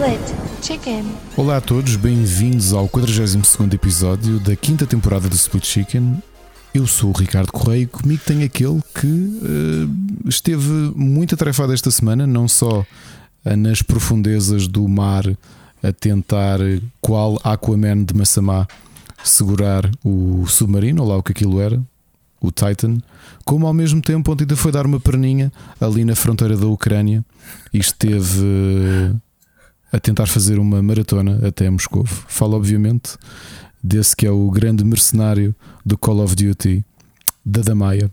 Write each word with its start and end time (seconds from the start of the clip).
Split 0.00 0.34
Chicken. 0.62 1.04
Olá 1.36 1.58
a 1.58 1.60
todos, 1.60 1.94
bem-vindos 1.94 2.72
ao 2.72 2.88
42 2.88 3.74
episódio 3.74 4.40
da 4.40 4.56
quinta 4.56 4.86
temporada 4.86 5.28
do 5.28 5.34
Split 5.34 5.66
Chicken. 5.66 6.22
Eu 6.72 6.86
sou 6.86 7.10
o 7.10 7.12
Ricardo 7.12 7.52
Correia 7.52 7.82
e 7.82 7.86
comigo 7.86 8.22
tem 8.24 8.42
aquele 8.42 8.80
que 8.94 9.06
uh, 9.06 10.26
esteve 10.26 10.70
muito 10.96 11.34
atarefado 11.34 11.74
esta 11.74 11.90
semana, 11.90 12.26
não 12.26 12.48
só 12.48 12.80
uh, 12.80 13.56
nas 13.58 13.82
profundezas 13.82 14.66
do 14.66 14.88
mar 14.88 15.26
a 15.82 15.92
tentar, 15.92 16.60
qual 16.98 17.38
Aquaman 17.44 18.02
de 18.02 18.14
Massamá, 18.14 18.66
segurar 19.22 19.90
o 20.02 20.46
submarino, 20.46 21.02
ou 21.02 21.08
lá 21.10 21.18
o 21.18 21.22
que 21.22 21.32
aquilo 21.32 21.60
era, 21.60 21.78
o 22.40 22.50
Titan, 22.50 22.96
como 23.44 23.66
ao 23.66 23.74
mesmo 23.74 24.00
tempo 24.00 24.32
ontem 24.32 24.44
ainda 24.44 24.56
foi 24.56 24.72
dar 24.72 24.86
uma 24.86 24.98
perninha 24.98 25.52
ali 25.78 26.06
na 26.06 26.14
fronteira 26.14 26.56
da 26.56 26.66
Ucrânia 26.66 27.22
e 27.70 27.76
esteve 27.76 29.14
a 29.92 29.98
tentar 29.98 30.26
fazer 30.26 30.58
uma 30.58 30.82
maratona 30.82 31.46
até 31.46 31.68
Moscou. 31.70 32.04
Fala, 32.06 32.56
obviamente, 32.56 33.12
desse 33.82 34.14
que 34.14 34.26
é 34.26 34.30
o 34.30 34.50
grande 34.50 34.84
mercenário 34.84 35.54
do 35.84 35.96
Call 35.98 36.20
of 36.22 36.34
Duty, 36.36 36.84
da 37.44 37.62
Damaia. 37.62 38.10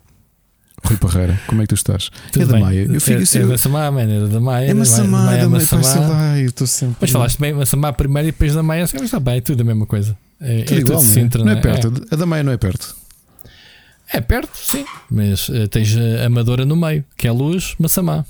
Rui 0.86 0.96
Parreira, 0.98 1.40
como 1.48 1.62
é 1.62 1.66
que 1.66 1.70
tu 1.70 1.76
estás? 1.76 2.10
Tudo 2.32 2.44
é 2.44 2.46
da. 2.46 2.60
Maia. 2.60 2.84
Eu 2.84 3.02
fico, 3.02 3.20
é, 3.20 3.24
assim, 3.24 3.40
é 3.40 3.46
Massamá, 3.46 3.92
man, 3.92 4.02
é 4.04 4.28
da 4.28 4.40
Maia. 4.40 4.68
é 4.70 4.74
Massamá, 4.76 5.26
Maia, 5.26 5.42
da 5.42 5.50
Maia, 5.50 5.60
Massamá. 5.60 5.84
sei 5.84 6.02
lá, 6.02 6.38
eu 6.40 6.46
estou 6.46 6.68
sempre. 6.68 6.96
Mas 7.02 7.10
falaste 7.10 7.40
bem 7.40 7.52
Massamá 7.54 7.92
primeiro 7.92 8.30
e 8.30 8.32
depois 8.32 8.54
da 8.54 8.62
Maia, 8.62 8.82
mas 8.94 9.02
está 9.02 9.20
bem, 9.20 9.38
é 9.38 9.42
tudo 9.42 9.60
a 9.62 9.64
mesma 9.64 9.86
coisa. 9.88 10.16
É, 10.40 10.62
Tudo 10.62 10.78
é 10.78 10.82
igual, 10.82 11.00
tudo 11.00 11.08
não 11.08 11.12
é? 11.12 11.14
Sintra, 11.24 11.44
não 11.44 11.52
é 11.52 11.56
perto, 11.56 12.06
a 12.12 12.16
da 12.16 12.26
Maia 12.28 12.44
não 12.44 12.52
é 12.52 12.58
perto. 12.58 12.96
É, 14.14 14.22
perto, 14.22 14.52
sim, 14.56 14.86
mas 15.10 15.50
eh, 15.50 15.68
tens 15.68 15.98
a 15.98 16.28
Amadora 16.28 16.64
no 16.64 16.76
meio, 16.76 17.04
que 17.18 17.28
é 17.28 17.32
luz, 17.32 17.74
Massamá. 17.80 18.24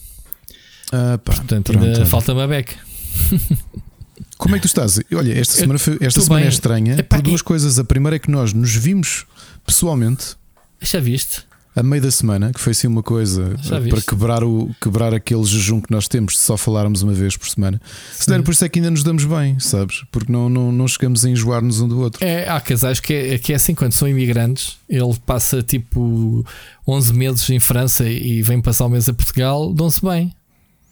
Ah, 0.92 1.20
pá, 1.24 1.34
Portanto, 1.36 1.72
pronto, 1.74 1.86
ainda 1.86 1.98
olha. 2.00 2.06
falta-me 2.08 2.42
a 2.42 2.48
beca. 2.48 2.76
Como 4.38 4.56
é 4.56 4.60
que 4.60 4.64
tu 4.64 4.68
estás? 4.68 5.00
Olha, 5.14 5.34
esta 5.40 5.56
semana, 5.56 5.80
foi- 5.80 5.98
esta 6.00 6.22
semana 6.22 6.46
é 6.46 6.50
estranha 6.50 6.96
Epá, 7.00 7.18
por 7.18 7.24
duas 7.24 7.42
e- 7.42 7.44
coisas. 7.44 7.80
A 7.80 7.84
primeira 7.84 8.16
é 8.18 8.20
que 8.20 8.30
nós 8.30 8.54
nos 8.54 8.74
vimos 8.76 9.26
pessoalmente 9.66 10.36
Já 10.80 11.00
viste? 11.00 11.44
a 11.76 11.84
meio 11.84 12.02
da 12.02 12.10
semana, 12.10 12.52
que 12.52 12.60
foi 12.60 12.72
assim 12.72 12.88
uma 12.88 13.04
coisa 13.04 13.56
eh, 13.72 13.90
para 13.90 14.02
quebrar, 14.02 14.44
o, 14.44 14.74
quebrar 14.82 15.14
aquele 15.14 15.44
jejum 15.44 15.80
que 15.80 15.92
nós 15.92 16.08
temos 16.08 16.34
de 16.34 16.40
só 16.40 16.58
falarmos 16.58 17.04
uma 17.04 17.14
vez 17.14 17.38
por 17.38 17.48
semana. 17.48 17.80
Se 18.14 18.28
der, 18.28 18.42
por 18.42 18.52
isso 18.52 18.66
é 18.66 18.70
que 18.70 18.80
ainda 18.80 18.90
nos 18.90 19.04
damos 19.04 19.26
bem, 19.26 19.60
sabes? 19.60 20.04
Porque 20.12 20.32
não, 20.32 20.50
não, 20.50 20.72
não 20.72 20.88
chegamos 20.88 21.24
a 21.24 21.30
enjoar-nos 21.30 21.80
um 21.80 21.88
do 21.88 22.00
outro. 22.00 22.24
É, 22.26 22.50
há 22.50 22.60
casais 22.60 23.00
que 23.00 23.14
é, 23.14 23.38
que 23.38 23.54
é 23.54 23.56
assim, 23.58 23.76
quando 23.76 23.94
são 23.94 24.08
imigrantes, 24.08 24.78
ele 24.90 25.16
passa 25.24 25.62
tipo 25.62 26.44
11 26.88 27.14
meses 27.14 27.50
em 27.52 27.60
França 27.60 28.10
e 28.10 28.42
vem 28.42 28.60
passar 28.60 28.86
um 28.88 28.90
mês 28.90 29.08
a 29.08 29.14
Portugal, 29.14 29.72
dão-se 29.72 30.02
bem. 30.04 30.34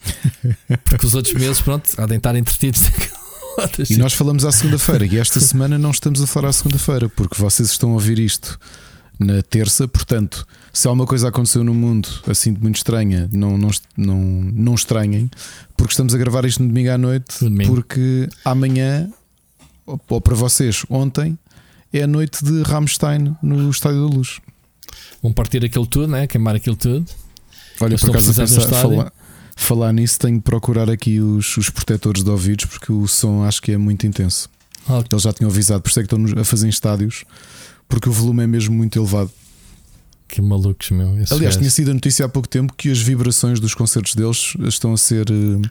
Porque 0.85 1.05
os 1.05 1.15
outros 1.15 1.33
meses, 1.33 1.61
pronto, 1.61 1.89
há 1.97 2.05
de 2.05 2.15
estar 2.15 2.35
entretidos. 2.35 2.83
E 3.89 3.95
nós 3.97 4.13
falamos 4.13 4.43
à 4.43 4.52
segunda-feira, 4.52 5.05
e 5.05 5.17
esta 5.17 5.39
semana 5.39 5.77
não 5.77 5.91
estamos 5.91 6.21
a 6.21 6.27
falar 6.27 6.49
à 6.49 6.53
segunda-feira, 6.53 7.07
porque 7.07 7.39
vocês 7.41 7.69
estão 7.71 7.91
a 7.91 7.93
ouvir 7.93 8.19
isto 8.19 8.59
na 9.17 9.41
terça. 9.41 9.87
Portanto, 9.87 10.45
se 10.73 10.87
alguma 10.87 11.05
coisa 11.05 11.29
aconteceu 11.29 11.63
no 11.63 11.73
mundo 11.73 12.09
assim 12.27 12.53
de 12.53 12.61
muito 12.61 12.75
estranha, 12.75 13.29
não, 13.31 13.57
não, 13.57 13.69
não, 13.95 14.21
não 14.21 14.75
estranhem, 14.75 15.31
porque 15.77 15.93
estamos 15.93 16.13
a 16.13 16.17
gravar 16.17 16.43
isto 16.43 16.61
no 16.61 16.67
domingo 16.67 16.91
à 16.91 16.97
noite, 16.97 17.41
No 17.41 17.49
domingo. 17.49 17.73
porque 17.73 18.27
amanhã, 18.43 19.09
ou 19.85 20.19
para 20.19 20.35
vocês, 20.35 20.83
ontem, 20.89 21.37
é 21.93 22.03
a 22.03 22.07
noite 22.07 22.43
de 22.43 22.61
Rammstein 22.63 23.37
no 23.41 23.69
Estádio 23.69 24.02
da 24.09 24.15
Luz. 24.15 24.41
Vão 25.23 25.31
partir 25.31 25.64
aquilo 25.64 25.87
tudo, 25.87 26.08
né? 26.08 26.27
queimar 26.27 26.55
aquilo 26.55 26.75
tudo. 26.75 27.05
Olha, 27.80 27.91
Eles 27.93 28.02
por 28.02 28.09
acaso 28.09 28.33
pensar, 28.33 28.61
falar, 28.70 29.14
falar 29.55 29.93
nisso, 29.93 30.20
tenho 30.20 30.38
que 30.38 30.43
procurar 30.43 30.89
aqui 30.89 31.20
os, 31.20 31.55
os 31.58 31.70
protetores 31.70 32.23
de 32.23 32.30
ouvidos, 32.30 32.66
porque 32.66 32.92
o 32.92 33.08
som 33.08 33.43
acho 33.43 33.61
que 33.61 33.71
é 33.71 33.77
muito 33.77 34.05
intenso. 34.05 34.49
Ah, 34.88 35.04
Eles 35.10 35.23
já 35.23 35.33
tinham 35.33 35.49
avisado, 35.49 35.82
por 35.82 35.89
isso 35.89 35.99
é 35.99 36.04
que 36.04 36.14
estão 36.14 36.39
a 36.42 36.43
fazer 36.43 36.67
em 36.67 36.70
estádios, 36.70 37.23
porque 37.89 38.08
o 38.10 38.11
volume 38.11 38.44
é 38.44 38.48
mesmo 38.48 38.76
muito 38.76 38.99
elevado. 38.99 39.32
que 40.27 40.42
malucos, 40.42 40.92
meu. 40.92 41.15
Aliás, 41.32 41.55
tinha 41.58 41.70
sido 41.70 41.92
a 41.92 41.94
notícia 41.94 42.26
há 42.26 42.30
pouco 42.30 42.48
tempo 42.48 42.73
que 42.77 42.92
as 42.92 42.99
vibrações 42.99 43.60
dos 43.60 43.73
concertos 43.73 44.14
deles 44.14 44.54
estão 44.67 44.94
a 44.94 44.98
ser 44.98 45.26
eh, 45.32 45.70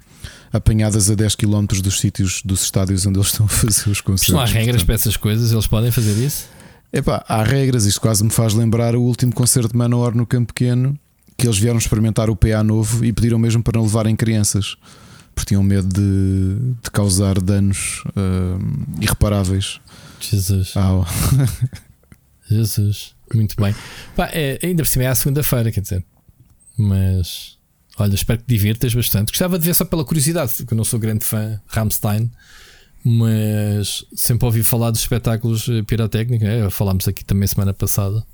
apanhadas 0.53 1.11
a 1.11 1.15
10 1.15 1.35
km 1.37 1.67
dos 1.83 2.01
sítios, 2.01 2.41
dos 2.45 2.63
estádios 2.63 3.07
onde 3.07 3.19
eles 3.19 3.29
estão 3.29 3.47
a 3.47 3.49
fazer 3.49 3.91
os 3.91 4.01
concertos. 4.01 4.35
Não 4.35 4.41
há 4.41 4.47
regras 4.47 4.83
Portanto, 4.83 4.87
para 4.87 4.95
essas 4.95 5.17
coisas, 5.17 5.53
eles 5.53 5.67
podem 5.67 5.91
fazer 5.93 6.17
isso? 6.25 6.47
epá, 6.93 7.25
há 7.29 7.43
regras, 7.43 7.85
isto 7.87 8.01
quase 8.01 8.23
me 8.25 8.31
faz 8.31 8.55
lembrar 8.55 8.95
o 8.97 9.03
último 9.03 9.33
concerto 9.33 9.71
de 9.73 9.77
Manowar 9.77 10.17
no 10.17 10.25
Campo 10.27 10.53
Pequeno, 10.55 10.99
que 11.37 11.47
eles 11.47 11.59
vieram 11.59 11.79
experimentar 11.79 12.31
o 12.31 12.37
PA 12.37 12.63
novo 12.63 13.05
e 13.05 13.13
pediram 13.13 13.39
mesmo 13.39 13.63
para 13.63 13.79
não 13.79 13.85
levarem 13.87 14.15
crianças, 14.17 14.77
porque 15.35 15.49
tinham 15.49 15.63
medo 15.63 15.89
de, 15.89 16.75
de 16.83 16.91
causar 16.91 17.41
danos 17.41 18.03
eh, 18.17 19.03
irreparáveis. 19.03 19.81
Jesus, 20.21 20.77
ao- 20.77 21.07
Jesus, 22.49 23.15
muito 23.35 23.57
bem. 23.61 23.75
Pá, 24.15 24.29
é, 24.33 24.59
ainda 24.63 24.83
por 24.83 24.89
cima 24.89 25.05
é 25.05 25.09
à 25.09 25.15
segunda-feira, 25.15 25.73
quer 25.73 25.81
dizer. 25.81 26.05
Mas 26.77 27.57
olha, 27.99 28.15
espero 28.15 28.41
que 28.41 28.47
divirtas 28.47 28.95
bastante. 28.95 29.31
Gostava 29.33 29.59
de 29.59 29.65
ver 29.65 29.75
só 29.75 29.85
pela 29.85 30.05
curiosidade, 30.05 30.53
porque 30.57 30.75
eu 30.75 30.77
não 30.77 30.85
sou 30.85 30.99
grande 30.99 31.25
fã 31.25 31.51
de 31.51 31.61
Rammstein, 31.69 32.31
mas 33.05 34.05
sempre 34.15 34.45
ouvi 34.47 34.63
falar 34.63 34.91
dos 34.91 35.01
espetáculos 35.01 35.69
eh, 35.69 35.83
pirotécnicos. 35.83 36.47
né? 36.47 36.71
Falámos 36.71 37.07
aqui 37.09 37.25
também 37.25 37.47
semana 37.47 37.73
passada. 37.75 38.25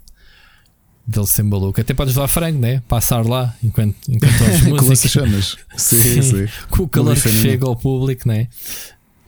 Dele 1.10 1.26
ser 1.26 1.42
maluco. 1.42 1.80
Até 1.80 1.92
podes 1.92 2.14
levar 2.14 2.28
frango, 2.28 2.58
né? 2.60 2.82
Passar 2.86 3.26
lá 3.26 3.56
enquanto, 3.64 3.96
enquanto 4.08 4.40
ouves 4.42 4.60
com 4.62 4.70
música. 4.70 4.84
lança-chamas. 4.88 5.56
Sim, 5.76 6.00
Sim. 6.02 6.22
sim. 6.22 6.46
com 6.70 6.84
o 6.84 6.88
calor 6.88 7.14
que 7.20 7.28
chega 7.28 7.66
ao 7.66 7.74
público, 7.74 8.28
né? 8.28 8.46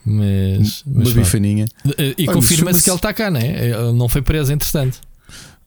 Mas, 0.05 0.83
Uma 0.87 1.05
mas 1.05 1.13
bifaninha. 1.13 1.67
E 2.17 2.27
confirma-se 2.27 2.83
que 2.83 2.91
ele 2.91 2.97
está 2.97 3.13
cá, 3.13 3.31
né? 3.31 3.67
Ele 3.71 3.93
não 3.93 4.09
foi 4.09 4.23
preso, 4.23 4.53
entretanto. 4.53 5.01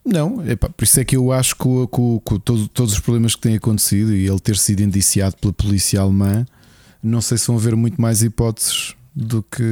Não, 0.06 0.48
epá, 0.48 0.70
por 0.70 0.84
isso 0.84 1.00
é 1.00 1.03
que 1.03 1.16
eu 1.16 1.31
acho 1.31 1.56
que 1.56 1.64
com, 1.64 2.20
todo- 2.44 2.68
todos 2.68 2.94
os 2.94 3.00
problemas 3.00 3.34
que 3.36 3.42
têm 3.42 3.56
acontecido 3.56 4.14
e 4.16 4.28
ele 4.28 4.40
ter 4.40 4.56
sido 4.58 4.82
indiciado 4.82 5.36
pela 5.38 5.52
polícia 5.52 6.00
alemã, 6.00 6.46
não 7.02 7.22
sei 7.22 7.38
se 7.40 7.47
vão 7.47 7.56
haver 7.58 7.76
muito 7.76 8.00
mais 8.00 8.22
hipóteses 8.22 8.94
do 9.16 9.42
que, 9.42 9.64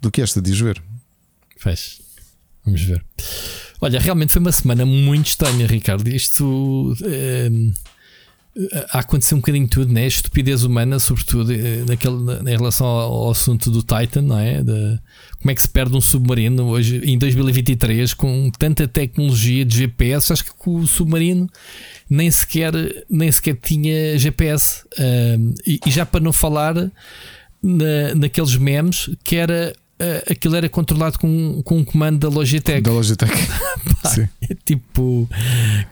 do 0.00 0.10
que 0.10 0.22
esta, 0.22 0.40
diz 0.40 0.58
ver. 0.60 0.80
Fez. 1.56 2.00
Vamos 2.64 2.82
ver. 2.82 3.04
Olha, 3.80 4.00
realmente 4.00 4.32
foi 4.32 4.40
uma 4.40 4.52
semana 4.52 4.84
muito 4.84 5.26
estranha, 5.28 5.66
Ricardo. 5.66 6.08
Isto 6.08 6.96
ehm, 7.04 7.72
a 8.90 8.98
acontecer 8.98 9.34
um 9.36 9.38
bocadinho 9.38 9.68
tudo, 9.68 9.92
né? 9.92 10.04
Estupidez 10.06 10.64
humana, 10.64 10.98
sobretudo 10.98 11.52
eh, 11.52 11.84
naquele, 11.86 12.16
na- 12.24 12.40
em 12.50 12.56
relação 12.56 12.86
ao, 12.86 13.30
assunto 13.30 13.70
do 13.70 13.82
Titan, 13.82 14.22
não 14.22 14.38
é? 14.38 14.62
De, 14.64 14.98
como 15.38 15.50
é 15.52 15.54
que 15.54 15.62
se 15.62 15.68
perde 15.68 15.96
um 15.96 16.00
submarino 16.00 16.64
hoje 16.66 17.00
em 17.04 17.16
2023 17.16 18.14
com 18.14 18.50
tanta 18.58 18.88
tecnologia 18.88 19.64
de 19.64 19.76
GPS? 19.76 20.32
Acho 20.32 20.44
que 20.44 20.50
o 20.66 20.84
submarino 20.86 21.48
nem 22.10 22.28
sequer, 22.32 22.72
nem 23.08 23.30
sequer 23.30 23.56
tinha 23.62 24.18
GPS. 24.18 24.82
Ehm, 24.98 25.54
e, 25.64 25.78
e 25.86 25.90
já 25.90 26.04
para 26.04 26.18
não 26.20 26.32
falar 26.32 26.74
na, 27.62 28.14
naqueles 28.16 28.56
memes 28.56 29.08
que 29.22 29.36
era. 29.36 29.72
Eh, 29.98 30.24
aquilo 30.30 30.56
era 30.56 30.68
controlado 30.68 31.18
com, 31.18 31.62
com 31.62 31.78
um 31.78 31.84
comando 31.84 32.18
da 32.18 32.28
Logitech. 32.28 32.80
Da 32.82 32.90
Logitech. 32.92 33.32
Sim. 34.14 34.28
É 34.48 34.54
tipo, 34.64 35.28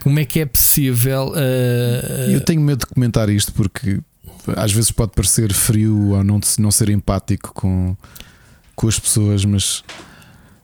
como 0.03 0.19
é 0.19 0.25
que 0.25 0.41
é 0.41 0.47
possível? 0.47 1.33
eh, 1.37 2.31
Eu 2.33 2.41
tenho 2.41 2.61
medo 2.61 2.81
de 2.81 2.87
comentar 2.87 3.29
isto 3.29 3.53
porque 3.53 4.01
às 4.57 4.73
vezes 4.73 4.91
pode 4.91 5.13
parecer 5.13 5.53
frio 5.53 6.11
ou 6.13 6.23
não, 6.25 6.41
não 6.59 6.71
ser 6.71 6.89
empático 6.91 7.53
com, 7.53 7.97
com 8.77 8.87
as 8.89 8.99
pessoas, 8.99 9.45
mas 9.45 9.83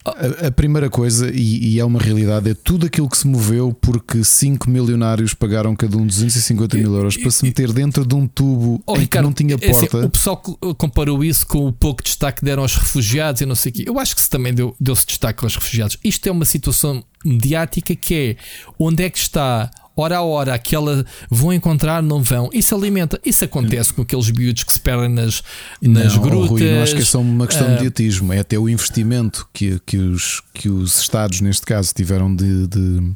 a, 0.05 0.47
a 0.47 0.51
primeira 0.51 0.89
coisa, 0.89 1.31
e, 1.33 1.73
e 1.75 1.79
é 1.79 1.85
uma 1.85 1.99
realidade, 1.99 2.49
é 2.49 2.53
tudo 2.53 2.85
aquilo 2.85 3.09
que 3.09 3.17
se 3.17 3.25
moveu 3.27 3.73
porque 3.79 4.23
5 4.23 4.69
milionários 4.69 5.33
pagaram 5.33 5.75
cada 5.75 5.95
um 5.97 6.05
250 6.05 6.77
mil 6.77 6.93
euros 6.93 7.15
para 7.15 7.31
se 7.31 7.43
meter 7.45 7.71
dentro 7.71 8.05
de 8.05 8.13
um 8.15 8.27
tubo 8.27 8.81
Oh, 8.85 8.95
em 8.95 8.99
Ricardo, 8.99 9.23
que 9.23 9.27
não 9.29 9.33
tinha 9.33 9.57
é 9.61 9.69
assim, 9.69 9.79
porta. 9.87 10.05
o 10.05 10.09
pessoal 10.09 10.37
co- 10.37 10.75
comparou 10.75 11.23
isso 11.23 11.47
com 11.47 11.67
o 11.67 11.71
pouco 11.71 12.03
destaque 12.03 12.39
que 12.39 12.45
deram 12.45 12.63
aos 12.63 12.75
refugiados 12.75 13.41
e 13.41 13.45
não 13.45 13.55
sei 13.55 13.71
o 13.71 13.75
quê. 13.75 13.83
Eu 13.87 13.97
acho 13.99 14.15
que 14.15 14.21
se 14.21 14.29
também 14.29 14.53
deu- 14.53 14.75
deu-se 14.79 15.05
destaque 15.05 15.43
aos 15.43 15.55
refugiados. 15.55 15.97
Isto 16.03 16.27
é 16.27 16.31
uma 16.31 16.45
situação 16.45 17.03
mediática 17.23 17.95
que 17.95 18.13
é 18.13 18.35
onde 18.77 19.03
é 19.03 19.09
que 19.09 19.17
está, 19.17 19.71
hora 19.95 20.17
a 20.17 20.21
hora, 20.21 20.53
aquela 20.53 21.05
vão 21.29 21.53
encontrar, 21.53 22.01
não 22.01 22.21
vão. 22.21 22.49
Isso 22.53 22.75
alimenta. 22.75 23.19
Isso 23.25 23.45
acontece 23.45 23.93
com 23.93 24.01
aqueles 24.01 24.29
miúdos 24.31 24.63
que 24.63 24.73
se 24.73 24.79
perdem 24.79 25.09
nas, 25.09 25.43
nas 25.81 26.15
não, 26.15 26.21
grutas. 26.21 26.49
Rui, 26.49 26.71
não 26.71 26.83
acho 26.83 26.95
que 26.95 27.01
é 27.01 27.05
só 27.05 27.19
uma 27.19 27.47
questão 27.47 27.67
de 27.67 27.73
mediatismo, 27.73 28.33
é 28.33 28.39
até 28.39 28.57
o 28.57 28.67
investimento 28.67 29.47
que, 29.53 29.79
que, 29.85 29.97
os, 29.97 30.41
que 30.53 30.69
os 30.69 30.99
Estados, 30.99 31.41
neste 31.41 31.65
caso, 31.65 31.93
tiveram 31.93 32.33
de, 32.35 32.67
de, 32.67 33.13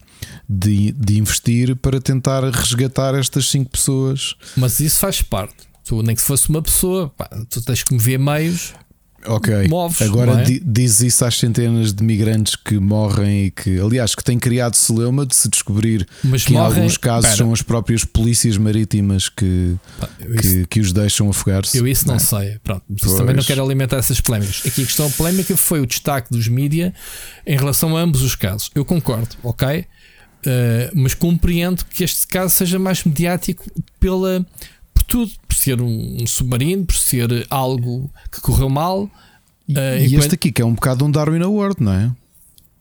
de, 0.48 0.92
de 0.92 1.18
investir 1.18 1.76
para 1.76 2.00
tentar 2.00 2.44
resgatar 2.44 3.16
estas 3.16 3.50
cinco 3.50 3.72
pessoas. 3.72 4.36
Mas 4.56 4.80
isso 4.80 5.00
faz 5.00 5.22
parte. 5.22 5.68
Tu, 5.84 6.04
nem 6.04 6.16
que 6.16 6.22
se 6.22 6.28
fosse 6.28 6.50
uma 6.50 6.62
pessoa, 6.62 7.10
pá, 7.16 7.30
tu 7.50 7.62
tens 7.62 7.82
que 7.82 7.94
mover 7.94 8.20
meios. 8.20 8.74
Ok. 9.28 9.68
moves. 9.68 10.02
Agora 10.02 10.42
é? 10.42 10.44
di- 10.44 10.62
diz 10.66 11.00
isso 11.02 11.24
às 11.26 11.38
centenas 11.38 11.94
de 11.94 12.04
migrantes 12.04 12.56
que 12.56 12.78
morrem 12.80 13.46
e 13.46 13.52
que, 13.52 13.80
aliás, 13.80 14.16
que 14.16 14.24
têm 14.24 14.40
criado 14.40 14.76
celeuma 14.76 15.26
de 15.26 15.36
se 15.36 15.50
descobrir 15.50 16.08
Mas 16.24 16.44
que 16.46 16.54
em 16.54 16.58
morrem- 16.58 16.78
alguns 16.78 16.98
casos 16.98 17.26
Espera. 17.32 17.38
são 17.46 17.54
as 17.54 17.62
próprias 17.62 18.04
polícias 18.04 18.58
marítimas 18.58 19.30
que, 19.30 19.76
Pá, 20.00 20.10
eu 20.20 20.36
isso- 20.36 20.42
que, 20.42 20.66
que 20.68 20.80
os 20.80 20.92
deixam 20.94 21.30
afogar-se. 21.30 21.78
Eu 21.78 21.88
isso 21.88 22.08
não 22.08 22.16
é? 22.16 22.20
sei. 22.20 22.58
Pronto, 22.64 22.84
também 23.18 23.36
não 23.36 23.44
quero 23.44 23.64
alimentar 23.64 23.98
essas 23.98 24.20
polémicas. 24.22 24.62
Aqui 24.66 24.82
a 24.82 24.86
questão 24.86 25.10
polémica 25.12 25.56
foi 25.58 25.80
o 25.82 25.86
destaque 25.86 26.30
dos 26.32 26.48
mídia 26.48 26.94
em 27.46 27.58
relação 27.58 27.96
a 27.98 28.02
ambos 28.02 28.22
os 28.22 28.36
casos. 28.36 28.70
Eu 28.74 28.86
concordo, 28.86 29.36
ok? 29.44 29.86
Uh, 30.46 30.92
mas 30.94 31.14
compreendo 31.14 31.84
que 31.86 32.04
este 32.04 32.26
caso 32.28 32.54
seja 32.56 32.78
mais 32.80 33.04
mediático 33.04 33.66
pela, 34.00 34.46
tudo, 35.08 35.32
por 35.48 35.56
ser 35.56 35.82
um, 35.82 36.18
um 36.22 36.28
submarino, 36.28 36.86
por 36.86 36.96
ser 36.96 37.46
algo 37.50 38.10
que 38.32 38.42
correu 38.42 38.70
mal. 38.70 39.10
E, 39.68 39.74
uh, 39.74 39.78
e 40.00 40.06
enquanto- 40.08 40.22
este 40.24 40.36
aqui 40.36 40.52
que 40.52 40.62
é 40.62 40.66
um 40.66 40.74
bocado 40.74 41.06
um 41.06 41.12
Darwin 41.12 41.42
Award, 41.42 41.78
não 41.82 41.92
é? 41.94 42.12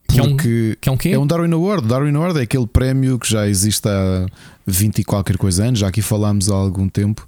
Que 0.08 0.20
é 0.20 0.22
um- 0.22 0.36
que 0.36 0.78
é 0.82 0.90
um 0.90 0.96
é 1.14 1.18
um 1.18 1.26
Darwin 1.26 1.52
Award. 1.52 1.86
Darwin 1.88 2.14
Award 2.14 2.38
é 2.38 2.42
aquele 2.42 2.66
prémio 2.66 3.18
que 3.18 3.28
já 3.30 3.46
existe 3.48 3.88
há 3.88 4.26
20 4.66 5.00
e 5.00 5.04
qualquer 5.04 5.36
coisa 5.36 5.64
anos, 5.64 5.80
já 5.80 5.88
aqui 5.88 6.00
falámos 6.02 6.48
há 6.50 6.54
algum 6.54 6.88
tempo. 6.88 7.26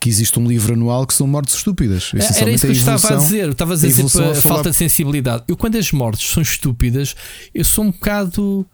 Que 0.00 0.08
existe 0.10 0.38
um 0.38 0.46
livro 0.46 0.74
anual 0.74 1.06
que 1.06 1.14
são 1.14 1.26
mortes 1.26 1.54
estúpidas. 1.54 2.10
Era 2.14 2.50
isso 2.50 2.66
que 2.66 2.72
eu 2.72 2.72
estava 2.72 3.14
a 3.14 3.16
dizer. 3.16 3.44
Eu 3.44 3.52
estava 3.52 3.72
a 3.72 3.76
dizer 3.76 3.90
sempre 3.90 4.22
a 4.22 4.30
a 4.30 4.34
falar- 4.34 4.56
falta 4.56 4.70
de 4.70 4.76
sensibilidade. 4.76 5.44
Eu, 5.48 5.56
quando 5.56 5.76
as 5.78 5.90
mortes 5.92 6.28
são 6.28 6.42
estúpidas, 6.42 7.14
eu 7.54 7.64
sou 7.64 7.84
um 7.84 7.90
bocado. 7.90 8.66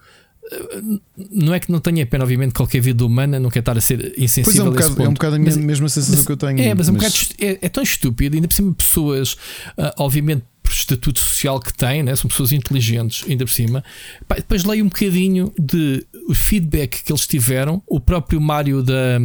Não 1.31 1.55
é 1.55 1.61
que 1.61 1.71
não 1.71 1.81
tenha 1.81 2.05
pena, 2.07 2.25
obviamente, 2.25 2.53
qualquer 2.55 2.81
vida 2.81 3.05
humana 3.05 3.39
não 3.39 3.51
quer 3.51 3.61
estar 3.61 3.77
a 3.77 3.81
ser 3.81 3.99
Pois 3.99 4.13
é, 4.19 4.25
insensível 4.25 4.67
um 4.67 4.71
bocado, 4.71 5.03
é 5.03 5.09
um 5.09 5.13
bocado 5.15 5.37
a 5.37 5.39
Mas- 5.39 5.57
mesma 5.57 5.89
sensação 5.89 6.17
mas- 6.17 6.27
que 6.27 6.33
eu 6.33 6.37
tenho. 6.37 6.61
É, 6.61 6.75
mas, 6.75 6.89
é, 6.89 6.91
um 6.91 6.95
bocado 6.95 7.15
é, 7.39 7.59
é 7.63 7.69
tão 7.69 7.83
estúpido, 7.83 8.35
ainda 8.37 8.49
por 8.49 8.55
cima, 8.55 8.75
pessoas, 8.75 9.37
ah, 9.77 9.95
obviamente, 9.99 10.43
por 10.63 10.73
estatuto 10.73 11.19
social 11.19 11.59
que 11.59 11.73
têm, 11.73 12.03
né? 12.03 12.15
são 12.15 12.29
pessoas 12.29 12.53
inteligentes, 12.53 13.25
ainda 13.29 13.45
por 13.45 13.51
cima. 13.53 13.83
Pá, 14.29 14.37
depois 14.37 14.65
leio 14.65 14.85
um 14.85 14.89
bocadinho 14.89 15.53
de 15.59 16.07
o 16.29 16.35
feedback 16.35 17.03
que 17.03 17.11
eles 17.13 17.27
tiveram. 17.27 17.83
O 17.89 17.99
próprio 17.99 18.41
Mário 18.41 18.81
da, 18.83 19.19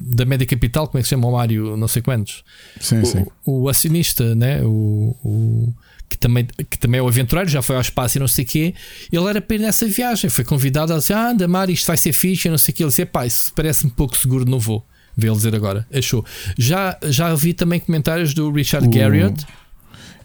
da 0.00 0.24
Média 0.24 0.46
Capital, 0.46 0.86
como 0.86 0.98
é 0.98 1.02
que 1.02 1.08
se 1.08 1.10
chama 1.10 1.26
o 1.26 1.32
Mário? 1.32 1.76
Não 1.76 1.88
sei 1.88 2.02
quantos. 2.02 2.44
Sim, 2.80 3.04
sim. 3.04 3.24
O, 3.44 3.62
o 3.62 3.68
acionista, 3.68 4.34
né? 4.36 4.62
o, 4.62 5.16
o- 5.24 5.74
que, 6.12 6.18
também, 6.18 6.46
que 6.70 6.78
também 6.78 6.98
é 6.98 7.02
o 7.02 7.08
aventureiro, 7.08 7.50
já 7.50 7.60
foi 7.62 7.74
ao 7.76 7.82
espaço 7.82 8.18
e 8.18 8.20
não 8.20 8.28
sei 8.28 8.44
o 8.44 8.48
quê. 8.48 8.74
Ele 9.10 9.24
era 9.26 9.40
para 9.40 9.56
ir 9.56 9.58
nessa 9.60 9.86
viagem, 9.86 10.30
foi 10.30 10.44
convidado 10.44 10.92
a 10.94 10.98
dizer: 10.98 11.14
Ah, 11.14 11.30
anda, 11.30 11.46
Mário, 11.48 11.72
isto 11.72 11.86
vai 11.86 11.96
ser 11.96 12.12
fixe, 12.12 12.48
e 12.48 12.50
não 12.50 12.58
sei 12.58 12.72
o 12.72 12.76
quê. 12.76 12.82
Ele 12.82 12.90
disse: 12.90 13.04
Pá, 13.06 13.26
isso 13.26 13.52
parece-me 13.54 13.90
pouco 13.92 14.16
seguro, 14.16 14.44
não 14.48 14.58
vou. 14.58 14.86
Vê 15.16 15.26
ele 15.28 15.36
dizer 15.36 15.54
agora, 15.54 15.86
achou. 15.92 16.24
Já, 16.56 16.96
já 17.04 17.34
vi 17.34 17.52
também 17.52 17.78
comentários 17.80 18.32
do 18.32 18.50
Richard 18.50 18.86
O- 18.86 18.90
Garriott 18.90 19.44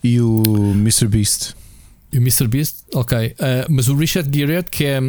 E 0.04 0.20
o 0.22 0.72
Mr. 0.76 1.08
Beast. 1.08 1.54
e 2.14 2.18
o 2.18 2.22
Mr. 2.22 2.48
Beast, 2.48 2.76
ok. 2.94 3.36
Ah, 3.40 3.66
mas 3.70 3.90
o 3.90 3.96
Richard 3.96 4.30
Garriott, 4.30 4.70
que 4.70 4.86
é 4.86 5.02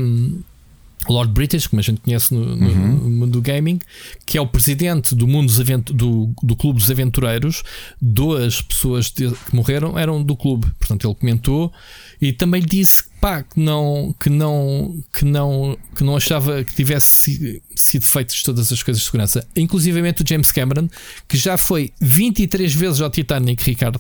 Lord 1.09 1.33
British, 1.33 1.67
como 1.67 1.81
a 1.81 1.83
gente 1.83 2.01
conhece 2.01 2.35
no, 2.35 2.57
no- 2.57 2.67
Uhum. 2.69 2.95
no 2.97 3.11
mundo 3.11 3.33
do 3.33 3.43
gaming, 3.43 3.79
que 4.27 4.37
é 4.37 4.41
o 4.41 4.47
presidente 4.47 5.15
do 5.15 5.27
mundo 5.29 5.47
dos 5.47 5.59
do, 5.95 6.33
do 6.43 6.57
Clube 6.57 6.81
dos 6.81 6.91
Aventureiros, 6.91 7.63
duas 8.01 8.61
pessoas 8.63 9.11
de- 9.11 9.31
que 9.31 9.55
morreram 9.55 9.99
eram 9.99 10.23
do 10.23 10.37
clube. 10.37 10.67
Portanto, 10.79 11.07
ele 11.07 11.15
comentou 11.15 11.73
e 12.21 12.33
também 12.33 12.61
disse 12.63 13.05
pá, 13.21 13.43
que 13.43 13.59
não 13.61 14.15
que 14.21 14.29
não 14.31 15.03
que 15.13 15.25
não 15.25 15.77
que 15.97 16.05
não 16.05 16.17
achava 16.17 16.63
que 16.65 16.75
tivesse 16.75 17.07
si- 17.07 17.63
sido 17.77 18.05
feitas 18.07 18.43
todas 18.43 18.73
as 18.73 18.83
coisas 18.83 19.01
de 19.01 19.07
segurança. 19.07 19.47
Inclusivamente 19.57 20.23
o 20.23 20.29
James 20.29 20.51
Cameron, 20.53 20.89
que 21.29 21.37
já 21.37 21.57
foi 21.57 21.93
23 22.01 22.75
vezes 22.75 23.01
ao 23.01 23.11
Titanic, 23.11 23.63
Ricardo. 23.65 23.99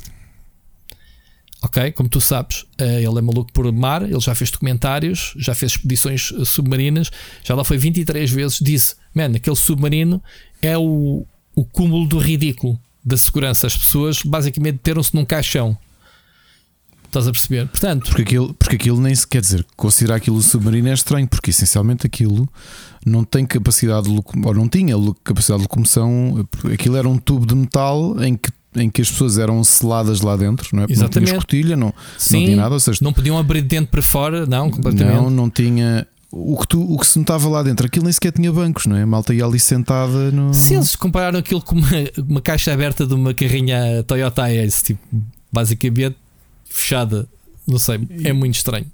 Ok, 1.60 1.90
como 1.92 2.08
tu 2.08 2.20
sabes, 2.20 2.64
eh, 2.78 3.02
ele 3.02 3.18
é 3.18 3.20
maluco 3.20 3.52
por 3.52 3.70
mar, 3.72 4.02
ele 4.02 4.20
já 4.20 4.32
fez 4.34 4.50
documentários, 4.50 5.34
já 5.36 5.54
fez 5.54 5.72
expedições 5.72 6.32
eh, 6.32 6.44
submarinas, 6.44 7.10
já 7.42 7.54
lá 7.54 7.64
foi 7.64 7.76
23 7.76 8.30
vezes. 8.30 8.58
Disse: 8.60 8.94
Man, 9.12 9.36
aquele 9.36 9.56
submarino 9.56 10.22
é 10.62 10.78
o, 10.78 11.26
o 11.54 11.64
cúmulo 11.64 12.06
do 12.06 12.18
ridículo 12.18 12.78
da 13.04 13.16
segurança. 13.16 13.66
As 13.66 13.76
pessoas 13.76 14.22
basicamente 14.22 14.74
meteram-se 14.74 15.14
num 15.14 15.24
caixão. 15.24 15.76
Estás 17.08 17.26
a 17.26 17.32
perceber? 17.32 17.66
Portanto, 17.66 18.04
Porque 18.04 18.22
aquilo, 18.22 18.54
porque 18.54 18.76
aquilo 18.76 19.00
nem 19.00 19.14
se 19.14 19.26
quer 19.26 19.40
dizer, 19.40 19.66
considerar 19.76 20.16
aquilo 20.16 20.42
submarino 20.42 20.88
é 20.88 20.92
estranho, 20.92 21.26
porque 21.26 21.50
essencialmente 21.50 22.06
aquilo 22.06 22.46
não 23.04 23.24
tem 23.24 23.46
capacidade 23.46 24.06
de 24.08 24.22
ou 24.44 24.54
não 24.54 24.68
tinha 24.68 24.94
capacidade 25.24 25.60
de 25.60 25.64
locomoção, 25.64 26.46
aquilo 26.72 26.96
era 26.96 27.08
um 27.08 27.16
tubo 27.16 27.46
de 27.46 27.54
metal 27.54 28.22
em 28.22 28.36
que, 28.36 28.50
em 28.76 28.90
que 28.90 29.00
as 29.00 29.10
pessoas 29.10 29.38
eram 29.38 29.62
seladas 29.64 30.20
lá 30.20 30.36
dentro, 30.36 30.68
não 30.74 30.82
é? 30.82 30.86
Porque 30.86 30.98
Não 30.98 31.04
Exatamente. 31.06 31.28
tinha 31.30 31.38
escotilha, 31.38 31.76
não, 31.76 31.86
não 31.86 31.94
sim, 32.18 32.44
tinha 32.44 32.56
nada, 32.56 32.74
ou 32.74 32.80
seja, 32.80 32.98
não 33.02 33.12
podiam 33.12 33.38
abrir 33.38 33.62
de 33.62 33.68
dentro 33.68 33.90
para 33.90 34.02
fora, 34.02 34.46
não, 34.46 34.70
completamente. 34.70 35.14
não, 35.16 35.30
não 35.30 35.50
tinha. 35.50 36.06
O 36.30 36.58
que, 36.58 36.68
tu, 36.68 36.82
o 36.82 36.98
que 36.98 37.06
se 37.06 37.18
notava 37.18 37.48
lá 37.48 37.62
dentro, 37.62 37.86
aquilo 37.86 38.04
nem 38.04 38.12
sequer 38.12 38.32
tinha 38.32 38.52
bancos, 38.52 38.84
não 38.84 38.96
é? 38.96 39.02
A 39.02 39.06
malta 39.06 39.32
ia 39.32 39.44
ali 39.44 39.58
sentada 39.58 40.30
no. 40.30 40.52
Se 40.52 40.74
eles 40.74 40.94
compararam 40.94 41.38
aquilo 41.38 41.62
com 41.62 41.76
uma, 41.76 41.88
uma 42.18 42.40
caixa 42.42 42.72
aberta 42.72 43.06
de 43.06 43.14
uma 43.14 43.32
carrinha 43.32 44.02
Toyota 44.06 44.50
Ace, 44.52 44.84
tipo, 44.84 45.00
basicamente 45.50 46.16
fechada, 46.66 47.26
não 47.66 47.78
sei, 47.78 47.98
é 48.24 48.32
muito 48.32 48.56
estranho. 48.56 48.86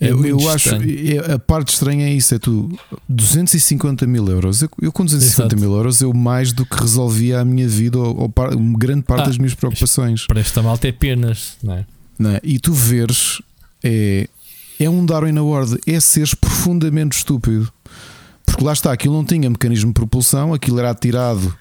É 0.00 0.10
eu, 0.10 0.24
eu 0.26 0.50
acho 0.50 0.70
é- 0.74 1.32
a 1.34 1.38
parte 1.38 1.72
estranha 1.72 2.06
é 2.08 2.12
isso: 2.12 2.34
é 2.34 2.38
tu 2.38 2.68
250 3.08 4.06
mil 4.06 4.26
euros. 4.28 4.62
Eu, 4.62 4.68
eu 4.82 4.92
com 4.92 5.04
250 5.04 5.42
Exato. 5.54 5.60
mil 5.60 5.72
euros 5.76 6.00
eu 6.00 6.12
mais 6.12 6.52
do 6.52 6.66
que 6.66 6.76
resolvia 6.76 7.40
a 7.40 7.44
minha 7.44 7.68
vida 7.68 7.98
ou, 7.98 8.22
ou 8.22 8.28
par- 8.28 8.54
grande 8.76 9.02
parte 9.02 9.22
Ah, 9.22 9.26
das 9.26 9.38
minhas 9.38 9.54
preocupações. 9.54 10.26
Para 10.26 10.40
esta 10.40 10.62
malta 10.62 10.86
é 10.88 10.90
apenas, 10.90 11.56
não 11.62 11.74
é? 11.74 11.86
não 12.18 12.30
é? 12.30 12.40
E 12.42 12.58
tu 12.58 12.72
veres 12.72 13.40
é, 13.82 14.28
é 14.80 14.90
um 14.90 15.06
Darwin 15.06 15.36
Award, 15.38 15.78
é 15.86 16.00
seres 16.00 16.34
profundamente 16.34 17.16
estúpido. 17.16 17.72
Porque 18.44 18.62
lá 18.64 18.72
está, 18.72 18.92
aquilo 18.92 19.14
não 19.14 19.24
tinha 19.24 19.48
mecanismo 19.48 19.90
de 19.90 19.94
propulsão, 19.94 20.52
aquilo 20.52 20.78
era 20.78 20.90
atirado 20.90 21.54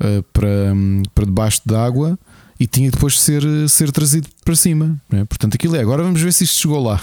ah, 0.00 0.22
para, 0.32 0.72
para 1.14 1.24
debaixo 1.24 1.60
d'água 1.66 2.18
e 2.58 2.66
tinha 2.68 2.88
depois 2.90 3.20
ser, 3.20 3.42
ser 3.68 3.90
trazido 3.90 4.28
para 4.44 4.54
cima. 4.54 4.96
é? 5.10 5.24
Portanto, 5.24 5.54
aquilo 5.56 5.74
é. 5.76 5.80
Agora 5.80 6.02
vamos 6.04 6.20
ver 6.20 6.32
se 6.32 6.44
isto 6.44 6.60
chegou 6.60 6.80
lá. 6.82 7.00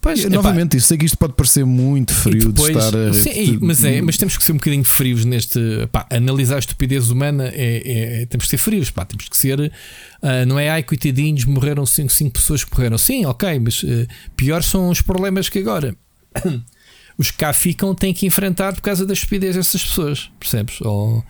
Pois, 0.00 0.22
E, 0.22 0.28
novamente, 0.28 0.76
eu 0.76 0.82
sei 0.82 0.98
que 0.98 1.06
isto 1.06 1.16
pode 1.16 1.32
parecer 1.32 1.64
muito 1.64 2.12
frio 2.12 2.52
depois- 2.52 2.72
de 2.76 2.78
estar 2.78 2.98
a. 2.98 3.14
sim, 3.14 3.58
mas, 3.62 3.82
é, 3.84 4.02
mas 4.02 4.18
temos 4.18 4.36
que 4.36 4.44
ser 4.44 4.52
um 4.52 4.56
bocadinho 4.56 4.84
frios 4.84 5.24
neste. 5.24 5.58
Pá, 5.90 6.06
analisar 6.10 6.56
a 6.56 6.58
estupidez 6.58 7.08
humana 7.08 7.48
é, 7.54 8.20
é- 8.22 8.26
temos 8.26 8.44
que 8.44 8.50
ser 8.50 8.58
frios, 8.58 8.90
pá, 8.90 9.06
temos 9.06 9.26
que 9.30 9.36
ser. 9.36 9.72
ah, 10.20 10.44
não 10.44 10.58
é 10.58 10.68
ai, 10.68 10.82
coitadinhos, 10.82 11.46
morreram 11.46 11.86
5 11.86 12.30
pessoas 12.32 12.62
que 12.62 12.70
morreram. 12.76 12.98
Sim, 12.98 13.24
ok, 13.24 13.58
mas 13.58 13.82
ah, 13.82 14.06
piores 14.36 14.66
são 14.66 14.90
os 14.90 15.00
problemas 15.00 15.48
que 15.48 15.58
agora 15.60 15.96
os 17.16 17.30
que 17.30 17.38
cá 17.38 17.54
ficam 17.54 17.94
têm 17.94 18.12
que 18.12 18.26
enfrentar 18.26 18.74
por 18.74 18.82
causa 18.82 19.06
da 19.06 19.14
estupidez 19.14 19.56
dessas 19.56 19.82
pessoas, 19.82 20.30
percebes? 20.38 20.82
Ou, 20.82 21.24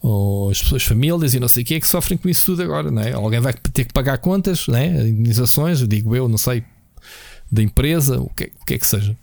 ou 0.00 0.50
as 0.50 0.60
pessoas, 0.62 0.82
famílias 0.82 1.32
e 1.32 1.38
não 1.38 1.46
sei 1.48 1.62
o 1.62 1.66
que 1.66 1.74
é 1.74 1.80
que 1.80 1.86
sofrem 1.86 2.18
com 2.18 2.28
isso 2.28 2.44
tudo 2.46 2.60
agora, 2.64 2.90
não 2.90 3.02
é? 3.02 3.12
Alguém 3.12 3.38
vai 3.38 3.52
ter 3.52 3.84
que 3.84 3.92
pagar 3.92 4.18
contas, 4.18 4.66
não 4.66 4.76
é? 4.76 4.86
Indenizações, 5.08 5.86
digo 5.86 6.16
eu, 6.16 6.28
não 6.28 6.38
sei, 6.38 6.64
da 7.50 7.62
empresa, 7.62 8.20
o 8.20 8.28
que, 8.30 8.44
é- 8.44 8.50
o 8.60 8.64
que 8.64 8.74
é 8.74 8.78
que 8.78 8.86
seja. 8.86 9.16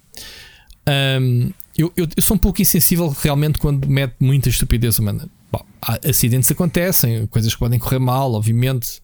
Ahm, 0.85 1.49
eu, 1.77 1.91
eu- 1.95 2.07
eu 2.15 2.21
sou 2.21 2.35
um 2.35 2.39
pouco 2.39 2.61
insensível 2.61 3.07
realmente 3.21 3.57
quando 3.57 3.87
mete 3.87 4.15
muita 4.19 4.49
estupidez 4.49 4.99
humana. 4.99 5.27
Bom, 5.51 5.63
acidentes 6.07 6.49
acontecem, 6.51 7.25
coisas 7.27 7.53
que 7.53 7.59
podem 7.59 7.79
correr 7.79 7.99
mal, 7.99 8.33
obviamente. 8.33 9.01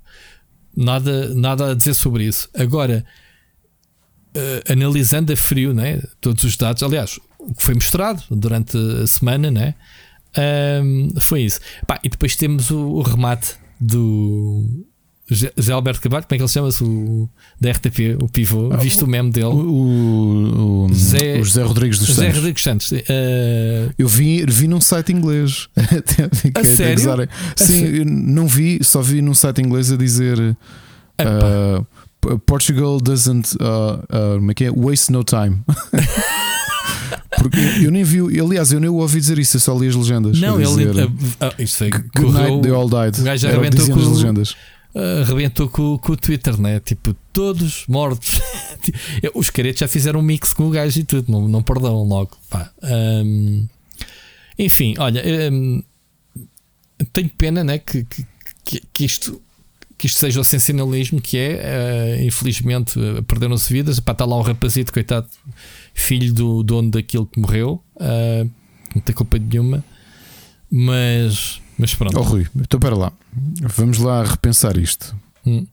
Nada, 0.75 1.33
nada 1.35 1.71
a 1.71 1.75
dizer 1.75 1.93
sobre 1.93 2.25
isso. 2.25 2.49
Agora, 2.53 3.05
eh, 4.33 4.63
analisando 4.71 5.33
a 5.33 5.37
frio 5.37 5.73
né, 5.73 6.01
todos 6.21 6.43
os 6.43 6.55
dados, 6.55 6.81
aliás, 6.83 7.19
o 7.39 7.53
que 7.53 7.63
foi 7.63 7.73
mostrado 7.75 8.23
durante 8.31 8.77
a 8.77 9.07
semana, 9.07 9.49
né, 9.51 9.75
ahm, 10.37 11.09
foi 11.19 11.41
isso. 11.41 11.59
E 12.03 12.09
depois 12.09 12.35
temos 12.35 12.69
o, 12.71 12.79
o 12.79 13.01
remate 13.01 13.55
do 13.79 14.85
José 15.29 15.71
Alberto 15.71 16.01
Cavalho, 16.01 16.23
como 16.25 16.35
é 16.35 16.37
que 16.37 16.43
ele 16.43 16.49
chama-se? 16.51 16.83
O, 16.83 17.29
da 17.61 17.69
RTP, 17.71 18.17
o 18.21 18.27
pivô. 18.27 18.69
Ah, 18.73 18.77
Viste 18.77 19.03
o, 19.03 19.07
meme 19.07 19.29
dele? 19.31 19.45
O, 19.45 20.85
o, 20.85 20.87
José- 20.89 21.39
o 21.39 21.43
José 21.43 21.61
Rodrigues 21.63 21.99
dos 21.99 22.07
José 22.07 22.21
Santos. 22.23 22.37
Rodrigues 22.37 22.63
Santos. 22.63 22.91
eh, 22.93 23.89
Eu 23.97 24.07
vi, 24.07 24.43
vi 24.47 24.67
num 24.67 24.81
site 24.81 25.11
inglês. 25.11 25.67
Fiquei 26.33 26.63
sério? 26.63 27.11
A 27.23 27.27
Sim, 27.63 27.83
eu 27.85 28.05
não 28.05 28.47
vi, 28.47 28.79
só 28.83 29.01
vi 29.01 29.21
num 29.21 29.33
site 29.35 29.61
inglês 29.61 29.91
a 29.91 29.97
dizer 29.97 30.39
uh, 30.39 31.85
P- 32.21 32.37
Portugal 32.45 32.99
doesn't 32.99 33.55
uh, 33.61 34.01
uh, 34.39 34.81
waste 34.85 35.11
no 35.11 35.23
time. 35.23 35.61
Porque 37.37 37.59
eu 37.83 37.91
nem 37.91 38.03
vi, 38.03 38.19
aliás, 38.39 38.71
eu 38.71 38.79
nem 38.79 38.89
o 38.89 38.95
ouvi 38.95 39.19
dizer 39.19 39.39
isso, 39.39 39.55
eu 39.57 39.61
só 39.61 39.77
li 39.77 39.87
as 39.87 39.95
legendas. 39.95 40.39
não, 40.39 40.57
a 40.57 40.61
ele. 40.61 41.01
ah, 41.39 41.47
ah, 41.47 41.53
isso 41.57 41.77
foi. 41.77 41.89
Good 41.89 42.09
correu- 42.13 42.31
night, 42.33 42.61
they 42.63 42.71
all 42.71 42.89
died. 42.89 43.19
o 43.19 43.23
gajo 43.23 43.47
arrebentou 43.47 43.85
com 43.87 43.95
nas 43.95 44.05
o- 44.05 44.13
legendas. 44.13 44.55
Ah, 44.99 45.21
arrebentou 45.21 45.69
com, 45.69 45.97
com 45.97 46.13
o 46.13 46.17
Twitter, 46.17 46.59
né? 46.59 46.79
Tipo, 46.79 47.13
todos 47.31 47.85
mortos. 47.87 48.41
Os 49.33 49.49
caretos 49.49 49.79
já 49.79 49.87
fizeram 49.87 50.19
um 50.19 50.23
mix 50.23 50.53
com 50.53 50.67
o 50.67 50.69
gajo 50.69 50.99
e 50.99 51.03
tudo, 51.03 51.31
não, 51.31 51.47
não 51.47 51.63
perdão 51.63 52.03
logo. 52.03 52.37
Pá. 52.49 52.71
Ahm, 52.83 53.67
enfim, 54.57 54.95
olha, 54.97 55.21
ahm, 55.21 55.81
tenho 57.13 57.29
pena, 57.29 57.63
né? 57.63 57.79
Que, 57.79 58.05
que, 58.65 58.81
que, 58.93 59.05
isto 59.05 59.41
que 59.99 60.07
isto 60.07 60.19
seja 60.19 60.39
o 60.39 60.43
sensacionalismo 60.45 61.21
que 61.21 61.37
é. 61.37 62.19
Uh, 62.19 62.23
infelizmente, 62.23 62.97
uh, 62.97 63.21
perderam-se 63.23 63.71
vidas. 63.71 63.99
Para 63.99 64.13
estar 64.13 64.25
lá 64.25 64.37
um 64.37 64.41
rapazito, 64.41 64.93
coitado, 64.93 65.27
filho 65.93 66.33
do 66.33 66.63
dono 66.63 66.89
daquilo 66.89 67.27
que 67.27 67.39
morreu, 67.39 67.83
uh, 67.97 68.49
não 68.95 69.01
tem 69.01 69.13
culpa 69.13 69.37
nenhuma. 69.37 69.83
Mas, 70.71 71.61
mas 71.79 71.95
pronto. 71.95 72.19
Oh, 72.19 72.21
Rui, 72.21 72.45
então 72.57 72.79
para 72.79 72.95
lá. 72.95 73.11
Vamos 73.61 73.97
lá 73.99 74.23
repensar 74.23 74.77
isto. 74.77 75.15
Hum. 75.47 75.65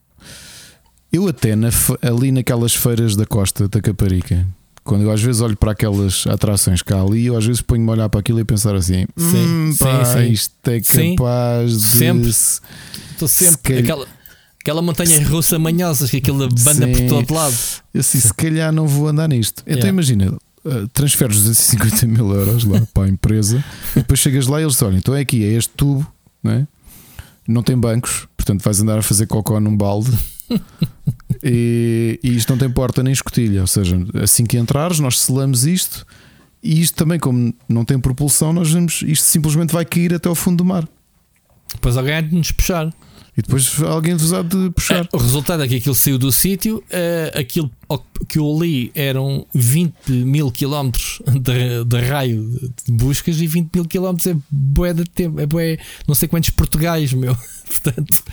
Eu 1.13 1.27
até 1.27 1.57
na, 1.57 1.69
ali 2.01 2.31
naquelas 2.31 2.75
feiras 2.75 3.17
da 3.17 3.27
costa 3.27 3.69
da 3.69 3.81
Caparica, 3.81 4.47
quando 4.85 5.03
eu 5.03 5.11
às 5.11 5.21
vezes 5.21 5.41
olho 5.41 5.57
para 5.57 5.73
aquelas 5.73 6.27
atrações 6.29 6.81
cá 6.81 7.03
ali, 7.03 7.27
eu 7.27 7.37
às 7.37 7.45
vezes 7.45 7.61
ponho-me 7.61 7.91
a 7.91 7.93
olhar 7.93 8.09
para 8.09 8.21
aquilo 8.21 8.39
e 8.39 8.45
pensar 8.45 8.77
assim: 8.77 9.05
sim, 9.17 9.37
hum, 9.37 9.73
sim, 9.73 9.79
pá, 9.85 10.05
sim. 10.05 10.31
isto 10.31 10.71
é 10.71 10.81
capaz 10.81 11.73
sim, 11.73 11.79
de. 11.79 11.85
Sempre. 11.85 12.31
Estou 12.31 13.29
sempre. 13.29 13.75
Se 13.75 13.81
aquela, 13.81 14.07
aquela 14.61 14.83
montanha 14.83 15.27
russa 15.27 15.59
manhosa 15.59 16.07
que 16.07 16.19
aquilo 16.19 16.49
banda 16.49 16.87
por 16.87 17.09
todo 17.09 17.35
lado. 17.35 17.57
Eu 17.93 18.01
assim, 18.01 18.21
se 18.21 18.33
calhar 18.33 18.73
não 18.73 18.87
vou 18.87 19.09
andar 19.09 19.29
nisto. 19.29 19.63
Então 19.63 19.75
yeah. 19.75 19.89
imagina, 19.89 20.39
uh, 20.67 20.89
transferes 20.89 21.37
250 21.37 22.07
mil 22.07 22.33
euros 22.33 22.65
lá 22.65 22.81
para 22.93 23.05
a 23.05 23.09
empresa 23.09 23.65
e 23.93 24.01
depois 24.01 24.21
chegas 24.21 24.47
lá 24.47 24.61
e 24.61 24.65
eles 24.65 24.75
dizem: 24.75 24.89
olha, 24.89 24.99
então 24.99 25.15
é 25.15 25.21
aqui, 25.21 25.45
é 25.45 25.53
este 25.53 25.73
tubo, 25.75 26.07
não 26.43 26.53
é? 26.53 26.67
Não 27.49 27.63
tem 27.63 27.77
bancos, 27.77 28.27
portanto 28.37 28.63
vais 28.63 28.81
andar 28.81 28.99
a 28.99 29.03
fazer 29.03 29.27
cocó 29.27 29.61
num 29.61 29.77
balde. 29.77 30.13
e, 31.43 32.19
e, 32.23 32.37
isto 32.37 32.51
não 32.51 32.59
tem 32.59 32.71
porta 32.71 33.03
nem 33.03 33.13
escotilha, 33.13 33.61
ou 33.61 33.67
seja, 33.67 33.99
assim 34.23 34.45
que 34.45 34.57
entrares, 34.57 35.01
nós 35.01 35.21
selamos 35.21 35.65
isto 35.65 36.07
e 36.63 36.81
isto 36.81 36.97
também, 36.97 37.19
como 37.19 37.55
não 37.69 37.85
tem 37.85 37.99
propulsão, 37.99 38.53
nós 38.53 38.73
vemos 38.73 39.03
isto 39.03 39.25
simplesmente 39.25 39.73
vai 39.73 39.85
cair 39.85 40.15
até 40.15 40.29
ao 40.29 40.35
fundo 40.35 40.59
do 40.59 40.65
mar. 40.65 40.89
Depois 41.73 41.97
alguém 41.97 42.15
há 42.15 42.21
de 42.21 42.35
nos 42.35 42.51
puxar. 42.51 42.93
E 43.37 43.43
depois 43.43 43.83
alguém 43.83 44.15
vos 44.15 44.33
há 44.33 44.41
de 44.41 44.71
puxar. 44.71 45.07
O 45.13 45.19
resultado 45.19 45.63
é 45.63 45.69
que 45.69 45.77
aquilo 45.77 45.95
saiu 45.95 46.17
do 46.17 46.33
sítio, 46.33 46.79
uh, 46.79 47.39
aquilo 47.39 47.71
que 48.27 48.39
eu 48.39 48.59
li 48.59 48.91
eram 48.95 49.47
20 49.53 50.11
mil 50.11 50.51
quilómetros 50.51 51.21
de, 51.27 51.85
de, 51.85 52.01
raio 52.01 52.51
de 52.87 52.93
buscas 52.93 53.39
e 53.39 53.47
20 53.47 53.75
mil 53.75 53.85
quilómetros 53.85 54.27
é 54.27 54.37
boé 54.51 54.95
de 54.95 55.05
tempo, 55.05 55.39
é 55.39 55.45
boé, 55.45 55.79
não 56.09 56.15
sei 56.15 56.29
quantos 56.29 56.49
portugais, 56.51 57.13
meu. 57.13 57.37
Portanto, 57.69 58.25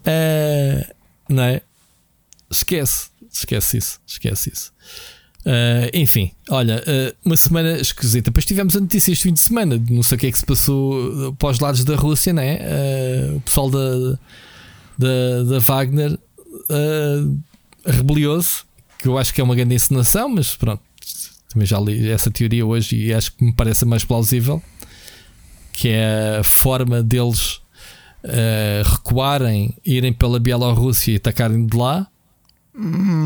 uh, 0.00 0.94
não 1.26 1.42
é? 1.42 1.62
Esquece, 2.50 3.08
esquece 3.32 3.78
isso, 3.78 4.00
esquece 4.06 4.52
isso. 4.52 4.72
Uh, 5.44 5.92
enfim, 5.92 6.32
olha, 6.48 6.82
uh, 6.82 7.14
uma 7.22 7.36
semana 7.36 7.78
esquisita. 7.78 8.30
Depois 8.30 8.46
tivemos 8.46 8.74
a 8.76 8.80
notícia 8.80 9.12
este 9.12 9.24
fim 9.24 9.34
de 9.34 9.40
semana. 9.40 9.80
Não 9.90 10.02
sei 10.02 10.16
o 10.16 10.18
que 10.18 10.26
é 10.26 10.32
que 10.32 10.38
se 10.38 10.46
passou 10.46 11.34
para 11.34 11.50
os 11.50 11.60
lados 11.60 11.84
da 11.84 11.94
Rússia, 11.94 12.32
né? 12.32 12.58
Uh, 12.60 13.36
o 13.36 13.40
pessoal 13.42 13.70
da, 13.70 14.18
da, 14.98 15.42
da 15.50 15.58
Wagner 15.58 16.18
rebeliou-se, 17.84 18.62
que 18.98 19.06
eu 19.06 19.18
acho 19.18 19.34
que 19.34 19.40
é 19.40 19.44
uma 19.44 19.54
grande 19.54 19.74
encenação, 19.74 20.30
mas 20.30 20.56
pronto, 20.56 20.82
também 21.50 21.66
já 21.66 21.78
li 21.78 22.08
essa 22.08 22.30
teoria 22.30 22.64
hoje 22.64 22.96
e 22.96 23.12
acho 23.12 23.32
que 23.32 23.44
me 23.44 23.52
parece 23.52 23.84
a 23.84 23.86
mais 23.86 24.04
plausível. 24.04 24.62
Que 25.72 25.88
é 25.88 26.38
a 26.38 26.44
forma 26.44 27.02
deles 27.02 27.60
recuarem, 28.84 29.74
irem 29.84 30.12
pela 30.12 30.38
Bielorrússia 30.38 31.12
e 31.12 31.16
atacarem 31.16 31.66
de 31.66 31.76
lá 31.76 32.08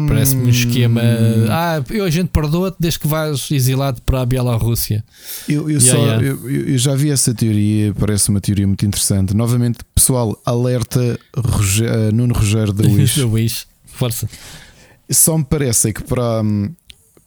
Parece-me 0.07 0.45
um 0.45 0.49
esquema. 0.51 1.01
Ah, 1.51 1.83
eu 1.91 2.05
a 2.05 2.11
gente 2.11 2.29
perdoa-te 2.29 2.77
desde 2.79 3.01
que 3.01 3.09
vais 3.09 3.51
exilado 3.51 4.03
para 4.03 4.21
a 4.21 4.27
Bielorrússia. 4.27 5.03
Eu, 5.49 5.71
eu, 5.71 5.81
yeah, 5.81 5.91
só, 5.91 5.97
yeah. 5.97 6.23
Eu, 6.23 6.51
eu, 6.51 6.77
já 6.79 6.95
vi 6.95 7.11
essa 7.11 7.33
teoria, 7.33 7.95
parece 7.95 8.29
uma 8.29 8.43
teoria 8.43 8.67
muito 8.67 8.85
interessante. 8.85 9.35
Novamente, 9.35 9.79
pessoal, 9.95 10.39
alerta 10.45 11.19
uh, 11.35 12.15
Nuno 12.15 12.35
Rogério 12.35 12.75
da 12.75 12.85
Wish. 12.89 13.19
da 13.19 13.27
Wish, 13.27 13.67
força. 13.87 14.29
Só 15.11 15.39
me 15.39 15.45
parece 15.45 15.95
que 15.95 16.05
para. 16.05 16.43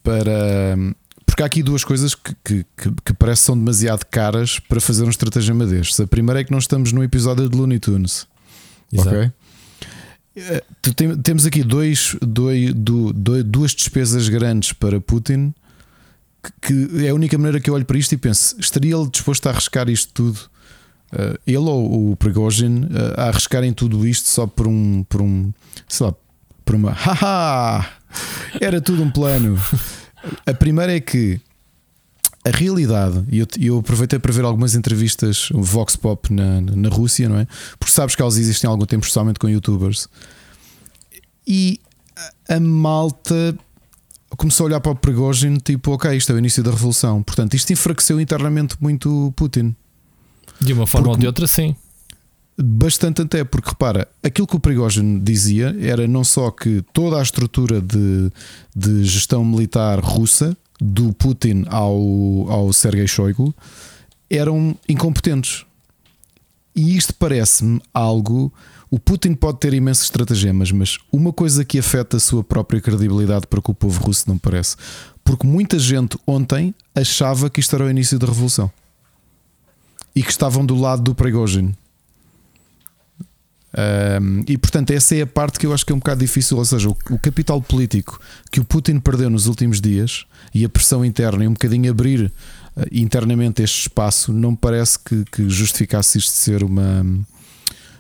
para 0.03 0.77
porque 1.25 1.41
há 1.41 1.45
aqui 1.45 1.63
duas 1.63 1.83
coisas 1.83 2.13
que, 2.13 2.35
que, 2.43 2.65
que, 2.75 2.91
que 3.05 3.13
parecem 3.13 3.45
são 3.45 3.57
demasiado 3.57 4.05
caras 4.05 4.59
para 4.59 4.81
fazer 4.81 5.05
um 5.05 5.09
estratagema 5.09 5.65
destes. 5.65 5.97
A 5.99 6.05
primeira 6.05 6.41
é 6.41 6.43
que 6.43 6.51
nós 6.51 6.63
estamos 6.63 6.91
num 6.91 7.01
episódio 7.01 7.49
de 7.49 7.57
Looney 7.57 7.79
Tunes. 7.79 8.27
Exato. 8.91 9.15
Ok? 9.15 9.31
Eh, 10.35 10.63
tem, 10.95 11.15
temos 11.17 11.45
aqui 11.45 11.63
dois, 11.63 12.15
dois, 12.21 12.73
dois, 12.73 13.43
duas 13.43 13.71
despesas 13.71 14.29
grandes 14.29 14.71
para 14.73 15.01
Putin, 15.01 15.53
que, 16.61 17.05
é 17.05 17.09
a 17.09 17.13
única 17.13 17.37
maneira 17.37 17.59
que 17.59 17.69
eu 17.69 17.73
olho 17.73 17.85
para 17.85 17.97
isto 17.97 18.13
e 18.13 18.17
penso: 18.17 18.55
estaria 18.59 18.95
ele 18.95 19.09
disposto 19.09 19.47
a 19.47 19.51
arriscar 19.51 19.89
isto 19.89 20.13
tudo? 20.13 20.39
Uh, 21.11 21.37
ele 21.45 21.57
ou 21.57 22.11
o 22.11 22.15
Prigozhin 22.15 22.85
uh, 22.85 23.19
a 23.19 23.23
arriscarem 23.27 23.73
tudo 23.73 24.07
isto 24.07 24.29
só 24.29 24.47
por 24.47 24.65
um, 24.65 25.03
por 25.03 25.21
um 25.21 25.51
sei 25.85 26.05
lá, 26.05 26.15
por 26.63 26.75
uma 26.75 26.91
haha, 26.95 27.85
era 28.61 28.79
tudo 28.79 29.03
um 29.03 29.11
plano. 29.11 29.61
A 30.45 30.53
primeira 30.53 30.95
é 30.95 31.01
que 31.01 31.41
a 32.43 32.49
realidade, 32.49 33.23
e 33.29 33.39
eu, 33.39 33.47
eu, 33.59 33.77
aproveitei 33.79 34.17
para 34.17 34.31
ver 34.31 34.43
algumas 34.43 34.73
entrevistas 34.73 35.49
Vox 35.53 35.95
Pop 35.95 36.33
na, 36.33 36.59
na 36.61 36.89
Rússia, 36.89 37.29
não 37.29 37.37
é? 37.37 37.47
Porque 37.77 37.93
sabes 37.93 38.15
que 38.15 38.21
elas 38.21 38.37
existem 38.37 38.67
há 38.67 38.71
algum 38.71 38.85
tempo, 38.85 39.03
especialmente 39.03 39.39
com 39.39 39.47
youtubers, 39.47 40.07
e 41.45 41.79
a, 42.49 42.59
malta 42.59 43.55
começou 44.37 44.65
a 44.65 44.67
olhar 44.67 44.79
para 44.79 44.91
o 44.91 44.95
Prigozhin, 44.95 45.57
tipo, 45.57 45.91
ok, 45.91 46.15
isto 46.15 46.31
é 46.31 46.35
o 46.35 46.39
início 46.39 46.63
da 46.63 46.71
revolução. 46.71 47.21
Portanto, 47.21 47.53
isto 47.53 47.71
enfraqueceu 47.73 48.19
internamente 48.19 48.75
muito 48.79 49.33
Putin. 49.35 49.75
De 50.59 50.73
uma 50.73 50.87
forma 50.87 51.07
porque, 51.07 51.17
ou 51.17 51.19
de 51.19 51.27
outra, 51.27 51.47
sim. 51.47 51.75
Bastante 52.57 53.21
até, 53.21 53.43
porque 53.43 53.69
repara, 53.69 54.07
aquilo 54.23 54.47
que 54.47 54.55
o 54.55 54.59
Prigozhin 54.59 55.19
dizia 55.19 55.75
era 55.79 56.07
não 56.07 56.23
só 56.23 56.51
que 56.51 56.83
toda 56.93 57.17
a 57.17 57.21
estrutura 57.21 57.81
de, 57.81 58.31
de 58.75 59.03
gestão 59.03 59.43
militar 59.43 59.99
russa 59.99 60.55
do 60.83 61.13
Putin 61.13 61.63
ao, 61.67 61.95
ao 62.49 62.73
Sergei 62.73 63.07
Shoigu 63.07 63.53
eram 64.27 64.75
incompetentes. 64.89 65.63
E 66.75 66.97
isto 66.97 67.13
parece-me 67.13 67.79
algo. 67.93 68.51
O 68.89 68.97
Putin 68.97 69.35
pode 69.35 69.59
ter 69.59 69.73
imensos 69.73 70.05
estratagemas, 70.05 70.71
mas 70.71 70.97
uma 71.11 71.31
coisa 71.31 71.63
que 71.63 71.77
afeta 71.77 72.17
a 72.17 72.19
sua 72.19 72.43
própria 72.43 72.81
credibilidade 72.81 73.45
para 73.45 73.59
o 73.59 73.75
povo 73.75 74.01
russo 74.03 74.23
não 74.27 74.37
parece. 74.37 74.75
Porque 75.23 75.45
muita 75.45 75.77
gente 75.77 76.17
ontem 76.25 76.73
achava 76.95 77.49
que 77.49 77.59
isto 77.59 77.75
era 77.75 77.85
o 77.85 77.89
início 77.89 78.17
da 78.17 78.25
revolução 78.25 78.71
e 80.15 80.23
que 80.23 80.31
estavam 80.31 80.65
do 80.65 80.75
lado 80.75 81.03
do 81.03 81.13
Prigozhin. 81.13 81.73
Um, 83.73 84.43
e 84.47 84.57
portanto, 84.57 84.91
essa 84.91 85.15
é 85.15 85.21
a 85.21 85.27
parte 85.27 85.57
que 85.57 85.65
eu 85.65 85.73
acho 85.73 85.85
que 85.85 85.93
é 85.93 85.95
um 85.95 85.99
bocado 85.99 86.19
difícil. 86.19 86.57
Ou 86.57 86.65
seja, 86.65 86.89
o, 86.89 86.97
o, 87.09 87.19
capital 87.19 87.61
político 87.61 88.19
que 88.51 88.59
o 88.59 88.65
Putin 88.65 88.99
perdeu 88.99 89.29
nos 89.29 89.47
últimos 89.47 89.79
dias 89.79 90.25
e 90.53 90.65
a 90.65 90.69
pressão 90.69 91.05
interna 91.05 91.43
e 91.43 91.47
um 91.47 91.53
bocadinho 91.53 91.89
abrir 91.89 92.25
uh, 92.25 92.81
internamente 92.91 93.63
este 93.63 93.81
espaço 93.81 94.33
não 94.33 94.51
me 94.51 94.57
parece 94.57 94.99
que, 94.99 95.23
que, 95.25 95.49
justificasse 95.49 96.17
isto 96.17 96.31
ser 96.31 96.63
uma. 96.63 97.05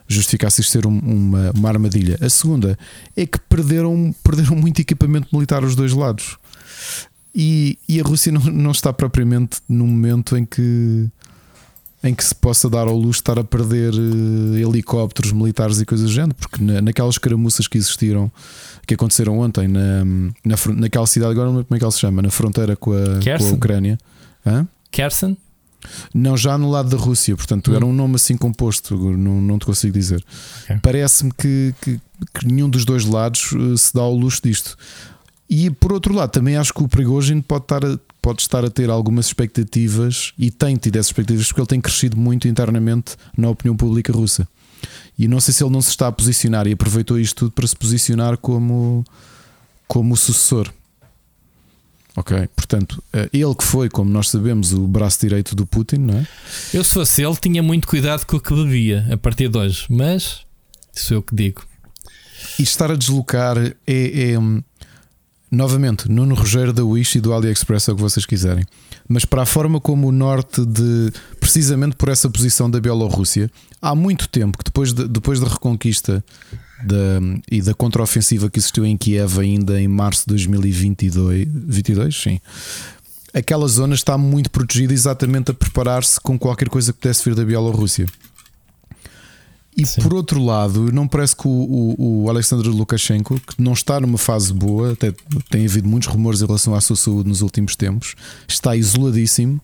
Justificasse 0.07 0.59
isto 0.59 0.71
ser 0.71 0.85
um, 0.85 0.99
uma, 0.99 1.51
uma 1.51 1.69
armadilha. 1.69 2.17
A 2.19 2.29
segunda 2.29 2.77
é 3.15 3.25
que 3.25 3.39
perderam, 3.39 4.13
perderam 4.21 4.57
muito 4.57 4.81
equipamento 4.81 5.29
militar 5.31 5.63
os 5.63 5.73
dois 5.73 5.93
lados. 5.93 6.37
E, 7.33 7.79
e 7.87 7.97
a 7.97 8.03
Rússia 8.03 8.29
não, 8.29 8.41
não 8.41 8.71
está 8.71 8.91
propriamente 8.91 9.59
num 9.69 9.87
momento 9.87 10.35
em 10.35 10.43
que 10.43 11.09
em 12.03 12.15
que 12.15 12.23
se 12.23 12.33
possa 12.33 12.69
dar 12.69 12.87
ao 12.87 12.95
luxo 12.95 13.11
de 13.11 13.17
estar 13.17 13.37
a 13.37 13.43
perder 13.43 13.93
uh, 13.93 14.55
helicópteros 14.55 15.31
militares 15.31 15.79
e 15.79 15.85
coisas 15.85 16.07
do 16.07 16.13
género, 16.13 16.35
porque 16.35 16.63
na, 16.63 16.81
naquelas 16.81 17.17
caramuças 17.17 17.67
que 17.67 17.77
existiram, 17.77 18.31
que 18.87 18.95
aconteceram 18.95 19.39
ontem 19.39 19.67
na, 19.67 20.03
na, 20.43 20.55
naquela 20.75 21.05
cidade, 21.05 21.31
agora 21.31 21.47
não 21.47 21.57
lembro 21.57 21.67
como 21.67 21.75
é 21.75 21.79
que 21.79 21.85
ela 21.85 21.91
se 21.91 21.99
chama, 21.99 22.21
na 22.21 22.31
fronteira 22.31 22.75
com 22.75 22.91
a, 22.91 23.37
com 23.37 23.45
a 23.45 23.51
Ucrânia. 23.51 23.99
Hã? 24.45 24.67
Kherson? 24.91 25.37
Não, 26.13 26.37
já 26.37 26.57
no 26.57 26.69
lado 26.69 26.89
da 26.89 26.97
Rússia, 26.97 27.35
portanto 27.35 27.71
hum. 27.71 27.75
era 27.75 27.85
um 27.85 27.93
nome 27.93 28.15
assim 28.15 28.37
composto, 28.37 28.95
não, 28.95 29.41
não 29.41 29.59
te 29.59 29.65
consigo 29.65 29.93
dizer. 29.93 30.23
Okay. 30.63 30.79
Parece-me 30.81 31.31
que, 31.31 31.73
que, 31.81 31.99
que, 32.33 32.47
nenhum 32.47 32.69
dos 32.69 32.85
dois 32.85 33.05
lados 33.05 33.51
uh, 33.51 33.77
se 33.77 33.93
dá 33.93 34.01
ao 34.01 34.15
luxo 34.15 34.41
disto. 34.43 34.77
E 35.53 35.69
por 35.69 35.91
outro 35.91 36.15
lado, 36.15 36.31
também 36.31 36.55
acho 36.55 36.73
que 36.73 36.81
o 36.81 36.87
Prigozhin 36.87 37.41
pode 37.41 37.65
estar 37.65 37.85
a, 37.85 37.99
pode 38.21 38.41
estar 38.41 38.63
a 38.63 38.69
ter 38.69 38.89
algumas 38.89 39.25
expectativas 39.25 40.31
e 40.37 40.49
tem 40.49 40.77
tido 40.77 40.95
essas 40.95 41.07
expectativas 41.07 41.47
porque 41.47 41.59
ele 41.59 41.67
tem 41.67 41.81
crescido 41.81 42.15
muito 42.15 42.47
internamente 42.47 43.17
na 43.37 43.49
opinião 43.49 43.75
pública 43.75 44.13
russa. 44.13 44.47
E 45.19 45.27
não 45.27 45.41
sei 45.41 45.53
se 45.53 45.61
ele 45.61 45.73
não 45.73 45.81
se 45.81 45.89
está 45.89 46.07
a 46.07 46.11
posicionar 46.11 46.67
e 46.67 46.71
aproveitou 46.71 47.19
isto 47.19 47.35
tudo 47.35 47.51
para 47.51 47.67
se 47.67 47.75
posicionar 47.75 48.37
como, 48.37 49.03
como 49.89 50.15
sucessor. 50.15 50.71
Ok, 52.15 52.47
portanto, 52.55 53.03
eh, 53.11 53.29
ele 53.33 53.53
que 53.53 53.63
foi, 53.65 53.89
como 53.89 54.09
nós 54.09 54.29
sabemos, 54.29 54.71
o 54.71 54.87
braço 54.87 55.19
direito 55.19 55.53
do 55.53 55.65
Putin, 55.65 55.97
não 55.97 56.17
é? 56.17 56.27
Eu, 56.73 56.81
se 56.81 56.93
fosse 56.93 57.23
ele, 57.23 57.35
tinha 57.35 57.61
muito 57.61 57.89
cuidado 57.89 58.25
com 58.25 58.37
o 58.37 58.39
que 58.39 58.53
bebia 58.53 59.05
a 59.11 59.17
partir 59.17 59.49
de 59.49 59.57
hoje, 59.57 59.85
mas 59.89 60.45
isso 60.95 61.13
é 61.13 61.17
o 61.17 61.21
que 61.21 61.35
digo. 61.35 61.61
E 62.57 62.63
estar 62.63 62.89
a 62.89 62.95
deslocar 62.95 63.57
é, 63.57 63.75
é 63.85 64.37
Novamente, 65.51 66.09
Nuno 66.09 66.33
Rogério 66.33 66.71
da 66.71 66.85
Wish 66.85 67.17
e 67.17 67.21
do 67.21 67.33
AliExpress 67.33 67.89
é 67.89 67.91
o 67.91 67.95
que 67.97 68.01
vocês 68.01 68.25
quiserem. 68.25 68.63
Mas 69.05 69.25
para 69.25 69.41
a 69.41 69.45
forma 69.45 69.81
como 69.81 70.07
o 70.07 70.11
norte 70.11 70.65
de. 70.65 71.11
precisamente 71.41 71.97
por 71.97 72.07
essa 72.07 72.29
posição 72.29 72.71
da 72.71 72.79
Bielorrússia, 72.79 73.51
há 73.81 73.93
muito 73.93 74.29
tempo 74.29 74.57
que 74.57 74.63
depois, 74.63 74.93
de, 74.93 75.05
depois 75.09 75.41
da 75.41 75.49
reconquista 75.49 76.23
da, 76.85 77.19
e 77.51 77.61
da 77.61 77.73
contraofensiva 77.73 78.49
que 78.49 78.59
existiu 78.59 78.85
em 78.85 78.95
Kiev 78.95 79.39
ainda 79.39 79.79
em 79.81 79.89
março 79.89 80.21
de 80.21 80.27
2022, 80.27 81.47
22, 81.51 82.15
sim. 82.15 82.39
Aquela 83.33 83.67
zona 83.67 83.93
está 83.93 84.17
muito 84.17 84.49
protegida 84.49 84.93
exatamente 84.93 85.51
a 85.51 85.53
preparar-se 85.53 86.19
com 86.19 86.39
qualquer 86.39 86.69
coisa 86.69 86.93
que 86.93 86.99
pudesse 86.99 87.25
vir 87.25 87.35
da 87.35 87.43
Bielorrússia. 87.43 88.05
E 89.75 89.85
Sim. 89.85 90.01
por 90.01 90.13
outro 90.13 90.43
lado, 90.43 90.91
não 90.91 91.07
parece 91.07 91.35
que 91.35 91.47
o, 91.47 91.49
o, 91.49 92.23
o, 92.23 92.29
Alexander 92.29 92.67
Lukashenko, 92.67 93.39
que 93.39 93.61
não 93.61 93.71
está 93.71 93.99
numa 93.99 94.17
fase 94.17 94.53
boa, 94.53 94.91
até 94.91 95.13
tem 95.49 95.65
havido 95.65 95.87
muitos 95.87 96.09
rumores 96.09 96.41
em 96.41 96.45
relação 96.45 96.75
à 96.75 96.81
sua 96.81 96.95
saúde 96.95 97.29
nos 97.29 97.41
últimos 97.41 97.75
tempos, 97.75 98.15
está 98.47 98.75
isoladíssimo. 98.75 99.61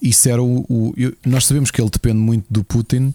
Isso 0.00 0.28
era 0.28 0.40
o, 0.40 0.64
o 0.68 0.94
nós 1.26 1.46
sabemos 1.46 1.72
que 1.72 1.80
ele 1.80 1.90
depende 1.90 2.18
muito 2.18 2.44
do 2.48 2.62
Putin, 2.62 3.12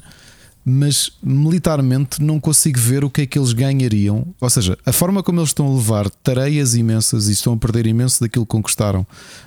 mas 0.66 1.12
militarmente 1.22 2.22
não 2.22 2.40
consigo 2.40 2.80
ver 2.80 3.04
o 3.04 3.10
que 3.10 3.22
é 3.22 3.26
que 3.26 3.38
eles 3.38 3.54
ganhariam. 3.54 4.28
Ou 4.40 4.50
seja, 4.50 4.78
a 4.86 4.92
forma 4.92 5.22
como 5.22 5.40
eles 5.40 5.50
estão 5.50 5.68
a 5.68 5.76
levar 5.76 6.10
tareias 6.10 6.76
imensas 6.76 7.28
e 7.28 7.34
estão 7.34 7.54
a 7.54 7.58
perder 7.58 7.86
imenso 7.86 8.22
daquilo 8.22 8.46
que 8.46 8.52
conquistaram 8.52 9.06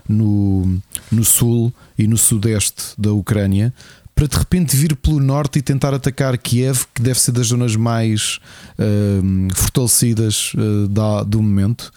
no, 0.09 0.79
no 1.11 1.25
sul 1.25 1.73
e 1.99 2.07
no 2.07 2.19
sudeste 2.19 2.83
da 2.99 3.13
Ucrânia 3.13 3.73
para 4.17 4.27
de 4.27 4.37
repente 4.37 4.75
vir 4.75 4.97
pelo 4.97 5.21
norte 5.21 5.59
e 5.59 5.63
tentar 5.63 5.93
atacar 5.93 6.37
Kiev, 6.39 6.87
que 6.95 7.03
deve 7.03 7.21
ser 7.21 7.33
das 7.33 7.49
zonas 7.49 7.77
mais 7.77 8.41
uh, 8.79 9.55
fortalecidas 9.55 10.55
uh, 10.55 10.89
da, 10.89 11.23
do 11.23 11.43
momento. 11.43 11.93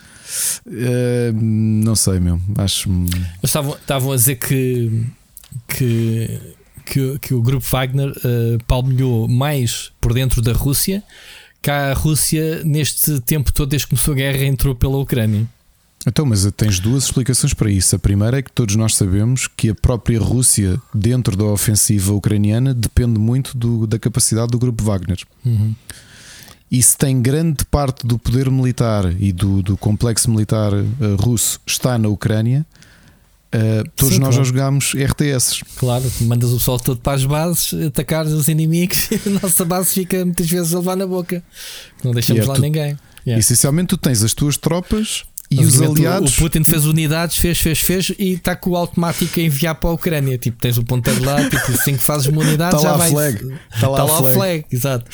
Uh, 0.67 1.31
não 1.33 1.95
sei, 1.95 2.19
meu. 2.19 2.39
Acho. 2.57 2.89
Estavam, 3.41 3.73
estavam 3.75 4.11
a 4.11 4.15
dizer 4.17 4.35
que, 4.35 5.05
que, 5.65 6.39
que, 6.85 7.19
que 7.19 7.33
o 7.33 7.41
grupo 7.41 7.65
Wagner 7.65 8.09
uh, 8.09 8.63
palmilhou 8.67 9.25
mais 9.29 9.93
por 10.01 10.13
dentro 10.13 10.41
da 10.41 10.51
Rússia 10.51 11.01
que 11.61 11.69
a 11.69 11.93
Rússia, 11.93 12.63
neste 12.63 13.19
tempo 13.21 13.51
todo, 13.51 13.69
desde 13.69 13.87
que 13.87 13.91
começou 13.91 14.13
a 14.13 14.17
guerra, 14.17 14.45
entrou 14.45 14.73
pela 14.75 14.97
Ucrânia. 14.97 15.45
Então, 16.07 16.25
mas 16.25 16.49
tens 16.55 16.79
duas 16.79 17.05
explicações 17.05 17.53
para 17.53 17.69
isso. 17.69 17.95
A 17.95 17.99
primeira 17.99 18.39
é 18.39 18.41
que 18.41 18.51
todos 18.51 18.75
nós 18.75 18.95
sabemos 18.95 19.47
que 19.47 19.69
a 19.69 19.75
própria 19.75 20.19
Rússia, 20.19 20.81
dentro 20.93 21.35
da 21.35 21.43
ofensiva 21.43 22.13
ucraniana, 22.13 22.73
depende 22.73 23.19
muito 23.19 23.57
do, 23.57 23.85
da 23.85 23.99
capacidade 23.99 24.47
do 24.47 24.57
grupo 24.57 24.83
Wagner. 24.83 25.19
Uhum. 25.45 25.75
E 26.71 26.81
se 26.81 26.97
tem 26.97 27.21
grande 27.21 27.65
parte 27.65 28.05
do 28.05 28.17
poder 28.17 28.49
militar 28.49 29.11
e 29.19 29.33
do, 29.33 29.61
do 29.61 29.75
complexo 29.75 30.29
militar 30.29 30.71
uh, 30.73 30.85
russo 31.19 31.59
está 31.65 31.97
na 31.97 32.07
Ucrânia, 32.07 32.65
uh, 33.53 33.89
todos 33.95 34.13
Sim, 34.13 34.21
nós 34.21 34.35
claro. 34.35 34.45
já 34.45 34.51
jogámos 34.51 34.93
RTS. 34.93 35.63
Claro, 35.75 36.09
mandas 36.21 36.51
o 36.51 36.59
sol 36.59 36.79
todo 36.79 37.01
para 37.01 37.13
as 37.13 37.25
bases, 37.25 37.73
atacar 37.87 38.25
os 38.25 38.47
inimigos 38.47 39.09
e 39.11 39.15
a 39.27 39.39
nossa 39.41 39.65
base 39.65 39.95
fica 39.95 40.23
muitas 40.23 40.47
vezes 40.47 40.73
a 40.73 40.77
levar 40.77 40.95
na 40.95 41.07
boca. 41.07 41.43
Não 42.03 42.11
deixamos 42.11 42.45
lá 42.45 42.53
tu, 42.53 42.61
ninguém. 42.61 42.97
Yeah. 43.25 43.39
Essencialmente, 43.39 43.87
tu 43.87 43.97
tens 43.97 44.23
as 44.23 44.33
tuas 44.33 44.55
tropas 44.55 45.25
e 45.51 45.59
os 45.61 45.81
aliados. 45.81 46.37
O 46.37 46.41
Putin 46.41 46.63
fez 46.63 46.85
unidades, 46.85 47.37
fez, 47.37 47.59
fez, 47.59 47.79
fez 47.79 48.11
e 48.19 48.33
está 48.33 48.55
com 48.55 48.71
o 48.71 48.75
automático 48.75 49.39
a 49.39 49.43
enviar 49.43 49.75
para 49.75 49.89
a 49.89 49.93
Ucrânia. 49.93 50.37
Tipo, 50.37 50.57
tens 50.59 50.77
o 50.77 50.83
ponteiro 50.83 51.23
lá, 51.23 51.43
tipo, 51.49 51.71
assim 51.71 51.93
que 51.93 52.03
fazes 52.03 52.27
uma 52.27 52.41
unidade, 52.41 52.75
está 52.75 52.87
já 52.87 52.91
lá 52.91 52.97
vai. 52.97 53.09
Flag. 53.09 53.35
Está 53.73 53.87
lá, 53.87 54.03
está 54.03 54.13
lá 54.13 54.19
flag. 54.19 54.35
flag. 54.35 54.65
exato. 54.71 55.05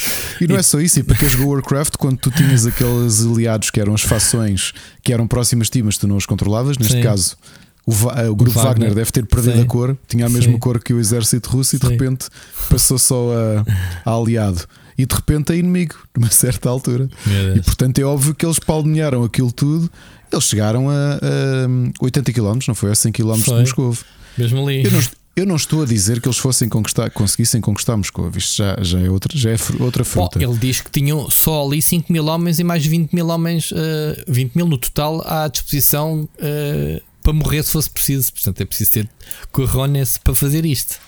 E 0.42 0.48
não 0.48 0.58
é 0.58 0.62
só 0.62 0.80
isso, 0.82 1.00
e 1.00 1.04
para 1.04 1.16
quem 1.16 1.30
jogou 1.30 1.54
Warcraft, 1.54 1.96
quando 1.98 2.18
tu 2.18 2.32
tinhas 2.32 2.66
aqueles 2.66 3.26
aliados 3.26 3.70
que 3.70 3.80
eram 3.80 3.94
as 3.94 4.02
fações 4.02 4.74
que 5.02 5.14
eram 5.14 5.28
próximas 5.28 5.68
de 5.68 5.72
ti, 5.72 5.84
mas 5.84 5.98
tu 5.98 6.08
não 6.08 6.18
os 6.18 6.26
controlavas, 6.26 6.78
neste 6.78 6.96
Sim. 6.96 7.04
caso. 7.04 7.38
O, 7.86 7.94
eh, 7.94 8.30
o, 8.30 8.36
grupo 8.36 8.60
o 8.60 8.64
Wagner. 8.64 8.90
Wagner. 8.90 8.96
deve 8.96 9.12
ter 9.12 9.26
perdido 9.26 9.58
Sim. 9.58 9.62
a 9.62 9.66
cor, 9.66 9.98
tinha 10.08 10.26
a 10.26 10.30
mesma 10.30 10.54
Sim. 10.54 10.60
cor 10.60 10.82
que 10.82 10.92
o 10.92 11.00
exército 11.00 11.50
russo 11.52 11.76
e 11.76 11.80
de 11.80 11.88
repente 11.88 12.28
passou 12.68 12.98
só 12.98 13.30
a, 13.32 14.10
a 14.10 14.16
aliado 14.16 14.68
e 14.98 15.06
de 15.06 15.14
repente 15.14 15.52
é 15.52 15.58
inimigo, 15.58 15.96
numa 16.16 16.32
certa 16.32 16.70
altura. 16.70 17.10
E 17.56 17.62
portanto 17.62 18.00
é 18.00 18.04
óbvio 18.04 18.34
que 18.34 18.46
eles 18.46 18.60
palmearam 18.60 19.24
aquilo 19.24 19.52
tudo 19.52 19.92
eles 20.32 20.46
chegaram 20.46 20.90
a, 20.90 20.94
a 20.94 22.04
80 22.04 22.34
km, 22.34 22.60
não 22.68 22.76
foi? 22.76 22.92
A 22.92 22.96
100 22.96 23.12
km 23.12 23.36
foi. 23.36 23.54
de 23.56 23.60
Moscou. 23.62 23.98
Mesmo 24.38 24.68
ali. 24.68 24.84
Eu 24.84 24.92
não, 24.92 25.00
eu 25.36 25.46
não, 25.46 25.56
estou 25.56 25.84
a 25.84 25.86
dizer 25.86 26.22
que 26.22 26.28
eles 26.28 26.38
fossem 26.38 26.70
conquistar, 26.70 27.10
conseguissem 27.10 27.62
conquistar 27.62 27.96
Moscou. 27.98 28.32
Isto 28.36 28.58
já, 28.58 28.78
já 28.82 29.00
é 29.00 29.10
outra, 29.10 29.38
já 29.38 29.52
é 29.52 29.58
outra 29.80 30.04
fruta. 30.04 30.40
Bom, 30.40 30.46
ele 30.46 30.58
diz 30.58 30.82
que 30.82 30.92
tinham 30.92 31.30
só 31.30 31.66
ali 31.66 31.82
5 31.82 32.12
mil 32.12 32.26
homens 32.26 32.60
e 32.60 32.64
mais 32.64 32.86
20 32.86 33.14
mil 33.14 33.28
homens, 33.28 33.72
uh, 33.72 33.76
eh, 33.78 34.24
20 34.28 34.56
mil 34.56 34.68
no 34.68 34.78
total, 34.78 35.22
à 35.26 35.48
disposição 35.48 36.28
uh, 36.36 37.02
para 37.22 37.34
morrer 37.34 37.64
se 37.64 37.72
fosse 37.72 37.90
preciso. 37.90 38.34
Portanto, 38.34 38.62
é 38.62 38.66
preciso 38.66 38.92
ter 38.92 39.10
corrones 39.52 40.18
para 40.18 40.36
fazer 40.36 40.66
isto. 40.66 41.00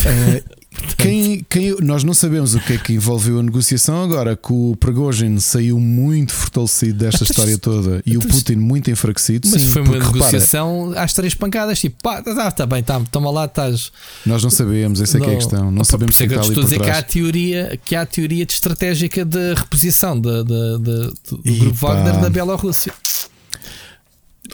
Uh, 0.00 0.53
quem, 0.96 1.44
quem, 1.48 1.76
nós 1.80 2.04
não 2.04 2.14
sabemos 2.14 2.54
o 2.54 2.60
que 2.60 2.74
é 2.74 2.78
que 2.78 2.92
envolveu 2.92 3.38
a 3.38 3.42
negociação 3.42 4.02
agora, 4.02 4.36
que 4.36 4.52
o 4.52 4.76
Prigozhin 4.78 5.38
saiu 5.38 5.78
muito 5.78 6.32
fortalecido 6.32 6.98
desta 6.98 7.24
história 7.24 7.58
toda 7.58 8.02
e 8.06 8.16
o 8.16 8.20
Putin 8.20 8.56
muito 8.56 8.90
enfraquecido. 8.90 9.48
Mas 9.50 9.62
sim, 9.62 9.68
foi 9.68 9.82
uma 9.82 9.98
negociação 9.98 10.88
repara, 10.88 11.04
às 11.04 11.12
três 11.12 11.34
pancadas, 11.34 11.78
tipo, 11.78 11.96
pá, 12.02 12.22
tá, 12.22 12.50
tá 12.50 12.66
bem, 12.66 12.82
tá, 12.82 13.00
toma 13.10 13.30
lá, 13.30 13.44
estás. 13.44 13.92
Nós 14.24 14.42
não 14.42 14.50
sabemos, 14.50 15.00
essa 15.00 15.18
é 15.18 15.20
que 15.20 15.26
é 15.26 15.32
a 15.32 15.36
questão. 15.36 15.70
Não 15.70 15.84
sabemos 15.84 16.16
se 16.16 16.24
é 16.24 16.28
que 16.28 16.34
estou 16.34 16.62
a 16.62 16.64
dizer 16.64 16.80
que 16.80 16.90
há, 16.90 16.98
a 16.98 17.02
teoria, 17.02 17.80
que 17.84 17.94
há 17.94 18.02
a 18.02 18.06
teoria 18.06 18.46
de 18.46 18.52
estratégica 18.52 19.24
de 19.24 19.54
reposição 19.54 20.18
de, 20.18 20.44
de, 20.44 20.78
de, 20.78 21.12
do 21.28 21.40
e 21.44 21.58
grupo 21.58 21.78
pá. 21.80 21.94
Wagner 21.94 22.20
da 22.20 22.30
Bielorrússia. 22.30 22.92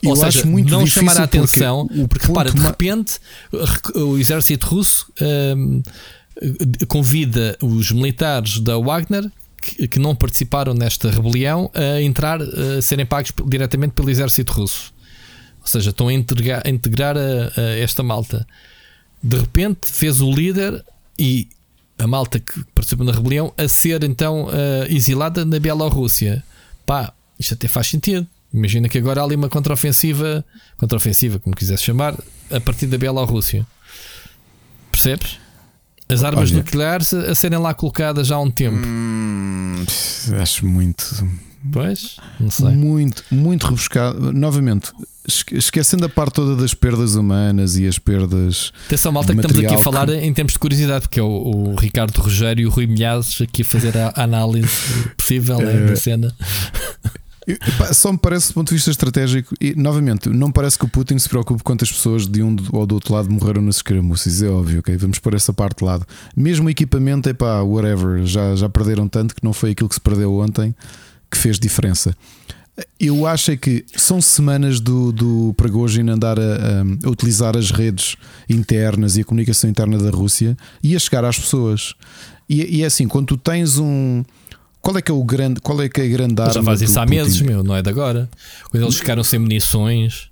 Ou 0.04 0.16
seja, 0.16 0.44
não 0.44 0.86
chamar 0.86 1.18
a 1.18 1.24
atenção, 1.24 1.86
porque, 1.86 2.06
porque 2.08 2.26
repara, 2.26 2.50
de 2.50 2.60
repente 2.60 3.18
o 3.94 4.16
exército 4.16 4.66
russo 4.66 5.12
um, 5.56 5.82
convida 6.88 7.56
os 7.60 7.92
militares 7.92 8.58
da 8.60 8.78
Wagner 8.78 9.30
que, 9.60 9.86
que, 9.86 9.98
não 9.98 10.14
participaram 10.14 10.72
nesta 10.72 11.10
rebelião 11.10 11.70
a 11.74 12.00
entrar, 12.00 12.40
a 12.40 12.80
serem 12.80 13.04
pagos 13.04 13.32
diretamente 13.46 13.92
pelo 13.92 14.08
exército 14.08 14.52
russo. 14.52 14.92
Ou 15.60 15.66
seja, 15.66 15.90
estão 15.90 16.08
a 16.08 16.12
integrar, 16.14 16.62
a, 16.64 16.70
integrar 16.70 17.16
a, 17.16 17.60
a 17.60 17.78
esta 17.78 18.02
malta. 18.02 18.46
De 19.22 19.36
repente 19.36 19.90
fez 19.90 20.22
o 20.22 20.30
líder 20.30 20.82
e 21.18 21.48
a 21.98 22.06
malta 22.06 22.40
que 22.40 22.64
participou 22.74 23.04
na 23.04 23.12
rebelião 23.12 23.52
a 23.58 23.68
ser 23.68 24.02
então 24.02 24.44
uh, 24.44 24.50
exilada 24.88 25.44
na 25.44 25.58
Bielorrússia. 25.58 26.42
Pá, 26.86 27.12
isto 27.38 27.52
até 27.52 27.68
faz 27.68 27.88
sentido. 27.88 28.26
Imagina 28.52 28.88
que 28.88 28.98
agora 28.98 29.20
há 29.20 29.24
ali 29.24 29.36
uma 29.36 29.48
contraofensiva, 29.48 30.44
contraofensiva, 30.76 31.38
como 31.38 31.54
quisesse 31.54 31.84
chamar, 31.84 32.16
a 32.50 32.60
partir 32.60 32.86
da 32.86 32.98
Bielorrússia. 32.98 33.66
Percebes? 34.90 35.38
As 36.08 36.24
armas 36.24 36.50
Olha, 36.50 36.58
nucleares 36.58 37.14
a, 37.14 37.34
serem 37.34 37.58
lá 37.58 37.72
colocadas 37.72 38.26
já 38.26 38.34
há 38.34 38.40
um 38.40 38.50
tempo. 38.50 38.76
Hum, 38.76 39.84
acho 40.40 40.66
muito. 40.66 41.24
Pois, 41.72 42.16
não 42.40 42.50
sei. 42.50 42.70
Muito, 42.70 43.22
muito 43.30 43.66
rebuscado. 43.66 44.32
Novamente, 44.32 44.90
esquecendo 45.52 46.06
a 46.06 46.08
parte 46.08 46.34
toda 46.34 46.56
das 46.56 46.74
perdas 46.74 47.14
humanas 47.14 47.76
e 47.76 47.86
as 47.86 47.98
perdas. 47.98 48.72
Atenção, 48.86 49.12
malta, 49.12 49.32
que 49.32 49.40
estamos 49.40 49.64
aqui 49.64 49.74
a 49.74 49.78
falar 49.78 50.06
que... 50.06 50.14
em 50.14 50.32
termos 50.32 50.54
de 50.54 50.58
curiosidade, 50.58 51.02
porque 51.02 51.20
é 51.20 51.22
o, 51.22 51.26
o, 51.26 51.74
Ricardo 51.76 52.16
Rogério 52.16 52.62
e 52.62 52.66
o 52.66 52.70
Rui 52.70 52.86
Milhazes 52.86 53.40
aqui 53.40 53.62
a 53.62 53.64
fazer 53.64 53.96
a 53.96 54.12
análise 54.16 54.68
possível 55.16 55.58
né, 55.58 55.86
da 55.86 55.96
cena. 55.96 56.34
Só 57.92 58.12
me 58.12 58.18
parece 58.18 58.48
do 58.48 58.54
ponto 58.54 58.68
de 58.68 58.74
vista 58.74 58.90
estratégico, 58.90 59.54
e 59.60 59.74
novamente, 59.74 60.28
não 60.28 60.50
parece 60.50 60.78
que 60.78 60.84
o 60.84 60.88
Putin 60.88 61.18
se 61.18 61.28
preocupe 61.28 61.62
quantas 61.62 61.90
pessoas 61.90 62.26
de 62.26 62.42
um 62.42 62.56
ou 62.72 62.86
do 62.86 62.94
outro 62.94 63.14
lado 63.14 63.30
morreram 63.30 63.62
nas 63.62 63.76
escaramuças. 63.76 64.42
É 64.42 64.48
óbvio, 64.48 64.80
ok? 64.80 64.96
Vamos 64.96 65.18
pôr 65.18 65.34
essa 65.34 65.52
parte 65.52 65.78
de 65.78 65.84
lado. 65.84 66.06
Mesmo 66.36 66.66
o 66.66 66.70
equipamento, 66.70 67.28
é 67.28 67.32
pá, 67.32 67.60
whatever, 67.60 68.24
já, 68.26 68.54
já 68.54 68.68
perderam 68.68 69.08
tanto 69.08 69.34
que 69.34 69.44
não 69.44 69.52
foi 69.52 69.70
aquilo 69.70 69.88
que 69.88 69.94
se 69.94 70.00
perdeu 70.00 70.34
ontem 70.34 70.74
que 71.30 71.38
fez 71.38 71.58
diferença. 71.58 72.14
Eu 72.98 73.26
acho 73.26 73.50
é 73.50 73.56
que 73.56 73.84
são 73.94 74.20
semanas 74.20 74.80
do, 74.80 75.12
do 75.12 75.54
Prigozhin 75.56 76.08
andar 76.08 76.38
a, 76.38 76.42
a, 76.42 77.06
a, 77.06 77.10
utilizar 77.10 77.56
as 77.56 77.70
redes 77.70 78.16
internas 78.48 79.16
e 79.16 79.20
a 79.20 79.24
comunicação 79.24 79.68
interna 79.68 79.98
da 79.98 80.10
Rússia 80.10 80.56
e 80.82 80.96
a 80.96 80.98
chegar 80.98 81.24
às 81.24 81.38
pessoas. 81.38 81.94
E, 82.48 82.78
e 82.78 82.82
é 82.82 82.86
assim, 82.86 83.06
quando 83.06 83.26
tu 83.26 83.36
tens 83.36 83.78
um 83.78 84.24
qual 84.80 84.96
é 84.96 85.02
que 85.02 85.10
é 85.10 85.14
o 85.14 85.22
grande, 85.22 85.60
qual 85.60 85.80
é 85.82 85.88
que 85.88 86.00
é 86.00 86.04
a 86.04 86.08
grande 86.08 86.40
arma? 86.40 86.54
Já 86.54 86.62
faz 86.62 86.80
isso 86.80 86.98
há 86.98 87.02
Putin? 87.02 87.16
meses, 87.16 87.40
meu, 87.40 87.62
não 87.62 87.74
é 87.74 87.82
de 87.82 87.90
agora. 87.90 88.28
Quando 88.70 88.84
eles 88.84 88.96
ficaram 88.96 89.22
sem 89.22 89.38
munições. 89.38 90.30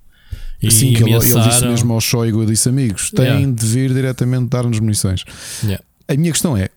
E 0.60 0.70
Sim, 0.72 0.92
que 0.92 1.04
ele, 1.04 1.14
ele, 1.14 1.20
disse 1.20 1.66
mesmo 1.66 1.92
ao 1.92 2.00
Shoigu, 2.00 2.44
disse 2.44 2.68
amigos, 2.68 3.10
têm 3.12 3.24
yeah. 3.24 3.52
de 3.52 3.66
vir 3.66 3.94
diretamente 3.94 4.46
dar-nos 4.46 4.80
munições. 4.80 5.24
Yeah. 5.62 5.84
A 6.08 6.14
minha 6.16 6.32
questão 6.32 6.56
é: 6.56 6.68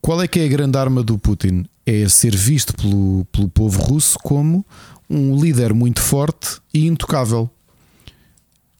qual 0.00 0.22
é 0.22 0.26
que 0.26 0.40
é 0.40 0.44
a 0.44 0.48
grande 0.48 0.78
arma 0.78 1.02
do 1.02 1.18
Putin? 1.18 1.66
É 1.84 2.08
ser 2.08 2.34
visto 2.34 2.74
pelo, 2.74 3.26
pelo 3.32 3.48
povo 3.48 3.80
russo 3.82 4.18
como 4.22 4.64
um 5.08 5.38
líder 5.40 5.72
muito 5.74 6.00
forte 6.00 6.58
e 6.72 6.86
intocável. 6.86 7.50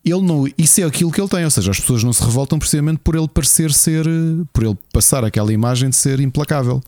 Ele 0.05 0.23
não, 0.23 0.47
isso 0.57 0.81
é 0.81 0.85
aquilo 0.85 1.11
que 1.11 1.21
ele 1.21 1.29
tem, 1.29 1.45
ou 1.45 1.51
seja, 1.51 1.71
as 1.71 1.81
pessoas 1.81 2.03
não 2.05 2.13
se 2.13 2.23
revoltam 2.23 2.59
precisamente 2.59 3.01
por 3.03 3.15
ele 3.15 3.29
parecer 3.29 3.73
ser, 3.73 4.07
por 4.53 4.63
ele 4.63 4.77
passar 4.93 5.25
aquela 5.25 5.53
imagem 5.53 5.91
de 5.91 5.97
ser 5.97 6.21
implacável. 6.21 6.83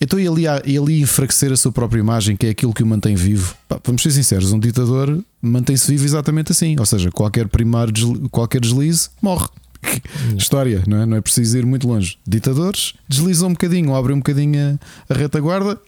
Então 0.00 0.18
ia, 0.18 0.62
ele 0.64 0.92
ia 0.92 1.02
enfraquecer 1.02 1.52
a 1.52 1.56
sua 1.56 1.72
própria 1.72 1.98
imagem, 1.98 2.36
que 2.36 2.46
é 2.46 2.50
aquilo 2.50 2.72
que 2.72 2.82
o 2.82 2.86
mantém 2.86 3.16
vivo. 3.16 3.54
Pá, 3.68 3.80
vamos 3.84 4.02
ser 4.02 4.12
sinceros, 4.12 4.52
um 4.52 4.58
ditador 4.58 5.22
mantém-se 5.42 5.90
vivo 5.90 6.04
exatamente 6.04 6.52
assim. 6.52 6.76
Ou 6.78 6.86
seja, 6.86 7.10
qualquer 7.10 7.48
primário, 7.48 7.92
qualquer 8.30 8.60
deslize, 8.60 9.08
morre. 9.20 9.48
História, 10.36 10.82
não 10.86 11.02
é? 11.02 11.06
Não 11.06 11.16
é 11.16 11.20
preciso 11.20 11.58
ir 11.58 11.66
muito 11.66 11.86
longe. 11.88 12.18
Ditadores 12.26 12.94
deslizam 13.08 13.48
um 13.48 13.52
bocadinho, 13.52 13.94
abrem 13.94 14.16
um 14.16 14.20
bocadinho 14.20 14.78
a, 15.08 15.14
a 15.14 15.16
retaguarda, 15.16 15.80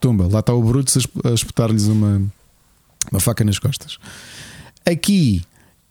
tumba. 0.00 0.28
Lá 0.30 0.40
está 0.40 0.52
o 0.52 0.62
Brutus 0.62 1.06
a 1.24 1.30
espetar-lhes 1.30 1.86
uma, 1.86 2.22
uma 3.10 3.20
faca 3.20 3.44
nas 3.44 3.58
costas. 3.58 3.98
Aqui, 4.84 5.42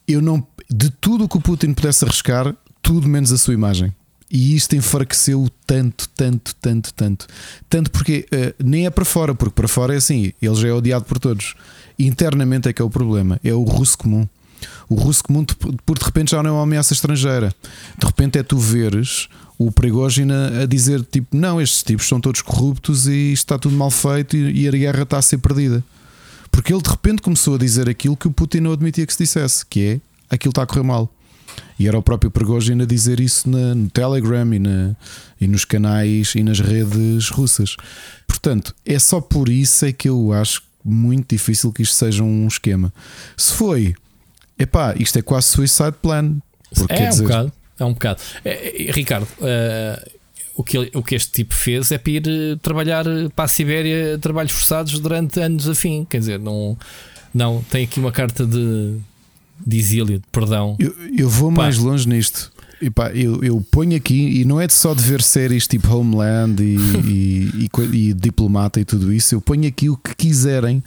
eu 0.08 0.21
não. 0.21 0.45
De 0.69 0.89
tudo 0.89 1.26
o 1.26 1.30
que 1.30 1.38
o 1.38 1.41
Putin 1.41 1.73
pudesse 1.73 2.04
arriscar, 2.04 2.56
tudo 2.82 3.08
menos 3.08 3.32
a 3.32 3.38
sua 3.38 3.54
imagem. 3.54 3.93
E 4.34 4.56
isto 4.56 4.76
enfraqueceu 4.76 5.48
tanto, 5.67 6.10
tanto, 6.10 6.56
tanto, 6.56 6.91
tanto. 6.96 7.28
Tanto 7.69 7.91
porque 7.91 8.26
uh, 8.34 8.63
nem 8.63 8.88
é 8.88 8.89
para 8.89 9.06
fora, 9.06 9.36
porque 9.36 9.54
para 9.54 9.67
fora 9.67 9.93
é 9.93 9.98
assim, 9.98 10.34
ele 10.41 10.56
já 10.56 10.69
é 10.69 10.74
odiado 10.74 11.06
por 11.06 11.19
todos. 11.19 11.54
Internamente 12.00 12.67
é 12.67 12.74
que 12.74 12.82
é 12.82 12.86
o 12.86 12.89
problema, 12.89 13.39
é 13.43 13.54
o 13.54 13.62
russo 13.62 13.96
comum. 13.96 14.28
O 14.89 14.96
russo 14.96 15.24
comum, 15.24 15.46
por 15.86 16.00
de 16.00 16.04
repente, 16.04 16.32
já 16.32 16.41
não 16.41 16.50
é 16.50 16.54
uma 16.54 16.63
ameaça 16.63 16.93
estrangeira. 16.93 17.54
De 17.96 18.08
repente 18.08 18.39
é 18.39 18.43
tu 18.43 18.58
veres 18.58 19.30
o 19.56 19.72
Prigogina 19.72 20.63
a 20.63 20.65
dizer 20.65 21.04
tipo: 21.04 21.38
Não, 21.38 21.62
estes 21.62 21.84
tipos 21.84 22.08
são 22.08 22.19
todos 22.19 22.41
corruptos 22.41 23.06
e 23.06 23.34
está 23.34 23.60
tudo 23.60 23.76
mal 23.76 23.91
feito 23.91 24.36
e 24.36 24.67
a 24.67 24.72
guerra 24.72 25.04
está 25.04 25.19
a 25.19 25.22
ser 25.22 25.38
perdida. 25.38 25.84
Porque 26.50 26.74
ele 26.74 26.82
de 26.82 26.89
repente 26.89 27.22
começou 27.22 27.54
a 27.54 27.58
dizer 27.60 27.88
aquilo 27.88 28.17
que 28.17 28.28
o 28.28 28.32
Putin 28.32 28.62
não 28.62 28.72
admitia 28.72 29.06
que 29.06 29.13
se 29.13 29.24
dissesse, 29.24 29.63
que 29.63 30.02
é 30.30 30.34
aquilo 30.34 30.52
está 30.52 30.63
a 30.63 30.65
correr 30.65 30.84
mal. 30.84 31.12
E 31.80 31.88
era 31.88 31.98
o 31.98 32.04
próprio 32.04 32.32
Prigogine 32.32 32.84
a 32.84 32.86
dizer 32.86 33.20
isso 33.20 33.50
na, 33.50 33.76
no 33.76 33.89
Telegram 33.89 34.54
e, 34.54 34.60
na, 34.60 34.96
e 35.39 35.48
nos 35.48 35.66
canais 35.66 36.34
e 36.36 36.44
nas 36.44 36.60
redes 36.60 37.30
russas. 37.30 37.76
Portanto, 38.28 38.76
é 38.86 38.98
só 39.00 39.20
por 39.20 39.50
isso 39.50 39.86
é 39.86 39.92
que 39.92 40.08
eu 40.10 40.32
acho 40.34 40.63
muito 40.84 41.30
difícil 41.30 41.72
que 41.72 41.82
isto 41.82 41.96
seja 41.96 42.24
um 42.24 42.48
esquema. 42.48 42.94
Se 43.38 43.54
foi, 43.54 43.96
epá, 44.58 44.94
isto 44.98 45.18
é 45.18 45.22
quase 45.22 45.48
suicide 45.48 45.94
plan. 46.02 46.38
Porque, 46.76 46.94
é, 46.94 47.08
um 47.08 47.10
dizer... 47.10 47.24
bocado, 47.24 47.52
é 47.80 47.86
um 47.86 47.94
bocado. 47.94 48.22
É, 48.44 48.88
é, 48.88 48.92
Ricardo, 48.92 49.28
uh, 49.39 50.12
o, 50.56 50.63
que, 50.63 50.78
o 50.94 51.04
que 51.04 51.16
este 51.16 51.32
tipo 51.32 51.54
fez 51.54 51.92
é 51.92 51.98
para 51.98 52.12
ir 52.12 52.28
eh, 52.28 52.56
trabalhar 52.62 53.06
para 53.36 53.46
a 53.46 53.48
Sibéria, 53.48 54.18
trabalhos 54.20 54.52
forçados 54.52 55.00
durante 55.00 55.39
anos 55.39 55.68
a 55.68 55.74
fim. 55.74 56.06
Quer 56.06 56.20
dizer, 56.20 56.39
não, 56.39 56.78
não 57.34 57.63
tem 57.70 57.86
aqui 57.86 58.00
uma 58.00 58.12
carta 58.12 58.46
de 58.46 59.00
de 59.65 59.78
exílio, 59.78 60.19
de 60.19 60.26
perdão. 60.32 60.76
Eu, 60.80 60.93
eu 61.17 61.30
vou 61.30 61.49
pá. 61.52 61.63
mais 61.63 61.78
longe 61.78 62.08
nisto. 62.08 62.52
E 62.82 62.89
pá, 62.89 63.12
eu, 63.12 63.43
eu 63.43 63.62
ponho 63.71 63.95
aqui, 63.95 64.41
e 64.41 64.45
não 64.45 64.60
é 64.60 64.67
só 64.67 64.93
de 64.93 65.02
ver 65.02 65.21
séries 65.21 65.67
tipo 65.67 65.88
Homeland 65.95 66.62
e, 66.62 66.76
e, 67.08 67.69
e, 67.93 68.10
e, 68.10 68.13
Diplomata 68.13 68.80
e 68.80 68.86
tudo 68.86 69.13
isso, 69.13 69.36
eu 69.36 69.41
ponho 69.41 69.67
aqui 69.67 69.89
o 69.89 69.95
que 69.95 70.13
quiserem 70.15 70.84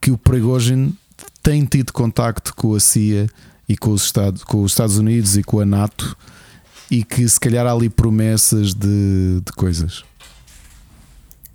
que 0.00 0.10
o 0.10 0.16
Prigozhin 0.16 0.94
tem 1.42 1.64
tido 1.64 1.92
contacto 1.92 2.54
com 2.54 2.74
a 2.74 2.80
CIA 2.80 3.28
e 3.68 3.76
com 3.76 3.90
os, 3.90 4.04
Estados, 4.04 4.44
com 4.44 4.62
os 4.62 4.72
Estados 4.72 4.96
Unidos 4.96 5.36
e 5.36 5.42
com 5.42 5.60
a 5.60 5.66
NATO 5.66 6.16
e 6.90 7.04
que 7.04 7.28
se 7.28 7.38
calhar 7.38 7.66
há 7.66 7.72
ali 7.72 7.88
promessas 7.88 8.72
de, 8.72 9.42
de 9.44 9.52
coisas. 9.52 10.04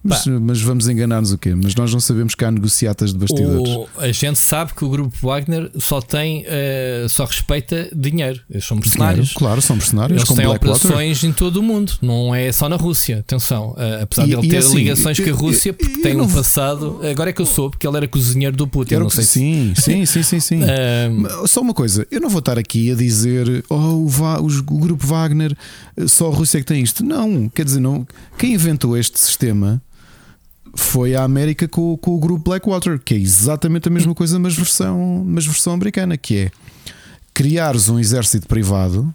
Mas, 0.03 0.27
mas, 0.27 0.61
vamos 0.61 0.89
enganar-nos 0.89 1.31
o 1.31 1.37
quê? 1.37 1.55
Mas 1.55 1.73
nós 1.75 1.93
não 1.93 1.99
sabemos 1.99 2.35
que 2.35 2.43
há 2.43 2.51
negociatas 2.51 3.13
de 3.13 3.19
bastidores. 3.19 3.69
O, 3.69 3.87
a 3.97 4.11
gente 4.11 4.37
sabe 4.37 4.73
que 4.73 4.83
o 4.83 4.89
grupo 4.89 5.15
Wagner 5.21 5.71
só 5.79 6.01
tem, 6.01 6.41
uh, 6.41 7.07
só 7.07 7.23
respeita 7.23 7.89
dinheiro. 7.95 8.41
Eles 8.49 8.65
são 8.65 8.75
mercenários. 8.75 9.27
Dinheiro, 9.27 9.39
claro, 9.39 9.61
são 9.61 9.77
mercenários. 9.77 10.21
Eles 10.21 10.37
têm 10.37 10.45
operações 10.45 11.23
em 11.23 11.31
todo 11.31 11.57
o 11.57 11.63
mundo, 11.63 11.93
não 12.01 12.35
é 12.35 12.51
só 12.51 12.67
na 12.67 12.75
Rússia. 12.75 13.19
Atenção, 13.19 13.71
uh, 13.71 14.03
apesar 14.03 14.23
e, 14.23 14.27
de 14.27 14.33
ele 14.33 14.47
ter 14.49 14.57
assim, 14.57 14.75
ligações 14.75 15.19
com 15.19 15.29
a 15.29 15.33
Rússia, 15.33 15.73
porque 15.73 16.01
tem 16.01 16.19
um 16.19 16.27
passado. 16.27 16.99
Agora 17.09 17.29
é 17.29 17.33
que 17.33 17.41
eu 17.41 17.45
soube 17.45 17.77
que 17.77 17.87
ele 17.87 17.95
era 17.95 18.07
cozinheiro 18.07 18.57
do 18.57 18.67
Putin. 18.67 18.95
Não 18.95 19.09
sei 19.09 19.23
sim, 19.23 19.73
sim, 19.77 20.05
sim, 20.05 20.21
sim, 20.21 20.39
sim. 20.41 20.59
uh, 20.63 21.47
só 21.47 21.61
uma 21.61 21.73
coisa, 21.73 22.05
eu 22.11 22.19
não 22.19 22.29
vou 22.29 22.39
estar 22.39 22.59
aqui 22.59 22.91
a 22.91 22.95
dizer 22.95 23.63
oh, 23.69 23.75
o, 23.75 24.07
Va 24.09 24.41
o 24.41 24.77
grupo 24.77 25.07
Wagner, 25.07 25.55
só 26.07 26.29
a 26.29 26.35
Rússia 26.35 26.57
é 26.57 26.61
que 26.61 26.67
tem 26.67 26.83
isto. 26.83 27.05
Não, 27.05 27.47
quer 27.47 27.63
dizer, 27.63 27.79
não. 27.79 28.05
Quem 28.37 28.53
inventou 28.53 28.97
este 28.97 29.17
sistema? 29.17 29.81
Foi 30.75 31.15
a 31.15 31.23
América 31.23 31.67
com, 31.67 31.95
com, 31.97 32.15
o 32.15 32.19
grupo 32.19 32.49
Blackwater, 32.49 32.99
que 32.99 33.13
é 33.13 33.17
exatamente 33.17 33.87
a 33.87 33.91
mesma 33.91 34.15
coisa, 34.15 34.39
mas 34.39 34.55
versão, 34.55 35.23
mas 35.25 35.45
versão 35.45 35.73
americana, 35.73 36.17
que 36.17 36.37
é 36.37 36.51
criares 37.33 37.89
um 37.89 37.99
exército 37.99 38.47
privado. 38.47 39.13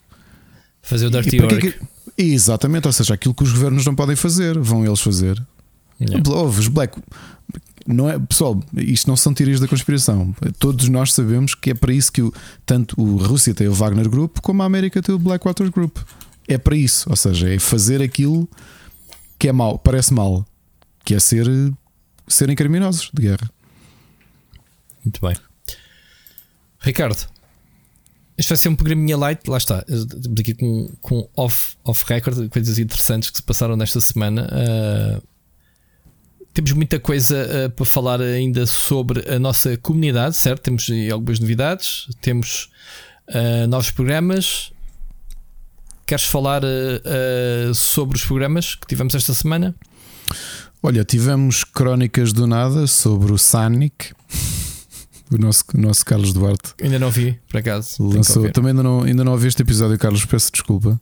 Fazer 0.83 1.07
o 1.07 1.11
dirty 1.11 1.41
work. 1.41 1.61
Que, 1.61 1.79
exatamente, 2.17 2.87
ou 2.87 2.93
seja, 2.93 3.15
aquilo 3.15 3.35
que 3.35 3.43
os 3.43 3.53
governos 3.53 3.85
não 3.85 3.95
podem 3.95 4.17
fazer, 4.17 4.59
vão 4.59 4.85
eles 4.85 5.01
fazer. 5.01 5.43
Yeah. 6.01 6.23
Os 6.47 6.69
Black. 6.69 6.97
Não 7.87 8.09
é, 8.09 8.19
pessoal, 8.19 8.63
isto 8.77 9.09
não 9.09 9.17
são 9.17 9.33
teorias 9.33 9.61
da 9.61 9.67
conspiração. 9.67 10.35
Todos 10.59 10.89
nós 10.89 11.13
sabemos 11.13 11.55
que 11.55 11.71
é 11.71 11.75
para 11.75 11.93
isso 11.93 12.13
que 12.13 12.21
o, 12.21 12.33
tanto 12.67 12.95
a 13.01 13.27
Rússia 13.27 13.55
tem 13.55 13.67
o 13.67 13.73
Wagner 13.73 14.09
Group 14.09 14.39
como 14.43 14.63
a 14.63 14.67
América 14.67 15.03
tem 15.03 15.15
o 15.15 15.19
Blackwater 15.19 15.71
Group. 15.71 15.97
É 16.47 16.59
para 16.59 16.77
isso, 16.77 17.09
ou 17.09 17.17
seja, 17.17 17.49
é 17.49 17.59
fazer 17.59 18.03
aquilo 18.03 18.49
que 19.39 19.49
é 19.49 19.53
mau, 19.53 19.79
parece 19.79 20.13
mal, 20.13 20.47
que 21.05 21.15
é 21.15 21.21
ser, 21.21 21.47
serem 22.27 22.57
criminosos 22.57 23.11
de 23.13 23.23
guerra. 23.23 23.51
Muito 25.05 25.21
bem. 25.21 25.37
Ricardo, 26.81 27.27
este 28.39 28.51
vai 28.51 28.57
ser 28.57 28.69
um 28.69 28.77
programinha 28.77 29.17
light, 29.17 29.49
lá 29.49 29.57
está. 29.57 29.85
Estamos 29.89 30.41
aqui 30.41 30.55
com, 30.55 30.89
com 31.01 31.29
off, 31.37 31.77
off 31.83 32.05
record, 32.07 32.49
coisas 32.51 32.79
interessantes 32.79 33.31
que 33.31 33.39
se 33.39 33.43
passaram 33.43 33.77
nesta 33.77 34.01
semana. 34.01 34.49
Uh, 34.53 35.27
temos 36.55 36.71
muita 36.71 37.01
coisa 37.01 37.67
uh, 37.67 37.71
para 37.71 37.85
falar 37.85 38.21
ainda 38.21 38.65
sobre 38.65 39.29
a 39.29 39.41
nossa 39.41 39.77
comunidade, 39.79 40.37
certo? 40.37 40.63
Temos 40.63 40.89
algumas 41.13 41.41
novidades, 41.41 42.07
temos 42.21 42.71
uh, 43.31 43.67
novos 43.67 43.91
programas. 43.91 44.73
Queres 46.07 46.25
falar 46.25 46.63
sobre 47.75 48.17
os 48.17 48.25
programas 48.25 48.75
que 48.75 48.87
tivemos 48.87 49.15
esta 49.15 49.35
semana? 49.35 49.75
Olha, 50.83 51.05
tivemos 51.05 51.65
crónicas 51.65 52.33
do 52.33 52.47
nada 52.47 52.87
sobre 52.87 53.33
o 53.33 53.39
Sanic. 53.39 54.13
O 55.31 55.37
nosso, 55.37 55.63
o 55.75 55.79
nosso 55.79 56.07
Carlos 56.07 56.33
Duarte. 56.33 56.73
Ainda 56.83 56.99
não 56.99 57.11
vi, 57.11 57.39
por 57.51 57.59
acaso. 57.59 58.03
Lançou, 58.03 58.51
também 58.51 58.71
ainda 58.71 58.83
não, 58.83 59.03
ainda 59.03 59.23
não 59.23 59.33
ouvi 59.33 59.47
este 59.47 59.61
episódio, 59.61 59.99
Carlos, 59.99 60.25
peço 60.25 60.51
desculpa. 60.51 60.99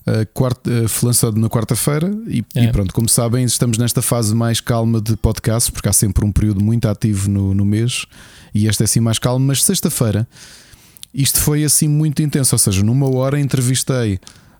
Uh, 0.00 0.26
quarta, 0.34 0.68
uh, 0.68 0.88
foi 0.88 1.06
lançado 1.06 1.38
na 1.38 1.48
quarta-feira 1.48 2.10
e, 2.26 2.44
é. 2.56 2.64
e, 2.64 2.72
pronto, 2.72 2.92
como 2.92 3.08
sabem, 3.08 3.44
estamos 3.44 3.78
nesta 3.78 4.02
fase 4.02 4.34
mais 4.34 4.60
calma 4.60 5.00
de 5.00 5.16
podcast, 5.16 5.70
porque 5.70 5.88
há 5.88 5.92
sempre 5.92 6.24
um 6.24 6.32
período 6.32 6.60
muito 6.60 6.88
ativo 6.88 7.30
no, 7.30 7.54
no 7.54 7.64
mês 7.64 8.04
e 8.52 8.66
este 8.66 8.82
é 8.82 8.84
assim 8.84 8.98
mais 8.98 9.20
calmo. 9.20 9.46
Mas 9.46 9.62
sexta-feira 9.62 10.26
isto 11.12 11.40
foi 11.40 11.64
assim 11.64 11.88
muito 11.88 12.22
intenso, 12.22 12.54
ou 12.54 12.58
seja, 12.58 12.82
numa 12.82 13.08
hora 13.08 13.40
entrevistei 13.40 14.18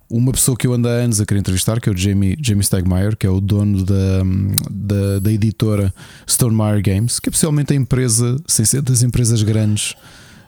uma 0.09 0.31
pessoa 0.31 0.57
que 0.57 0.65
eu 0.65 0.73
ando 0.73 0.87
há 0.87 0.91
anos 0.91 1.21
a 1.21 1.25
querer 1.25 1.39
entrevistar, 1.39 1.79
que 1.79 1.87
é 1.87 1.91
o 1.91 1.97
Jamie, 1.97 2.37
Jamie 2.41 2.63
Stegmaier, 2.63 3.15
que 3.15 3.27
é 3.27 3.29
o 3.29 3.39
dono 3.39 3.83
da, 3.83 4.23
da, 4.69 5.19
da 5.19 5.31
editora 5.31 5.93
Stonemaier 6.27 6.81
Games, 6.81 7.19
que 7.19 7.29
é 7.29 7.31
possivelmente 7.31 7.73
a 7.73 7.75
empresa, 7.75 8.37
sem 8.47 8.65
ser 8.65 8.81
das 8.81 9.03
empresas 9.03 9.43
grandes 9.43 9.95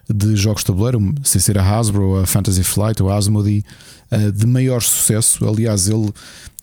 de 0.10 0.36
jogos 0.36 0.62
de 0.62 0.68
tabuleiro, 0.68 1.14
sem 1.24 1.40
ser 1.40 1.58
a 1.58 1.64
Hasbro, 1.64 2.18
a 2.18 2.26
Fantasy 2.26 2.64
Flight 2.64 3.02
ou 3.04 3.10
a 3.10 3.16
Asmodee, 3.16 3.64
eh, 4.10 4.32
de 4.32 4.46
maior 4.48 4.82
sucesso. 4.82 5.48
Aliás, 5.48 5.88
ele, 5.88 6.12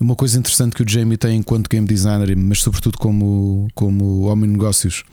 uma 0.00 0.16
coisa 0.16 0.38
interessante 0.38 0.74
que 0.74 0.82
o 0.82 0.88
Jamie 0.88 1.16
tem 1.16 1.38
enquanto 1.38 1.68
game 1.68 1.86
designer, 1.86 2.36
mas 2.36 2.60
sobretudo 2.60 2.98
como, 2.98 3.68
como 3.74 4.22
homem 4.22 4.50
de 4.50 4.56
negócios, 4.56 5.04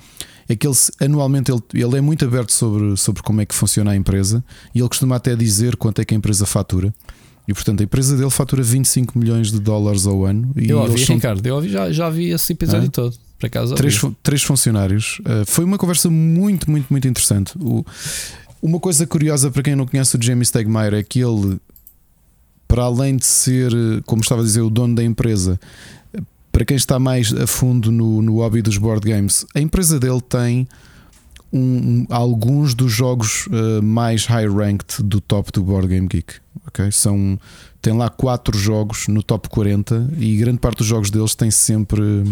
é 0.49 0.55
que 0.55 0.67
ele 0.67 0.75
anualmente 0.99 1.51
ele, 1.51 1.61
ele 1.73 1.97
é 1.97 2.01
muito 2.01 2.25
aberto 2.25 2.51
sobre, 2.51 2.97
sobre 2.97 3.21
como 3.23 3.41
é 3.41 3.45
que 3.45 3.55
funciona 3.55 3.91
a 3.91 3.95
empresa 3.95 4.43
e 4.73 4.79
ele 4.79 4.87
costuma 4.89 5.15
até 5.15 5.35
dizer 5.35 5.75
quanto 5.75 6.01
é 6.01 6.05
que 6.05 6.13
a 6.13 6.17
empresa 6.17 6.45
fatura. 6.45 6.93
E 7.47 7.53
portanto 7.53 7.81
a 7.81 7.83
empresa 7.83 8.17
dele 8.17 8.29
fatura 8.29 8.63
25 8.63 9.17
milhões 9.17 9.51
de 9.51 9.59
dólares 9.59 10.05
ao 10.07 10.25
ano. 10.25 10.51
E 10.55 10.69
eu 10.69 10.79
ouvi, 10.79 11.05
são... 11.05 11.15
Ricardo, 11.15 11.45
eu 11.45 11.55
ouvi, 11.55 11.69
já, 11.69 11.91
já 11.91 12.09
vi 12.09 12.29
esse 12.29 12.53
episódio 12.53 12.89
todo. 12.89 13.15
Por 13.37 13.47
acaso, 13.47 13.75
três, 13.75 14.01
três 14.23 14.43
funcionários. 14.43 15.19
Uh, 15.19 15.45
foi 15.45 15.65
uma 15.65 15.77
conversa 15.77 16.09
muito, 16.09 16.71
muito, 16.71 16.87
muito 16.89 17.07
interessante. 17.07 17.53
O, 17.59 17.85
uma 18.61 18.79
coisa 18.79 19.05
curiosa 19.05 19.51
para 19.51 19.61
quem 19.61 19.75
não 19.75 19.85
conhece 19.85 20.17
o 20.17 20.21
Jamie 20.21 20.45
Stegmaier 20.45 20.93
é 20.95 21.03
que 21.03 21.19
ele, 21.19 21.59
para 22.67 22.83
além 22.83 23.17
de 23.17 23.25
ser, 23.25 23.71
como 24.05 24.21
estava 24.21 24.41
a 24.41 24.43
dizer, 24.43 24.61
o 24.61 24.69
dono 24.69 24.95
da 24.95 25.03
empresa, 25.03 25.59
para 26.51 26.65
quem 26.65 26.77
está 26.77 26.97
mais 26.97 27.33
a 27.33 27.45
fundo 27.45 27.91
no, 27.91 28.21
no 28.21 28.35
hobby 28.37 28.61
dos 28.61 28.77
board 28.77 29.07
games, 29.07 29.45
a 29.53 29.59
empresa 29.59 29.99
dele 29.99 30.21
tem 30.21 30.67
um, 31.51 32.05
alguns 32.09 32.73
dos 32.73 32.91
jogos 32.91 33.47
uh, 33.47 33.81
mais 33.81 34.25
high 34.25 34.47
ranked 34.47 35.01
do 35.03 35.21
top 35.21 35.51
do 35.51 35.63
Board 35.63 35.87
Game 35.87 36.07
Geek. 36.07 36.35
Okay? 36.67 36.91
São, 36.91 37.39
tem 37.81 37.93
lá 37.93 38.09
quatro 38.09 38.57
jogos 38.57 39.07
no 39.07 39.23
top 39.23 39.49
40 39.49 40.11
e 40.17 40.35
grande 40.37 40.59
parte 40.59 40.79
dos 40.79 40.87
jogos 40.87 41.09
deles 41.09 41.35
tem 41.35 41.51
sempre 41.51 42.23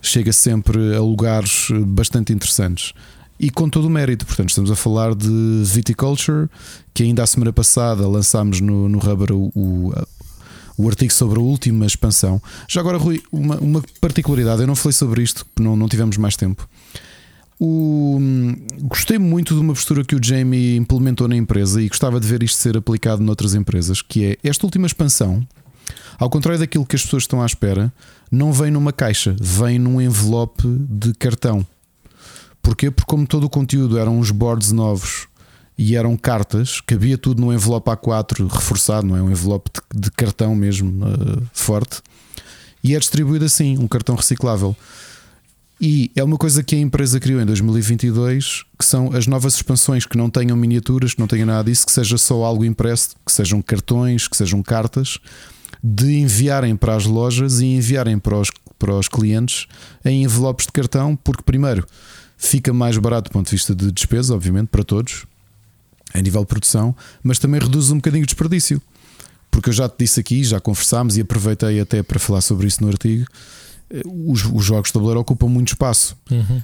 chega 0.00 0.32
sempre 0.32 0.94
a 0.94 1.00
lugares 1.00 1.68
bastante 1.86 2.32
interessantes 2.32 2.92
e 3.38 3.50
com 3.50 3.68
todo 3.68 3.86
o 3.86 3.90
mérito. 3.90 4.24
Portanto, 4.24 4.50
estamos 4.50 4.70
a 4.70 4.76
falar 4.76 5.14
de 5.14 5.62
Viticulture, 5.64 6.48
que 6.94 7.02
ainda 7.02 7.22
a 7.22 7.26
semana 7.26 7.52
passada 7.52 8.06
lançámos 8.06 8.60
no, 8.60 8.88
no 8.88 8.98
Rubber 8.98 9.32
o, 9.32 9.50
o, 9.54 9.92
o, 10.78 10.88
artigo 10.88 11.12
sobre 11.12 11.38
a 11.38 11.42
última 11.42 11.86
expansão. 11.86 12.40
Já 12.68 12.80
agora, 12.80 12.98
Rui, 12.98 13.20
uma, 13.32 13.56
uma 13.56 13.82
particularidade, 14.00 14.60
eu 14.60 14.66
não 14.66 14.76
falei 14.76 14.92
sobre 14.92 15.22
isto, 15.22 15.44
não, 15.58 15.76
não 15.76 15.88
tivemos 15.88 16.16
mais 16.16 16.36
tempo 16.36 16.68
o, 17.58 18.18
gostei 18.82 19.18
muito 19.18 19.54
de 19.54 19.60
uma 19.60 19.72
postura 19.72 20.04
que 20.04 20.14
o 20.14 20.20
Jamie 20.22 20.76
implementou 20.76 21.26
na 21.26 21.36
empresa 21.36 21.80
e 21.80 21.88
gostava 21.88 22.20
de 22.20 22.26
ver 22.26 22.42
isto 22.42 22.58
ser 22.58 22.76
aplicado 22.76 23.22
noutras 23.22 23.54
empresas, 23.54 24.02
que 24.02 24.24
é 24.24 24.48
esta 24.48 24.66
última 24.66 24.86
expansão, 24.86 25.46
ao 26.18 26.28
contrário 26.28 26.60
daquilo 26.60 26.84
que 26.84 26.96
as 26.96 27.02
pessoas 27.02 27.22
estão 27.22 27.42
à 27.42 27.46
espera, 27.46 27.92
não 28.30 28.52
vem 28.52 28.70
numa 28.70 28.92
caixa, 28.92 29.34
vem 29.40 29.78
num 29.78 30.00
envelope 30.00 30.62
de 30.66 31.14
cartão. 31.14 31.66
Porquê? 32.60 32.90
Porque 32.90 33.08
como 33.08 33.26
todo 33.26 33.44
o 33.44 33.50
conteúdo 33.50 33.98
eram 33.98 34.18
uns 34.18 34.30
boards 34.30 34.72
novos 34.72 35.28
e 35.78 35.94
eram 35.94 36.16
cartas, 36.16 36.80
cabia 36.80 37.16
tudo 37.16 37.40
num 37.40 37.52
envelope 37.52 37.90
A4 37.90 38.48
reforçado, 38.48 39.06
não 39.06 39.16
é? 39.16 39.22
Um 39.22 39.30
envelope 39.30 39.70
de, 39.70 40.00
de 40.00 40.10
cartão 40.10 40.54
mesmo 40.54 41.06
uh, 41.06 41.42
forte. 41.52 42.02
E 42.82 42.94
é 42.94 42.98
distribuído 42.98 43.44
assim, 43.44 43.78
um 43.78 43.86
cartão 43.86 44.14
reciclável. 44.14 44.76
E 45.80 46.10
é 46.16 46.24
uma 46.24 46.38
coisa 46.38 46.62
que 46.62 46.74
a 46.74 46.78
empresa 46.78 47.20
criou 47.20 47.40
em 47.40 47.44
2022, 47.44 48.64
que 48.78 48.84
são 48.84 49.12
as 49.12 49.26
novas 49.26 49.54
expansões 49.56 50.06
que 50.06 50.16
não 50.16 50.30
tenham 50.30 50.56
miniaturas, 50.56 51.12
que 51.12 51.20
não 51.20 51.26
tenham 51.26 51.46
nada 51.46 51.64
disso, 51.64 51.84
que 51.84 51.92
seja 51.92 52.16
só 52.16 52.44
algo 52.44 52.64
impresso, 52.64 53.10
que 53.24 53.30
sejam 53.30 53.60
cartões, 53.60 54.26
que 54.26 54.36
sejam 54.36 54.62
cartas, 54.62 55.18
de 55.84 56.16
enviarem 56.18 56.74
para 56.74 56.96
as 56.96 57.04
lojas 57.04 57.60
e 57.60 57.66
enviarem 57.66 58.18
para 58.18 58.38
os, 58.38 58.50
para 58.78 58.94
os 58.94 59.06
clientes 59.06 59.66
em 60.02 60.24
envelopes 60.24 60.64
de 60.66 60.72
cartão, 60.72 61.14
porque 61.14 61.42
primeiro 61.42 61.86
fica 62.38 62.72
mais 62.72 62.96
barato 62.96 63.28
do 63.28 63.32
ponto 63.32 63.46
de 63.46 63.52
vista 63.52 63.74
de 63.74 63.92
despesa, 63.92 64.34
obviamente, 64.34 64.68
para 64.68 64.82
todos, 64.82 65.26
a 66.14 66.22
nível 66.22 66.40
de 66.40 66.46
produção, 66.46 66.96
mas 67.22 67.38
também 67.38 67.60
reduz 67.60 67.90
um 67.90 67.96
bocadinho 67.96 68.22
o 68.22 68.26
desperdício. 68.26 68.80
Porque 69.50 69.68
eu 69.68 69.74
já 69.74 69.88
te 69.88 69.96
disse 69.98 70.20
aqui, 70.20 70.42
já 70.42 70.58
conversámos 70.58 71.18
e 71.18 71.20
aproveitei 71.20 71.80
até 71.80 72.02
para 72.02 72.18
falar 72.18 72.40
sobre 72.40 72.66
isso 72.66 72.82
no 72.82 72.88
artigo 72.88 73.26
os, 74.04 74.44
os 74.44 74.64
jogos 74.64 74.88
de 74.88 74.94
tabuleiro 74.94 75.20
ocupam 75.20 75.48
muito 75.48 75.68
espaço. 75.68 76.16
Uhum. 76.30 76.62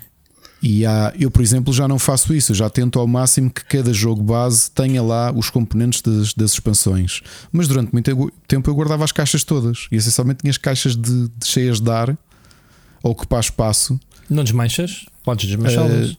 E 0.63 0.87
há, 0.87 1.13
eu, 1.19 1.29
por 1.29 1.43
exemplo, 1.43 1.73
já 1.73 1.89
não 1.89 1.99
faço 1.99 2.33
isso. 2.33 2.53
Eu 2.53 2.57
já 2.57 2.71
tento 2.71 3.01
ao 3.01 3.07
máximo 3.07 3.51
que 3.51 3.65
cada 3.65 3.93
jogo 3.93 4.23
base 4.23 4.71
tenha 4.71 5.03
lá 5.03 5.33
os 5.33 5.51
componentes 5.51 6.01
das, 6.01 6.33
das 6.35 6.53
expansões. 6.53 7.21
Mas 7.51 7.67
durante 7.67 7.93
muito 7.93 8.33
tempo 8.47 8.71
eu 8.71 8.75
guardava 8.75 9.03
as 9.03 9.11
caixas 9.11 9.43
todas. 9.43 9.89
E 9.91 9.97
essencialmente 9.97 10.41
tinha 10.43 10.51
as 10.53 10.59
caixas 10.59 10.95
de, 10.95 11.29
de 11.29 11.47
cheias 11.47 11.81
de 11.81 11.91
ar 11.91 12.11
a 12.11 13.09
ocupar 13.09 13.41
espaço. 13.41 13.99
Não 14.31 14.45
desmanchas? 14.45 15.05
Podes 15.25 15.47
desmanchá-las. 15.47 16.11
Uh, 16.11 16.17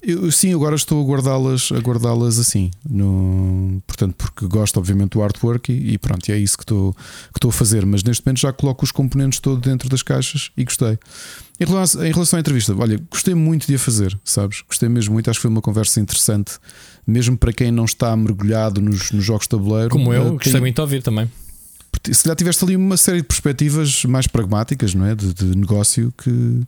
eu, 0.00 0.30
sim, 0.30 0.54
agora 0.54 0.76
estou 0.76 1.02
a 1.02 1.04
guardá-las 1.04 1.70
a 1.72 1.78
guardá-las 1.78 2.38
assim. 2.38 2.70
No, 2.88 3.82
portanto, 3.86 4.14
porque 4.16 4.46
gosto, 4.46 4.78
obviamente, 4.78 5.12
do 5.12 5.22
artwork 5.22 5.72
e, 5.72 5.94
e 5.94 5.98
pronto, 5.98 6.30
é 6.30 6.38
isso 6.38 6.56
que 6.56 6.62
estou, 6.62 6.92
que 6.94 7.38
estou 7.38 7.48
a 7.48 7.52
fazer. 7.52 7.84
Mas 7.84 8.04
neste 8.04 8.24
momento 8.24 8.38
já 8.38 8.52
coloco 8.52 8.84
os 8.84 8.92
componentes 8.92 9.40
todos 9.40 9.60
dentro 9.60 9.88
das 9.88 10.02
caixas 10.02 10.50
e 10.56 10.64
gostei. 10.64 10.98
Em 11.58 11.64
relação, 11.64 12.06
em 12.06 12.12
relação 12.12 12.36
à 12.36 12.40
entrevista, 12.40 12.74
olha, 12.76 13.00
gostei 13.10 13.34
muito 13.34 13.66
de 13.66 13.74
a 13.74 13.78
fazer, 13.78 14.16
sabes? 14.24 14.62
Gostei 14.68 14.88
mesmo 14.88 15.14
muito, 15.14 15.28
acho 15.28 15.40
que 15.40 15.42
foi 15.42 15.50
uma 15.50 15.60
conversa 15.60 16.00
interessante, 16.00 16.52
mesmo 17.04 17.36
para 17.36 17.52
quem 17.52 17.72
não 17.72 17.84
está 17.84 18.16
mergulhado 18.16 18.80
nos, 18.80 19.10
nos 19.10 19.24
jogos 19.24 19.44
de 19.44 19.50
tabuleiro. 19.50 19.90
Como 19.90 20.14
eu, 20.14 20.28
uh, 20.28 20.32
gostei 20.34 20.52
tem, 20.52 20.60
muito 20.60 20.76
de 20.76 20.80
ouvir 20.80 21.02
também. 21.02 21.28
Se 22.12 22.22
calhar 22.22 22.36
tiveste 22.36 22.64
ali 22.64 22.76
uma 22.76 22.96
série 22.96 23.18
de 23.18 23.26
perspectivas 23.26 24.04
mais 24.04 24.28
pragmáticas, 24.28 24.94
não 24.94 25.04
é? 25.04 25.16
De, 25.16 25.34
de 25.34 25.56
negócio 25.56 26.14
que 26.16 26.62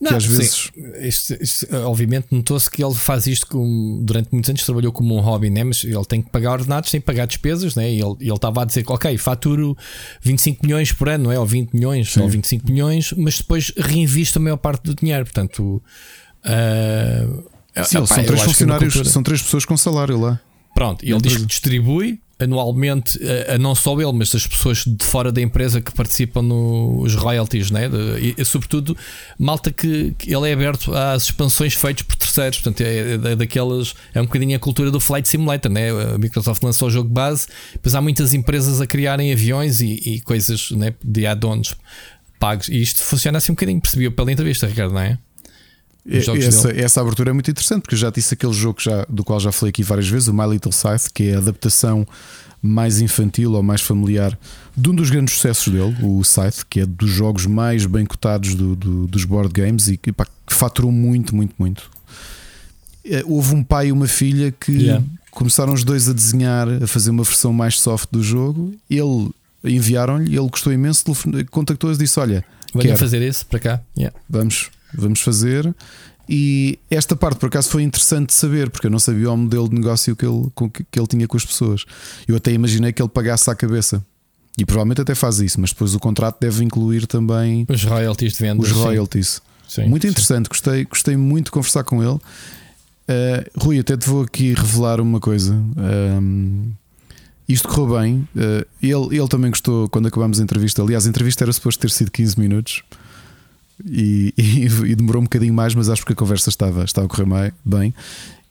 não, 0.00 0.10
que 0.10 0.16
às 0.16 0.26
vezes. 0.26 0.70
Isto, 1.00 1.42
isto, 1.42 1.76
obviamente, 1.76 2.26
notou-se 2.30 2.70
que 2.70 2.84
ele 2.84 2.94
faz 2.94 3.26
isto 3.26 3.46
com, 3.46 4.00
durante 4.04 4.28
muitos 4.30 4.50
anos, 4.50 4.62
trabalhou 4.62 4.92
como 4.92 5.16
um 5.16 5.20
hobby, 5.20 5.48
né? 5.48 5.64
mas 5.64 5.82
ele 5.84 6.04
tem 6.04 6.20
que 6.20 6.30
pagar 6.30 6.52
ordenados, 6.52 6.90
tem 6.90 7.00
que 7.00 7.06
pagar 7.06 7.26
despesas. 7.26 7.74
Né? 7.74 7.92
E 7.92 8.00
ele, 8.00 8.14
ele 8.20 8.32
estava 8.32 8.62
a 8.62 8.64
dizer 8.64 8.84
que, 8.84 8.92
ok, 8.92 9.16
faturo 9.16 9.76
25 10.20 10.64
milhões 10.64 10.92
por 10.92 11.08
ano, 11.08 11.24
não 11.24 11.32
é? 11.32 11.38
ou 11.38 11.46
20 11.46 11.72
milhões, 11.72 12.12
Sim. 12.12 12.20
ou 12.20 12.28
25 12.28 12.70
milhões, 12.70 13.12
mas 13.16 13.38
depois 13.38 13.72
reinvisto 13.76 14.38
a 14.38 14.42
maior 14.42 14.58
parte 14.58 14.82
do 14.82 14.94
dinheiro. 14.94 15.24
Portanto, 15.24 15.82
uh, 16.44 17.44
Sim, 17.84 18.06
são 18.06 18.24
três 18.24 18.42
funcionários, 18.42 18.94
são 19.10 19.22
três 19.22 19.40
pessoas 19.40 19.64
com 19.64 19.76
salário 19.76 20.20
lá. 20.20 20.40
Pronto, 20.74 21.06
ele 21.06 21.20
diz 21.22 21.38
que 21.38 21.46
distribui 21.46 22.20
anualmente, 22.38 23.18
a, 23.48 23.54
a, 23.54 23.58
não 23.58 23.74
só 23.74 23.98
ele, 24.00 24.12
mas 24.12 24.34
as 24.34 24.46
pessoas 24.46 24.84
de 24.84 25.04
fora 25.04 25.32
da 25.32 25.40
empresa 25.40 25.80
que 25.80 25.92
participam 25.92 26.42
nos 26.42 27.14
royalties, 27.14 27.70
né? 27.70 27.88
De, 27.88 28.34
e, 28.36 28.44
sobretudo 28.44 28.96
malta 29.38 29.70
que, 29.70 30.14
que, 30.18 30.34
ele 30.34 30.50
é 30.50 30.52
aberto 30.52 30.94
às 30.94 31.24
expansões 31.24 31.74
feitas 31.74 32.02
por 32.02 32.16
terceiros, 32.16 32.58
portanto, 32.58 32.82
é, 32.82 33.14
é, 33.14 33.36
daquelas, 33.36 33.94
é 34.14 34.20
um 34.20 34.26
bocadinho 34.26 34.54
a 34.56 34.58
cultura 34.58 34.90
do 34.90 35.00
Flight 35.00 35.28
Simulator, 35.28 35.70
né? 35.70 35.90
A 35.90 36.18
Microsoft 36.18 36.62
lançou 36.62 36.88
o 36.88 36.90
jogo 36.90 37.08
base, 37.08 37.46
depois 37.72 37.94
há 37.94 38.00
muitas 38.00 38.34
empresas 38.34 38.80
a 38.80 38.86
criarem 38.86 39.32
aviões 39.32 39.80
e, 39.80 39.94
e 40.04 40.20
coisas 40.20 40.70
né, 40.72 40.94
de 41.02 41.26
add-ons 41.26 41.74
pagos, 42.38 42.68
e 42.68 42.80
isto 42.82 43.02
funciona 43.02 43.38
assim 43.38 43.52
um 43.52 43.54
bocadinho, 43.54 43.80
percebeu 43.80 44.12
pela 44.12 44.30
entrevista, 44.30 44.66
Ricardo, 44.66 44.92
não 44.92 45.00
é? 45.00 45.18
Essa, 46.08 46.70
essa, 46.70 47.00
abertura 47.00 47.30
é 47.30 47.32
muito 47.32 47.50
interessante 47.50 47.82
porque 47.82 47.94
eu 47.94 47.98
já 47.98 48.10
disse 48.10 48.34
aquele 48.34 48.52
jogo 48.52 48.80
já, 48.80 49.04
do 49.08 49.24
qual 49.24 49.40
já 49.40 49.50
falei 49.50 49.70
aqui 49.70 49.82
várias 49.82 50.08
vezes, 50.08 50.28
o 50.28 50.32
My 50.32 50.48
Little 50.48 50.72
Scythe, 50.72 51.12
que 51.12 51.30
é 51.30 51.34
a 51.34 51.38
adaptação 51.38 52.06
mais 52.62 53.00
infantil 53.00 53.52
ou 53.52 53.62
mais 53.62 53.80
familiar 53.80 54.38
de 54.76 54.88
um 54.88 54.94
dos 54.94 55.10
grandes 55.10 55.34
sucessos 55.34 55.72
dele, 55.72 55.96
o 56.02 56.22
Scythe, 56.22 56.64
que 56.68 56.80
é 56.80 56.86
dos 56.86 57.10
jogos 57.10 57.46
mais 57.46 57.86
bem 57.86 58.04
cotados 58.06 58.54
do, 58.54 58.76
do, 58.76 59.06
dos 59.06 59.24
board 59.24 59.52
games 59.52 59.88
e 59.88 59.96
que, 59.96 60.12
pá, 60.12 60.26
que 60.46 60.54
faturou 60.54 60.92
muito, 60.92 61.34
muito, 61.34 61.54
muito. 61.58 61.90
Eh, 63.04 63.22
houve 63.26 63.54
um 63.54 63.62
pai 63.62 63.88
e 63.88 63.92
uma 63.92 64.06
filha 64.06 64.52
que 64.52 64.72
yeah. 64.72 65.04
começaram 65.30 65.72
os 65.72 65.84
dois 65.84 66.08
a 66.08 66.12
desenhar, 66.12 66.68
a 66.82 66.86
fazer 66.86 67.10
uma 67.10 67.24
versão 67.24 67.52
mais 67.52 67.80
soft 67.80 68.08
do 68.10 68.22
jogo. 68.22 68.74
Ele 68.90 69.30
enviaram-lhe, 69.64 70.36
ele 70.36 70.48
gostou 70.48 70.72
imenso, 70.72 71.04
contactou-os 71.50 71.96
e 71.96 72.00
disse: 72.00 72.18
Olha, 72.18 72.44
Venha 72.74 72.96
fazer 72.96 73.22
isso 73.22 73.46
para 73.46 73.58
cá. 73.58 73.80
Yeah. 73.96 74.16
Vamos, 74.28 74.70
vamos 74.94 75.20
fazer. 75.20 75.74
E 76.28 76.78
esta 76.90 77.14
parte 77.14 77.38
por 77.38 77.46
acaso 77.46 77.70
foi 77.70 77.82
interessante 77.82 78.28
de 78.28 78.34
saber, 78.34 78.68
porque 78.70 78.86
eu 78.88 78.90
não 78.90 78.98
sabia 78.98 79.30
o 79.30 79.36
modelo 79.36 79.68
de 79.68 79.76
negócio 79.76 80.16
que 80.16 80.26
ele, 80.26 80.50
que 80.90 80.98
ele 80.98 81.06
tinha 81.06 81.28
com 81.28 81.36
as 81.36 81.44
pessoas. 81.44 81.84
Eu 82.26 82.36
até 82.36 82.52
imaginei 82.52 82.92
que 82.92 83.00
ele 83.00 83.08
pagasse 83.08 83.48
à 83.50 83.54
cabeça. 83.54 84.04
E 84.58 84.64
provavelmente 84.64 85.02
até 85.02 85.14
faz 85.14 85.38
isso, 85.38 85.60
mas 85.60 85.70
depois 85.70 85.94
o 85.94 86.00
contrato 86.00 86.38
deve 86.40 86.64
incluir 86.64 87.06
também 87.06 87.66
os 87.68 87.84
royalties 87.84 88.32
de 88.32 88.38
venda. 88.38 88.62
Os 88.62 88.70
royalties. 88.70 89.42
Sim. 89.68 89.82
Sim, 89.82 89.88
muito 89.88 90.06
interessante, 90.06 90.48
Gostei, 90.48 90.84
gostei 90.84 91.16
muito 91.16 91.46
de 91.46 91.50
conversar 91.50 91.84
com 91.84 92.02
ele. 92.02 92.14
Uh, 92.14 93.44
Rui, 93.56 93.78
até 93.78 93.96
te 93.96 94.08
vou 94.08 94.22
aqui 94.22 94.54
revelar 94.54 95.00
uma 95.00 95.20
coisa. 95.20 95.54
Um, 95.54 96.70
isto 97.48 97.68
correu 97.68 97.98
bem. 97.98 98.28
Uh, 98.34 98.66
ele, 98.82 99.18
ele 99.18 99.28
também 99.28 99.50
gostou 99.50 99.88
quando 99.88 100.06
acabámos 100.06 100.40
a 100.40 100.42
entrevista. 100.42 100.82
Aliás, 100.82 101.06
a 101.06 101.08
entrevista 101.08 101.44
era 101.44 101.52
suposto 101.52 101.80
ter 101.80 101.90
sido 101.90 102.10
15 102.10 102.40
minutos. 102.40 102.82
E, 103.84 104.32
e, 104.38 104.66
e, 104.66 104.94
demorou 104.94 105.20
um 105.20 105.24
bocadinho 105.24 105.52
mais, 105.52 105.74
mas 105.74 105.88
acho 105.88 106.04
que 106.04 106.12
a 106.12 106.16
conversa 106.16 106.48
estava, 106.48 106.84
estava 106.84 107.06
a 107.06 107.08
correr 107.08 107.52
bem. 107.64 107.94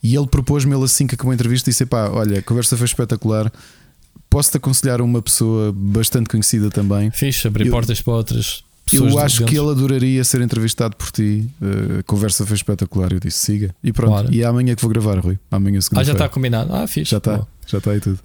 E 0.04 0.16
ele 0.16 0.28
propôs-me, 0.28 0.74
ele 0.74 0.84
assim 0.84 1.08
que 1.08 1.16
acabou 1.16 1.32
a 1.32 1.36
entrevista, 1.36 1.70
disse: 1.70 1.86
pá, 1.86 2.10
olha, 2.10 2.40
a 2.40 2.42
conversa 2.42 2.78
foi 2.78 2.86
espetacular. 2.86 3.52
Posso-te 4.30 4.58
aconselhar 4.58 5.02
uma 5.02 5.22
pessoa 5.22 5.74
bastante 5.76 6.30
conhecida 6.30 6.70
também. 6.70 7.10
Fixe, 7.10 7.48
abrir 7.48 7.68
eu, 7.68 7.72
portas 7.72 8.02
para 8.02 8.14
outras 8.14 8.64
pessoas. 8.86 9.14
Eu 9.14 9.20
acho 9.20 9.46
que 9.46 9.58
ele 9.58 9.70
adoraria 9.70 10.24
ser 10.24 10.42
entrevistado 10.42 10.96
por 10.96 11.10
ti. 11.12 11.50
Uh, 11.62 12.00
a 12.00 12.04
conversa 12.04 12.46
foi 12.46 12.56
espetacular. 12.56 13.14
Eu 13.14 13.20
disse: 13.20 13.40
siga. 13.40 13.76
E 13.84 13.92
pronto. 13.92 14.12
Claro. 14.12 14.34
E 14.34 14.44
é 14.44 14.46
amanhã 14.46 14.76
que 14.76 14.82
vou 14.82 14.92
gravar, 14.92 15.18
Rui. 15.20 15.40
Amanhã, 15.50 15.80
Ah, 15.96 16.04
já 16.04 16.12
está 16.14 16.30
combinado. 16.30 16.74
Ah, 16.76 16.86
fixe. 16.86 17.12
Já 17.12 17.18
está. 17.18 17.48
Já 17.66 17.78
está 17.80 17.92
aí 17.92 18.00
tudo 18.00 18.20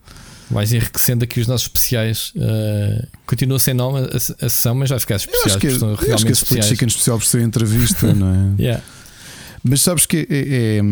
vais 0.51 0.73
enriquecendo 0.73 1.25
aqui 1.25 1.41
os 1.41 1.47
nossos 1.47 1.67
especiais. 1.67 2.33
Uh, 2.37 3.07
continua 3.27 3.59
sem 3.59 3.73
nome 3.73 4.01
a, 4.01 4.17
a, 4.17 4.49
sessão, 4.49 4.75
mas 4.75 4.91
vai 4.91 4.99
ficar 4.99 5.17
especiais. 5.17 5.47
Eu 5.47 5.53
acho 5.53 5.59
que, 5.59 5.67
é, 5.67 5.71
realmente 5.71 6.13
acho 6.13 6.27
que 6.27 6.33
especiais. 6.33 6.67
Chicken 6.67 6.89
especial 6.89 7.19
por 7.19 7.25
ser 7.25 7.43
entrevista, 7.43 8.13
não 8.13 8.55
é? 8.59 8.63
yeah. 8.63 8.85
Mas 9.63 9.83
sabes 9.83 10.07
que 10.07 10.27
é, 10.29 10.79
é, 10.79 10.83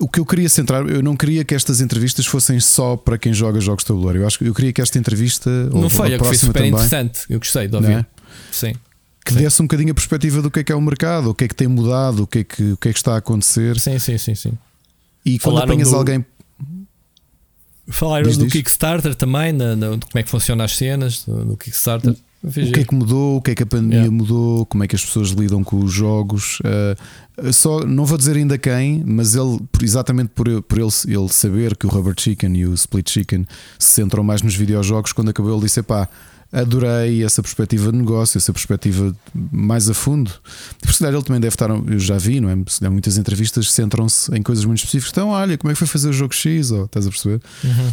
o 0.00 0.08
que 0.08 0.20
eu 0.20 0.26
queria 0.26 0.48
centrar, 0.48 0.86
eu 0.88 1.02
não 1.02 1.16
queria 1.16 1.44
que 1.44 1.54
estas 1.54 1.80
entrevistas 1.80 2.26
fossem 2.26 2.60
só 2.60 2.96
para 2.96 3.16
quem 3.16 3.32
joga 3.32 3.60
jogos 3.60 3.82
de 3.82 3.88
tabuleiro. 3.88 4.20
Eu 4.20 4.26
acho 4.26 4.38
que 4.38 4.44
eu 4.44 4.54
queria 4.54 4.72
que 4.72 4.80
esta 4.80 4.98
entrevista 4.98 5.50
não 5.70 5.88
foi, 5.88 6.14
a 6.14 6.18
foi 6.18 6.36
super 6.36 6.52
também, 6.52 6.70
interessante. 6.70 7.20
Eu 7.28 7.38
gostei 7.38 7.66
de 7.66 7.74
ouvir. 7.74 7.92
É? 7.92 8.06
Sim. 8.52 8.74
Que 9.24 9.32
sim. 9.32 9.38
desse 9.40 9.60
um 9.60 9.64
bocadinho 9.64 9.90
a 9.90 9.94
perspectiva 9.94 10.40
do 10.40 10.50
que 10.50 10.60
é 10.60 10.64
que 10.64 10.70
é 10.70 10.74
o 10.74 10.80
mercado, 10.80 11.30
o 11.30 11.34
que 11.34 11.44
é 11.44 11.48
que 11.48 11.54
tem 11.54 11.66
mudado, 11.66 12.24
o 12.24 12.26
que 12.26 12.40
é 12.40 12.44
que, 12.44 12.72
o 12.72 12.76
que, 12.76 12.88
é 12.88 12.92
que 12.92 12.98
está 12.98 13.14
a 13.14 13.18
acontecer. 13.18 13.80
Sim, 13.80 13.98
sim, 13.98 14.18
sim, 14.18 14.34
sim. 14.34 14.52
E 15.24 15.38
Falaram 15.38 15.66
quando 15.66 15.70
apanhas 15.72 15.90
do... 15.90 15.96
alguém 15.96 16.24
Falaram 17.88 18.26
diz, 18.26 18.36
do 18.36 18.44
diz. 18.44 18.52
Kickstarter 18.52 19.14
também, 19.14 19.52
na, 19.52 19.76
na, 19.76 19.88
como 19.88 20.00
é 20.14 20.22
que 20.22 20.30
funcionam 20.30 20.64
as 20.64 20.76
cenas 20.76 21.26
no 21.26 21.56
Kickstarter. 21.56 22.16
O 22.42 22.50
que 22.50 22.80
é 22.80 22.84
que 22.84 22.94
mudou? 22.94 23.38
O 23.38 23.42
que 23.42 23.50
é 23.50 23.54
que 23.54 23.62
a 23.62 23.66
pandemia 23.66 23.96
yeah. 23.96 24.10
mudou? 24.10 24.66
Como 24.66 24.84
é 24.84 24.86
que 24.86 24.94
as 24.94 25.04
pessoas 25.04 25.30
lidam 25.30 25.64
com 25.64 25.82
os 25.82 25.92
jogos? 25.92 26.60
Uh, 26.60 27.52
só 27.52 27.80
não 27.80 28.04
vou 28.04 28.16
dizer 28.16 28.36
ainda 28.36 28.56
quem, 28.56 29.02
mas 29.04 29.34
ele, 29.34 29.58
exatamente 29.82 30.30
por, 30.34 30.62
por 30.62 30.78
ele, 30.78 30.90
ele 31.08 31.28
saber 31.28 31.76
que 31.76 31.86
o 31.86 31.88
Rubber 31.88 32.14
Chicken 32.16 32.56
e 32.56 32.66
o 32.66 32.74
Split 32.74 33.10
Chicken 33.10 33.46
se 33.78 33.88
centram 33.88 34.22
mais 34.22 34.42
nos 34.42 34.54
videojogos, 34.54 35.12
quando 35.12 35.30
acabou 35.30 35.52
ele 35.52 35.62
disse: 35.62 35.82
pá, 35.82 36.08
adorei 36.56 37.22
essa 37.22 37.42
perspectiva 37.42 37.92
de 37.92 37.98
negócio, 37.98 38.38
essa 38.38 38.52
perspectiva 38.52 39.14
mais 39.52 39.90
a 39.90 39.94
fundo. 39.94 40.30
Por 40.80 40.92
se 40.92 41.04
ele 41.06 41.22
também 41.22 41.40
deve 41.40 41.54
estar, 41.54 41.68
eu 41.68 41.98
já 41.98 42.16
vi, 42.16 42.40
não 42.40 42.48
é? 42.48 42.56
Se 42.66 42.88
muitas 42.88 43.18
entrevistas 43.18 43.70
centram-se 43.70 44.34
em 44.34 44.42
coisas 44.42 44.64
muito 44.64 44.78
específicas. 44.78 45.12
Então, 45.12 45.28
olha, 45.28 45.58
como 45.58 45.70
é 45.70 45.74
que 45.74 45.78
foi 45.78 45.86
fazer 45.86 46.08
o 46.08 46.12
jogo 46.14 46.34
X? 46.34 46.70
Ou, 46.70 46.86
estás 46.86 47.06
a 47.06 47.10
perceber? 47.10 47.42
Uhum. 47.62 47.92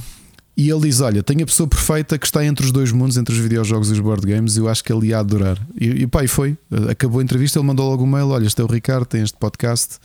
E 0.56 0.70
ele 0.70 0.82
diz: 0.82 1.02
Olha, 1.02 1.22
tem 1.22 1.42
a 1.42 1.46
pessoa 1.46 1.68
perfeita 1.68 2.18
que 2.18 2.26
está 2.26 2.46
entre 2.46 2.66
os 2.66 2.72
dois 2.72 2.92
mundos, 2.92 3.18
entre 3.18 3.34
os 3.34 3.40
videojogos 3.40 3.90
e 3.90 3.94
os 3.94 4.00
board 4.00 4.26
games. 4.26 4.56
Eu 4.56 4.70
acho 4.70 4.84
que 4.84 4.94
ele 4.94 5.08
ia 5.08 5.20
adorar. 5.20 5.60
E, 5.80 6.04
e 6.04 6.08
pá, 6.08 6.24
e 6.24 6.28
foi. 6.28 6.58
Acabou 6.90 7.20
a 7.20 7.24
entrevista, 7.24 7.60
ele 7.60 7.68
mandou 7.68 7.90
logo 7.90 8.04
um 8.04 8.08
mail: 8.08 8.30
Olha, 8.30 8.46
este 8.46 8.62
é 8.62 8.64
o 8.64 8.68
Ricardo, 8.68 9.06
tem 9.06 9.24
este 9.24 9.38
podcast. 9.38 9.98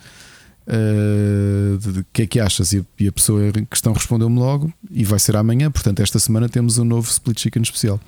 O 0.67 1.99
uh, 2.01 2.05
que 2.13 2.23
é 2.23 2.27
que 2.27 2.41
achas? 2.41 2.73
E 2.73 2.79
a, 2.79 2.83
e 2.99 3.09
a 3.09 3.13
pessoa 3.13 3.41
em 3.49 3.65
questão 3.65 3.93
respondeu-me 3.93 4.39
logo 4.39 4.73
e 4.91 5.05
vai 5.05 5.19
ser 5.19 5.37
amanhã. 5.37 5.71
Portanto, 5.71 6.01
esta 6.01 6.19
semana 6.19 6.49
temos 6.49 6.77
um 6.77 6.85
novo 6.85 7.09
Split 7.09 7.41
Chicken 7.41 7.63
especial. 7.63 8.01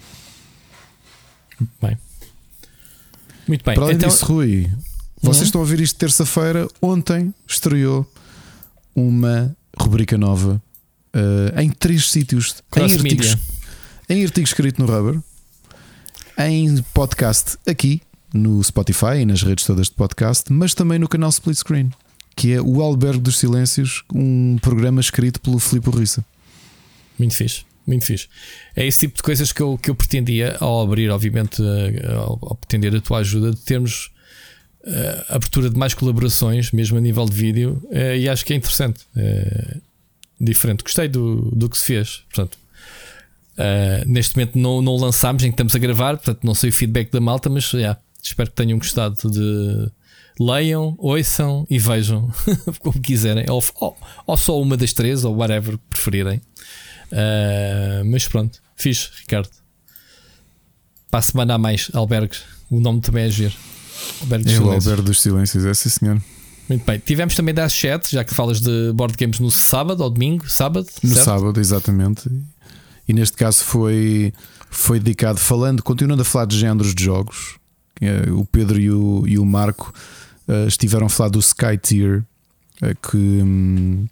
Bem. 1.81 1.99
Muito 3.46 3.64
bem. 3.64 3.75
Para 3.75 3.85
além 3.85 3.96
então... 3.96 4.09
disso, 4.09 4.25
Rui, 4.25 4.70
vocês 5.20 5.38
uhum. 5.38 5.44
estão 5.44 5.61
a 5.61 5.64
ouvir 5.64 5.81
isto 5.81 5.99
terça-feira. 5.99 6.68
Ontem 6.81 7.35
estreou 7.46 8.11
uma 8.94 9.55
rubrica 9.79 10.16
nova 10.16 10.62
uh, 11.14 11.61
em 11.61 11.70
três 11.70 12.11
sítios: 12.11 12.57
em 12.77 12.83
artigos, 12.83 13.37
em 14.09 14.25
artigo 14.25 14.46
escrito 14.46 14.81
no 14.81 14.90
Rubber, 14.90 15.20
em 16.38 16.83
podcast 16.94 17.59
aqui 17.66 18.01
no 18.33 18.62
Spotify 18.62 19.18
e 19.20 19.27
nas 19.27 19.42
redes 19.42 19.64
todas 19.64 19.88
de 19.88 19.94
podcast, 19.94 20.53
mas 20.53 20.75
também 20.75 20.99
no 20.99 21.09
canal 21.09 21.31
Split 21.31 21.59
Screen, 21.59 21.90
que 22.37 22.53
é 22.53 22.61
o 22.61 22.81
Albergue 22.81 23.20
dos 23.20 23.38
Silêncios, 23.38 24.05
um 24.14 24.57
programa 24.62 25.01
escrito 25.01 25.40
pelo 25.40 25.59
Filipe 25.59 25.90
Rissa. 25.90 26.25
Muito 27.18 27.35
fixe. 27.35 27.69
Muito 27.90 28.05
fixe. 28.05 28.29
É 28.76 28.87
esse 28.87 29.00
tipo 29.00 29.16
de 29.16 29.22
coisas 29.24 29.53
que 29.53 29.61
eu, 29.61 29.76
que 29.76 29.90
eu 29.90 29.96
pretendia 29.96 30.57
ao 30.61 30.81
abrir, 30.81 31.11
obviamente, 31.11 31.61
eh, 31.61 32.07
ao, 32.14 32.38
ao 32.40 32.55
pretender 32.55 32.94
a 32.94 33.00
tua 33.00 33.18
ajuda, 33.18 33.50
de 33.50 33.57
termos 33.62 34.12
uh, 34.85 35.35
abertura 35.35 35.68
de 35.68 35.76
mais 35.76 35.92
colaborações, 35.92 36.70
mesmo 36.70 36.98
a 36.98 37.00
nível 37.00 37.26
de 37.26 37.33
vídeo, 37.33 37.83
uh, 37.87 38.16
e 38.16 38.29
acho 38.29 38.44
que 38.44 38.53
é 38.53 38.57
interessante. 38.57 39.00
Uh, 39.16 39.81
diferente. 40.40 40.85
Gostei 40.85 41.09
do, 41.09 41.50
do 41.50 41.68
que 41.68 41.76
se 41.76 41.85
fez. 41.85 42.22
Portanto, 42.33 42.57
neste 44.07 44.37
momento 44.37 44.57
não, 44.57 44.81
não 44.81 44.96
lançámos, 44.96 45.42
em 45.42 45.48
que 45.48 45.55
estamos 45.55 45.74
a 45.74 45.79
gravar, 45.79 46.16
portanto, 46.16 46.44
não 46.44 46.55
sei 46.55 46.70
o 46.70 46.72
feedback 46.72 47.11
da 47.11 47.20
malta, 47.20 47.50
mas 47.50 47.70
yeah, 47.72 48.00
espero 48.22 48.48
que 48.50 48.57
tenham 48.57 48.79
gostado 48.79 49.16
de. 49.29 49.90
Leiam, 50.40 50.94
ouçam 50.96 51.66
e 51.68 51.79
vejam 51.79 52.33
como 52.81 52.98
quiserem, 53.03 53.44
ou, 53.50 53.62
ou, 53.74 53.96
ou 54.26 54.37
só 54.38 54.59
uma 54.59 54.79
das 54.79 54.94
três, 54.94 55.24
ou 55.24 55.37
whatever 55.37 55.76
preferirem. 55.90 56.40
Mas 58.07 58.27
pronto, 58.29 58.61
fiz, 58.77 59.11
Ricardo. 59.20 59.51
Para 61.11 61.20
a 61.20 61.23
semana 61.23 61.55
a 61.55 61.59
mais, 61.59 61.90
albergues. 61.92 62.42
O 62.70 62.79
nome 62.79 63.01
também 63.01 63.25
é 63.25 63.31
giro. 63.31 63.55
Alberto 64.20 64.49
é 64.49 64.59
o 64.61 64.70
Alberto 64.70 65.03
dos 65.03 65.20
Silêncios, 65.20 65.64
é 65.64 65.75
sim 65.75 65.88
senhor. 65.88 66.23
Muito 66.68 66.87
bem. 66.87 67.01
Tivemos 67.01 67.35
também 67.35 67.53
das 67.53 67.73
chat, 67.73 68.12
já 68.12 68.23
que 68.23 68.33
falas 68.33 68.61
de 68.61 68.92
board 68.92 69.16
games 69.18 69.40
no 69.40 69.51
sábado 69.51 70.05
ou 70.05 70.11
domingo? 70.11 70.49
Sábado? 70.49 70.87
No 71.03 71.14
certo? 71.14 71.25
sábado, 71.25 71.59
exatamente. 71.61 72.31
E 73.09 73.12
neste 73.12 73.37
caso 73.37 73.64
foi, 73.64 74.33
foi 74.70 75.01
dedicado, 75.01 75.40
falando, 75.40 75.83
continuando 75.83 76.23
a 76.23 76.25
falar 76.25 76.44
de 76.44 76.57
géneros 76.57 76.94
de 76.94 77.03
jogos. 77.03 77.57
É, 78.01 78.31
o 78.31 78.44
Pedro 78.44 78.79
e 78.81 78.88
o, 78.88 79.25
e 79.27 79.37
o 79.37 79.44
Marco 79.44 79.92
uh, 80.46 80.68
estiveram 80.68 81.07
a 81.07 81.09
falar 81.09 81.31
do 81.31 81.40
Sky 81.40 81.77
Tier, 81.77 82.23
uh, 82.81 83.11
que, 83.11 83.16
um, 83.16 84.07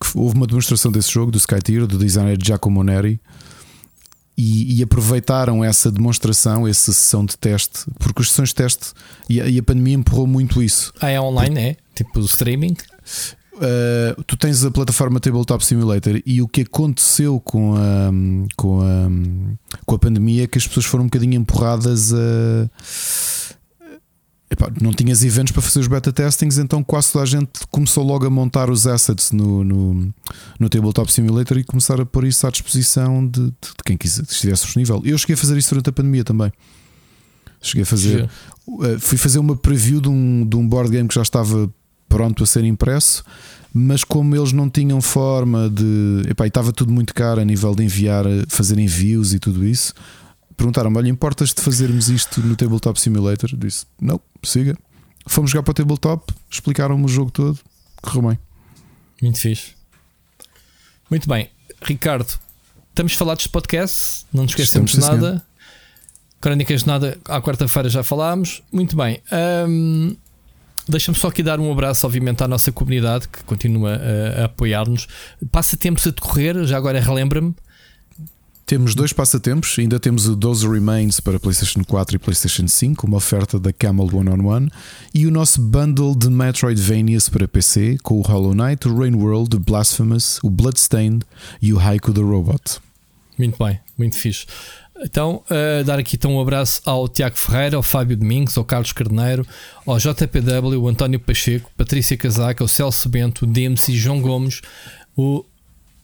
que, 0.00 0.18
houve 0.18 0.36
uma 0.36 0.46
demonstração 0.46 0.90
desse 0.90 1.10
jogo, 1.10 1.30
do 1.30 1.38
Sky 1.38 1.60
Tier, 1.62 1.86
do 1.86 1.98
designer 1.98 2.38
Giacomo 2.42 2.82
Neri 2.82 3.20
e, 4.36 4.78
e, 4.78 4.82
aproveitaram 4.84 5.64
essa 5.64 5.90
demonstração, 5.90 6.66
essa 6.66 6.92
sessão 6.92 7.24
de 7.24 7.36
teste, 7.36 7.80
porque 7.98 8.22
as 8.22 8.30
sessões 8.30 8.50
de 8.50 8.54
teste 8.54 8.92
e 9.28 9.40
a, 9.40 9.48
e 9.48 9.58
a 9.58 9.62
pandemia 9.64 9.96
empurrou 9.96 10.28
muito 10.28 10.62
isso. 10.62 10.92
Ah, 11.00 11.10
é 11.10 11.20
online, 11.20 11.56
Por, 11.56 11.60
é? 11.60 11.76
Tipo 11.96 12.20
streaming? 12.20 12.76
Uh, 13.54 14.22
tu 14.22 14.36
tens 14.36 14.64
a 14.64 14.70
plataforma 14.70 15.18
Tabletop 15.18 15.64
Simulator 15.64 16.22
e 16.24 16.40
o 16.40 16.46
que 16.46 16.60
aconteceu 16.60 17.40
com 17.40 17.74
a, 17.74 18.10
com 18.56 18.80
a, 18.80 19.74
com 19.84 19.94
a 19.96 19.98
pandemia 19.98 20.44
é 20.44 20.46
que 20.46 20.56
as 20.56 20.68
pessoas 20.68 20.86
foram 20.86 21.04
um 21.04 21.08
bocadinho 21.08 21.34
empurradas 21.34 22.12
a 22.14 22.70
Epá, 24.50 24.72
não 24.80 24.94
tinhas 24.94 25.22
eventos 25.22 25.52
para 25.52 25.60
fazer 25.60 25.80
os 25.80 25.88
beta 25.88 26.10
testings, 26.10 26.56
então 26.56 26.82
quase 26.82 27.12
toda 27.12 27.22
a 27.22 27.26
gente 27.26 27.50
começou 27.70 28.02
logo 28.02 28.24
a 28.26 28.30
montar 28.30 28.70
os 28.70 28.86
assets 28.86 29.30
no, 29.30 29.62
no, 29.62 30.14
no 30.58 30.68
Tabletop 30.70 31.12
Simulator 31.12 31.58
e 31.58 31.64
começar 31.64 32.00
a 32.00 32.06
pôr 32.06 32.24
isso 32.24 32.46
à 32.46 32.50
disposição 32.50 33.26
de, 33.26 33.42
de, 33.42 33.50
de 33.50 33.84
quem 33.84 33.96
quiser, 33.98 34.22
estivesse 34.22 34.64
disponível. 34.64 35.02
Eu 35.04 35.18
cheguei 35.18 35.34
a 35.34 35.36
fazer 35.36 35.58
isso 35.58 35.68
durante 35.70 35.90
a 35.90 35.92
pandemia 35.92 36.24
também. 36.24 36.50
Cheguei 37.60 37.82
a 37.82 37.86
fazer. 37.86 38.30
Uh, 38.66 38.98
fui 38.98 39.18
fazer 39.18 39.38
uma 39.38 39.54
preview 39.54 40.00
de 40.00 40.08
um, 40.08 40.46
de 40.46 40.56
um 40.56 40.66
board 40.66 40.90
game 40.90 41.08
que 41.08 41.14
já 41.14 41.22
estava 41.22 41.70
pronto 42.08 42.42
a 42.42 42.46
ser 42.46 42.64
impresso, 42.64 43.22
mas 43.74 44.02
como 44.02 44.34
eles 44.34 44.52
não 44.52 44.70
tinham 44.70 45.02
forma 45.02 45.68
de. 45.68 46.22
Epá, 46.26 46.46
estava 46.46 46.72
tudo 46.72 46.90
muito 46.90 47.12
caro 47.12 47.38
a 47.38 47.44
nível 47.44 47.74
de 47.74 47.84
enviar, 47.84 48.24
fazer 48.48 48.78
envios 48.78 49.34
e 49.34 49.38
tudo 49.38 49.66
isso 49.66 49.92
perguntaram-me: 50.58 50.98
Olha, 50.98 51.08
importas 51.08 51.54
de 51.54 51.62
fazermos 51.62 52.10
isto 52.10 52.42
no 52.42 52.54
Tabletop 52.54 53.00
Simulator? 53.00 53.56
Disse: 53.56 53.86
Não, 53.98 54.20
siga. 54.42 54.76
Fomos 55.26 55.50
jogar 55.50 55.62
para 55.62 55.70
o 55.70 55.74
Tabletop, 55.74 56.34
explicaram-me 56.50 57.04
o 57.04 57.08
jogo 57.08 57.30
todo, 57.30 57.58
correu 58.02 58.28
bem. 58.28 58.38
Muito 59.22 59.40
fixe. 59.40 59.72
Muito 61.10 61.28
bem, 61.28 61.50
Ricardo, 61.82 62.38
estamos 62.90 63.14
falados 63.14 63.44
de 63.44 63.48
podcast, 63.48 64.26
não 64.32 64.42
nos 64.42 64.52
esquecemos 64.52 64.92
de 64.92 65.00
nada. 65.00 65.46
Crónicas 66.40 66.82
de 66.82 66.86
nada, 66.86 67.18
à 67.24 67.40
quarta-feira 67.40 67.88
já 67.88 68.02
falámos. 68.02 68.62
Muito 68.70 68.96
bem. 68.96 69.20
Um, 69.66 70.16
Deixa-me 70.88 71.18
só 71.18 71.28
aqui 71.28 71.42
dar 71.42 71.60
um 71.60 71.70
abraço, 71.70 72.06
obviamente, 72.06 72.42
à 72.42 72.48
nossa 72.48 72.72
comunidade 72.72 73.28
que 73.28 73.44
continua 73.44 73.96
a, 73.96 74.42
a 74.42 74.44
apoiar-nos. 74.46 75.06
Passa 75.52 75.76
tempos 75.76 76.06
a 76.06 76.10
decorrer, 76.10 76.64
já 76.64 76.78
agora 76.78 76.98
relembra-me. 76.98 77.54
Temos 78.68 78.94
dois 78.94 79.14
passatempos, 79.14 79.74
ainda 79.78 79.98
temos 79.98 80.26
o 80.26 80.36
12 80.36 80.68
Remains 80.68 81.20
para 81.20 81.40
PlayStation 81.40 81.82
4 81.82 82.16
e 82.16 82.18
PlayStation 82.18 82.68
5, 82.68 83.06
uma 83.06 83.16
oferta 83.16 83.58
da 83.58 83.72
Camel 83.72 84.14
One 84.14 84.28
on 84.28 84.46
One, 84.46 84.70
e 85.14 85.26
o 85.26 85.30
nosso 85.30 85.58
bundle 85.58 86.14
de 86.14 86.28
Metroidvanias 86.28 87.30
para 87.30 87.48
PC 87.48 87.96
com 88.02 88.18
o 88.18 88.20
Hollow 88.20 88.52
Knight, 88.52 88.86
o 88.86 88.94
Rain 88.94 89.14
World, 89.14 89.56
o 89.56 89.58
Blasphemous, 89.58 90.38
o 90.42 90.50
Bloodstained 90.50 91.24
e 91.62 91.72
o 91.72 91.80
Haiku 91.80 92.12
the 92.12 92.20
Robot. 92.20 92.78
Muito 93.38 93.56
bem, 93.64 93.80
muito 93.96 94.18
fixe. 94.18 94.44
Então, 95.02 95.42
uh, 95.50 95.82
dar 95.82 95.98
aqui 95.98 96.16
então 96.16 96.36
um 96.36 96.40
abraço 96.40 96.82
ao 96.84 97.08
Tiago 97.08 97.38
Ferreira, 97.38 97.78
ao 97.78 97.82
Fábio 97.82 98.18
Domingos, 98.18 98.58
ao 98.58 98.66
Carlos 98.66 98.92
Carneiro, 98.92 99.46
ao 99.86 99.96
JPW, 99.96 100.76
o 100.76 100.88
António 100.88 101.18
Pacheco, 101.18 101.70
Patrícia 101.74 102.18
Casaca, 102.18 102.62
o 102.62 102.68
Celso 102.68 103.08
Bento, 103.08 103.46
o 103.46 103.48
Dempsey, 103.48 103.96
João 103.96 104.20
Gomes, 104.20 104.60
o 105.16 105.42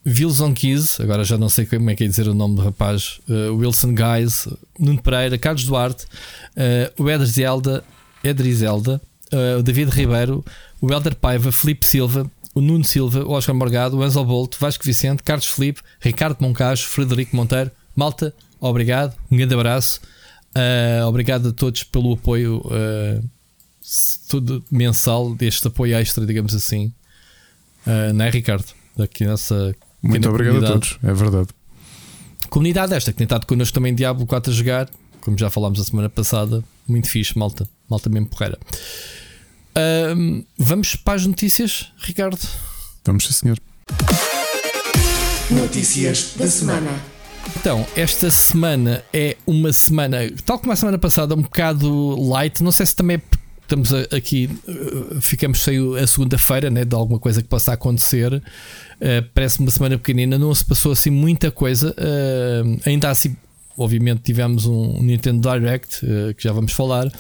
Wilson 0.07 0.53
Keys, 0.53 1.01
agora 1.01 1.25
já 1.25 1.39
não 1.39 1.49
sei 1.49 1.65
como 1.65 1.89
é 1.91 1.95
que 1.95 2.05
é 2.05 2.07
dizer 2.07 2.29
o 2.29 2.35
nome 2.35 2.57
do 2.57 2.63
rapaz, 2.63 3.21
uh, 3.29 3.55
Wilson 3.55 3.95
Guys, 3.95 4.47
Nuno 4.79 5.03
Pereira, 5.03 5.39
Carlos 5.39 5.65
Duarte, 5.65 6.05
uh, 6.57 7.03
o 7.03 7.11
Eder 7.11 7.27
Zelda, 7.27 7.83
Edrizelda, 8.23 9.01
uh, 9.33 9.59
o 9.59 9.63
David 9.63 9.91
Ribeiro, 9.91 10.45
o 10.81 10.93
Helder 10.93 11.15
Paiva, 11.17 11.51
Felipe 11.51 11.87
Silva, 11.87 12.31
o 12.55 12.61
Nuno 12.61 12.85
Silva, 12.85 13.25
o 13.25 13.31
Oscar 13.33 13.55
Morgado, 13.55 13.97
o 13.97 14.05
Enzo 14.05 14.25
Bolt, 14.25 14.57
Vasco 14.59 14.85
Vicente, 14.85 15.23
Carlos 15.23 15.47
Felipe, 15.47 15.81
Ricardo 16.01 16.37
Moncajo, 16.41 16.85
Frederico 16.85 17.35
Monteiro, 17.35 17.71
Malta, 17.97 18.35
obrigado, 18.61 19.17
um 19.31 19.37
grande 19.37 19.55
abraço, 19.55 20.01
obrigado 21.07 21.49
a 21.49 21.53
todos 21.53 21.83
pelo 21.83 22.13
apoio 22.13 22.63
tudo 24.29 24.65
mensal, 24.71 25.35
deste 25.35 25.67
apoio 25.69 25.97
extra, 25.97 26.25
digamos 26.25 26.55
assim, 26.55 26.93
uh, 27.87 28.13
não 28.15 28.25
é, 28.25 28.31
Ricardo? 28.31 28.67
Daqui 28.97 29.27
nessa 29.27 29.75
muito 30.09 30.29
obrigado 30.29 30.65
a 30.65 30.69
todos, 30.69 30.99
é 31.03 31.13
verdade. 31.13 31.49
Comunidade 32.51 32.95
esta 32.95 33.11
que 33.11 33.19
tem 33.19 33.25
estado 33.25 33.47
connosco 33.47 33.75
também 33.75 33.95
Diablo 33.95 34.27
4 34.27 34.53
a 34.53 34.55
jogar, 34.55 34.89
como 35.21 35.37
já 35.37 35.51
falámos 35.51 35.81
a 35.81 35.85
semana 35.85 36.09
passada, 36.09 36.63
muito 36.87 37.09
fixe, 37.09 37.37
malta, 37.39 37.69
malta 37.89 38.09
mesmo 38.09 38.29
porreira. 38.29 38.59
Um, 40.17 40.45
vamos 40.57 40.95
para 40.95 41.15
as 41.15 41.27
notícias, 41.27 41.93
Ricardo? 41.99 42.39
Vamos, 43.05 43.27
sim, 43.27 43.33
senhor. 43.33 43.59
Notícias 45.51 46.35
da 46.37 46.47
semana. 46.47 46.91
Então, 47.57 47.87
esta 47.97 48.31
semana 48.31 49.05
é 49.13 49.37
uma 49.47 49.73
semana, 49.73 50.19
tal 50.45 50.59
como 50.59 50.73
a 50.73 50.77
semana 50.77 50.99
passada, 50.99 51.35
um 51.35 51.43
bocado 51.43 52.21
light. 52.31 52.63
Não 52.63 52.73
sei 52.73 52.87
se 52.87 52.97
também 52.97 53.17
é 53.17 53.23
estamos 53.65 53.93
aqui, 53.93 54.49
eh, 54.69 55.21
ficamos 55.21 55.61
sem 55.61 55.79
a 55.99 56.07
segunda-feira 56.07 56.71
né, 56.71 56.85
de 56.85 56.95
alguma 56.95 57.19
coisa 57.19 57.43
que 57.43 57.49
possa 57.49 57.73
acontecer. 57.73 58.33
Uh, 58.35 59.29
parece 59.35 59.59
uma 59.59 59.71
semana 59.71 59.99
pequenina, 59.99 60.39
não 60.39 60.55
se 60.55 60.65
passou 60.65 60.93
assim 60.93 61.11
muita 61.11 61.51
coisa. 61.51 61.95
Uh, 61.99 62.81
ainda 62.87 63.11
assim, 63.11 63.37
obviamente, 63.77 64.21
tivemos 64.23 64.67
um 64.67 65.03
Nintendo 65.03 65.51
Direct 65.51 66.01
que 66.37 66.45
já 66.45 66.53
vamos 66.53 66.73
falar, 66.73 67.11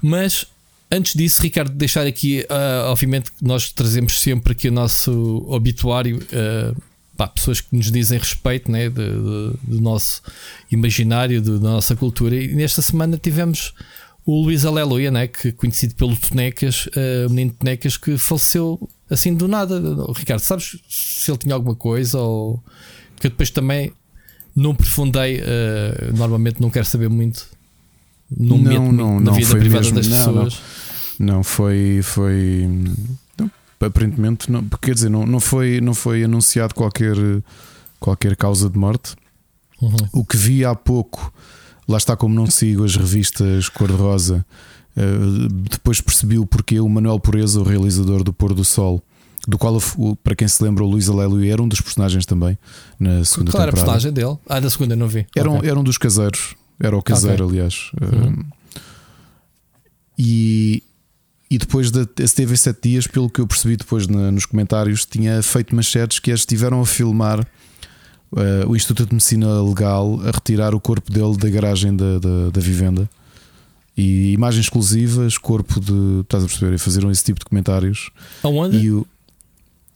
mas 0.00 0.46
antes 0.90 1.14
disso, 1.14 1.42
Ricardo, 1.42 1.72
deixar 1.72 2.06
aqui, 2.06 2.46
obviamente, 2.86 3.32
nós 3.40 3.72
trazemos 3.72 4.20
sempre 4.20 4.52
aqui 4.52 4.68
o 4.68 4.72
nosso 4.72 5.44
obituário. 5.48 6.20
Pá, 7.16 7.28
pessoas 7.28 7.60
que 7.60 7.76
nos 7.76 7.90
dizem 7.90 8.18
respeito 8.18 8.70
né, 8.70 8.88
do, 8.88 9.02
do, 9.52 9.58
do 9.62 9.80
nosso 9.82 10.22
imaginário, 10.70 11.42
do, 11.42 11.58
da 11.58 11.70
nossa 11.70 11.94
cultura, 11.94 12.34
e 12.34 12.54
nesta 12.54 12.80
semana 12.80 13.18
tivemos 13.18 13.74
o 14.24 14.42
Luís 14.42 14.64
Aleluia, 14.64 15.10
né, 15.10 15.26
que 15.26 15.52
conhecido 15.52 15.94
pelo 15.94 16.16
Tonecas, 16.16 16.86
uh, 16.86 17.26
o 17.26 17.30
menino 17.30 17.54
Tonecas, 17.58 17.96
que 17.96 18.16
faleceu 18.16 18.88
assim 19.10 19.34
do 19.34 19.48
nada. 19.48 19.80
Ricardo, 20.14 20.40
sabes 20.40 20.78
se 20.88 21.30
ele 21.30 21.38
tinha 21.38 21.54
alguma 21.54 21.74
coisa 21.74 22.18
ou 22.18 22.62
que 23.16 23.26
eu 23.26 23.30
depois 23.30 23.50
também 23.50 23.92
não 24.54 24.72
aprofundei. 24.72 25.40
Uh, 25.40 26.16
normalmente 26.16 26.60
não 26.60 26.70
quero 26.70 26.86
saber 26.86 27.08
muito. 27.08 27.46
Não, 28.30 28.56
não 28.56 28.58
meto 28.58 28.92
não, 28.92 29.20
na 29.20 29.32
vida 29.32 29.56
privada 29.56 29.82
mesmo, 29.82 29.96
das 29.96 30.08
pessoas. 30.08 30.62
Não, 31.18 31.34
não 31.36 31.42
foi. 31.42 32.00
foi 32.02 32.68
não, 33.38 33.50
aparentemente, 33.80 34.50
não, 34.50 34.62
quer 34.80 34.94
dizer, 34.94 35.10
não, 35.10 35.26
não, 35.26 35.40
foi, 35.40 35.80
não 35.80 35.94
foi 35.94 36.24
anunciado 36.24 36.74
qualquer, 36.74 37.16
qualquer 37.98 38.36
causa 38.36 38.70
de 38.70 38.78
morte. 38.78 39.14
Uhum. 39.80 39.96
O 40.12 40.24
que 40.24 40.36
vi 40.36 40.64
há 40.64 40.74
pouco, 40.74 41.32
lá 41.88 41.96
está 41.96 42.16
como 42.16 42.34
não 42.34 42.46
sigo 42.46 42.84
as 42.84 42.96
revistas 42.96 43.68
cor-de-rosa. 43.68 44.44
Uh, 44.96 45.48
depois 45.48 46.00
percebi 46.00 46.38
o 46.38 46.46
porquê 46.46 46.78
o 46.80 46.88
Manuel 46.88 47.18
Pureza, 47.18 47.60
o 47.60 47.62
realizador 47.62 48.22
do 48.22 48.32
Pôr 48.32 48.52
do 48.52 48.64
Sol, 48.64 49.02
do 49.48 49.58
qual, 49.58 49.78
para 50.22 50.34
quem 50.34 50.46
se 50.46 50.62
lembra, 50.62 50.84
o 50.84 50.86
Luís 50.86 51.08
Aleluia 51.08 51.54
era 51.54 51.62
um 51.62 51.68
dos 51.68 51.80
personagens 51.80 52.24
também 52.26 52.56
na 52.98 53.24
segunda 53.24 53.50
Qual 53.50 53.62
era 53.62 53.70
a 53.70 53.74
personagem 53.74 54.12
dele? 54.12 54.36
Ah, 54.48 54.60
da 54.60 54.70
segunda 54.70 54.94
não 54.94 55.08
vi. 55.08 55.26
Era, 55.34 55.50
okay. 55.50 55.68
um, 55.68 55.70
era 55.70 55.80
um 55.80 55.82
dos 55.82 55.98
caseiros, 55.98 56.54
era 56.78 56.96
o 56.96 57.02
caseiro, 57.02 57.46
okay. 57.46 57.58
aliás. 57.58 57.90
Uhum. 58.00 58.32
Uh, 58.32 58.46
e, 60.18 60.82
e 61.50 61.58
depois 61.58 61.90
de, 61.90 62.06
teve 62.06 62.56
sete 62.56 62.88
dias, 62.88 63.06
pelo 63.06 63.28
que 63.28 63.40
eu 63.40 63.46
percebi 63.46 63.76
depois 63.76 64.06
na, 64.06 64.30
nos 64.30 64.46
comentários, 64.46 65.04
tinha 65.04 65.42
feito 65.42 65.74
machetes 65.74 66.18
que 66.18 66.30
estiveram 66.30 66.80
a 66.80 66.86
filmar 66.86 67.46
uh, 68.32 68.68
o 68.68 68.76
Instituto 68.76 69.08
de 69.08 69.14
Medicina 69.14 69.62
Legal 69.62 70.20
a 70.22 70.30
retirar 70.30 70.74
o 70.74 70.80
corpo 70.80 71.10
dele 71.10 71.36
da 71.36 71.48
garagem 71.48 71.94
da, 71.94 72.18
da, 72.18 72.50
da 72.50 72.60
vivenda. 72.60 73.08
E 73.96 74.32
imagens 74.32 74.64
exclusivas, 74.64 75.36
corpo 75.36 75.78
de. 75.78 76.20
Estás 76.22 76.44
a 76.44 76.46
perceber? 76.46 76.74
E 76.74 76.78
fazeram 76.78 77.10
esse 77.10 77.24
tipo 77.24 77.38
de 77.38 77.44
comentários. 77.44 78.10
Aonde? 78.42 78.78
E 78.78 78.90
o, 78.90 79.06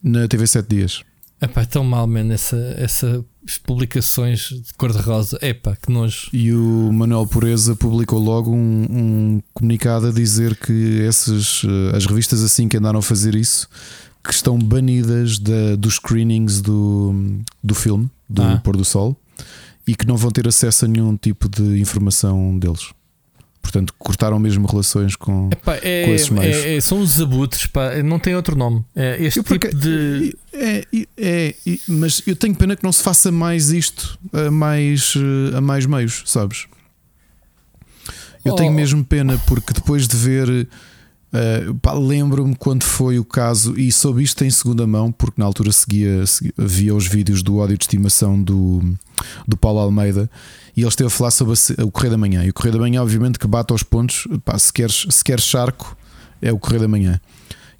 na 0.02 0.28
TV 0.28 0.46
7 0.46 0.68
Dias. 0.68 1.02
Epá, 1.40 1.62
é 1.62 1.64
tão 1.66 1.84
mal, 1.84 2.06
mano, 2.06 2.32
essa, 2.32 2.56
essa 2.78 3.24
publicações 3.64 4.48
de 4.48 4.74
cor-de-rosa. 4.76 5.38
Epá, 5.42 5.76
que 5.76 5.90
nojo. 5.90 6.28
E 6.32 6.52
o 6.52 6.90
Manuel 6.92 7.26
Pureza 7.26 7.76
publicou 7.76 8.18
logo 8.18 8.50
um, 8.50 8.86
um, 8.90 9.42
comunicado 9.54 10.08
a 10.08 10.12
dizer 10.12 10.56
que 10.56 11.02
essas, 11.02 11.62
eh, 11.64 11.96
as 11.96 12.06
revistas 12.06 12.42
assim 12.42 12.68
que 12.68 12.76
andaram 12.76 12.98
a 12.98 13.02
fazer 13.02 13.34
isso 13.34 13.68
que 14.24 14.32
estão 14.32 14.58
banidas 14.58 15.38
da, 15.38 15.76
dos 15.76 15.94
screenings 15.94 16.60
do, 16.60 17.14
do 17.62 17.74
filme, 17.74 18.10
do 18.28 18.42
ah. 18.42 18.60
Pôr 18.62 18.76
do 18.76 18.84
Sol, 18.84 19.16
e 19.86 19.94
que 19.94 20.06
não 20.06 20.16
vão 20.16 20.30
ter 20.30 20.46
acesso 20.48 20.84
a 20.84 20.88
nenhum 20.88 21.16
tipo 21.16 21.48
de 21.48 21.80
informação 21.80 22.58
deles. 22.58 22.90
Portanto, 23.62 23.92
cortaram 23.98 24.38
mesmo 24.38 24.64
relações 24.66 25.16
com, 25.16 25.50
Epá, 25.52 25.76
é, 25.82 26.06
com 26.06 26.14
esses 26.14 26.30
meios. 26.30 26.56
É, 26.56 26.76
é, 26.76 26.80
são 26.80 27.00
os 27.00 27.20
abutres, 27.20 27.66
pá, 27.66 28.00
não 28.02 28.18
tem 28.18 28.34
outro 28.36 28.56
nome. 28.56 28.84
É 28.94 29.22
este 29.24 29.42
porque, 29.42 29.68
tipo 29.68 29.80
de. 29.80 30.36
É, 30.52 30.86
é, 31.16 31.54
mas 31.88 32.22
eu 32.26 32.36
tenho 32.36 32.54
pena 32.54 32.76
que 32.76 32.84
não 32.84 32.92
se 32.92 33.02
faça 33.02 33.32
mais 33.32 33.70
isto 33.70 34.18
a 34.32 34.50
mais, 34.52 35.14
a 35.56 35.60
mais 35.60 35.84
meios, 35.84 36.22
sabes? 36.26 36.66
Eu 38.44 38.52
oh. 38.52 38.56
tenho 38.56 38.72
mesmo 38.72 39.04
pena 39.04 39.36
porque 39.46 39.72
depois 39.72 40.06
de 40.06 40.16
ver. 40.16 40.68
Uh, 41.36 41.98
Lembro-me 41.98 42.54
quando 42.54 42.84
foi 42.84 43.18
o 43.18 43.24
caso, 43.24 43.78
e 43.78 43.92
soube 43.92 44.22
isto 44.22 44.44
em 44.44 44.50
segunda 44.50 44.86
mão, 44.86 45.12
porque 45.12 45.40
na 45.40 45.44
altura 45.44 45.72
seguia, 45.72 46.26
seguia 46.26 46.52
via 46.56 46.94
os 46.94 47.06
vídeos 47.06 47.42
do 47.42 47.58
ódio 47.58 47.76
de 47.76 47.84
estimação 47.84 48.40
do, 48.40 48.82
do 49.46 49.56
Paulo 49.56 49.80
Almeida 49.80 50.30
e 50.76 50.82
ele 50.82 50.88
esteve 50.88 51.08
a 51.08 51.10
falar 51.10 51.30
sobre 51.30 51.54
o 51.82 51.90
Correio 51.90 52.10
da 52.12 52.18
Manhã. 52.18 52.44
E 52.44 52.50
o 52.50 52.54
Correio 52.54 52.74
da 52.74 52.80
Manhã, 52.80 53.02
obviamente, 53.02 53.38
que 53.38 53.46
bate 53.46 53.72
aos 53.72 53.82
pontos. 53.82 54.28
Pá, 54.44 54.58
se, 54.58 54.70
queres, 54.70 55.06
se 55.08 55.24
queres 55.24 55.44
charco, 55.44 55.96
é 56.40 56.52
o 56.52 56.58
Correio 56.58 56.82
da 56.82 56.88
Manhã. 56.88 57.18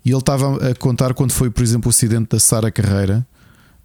E 0.02 0.10
ele 0.10 0.18
estava 0.18 0.70
a 0.70 0.74
contar 0.74 1.12
quando 1.12 1.32
foi, 1.32 1.50
por 1.50 1.62
exemplo, 1.62 1.88
o 1.88 1.90
acidente 1.90 2.30
da 2.30 2.40
Sara 2.40 2.70
Carreira, 2.70 3.26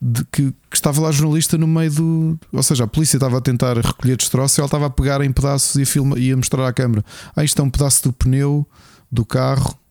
de 0.01 0.23
que, 0.31 0.51
que, 0.51 0.75
estava 0.75 1.01
lá 1.01 1.11
jornalista 1.11 1.57
no 1.57 1.67
meio 1.67 1.91
do. 1.91 2.39
Ou 2.53 2.63
seja, 2.63 2.85
a 2.85 2.87
polícia 2.87 3.17
estava 3.17 3.37
a 3.37 3.41
tentar 3.41 3.75
recolher 3.75 4.15
destroços 4.15 4.57
e 4.57 4.61
ela 4.61 4.67
estava 4.67 4.85
a 4.85 4.89
pegar 4.89 5.21
em 5.21 5.31
pedaços 5.31 5.75
e 5.75 5.81
a, 5.81 5.85
filma, 5.85 6.17
e 6.17 6.31
a 6.31 6.37
mostrar 6.37 6.65
à 6.65 6.71
câmara. 6.71 7.03
Ah, 7.35 7.43
isto 7.43 7.61
é 7.61 7.65
um 7.65 7.69
pedaço 7.69 8.03
do 8.03 8.13
pneu 8.13 8.65
do 9.11 9.25
carro 9.25 9.81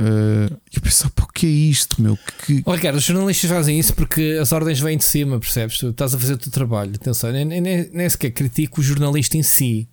Uh, 0.00 0.58
eu 0.72 0.80
pensava, 0.80 1.12
pô, 1.14 1.26
que 1.26 1.44
é 1.44 1.50
isto, 1.50 2.00
meu? 2.00 2.18
Que... 2.46 2.62
Oh, 2.64 2.72
Ricardo, 2.72 2.96
os 2.96 3.04
jornalistas 3.04 3.50
fazem 3.50 3.78
isso 3.78 3.94
porque 3.94 4.38
as 4.40 4.50
ordens 4.50 4.80
vêm 4.80 4.96
de 4.96 5.04
cima, 5.04 5.38
percebes? 5.38 5.78
Tu 5.78 5.90
estás 5.90 6.14
a 6.14 6.18
fazer 6.18 6.34
o 6.34 6.38
teu 6.38 6.50
trabalho. 6.50 6.92
Atenção, 6.94 7.30
nem, 7.30 7.44
nem, 7.44 7.60
nem 7.60 8.08
sequer 8.08 8.30
critico 8.30 8.80
o 8.80 8.82
jornalista 8.82 9.36
em 9.36 9.42
si, 9.42 9.86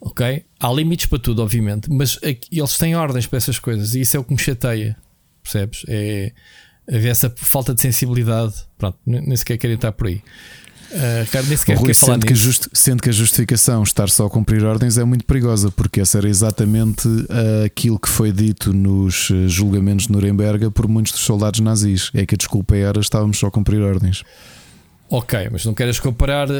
ok? 0.00 0.44
Há 0.58 0.72
limites 0.72 1.06
para 1.06 1.20
tudo, 1.20 1.42
obviamente, 1.42 1.88
mas 1.92 2.18
eles 2.50 2.76
têm 2.76 2.96
ordens 2.96 3.28
para 3.28 3.36
essas 3.36 3.56
coisas 3.60 3.94
e 3.94 4.00
isso 4.00 4.16
é 4.16 4.20
o 4.20 4.24
que 4.24 4.32
me 4.32 4.38
chateia, 4.38 4.96
percebes? 5.44 5.84
É 5.86 6.32
haver 6.88 7.10
essa 7.10 7.32
falta 7.36 7.72
de 7.72 7.80
sensibilidade. 7.80 8.54
Pronto, 8.76 8.98
nem 9.06 9.36
sequer 9.36 9.58
querem 9.58 9.76
estar 9.76 9.92
por 9.92 10.08
aí. 10.08 10.22
Uh, 10.94 11.46
nem 11.48 11.56
sequer 11.56 11.76
Rui, 11.76 11.92
sendo, 11.92 12.24
que 12.24 12.34
just, 12.36 12.68
sendo 12.72 13.02
que 13.02 13.08
a 13.10 13.12
justificação 13.12 13.82
estar 13.82 14.08
só 14.08 14.26
a 14.26 14.30
cumprir 14.30 14.62
ordens 14.64 14.96
é 14.96 15.02
muito 15.02 15.24
perigosa, 15.24 15.68
porque 15.72 16.00
essa 16.00 16.18
era 16.18 16.28
exatamente 16.28 17.08
uh, 17.08 17.64
aquilo 17.66 17.98
que 17.98 18.08
foi 18.08 18.30
dito 18.30 18.72
nos 18.72 19.28
uh, 19.30 19.48
julgamentos 19.48 20.06
de 20.06 20.12
Nuremberg 20.12 20.70
por 20.70 20.86
muitos 20.86 21.10
dos 21.12 21.22
soldados 21.22 21.58
nazis. 21.58 22.10
É 22.14 22.24
que 22.24 22.36
a 22.36 22.38
desculpa 22.38 22.76
era 22.76 23.00
estávamos 23.00 23.38
só 23.38 23.48
a 23.48 23.50
cumprir 23.50 23.80
ordens. 23.82 24.22
Ok, 25.08 25.48
mas 25.52 25.64
não 25.64 25.74
queres 25.74 26.00
comparar 26.00 26.50
uh, 26.50 26.54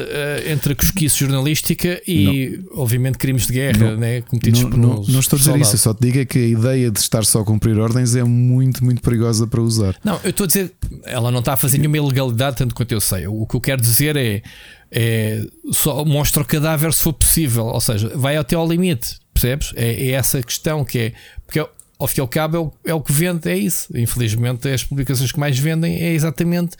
entre 0.47 0.75
a 0.75 0.77
cosquice 0.77 1.19
jornalística 1.19 2.01
e, 2.07 2.63
não. 2.71 2.83
obviamente, 2.83 3.17
crimes 3.17 3.47
de 3.47 3.55
guerra 3.55 3.93
não, 3.93 3.97
né, 3.97 4.21
cometidos 4.21 4.61
não, 4.61 4.71
por 4.71 4.79
não, 4.79 5.03
não 5.03 5.21
estou 5.21 5.37
a 5.37 5.41
dizer 5.41 5.57
isso, 5.57 5.75
eu 5.75 5.79
só 5.79 5.95
te 5.95 6.03
digo 6.03 6.19
é 6.19 6.25
que 6.27 6.39
a 6.39 6.47
ideia 6.47 6.91
de 6.91 6.99
estar 6.99 7.25
só 7.25 7.41
a 7.41 7.45
cumprir 7.45 7.79
ordens 7.79 8.15
é 8.15 8.23
muito, 8.23 8.85
muito 8.85 9.01
perigosa 9.01 9.47
para 9.47 9.63
usar. 9.63 9.97
Não, 10.05 10.21
eu 10.23 10.31
estou 10.31 10.45
a 10.45 10.47
dizer, 10.47 10.73
ela 11.05 11.31
não 11.31 11.41
está 11.41 11.55
a 11.55 11.57
fazer 11.57 11.79
nenhuma 11.79 11.97
ilegalidade, 11.97 12.57
tanto 12.57 12.75
quanto 12.75 12.93
eu 12.93 13.01
sei. 13.01 13.27
O 13.27 13.47
que 13.47 13.57
eu 13.57 13.61
quero 13.61 13.81
dizer 13.81 14.15
é, 14.15 14.43
é 14.93 15.45
só 15.73 16.05
mostra 16.05 16.43
o 16.43 16.45
cadáver 16.45 16.93
se 16.93 17.03
for 17.03 17.15
possível, 17.15 17.65
ou 17.65 17.81
seja, 17.81 18.13
vai 18.15 18.37
até 18.37 18.55
ao 18.55 18.69
limite, 18.69 19.19
percebes? 19.33 19.73
É, 19.75 20.09
é 20.09 20.11
essa 20.11 20.43
questão 20.43 20.85
que 20.85 20.99
é. 20.99 21.13
Porque 21.47 21.59
ao 21.99 22.09
fim 22.09 22.21
e 22.21 22.23
ao 22.23 22.29
cabo 22.29 22.57
é 22.57 22.61
o, 22.61 22.73
é 22.91 22.95
o 22.95 23.01
que 23.01 23.13
vende, 23.13 23.51
é 23.51 23.57
isso. 23.57 23.89
Infelizmente, 23.97 24.69
as 24.69 24.85
publicações 24.85 25.33
que 25.33 25.41
mais 25.41 25.59
vendem 25.59 26.03
é 26.03 26.13
exatamente 26.13 26.77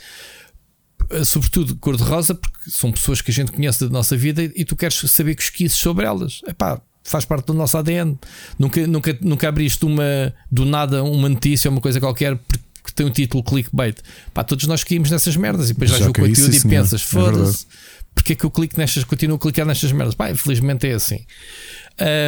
sobretudo 1.25 1.77
cor-de-rosa, 1.77 2.35
porque 2.35 2.71
são 2.71 2.93
pessoas 2.93 3.21
que 3.21 3.31
a 3.31 3.35
gente 3.35 3.53
conhece 3.53 3.85
da 3.85 3.91
nossa 3.91 4.17
vida 4.17 4.43
e 4.43 4.65
tu 4.65 4.77
queres 4.77 4.97
saber 5.11 5.35
cosquices 5.35 5.79
sobre 5.79 6.07
elas. 6.07 6.41
Epá, 6.47 6.81
faz 7.05 7.25
parte 7.25 7.47
do 7.47 7.55
nosso 7.55 7.77
ADN. 7.77 8.19
Nunca, 8.59 8.87
nunca, 8.87 9.19
nunca 9.21 9.49
abriste 9.49 9.85
uma 9.85 10.35
do 10.51 10.65
nada 10.65 11.03
uma 11.05 11.29
notícia 11.29 11.69
ou 11.69 11.75
uma 11.75 11.81
coisa 11.81 12.01
qualquer 12.01 12.39
que 12.85 12.93
tem 12.93 13.07
um 13.07 13.11
título 13.11 13.43
clickbait. 13.43 13.99
Pá, 14.33 14.43
todos 14.43 14.67
nós 14.67 14.85
caímos 14.85 15.11
nessas 15.11 15.37
merdas 15.37 15.71
e 15.71 15.73
depois 15.73 15.91
vais 15.91 16.03
ver 16.03 16.11
o 16.11 16.13
conteúdo 16.13 16.55
e 16.55 16.61
pensas, 16.63 17.01
é 17.01 17.05
foda-se, 17.05 17.67
porque 18.15 18.35
é 18.35 18.37
que 18.37 18.45
eu 18.45 18.51
clico 18.51 18.77
nestas, 18.79 19.05
continuo 19.05 19.37
a 19.37 19.41
clicar 19.41 19.67
nestas 19.67 19.93
merdas? 19.93 20.15
Pá, 20.15 20.31
infelizmente 20.31 20.87
é 20.87 20.93
assim. 20.93 21.25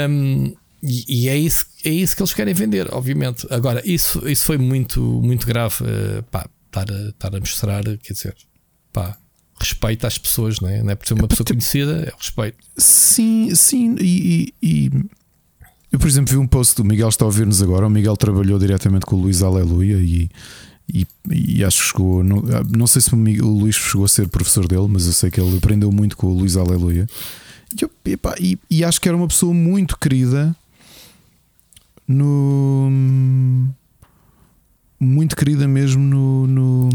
Um, 0.09 0.55
e, 0.83 1.25
e, 1.25 1.29
é, 1.29 1.37
isso, 1.37 1.67
é 1.85 1.91
isso 1.91 2.15
que 2.15 2.23
eles 2.23 2.33
querem 2.33 2.55
vender, 2.55 2.93
obviamente. 2.93 3.47
Agora, 3.51 3.83
isso, 3.85 4.27
isso 4.29 4.45
foi 4.45 4.59
muito, 4.59 5.01
muito 5.01 5.47
grave. 5.47 5.83
Uh, 5.83 6.23
pá, 6.31 6.49
estar 6.67 6.91
a, 6.91 7.09
estar 7.09 7.35
a 7.35 7.41
mostrar, 7.41 7.83
quer 7.99 8.13
dizer, 8.13 8.37
pá, 8.97 9.15
respeito 9.61 10.07
às 10.07 10.17
pessoas, 10.17 10.59
não 10.59 10.71
é? 10.71 10.83
Não 10.83 10.91
é 10.91 10.95
por 10.95 11.07
ser 11.07 11.13
uma 11.13 11.29
pessoa 11.29 11.45
conhecida, 11.47 12.09
é 12.09 12.13
respeito. 12.17 12.57
Sim, 12.79 13.55
sim, 13.55 13.95
e, 14.01 14.55
e, 14.63 14.91
eu, 15.93 15.99
por 15.99 16.09
exemplo, 16.09 16.33
vi 16.33 16.39
um 16.39 16.47
post 16.47 16.75
do 16.77 16.85
Miguel 16.85 17.11
está 17.11 17.27
a 17.27 17.27
ouvir-nos 17.27 17.61
agora. 17.61 17.87
O 17.87 17.91
Miguel 17.91 18.17
trabalhou 18.17 18.59
diretamente 18.59 19.05
com 19.05 19.17
o 19.17 19.21
Luís 19.21 19.43
Aleluia 19.43 19.97
e, 19.97 20.31
e, 20.93 21.07
e 21.31 21.63
acho 21.63 21.83
que 21.83 21.89
chegou. 21.89 22.25
Não, 22.25 22.43
não 22.71 22.87
sei 22.87 23.03
se 23.03 23.13
o, 23.13 23.17
Miguel, 23.19 23.45
o, 23.45 23.59
Luís 23.59 23.75
chegou 23.75 24.07
a 24.07 24.09
ser 24.09 24.29
professor 24.29 24.67
dele, 24.67 24.89
mas 24.89 25.07
eu 25.07 25.13
sei 25.13 25.31
que 25.31 25.39
ele 25.39 25.59
aprendeu 25.59 25.93
muito 25.93 26.17
com 26.17 26.29
o 26.29 26.33
Luís 26.33 26.57
Aleluia. 26.57 27.07
E, 28.07 28.19
e, 28.41 28.59
e 28.71 28.85
acho 28.85 28.99
que 28.99 29.09
era 29.09 29.17
uma 29.17 29.29
pessoa 29.29 29.53
muito 29.53 29.99
querida 29.99 30.57
no 32.09 33.69
muito 34.99 35.37
querida 35.37 35.69
mesmo 35.69 36.03
no, 36.03 36.47
no, 36.47 36.91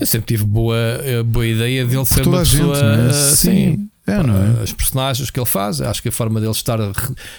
Eu 0.00 0.06
sempre 0.06 0.26
tive 0.26 0.44
boa, 0.44 0.76
eh, 0.76 1.22
boa 1.22 1.46
ideia 1.46 1.84
dele 1.86 2.04
ser 2.04 2.26
uma 2.26 2.40
pessoa. 2.40 2.74
Gente, 2.74 3.08
é? 3.08 3.12
Sim. 3.12 3.88
É, 4.06 4.22
não 4.22 4.36
é? 4.36 4.62
As 4.62 4.72
personagens 4.72 5.30
que 5.30 5.38
ele 5.38 5.46
faz, 5.46 5.80
acho 5.80 6.02
que 6.02 6.08
a 6.08 6.12
forma 6.12 6.40
dele 6.40 6.52
estar 6.52 6.78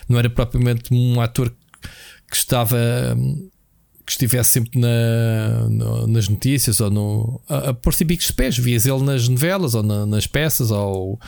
não 0.08 0.20
era 0.20 0.30
propriamente 0.30 0.93
um 0.93 1.20
ator 1.22 1.53
que 2.30 2.36
estava 2.36 2.78
que 4.05 4.12
estivesse 4.14 4.51
sempre 4.51 4.80
na, 4.80 5.68
no, 5.70 6.08
nas 6.08 6.30
notícias 6.30 6.80
ou 6.80 6.89
no, 6.89 7.41
a, 7.49 7.72
a 7.72 8.03
bicos 8.05 8.28
de 8.28 8.34
pés. 8.34 8.58
Vias 8.58 8.86
ele 8.86 9.03
nas 9.03 9.28
novelas 9.28 9.76
ou 9.76 9.84
na, 9.84 10.05
nas 10.05 10.26
peças 10.26 10.72
ou 10.72 11.20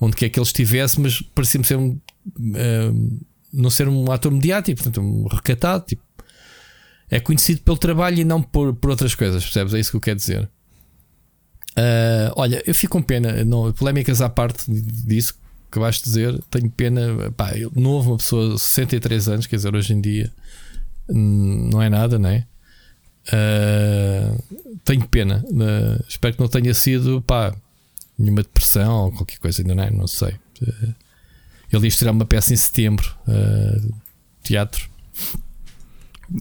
onde 0.00 0.14
quer 0.14 0.28
que 0.28 0.38
ele 0.38 0.46
estivesse, 0.46 1.00
mas 1.00 1.20
parecia-me 1.20 1.66
ser 1.66 1.76
um, 1.76 1.98
uh, 2.38 3.18
não 3.52 3.70
ser 3.70 3.88
um 3.88 4.10
ator 4.12 4.30
mediático, 4.30 4.80
portanto, 4.80 5.00
um 5.00 5.26
recatado, 5.26 5.84
tipo 5.86 6.02
é 7.10 7.20
conhecido 7.20 7.60
pelo 7.62 7.76
trabalho 7.76 8.18
e 8.18 8.24
não 8.24 8.42
por, 8.42 8.74
por 8.74 8.90
outras 8.90 9.14
coisas, 9.14 9.42
percebes? 9.42 9.74
É 9.74 9.80
isso 9.80 9.90
que 9.90 9.96
eu 9.96 10.00
quero 10.00 10.16
dizer. 10.16 10.48
Uh, 11.78 12.32
olha, 12.34 12.62
eu 12.66 12.74
fico 12.74 12.98
com 12.98 13.02
pena, 13.02 13.44
não, 13.44 13.72
polémicas 13.72 14.20
à 14.20 14.28
parte 14.28 14.64
disso 14.68 15.38
que 15.70 15.78
de 15.78 16.02
dizer, 16.02 16.42
tenho 16.50 16.70
pena, 16.70 17.30
pá, 17.36 17.56
eu, 17.56 17.70
novo, 17.74 18.12
uma 18.12 18.16
pessoa 18.16 18.54
de 18.54 18.58
63 18.58 19.28
anos, 19.28 19.46
quer 19.46 19.56
dizer, 19.56 19.74
hoje 19.74 19.92
em 19.92 20.00
dia 20.00 20.32
hum, 21.08 21.68
não 21.72 21.82
é 21.82 21.90
nada, 21.90 22.18
não 22.18 22.30
é? 22.30 22.46
Uh, 23.28 24.42
tenho 24.84 25.06
pena, 25.06 25.44
uh, 25.46 26.04
espero 26.08 26.34
que 26.34 26.40
não 26.40 26.48
tenha 26.48 26.72
sido, 26.72 27.20
pá, 27.22 27.54
nenhuma 28.18 28.42
depressão 28.42 29.04
ou 29.04 29.12
qualquer 29.12 29.38
coisa, 29.38 29.60
ainda 29.60 29.74
não 29.74 29.82
é? 29.82 29.90
Não 29.90 30.06
sei. 30.06 30.34
Uh, 30.62 30.94
ele 31.70 31.82
ia 31.82 31.88
estrear 31.88 32.14
uma 32.14 32.24
peça 32.24 32.54
em 32.54 32.56
setembro, 32.56 33.14
teatro. 34.42 34.88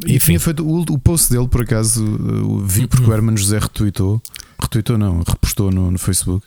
E 0.05 0.19
feito 0.19 0.65
o, 0.65 0.81
o, 0.81 0.99
post 0.99 1.31
dele, 1.31 1.47
por 1.47 1.61
acaso, 1.61 2.05
uh, 2.05 2.59
vi 2.59 2.87
porque 2.87 3.09
o 3.09 3.13
Hermano 3.13 3.37
José 3.37 3.57
retweetou. 3.57 4.21
Retweetou, 4.59 4.97
não, 4.97 5.23
repostou 5.23 5.71
no, 5.71 5.91
no 5.91 5.97
Facebook. 5.97 6.45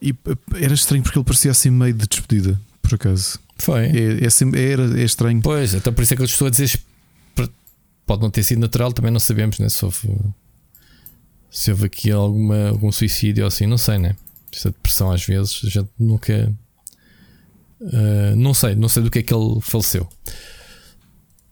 E 0.00 0.14
era 0.54 0.74
estranho 0.74 1.02
porque 1.02 1.18
ele 1.18 1.24
parecia 1.24 1.50
assim 1.50 1.70
meio 1.70 1.94
de 1.94 2.06
despedida, 2.06 2.60
por 2.82 2.94
acaso. 2.94 3.38
Foi. 3.56 3.86
É, 3.86 4.20
é, 4.24 4.72
era, 4.72 5.00
é 5.00 5.04
estranho. 5.04 5.40
Pois, 5.42 5.74
então 5.74 5.92
por 5.92 6.02
isso 6.02 6.12
é 6.12 6.16
que 6.16 6.22
eu 6.22 6.26
estou 6.26 6.46
a 6.46 6.50
dizer. 6.50 6.78
Pode 8.06 8.22
não 8.22 8.30
ter 8.30 8.42
sido 8.42 8.60
natural, 8.60 8.92
também 8.92 9.10
não 9.10 9.20
sabemos, 9.20 9.58
né? 9.58 9.68
Se 9.68 9.84
houve, 9.84 10.08
se 11.50 11.70
houve 11.70 11.86
aqui 11.86 12.10
alguma, 12.10 12.68
algum 12.68 12.90
suicídio 12.90 13.44
ou 13.44 13.48
assim, 13.48 13.66
não 13.66 13.76
sei, 13.76 13.98
né? 13.98 14.16
Esta 14.52 14.70
depressão 14.70 15.10
às 15.10 15.24
vezes, 15.24 15.60
a 15.64 15.68
gente 15.68 15.90
nunca. 15.98 16.54
Uh, 17.80 18.36
não 18.36 18.54
sei, 18.54 18.74
não 18.74 18.88
sei 18.88 19.02
do 19.02 19.10
que 19.10 19.18
é 19.18 19.22
que 19.22 19.34
ele 19.34 19.60
faleceu. 19.60 20.08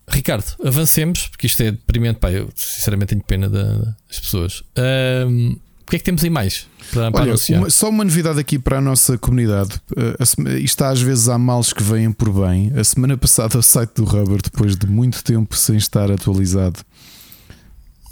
Ricardo, 0.08 0.44
avancemos, 0.64 1.28
porque 1.28 1.46
isto 1.46 1.62
é 1.62 1.72
deprimente. 1.72 2.18
Pá, 2.18 2.30
eu 2.30 2.48
sinceramente 2.54 3.10
tenho 3.10 3.22
pena 3.22 3.48
das 3.48 4.20
pessoas. 4.20 4.60
Uh, 4.78 5.58
o 5.86 5.90
que 5.90 5.96
é 5.96 5.98
que 6.00 6.04
temos 6.04 6.24
aí 6.24 6.30
mais 6.30 6.66
para, 6.92 7.12
para 7.12 7.20
Olha, 7.22 7.30
anunciar? 7.30 7.60
Uma, 7.60 7.70
só 7.70 7.88
uma 7.88 8.04
novidade 8.04 8.40
aqui 8.40 8.58
para 8.58 8.78
a 8.78 8.80
nossa 8.80 9.16
comunidade. 9.18 9.80
Uh, 9.96 10.48
isto 10.58 10.82
às 10.82 11.00
vezes 11.00 11.28
há 11.28 11.38
males 11.38 11.72
que 11.72 11.82
vêm 11.82 12.10
por 12.10 12.32
bem. 12.32 12.72
A 12.76 12.82
semana 12.82 13.16
passada 13.16 13.58
o 13.58 13.62
site 13.62 13.94
do 13.94 14.04
Rubber, 14.04 14.40
depois 14.42 14.76
de 14.76 14.86
muito 14.86 15.22
tempo 15.22 15.56
sem 15.56 15.76
estar 15.76 16.10
atualizado, 16.10 16.80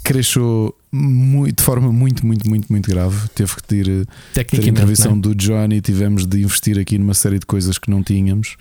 cresceu 0.05 0.73
muito, 0.91 1.57
de 1.57 1.63
forma 1.63 1.91
muito, 1.91 2.25
muito, 2.25 2.47
muito, 2.47 2.71
muito 2.71 2.89
grave. 2.89 3.27
Teve 3.35 3.55
que 3.55 3.63
ter, 3.63 3.87
eh, 3.89 4.43
ter 4.43 4.61
a 4.61 4.67
intervenção 4.67 5.13
é? 5.13 5.15
do 5.15 5.35
Johnny. 5.35 5.81
Tivemos 5.81 6.25
de 6.25 6.43
investir 6.43 6.79
aqui 6.79 6.97
numa 6.97 7.13
série 7.13 7.39
de 7.39 7.45
coisas 7.45 7.77
que 7.77 7.89
não 7.89 8.03
tínhamos. 8.03 8.55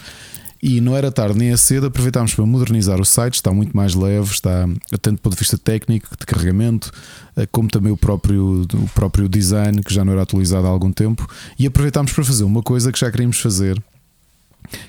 E 0.67 0.81
não 0.81 0.97
era 0.97 1.13
tarde 1.13 1.39
nem 1.39 1.53
a 1.53 1.59
cedo, 1.59 1.89
aproveitámos 1.89 2.35
para 2.35 2.47
modernizar 2.47 2.99
o 2.99 3.05
site, 3.05 3.35
está 3.35 3.53
muito 3.53 3.77
mais 3.77 3.95
leve, 3.95 4.33
está 4.33 4.67
tanto 5.03 5.17
do 5.17 5.19
ponto 5.19 5.35
de 5.35 5.39
vista 5.39 5.59
técnico, 5.59 6.09
de 6.19 6.25
carregamento, 6.25 6.91
eh, 7.37 7.47
como 7.53 7.69
também 7.69 7.93
o 7.93 7.99
próprio, 7.99 8.63
o 8.63 8.89
próprio 8.95 9.29
design, 9.29 9.83
que 9.83 9.93
já 9.93 10.03
não 10.07 10.15
era 10.15 10.23
atualizado 10.23 10.67
há 10.67 10.71
algum 10.71 10.91
tempo. 10.91 11.29
E 11.59 11.67
aproveitámos 11.67 12.15
para 12.15 12.25
fazer 12.25 12.45
uma 12.45 12.63
coisa 12.63 12.91
que 12.91 12.99
já 12.99 13.11
queríamos 13.11 13.39
fazer, 13.41 13.79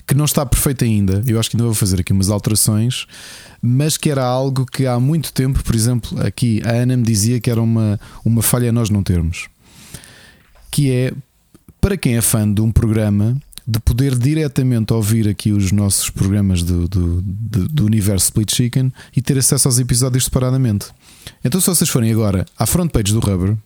que 0.07 0.15
não 0.15 0.23
está 0.23 0.45
perfeita 0.45 0.85
ainda. 0.85 1.21
Eu 1.27 1.37
acho 1.37 1.49
que 1.49 1.57
ainda 1.57 1.65
vou 1.65 1.75
fazer 1.75 1.99
aqui 1.99 2.13
umas 2.13 2.29
alterações, 2.29 3.05
mas 3.61 3.97
que 3.97 4.09
era 4.09 4.23
algo 4.23 4.65
que 4.65 4.87
há 4.87 4.97
muito 4.97 5.33
tempo, 5.33 5.61
por 5.61 5.75
exemplo, 5.75 6.25
aqui 6.25 6.61
a 6.63 6.71
Ana 6.71 6.95
me 6.95 7.03
dizia 7.03 7.41
que 7.41 7.51
era 7.51 7.61
uma, 7.61 7.99
uma 8.23 8.41
falha 8.41 8.71
nós 8.71 8.89
não 8.89 9.03
termos. 9.03 9.49
Que 10.71 10.89
é 10.89 11.13
para 11.81 11.97
quem 11.97 12.15
é 12.15 12.21
fã 12.21 12.49
de 12.49 12.61
um 12.61 12.71
programa, 12.71 13.37
de 13.67 13.79
poder 13.79 14.15
diretamente 14.17 14.93
ouvir 14.93 15.27
aqui 15.27 15.51
os 15.51 15.71
nossos 15.71 16.09
programas 16.09 16.61
do, 16.61 16.87
do, 16.87 17.21
do, 17.21 17.67
do 17.67 17.85
universo 17.85 18.25
Split 18.25 18.53
Chicken 18.53 18.93
e 19.15 19.21
ter 19.21 19.37
acesso 19.37 19.67
aos 19.67 19.79
episódios 19.79 20.25
separadamente. 20.25 20.87
Então, 21.43 21.59
se 21.59 21.67
vocês 21.67 21.89
forem 21.89 22.11
agora 22.11 22.45
à 22.57 22.65
front 22.65 22.91
page 22.91 23.11
do 23.11 23.19
Rubber, 23.19 23.57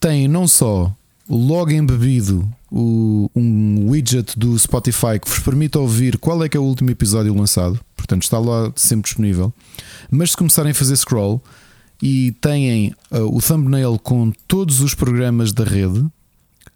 tem 0.00 0.26
não 0.26 0.48
só 0.48 0.94
logo 1.28 1.70
embebido 1.70 2.50
o, 2.70 3.30
um 3.36 3.90
widget 3.90 4.38
do 4.38 4.58
Spotify 4.58 5.20
que 5.22 5.28
vos 5.28 5.38
permite 5.38 5.76
ouvir 5.76 6.16
qual 6.16 6.42
é 6.42 6.48
que 6.48 6.56
é 6.56 6.60
o 6.60 6.64
último 6.64 6.90
episódio 6.90 7.34
lançado, 7.34 7.78
portanto 7.94 8.22
está 8.22 8.38
lá 8.38 8.72
sempre 8.74 9.04
disponível. 9.04 9.52
Mas 10.10 10.30
se 10.30 10.36
começarem 10.36 10.72
a 10.72 10.74
fazer 10.74 10.96
scroll 10.96 11.42
e 12.02 12.32
têm 12.40 12.94
uh, 13.10 13.36
o 13.36 13.40
thumbnail 13.40 13.98
com 13.98 14.32
todos 14.48 14.80
os 14.80 14.94
programas 14.94 15.52
da 15.52 15.64
rede, 15.64 16.04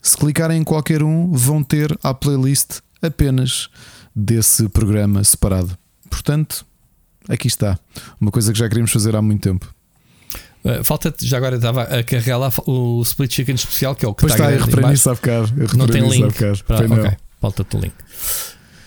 se 0.09 0.17
clicarem 0.17 0.61
em 0.61 0.65
qualquer 0.65 1.03
um, 1.03 1.33
vão 1.33 1.63
ter 1.63 1.97
a 2.03 2.15
playlist 2.15 2.79
apenas 3.03 3.69
desse 4.15 4.69
programa 4.69 5.23
separado. 5.25 5.77
Portanto, 6.09 6.65
aqui 7.29 7.49
está. 7.49 7.79
Uma 8.21 8.31
coisa 8.31 8.53
que 8.53 8.59
já 8.59 8.69
queríamos 8.69 8.93
fazer 8.93 9.17
há 9.17 9.23
muito 9.23 9.43
tempo. 9.43 9.75
Uh, 10.65 10.83
falta 10.85 11.15
já 11.21 11.37
agora 11.37 11.57
estava 11.57 11.83
a 11.83 12.03
carregar 12.03 12.39
lá 12.39 12.53
o 12.67 13.03
Split 13.03 13.33
Chicken 13.33 13.55
especial, 13.55 13.95
que 13.95 14.05
é 14.05 14.09
o 14.09 14.15
que 14.15 14.23
pois 14.23 14.33
está, 14.33 14.51
está 14.51 14.59
eu 14.59 14.65
reparei 14.65 14.91
nisso 14.91 15.11
há 15.11 15.15
bocado. 15.15 15.77
Não 15.77 15.87
tem 15.87 16.09
link. 16.09 16.35
Para, 16.65 17.19
falta-te 17.41 17.77
o 17.77 17.81
link. 17.81 17.95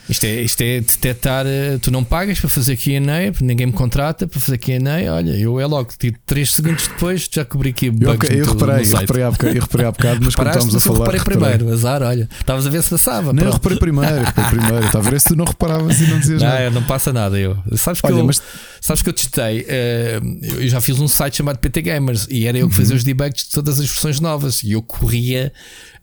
Isto 0.10 0.24
é, 0.24 0.42
isto 0.42 0.62
é 0.62 0.82
detectar, 0.82 1.46
eh, 1.46 1.78
tu 1.80 1.92
não 1.92 2.04
pagas 2.04 2.40
para 2.40 2.50
fazer 2.50 2.76
QA, 2.76 3.00
ninguém 3.42 3.68
me 3.68 3.74
contrata 3.74 4.28
para 4.28 4.40
fazer 4.40 4.58
QA. 4.58 4.80
Olha, 5.14 5.32
eu 5.32 5.60
é 5.60 5.66
logo, 5.68 5.92
tipo 5.98 6.18
3 6.26 6.50
segundos 6.50 6.88
depois 6.88 7.30
já 7.32 7.46
cobri 7.46 7.70
aqui 7.70 7.88
eu, 7.88 7.94
eu, 8.02 8.46
reparei, 8.46 8.86
eu 8.86 8.98
reparei, 8.98 9.24
há 9.24 9.32
bocado, 9.32 9.56
eu 9.56 9.62
reparei 9.62 9.86
há 9.86 9.92
bocado, 9.92 10.20
mas 10.26 10.36
quando 10.36 10.48
estávamos 10.48 10.76
a 10.76 10.80
falar. 10.80 10.98
Eu 10.98 11.04
reparei 11.04 11.22
primeiro, 11.22 11.72
azar, 11.72 12.02
olha, 12.02 12.28
estavas 12.40 12.66
a 12.66 12.70
ver 12.72 12.82
se 12.82 12.90
passava. 12.90 13.32
Não, 13.32 13.44
eu 13.44 13.52
reparei 13.52 13.78
primeiro, 13.78 14.24
reparei 14.24 14.50
primeiro, 14.50 14.86
estava 14.86 15.08
a 15.08 15.12
ver 15.12 15.22
se 15.22 15.28
tu 15.28 15.36
não 15.36 15.46
reparavas 15.46 16.02
e 16.02 16.08
não 16.08 16.20
dizias 16.20 16.42
não, 16.42 16.50
nada. 16.50 16.70
Não, 16.72 16.84
passa 16.84 17.14
nada. 17.14 17.38
Eu. 17.38 17.58
Sabes 17.76 18.02
que, 18.02 18.08
olha, 18.08 18.20
eu, 18.20 18.26
mas... 18.26 18.42
sabes 18.82 19.04
que 19.04 19.10
eu 19.10 19.14
testei, 19.14 19.62
uh, 19.62 20.60
eu 20.60 20.68
já 20.68 20.82
fiz 20.82 21.00
um 21.00 21.08
site 21.08 21.38
chamado 21.38 21.60
PT 21.60 21.84
Gamers 21.84 22.28
e 22.32 22.48
era 22.48 22.58
eu 22.58 22.68
que 22.68 22.76
fazia 22.76 22.94
uhum. 22.94 22.98
os 22.98 23.04
debugs 23.04 23.44
de 23.44 23.50
todas 23.52 23.80
as 23.80 23.86
versões 23.86 24.20
novas 24.20 24.64
e 24.64 24.72
eu 24.72 24.82
corria 24.82 25.54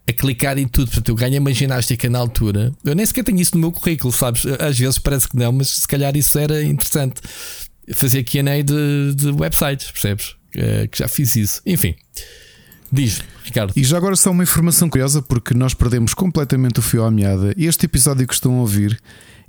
a 0.07 0.13
clicar 0.13 0.57
em 0.57 0.67
tudo. 0.67 0.87
Portanto, 0.87 1.09
eu 1.09 1.15
ganho 1.15 1.39
uma 1.39 1.53
ginástica 1.53 2.09
na 2.09 2.19
altura. 2.19 2.71
Eu 2.83 2.95
nem 2.95 3.05
sequer 3.05 3.23
tenho 3.23 3.39
isso 3.39 3.55
no 3.55 3.61
meu 3.61 3.71
currículo, 3.71 4.13
sabes? 4.13 4.45
Às 4.59 4.79
vezes 4.79 4.97
parece 4.97 5.27
que 5.27 5.35
não, 5.35 5.51
mas 5.51 5.69
se 5.69 5.87
calhar 5.87 6.15
isso 6.15 6.39
era 6.39 6.63
interessante. 6.63 7.21
Fazer 7.93 8.23
QA 8.23 8.63
de, 8.63 9.13
de 9.15 9.31
websites, 9.31 9.91
percebes? 9.91 10.35
É, 10.55 10.87
que 10.87 10.97
já 10.97 11.07
fiz 11.07 11.35
isso. 11.35 11.61
Enfim. 11.65 11.95
Diz, 12.91 13.21
Ricardo. 13.43 13.73
E 13.75 13.83
já 13.83 13.97
agora 13.97 14.15
só 14.15 14.31
uma 14.31 14.43
informação 14.43 14.89
curiosa, 14.89 15.21
porque 15.21 15.53
nós 15.53 15.73
perdemos 15.73 16.13
completamente 16.13 16.79
o 16.79 16.81
fio 16.81 17.03
à 17.03 17.11
meada. 17.11 17.53
Este 17.57 17.85
episódio 17.85 18.25
que 18.25 18.33
estão 18.33 18.55
a 18.55 18.61
ouvir 18.61 18.97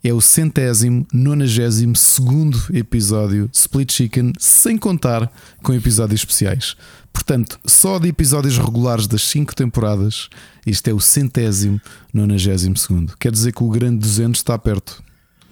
é 0.03 0.13
o 0.13 0.21
centésimo, 0.21 1.07
nonagésimo 1.13 1.95
segundo 1.97 2.61
episódio 2.73 3.49
Split 3.53 3.93
Chicken, 3.93 4.33
sem 4.39 4.77
contar 4.77 5.31
com 5.63 5.73
episódios 5.73 6.21
especiais. 6.21 6.77
Portanto, 7.19 7.59
só 7.67 7.99
de 7.99 8.09
episódios 8.09 8.57
regulares 8.59 9.09
das 9.09 9.23
5 9.23 9.53
temporadas, 9.53 10.29
isto 10.65 10.87
é 10.87 10.95
o 10.95 11.01
centésimo, 11.01 11.81
nonagésimo 12.15 12.77
segundo. 12.77 13.17
Quer 13.19 13.33
dizer 13.33 13.53
que 13.53 13.63
o 13.65 13.69
grande 13.69 13.99
200 13.99 14.39
está 14.39 14.57
perto. 14.57 15.03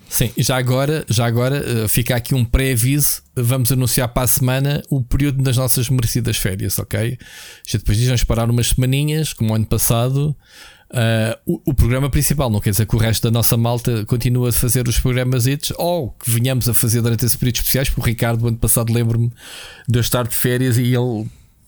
Sim, 0.08 0.30
já 0.36 0.56
agora, 0.56 1.04
já 1.08 1.26
agora 1.26 1.56
eh, 1.56 1.88
fica 1.88 2.14
aqui 2.14 2.36
um 2.36 2.44
pré-aviso. 2.44 3.20
Vamos 3.34 3.72
anunciar 3.72 4.06
para 4.08 4.22
a 4.22 4.26
semana 4.28 4.80
o 4.88 5.02
período 5.02 5.42
das 5.42 5.56
nossas 5.56 5.90
merecidas 5.90 6.36
férias, 6.36 6.78
ok? 6.78 7.18
Já 7.66 7.78
depois 7.78 7.98
diz, 7.98 8.06
vamos 8.06 8.22
parar 8.22 8.48
umas 8.48 8.68
semaninhas, 8.68 9.32
como 9.32 9.52
o 9.52 9.56
ano 9.56 9.66
passado. 9.66 10.36
Uh, 10.88 11.36
o, 11.44 11.70
o, 11.70 11.74
programa 11.74 12.08
principal 12.08 12.48
não 12.48 12.60
quer 12.60 12.70
dizer 12.70 12.86
que 12.86 12.94
o 12.94 12.98
resto 12.98 13.24
da 13.24 13.30
nossa 13.32 13.56
malta 13.56 14.06
continue 14.06 14.50
a 14.50 14.52
fazer 14.52 14.86
os 14.86 15.00
programas 15.00 15.44
hits 15.44 15.72
ou 15.76 16.10
que 16.12 16.30
venhamos 16.30 16.68
a 16.68 16.74
fazer 16.74 17.02
durante 17.02 17.26
esse 17.26 17.36
período 17.36 17.56
especiais. 17.56 17.88
Porque 17.88 18.02
o 18.02 18.04
Ricardo, 18.04 18.46
ano 18.46 18.56
passado, 18.56 18.92
lembro-me 18.92 19.32
de 19.88 19.98
eu 19.98 20.00
estar 20.00 20.28
de 20.28 20.34
férias 20.34 20.78
e 20.78 20.94
ele 20.94 21.26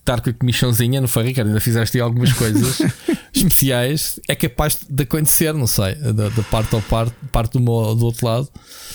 estar 0.09 0.21
com 0.23 0.31
a 0.31 0.33
comissãozinha, 0.33 1.01
não 1.01 1.09
foi, 1.09 1.25
Ricardo? 1.25 1.49
Ainda 1.49 1.61
fizeste 1.61 2.01
algumas 2.01 2.33
coisas 2.33 2.81
especiais. 3.33 4.19
É 4.27 4.35
capaz 4.35 4.79
de 4.89 5.03
acontecer, 5.03 5.53
não 5.53 5.67
sei, 5.67 5.95
da, 5.97 6.29
da 6.31 6.43
parte 6.45 6.75
ao 6.75 6.83
parte, 6.83 7.15
parte 7.31 7.53
do, 7.53 7.61
meu, 7.61 7.95
do 7.95 8.07
outro 8.07 8.27
lado. 8.27 8.49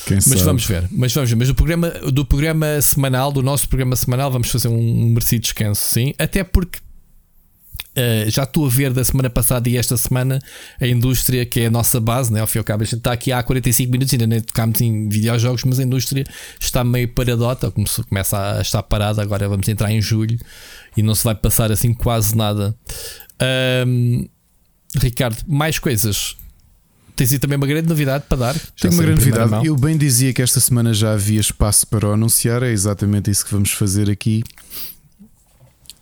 Quem 0.06 0.16
mas 0.16 0.24
sabe? 0.24 0.42
vamos 0.42 0.66
ver. 0.66 0.88
Mas 0.90 1.14
vamos 1.14 1.30
ver. 1.30 1.36
Mas 1.36 1.48
do 1.48 1.54
programa, 1.54 1.90
do 1.90 2.24
programa 2.24 2.80
semanal, 2.80 3.30
do 3.30 3.42
nosso 3.42 3.68
programa 3.68 3.94
semanal, 3.94 4.30
vamos 4.30 4.50
fazer 4.50 4.68
um 4.68 5.06
merecido 5.08 5.42
descanso, 5.42 5.82
sim. 5.84 6.12
Até 6.18 6.42
porque 6.42 6.84
Uh, 7.96 8.28
já 8.28 8.42
estou 8.42 8.66
a 8.66 8.68
ver 8.68 8.92
da 8.92 9.04
semana 9.04 9.30
passada 9.30 9.68
e 9.68 9.76
esta 9.76 9.96
semana 9.96 10.40
a 10.80 10.86
indústria, 10.86 11.46
que 11.46 11.60
é 11.60 11.66
a 11.66 11.70
nossa 11.70 12.00
base, 12.00 12.32
né? 12.32 12.40
ao 12.40 12.46
fim 12.46 12.58
e 12.58 12.60
ao 12.60 12.64
cabo, 12.64 12.82
a 12.82 12.84
gente 12.84 12.96
está 12.96 13.12
aqui 13.12 13.30
há 13.30 13.40
45 13.40 13.92
minutos, 13.92 14.12
ainda 14.12 14.26
nem 14.26 14.40
tocámos 14.40 14.80
em 14.80 15.08
videojogos, 15.08 15.62
mas 15.62 15.78
a 15.78 15.84
indústria 15.84 16.24
está 16.58 16.82
meio 16.82 17.06
paradota, 17.06 17.72
começa 18.08 18.58
a 18.58 18.60
estar 18.60 18.82
parada. 18.82 19.22
Agora 19.22 19.48
vamos 19.48 19.68
entrar 19.68 19.92
em 19.92 20.02
julho 20.02 20.36
e 20.96 21.02
não 21.02 21.14
se 21.14 21.24
vai 21.24 21.34
passar 21.34 21.72
assim 21.72 21.92
quase 21.92 22.36
nada. 22.36 22.74
Um, 23.86 24.28
Ricardo, 24.96 25.38
mais 25.46 25.78
coisas. 25.78 26.36
Tens 27.16 27.32
aí 27.32 27.38
também 27.38 27.56
uma 27.56 27.66
grande 27.66 27.88
novidade 27.88 28.24
para 28.28 28.38
dar? 28.38 28.58
Tenho 28.80 28.94
uma 28.94 29.02
grande 29.02 29.20
novidade. 29.20 29.50
Mão. 29.50 29.64
Eu 29.64 29.76
bem 29.76 29.96
dizia 29.96 30.32
que 30.32 30.42
esta 30.42 30.58
semana 30.58 30.92
já 30.92 31.12
havia 31.12 31.40
espaço 31.40 31.86
para 31.86 32.08
o 32.08 32.12
anunciar, 32.12 32.62
é 32.62 32.70
exatamente 32.70 33.30
isso 33.30 33.44
que 33.44 33.52
vamos 33.52 33.70
fazer 33.70 34.10
aqui. 34.10 34.42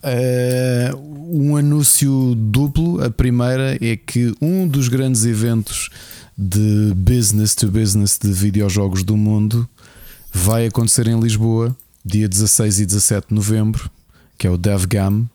Uh, 0.03 0.97
um 1.31 1.57
anúncio 1.57 2.35
duplo. 2.35 3.03
A 3.05 3.11
primeira 3.11 3.77
é 3.81 3.97
que 3.97 4.35
um 4.41 4.67
dos 4.67 4.89
grandes 4.89 5.25
eventos 5.25 5.91
de 6.37 6.93
business 6.97 7.55
to 7.55 7.71
business 7.71 8.19
de 8.19 8.33
videojogos 8.33 9.05
do 9.05 9.17
mundo 9.17 9.69
vai 10.33 10.67
acontecer 10.67 11.07
em 11.07 11.21
Lisboa, 11.21 11.77
dia 12.05 12.27
16 12.27 12.81
e 12.81 12.87
17 12.87 13.29
de 13.29 13.35
novembro 13.35 13.91
que 14.43 14.47
é 14.49 14.51
o 14.51 14.59
DevGam, 14.59 15.31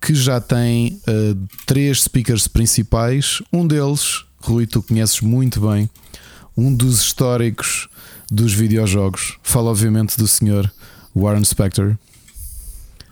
que 0.00 0.12
já 0.16 0.40
tem 0.40 1.00
uh, 1.06 1.48
três 1.64 2.02
speakers 2.02 2.48
principais. 2.48 3.40
Um 3.52 3.64
deles, 3.64 4.24
Rui, 4.40 4.66
tu 4.66 4.82
conheces 4.82 5.20
muito 5.20 5.60
bem, 5.60 5.88
um 6.56 6.74
dos 6.74 7.02
históricos 7.02 7.88
dos 8.28 8.52
videojogos. 8.52 9.38
Fala, 9.44 9.70
obviamente, 9.70 10.18
do 10.18 10.26
senhor 10.26 10.68
Warren 11.14 11.44
Spector. 11.44 11.94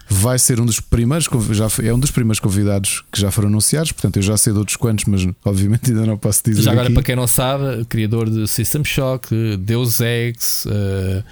vai 0.08 0.36
ser 0.36 0.60
um 0.60 0.66
dos 0.66 0.80
primeiros, 0.80 1.28
já 1.52 1.68
é 1.86 1.94
um 1.94 2.00
dos 2.00 2.10
primeiros 2.10 2.40
convidados 2.40 3.04
que 3.12 3.20
já 3.20 3.30
foram 3.30 3.46
anunciados, 3.46 3.92
portanto 3.92 4.16
eu 4.16 4.22
já 4.22 4.36
sei 4.36 4.52
de 4.52 4.58
outros 4.58 4.76
quantos, 4.76 5.04
mas 5.04 5.24
obviamente 5.44 5.92
ainda 5.92 6.06
não 6.06 6.18
posso 6.18 6.42
dizer. 6.44 6.62
Já 6.62 6.72
agora, 6.72 6.86
aqui. 6.86 6.94
para 6.94 7.04
quem 7.04 7.14
não 7.14 7.28
sabe, 7.28 7.84
criador 7.84 8.28
de 8.28 8.48
System 8.48 8.82
Shock, 8.84 9.28
Deus 9.58 10.00
Ex, 10.00 10.66
uh, 10.66 11.22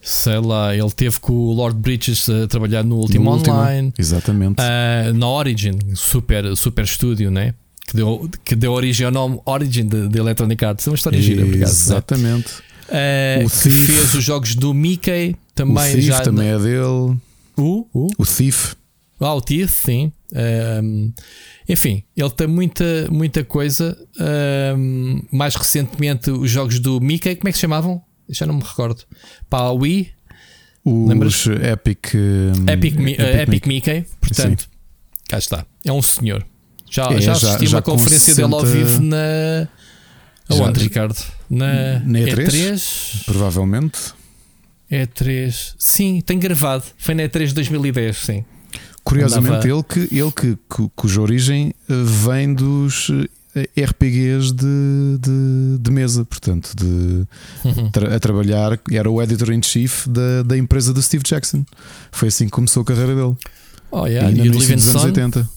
sei 0.00 0.38
lá, 0.38 0.74
ele 0.74 0.90
teve 0.90 1.18
com 1.20 1.32
o 1.32 1.52
Lord 1.52 1.78
Bridges 1.78 2.28
a 2.28 2.46
trabalhar 2.46 2.84
no 2.84 2.96
último 2.96 3.30
online. 3.30 3.92
Exatamente. 3.98 4.60
Uh, 4.60 5.12
na 5.14 5.28
Origin, 5.28 5.78
super, 5.94 6.56
super 6.56 6.84
estúdio, 6.84 7.30
né? 7.30 7.54
Que 7.86 7.96
deu, 7.96 8.30
que 8.44 8.54
deu 8.54 8.72
origem 8.72 9.06
ao 9.06 9.12
nome 9.12 9.40
Origin 9.46 9.86
de, 9.86 10.08
de 10.08 10.18
Electronic 10.18 10.62
Arts. 10.64 10.86
É 10.86 10.90
uma 10.90 10.96
história 10.96 11.20
gira, 11.20 11.42
obrigado. 11.42 11.70
Exatamente. 11.70 12.52
Uh, 12.88 13.46
o 13.46 13.50
Thief. 13.50 13.86
fez 13.86 14.14
os 14.14 14.24
jogos 14.24 14.54
do 14.54 14.72
Mickey 14.74 15.36
também. 15.54 15.92
O 15.92 15.94
Thief 15.94 16.04
já 16.04 16.20
também 16.20 16.48
é 16.48 16.58
dele. 16.58 17.18
O, 17.56 17.86
o? 17.92 18.08
o 18.18 18.26
Thief. 18.26 18.74
Ah, 19.20 19.34
o 19.34 19.40
Thief, 19.40 19.84
sim. 19.84 20.12
Um, 20.32 21.12
enfim, 21.68 22.04
ele 22.16 22.30
tem 22.30 22.46
muita, 22.46 23.08
muita 23.10 23.42
coisa. 23.42 23.96
Um, 24.76 25.22
mais 25.32 25.54
recentemente, 25.54 26.30
os 26.30 26.50
jogos 26.50 26.78
do 26.78 27.00
Mickey, 27.00 27.36
como 27.36 27.48
é 27.48 27.52
que 27.52 27.58
se 27.58 27.62
chamavam? 27.62 28.02
Já 28.28 28.46
não 28.46 28.54
me 28.54 28.62
recordo. 28.62 29.02
Para 29.48 29.64
a 29.64 29.72
Wii. 29.72 30.10
Os 30.84 31.08
Lembras? 31.08 31.46
Epic, 31.46 32.14
um, 32.14 32.70
Epic, 32.70 32.94
Epic, 32.94 33.18
Epic 33.20 33.66
Mickey. 33.66 33.68
Mickey. 33.68 34.06
Portanto, 34.20 34.62
sim. 34.62 34.68
cá 35.28 35.38
está. 35.38 35.66
É 35.84 35.92
um 35.92 36.02
senhor. 36.02 36.46
Já, 36.90 37.12
é, 37.12 37.20
já 37.20 37.32
assisti 37.32 37.66
já, 37.66 37.76
uma 37.76 37.82
conferência 37.82 38.34
60... 38.34 38.48
dele 38.48 38.54
ao 38.54 38.66
vivo 38.66 39.02
na. 39.02 39.68
Aonde, 40.48 40.80
Ricardo? 40.80 41.16
Na, 41.50 41.98
na 42.00 42.18
E3, 42.20 42.46
E3? 42.46 43.24
Provavelmente. 43.26 43.98
E3. 44.90 45.74
Sim, 45.78 46.22
tem 46.24 46.38
gravado. 46.38 46.84
Foi 46.96 47.14
na 47.14 47.24
E3 47.24 47.48
de 47.48 47.54
2010, 47.54 48.16
sim. 48.16 48.44
Curiosamente, 49.04 49.66
Andava... 49.66 49.68
ele, 49.68 49.82
que, 49.82 50.14
ele 50.14 50.32
que, 50.32 50.90
cuja 50.94 51.20
origem 51.20 51.74
eh, 51.88 51.94
vem 52.26 52.52
dos 52.52 53.10
eh, 53.10 53.28
RPGs 53.76 54.52
de, 54.52 55.18
de, 55.20 55.78
de 55.80 55.90
mesa, 55.90 56.24
portanto, 56.24 56.72
de, 56.74 57.26
uhum. 57.64 57.90
tra 57.90 58.14
a 58.14 58.20
trabalhar, 58.20 58.78
era 58.90 59.10
o 59.10 59.22
editor-in-chief 59.22 60.08
da, 60.08 60.42
da 60.42 60.56
empresa 60.56 60.92
do 60.92 61.02
Steve 61.02 61.24
Jackson. 61.24 61.64
Foi 62.12 62.28
assim 62.28 62.46
que 62.46 62.52
começou 62.52 62.82
a 62.82 62.86
carreira 62.86 63.14
dele. 63.14 63.36
Oh, 63.90 64.06
yeah. 64.06 64.30
E, 64.30 64.46
e 64.46 64.48
no 64.48 64.58
dos 64.58 64.70
anos 64.70 65.04
80. 65.04 65.48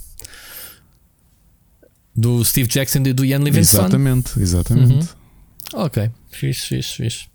Do 2.15 2.43
Steve 2.43 2.67
Jackson 2.67 2.99
e 3.05 3.13
do 3.13 3.23
Ian 3.23 3.39
Livingstone. 3.39 3.83
Exatamente, 3.83 4.39
exatamente. 4.39 5.09
Uhum. 5.73 5.85
Ok, 5.85 6.09
fixe, 6.29 6.67
fixe, 6.67 6.95
fixe. 6.95 7.25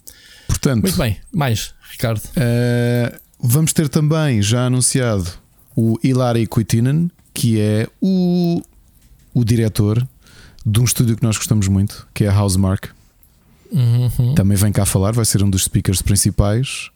Portanto, 0.47 0.83
Muito 0.83 0.99
bem, 0.99 1.19
mais, 1.33 1.75
Ricardo. 1.91 2.21
Uh, 2.21 3.19
vamos 3.41 3.73
ter 3.73 3.89
também 3.89 4.43
já 4.43 4.67
anunciado 4.67 5.27
o 5.75 5.99
Hilary 6.03 6.47
Kuitinen, 6.47 7.11
que 7.35 7.61
é 7.61 7.89
o, 8.01 8.63
o 9.35 9.45
diretor 9.45 10.07
de 10.67 10.81
um 10.81 10.85
estúdio 10.85 11.17
que 11.17 11.23
nós 11.23 11.37
gostamos 11.37 11.69
muito, 11.69 12.09
que 12.13 12.25
é 12.25 12.29
a 12.29 12.43
Housemark. 12.43 12.89
Uhum. 13.71 14.35
Também 14.35 14.57
vem 14.57 14.73
cá 14.73 14.85
falar, 14.85 15.13
vai 15.13 15.25
ser 15.25 15.43
um 15.45 15.49
dos 15.49 15.63
speakers 15.63 16.03
principais. 16.03 16.91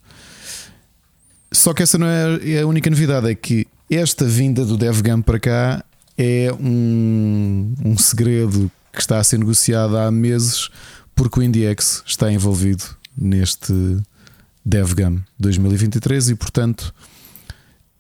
Só 1.52 1.72
que 1.72 1.82
essa 1.82 1.96
não 1.96 2.06
é, 2.06 2.50
é 2.50 2.62
a 2.62 2.66
única 2.66 2.90
novidade, 2.90 3.30
é 3.30 3.34
que 3.34 3.68
esta 3.88 4.24
vinda 4.24 4.64
do 4.64 4.76
DevGam 4.76 5.22
para 5.22 5.38
cá 5.38 5.84
é 6.18 6.52
um, 6.60 7.74
um 7.84 7.96
segredo 7.96 8.70
que 8.92 9.00
está 9.00 9.18
a 9.18 9.24
ser 9.24 9.38
negociado 9.38 9.96
há 9.96 10.10
meses 10.10 10.68
porque 11.14 11.38
o 11.38 11.42
IndieX 11.42 12.02
está 12.06 12.32
envolvido 12.32 12.84
neste 13.16 13.72
DevGam 14.64 15.22
2023 15.38 16.30
e, 16.30 16.34
portanto, 16.34 16.92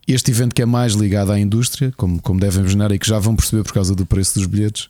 este 0.06 0.30
evento 0.30 0.54
que 0.54 0.62
é 0.62 0.66
mais 0.66 0.94
ligado 0.94 1.30
à 1.30 1.38
indústria, 1.38 1.92
como, 1.96 2.20
como 2.20 2.40
devem 2.40 2.60
imaginar 2.60 2.90
e 2.90 2.98
que 2.98 3.06
já 3.06 3.18
vão 3.18 3.36
perceber 3.36 3.62
por 3.62 3.72
causa 3.72 3.94
do 3.94 4.04
preço 4.04 4.34
dos 4.38 4.46
bilhetes, 4.46 4.88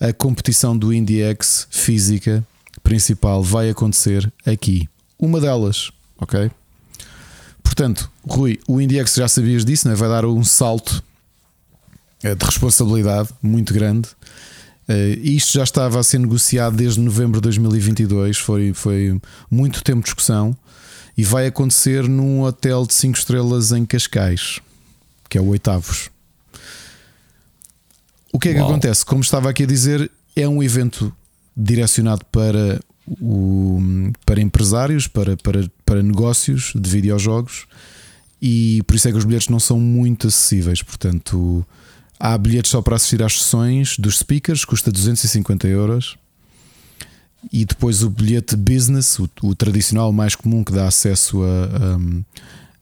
a 0.00 0.12
competição 0.12 0.76
do 0.76 0.92
IndieX 0.92 1.66
física 1.70 2.46
principal 2.82 3.42
vai 3.42 3.70
acontecer 3.70 4.30
aqui. 4.44 4.88
Uma 5.18 5.40
delas, 5.40 5.90
ok? 6.18 6.50
Portanto, 7.62 8.10
Rui, 8.26 8.58
o 8.68 8.80
IndieX 8.80 9.14
já 9.14 9.28
sabias 9.28 9.64
disso, 9.64 9.88
não 9.88 9.94
é? 9.94 9.96
vai 9.96 10.08
dar 10.08 10.24
um 10.24 10.44
salto 10.44 11.02
é 12.22 12.34
de 12.34 12.44
responsabilidade 12.44 13.28
muito 13.42 13.74
grande. 13.74 14.08
Uh, 14.88 15.18
isto 15.22 15.52
já 15.52 15.64
estava 15.64 15.98
a 15.98 16.02
ser 16.02 16.18
negociado 16.18 16.76
desde 16.76 17.00
novembro 17.00 17.40
de 17.40 17.42
2022, 17.42 18.38
foi, 18.38 18.72
foi 18.72 19.20
muito 19.50 19.82
tempo 19.82 19.98
de 19.98 20.04
discussão 20.04 20.56
e 21.16 21.24
vai 21.24 21.46
acontecer 21.46 22.08
num 22.08 22.42
hotel 22.42 22.86
de 22.86 22.94
5 22.94 23.18
estrelas 23.18 23.72
em 23.72 23.84
Cascais, 23.84 24.60
que 25.28 25.38
é 25.38 25.40
o 25.40 25.46
Oitavos. 25.48 26.10
O 28.36 28.38
que 28.38 28.50
é 28.50 28.54
que 28.54 28.60
Uau. 28.60 28.70
acontece? 28.70 29.04
Como 29.04 29.22
estava 29.22 29.50
aqui 29.50 29.62
a 29.62 29.66
dizer, 29.66 30.10
é 30.34 30.48
um 30.48 30.62
evento 30.62 31.12
direcionado 31.56 32.24
para, 32.26 32.80
o, 33.20 33.80
para 34.24 34.40
empresários, 34.40 35.08
para, 35.08 35.36
para, 35.36 35.70
para 35.84 36.02
negócios 36.02 36.72
de 36.74 36.88
videojogos 36.90 37.66
e 38.40 38.82
por 38.86 38.94
isso 38.94 39.08
é 39.08 39.12
que 39.12 39.18
os 39.18 39.24
bilhetes 39.24 39.48
não 39.48 39.58
são 39.58 39.80
muito 39.80 40.28
acessíveis. 40.28 40.82
Portanto, 40.82 41.66
Há 42.18 42.36
bilhetes 42.38 42.70
só 42.70 42.80
para 42.80 42.96
assistir 42.96 43.22
às 43.22 43.38
sessões 43.38 43.98
dos 43.98 44.18
speakers, 44.18 44.64
custa 44.64 44.90
250 44.90 45.68
euros. 45.68 46.16
E 47.52 47.64
depois 47.64 48.02
o 48.02 48.10
bilhete 48.10 48.56
business, 48.56 49.18
o, 49.18 49.28
o 49.42 49.54
tradicional 49.54 50.12
mais 50.12 50.34
comum 50.34 50.64
que 50.64 50.72
dá 50.72 50.88
acesso 50.88 51.42
a, 51.42 51.98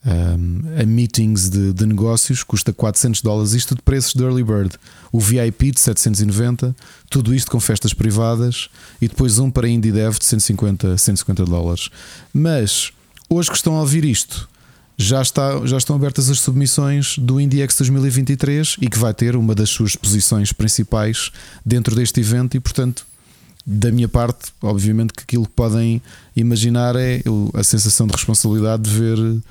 a, 0.04 0.82
a 0.82 0.86
meetings 0.86 1.48
de, 1.48 1.72
de, 1.72 1.86
negócios, 1.86 2.42
custa 2.42 2.72
400 2.72 3.22
dólares. 3.22 3.52
Isto 3.54 3.74
de 3.74 3.82
preços 3.82 4.12
de 4.12 4.22
early 4.22 4.42
bird. 4.42 4.74
O 5.10 5.18
VIP 5.18 5.70
de 5.70 5.80
790, 5.80 6.74
tudo 7.08 7.34
isto 7.34 7.50
com 7.50 7.58
festas 7.58 7.94
privadas. 7.94 8.68
E 9.00 9.08
depois 9.08 9.38
um 9.38 9.50
para 9.50 9.68
Indie 9.68 9.92
Dev 9.92 10.18
de 10.18 10.24
150, 10.24 10.98
150 10.98 11.44
dólares. 11.44 11.88
Mas 12.32 12.92
hoje 13.28 13.50
que 13.50 13.56
estão 13.56 13.76
a 13.76 13.80
ouvir 13.80 14.04
isto 14.04 14.48
já, 14.96 15.20
está, 15.22 15.64
já 15.66 15.76
estão 15.76 15.96
abertas 15.96 16.30
as 16.30 16.40
submissões 16.40 17.18
do 17.18 17.40
IndieX 17.40 17.76
2023 17.76 18.76
e 18.80 18.88
que 18.88 18.98
vai 18.98 19.12
ter 19.12 19.36
uma 19.36 19.54
das 19.54 19.70
suas 19.70 19.96
posições 19.96 20.52
principais 20.52 21.30
dentro 21.64 21.94
deste 21.96 22.20
evento 22.20 22.56
e, 22.56 22.60
portanto, 22.60 23.04
da 23.66 23.90
minha 23.90 24.08
parte, 24.08 24.52
obviamente 24.62 25.12
que 25.14 25.22
aquilo 25.22 25.46
que 25.46 25.52
podem 25.52 26.00
imaginar 26.36 26.94
é 26.96 27.22
a 27.54 27.64
sensação 27.64 28.06
de 28.06 28.12
responsabilidade 28.12 28.82
de 28.82 28.90
ver 28.90 29.42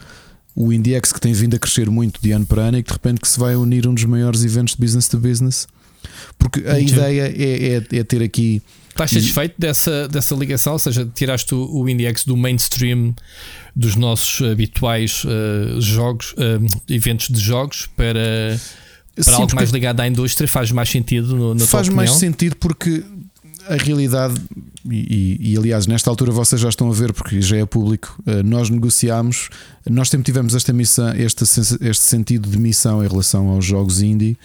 o 0.56 0.72
IndieX 0.72 1.12
que 1.12 1.20
tem 1.20 1.34
vindo 1.34 1.56
a 1.56 1.60
crescer 1.60 1.90
muito 1.90 2.22
de 2.22 2.32
ano 2.32 2.46
para 2.46 2.64
ano 2.64 2.78
e 2.78 2.84
que 2.84 2.90
de 2.90 2.94
repente 2.94 3.22
que 3.22 3.28
se 3.28 3.40
vai 3.40 3.56
unir 3.56 3.88
um 3.88 3.94
dos 3.94 4.06
maiores 4.06 4.44
eventos 4.44 4.76
de 4.76 4.82
business 4.82 5.08
to 5.08 5.18
business. 5.18 5.68
Porque 6.38 6.68
a 6.68 6.80
ideia 6.80 7.34
é, 7.36 7.76
é, 7.94 8.00
é 8.00 8.04
ter 8.04 8.22
aqui 8.22 8.62
Estás 8.94 9.10
satisfeito 9.10 9.56
dessa, 9.58 10.08
dessa 10.08 10.36
ligação? 10.36 10.74
Ou 10.74 10.80
seja, 10.80 11.10
tiraste 11.16 11.56
o, 11.56 11.82
o 11.82 11.90
IndieX 11.90 12.26
do 12.26 12.38
mainstream 12.38 13.16
dos 13.76 13.96
nossos 13.96 14.48
habituais 14.48 15.24
uh, 15.24 15.82
jogos, 15.82 16.34
uh, 16.34 16.64
eventos 16.88 17.30
de 17.30 17.40
jogos 17.40 17.90
para, 17.98 18.60
para 19.16 19.24
Sim, 19.24 19.42
algo 19.42 19.56
mais 19.56 19.72
ligado 19.72 20.00
à 20.00 20.08
indústria? 20.08 20.48
Faz 20.48 20.72
mais 20.72 20.90
sentido? 20.90 21.36
No, 21.36 21.56
na 21.56 21.66
faz 21.66 21.90
mais 21.90 22.12
sentido 22.12 22.56
porque 22.58 23.04
a 23.68 23.76
realidade, 23.76 24.40
e, 24.90 25.38
e, 25.54 25.58
aliás, 25.58 25.88
nesta 25.88 26.10
altura 26.10 26.32
vocês 26.32 26.60
já 26.60 26.70
estão 26.70 26.90
a 26.90 26.94
ver, 26.94 27.14
porque 27.14 27.42
já 27.42 27.58
é 27.58 27.66
público, 27.66 28.22
uh, 28.28 28.44
nós 28.44 28.70
negociámos, 28.70 29.50
nós 29.90 30.10
sempre 30.10 30.26
tivemos 30.26 30.54
esta 30.56 30.74
missão, 30.74 31.14
este, 31.14 31.44
este 31.44 32.04
sentido 32.04 32.50
de 32.50 32.58
missão 32.58 33.04
em 33.04 33.08
relação 33.08 33.50
aos 33.50 33.66
jogos 33.66 34.02
indie. 34.02 34.38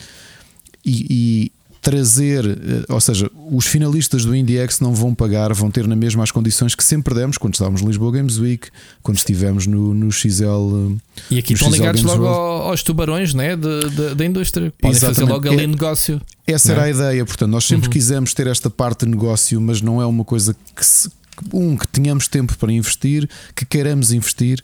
E, 0.85 1.51
trazer, 1.81 2.45
eh, 2.45 2.93
ou 2.93 3.01
seja, 3.01 3.31
os 3.51 3.67
finalistas 3.67 4.25
do 4.25 4.35
IndieX 4.35 4.81
não 4.81 4.95
vão 4.95 5.15
pagar, 5.15 5.53
vão 5.55 5.71
ter 5.71 5.87
na 5.87 5.97
mesma 5.97 6.23
as 6.23 6.31
condições 6.31 6.75
que 6.75 6.83
sempre 6.83 7.15
demos 7.15 7.39
quando 7.39 7.55
estávamos 7.55 7.83
no 7.83 7.89
Lisboa 7.89 8.13
Games 8.13 8.39
Week, 8.39 8.69
quando 9.03 9.19
estivemos 9.19 9.67
no, 9.67 9.95
no 9.95 10.11
XL. 10.11 10.97
E 11.31 11.39
aqui 11.39 11.55
estão 11.55 11.71
ligados 11.71 12.03
Games 12.03 12.19
logo 12.19 12.31
World. 12.31 12.69
aos 12.71 12.83
tubarões 12.83 13.35
né? 13.35 13.57
de, 13.57 13.91
de, 13.91 14.15
da 14.15 14.25
indústria. 14.25 14.73
Podem 14.79 14.97
Exatamente. 14.97 15.21
fazer 15.21 15.33
logo 15.33 15.49
ali 15.49 15.65
é, 15.65 15.67
negócio. 15.67 16.21
Essa 16.47 16.73
era 16.73 16.83
é? 16.83 16.85
a 16.87 16.91
ideia, 16.91 17.25
portanto, 17.25 17.51
nós 17.51 17.65
sempre 17.65 17.87
uhum. 17.87 17.93
quisemos 17.93 18.35
ter 18.35 18.47
esta 18.47 18.69
parte 18.69 19.05
de 19.05 19.11
negócio, 19.11 19.61
mas 19.61 19.81
não 19.81 20.03
é 20.03 20.07
uma 20.07 20.25
coisa 20.25 20.57
que, 20.75 20.85
se, 20.85 21.11
um, 21.53 21.77
que 21.77 21.87
tenhamos 21.89 22.27
tempo 22.27 22.57
para 22.59 22.73
investir, 22.73 23.29
que 23.55 23.65
queiramos 23.65 24.13
investir. 24.13 24.63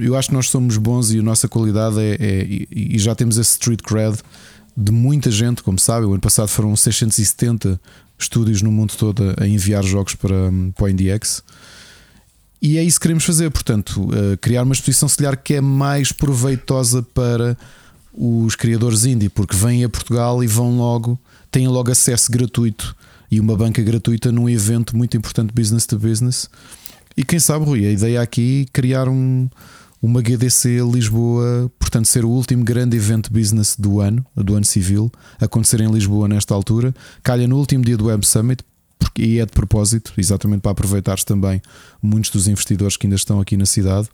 Eu 0.00 0.16
acho 0.16 0.28
que 0.28 0.34
nós 0.34 0.48
somos 0.48 0.76
bons 0.76 1.12
e 1.12 1.20
a 1.20 1.22
nossa 1.22 1.46
qualidade 1.46 2.00
é, 2.00 2.16
é 2.18 2.46
e 2.70 2.98
já 2.98 3.14
temos 3.14 3.38
esse 3.38 3.52
street 3.52 3.80
cred 3.82 4.18
de 4.80 4.92
muita 4.92 5.28
gente, 5.28 5.60
como 5.60 5.76
sabe. 5.76 6.06
O 6.06 6.12
ano 6.12 6.20
passado 6.20 6.46
foram 6.46 6.76
670 6.76 7.80
estúdios 8.16 8.62
no 8.62 8.70
mundo 8.70 8.94
todo 8.96 9.34
a 9.36 9.46
enviar 9.46 9.82
jogos 9.82 10.14
para, 10.14 10.52
para 10.74 10.84
o 10.84 10.88
IndieX. 10.88 11.42
E 12.62 12.78
é 12.78 12.82
isso 12.84 12.98
que 12.98 13.02
queremos 13.02 13.24
fazer, 13.24 13.50
portanto, 13.50 14.00
uh, 14.02 14.36
criar 14.40 14.62
uma 14.62 14.72
exposição 14.72 15.08
se 15.08 15.18
que 15.42 15.54
é 15.54 15.60
mais 15.60 16.12
proveitosa 16.12 17.02
para 17.02 17.58
os 18.12 18.54
criadores 18.54 19.04
indie, 19.04 19.28
porque 19.28 19.56
vêm 19.56 19.82
a 19.82 19.88
Portugal 19.88 20.42
e 20.42 20.46
vão 20.46 20.76
logo, 20.76 21.18
têm 21.50 21.66
logo 21.66 21.90
acesso 21.90 22.30
gratuito 22.30 22.96
e 23.30 23.40
uma 23.40 23.56
banca 23.56 23.82
gratuita 23.82 24.32
num 24.32 24.48
evento 24.48 24.96
muito 24.96 25.16
importante 25.16 25.52
business 25.52 25.86
to 25.86 25.98
business. 25.98 26.48
E 27.16 27.24
quem 27.24 27.38
sabe, 27.40 27.64
Rui, 27.64 27.84
a 27.84 27.90
ideia 27.90 28.22
aqui 28.22 28.66
é 28.66 28.72
criar 28.72 29.08
um, 29.08 29.48
uma 30.00 30.22
GDC 30.22 30.78
Lisboa, 30.92 31.70
portanto, 31.78 32.06
ser 32.06 32.24
o 32.24 32.28
último 32.28 32.64
grande 32.64 32.96
evento 32.96 33.32
business 33.32 33.74
do 33.76 34.00
ano, 34.00 34.24
do 34.34 34.54
ano 34.54 34.64
civil, 34.64 35.10
acontecer 35.40 35.80
em 35.80 35.90
Lisboa 35.90 36.28
nesta 36.28 36.54
altura. 36.54 36.94
Calha 37.22 37.48
no 37.48 37.56
último 37.56 37.84
dia 37.84 37.96
do 37.96 38.06
Web 38.06 38.26
Summit, 38.26 38.62
porque, 38.98 39.22
e 39.22 39.40
é 39.40 39.46
de 39.46 39.52
propósito, 39.52 40.12
exatamente 40.16 40.60
para 40.60 40.72
aproveitar 40.72 41.18
também 41.20 41.60
muitos 42.02 42.30
dos 42.30 42.46
investidores 42.46 42.96
que 42.96 43.06
ainda 43.06 43.16
estão 43.16 43.40
aqui 43.40 43.56
na 43.56 43.66
cidade. 43.66 44.08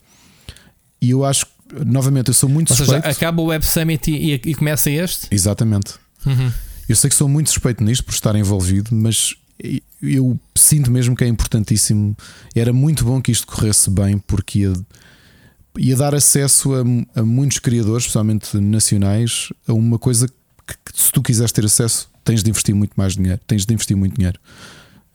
E 1.00 1.10
eu 1.10 1.24
acho, 1.24 1.46
novamente, 1.84 2.28
eu 2.28 2.34
sou 2.34 2.48
muito 2.48 2.70
Ou 2.70 2.76
suspeito. 2.76 3.02
seja, 3.02 3.16
acaba 3.16 3.42
o 3.42 3.46
Web 3.46 3.64
Summit 3.64 4.10
e, 4.10 4.32
e, 4.32 4.54
começa 4.54 4.90
este? 4.90 5.28
Exatamente. 5.30 5.94
Uhum. 6.24 6.50
Eu 6.88 6.96
sei 6.96 7.10
que 7.10 7.16
sou 7.16 7.28
muito 7.28 7.50
suspeito 7.50 7.84
nisto 7.84 8.04
por 8.04 8.12
estar 8.12 8.34
envolvido, 8.36 8.94
mas 8.94 9.34
eu 10.02 10.38
sinto 10.54 10.90
mesmo 10.90 11.14
que 11.14 11.24
é 11.24 11.28
importantíssimo. 11.28 12.16
Era 12.54 12.72
muito 12.72 13.04
bom 13.04 13.20
que 13.20 13.32
isto 13.32 13.46
corresse 13.46 13.90
bem, 13.90 14.18
porque 14.18 14.60
ia, 14.60 14.72
ia 15.78 15.96
dar 15.96 16.14
acesso 16.14 16.74
a, 16.74 17.20
a, 17.20 17.22
muitos 17.24 17.58
criadores, 17.58 18.04
especialmente 18.04 18.56
nacionais, 18.58 19.52
a 19.66 19.72
uma 19.72 19.98
coisa 19.98 20.28
que, 20.28 20.74
que, 20.84 21.02
se 21.02 21.12
tu 21.12 21.22
quiseres 21.22 21.52
ter 21.52 21.64
acesso, 21.64 22.08
tens 22.24 22.42
de 22.42 22.50
investir 22.50 22.74
muito 22.74 22.92
mais 22.96 23.14
dinheiro, 23.14 23.40
tens 23.46 23.66
de 23.66 23.74
investir 23.74 23.96
muito 23.96 24.16
dinheiro. 24.16 24.38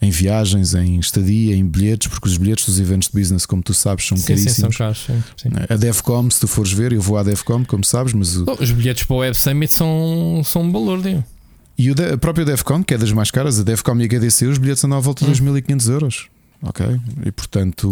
Em 0.01 0.11
viagens, 0.11 0.73
em 0.75 0.97
estadia, 0.97 1.53
em 1.55 1.65
bilhetes, 1.65 2.07
porque 2.07 2.29
os 2.29 2.37
bilhetes 2.37 2.65
dos 2.65 2.79
eventos 2.79 3.09
de 3.09 3.19
business, 3.19 3.45
como 3.45 3.61
tu 3.61 3.73
sabes, 3.73 4.07
são 4.07 4.17
sim, 4.17 4.27
caríssimos. 4.27 4.55
Sim, 4.55 4.61
são 4.61 4.71
caros, 4.71 5.05
sim, 5.05 5.23
sim. 5.35 5.49
A 5.69 5.75
DEFCOM, 5.75 6.29
se 6.29 6.39
tu 6.39 6.47
fores 6.47 6.71
ver, 6.71 6.93
eu 6.93 7.01
vou 7.01 7.17
à 7.17 7.23
DEFCOM, 7.23 7.65
como 7.65 7.83
sabes, 7.83 8.13
mas. 8.13 8.37
Oh, 8.37 8.55
os 8.61 8.71
bilhetes 8.71 9.03
para 9.03 9.13
o 9.13 9.19
Web 9.19 9.35
Summit 9.35 9.73
são, 9.73 10.41
são 10.45 10.61
um 10.61 10.71
valor, 10.71 11.01
digo. 11.01 11.21
E 11.77 11.91
o 11.91 11.95
a 12.13 12.17
própria 12.17 12.45
DEFCON, 12.45 12.81
que 12.81 12.93
é 12.93 12.97
das 12.97 13.11
mais 13.11 13.29
caras, 13.29 13.59
a 13.59 13.63
DEFCON 13.63 13.97
e 13.99 14.03
a 14.03 14.07
HDC, 14.07 14.45
os 14.47 14.57
bilhetes 14.57 14.83
andam 14.85 14.97
à 14.97 15.01
volta 15.01 15.25
de 15.25 15.41
hum. 15.41 15.53
2.500 15.53 15.89
euros. 15.89 16.29
Ok? 16.61 16.85
E 17.25 17.31
portanto 17.31 17.87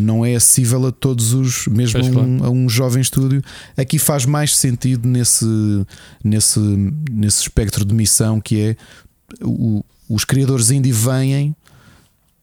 não 0.00 0.24
é 0.24 0.36
acessível 0.36 0.86
a 0.86 0.92
todos 0.92 1.32
os, 1.32 1.66
mesmo 1.66 2.00
a 2.00 2.22
um, 2.22 2.44
a 2.44 2.50
um, 2.50 2.68
jovem 2.68 3.02
estúdio. 3.02 3.42
Aqui 3.76 3.98
faz 3.98 4.24
mais 4.24 4.56
sentido 4.56 5.08
nesse, 5.08 5.44
nesse, 6.22 6.60
nesse 7.10 7.42
espectro 7.42 7.84
de 7.84 7.92
missão 7.92 8.40
que 8.40 8.60
é 8.60 8.76
o, 9.42 9.84
os 10.08 10.24
criadores 10.24 10.70
indie 10.70 10.92
vêm 10.92 11.54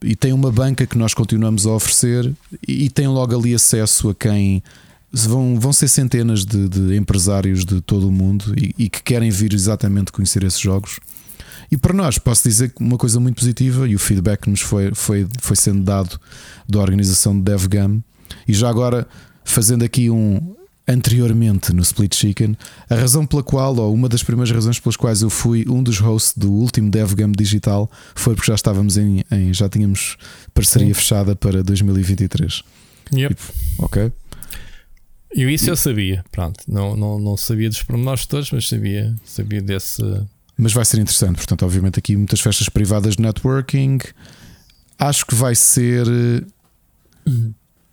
e 0.04 0.16
têm 0.16 0.34
uma 0.34 0.52
banca 0.52 0.86
que 0.86 0.98
nós 0.98 1.14
continuamos 1.14 1.66
a 1.66 1.72
oferecer 1.72 2.34
e, 2.68 2.86
e 2.86 2.90
têm 2.90 3.08
logo 3.08 3.34
ali 3.38 3.54
acesso 3.54 4.10
a 4.10 4.16
quem 4.16 4.62
vão, 5.12 5.60
vão 5.60 5.74
ser 5.74 5.88
centenas 5.88 6.46
de, 6.46 6.68
de 6.68 6.96
empresários 6.96 7.66
de 7.66 7.82
todo 7.82 8.08
o 8.08 8.12
mundo 8.12 8.54
e, 8.58 8.74
e, 8.78 8.90
que 8.90 9.04
querem 9.04 9.30
vir 9.30 9.54
exatamente 9.54 10.12
conhecer 10.12 10.44
esses 10.44 10.60
jogos. 10.60 11.00
E 11.72 11.78
para 11.78 11.94
nós, 11.94 12.18
posso 12.18 12.44
dizer 12.44 12.74
uma 12.80 12.98
coisa 12.98 13.20
muito 13.20 13.38
positiva 13.38 13.88
e 13.88 13.96
o 13.96 14.00
feedback 14.00 14.42
que 14.42 14.50
nos 14.50 14.60
foi, 14.60 14.94
foi, 14.94 15.26
foi 15.40 15.56
sendo 15.56 15.84
dado 15.84 16.20
da 16.68 16.80
organização 16.80 17.34
de 17.34 17.44
DevGam. 17.44 18.04
E 18.46 18.54
já 18.54 18.70
agora, 18.70 19.08
fazendo 19.46 19.84
aqui 19.84 20.10
um 20.10 20.56
anteriormente 20.88 21.72
no 21.74 21.82
Split 21.82 22.14
Chicken, 22.14 22.58
a 22.90 22.96
razão 22.96 23.26
pela 23.26 23.42
qual, 23.44 23.76
ou 23.78 23.94
uma 23.94 24.10
das 24.10 24.24
primeiras 24.24 24.52
razões 24.52 24.80
pelas 24.80 24.98
quais 24.98 25.22
eu 25.22 25.30
fui 25.30 25.66
um 25.70 25.82
dos 25.82 26.00
hosts 26.00 26.34
do 26.36 26.52
último 26.52 26.90
DevGam 26.90 27.32
digital, 27.32 27.90
foi 28.16 28.36
porque 28.36 28.52
já 28.52 28.56
estávamos 28.56 28.98
em, 28.98 29.24
em 29.32 29.54
já 29.54 29.70
tínhamos 29.70 30.18
parceria 30.54 30.88
Sim. 30.88 30.94
fechada 30.94 31.36
para 31.36 31.64
2023. 31.64 32.64
Yep. 33.14 33.36
E, 33.36 33.84
ok. 33.84 34.12
E 35.34 35.44
isso 35.54 35.70
eu 35.70 35.78
sabia, 35.78 36.26
pronto, 36.30 36.62
não, 36.68 36.98
não, 36.98 37.18
não 37.18 37.38
sabia 37.38 37.70
dos 37.70 37.82
pormenores 37.84 38.26
todos, 38.26 38.52
mas 38.52 38.68
sabia, 38.68 39.16
sabia 39.24 39.62
desse. 39.62 40.04
Mas 40.62 40.74
vai 40.74 40.86
ser 40.86 41.00
interessante, 41.00 41.38
portanto, 41.38 41.66
obviamente, 41.66 41.98
aqui 41.98 42.16
muitas 42.16 42.40
festas 42.40 42.70
privadas 42.70 43.16
de 43.16 43.24
networking. 43.24 43.98
Acho 45.00 45.26
que 45.26 45.34
vai 45.34 45.56
ser. 45.56 46.06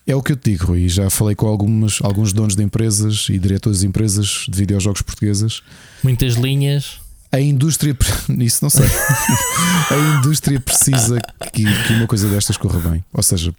É 0.07 0.15
o 0.15 0.23
que 0.23 0.33
eu 0.33 0.37
te 0.37 0.51
digo, 0.51 0.67
Rui. 0.67 0.87
Já 0.87 1.09
falei 1.09 1.35
com 1.35 1.47
algumas, 1.47 1.99
alguns 2.03 2.35
donos 2.35 2.55
de 2.55 2.63
empresas 2.63 3.27
e 3.31 3.39
diretores 3.39 3.81
de 3.81 3.87
empresas 3.87 4.45
de 4.47 4.59
videojogos 4.59 5.01
portuguesas. 5.01 5.63
Muitas 6.05 6.35
linhas. 6.35 7.01
A 7.33 7.41
indústria, 7.41 7.97
isso 8.39 8.59
não 8.63 8.69
sei. 8.69 8.85
a 9.91 10.19
indústria 10.19 10.61
precisa 10.61 11.23
que, 11.51 11.65
que 11.65 11.93
uma 11.95 12.07
coisa 12.07 12.29
destas 12.29 12.59
corra 12.59 12.91
bem. 12.91 13.03
Ou 13.15 13.23
seja, 13.23 13.55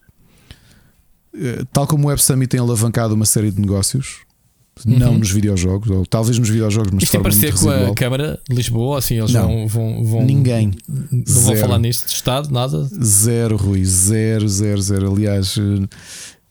eh, 1.35 1.63
tal 1.73 1.87
como 1.87 2.05
o 2.05 2.07
Web 2.09 2.21
Summit 2.21 2.49
tem 2.49 2.59
alavancado 2.59 3.15
uma 3.15 3.25
série 3.25 3.49
de 3.49 3.59
negócios, 3.59 4.17
uhum. 4.85 4.99
não 4.99 5.17
nos 5.17 5.31
videojogos, 5.31 5.89
ou 5.89 6.05
talvez 6.05 6.37
nos 6.37 6.49
videojogos, 6.49 6.91
mas 6.91 7.03
Isto 7.03 7.11
tem 7.11 7.21
parecer 7.21 7.53
com 7.53 7.69
a 7.69 7.93
Câmara 7.93 8.39
de 8.49 8.55
Lisboa, 8.55 8.99
assim, 8.99 9.17
eles 9.19 9.31
não, 9.31 9.67
vão, 9.67 10.03
vão, 10.03 10.23
Ninguém. 10.23 10.71
Não 10.87 11.23
zero. 11.27 11.45
vão 11.45 11.55
falar 11.57 11.79
nisto 11.79 12.07
de 12.07 12.13
Estado, 12.13 12.51
nada? 12.51 12.89
Zero, 13.03 13.57
Rui, 13.57 13.83
zero, 13.85 14.47
zero, 14.47 14.81
zero. 14.81 15.13
Aliás, 15.13 15.55
eh, 15.57 15.87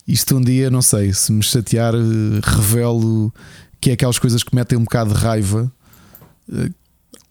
isto 0.07 0.37
um 0.37 0.41
dia, 0.41 0.71
não 0.71 0.83
sei, 0.83 1.13
se 1.13 1.33
me 1.33 1.43
chatear, 1.43 1.95
eh, 1.95 1.99
revelo 2.43 3.33
que 3.81 3.91
é 3.91 3.93
aquelas 3.93 4.19
coisas 4.19 4.43
que 4.43 4.55
metem 4.55 4.79
um 4.79 4.85
bocado 4.85 5.15
de 5.15 5.21
raiva. 5.21 5.71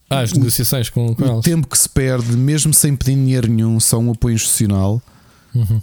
Ah, 0.10 0.22
as 0.22 0.32
negociações 0.32 0.90
com, 0.90 1.14
com 1.14 1.24
o 1.24 1.34
eles. 1.34 1.44
tempo 1.44 1.68
que 1.68 1.78
se 1.78 1.90
perde, 1.90 2.38
mesmo 2.38 2.74
sem 2.74 2.96
pedir 2.96 3.16
dinheiro 3.16 3.48
nenhum, 3.48 3.80
só 3.80 4.00
um 4.00 4.12
apoio 4.12 4.36
institucional. 4.36 5.02
Uhum. 5.54 5.82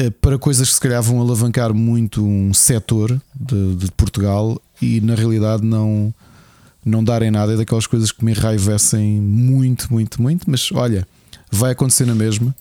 Eh, 0.00 0.08
para 0.08 0.38
coisas 0.38 0.68
que 0.68 0.74
se 0.76 0.80
calhar 0.80 1.02
vão 1.02 1.20
alavancar 1.20 1.74
muito 1.74 2.24
um 2.24 2.54
setor 2.54 3.20
de, 3.38 3.74
de, 3.74 3.92
Portugal 3.92 4.58
e 4.80 4.98
na 5.02 5.14
realidade 5.14 5.62
não, 5.62 6.14
não 6.82 7.04
darem 7.04 7.30
nada. 7.30 7.52
É 7.52 7.56
daquelas 7.56 7.86
coisas 7.86 8.10
que 8.10 8.24
me 8.24 8.32
enraivecem 8.32 9.20
muito, 9.20 9.92
muito, 9.92 10.22
muito. 10.22 10.50
Mas 10.50 10.72
olha, 10.72 11.06
vai 11.52 11.72
acontecer 11.72 12.06
na 12.06 12.14
mesma. 12.14 12.54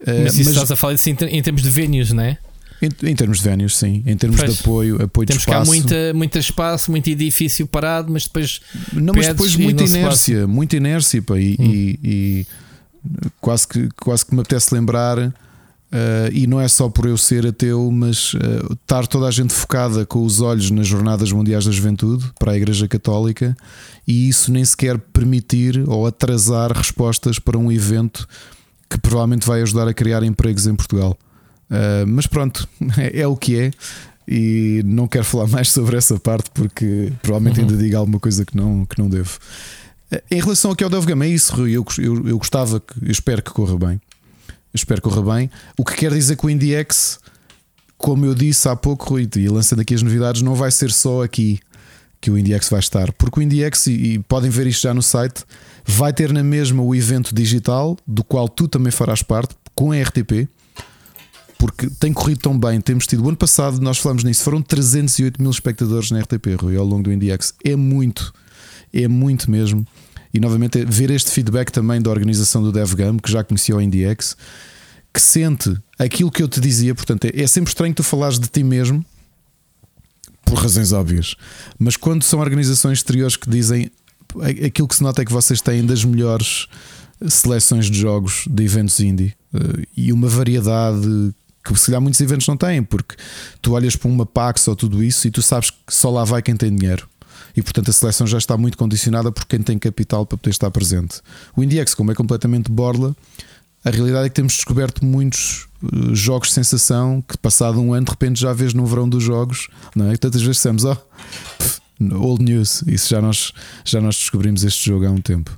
Eh, 0.00 0.24
mas, 0.24 0.36
mas 0.36 0.48
estás 0.48 0.70
a 0.70 0.76
falar 0.76 0.92
disso 0.92 1.08
em, 1.08 1.42
termos 1.42 1.62
de 1.62 1.70
venues, 1.70 2.12
não 2.12 2.22
é? 2.22 2.36
Em, 2.82 3.08
em, 3.08 3.16
termos 3.16 3.38
de 3.38 3.44
venues, 3.44 3.74
sim. 3.74 4.02
Em 4.04 4.14
termos 4.14 4.38
pois, 4.38 4.54
de 4.54 4.60
apoio, 4.60 5.02
apoio 5.02 5.26
temos 5.26 5.42
de 5.42 5.48
espaço. 5.48 5.70
cá 5.70 5.74
muita, 5.74 6.12
muito 6.12 6.38
espaço, 6.38 6.90
muito 6.90 7.08
edifício 7.08 7.66
parado, 7.66 8.12
mas 8.12 8.24
depois. 8.24 8.60
Não, 8.92 9.14
mas 9.14 9.28
depois 9.28 9.56
muita 9.56 9.84
inércia, 9.84 10.46
muita 10.46 10.76
inércia. 10.76 11.22
Pá, 11.22 11.38
e, 11.38 11.56
hum. 11.58 11.64
e, 11.64 11.98
e, 12.04 12.46
quase, 13.40 13.66
que, 13.66 13.88
quase 14.02 14.26
que 14.26 14.34
me 14.34 14.42
apetece 14.42 14.74
lembrar 14.74 15.32
Uh, 15.86 16.28
e 16.32 16.48
não 16.48 16.60
é 16.60 16.66
só 16.66 16.88
por 16.88 17.06
eu 17.06 17.16
ser 17.16 17.46
ateu, 17.46 17.90
mas 17.92 18.34
uh, 18.34 18.72
estar 18.72 19.06
toda 19.06 19.26
a 19.26 19.30
gente 19.30 19.54
focada 19.54 20.04
com 20.04 20.24
os 20.24 20.40
olhos 20.40 20.68
nas 20.70 20.86
Jornadas 20.86 21.30
Mundiais 21.30 21.64
da 21.64 21.70
Juventude 21.70 22.28
para 22.40 22.52
a 22.52 22.56
Igreja 22.56 22.88
Católica 22.88 23.56
e 24.06 24.28
isso 24.28 24.50
nem 24.50 24.64
sequer 24.64 24.98
permitir 24.98 25.88
ou 25.88 26.04
atrasar 26.04 26.72
respostas 26.72 27.38
para 27.38 27.56
um 27.56 27.70
evento 27.70 28.26
que 28.90 28.98
provavelmente 28.98 29.46
vai 29.46 29.62
ajudar 29.62 29.86
a 29.86 29.94
criar 29.94 30.24
empregos 30.24 30.66
em 30.66 30.74
Portugal. 30.74 31.16
Uh, 31.70 32.06
mas 32.06 32.26
pronto, 32.26 32.68
é, 32.98 33.20
é, 33.20 33.26
o 33.26 33.36
que 33.36 33.56
é. 33.58 33.70
E 34.28 34.82
não 34.84 35.06
quero 35.06 35.24
falar 35.24 35.46
mais 35.46 35.70
sobre 35.70 35.96
essa 35.96 36.18
parte 36.18 36.50
porque 36.52 37.12
provavelmente 37.22 37.60
uhum. 37.60 37.68
ainda 37.68 37.80
digo 37.80 37.96
alguma 37.96 38.18
coisa 38.18 38.44
que 38.44 38.56
não, 38.56 38.84
que 38.84 38.98
não 38.98 39.08
devo. 39.08 39.38
Em 40.30 40.40
relação 40.40 40.72
ao 40.72 40.76
que 40.76 40.82
é 40.82 40.86
o 40.86 40.90
Delgama, 40.90 41.26
é 41.26 41.28
isso, 41.28 41.54
Rui. 41.54 41.70
Eu, 41.70 41.84
eu, 41.98 42.28
eu 42.28 42.38
gostava, 42.38 42.80
que, 42.80 43.04
eu 43.04 43.10
espero 43.10 43.40
que 43.40 43.52
corra 43.52 43.78
bem 43.78 44.00
espero 44.80 45.02
que 45.02 45.08
corra 45.08 45.34
bem. 45.36 45.50
O 45.76 45.84
que 45.84 45.94
quer 45.94 46.12
dizer 46.12 46.36
que 46.36 46.46
o 46.46 46.50
IndieX, 46.50 47.18
como 47.96 48.24
eu 48.24 48.34
disse 48.34 48.68
há 48.68 48.76
pouco, 48.76 49.10
Rui, 49.10 49.28
e 49.36 49.48
lançando 49.48 49.80
aqui 49.80 49.94
as 49.94 50.02
novidades, 50.02 50.42
não 50.42 50.54
vai 50.54 50.70
ser 50.70 50.90
só 50.90 51.22
aqui 51.22 51.60
que 52.20 52.30
o 52.30 52.38
IndieX 52.38 52.68
vai 52.68 52.80
estar, 52.80 53.12
porque 53.12 53.38
o 53.38 53.42
IndieX, 53.42 53.86
e 53.86 54.18
podem 54.26 54.50
ver 54.50 54.66
isto 54.66 54.82
já 54.82 54.94
no 54.94 55.02
site, 55.02 55.44
vai 55.84 56.12
ter 56.12 56.32
na 56.32 56.42
mesma 56.42 56.82
o 56.82 56.94
evento 56.94 57.34
digital, 57.34 57.96
do 58.06 58.24
qual 58.24 58.48
tu 58.48 58.66
também 58.66 58.90
farás 58.90 59.22
parte, 59.22 59.54
com 59.74 59.92
a 59.92 60.00
RTP, 60.00 60.48
porque 61.58 61.88
tem 62.00 62.12
corrido 62.12 62.40
tão 62.40 62.58
bem. 62.58 62.80
Temos 62.80 63.06
tido, 63.06 63.24
o 63.24 63.28
ano 63.28 63.36
passado, 63.36 63.80
nós 63.80 63.98
falamos 63.98 64.24
nisso, 64.24 64.42
foram 64.42 64.60
308 64.60 65.40
mil 65.40 65.50
espectadores 65.50 66.10
na 66.10 66.20
RTP, 66.20 66.54
Rui, 66.60 66.76
ao 66.76 66.84
longo 66.84 67.04
do 67.04 67.12
IndieX. 67.12 67.54
É 67.64 67.76
muito, 67.76 68.32
é 68.92 69.06
muito 69.06 69.50
mesmo. 69.50 69.86
E 70.36 70.40
novamente 70.40 70.84
ver 70.84 71.10
este 71.10 71.30
feedback 71.30 71.70
também 71.70 72.02
da 72.02 72.10
organização 72.10 72.62
do 72.62 72.70
DevGam, 72.70 73.16
que 73.16 73.32
já 73.32 73.42
conhecia 73.42 73.74
o 73.74 73.80
IndieX, 73.80 74.36
que 75.10 75.18
sente 75.18 75.74
aquilo 75.98 76.30
que 76.30 76.42
eu 76.42 76.48
te 76.48 76.60
dizia. 76.60 76.94
Portanto, 76.94 77.24
é, 77.24 77.40
é 77.40 77.46
sempre 77.46 77.70
estranho 77.70 77.94
tu 77.94 78.02
falares 78.02 78.38
de 78.38 78.46
ti 78.46 78.62
mesmo, 78.62 79.02
por 80.44 80.58
razões 80.58 80.92
óbvias, 80.92 81.36
mas 81.78 81.96
quando 81.96 82.22
são 82.22 82.38
organizações 82.38 82.98
exteriores 82.98 83.34
que 83.34 83.48
dizem 83.48 83.90
aquilo 84.62 84.86
que 84.86 84.96
se 84.96 85.02
nota 85.02 85.22
é 85.22 85.24
que 85.24 85.32
vocês 85.32 85.62
têm 85.62 85.86
das 85.86 86.04
melhores 86.04 86.68
seleções 87.26 87.90
de 87.90 87.98
jogos 87.98 88.44
de 88.46 88.62
eventos 88.62 89.00
indie 89.00 89.34
eh, 89.54 89.86
e 89.96 90.12
uma 90.12 90.28
variedade 90.28 91.34
que 91.64 91.74
se 91.80 91.86
calhar 91.86 92.00
muitos 92.00 92.20
eventos 92.20 92.46
não 92.46 92.58
têm, 92.58 92.82
porque 92.82 93.16
tu 93.62 93.72
olhas 93.72 93.96
para 93.96 94.10
uma 94.10 94.26
Pax 94.26 94.68
ou 94.68 94.76
tudo 94.76 95.02
isso 95.02 95.26
e 95.26 95.30
tu 95.30 95.40
sabes 95.40 95.70
que 95.70 95.94
só 95.94 96.10
lá 96.10 96.24
vai 96.24 96.42
quem 96.42 96.54
tem 96.54 96.76
dinheiro 96.76 97.08
e 97.56 97.62
portanto 97.62 97.88
a 97.88 97.92
seleção 97.92 98.26
já 98.26 98.38
está 98.38 98.56
muito 98.56 98.76
condicionada 98.76 99.32
por 99.32 99.46
quem 99.46 99.60
tem 99.60 99.78
capital 99.78 100.26
para 100.26 100.36
poder 100.36 100.50
estar 100.50 100.70
presente. 100.70 101.20
O 101.56 101.62
IndieX, 101.62 101.94
como 101.94 102.12
é 102.12 102.14
completamente 102.14 102.70
borla, 102.70 103.16
a 103.84 103.90
realidade 103.90 104.26
é 104.26 104.28
que 104.28 104.34
temos 104.34 104.54
descoberto 104.54 105.04
muitos 105.04 105.68
uh, 105.82 106.14
jogos 106.14 106.48
de 106.48 106.54
sensação 106.54 107.22
que, 107.22 107.38
passado 107.38 107.80
um 107.80 107.94
ano, 107.94 108.04
de 108.04 108.10
repente 108.10 108.40
já 108.40 108.52
vês 108.52 108.74
no 108.74 108.84
verão 108.84 109.08
dos 109.08 109.22
jogos, 109.22 109.68
não 109.94 110.10
é? 110.10 110.14
E 110.14 110.18
tantas 110.18 110.42
vezes 110.42 110.56
dissemos, 110.56 110.84
oh, 110.84 110.96
old 112.16 112.44
news, 112.44 112.82
isso 112.86 113.08
já 113.08 113.22
nós, 113.22 113.52
já 113.84 114.00
nós 114.00 114.16
descobrimos 114.16 114.64
este 114.64 114.86
jogo 114.86 115.06
há 115.06 115.10
um 115.10 115.20
tempo. 115.20 115.56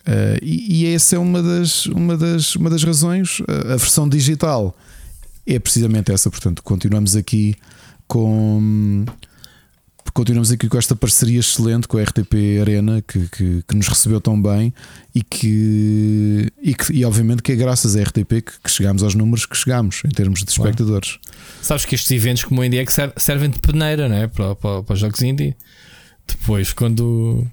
Uh, 0.00 0.38
e, 0.42 0.84
e 0.84 0.94
essa 0.94 1.16
é 1.16 1.18
uma 1.18 1.42
das, 1.42 1.86
uma 1.86 2.16
das, 2.16 2.54
uma 2.54 2.68
das 2.68 2.84
razões. 2.84 3.42
A 3.48 3.76
versão 3.76 4.06
digital 4.08 4.76
é 5.46 5.58
precisamente 5.58 6.12
essa. 6.12 6.30
Portanto, 6.30 6.62
continuamos 6.62 7.16
aqui 7.16 7.54
com 8.06 9.06
continuamos 10.12 10.50
aqui 10.50 10.68
com 10.68 10.78
esta 10.78 10.94
parceria 10.94 11.40
excelente 11.40 11.88
com 11.88 11.98
a 11.98 12.02
RTP 12.02 12.60
Arena 12.60 13.02
que, 13.02 13.28
que, 13.28 13.62
que 13.66 13.76
nos 13.76 13.88
recebeu 13.88 14.20
tão 14.20 14.40
bem 14.40 14.72
e 15.14 15.22
que, 15.22 16.52
e 16.62 16.74
que 16.74 16.92
e 16.92 17.04
obviamente 17.04 17.42
que 17.42 17.52
é 17.52 17.56
graças 17.56 17.96
à 17.96 18.02
RTP 18.02 18.28
que, 18.28 18.52
que 18.62 18.70
chegámos 18.70 19.02
aos 19.02 19.14
números 19.14 19.46
que 19.46 19.56
chegámos 19.56 20.02
em 20.04 20.10
termos 20.10 20.42
de 20.42 20.50
espectadores. 20.50 21.18
Sabes 21.62 21.84
que 21.84 21.94
estes 21.94 22.10
eventos 22.10 22.44
como 22.44 22.60
o 22.60 22.64
Indie 22.64 22.84
servem 23.16 23.50
de 23.50 23.58
peneira 23.58 24.08
né? 24.08 24.26
para, 24.26 24.54
para, 24.54 24.82
para 24.82 24.94
os 24.94 25.00
jogos 25.00 25.22
indie. 25.22 25.56
Depois, 26.26 26.72
quando, 26.72 27.46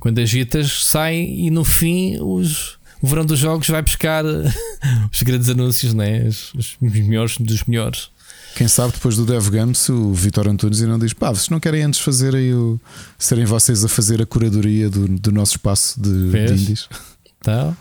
quando 0.00 0.18
agitas, 0.18 0.84
sai 0.84 1.16
e 1.16 1.50
no 1.50 1.64
fim 1.64 2.18
os, 2.20 2.78
o 3.00 3.06
verão 3.06 3.24
dos 3.24 3.38
jogos 3.38 3.68
vai 3.68 3.82
buscar 3.82 4.24
os 5.12 5.22
grandes 5.22 5.48
anúncios, 5.48 5.92
né? 5.92 6.26
os, 6.26 6.54
os 6.54 6.76
melhores 6.80 7.36
dos 7.38 7.64
melhores. 7.64 8.10
Quem 8.54 8.68
sabe 8.68 8.92
depois 8.92 9.16
do 9.16 9.24
Dev 9.24 9.48
Gums 9.48 9.88
o 9.88 10.12
Vitor 10.12 10.48
Antunes 10.48 10.80
e 10.80 10.86
não 10.86 10.98
diz: 10.98 11.12
pá, 11.12 11.30
vocês 11.30 11.48
não 11.48 11.58
querem 11.58 11.82
antes 11.82 12.00
fazer 12.00 12.34
aí 12.34 12.52
o. 12.54 12.80
serem 13.18 13.44
vocês 13.44 13.84
a 13.84 13.88
fazer 13.88 14.20
a 14.20 14.26
curadoria 14.26 14.90
do, 14.90 15.08
do 15.08 15.32
nosso 15.32 15.52
espaço 15.52 16.00
de, 16.00 16.30
de 16.30 16.52
indies? 16.52 16.88
Tá. 17.42 17.76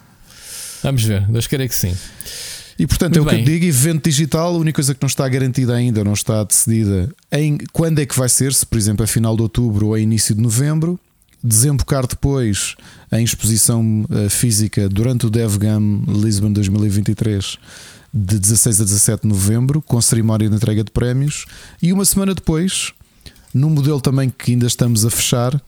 Vamos 0.81 1.03
ver, 1.03 1.27
Deus 1.27 1.45
querer 1.45 1.67
que 1.67 1.75
sim. 1.75 1.95
E 2.79 2.87
portanto 2.87 3.17
Muito 3.17 3.29
é 3.29 3.31
o 3.31 3.35
bem. 3.35 3.43
que 3.43 3.49
eu 3.51 3.53
digo: 3.53 3.65
evento 3.65 4.09
digital, 4.09 4.55
a 4.55 4.57
única 4.57 4.75
coisa 4.75 4.95
que 4.95 5.01
não 5.01 5.07
está 5.07 5.27
garantida 5.27 5.75
ainda, 5.75 6.03
não 6.03 6.13
está 6.13 6.43
decidida 6.43 7.13
em 7.31 7.57
quando 7.71 7.99
é 7.99 8.05
que 8.05 8.17
vai 8.17 8.27
ser, 8.29 8.53
se 8.53 8.65
por 8.65 8.77
exemplo 8.77 9.03
é 9.03 9.07
final 9.07 9.35
de 9.35 9.43
outubro 9.43 9.87
ou 9.87 9.97
é 9.97 10.01
início 10.01 10.33
de 10.33 10.41
novembro. 10.41 10.99
Desembocar 11.43 12.05
depois 12.05 12.75
em 13.11 13.23
exposição 13.23 14.05
uh, 14.11 14.29
física 14.29 14.87
durante 14.87 15.25
o 15.25 15.29
DevGam 15.29 16.03
Lisbon 16.07 16.53
2023 16.53 17.57
de 18.13 18.39
16 18.39 18.81
a 18.81 18.83
17 18.83 19.21
de 19.23 19.27
novembro, 19.27 19.81
com 19.81 20.01
cerimónia 20.01 20.49
de 20.49 20.55
entrega 20.55 20.83
de 20.83 20.91
prémios, 20.91 21.45
e 21.81 21.93
uma 21.93 22.05
semana 22.05 22.33
depois, 22.33 22.93
num 23.53 23.69
modelo 23.69 24.01
também 24.01 24.29
que 24.29 24.51
ainda 24.51 24.67
estamos 24.67 25.05
a 25.05 25.09
fechar, 25.09 25.61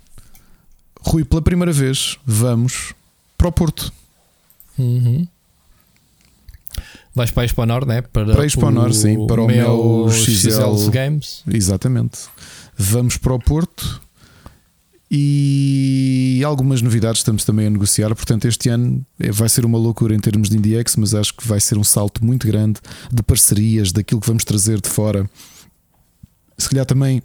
Rui, 1.01 1.23
pela 1.23 1.41
primeira 1.41 1.71
vez, 1.71 2.17
vamos 2.25 2.93
para 3.37 3.47
o 3.47 3.51
Porto. 3.51 3.91
Uhum. 4.77 5.27
Vais 7.13 7.29
para 7.29 7.43
a 7.43 7.45
Exponor, 7.45 7.85
né? 7.85 8.01
Para, 8.01 8.25
para 8.25 8.41
a 8.41 8.45
Exponor, 8.45 8.93
sim, 8.93 9.27
para 9.27 9.41
o 9.41 9.47
meu 9.47 10.07
XL, 10.09 10.49
XL 10.49 10.89
Games. 10.89 11.43
Exatamente. 11.47 12.21
Vamos 12.75 13.17
para 13.17 13.33
o 13.33 13.39
Porto 13.39 14.01
e 15.15 16.41
algumas 16.43 16.81
novidades 16.81 17.19
estamos 17.19 17.45
também 17.45 17.67
a 17.67 17.69
negociar. 17.69 18.15
Portanto, 18.15 18.45
este 18.45 18.69
ano 18.69 19.05
vai 19.31 19.47
ser 19.47 19.63
uma 19.63 19.77
loucura 19.77 20.15
em 20.15 20.19
termos 20.19 20.49
de 20.49 20.57
IndieX, 20.57 20.95
mas 20.95 21.13
acho 21.13 21.35
que 21.35 21.47
vai 21.47 21.59
ser 21.59 21.77
um 21.77 21.83
salto 21.83 22.25
muito 22.25 22.47
grande 22.47 22.79
de 23.11 23.21
parcerias, 23.21 23.91
daquilo 23.91 24.19
que 24.19 24.25
vamos 24.25 24.43
trazer 24.43 24.81
de 24.81 24.89
fora. 24.89 25.29
Se 26.57 26.67
calhar 26.67 26.83
também 26.87 27.21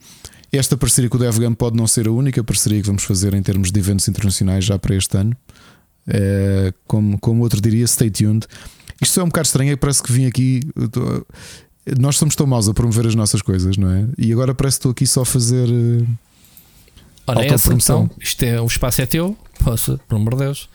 esta 0.53 0.76
parceria 0.76 1.09
com 1.09 1.16
o 1.16 1.20
DevGam 1.20 1.55
pode 1.55 1.78
não 1.78 1.86
ser 1.86 2.07
a 2.07 2.12
única 2.12 2.45
parceria 2.45 2.78
que 2.82 2.86
vamos 2.86 3.05
fazer 3.05 3.32
em 3.32 3.43
termos 3.43 3.72
de 3.72 3.80
eventos 3.80 4.07
internacionais 4.07 4.66
já 4.66 4.78
para 4.78 4.95
este 4.95 5.16
ano. 5.16 5.34
É, 6.07 6.74
como, 6.86 7.18
como 7.18 7.43
outro 7.43 7.59
diria, 7.59 7.86
stay 7.86 8.11
tuned. 8.11 8.47
Isto 9.01 9.20
é 9.20 9.22
um 9.22 9.28
bocado 9.28 9.47
estranho, 9.47 9.72
é 9.72 9.76
que 9.76 9.80
parece 9.80 10.03
que 10.03 10.12
vim 10.12 10.26
aqui. 10.26 10.61
Nós 11.99 12.18
somos 12.18 12.36
tão 12.36 12.47
maus 12.47 12.68
a 12.68 12.74
promover 12.74 13.07
as 13.07 13.14
nossas 13.14 13.41
coisas, 13.41 13.78
não 13.78 13.91
é? 13.91 14.07
E 14.18 14.30
agora 14.30 14.55
parece 14.55 14.76
que 14.76 14.80
estou 14.80 14.93
aqui 14.93 15.07
só 15.07 15.22
a 15.22 15.26
fazer 15.26 15.70
eh, 15.70 16.05
Ora, 17.29 17.45
é 17.45 17.49
essa 17.53 17.72
então, 17.74 18.11
isto 18.18 18.43
é, 18.43 18.61
o 18.61 18.66
espaço 18.66 19.03
é 19.03 19.07
teu, 19.07 19.37
posso, 19.62 20.01
por 20.09 20.16
amor 20.16 20.35
de 20.35 20.45
Deus. 20.45 20.68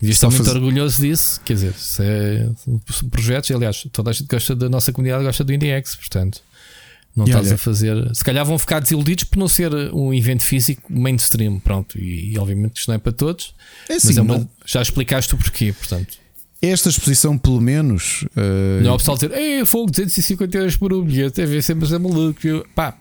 E 0.00 0.08
estou 0.10 0.30
muito 0.30 0.44
fazer... 0.44 0.56
orgulhoso 0.56 1.02
disso. 1.02 1.40
Quer 1.44 1.54
dizer, 1.54 1.74
se 1.74 2.02
é 2.02 2.48
projetos, 3.10 3.50
aliás, 3.50 3.86
toda 3.90 4.10
a 4.10 4.12
gente 4.12 4.28
gosta 4.28 4.54
da 4.54 4.68
nossa 4.68 4.92
comunidade, 4.92 5.24
gosta 5.24 5.42
do 5.42 5.52
IndieX, 5.52 5.96
portanto, 5.96 6.40
não 7.16 7.26
e 7.26 7.30
estás 7.30 7.46
olha, 7.46 7.54
a 7.54 7.58
fazer. 7.58 8.14
Se 8.14 8.22
calhar 8.22 8.44
vão 8.44 8.56
ficar 8.56 8.78
desiludidos 8.78 9.24
por 9.24 9.38
não 9.38 9.48
ser 9.48 9.72
um 9.92 10.14
evento 10.14 10.44
físico 10.44 10.82
mainstream, 10.88 11.58
pronto. 11.58 11.98
E, 11.98 12.34
e 12.34 12.38
obviamente 12.38 12.78
isto 12.78 12.88
não 12.88 12.94
é 12.94 12.98
para 12.98 13.12
todos, 13.12 13.54
é 13.88 13.94
assim, 13.94 14.08
mas 14.08 14.18
é 14.18 14.22
uma, 14.22 14.48
já 14.64 14.80
explicaste 14.82 15.34
o 15.34 15.38
porquê, 15.38 15.72
portanto. 15.72 16.18
Esta 16.62 16.88
exposição, 16.88 17.36
pelo 17.36 17.60
menos. 17.60 18.22
Uh... 18.36 18.82
Não 18.82 18.90
é 18.90 18.94
o 18.94 18.96
pessoal 18.96 19.16
dizer, 19.16 19.32
Ei, 19.32 19.64
fogo, 19.66 19.90
250 19.90 20.56
euros 20.56 20.76
por 20.76 20.92
um 20.92 21.02
bilhete, 21.04 21.40
é 21.40 21.46
ver 21.46 21.62
sempre 21.62 21.92
é 21.92 21.98
maluco. 21.98 22.40
Pá, 22.74 22.96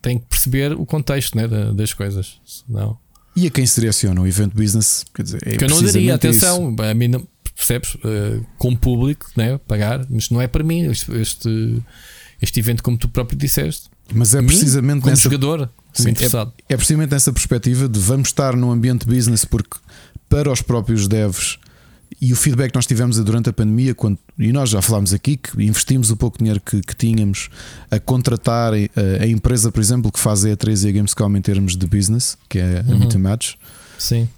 tem 0.00 0.18
que 0.18 0.26
perceber 0.26 0.72
o 0.72 0.86
contexto 0.86 1.36
né, 1.36 1.46
das 1.74 1.92
coisas. 1.92 2.40
Senão... 2.44 2.98
E 3.36 3.46
a 3.46 3.50
quem 3.50 3.66
seleciona 3.66 4.20
o 4.20 4.26
evento 4.26 4.56
business? 4.56 5.04
Quer 5.14 5.22
dizer, 5.22 5.40
é 5.46 5.56
que 5.56 5.64
eu 5.64 5.68
não 5.68 5.80
daria 5.82 6.14
atenção, 6.14 6.72
isso. 6.72 6.82
a 6.82 6.94
mim 6.94 7.08
não, 7.08 7.28
percebes? 7.54 7.94
Uh, 7.96 8.44
como 8.56 8.76
público, 8.76 9.30
né, 9.36 9.58
pagar, 9.58 10.04
mas 10.08 10.30
não 10.30 10.40
é 10.40 10.48
para 10.48 10.64
mim 10.64 10.90
este, 10.90 11.12
este, 11.12 11.82
este 12.42 12.60
evento, 12.60 12.82
como 12.82 12.96
tu 12.96 13.08
próprio 13.08 13.38
disseste. 13.38 13.90
Mas 14.12 14.34
é 14.34 14.42
precisamente 14.42 14.94
mim, 14.96 15.00
como 15.00 15.10
nessa, 15.10 15.22
jogador, 15.22 15.70
sim, 15.92 16.08
é, 16.08 16.72
é 16.72 16.76
precisamente 16.76 17.10
nessa 17.10 17.32
perspectiva 17.32 17.88
de 17.88 17.98
vamos 17.98 18.28
estar 18.28 18.56
num 18.56 18.70
ambiente 18.70 19.06
business 19.06 19.44
porque 19.44 19.76
para 20.28 20.50
os 20.50 20.62
próprios 20.62 21.06
devs 21.06 21.58
e 22.20 22.32
o 22.32 22.36
feedback 22.36 22.70
que 22.70 22.76
nós 22.76 22.86
tivemos 22.86 23.16
durante 23.18 23.48
a 23.48 23.52
pandemia, 23.52 23.94
quando, 23.94 24.18
e 24.38 24.52
nós 24.52 24.70
já 24.70 24.82
falámos 24.82 25.12
aqui 25.12 25.36
que 25.36 25.62
investimos 25.62 26.10
o 26.10 26.16
pouco 26.16 26.38
dinheiro 26.38 26.60
que, 26.60 26.80
que 26.80 26.94
tínhamos 26.94 27.48
a 27.90 28.00
contratar 28.00 28.72
a, 28.72 28.78
eh, 28.78 28.90
a, 29.20 29.26
empresa, 29.26 29.70
por 29.70 29.80
exemplo, 29.80 30.10
que 30.10 30.18
faz 30.18 30.44
a 30.44 30.48
E3 30.48 30.84
e 30.84 30.88
a 30.88 30.92
Gamescom 30.92 31.36
em 31.36 31.40
termos 31.40 31.76
de 31.76 31.86
business, 31.86 32.36
que 32.48 32.58
é 32.58 32.84
a 32.86 32.92
uhum. 32.92 33.20
Match. 33.20 33.54
Sim. 33.98 34.28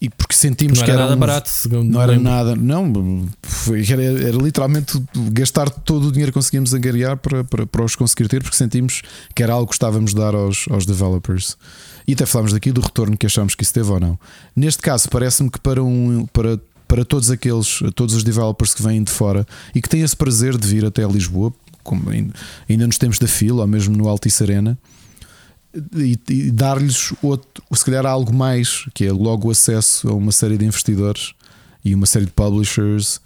E 0.00 0.10
porque 0.10 0.34
sentimos 0.34 0.78
não 0.78 0.84
que 0.84 0.90
era, 0.90 1.00
era 1.00 1.08
nada 1.08 1.16
um, 1.16 1.20
barato, 1.20 1.50
não 1.84 2.02
era 2.02 2.12
lembro. 2.12 2.30
nada, 2.30 2.54
não, 2.54 3.28
foi, 3.42 3.82
era, 3.90 4.02
era, 4.02 4.36
literalmente 4.36 5.02
gastar 5.32 5.70
todo 5.70 6.08
o 6.08 6.12
dinheiro 6.12 6.30
que 6.30 6.34
conseguimos 6.34 6.74
angariar 6.74 7.16
para, 7.16 7.42
para, 7.42 7.66
para 7.66 7.82
os 7.82 7.96
conseguir 7.96 8.28
ter, 8.28 8.42
porque 8.42 8.56
sentimos 8.56 9.02
que 9.34 9.42
era 9.42 9.54
algo 9.54 9.66
que 9.66 9.74
estávamos 9.74 10.14
a 10.14 10.18
dar 10.18 10.34
aos, 10.34 10.66
aos 10.70 10.84
developers. 10.84 11.56
E 12.06 12.12
até 12.12 12.26
falámos 12.26 12.52
daqui 12.52 12.70
do 12.70 12.82
retorno 12.82 13.16
que 13.16 13.26
achamos 13.26 13.54
que 13.54 13.64
isso 13.64 13.72
teve 13.72 13.90
ou 13.90 13.98
não. 13.98 14.18
Neste 14.54 14.82
caso, 14.82 15.08
parece-me 15.08 15.50
que 15.50 15.58
para, 15.58 15.82
um, 15.82 16.26
para 16.26 16.60
para 16.86 17.04
todos 17.04 17.30
aqueles, 17.30 17.80
todos 17.94 18.14
os 18.14 18.22
developers 18.22 18.74
que 18.74 18.82
vêm 18.82 19.02
de 19.02 19.10
fora 19.10 19.46
e 19.74 19.80
que 19.80 19.88
têm 19.88 20.02
esse 20.02 20.16
prazer 20.16 20.56
de 20.56 20.66
vir 20.66 20.84
até 20.84 21.04
Lisboa, 21.06 21.52
ainda 22.68 22.86
nos 22.86 22.98
tempos 22.98 23.18
da 23.18 23.26
fila, 23.26 23.62
ou 23.62 23.66
mesmo 23.66 23.96
no 23.96 24.08
Altice 24.08 24.42
Arena, 24.42 24.78
e, 25.94 26.18
e 26.28 26.50
dar-lhes 26.50 27.12
se 27.74 27.84
calhar 27.84 28.06
algo 28.06 28.32
mais, 28.32 28.86
que 28.94 29.04
é 29.04 29.12
logo 29.12 29.48
o 29.48 29.50
acesso 29.50 30.08
a 30.08 30.14
uma 30.14 30.32
série 30.32 30.56
de 30.56 30.64
investidores 30.64 31.34
e 31.84 31.94
uma 31.94 32.06
série 32.06 32.24
de 32.24 32.32
publishers. 32.32 33.20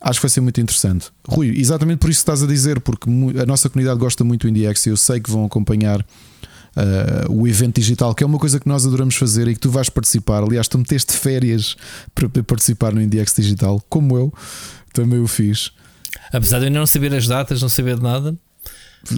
Acho 0.00 0.18
que 0.18 0.24
vai 0.24 0.30
ser 0.30 0.40
muito 0.40 0.60
interessante. 0.60 1.10
Rui, 1.26 1.54
exatamente 1.56 1.98
por 1.98 2.10
isso 2.10 2.18
estás 2.18 2.42
a 2.42 2.46
dizer, 2.46 2.80
porque 2.80 3.08
a 3.40 3.46
nossa 3.46 3.70
comunidade 3.70 3.98
gosta 3.98 4.24
muito 4.24 4.42
do 4.42 4.48
IndieX 4.48 4.86
e 4.86 4.90
eu 4.90 4.96
sei 4.96 5.20
que 5.20 5.30
vão 5.30 5.44
acompanhar 5.44 6.04
uh, 6.76 7.32
o 7.32 7.46
evento 7.46 7.80
digital, 7.80 8.14
que 8.14 8.22
é 8.22 8.26
uma 8.26 8.38
coisa 8.38 8.60
que 8.60 8.68
nós 8.68 8.86
adoramos 8.86 9.14
fazer 9.16 9.48
e 9.48 9.54
que 9.54 9.60
tu 9.60 9.70
vais 9.70 9.88
participar. 9.88 10.42
Aliás, 10.42 10.68
tu 10.68 10.78
meteste 10.78 11.12
férias 11.12 11.76
para 12.14 12.28
participar 12.42 12.92
no 12.92 13.00
IndieX 13.00 13.34
Digital, 13.34 13.82
como 13.88 14.16
eu 14.16 14.32
também 14.92 15.20
o 15.20 15.26
fiz. 15.26 15.72
Apesar 16.32 16.60
de 16.60 16.66
eu 16.66 16.70
não 16.70 16.86
saber 16.86 17.14
as 17.14 17.26
datas, 17.26 17.60
não 17.62 17.68
saber 17.68 17.96
de 17.96 18.02
nada. 18.02 18.36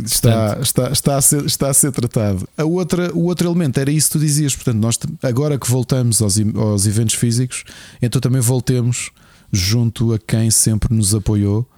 Está, 0.04 0.58
está, 0.60 0.90
está, 0.90 1.16
a 1.16 1.22
ser, 1.22 1.44
está 1.44 1.70
a 1.70 1.74
ser 1.74 1.92
tratado. 1.92 2.48
A 2.56 2.64
outra, 2.64 3.14
o 3.14 3.26
outro 3.26 3.48
elemento 3.48 3.78
era 3.78 3.90
isso 3.90 4.08
que 4.08 4.18
tu 4.18 4.18
dizias. 4.18 4.54
Portanto, 4.54 4.78
nós 4.78 4.98
agora 5.22 5.58
que 5.58 5.70
voltamos 5.70 6.20
aos, 6.20 6.36
aos 6.56 6.86
eventos 6.86 7.14
físicos, 7.14 7.62
então 8.02 8.20
também 8.20 8.40
voltemos 8.40 9.10
junto 9.52 10.12
a 10.12 10.18
quem 10.18 10.50
sempre 10.50 10.92
nos 10.92 11.14
apoiou 11.14 11.68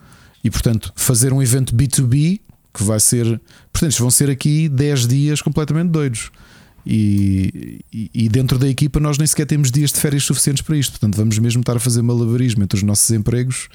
e, 0.43 0.51
portanto, 0.51 0.91
fazer 0.97 1.33
um 1.33 1.43
evento 1.43 1.75
B2B 1.75 2.41
que 2.79 2.85
vai 2.85 3.01
ser. 3.01 3.41
Portanto, 3.73 3.99
vão 3.99 4.11
ser 4.11 4.31
aqui 4.31 4.69
10 4.69 5.07
dias 5.09 5.43
completamente 5.43 5.91
doidos. 5.91 6.31
E, 6.87 7.81
e, 7.93 8.29
dentro 8.31 8.59
da 8.59 8.67
equipa 8.67 8.99
nós 8.99 9.19
nem 9.19 9.27
sequer 9.27 9.45
temos 9.45 9.71
dias 9.71 9.93
de 9.93 10.01
férias 10.01 10.25
suficientes 10.25 10.63
para 10.63 10.77
isto. 10.77 10.93
Portanto, 10.93 11.17
vamos 11.17 11.39
mesmo 11.39 11.61
estar 11.61 11.77
a 11.77 11.81
fazer 11.81 12.01
malabarismo 12.01 12.63
entre 12.63 12.79
os 12.79 12.83
nossos 12.83 13.11
empregos 13.11 13.69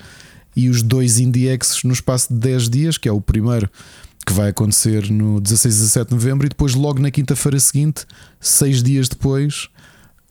e 0.56 0.70
os 0.70 0.82
dois 0.82 1.20
IndieX 1.20 1.84
no 1.84 1.94
espaço 1.94 2.34
de 2.34 2.40
10 2.40 2.70
dias, 2.70 2.98
que 2.98 3.08
é 3.08 3.12
o 3.12 3.22
primeiro 3.22 3.70
que 4.26 4.34
vai 4.34 4.50
acontecer 4.50 5.12
no 5.12 5.42
16 5.42 5.76
e 5.76 5.78
17 5.80 6.08
de 6.08 6.14
novembro, 6.16 6.46
e 6.48 6.50
depois, 6.50 6.74
logo 6.74 7.00
na 7.02 7.12
quinta-feira 7.12 7.60
seguinte, 7.60 8.06
seis 8.40 8.82
dias 8.82 9.10
depois, 9.10 9.68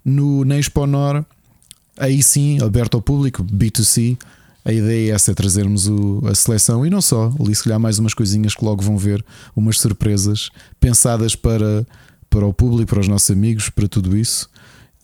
no, 0.03 0.45
na 0.45 0.59
Expo 0.59 0.87
Nor, 0.87 1.25
aí 1.99 2.23
sim, 2.23 2.61
aberto 2.63 2.95
ao 2.95 3.03
público, 3.03 3.45
B2C, 3.45 4.17
a 4.65 4.73
ideia 4.73 5.13
é 5.13 5.15
essa, 5.15 5.33
é 5.33 5.35
trazermos 5.35 5.89
o, 5.89 6.23
a 6.27 6.35
seleção 6.35 6.87
e 6.87 6.91
não 6.91 7.03
só, 7.03 7.33
ali 7.41 7.55
se 7.55 7.65
calhar 7.65 7.81
mais 7.81 7.99
umas 7.99 8.15
coisinhas 8.15 8.55
que 8.55 8.65
logo 8.65 8.83
vão 8.83 8.97
ver, 8.97 9.25
umas 9.57 9.79
surpresas 9.81 10.51
pensadas 10.79 11.35
para, 11.35 11.87
para 12.31 12.47
o 12.47 12.55
público, 12.55 12.91
para 12.91 13.01
os 13.01 13.09
nossos 13.09 13.31
amigos, 13.31 13.69
para 13.71 13.89
tudo 13.89 14.17
isso. 14.17 14.49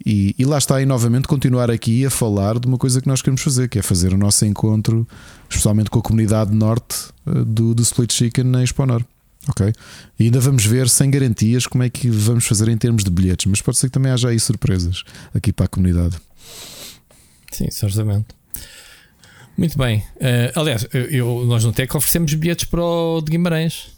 E, 0.07 0.35
e, 0.39 0.45
lá 0.45 0.59
está, 0.59 0.77
aí 0.77 0.87
novamente 0.87 1.27
continuar 1.27 1.71
aqui 1.71 2.07
a 2.07 2.11
falar 2.11 2.59
de 2.61 2.69
uma 2.69 2.79
coisa 2.79 3.01
que 3.01 3.09
nós 3.09 3.21
queremos 3.21 3.43
fazer, 3.43 3.69
que 3.69 3.81
é 3.81 3.83
fazer 3.83 4.15
o 4.15 4.17
nosso 4.17 4.45
encontro, 4.47 5.07
especialmente 5.51 5.91
com 5.91 5.99
a 5.99 6.03
comunidade 6.03 6.55
norte 6.55 6.97
eh, 7.27 7.45
do, 7.45 7.75
do 7.75 7.83
Split 7.83 8.13
Chicken 8.13 8.45
na 8.45 8.63
Exponor. 8.63 9.05
Ok? 9.49 9.73
E 10.19 10.25
ainda 10.25 10.41
vamos 10.41 10.65
ver 10.65 10.89
sem 10.89 11.11
garantias 11.11 11.67
como 11.67 11.83
é 11.83 11.91
que 11.91 12.09
vamos 12.11 12.47
fazer 12.47 12.69
em 12.69 12.77
termos 12.77 13.03
de 13.03 13.11
bilhetes, 13.11 13.47
mas 13.47 13.61
pode 13.61 13.79
ser 13.79 13.87
que 13.87 13.93
também 13.93 14.13
haja 14.13 14.29
aí 14.29 14.39
surpresas 14.39 15.03
aqui 15.35 15.53
para 15.53 15.67
a 15.67 15.69
comunidade. 15.69 16.17
Sim, 17.51 17.71
certamente. 17.71 18.27
Muito 19.59 19.77
bem. 19.77 20.05
Uh, 20.17 20.61
aliás, 20.61 20.87
eu, 20.93 21.45
nós 21.45 21.65
no 21.65 21.73
Tech 21.73 21.95
oferecemos 21.97 22.33
bilhetes 22.35 22.65
para 22.65 22.81
o 22.81 23.21
de 23.21 23.33
Guimarães, 23.33 23.89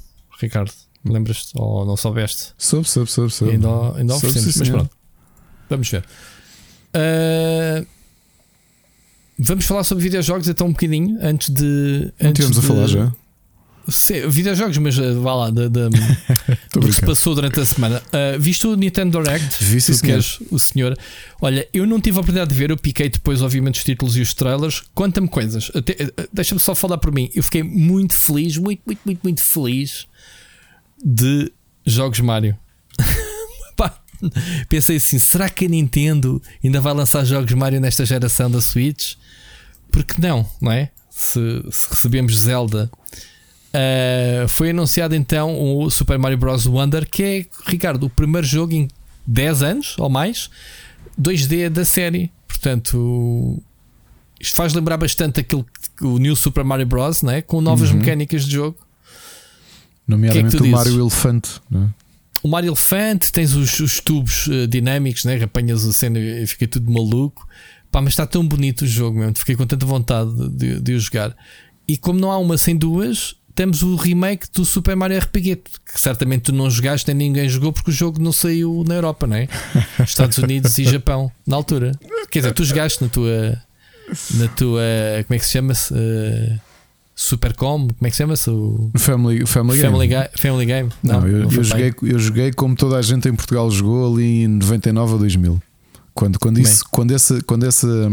Ricardo. 0.41 0.73
Lembras-te? 1.05 1.53
Ou 1.55 1.85
não 1.85 1.99
soubeste? 1.99 2.55
Soube, 2.57 2.89
soube, 2.89 3.11
soube. 3.11 3.31
soube. 3.31 3.53
Ainda, 3.53 3.69
ainda 3.99 4.15
oferecemos, 4.15 4.57
mas 4.57 4.69
pronto. 4.71 4.91
Vamos 5.69 5.91
ver. 5.91 6.03
Uh, 6.97 7.87
vamos 9.39 9.67
falar 9.67 9.85
sobre 9.85 10.03
videojogos 10.03 10.49
então 10.49 10.67
um 10.67 10.73
bocadinho 10.73 11.19
antes 11.21 11.51
de. 11.51 12.11
Não 12.19 12.31
antes 12.31 12.51
de... 12.51 12.59
a 12.59 12.63
falar 12.63 12.87
já. 12.87 13.13
Sim, 13.89 14.28
videojogos, 14.28 14.78
mas 14.78 14.99
uh, 14.99 15.20
vá 15.20 15.35
lá, 15.35 15.51
do 15.51 15.61
que 16.81 16.93
se 16.93 17.01
passou 17.01 17.35
durante 17.35 17.59
a 17.61 17.64
semana. 17.64 18.03
Uh, 18.07 18.39
viste 18.39 18.66
o 18.66 18.76
Nintendo 18.76 19.22
Direct? 19.22 19.57
Vi, 19.64 19.81
sim, 19.81 19.95
senhor. 19.95 20.24
o 20.51 20.59
senhor. 20.59 20.99
Olha, 21.41 21.66
eu 21.72 21.87
não 21.87 22.01
tive 22.01 22.18
a 22.18 22.20
oportunidade 22.20 22.51
de 22.51 22.57
ver, 22.57 22.70
eu 22.70 22.76
piquei 22.76 23.09
depois, 23.09 23.43
obviamente, 23.43 23.78
os 23.78 23.85
títulos 23.85 24.16
e 24.16 24.20
os 24.20 24.35
trailers. 24.35 24.83
Conta-me 24.95 25.28
coisas. 25.28 25.70
Uh, 25.70 25.83
deixa-me 26.33 26.61
só 26.61 26.74
falar 26.74 26.99
por 26.99 27.12
mim. 27.12 27.31
Eu 27.35 27.43
fiquei 27.43 27.62
muito 27.62 28.14
feliz, 28.14 28.57
muito, 28.57 28.83
muito, 28.87 29.01
muito, 29.05 29.20
muito 29.22 29.43
feliz 29.43 30.07
de 31.03 31.51
jogos 31.85 32.20
Mario. 32.20 32.57
pensei 34.68 34.97
assim: 34.97 35.18
será 35.18 35.49
que 35.49 35.64
a 35.64 35.68
Nintendo 35.68 36.43
ainda 36.62 36.81
vai 36.81 36.93
lançar 36.93 37.24
jogos 37.24 37.53
Mario 37.55 37.81
nesta 37.81 38.05
geração 38.05 38.51
da 38.51 38.61
Switch? 38.61 39.14
Porque 39.91 40.20
não, 40.20 40.49
não 40.61 40.70
é? 40.70 40.91
Se, 41.11 41.41
se 41.70 41.89
recebemos 41.91 42.37
Zelda 42.37 42.91
Uh, 43.73 44.49
foi 44.49 44.71
anunciado 44.71 45.14
então 45.14 45.79
o 45.79 45.89
Super 45.91 46.18
Mario 46.18 46.39
Bros. 46.39 46.66
Wonder, 46.66 47.09
que 47.09 47.23
é, 47.23 47.47
Ricardo, 47.66 48.05
o 48.05 48.11
primeiro 48.11 48.47
jogo 48.47 48.73
em 48.73 48.89
10 49.27 49.62
anos 49.62 49.97
ou 49.99 50.09
mais 50.09 50.51
2D 51.21 51.68
da 51.68 51.85
série. 51.85 52.33
Portanto, 52.49 53.62
isto 54.41 54.55
faz 54.55 54.75
lembrar 54.75 54.97
bastante 54.97 55.41
aquilo 55.41 55.64
que 55.97 56.05
o 56.05 56.18
New 56.18 56.35
Super 56.35 56.64
Mario 56.64 56.87
Bros. 56.87 57.23
Né? 57.23 57.43
com 57.43 57.61
novas 57.61 57.91
uhum. 57.91 57.99
mecânicas 57.99 58.45
de 58.45 58.53
jogo. 58.53 58.77
Nomeadamente 60.07 60.57
que 60.57 60.62
é 60.62 60.66
que 60.66 60.68
o 60.68 60.73
Mario 60.73 61.01
Elefante. 61.01 61.51
Né? 61.71 61.89
O 62.43 62.49
Mario 62.49 62.68
Elefante, 62.71 63.33
tens 63.33 63.55
os, 63.55 63.79
os 63.79 64.01
tubos 64.01 64.49
uh, 64.49 64.66
dinâmicos, 64.66 65.25
né? 65.25 65.41
apanhas 65.43 65.85
a 65.85 65.93
cena 65.93 66.18
e 66.18 66.47
fica 66.47 66.66
tudo 66.66 66.91
maluco. 66.91 67.47
Pá, 67.93 68.01
mas 68.01 68.12
está 68.12 68.27
tão 68.27 68.47
bonito 68.47 68.83
o 68.83 68.87
jogo 68.87 69.18
mesmo. 69.18 69.37
Fiquei 69.37 69.55
com 69.55 69.66
tanta 69.66 69.87
vontade 69.87 70.31
de, 70.51 70.81
de 70.81 70.95
o 70.95 70.99
jogar. 70.99 71.37
E 71.87 71.97
como 71.97 72.18
não 72.18 72.31
há 72.31 72.39
uma 72.39 72.57
sem 72.57 72.77
duas, 72.77 73.35
temos 73.61 73.83
o 73.83 73.95
remake 73.95 74.47
do 74.55 74.65
Super 74.65 74.97
Mario 74.97 75.19
RPG, 75.19 75.57
que 75.57 76.01
certamente 76.01 76.45
tu 76.45 76.53
não 76.53 76.71
jogaste 76.71 77.13
nem 77.13 77.29
ninguém 77.29 77.47
jogou 77.47 77.75
porque 77.75 77.91
o 77.91 77.93
jogo 77.93 78.19
não 78.19 78.33
saiu 78.33 78.83
na 78.89 78.95
Europa, 78.95 79.27
não 79.27 79.37
é? 79.37 79.49
Estados 80.03 80.39
Unidos 80.39 80.79
e 80.79 80.85
Japão, 80.85 81.31
na 81.47 81.57
altura. 81.57 81.93
Quer 82.31 82.39
dizer, 82.39 82.55
tu 82.55 82.65
jogaste 82.65 83.03
na 83.05 83.11
tua. 83.11 83.63
Na 84.37 84.49
tua. 84.49 84.81
Como 85.27 85.37
é 85.37 85.39
que 85.39 85.45
se 85.45 85.53
chama-se? 85.53 85.93
Uh, 85.93 86.59
Supercom, 87.15 87.89
como 87.89 87.95
é 88.01 88.09
que 88.09 88.13
se 88.13 88.23
chama-se? 88.23 88.49
O 88.49 88.91
Family, 88.97 89.45
family, 89.45 89.79
family 89.79 90.09
Game. 90.09 90.25
Ga 90.25 90.31
family 90.39 90.65
Game. 90.65 90.91
Não, 91.03 91.21
não 91.21 91.29
eu, 91.29 91.39
não 91.41 91.53
eu 91.53 91.63
joguei, 91.63 91.95
eu 92.03 92.19
joguei 92.19 92.53
como 92.55 92.75
toda 92.75 92.97
a 92.97 93.03
gente 93.03 93.29
em 93.29 93.35
Portugal 93.35 93.71
jogou 93.71 94.15
ali 94.15 94.45
em 94.45 94.49
99 94.49 95.17
a 95.17 95.19
2000. 95.19 95.63
Quando, 96.15 96.39
quando, 96.39 96.59
isso, 96.61 96.83
quando, 96.91 97.11
essa, 97.13 97.43
quando, 97.43 97.67
essa, 97.67 98.11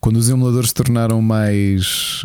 quando 0.00 0.16
os 0.16 0.28
emuladores 0.28 0.70
se 0.70 0.74
tornaram 0.74 1.22
mais. 1.22 2.24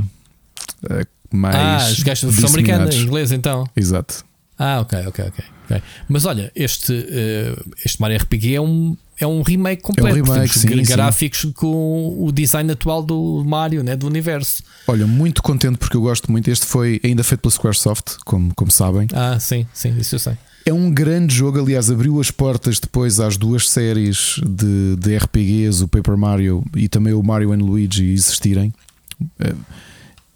Mais. 1.32 1.56
Ah, 1.56 1.94
jogaste 1.94 2.26
a 2.26 2.30
versão 2.30 2.50
americana, 2.50 2.90
em 2.94 3.02
inglês 3.02 3.32
então. 3.32 3.68
Exato. 3.76 4.26
Ah, 4.58 4.82
ok, 4.82 5.00
ok, 5.08 5.26
ok. 5.26 5.46
okay. 5.66 5.82
Mas 6.10 6.26
olha, 6.26 6.52
este, 6.54 6.92
uh, 6.92 7.72
este 7.86 8.02
Mario 8.02 8.18
RPG 8.18 8.56
é 8.56 8.62
um, 8.62 8.98
é 9.18 9.26
um 9.26 9.42
remake 9.42 9.82
completo. 9.82 10.18
É 10.18 10.22
um 10.22 10.26
remake, 10.26 10.60
sim, 10.60 10.68
gráficos 10.84 11.42
sim. 11.42 11.52
com 11.54 12.18
o 12.20 12.30
design 12.32 12.70
atual 12.70 13.02
do 13.02 13.44
Mario, 13.46 13.84
né, 13.84 13.96
do 13.96 14.06
universo. 14.06 14.62
Olha, 14.86 15.08
muito 15.08 15.42
contente 15.42 15.78
porque 15.78 15.96
eu 15.96 16.02
gosto 16.02 16.30
muito. 16.30 16.50
Este 16.50 16.66
foi 16.66 17.00
ainda 17.06 17.24
feito 17.24 17.42
pela 17.42 17.52
Squaresoft, 17.52 18.18
como, 18.26 18.54
como 18.54 18.70
sabem. 18.70 19.08
Ah, 19.14 19.40
sim, 19.40 19.66
sim, 19.74 19.96
isso 19.98 20.16
eu 20.16 20.20
sei. 20.20 20.34
É 20.66 20.74
um 20.74 20.92
grande 20.92 21.34
jogo, 21.34 21.60
aliás, 21.60 21.90
abriu 21.90 22.20
as 22.20 22.30
portas 22.30 22.80
depois 22.80 23.20
às 23.20 23.38
duas 23.38 23.70
séries 23.70 24.42
de, 24.46 24.98
de 24.98 25.18
RPGs, 25.18 25.84
o 25.84 25.88
Paper 25.88 26.18
Mario 26.18 26.64
e 26.76 26.90
também 26.90 27.14
o 27.14 27.24
Mario 27.24 27.54
and 27.54 27.60
Luigi 27.60 28.12
existirem. 28.12 28.74
Uh, 29.22 29.56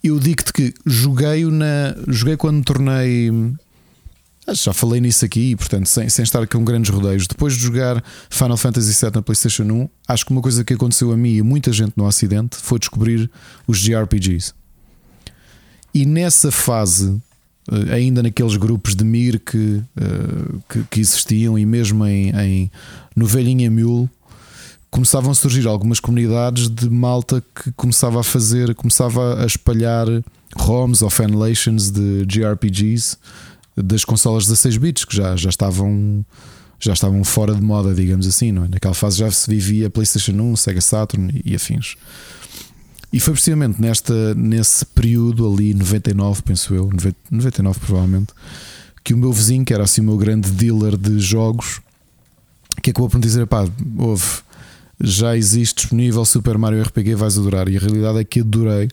eu 0.03 0.19
digo-te 0.19 0.51
que 0.51 0.73
joguei 0.85 1.45
na. 1.45 1.95
Joguei 2.07 2.35
quando 2.35 2.57
me 2.57 2.63
tornei. 2.63 3.31
Já 4.51 4.73
falei 4.73 4.99
nisso 4.99 5.23
aqui, 5.23 5.55
portanto, 5.55 5.85
sem, 5.85 6.09
sem 6.09 6.23
estar 6.23 6.45
com 6.47 6.65
grandes 6.65 6.91
rodeios. 6.91 7.27
Depois 7.27 7.53
de 7.53 7.61
jogar 7.61 8.03
Final 8.29 8.57
Fantasy 8.57 8.91
VII 8.91 9.11
na 9.15 9.21
PlayStation 9.21 9.63
1, 9.63 9.89
acho 10.05 10.25
que 10.25 10.31
uma 10.33 10.41
coisa 10.41 10.65
que 10.65 10.73
aconteceu 10.73 11.13
a 11.13 11.17
mim 11.17 11.35
e 11.35 11.39
a 11.39 11.43
muita 11.45 11.71
gente 11.71 11.93
no 11.95 12.05
Ocidente 12.05 12.57
foi 12.57 12.77
descobrir 12.77 13.31
os 13.65 13.79
JRPGs. 13.79 14.53
E 15.93 16.05
nessa 16.05 16.51
fase, 16.51 17.21
eh, 17.71 17.93
ainda 17.93 18.21
naqueles 18.21 18.57
grupos 18.57 18.95
de 18.95 19.05
Mir 19.05 19.39
que, 19.39 19.81
eh, 19.95 20.55
que, 20.67 20.83
que 20.89 20.99
existiam, 20.99 21.57
e 21.57 21.65
mesmo 21.65 22.05
em, 22.05 22.31
em 22.35 22.71
no 23.15 23.25
Velhinha 23.25 23.71
Mule, 23.71 24.09
começavam 24.93 25.31
a 25.31 25.33
surgir 25.33 25.67
algumas 25.67 25.99
comunidades 25.99 26.69
de 26.69 26.87
malta 26.87 27.43
que 27.55 27.71
começava 27.71 28.19
a 28.19 28.23
fazer, 28.23 28.75
começava 28.75 29.41
a 29.41 29.45
espalhar 29.47 30.05
ROMs 30.55 31.03
ou 31.03 31.09
fanlations 31.09 31.89
de 31.89 32.23
JRPGs 32.27 33.17
das 33.75 34.05
consolas 34.05 34.45
16 34.45 34.77
bits 34.77 35.03
que 35.03 35.15
já, 35.15 35.35
já 35.35 35.49
estavam 35.49 36.23
já 36.79 36.93
estavam 36.93 37.23
fora 37.23 37.55
de 37.55 37.61
moda, 37.61 37.91
digamos 37.91 38.27
assim, 38.27 38.51
não 38.51 38.65
é? 38.65 38.67
Naquela 38.67 38.93
fase 38.93 39.17
já 39.17 39.31
se 39.31 39.49
vivia 39.49 39.89
PlayStation 39.89 40.33
1, 40.33 40.57
Sega 40.57 40.81
Saturn 40.81 41.41
e 41.43 41.55
afins. 41.55 41.95
E 43.11 43.19
foi 43.19 43.33
precisamente 43.33 43.81
nesta, 43.81 44.35
nesse 44.35 44.85
período 44.85 45.51
ali, 45.51 45.73
99, 45.73 46.43
penso 46.43 46.75
eu, 46.75 46.91
99 47.31 47.79
provavelmente, 47.79 48.33
que 49.03 49.13
o 49.13 49.17
meu 49.17 49.33
vizinho, 49.33 49.65
que 49.65 49.73
era 49.73 49.85
assim 49.85 50.01
o 50.01 50.03
meu 50.03 50.17
grande 50.17 50.51
dealer 50.51 50.97
de 50.97 51.19
jogos, 51.19 51.81
que 52.83 52.91
acabou 52.91 53.09
por 53.09 53.17
me 53.17 53.23
dizer: 53.23 53.47
pá, 53.47 53.65
houve 53.97 54.43
já 55.01 55.35
existe 55.35 55.75
disponível 55.81 56.23
Super 56.25 56.57
Mario 56.57 56.81
RPG, 56.83 57.15
vais 57.15 57.37
adorar. 57.37 57.67
E 57.67 57.77
a 57.77 57.79
realidade 57.79 58.19
é 58.19 58.23
que 58.23 58.41
adorei. 58.41 58.89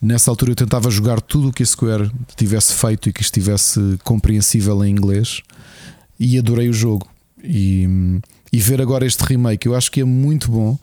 Nessa 0.00 0.30
altura 0.30 0.52
eu 0.52 0.56
tentava 0.56 0.90
jogar 0.90 1.20
tudo 1.20 1.48
o 1.48 1.52
que 1.52 1.62
a 1.62 1.66
Square 1.66 2.10
tivesse 2.36 2.74
feito 2.74 3.08
e 3.08 3.12
que 3.12 3.22
estivesse 3.22 3.98
compreensível 4.04 4.84
em 4.84 4.90
inglês 4.90 5.42
e 6.18 6.38
adorei 6.38 6.68
o 6.68 6.72
jogo. 6.72 7.08
E, 7.42 7.86
e 8.52 8.58
ver 8.58 8.80
agora 8.80 9.06
este 9.06 9.24
remake, 9.24 9.66
eu 9.66 9.74
acho 9.74 9.90
que 9.90 10.00
é 10.00 10.04
muito 10.04 10.50
bom 10.50 10.78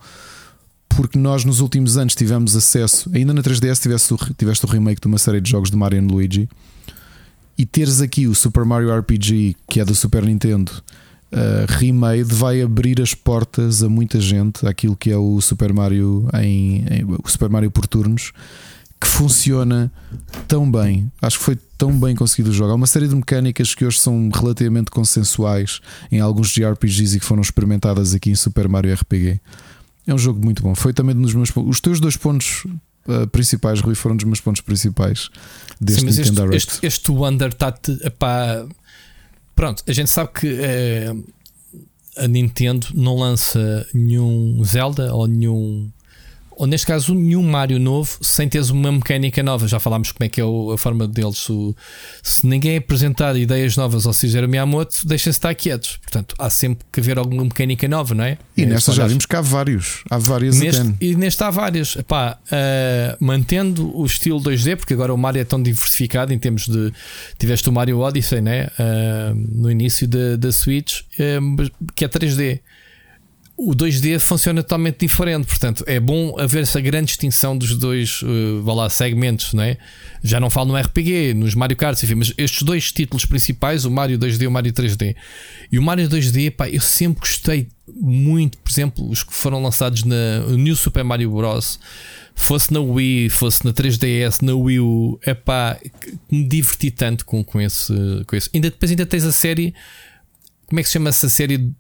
porque 0.95 1.20
nós 1.20 1.43
nos 1.43 1.59
últimos 1.59 1.97
anos 1.97 2.16
tivemos 2.16 2.55
acesso, 2.55 3.11
ainda 3.13 3.34
na 3.34 3.43
3DS 3.43 3.82
tiveste 3.82 4.13
o, 4.13 4.18
tiveste 4.38 4.66
o 4.66 4.70
remake 4.70 5.01
de 5.01 5.07
uma 5.07 5.18
série 5.18 5.41
de 5.41 5.49
jogos 5.49 5.70
de 5.70 5.76
Mario 5.76 6.01
e 6.01 6.07
Luigi 6.07 6.49
e 7.57 7.66
teres 7.66 7.99
aqui 7.99 8.28
o 8.28 8.34
Super 8.34 8.63
Mario 8.63 8.97
RPG 8.97 9.57
que 9.70 9.82
é 9.82 9.86
do 9.86 9.93
Super 9.93 10.24
Nintendo 10.24 10.72
uh, 11.36 11.66
remade 11.68 12.24
vai 12.24 12.62
abrir 12.62 13.02
as 13.02 13.14
portas 13.14 13.84
a 13.84 13.90
muita 13.90 14.20
gente 14.20 14.66
aquilo 14.66 14.96
que 14.96 15.12
é 15.12 15.18
o 15.18 15.40
Super 15.42 15.74
Mario 15.74 16.28
em, 16.34 16.86
em, 16.90 17.06
o 17.06 17.30
Super 17.30 17.50
Mario 17.50 17.70
por 17.70 17.86
turnos 17.86 18.32
que 19.00 19.08
funciona 19.08 19.92
tão 20.48 20.70
bem. 20.72 21.12
Acho 21.22 21.38
que 21.38 21.44
foi 21.44 21.58
tão 21.78 21.92
bem 22.00 22.16
conseguido 22.16 22.50
o 22.50 22.54
jogo. 22.54 22.72
Há 22.72 22.76
uma 22.76 22.88
série 22.88 23.08
de 23.08 23.16
mecânicas 23.16 23.76
que 23.76 23.86
hoje 23.86 24.00
são 24.00 24.30
relativamente 24.34 24.90
consensuais 24.90 25.82
em 26.12 26.20
alguns 26.20 26.50
JRPGs 26.50 27.18
e 27.18 27.20
que 27.20 27.26
foram 27.26 27.42
experimentadas 27.42 28.16
aqui 28.16 28.32
em 28.32 28.36
Super 28.36 28.70
Mario 28.70 28.94
RPG. 28.94 29.40
É 30.08 30.14
um 30.14 30.18
jogo 30.18 30.44
muito 30.44 30.64
bom. 30.64 30.74
Foi 30.74 30.94
também 30.94 31.16
um 31.16 31.22
dos 31.22 31.34
meus 31.34 31.52
os 31.56 31.80
teus 31.82 32.00
dois 32.00 32.16
pontos 32.16 32.66
uh, 33.08 33.28
principais, 33.32 33.82
Rui, 33.82 33.96
foram 33.96 34.16
dos 34.16 34.26
meus 34.26 34.40
pontos 34.40 34.62
principais 34.62 35.30
deste 35.80 36.02
Sim, 36.02 36.08
Nintendo 36.08 36.22
este, 36.22 36.36
Direct. 36.36 36.56
Este, 36.56 36.86
este 36.86 37.12
Wonder 37.12 37.50
está-te 37.50 37.92
Pronto, 39.56 39.84
a 39.88 39.93
gente 39.93 40.10
sabe 40.10 40.32
que 40.34 40.47
uh, 40.47 41.26
a 42.18 42.28
Nintendo 42.28 42.88
não 42.93 43.16
lança 43.16 43.88
nenhum 43.93 44.62
Zelda 44.64 45.14
ou 45.14 45.28
nenhum 45.28 45.89
ou 46.58 46.68
neste 46.68 46.88
caso 46.88 47.14
nenhum 47.14 47.43
Mario 47.43 47.80
novo 47.80 48.18
sem 48.22 48.47
teres 48.47 48.70
uma 48.70 48.91
mecânica 48.91 49.41
nova. 49.43 49.68
Já 49.68 49.80
falámos 49.80 50.12
como 50.12 50.26
é 50.26 50.30
que 50.30 50.41
é 50.41 50.43
a 50.43 50.78
forma 50.78 51.08
deles. 51.08 51.49
O, 51.49 51.76
se 52.24 52.45
ninguém 52.45 52.78
apresentar 52.78 53.36
ideias 53.36 53.76
novas 53.76 54.06
ao 54.06 54.14
Shigeru 54.14 54.47
Miyamoto, 54.47 55.06
deixem-se 55.06 55.38
estar 55.38 55.53
quietos. 55.56 55.97
Portanto, 55.97 56.36
há 56.38 56.49
sempre 56.49 56.86
que 56.91 56.99
haver 56.99 57.18
alguma 57.18 57.43
mecânica 57.43 57.88
nova, 57.88 58.14
não 58.14 58.24
é? 58.24 58.38
E 58.56 58.64
é, 58.64 58.66
nesta 58.66 58.93
já 58.93 59.08
vimos 59.08 59.26
que 59.26 59.36
há 59.36 59.41
vários. 59.41 60.03
Há 60.10 60.18
várias 60.18 60.60
neste, 60.60 60.95
E 61.01 61.16
neste 61.16 61.43
há 61.43 61.49
várias. 61.49 61.95
Epá, 61.95 62.38
uh, 62.45 63.24
mantendo 63.24 63.95
o 63.97 64.06
estilo 64.06 64.39
2D, 64.39 64.78
porque 64.78 64.93
agora 64.93 65.14
o 65.14 65.18
Mario 65.18 65.41
é 65.41 65.45
tão 65.45 65.62
diversificado 65.62 66.34
em 66.34 66.39
termos 66.39 66.68
de. 66.68 66.93
Tiveste 67.38 67.70
o 67.70 67.72
Mario 67.72 67.99
Odyssey 67.99 68.41
né? 68.41 68.68
Uh, 68.80 69.36
no 69.36 69.72
início 69.72 70.08
da, 70.08 70.36
da 70.38 70.51
Switch, 70.51 71.01
uh, 71.01 71.72
que 71.95 72.06
é 72.06 72.08
3D 72.08 72.62
o 73.58 73.74
2D 73.74 74.20
funciona 74.20 74.62
totalmente 74.62 74.99
diferente. 74.99 75.47
Portanto, 75.47 75.84
é 75.88 75.99
bom 75.99 76.38
haver 76.39 76.64
essa 76.64 76.82
grande 76.82 77.08
distinção 77.08 77.58
dos 77.58 77.78
dois 77.78 78.22
uh, 78.22 78.74
lá, 78.74 78.89
segmentos, 78.89 79.53
não 79.53 79.64
é? 79.64 79.78
Já 80.22 80.39
não 80.39 80.49
falo 80.49 80.74
no 80.74 80.78
RPG, 80.78 81.34
nos 81.34 81.56
Mario 81.56 81.78
Kart, 81.78 82.01
enfim, 82.01 82.16
mas 82.16 82.34
estes 82.38 82.64
dois 82.64 82.91
títulos 82.91 83.26
principais, 83.26 83.86
o 83.86 83.91
Mario 83.91 84.20
2D 84.20 84.41
e 84.41 84.47
o 84.47 84.51
Mario 84.51 84.74
3D. 84.74 85.16
E 85.72 85.80
o 85.80 85.82
Mario 85.82 86.10
2D, 86.10 86.51
pá, 86.51 86.68
eu 86.70 86.82
sempre 86.82 87.22
gostei 87.22 87.70
muito, 87.88 88.58
por 88.58 88.70
exemplo, 88.70 89.10
os 89.10 89.24
que 89.24 89.34
foram 89.34 89.64
lançados 89.64 90.03
na 90.03 90.39
New 90.49 90.76
Super 90.76 91.03
Mario 91.03 91.32
Bros. 91.32 91.80
Fosse 92.38 92.74
na 92.74 92.82
Wii, 92.82 93.30
fosse 93.30 93.64
na 93.64 93.72
3DS, 93.72 94.41
na 94.41 94.53
Wii 94.53 94.80
U, 94.82 95.18
é 95.24 95.34
pá, 95.34 95.80
me 96.30 96.43
diverti 96.43 96.91
tanto 96.91 97.26
com, 97.26 97.41
com, 97.41 97.62
esse, 97.62 97.93
com 98.28 98.36
esse. 98.36 98.49
Ainda 98.53 98.70
depois 98.70 98.91
ainda 98.91 99.06
tens 99.06 99.24
a 99.24 99.32
série. 99.32 99.74
Como 100.68 100.80
é 100.80 100.84
que 100.84 100.89
se 100.89 100.93
chama 100.93 101.10
essa 101.10 101.30
série 101.30 101.72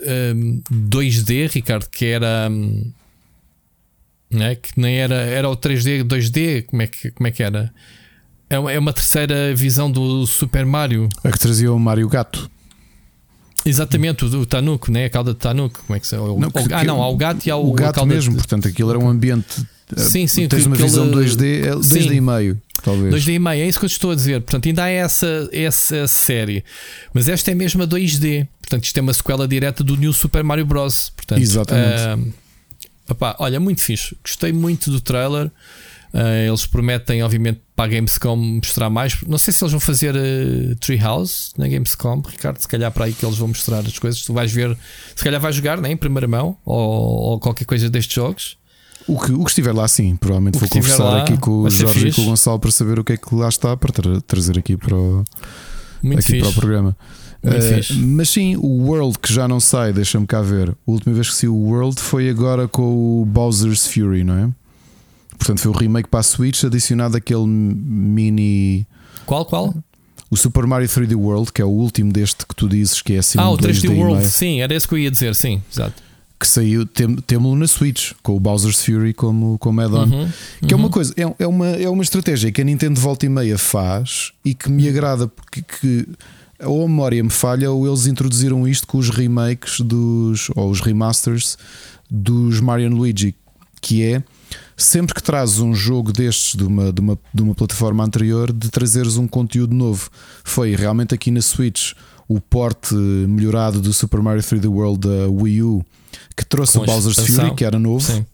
um, 0.00 0.62
2D, 0.70 1.50
Ricardo, 1.50 1.88
que 1.90 2.06
era. 2.06 2.48
Um, 2.50 2.92
é? 4.32 4.54
Que 4.54 4.70
nem 4.76 4.96
era. 4.98 5.14
Era 5.14 5.48
o 5.48 5.56
3D, 5.56 6.04
2D, 6.04 6.66
como 6.66 6.82
é 6.82 6.86
que, 6.86 7.10
como 7.10 7.26
é 7.26 7.30
que 7.30 7.42
era? 7.42 7.72
É 8.50 8.58
uma, 8.58 8.72
é 8.72 8.78
uma 8.78 8.92
terceira 8.92 9.54
visão 9.54 9.90
do 9.90 10.26
Super 10.26 10.64
Mario. 10.64 11.08
A 11.22 11.30
que 11.30 11.38
trazia 11.38 11.72
o 11.72 11.78
Mario 11.78 12.08
Gato. 12.08 12.50
Exatamente, 13.68 14.24
o, 14.24 14.40
o 14.40 14.46
Tanuco, 14.46 14.90
né? 14.90 15.04
a 15.06 15.10
cauda 15.10 15.32
de 15.32 15.38
Tanuco. 15.38 15.82
Como 15.86 15.96
é 15.96 16.00
que 16.00 16.06
se 16.06 16.16
o, 16.16 16.38
Não, 16.38 16.50
que- 16.50 16.72
Ah, 16.72 16.84
não, 16.84 17.02
há 17.02 17.08
o 17.08 17.16
gato 17.16 17.46
e 17.46 17.50
há 17.50 17.56
o, 17.56 17.70
O 17.70 17.72
gato 17.72 18.04
mesmo, 18.06 18.32
de- 18.32 18.38
portanto, 18.38 18.66
aquilo 18.68 18.90
era 18.90 18.98
um 18.98 19.08
ambiente. 19.08 19.46
Sim, 19.96 20.26
sim, 20.26 20.46
Tens 20.48 20.66
uma 20.66 20.76
visão 20.76 21.10
2D, 21.10 21.64
é 21.66 21.70
2D 21.74 21.82
Sim. 22.02 22.12
e 22.12 22.20
meio, 22.20 22.60
talvez. 22.82 23.14
2D 23.24 23.34
e 23.34 23.38
meio, 23.38 23.62
é 23.62 23.68
isso 23.68 23.78
que 23.78 23.86
eu 23.86 23.88
te 23.88 23.92
estou 23.92 24.10
a 24.10 24.14
dizer. 24.14 24.40
Portanto, 24.42 24.66
ainda 24.66 24.84
há 24.84 24.88
essa, 24.90 25.48
essa 25.50 26.06
série. 26.06 26.62
Mas 27.14 27.26
esta 27.28 27.50
é 27.50 27.54
mesmo 27.54 27.82
a 27.82 27.86
2D. 27.86 28.46
Portanto, 28.60 28.84
isto 28.84 28.98
é 28.98 29.00
uma 29.00 29.14
sequela 29.14 29.48
direta 29.48 29.82
do 29.82 29.96
New 29.96 30.12
Super 30.12 30.44
Mario 30.44 30.66
Bros. 30.66 31.10
Portanto, 31.16 31.40
Exatamente. 31.40 32.00
ah, 32.02 32.18
opá, 33.08 33.34
olha, 33.38 33.58
muito 33.58 33.80
fixe. 33.80 34.14
Gostei 34.22 34.52
muito 34.52 34.90
do 34.90 35.00
trailer. 35.00 35.50
Ah, 36.12 36.46
eles 36.46 36.64
prometem, 36.66 37.22
obviamente, 37.22 37.60
para 37.76 37.84
a 37.84 37.88
Gamescom 37.88 38.36
mostrar 38.36 38.88
mais. 38.90 39.16
Não 39.26 39.36
sei 39.38 39.52
se 39.52 39.62
eles 39.62 39.72
vão 39.72 39.80
fazer 39.80 40.14
uh, 40.16 40.76
Treehouse 40.76 41.50
na 41.58 41.68
Gamescom, 41.68 42.22
Ricardo. 42.26 42.58
Se 42.58 42.66
calhar 42.68 42.90
para 42.90 43.04
aí 43.04 43.12
que 43.12 43.24
eles 43.24 43.36
vão 43.36 43.48
mostrar 43.48 43.80
as 43.80 43.98
coisas. 43.98 44.22
Tu 44.22 44.32
vais 44.32 44.50
ver, 44.50 44.76
se 45.14 45.22
calhar 45.22 45.40
vais 45.40 45.54
jogar 45.54 45.80
né, 45.80 45.90
em 45.92 45.96
primeira 45.96 46.26
mão 46.26 46.56
ou, 46.64 46.76
ou 47.32 47.40
qualquer 47.40 47.64
coisa 47.66 47.90
destes 47.90 48.14
jogos. 48.14 48.56
O 49.06 49.18
que, 49.18 49.32
o 49.32 49.42
que 49.44 49.50
estiver 49.50 49.72
lá, 49.72 49.86
sim. 49.88 50.16
Provavelmente 50.16 50.58
vou 50.58 50.68
conversar 50.68 51.04
lá 51.04 51.22
aqui 51.22 51.36
com 51.38 51.50
o 51.62 51.70
Jorge 51.70 51.98
e 51.98 52.02
fixe. 52.04 52.16
com 52.16 52.22
o 52.22 52.30
Gonçalo 52.30 52.58
para 52.58 52.70
saber 52.70 52.98
o 52.98 53.04
que 53.04 53.12
é 53.12 53.16
que 53.16 53.34
lá 53.34 53.48
está 53.48 53.76
para 53.76 53.92
tra- 53.92 54.20
trazer 54.22 54.58
aqui 54.58 54.76
para 54.76 54.94
o, 54.94 55.24
Muito 56.02 56.18
aqui 56.20 56.38
para 56.38 56.46
fixe. 56.46 56.50
o 56.50 56.60
programa. 56.60 56.96
Eh, 57.42 57.60
fixe. 57.82 57.94
mas 57.94 58.28
sim, 58.28 58.56
o 58.56 58.66
World 58.88 59.18
que 59.18 59.32
já 59.32 59.46
não 59.46 59.60
sai, 59.60 59.92
deixa-me 59.92 60.26
cá 60.26 60.42
ver. 60.42 60.70
A 60.70 60.74
última 60.90 61.14
vez 61.14 61.28
que 61.30 61.36
saiu 61.36 61.54
o 61.54 61.68
World 61.70 62.00
foi 62.00 62.28
agora 62.28 62.66
com 62.66 63.22
o 63.22 63.24
Bowser's 63.24 63.86
Fury, 63.86 64.24
não 64.24 64.34
é? 64.36 64.50
Portanto, 65.38 65.60
foi 65.60 65.70
o 65.70 65.74
remake 65.74 66.08
para 66.08 66.20
a 66.20 66.22
Switch 66.22 66.64
adicionado 66.64 67.16
aquele 67.16 67.46
mini. 67.46 68.86
Qual, 69.24 69.44
qual? 69.44 69.74
O 70.30 70.36
Super 70.36 70.66
Mario 70.66 70.88
3D 70.88 71.14
World, 71.16 71.52
que 71.52 71.62
é 71.62 71.64
o 71.64 71.68
último 71.68 72.12
deste 72.12 72.44
que 72.46 72.54
tu 72.54 72.68
dizes 72.68 73.00
que 73.00 73.14
é 73.14 73.18
assim 73.18 73.38
ah, 73.38 73.48
um 73.48 73.54
o 73.54 73.56
3D 73.56 73.82
2D 73.82 73.84
e 73.84 73.98
World. 73.98 74.26
Sim, 74.26 74.60
era 74.60 74.74
isso 74.74 74.86
que 74.86 74.94
eu 74.94 74.98
ia 74.98 75.10
dizer. 75.10 75.34
Sim, 75.34 75.62
exato. 75.72 76.02
que 76.38 76.46
saiu, 76.46 76.84
tem- 76.86 77.16
temo-lo 77.16 77.56
na 77.56 77.66
Switch, 77.66 78.12
com 78.22 78.36
o 78.36 78.40
Bowser's 78.40 78.84
Fury 78.84 79.14
como, 79.14 79.58
como 79.58 79.80
add-on. 79.80 80.04
Uhum, 80.04 80.28
Que 80.66 80.74
é 80.74 80.76
uma 80.76 80.84
uhum. 80.86 80.90
coisa, 80.90 81.14
é, 81.16 81.22
é 81.42 81.46
uma, 81.46 81.66
é 81.68 81.88
uma 81.88 82.02
estratégia 82.02 82.52
que 82.52 82.60
a 82.60 82.64
Nintendo 82.64 83.00
volta 83.00 83.24
e 83.26 83.28
meia 83.28 83.56
faz 83.58 84.32
e 84.44 84.54
que 84.54 84.70
me 84.70 84.88
agrada 84.88 85.26
porque 85.28 85.62
que 85.62 86.08
ou 86.64 86.84
a 86.84 86.88
memória 86.88 87.22
me 87.22 87.30
falha 87.30 87.70
ou 87.70 87.86
eles 87.86 88.06
introduziram 88.06 88.66
isto 88.68 88.86
com 88.86 88.98
os 88.98 89.10
remakes 89.10 89.80
dos 89.80 90.50
ou 90.56 90.70
os 90.70 90.80
remasters 90.80 91.56
dos 92.10 92.60
Mario 92.60 92.90
Luigi, 92.90 93.34
que 93.80 94.02
é 94.04 94.22
sempre 94.78 95.14
que 95.14 95.22
trazes 95.22 95.58
um 95.58 95.74
jogo 95.74 96.12
destes 96.12 96.54
de 96.54 96.64
uma, 96.64 96.92
de 96.92 97.00
uma, 97.00 97.18
de 97.34 97.42
uma 97.42 97.54
plataforma 97.54 98.04
anterior, 98.04 98.52
de 98.52 98.70
trazeres 98.70 99.16
um 99.16 99.26
conteúdo 99.26 99.74
novo. 99.74 100.08
Foi 100.44 100.74
realmente 100.74 101.14
aqui 101.14 101.30
na 101.30 101.42
Switch 101.42 101.92
o 102.28 102.40
porte 102.40 102.94
melhorado 102.94 103.80
do 103.80 103.92
Super 103.92 104.22
Mario 104.22 104.42
3D 104.42 104.66
World 104.66 105.00
da 105.00 105.28
Wii 105.28 105.62
U 105.62 105.84
que 106.36 106.44
trouxe 106.46 106.78
Com 106.78 106.84
o 106.84 106.86
Bowser's. 106.86 107.18
Fury, 107.18 107.54
que 107.54 107.64
era 107.64 107.78
novo. 107.78 108.04
Sim. 108.04 108.24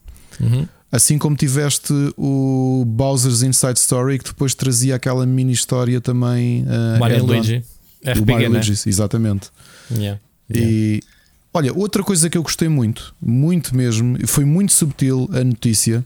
Uhum. 0.41 0.69
Assim 0.93 1.19
como 1.19 1.35
tiveste 1.35 1.93
o 2.17 2.85
Bowser's 2.87 3.43
Inside 3.43 3.79
Story, 3.79 4.19
que 4.19 4.27
depois 4.27 4.55
trazia 4.55 4.95
aquela 4.95 5.25
mini 5.27 5.53
história 5.53 6.01
também. 6.01 6.65
uh, 6.65 7.01
Mario. 7.01 7.25
Luigi. 7.25 7.65
O 8.05 8.11
RPG, 8.11 8.33
Mario 8.33 8.51
né? 8.51 8.59
Luigi, 8.59 8.89
exatamente. 8.89 9.49
Yeah. 9.91 10.21
E 10.55 11.03
olha, 11.53 11.73
outra 11.73 12.03
coisa 12.03 12.29
que 12.29 12.37
eu 12.37 12.43
gostei 12.43 12.69
muito, 12.69 13.15
muito 13.21 13.75
mesmo, 13.75 14.19
e 14.23 14.27
foi 14.27 14.45
muito 14.45 14.73
subtil 14.73 15.29
a 15.33 15.43
notícia, 15.43 16.05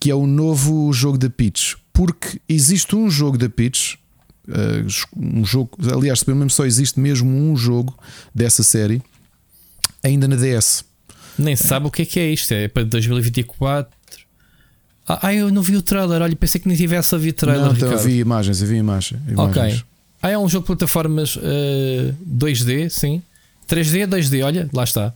que 0.00 0.10
é 0.10 0.14
o 0.14 0.26
novo 0.26 0.92
jogo 0.92 1.18
da 1.18 1.28
Peach. 1.30 1.76
Porque 1.92 2.40
existe 2.48 2.94
um 2.94 3.10
jogo 3.10 3.36
da 3.36 3.48
Peach, 3.48 3.98
uh, 4.48 4.86
um 5.16 5.44
jogo, 5.44 5.70
aliás, 5.92 6.22
pelo 6.22 6.36
menos 6.36 6.54
só 6.54 6.64
existe 6.64 7.00
mesmo 7.00 7.28
um 7.30 7.56
jogo 7.56 7.98
dessa 8.34 8.62
série, 8.62 9.02
ainda 10.02 10.28
na 10.28 10.36
DS. 10.36 10.84
Nem 11.38 11.54
se 11.56 11.66
sabe 11.66 11.86
o 11.86 11.90
que 11.90 12.02
é 12.02 12.04
que 12.04 12.20
é 12.20 12.30
isto. 12.30 12.52
É 12.52 12.68
para 12.68 12.84
2024. 12.84 13.96
Ah, 15.06 15.18
ah, 15.22 15.34
eu 15.34 15.50
não 15.50 15.62
vi 15.62 15.76
o 15.76 15.82
trailer. 15.82 16.20
Olha, 16.20 16.36
pensei 16.36 16.60
que 16.60 16.68
nem 16.68 16.76
tivesse 16.76 17.14
a 17.14 17.18
ver 17.18 17.32
trailer. 17.32 17.64
Não, 17.64 17.72
então, 17.72 17.88
Ricardo. 17.88 18.06
vi 18.06 18.18
imagens, 18.18 18.60
eu 18.60 18.66
vi 18.68 18.76
imagem, 18.76 19.18
Ok. 19.36 19.62
imagens. 19.62 19.84
Ah, 20.20 20.30
é 20.30 20.38
um 20.38 20.48
jogo 20.48 20.64
de 20.64 20.66
plataformas 20.66 21.38
eh, 21.40 22.12
2D, 22.26 22.90
sim. 22.90 23.22
3D, 23.68 24.06
2D, 24.06 24.44
olha, 24.44 24.68
lá 24.72 24.82
está. 24.84 25.14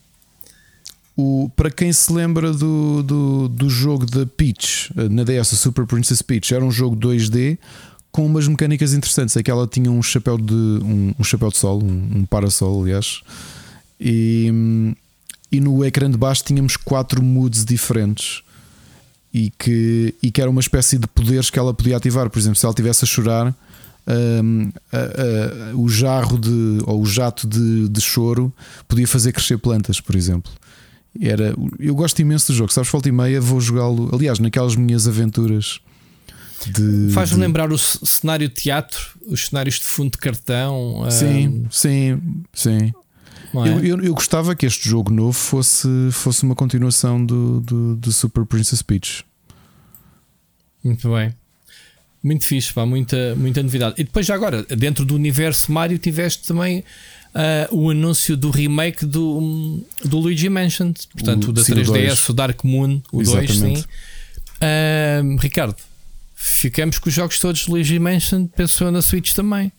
O, 1.16 1.50
para 1.54 1.70
quem 1.70 1.92
se 1.92 2.10
lembra 2.12 2.52
do, 2.52 3.02
do, 3.02 3.48
do 3.48 3.68
jogo 3.68 4.06
da 4.06 4.24
Peach 4.24 4.90
eh, 4.96 5.08
na 5.10 5.24
DS, 5.24 5.48
Super 5.58 5.84
Princess 5.86 6.22
Peach, 6.22 6.54
era 6.54 6.64
um 6.64 6.70
jogo 6.70 6.96
2D 6.96 7.58
com 8.10 8.24
umas 8.24 8.48
mecânicas 8.48 8.94
interessantes. 8.94 9.36
É 9.36 9.42
que 9.42 9.50
ela 9.50 9.66
tinha 9.66 9.90
um 9.90 10.02
chapéu 10.02 10.38
de 10.38 10.54
um, 10.54 11.14
um 11.18 11.24
chapéu 11.24 11.50
de 11.50 11.58
sol, 11.58 11.82
um, 11.84 12.10
um 12.20 12.24
parasol, 12.24 12.82
aliás, 12.82 13.20
e, 14.00 14.94
e 15.50 15.60
no 15.60 15.84
ecrã 15.84 16.10
de 16.10 16.16
baixo 16.16 16.44
tínhamos 16.44 16.76
quatro 16.76 17.22
moods 17.22 17.64
diferentes. 17.64 18.42
E 19.34 19.50
que, 19.58 20.14
e 20.22 20.30
que 20.30 20.42
era 20.42 20.50
uma 20.50 20.60
espécie 20.60 20.98
de 20.98 21.06
poderes 21.06 21.48
que 21.48 21.58
ela 21.58 21.72
podia 21.72 21.96
ativar. 21.96 22.28
Por 22.28 22.38
exemplo, 22.38 22.56
se 22.58 22.66
ela 22.66 22.72
estivesse 22.72 23.04
a 23.04 23.08
chorar, 23.08 23.54
hum, 24.44 24.70
a- 24.92 25.72
a- 25.72 25.76
o 25.76 25.88
jarro 25.88 26.36
de, 26.38 26.78
ou 26.84 27.00
o 27.00 27.06
jato 27.06 27.46
de, 27.46 27.88
de 27.88 28.00
choro 28.02 28.52
podia 28.86 29.08
fazer 29.08 29.32
crescer 29.32 29.56
plantas, 29.56 30.00
por 30.02 30.14
exemplo. 30.16 30.52
Era, 31.20 31.54
eu 31.78 31.94
gosto 31.94 32.20
imenso 32.20 32.52
do 32.52 32.56
jogo, 32.56 32.72
sabes? 32.72 32.90
Volta 32.90 33.08
e 33.08 33.12
meia 33.12 33.40
vou 33.40 33.60
jogá-lo. 33.60 34.10
Aliás, 34.14 34.38
naquelas 34.38 34.74
minhas 34.76 35.06
aventuras 35.06 35.80
de. 36.66 37.10
Faz-me 37.12 37.36
de- 37.36 37.42
lembrar 37.42 37.70
o 37.70 37.78
cenário 37.78 38.48
de 38.48 38.54
teatro, 38.54 39.00
os 39.26 39.46
cenários 39.48 39.76
de 39.76 39.84
fundo 39.84 40.12
de 40.12 40.18
cartão. 40.18 41.04
Sim, 41.10 41.66
sim, 41.70 42.20
sim. 42.54 42.92
ah, 42.94 43.02
não 43.52 43.66
é? 43.66 43.68
Eu, 43.74 43.84
eu, 43.84 44.00
eu 44.04 44.14
gostava 44.14 44.54
que 44.54 44.64
este 44.64 44.88
jogo 44.88 45.12
novo 45.12 45.32
fosse, 45.34 45.86
fosse 46.12 46.44
uma 46.44 46.54
continuação 46.54 47.24
do, 47.24 47.60
do, 47.60 47.96
do 47.96 48.12
Super 48.12 48.46
Princess 48.46 48.80
Peach. 48.80 49.24
Muito 50.82 51.10
bem. 51.12 51.34
Muito 52.22 52.44
fixe, 52.44 52.72
pá, 52.72 52.86
muita, 52.86 53.34
muita 53.34 53.62
novidade. 53.62 53.96
E 53.98 54.04
depois, 54.04 54.24
já 54.24 54.34
agora, 54.34 54.62
dentro 54.62 55.04
do 55.04 55.14
universo 55.14 55.72
Mario, 55.72 55.98
tiveste 55.98 56.46
também 56.46 56.84
ah, 57.34 57.68
o 57.70 57.90
anúncio 57.90 58.36
do 58.36 58.50
remake 58.50 59.04
do, 59.06 59.82
do 60.04 60.18
Luigi 60.18 60.48
Mansion, 60.48 60.92
portanto, 61.12 61.46
O- 61.46 61.50
o 61.50 61.52
da 61.52 61.62
sim, 61.64 61.72
o 61.72 61.76
3DS, 61.76 61.92
dois. 62.06 62.28
o 62.28 62.32
Dark 62.32 62.64
Moon, 62.64 63.00
o 63.12 63.22
2, 63.22 63.28
Exatamente. 63.50 63.80
sim. 63.82 63.86
Ah, 64.60 65.20
Ricardo, 65.40 65.76
ficamos 66.34 66.98
com 66.98 67.08
os 67.08 67.14
jogos 67.14 67.38
todos 67.38 67.60
de 67.62 67.70
Luigi 67.70 67.98
Mansion, 67.98 68.46
pensou 68.46 68.90
na 68.90 69.02
Switch 69.02 69.32
também. 69.32 69.70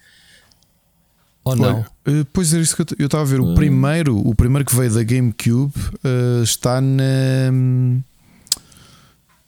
Ou 1.45 1.56
não? 1.57 1.76
Olha, 1.76 1.88
eh, 2.22 2.26
pois 2.32 2.53
é 2.53 2.60
isso 2.61 2.73
que 2.73 2.95
eu 2.98 3.06
estava 3.06 3.23
a 3.23 3.26
ver. 3.26 3.41
O 3.41 3.48
Hum. 3.52 3.56
primeiro, 3.56 4.18
o 4.18 4.34
primeiro 4.34 4.64
que 4.65 4.73
veio 4.73 4.94
da 4.94 5.03
GameCube 5.03 5.73
eh, 6.03 6.41
está 6.41 6.80
na. 6.80 7.03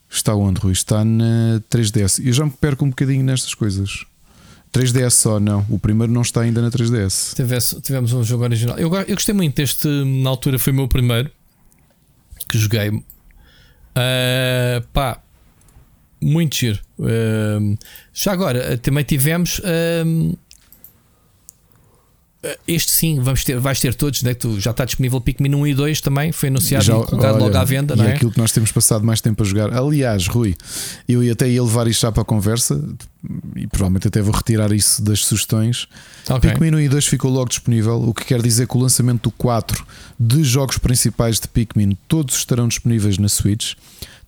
Está 0.10 0.34
onde, 0.36 0.60
Rui? 0.62 0.72
Está 0.74 1.04
na 1.06 1.62
3DS. 1.70 2.20
Eu 2.26 2.32
já 2.34 2.46
me 2.46 2.52
perco 2.52 2.86
um 2.86 2.90
bocadinho 2.90 3.24
nestas 3.24 3.54
coisas. 3.54 4.06
3DS 4.80 5.12
só, 5.12 5.40
não. 5.40 5.66
O 5.70 5.80
primeiro 5.80 6.12
não 6.12 6.22
está 6.22 6.42
ainda 6.42 6.62
na 6.62 6.70
3DS. 6.70 7.34
Tivesse- 7.36 7.80
tivemos 7.82 8.12
um 8.14 8.24
jogo 8.24 8.44
original. 8.44 8.78
Eu, 8.78 8.94
eu 8.94 9.16
gostei 9.16 9.34
muito 9.34 9.56
deste, 9.56 9.88
na 9.88 10.30
altura 10.30 10.60
foi 10.60 10.74
o 10.74 10.76
meu 10.76 10.88
primeiro 10.88 11.30
que 12.50 12.58
joguei. 12.58 12.92
Ah, 13.96 14.84
pá, 14.94 15.22
muito 16.22 16.56
giro. 16.58 16.80
Ah, 17.02 17.78
já 18.14 18.32
agora, 18.34 18.78
também 18.78 19.04
tivemos 19.04 19.62
ah, 19.64 20.36
este 22.68 22.92
sim, 22.92 23.20
vamos 23.20 23.44
ter, 23.44 23.60
vais 23.60 23.80
ter 23.80 23.94
todos, 23.94 24.22
né? 24.24 24.34
tu 24.34 24.60
já 24.60 24.72
está 24.72 24.86
disponível 24.86 25.20
Pikmin 25.22 25.56
1 25.56 25.68
e 25.68 25.74
2 25.74 26.02
também, 26.02 26.32
foi 26.32 26.50
anunciado 26.50 26.86
já, 26.86 26.98
e 26.98 27.04
colocado 27.04 27.36
olha, 27.36 27.44
logo 27.46 27.58
à 27.58 27.64
venda, 27.64 27.94
e 27.94 27.98
não 27.98 28.06
é? 28.06 28.14
aquilo 28.14 28.32
que 28.32 28.38
nós 28.38 28.52
temos 28.52 28.72
passado 28.72 29.06
mais 29.06 29.22
tempo 29.22 29.42
a 29.44 29.46
jogar. 29.46 29.74
Aliás, 29.74 30.28
Rui, 30.28 30.56
eu 31.08 31.24
ia 31.24 31.34
até 31.34 31.50
ia 31.50 31.64
levar 31.64 31.88
isto 31.88 32.02
já 32.02 32.12
para 32.12 32.22
a 32.22 32.26
conversa 32.26 32.82
e 33.56 33.68
provavelmente 33.68 34.08
até 34.08 34.22
vou 34.22 34.34
retirar 34.34 34.72
isso 34.72 35.02
das 35.02 35.26
sugestões. 35.26 35.88
Okay. 36.30 36.52
Pikmin 36.52 36.76
1 36.76 36.80
e 36.82 36.90
2 36.90 37.06
ficou 37.06 37.32
logo 37.32 37.50
disponível, 37.50 38.02
o 38.02 38.14
que 38.14 38.26
quer 38.26 38.42
dizer 38.42 38.68
que 38.68 38.78
o 38.78 38.80
lançamento 38.80 39.24
do 39.24 39.32
4 39.32 39.86
de 40.20 40.44
jogos 40.44 40.78
principais 40.78 41.40
de 41.40 41.48
Pikmin 41.48 41.98
todos 42.08 42.36
estarão 42.36 42.68
disponíveis 42.68 43.18
na 43.18 43.30
Switch. 43.30 43.74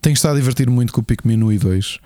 Tenho 0.00 0.14
estado 0.14 0.36
a 0.36 0.38
divertir 0.38 0.70
muito 0.70 0.92
com 0.92 1.00
o 1.00 1.04
Pikmin 1.04 1.42
1 1.42 1.52
e 1.52 1.58
2. 1.58 1.98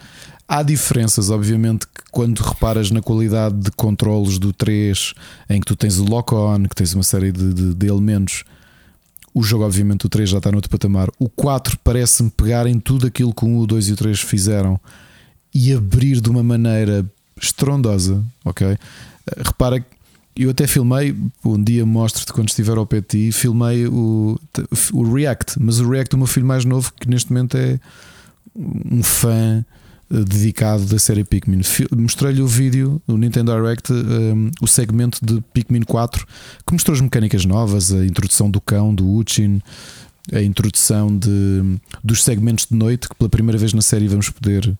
Há 0.54 0.62
diferenças, 0.62 1.30
obviamente, 1.30 1.86
que 1.86 2.02
quando 2.10 2.40
reparas 2.40 2.90
na 2.90 3.00
qualidade 3.00 3.56
de 3.56 3.70
controlos 3.70 4.38
do 4.38 4.52
3, 4.52 5.14
em 5.48 5.58
que 5.58 5.64
tu 5.64 5.74
tens 5.74 5.98
o 5.98 6.04
lock-on, 6.04 6.64
que 6.64 6.76
tens 6.76 6.92
uma 6.92 7.02
série 7.02 7.32
de, 7.32 7.54
de, 7.54 7.74
de, 7.74 7.86
elementos, 7.86 8.44
o 9.32 9.42
jogo, 9.42 9.64
obviamente, 9.64 10.04
o 10.04 10.10
3 10.10 10.28
já 10.28 10.36
está 10.36 10.50
no 10.50 10.58
outro 10.58 10.70
patamar. 10.70 11.08
O 11.18 11.26
4 11.30 11.78
parece-me 11.82 12.28
pegar 12.28 12.66
em 12.66 12.78
tudo 12.78 13.06
aquilo 13.06 13.32
que 13.32 13.46
o 13.46 13.48
1, 13.48 13.58
o 13.60 13.66
2 13.66 13.88
e 13.88 13.92
o 13.92 13.96
3 13.96 14.20
fizeram 14.20 14.78
e 15.54 15.72
abrir 15.72 16.20
de 16.20 16.28
uma 16.28 16.42
maneira 16.42 17.02
estrondosa, 17.40 18.22
ok? 18.44 18.76
Repara 19.38 19.80
que 19.80 19.86
eu 20.36 20.50
até 20.50 20.66
filmei, 20.66 21.16
um 21.42 21.64
dia 21.64 21.86
mostro-te 21.86 22.30
quando 22.30 22.50
estiver 22.50 22.76
ao 22.76 22.84
pé 22.84 23.00
de 23.00 23.06
ti, 23.06 23.32
filmei 23.32 23.86
o, 23.86 24.38
o 24.92 25.14
React, 25.14 25.54
mas 25.58 25.80
o 25.80 25.88
React 25.88 26.10
do 26.10 26.18
meu 26.18 26.26
filho 26.26 26.44
mais 26.44 26.66
novo, 26.66 26.92
que 27.00 27.08
neste 27.08 27.32
momento 27.32 27.56
é 27.56 27.80
um 28.54 29.02
fã 29.02 29.30
eh, 29.60 29.81
dedicado 30.12 30.84
da 30.84 30.98
série 30.98 31.24
Pikmin. 31.24 31.60
Mostrei-lhe 31.97 32.43
o 32.43 32.47
vídeo 32.47 33.01
no 33.06 33.16
Nintendo 33.16 33.52
Direct, 33.55 33.93
um, 33.93 34.48
eh, 34.48 34.51
o 34.60 34.66
segmento 34.66 35.18
de 35.24 35.40
Pikmin 35.55 35.82
4, 35.82 36.26
que 36.66 36.72
mostrou 36.72 36.94
as 36.94 37.01
mecânicas 37.01 37.44
novas, 37.47 37.93
a 37.93 38.05
introdução 38.05 38.51
do 38.51 38.60
cão, 38.60 38.94
do 38.94 39.09
Uchin, 39.09 39.62
a 40.32 40.43
introdução 40.43 41.16
de, 41.16 41.78
dos 42.05 42.22
segmentos 42.22 42.66
de 42.70 42.76
noite, 42.76 43.09
que 43.09 43.14
pela 43.14 43.30
primeira 43.30 43.59
vez 43.59 43.72
na 43.72 43.82
série 43.82 44.06
vamos 44.06 44.28
poder 44.28 44.76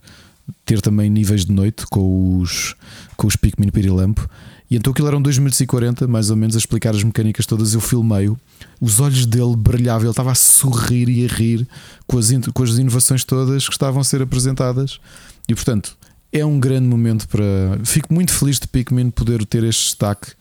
ter 0.65 0.81
também 0.81 1.11
níveis 1.11 1.45
de 1.45 1.53
noite 1.53 1.87
com 1.87 2.39
os, 2.39 2.75
com 3.17 3.27
os 3.27 3.37
Pikmin 3.37 3.71
Pirilampo. 3.71 4.29
E 4.71 4.77
então 4.77 4.93
aquilo 4.93 5.09
eram 5.09 5.21
2 5.21 5.39
minutos 5.39 5.61
e 5.61 5.67
40, 5.67 6.07
mais 6.07 6.31
ou 6.31 6.37
menos, 6.37 6.57
a 6.57 6.59
explicar 6.59 6.95
as 6.95 7.03
mecânicas 7.03 7.45
todas. 7.45 7.75
Eu 7.75 7.81
filmeio, 7.81 8.39
os 8.81 9.01
olhos 9.01 9.27
dele 9.27 9.55
brilhavam, 9.55 10.03
ele 10.03 10.11
estava 10.11 10.33
a 10.33 10.35
sorrir 10.35 11.09
e 11.11 11.27
a 11.27 11.29
rir 11.29 11.69
com 12.07 12.17
as, 12.17 12.31
com 12.55 12.63
as 12.63 12.71
inovações 12.79 13.23
todas 13.23 13.67
que 13.67 13.75
estavam 13.75 14.01
a 14.01 14.05
ser 14.05 14.23
apresentadas. 14.23 14.99
E 15.47 15.55
portanto, 15.55 15.97
é 16.33 16.45
um 16.45 16.59
grande 16.59 16.87
momento 16.87 17.29
para. 17.29 17.45
Fico 17.85 18.15
muito 18.15 18.33
feliz 18.33 18.59
de 18.59 18.67
Pikmin 18.67 19.11
poder 19.11 19.45
ter 19.45 19.63
este 19.65 19.85
destaque 19.85 20.33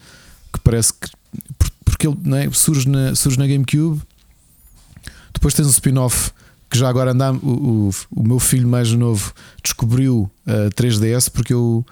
que 0.53 0.59
parece 0.63 0.93
que. 0.93 1.09
Porque 1.83 2.07
ele 2.07 2.17
é? 2.37 2.49
surge, 2.51 2.87
na, 2.87 3.13
surge 3.13 3.37
na 3.37 3.45
GameCube, 3.45 4.01
depois 5.33 5.53
tens 5.53 5.67
um 5.67 5.71
spin-off 5.71 6.31
que 6.71 6.77
já 6.77 6.87
agora 6.87 7.11
anda, 7.11 7.33
o, 7.33 7.89
o, 7.89 7.89
o, 8.15 8.23
meu 8.23 8.39
filho 8.39 8.67
mais 8.67 8.91
novo 8.93 9.33
descobriu 9.61 10.31
a 10.47 10.69
3DS 10.69 11.29
porque 11.29 11.53
eu 11.53 11.85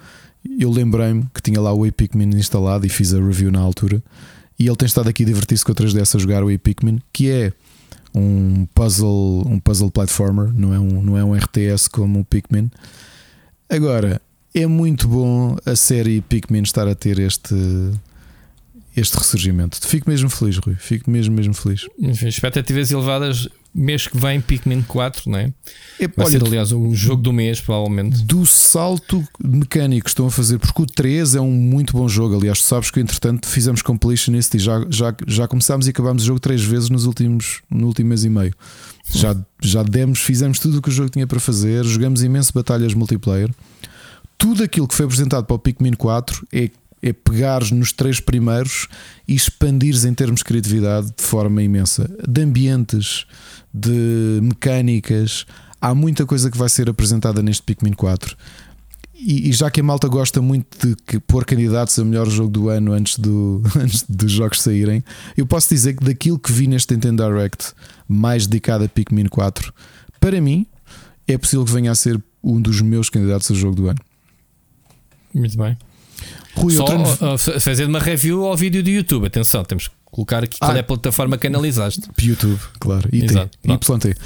eu 0.58 0.70
lembrei-me 0.70 1.26
que 1.34 1.42
tinha 1.42 1.60
lá 1.60 1.70
o 1.70 1.90
Pikmin 1.92 2.34
instalado 2.34 2.86
e 2.86 2.88
fiz 2.88 3.12
a 3.12 3.18
review 3.18 3.52
na 3.52 3.60
altura. 3.60 4.02
E 4.58 4.66
ele 4.66 4.76
tem 4.76 4.86
estado 4.86 5.08
aqui 5.08 5.22
a 5.22 5.26
divertir-se 5.26 5.62
com 5.62 5.72
a 5.72 5.74
3DS 5.74 6.16
a 6.16 6.18
jogar 6.18 6.42
o 6.42 6.58
Pikmin, 6.58 7.00
que 7.12 7.30
é 7.30 7.52
um 8.14 8.66
puzzle, 8.74 9.44
um 9.46 9.58
puzzle 9.58 9.90
platformer, 9.90 10.52
não 10.54 10.72
é 10.74 10.80
um, 10.80 11.02
não 11.02 11.18
é 11.18 11.22
um 11.22 11.34
RTS 11.34 11.88
como 11.88 12.20
o 12.20 12.24
Pikmin. 12.24 12.70
Agora, 13.68 14.20
é 14.54 14.66
muito 14.66 15.06
bom 15.06 15.56
a 15.64 15.76
série 15.76 16.22
Pikmin 16.22 16.62
estar 16.62 16.88
a 16.88 16.94
ter 16.94 17.18
este 17.18 17.54
este 18.96 19.16
ressurgimento. 19.16 19.86
Fico 19.86 20.08
mesmo 20.08 20.28
feliz, 20.28 20.58
Rui. 20.58 20.74
Fico 20.74 21.10
mesmo, 21.10 21.34
mesmo 21.34 21.54
feliz. 21.54 21.86
Enfim, 21.98 22.28
expectativas 22.28 22.90
elevadas 22.90 23.48
mês 23.74 24.06
que 24.06 24.18
vem, 24.18 24.40
Pikmin 24.40 24.82
4, 24.82 25.30
não 25.30 25.38
é? 25.38 25.52
é 25.98 26.08
Vai 26.08 26.26
olha, 26.26 26.30
ser, 26.30 26.44
aliás, 26.44 26.72
o 26.72 26.94
jogo 26.94 27.22
do 27.22 27.32
mês, 27.32 27.60
provavelmente. 27.60 28.22
Do 28.22 28.44
salto 28.44 29.24
mecânico 29.42 30.04
que 30.04 30.10
estão 30.10 30.26
a 30.26 30.30
fazer, 30.30 30.58
porque 30.58 30.82
o 30.82 30.86
3 30.86 31.36
é 31.36 31.40
um 31.40 31.52
muito 31.52 31.92
bom 31.92 32.08
jogo. 32.08 32.36
Aliás, 32.36 32.60
tu 32.60 32.64
sabes 32.64 32.90
que 32.90 33.00
entretanto 33.00 33.46
fizemos 33.46 33.80
completionist 33.80 34.54
e 34.54 34.58
já, 34.58 34.84
já, 34.90 35.14
já 35.26 35.46
começámos 35.46 35.86
e 35.86 35.90
acabámos 35.90 36.24
o 36.24 36.26
jogo 36.26 36.40
três 36.40 36.62
vezes 36.62 36.90
nos 36.90 37.06
últimos, 37.06 37.62
no 37.70 37.86
último 37.86 38.08
mês 38.08 38.24
e 38.24 38.28
meio. 38.28 38.54
Já, 39.12 39.36
já 39.62 39.82
demos, 39.82 40.20
fizemos 40.20 40.58
tudo 40.58 40.78
o 40.78 40.82
que 40.82 40.88
o 40.88 40.92
jogo 40.92 41.10
tinha 41.10 41.26
para 41.26 41.40
fazer, 41.40 41.84
jogamos 41.84 42.22
imenso 42.22 42.52
batalhas 42.52 42.94
multiplayer. 42.94 43.50
Tudo 44.36 44.64
aquilo 44.64 44.88
que 44.88 44.94
foi 44.94 45.04
apresentado 45.04 45.44
para 45.44 45.54
o 45.54 45.58
Pikmin 45.58 45.92
4 45.92 46.46
é 46.52 46.70
é 47.02 47.12
pegares 47.12 47.70
nos 47.70 47.92
três 47.92 48.20
primeiros 48.20 48.88
e 49.26 49.34
expandires 49.34 50.04
em 50.04 50.12
termos 50.12 50.40
de 50.40 50.44
criatividade 50.44 51.12
de 51.16 51.22
forma 51.22 51.62
imensa. 51.62 52.10
De 52.28 52.42
ambientes, 52.42 53.26
de 53.72 54.40
mecânicas. 54.42 55.46
Há 55.80 55.94
muita 55.94 56.26
coisa 56.26 56.50
que 56.50 56.58
vai 56.58 56.68
ser 56.68 56.90
apresentada 56.90 57.42
neste 57.42 57.62
Pikmin 57.62 57.92
4. 57.92 58.36
E, 59.14 59.50
e, 59.50 59.52
já 59.52 59.70
que 59.70 59.80
a 59.80 59.82
malta 59.82 60.08
gosta 60.08 60.40
muito 60.40 60.88
de 60.88 60.96
que, 61.06 61.20
pôr 61.20 61.44
candidatos 61.44 61.98
a 61.98 62.04
melhor 62.04 62.28
jogo 62.28 62.50
do 62.50 62.68
ano 62.70 62.92
antes, 62.92 63.18
do, 63.18 63.62
antes 63.76 64.02
dos 64.08 64.32
jogos 64.32 64.62
saírem, 64.62 65.04
eu 65.36 65.46
posso 65.46 65.68
dizer 65.68 65.94
que 65.94 66.04
daquilo 66.04 66.38
que 66.38 66.50
vi 66.50 66.66
neste 66.66 66.94
Nintendo 66.94 67.24
Direct 67.24 67.72
mais 68.08 68.46
dedicado 68.46 68.84
a 68.84 68.88
Pikmin 68.88 69.26
4, 69.26 69.74
para 70.18 70.40
mim 70.40 70.66
é 71.28 71.36
possível 71.36 71.64
que 71.66 71.72
venha 71.72 71.90
a 71.90 71.94
ser 71.94 72.20
um 72.42 72.60
dos 72.60 72.80
meus 72.80 73.10
candidatos 73.10 73.50
a 73.50 73.54
jogo 73.54 73.76
do 73.76 73.88
ano. 73.88 74.00
Muito 75.34 75.56
bem. 75.56 75.76
Rui, 76.54 76.74
Só 76.74 76.84
outro... 76.84 77.60
fazer 77.60 77.86
uma 77.86 77.98
review 77.98 78.44
ao 78.44 78.56
vídeo 78.56 78.82
do 78.82 78.90
YouTube. 78.90 79.26
Atenção, 79.26 79.64
temos 79.64 79.88
que 79.88 79.94
colocar 80.04 80.42
aqui 80.42 80.56
ah, 80.60 80.66
qual 80.66 80.76
é 80.76 80.80
a 80.80 80.84
plataforma 80.84 81.38
que 81.38 81.46
analisaste. 81.46 82.02
YouTube, 82.20 82.60
claro. 82.78 83.08
IT, 83.12 83.24
Exato, 83.24 83.58
YT. 83.64 84.16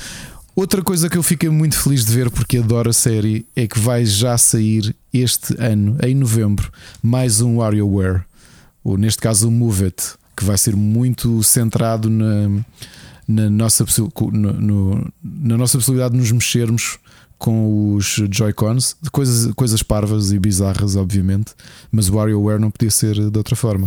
Outra 0.57 0.83
coisa 0.83 1.09
que 1.09 1.19
eu 1.19 1.23
fiquei 1.23 1.49
muito 1.49 1.77
feliz 1.77 2.05
de 2.05 2.13
ver 2.13 2.31
porque 2.31 2.59
adoro 2.59 2.89
a 2.89 2.93
série 2.93 3.45
é 3.57 3.67
que 3.67 3.79
vai 3.79 4.07
já 4.07 4.39
sair 4.39 4.95
este 5.13 5.55
ano, 5.59 5.99
em 6.03 6.15
novembro, 6.15 6.71
mais 7.03 7.41
um 7.41 7.57
WarioWare, 7.57 8.23
ou 8.85 8.97
neste 8.97 9.21
caso 9.21 9.49
o 9.49 9.51
Move 9.51 9.87
It, 9.87 10.15
que 10.37 10.45
vai 10.45 10.57
ser 10.57 10.77
muito 10.77 11.43
centrado 11.43 12.09
na, 12.09 12.49
na, 13.27 13.51
nossa, 13.51 13.85
no, 14.33 14.53
no, 14.53 15.13
na 15.23 15.57
nossa 15.57 15.77
possibilidade 15.77 16.15
de 16.15 16.21
nos 16.21 16.31
mexermos 16.31 16.99
com 17.45 17.95
os 17.95 18.23
Joy-Cons, 18.31 18.97
coisas, 19.12 19.53
coisas 19.53 19.83
parvas 19.83 20.33
e 20.33 20.39
bizarras, 20.39 20.97
obviamente, 20.97 21.53
mas 21.93 22.09
o 22.09 22.15
WarioWare 22.15 22.59
não 22.59 22.71
podia 22.71 22.91
ser 22.91 23.15
de 23.16 23.37
outra 23.37 23.55
forma. 23.55 23.87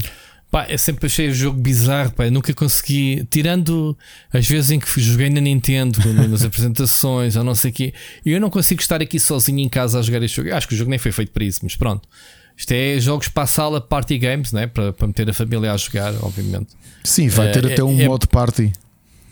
Pá, 0.52 0.68
eu 0.70 0.78
sempre 0.78 1.08
achei 1.08 1.28
o 1.28 1.34
jogo 1.34 1.60
bizarro, 1.60 2.12
pá, 2.12 2.28
eu 2.28 2.32
nunca 2.32 2.54
consegui, 2.54 3.26
tirando 3.32 3.98
as 4.32 4.48
vezes 4.48 4.70
em 4.70 4.80
que 4.80 5.02
joguei 5.02 5.32
na 5.32 5.42
Nintendo, 5.42 6.00
nas 6.30 6.46
apresentações 6.46 7.36
ou 7.36 7.44
não 7.44 7.56
sei 7.56 7.72
o 7.72 7.74
quê, 7.74 7.94
eu 8.24 8.40
não 8.40 8.52
consigo 8.52 8.80
estar 8.80 9.02
aqui 9.02 9.20
sozinho 9.20 9.58
em 9.58 9.68
casa 9.68 9.98
a 9.98 10.04
jogar 10.04 10.22
este 10.22 10.36
jogo. 10.36 10.54
Acho 10.54 10.68
que 10.68 10.76
o 10.76 10.78
jogo 10.78 10.92
nem 10.92 11.00
foi 11.00 11.12
feito 11.12 11.32
para 11.32 11.44
isso, 11.44 11.62
mas 11.64 11.76
pronto. 11.76 12.08
Isto 12.56 12.74
é 12.74 13.00
jogos 13.00 13.28
para 13.28 13.42
a 13.42 13.48
sala 13.48 13.82
party 13.82 14.20
games, 14.20 14.52
né? 14.52 14.68
para, 14.68 14.94
para 14.94 15.08
meter 15.08 15.28
a 15.28 15.34
família 15.34 15.74
a 15.74 15.78
jogar, 15.78 16.14
obviamente. 16.22 16.70
Sim, 17.04 17.28
vai 17.28 17.52
ter 17.52 17.66
é, 17.66 17.74
até 17.74 17.84
um 17.84 18.00
é, 18.00 18.06
modo 18.06 18.28
party. 18.28 18.72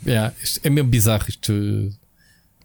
É, 0.04 0.32
é 0.64 0.70
mesmo 0.72 0.90
bizarro 0.90 1.26
isto. 1.30 1.54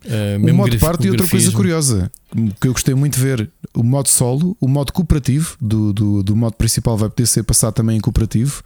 Uh, 0.05 0.51
o 0.51 0.55
modo 0.55 0.79
parte 0.79 1.07
e 1.07 1.11
outra 1.11 1.27
coisa 1.27 1.53
curiosa 1.53 2.11
que 2.59 2.69
eu 2.69 2.73
gostei 2.73 2.95
muito 2.95 3.15
de 3.15 3.21
ver: 3.21 3.51
o 3.75 3.83
modo 3.83 4.09
solo, 4.09 4.57
o 4.59 4.67
modo 4.67 4.93
cooperativo 4.93 5.57
do, 5.61 5.93
do, 5.93 6.23
do 6.23 6.37
modo 6.37 6.55
principal 6.55 6.97
vai 6.97 7.11
poder 7.11 7.27
ser 7.27 7.43
passado 7.43 7.75
também 7.75 7.99
em 7.99 8.01
cooperativo 8.01 8.63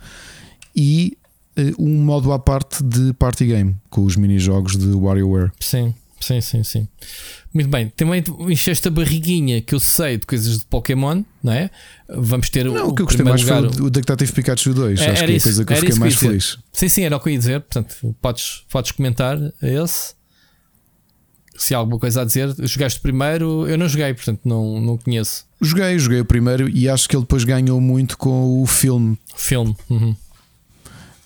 e 0.77 1.19
uh, 1.59 1.83
um 1.83 1.97
modo 2.03 2.33
à 2.33 2.39
parte 2.39 2.85
de 2.85 3.13
party 3.15 3.47
game 3.47 3.77
com 3.91 4.05
os 4.05 4.15
mini-jogos 4.15 4.77
de 4.77 4.87
WarioWare. 4.87 5.51
Sim, 5.59 5.93
sim, 6.21 6.41
sim, 6.41 6.63
sim. 6.63 6.89
Muito 7.53 7.69
bem, 7.69 7.89
também 7.97 8.23
encheste 8.49 8.87
a 8.87 8.91
barriguinha 8.91 9.61
que 9.61 9.75
eu 9.75 9.81
sei 9.81 10.19
de 10.19 10.27
coisas 10.27 10.61
de 10.61 10.65
Pokémon, 10.67 11.25
não 11.43 11.53
é? 11.53 11.69
Vamos 12.09 12.49
ter 12.49 12.65
não, 12.65 12.87
o, 12.87 12.89
o 12.91 12.95
que 12.95 13.03
eu 13.03 13.07
gostei 13.07 13.25
mais 13.25 13.43
lugar, 13.43 13.73
foi 13.73 13.87
o 13.87 13.91
Detective 13.91 14.33
Pikachu 14.33 14.73
2. 14.73 15.01
É, 15.01 15.11
Acho 15.11 15.25
que 15.25 15.33
é 15.33 15.37
a 15.37 15.41
coisa 15.41 15.65
que 15.65 15.73
eu 15.73 15.77
fiquei 15.79 15.95
mais 15.97 16.15
feliz. 16.15 16.59
Sim, 16.73 16.89
sim, 16.89 17.03
era 17.03 17.17
o 17.17 17.21
que 17.21 17.29
eu 17.29 17.33
ia 17.33 17.39
dizer. 17.39 17.61
Portanto, 17.61 18.15
podes, 18.23 18.65
podes 18.71 18.93
comentar 18.93 19.37
esse 19.61 20.15
se 21.57 21.75
há 21.75 21.79
alguma 21.79 21.99
coisa 21.99 22.23
a 22.23 22.25
dizer, 22.25 22.55
jogaste 22.61 23.01
primeiro, 23.01 23.67
eu 23.67 23.79
não 23.79 23.89
joguei, 23.89 24.13
portanto 24.13 24.41
não, 24.45 24.81
não 24.81 24.99
conheço. 24.99 25.45
Joguei, 25.61 25.99
joguei 25.99 26.21
o 26.21 26.25
primeiro 26.25 26.69
e 26.69 26.89
acho 26.89 27.09
que 27.09 27.17
ele 27.17 27.23
depois 27.23 27.45
ganhou 27.45 27.81
muito 27.81 28.19
com 28.19 28.63
o 28.63 28.67
filme. 28.67 29.19
Filme. 29.37 29.77
Uhum. 29.89 30.17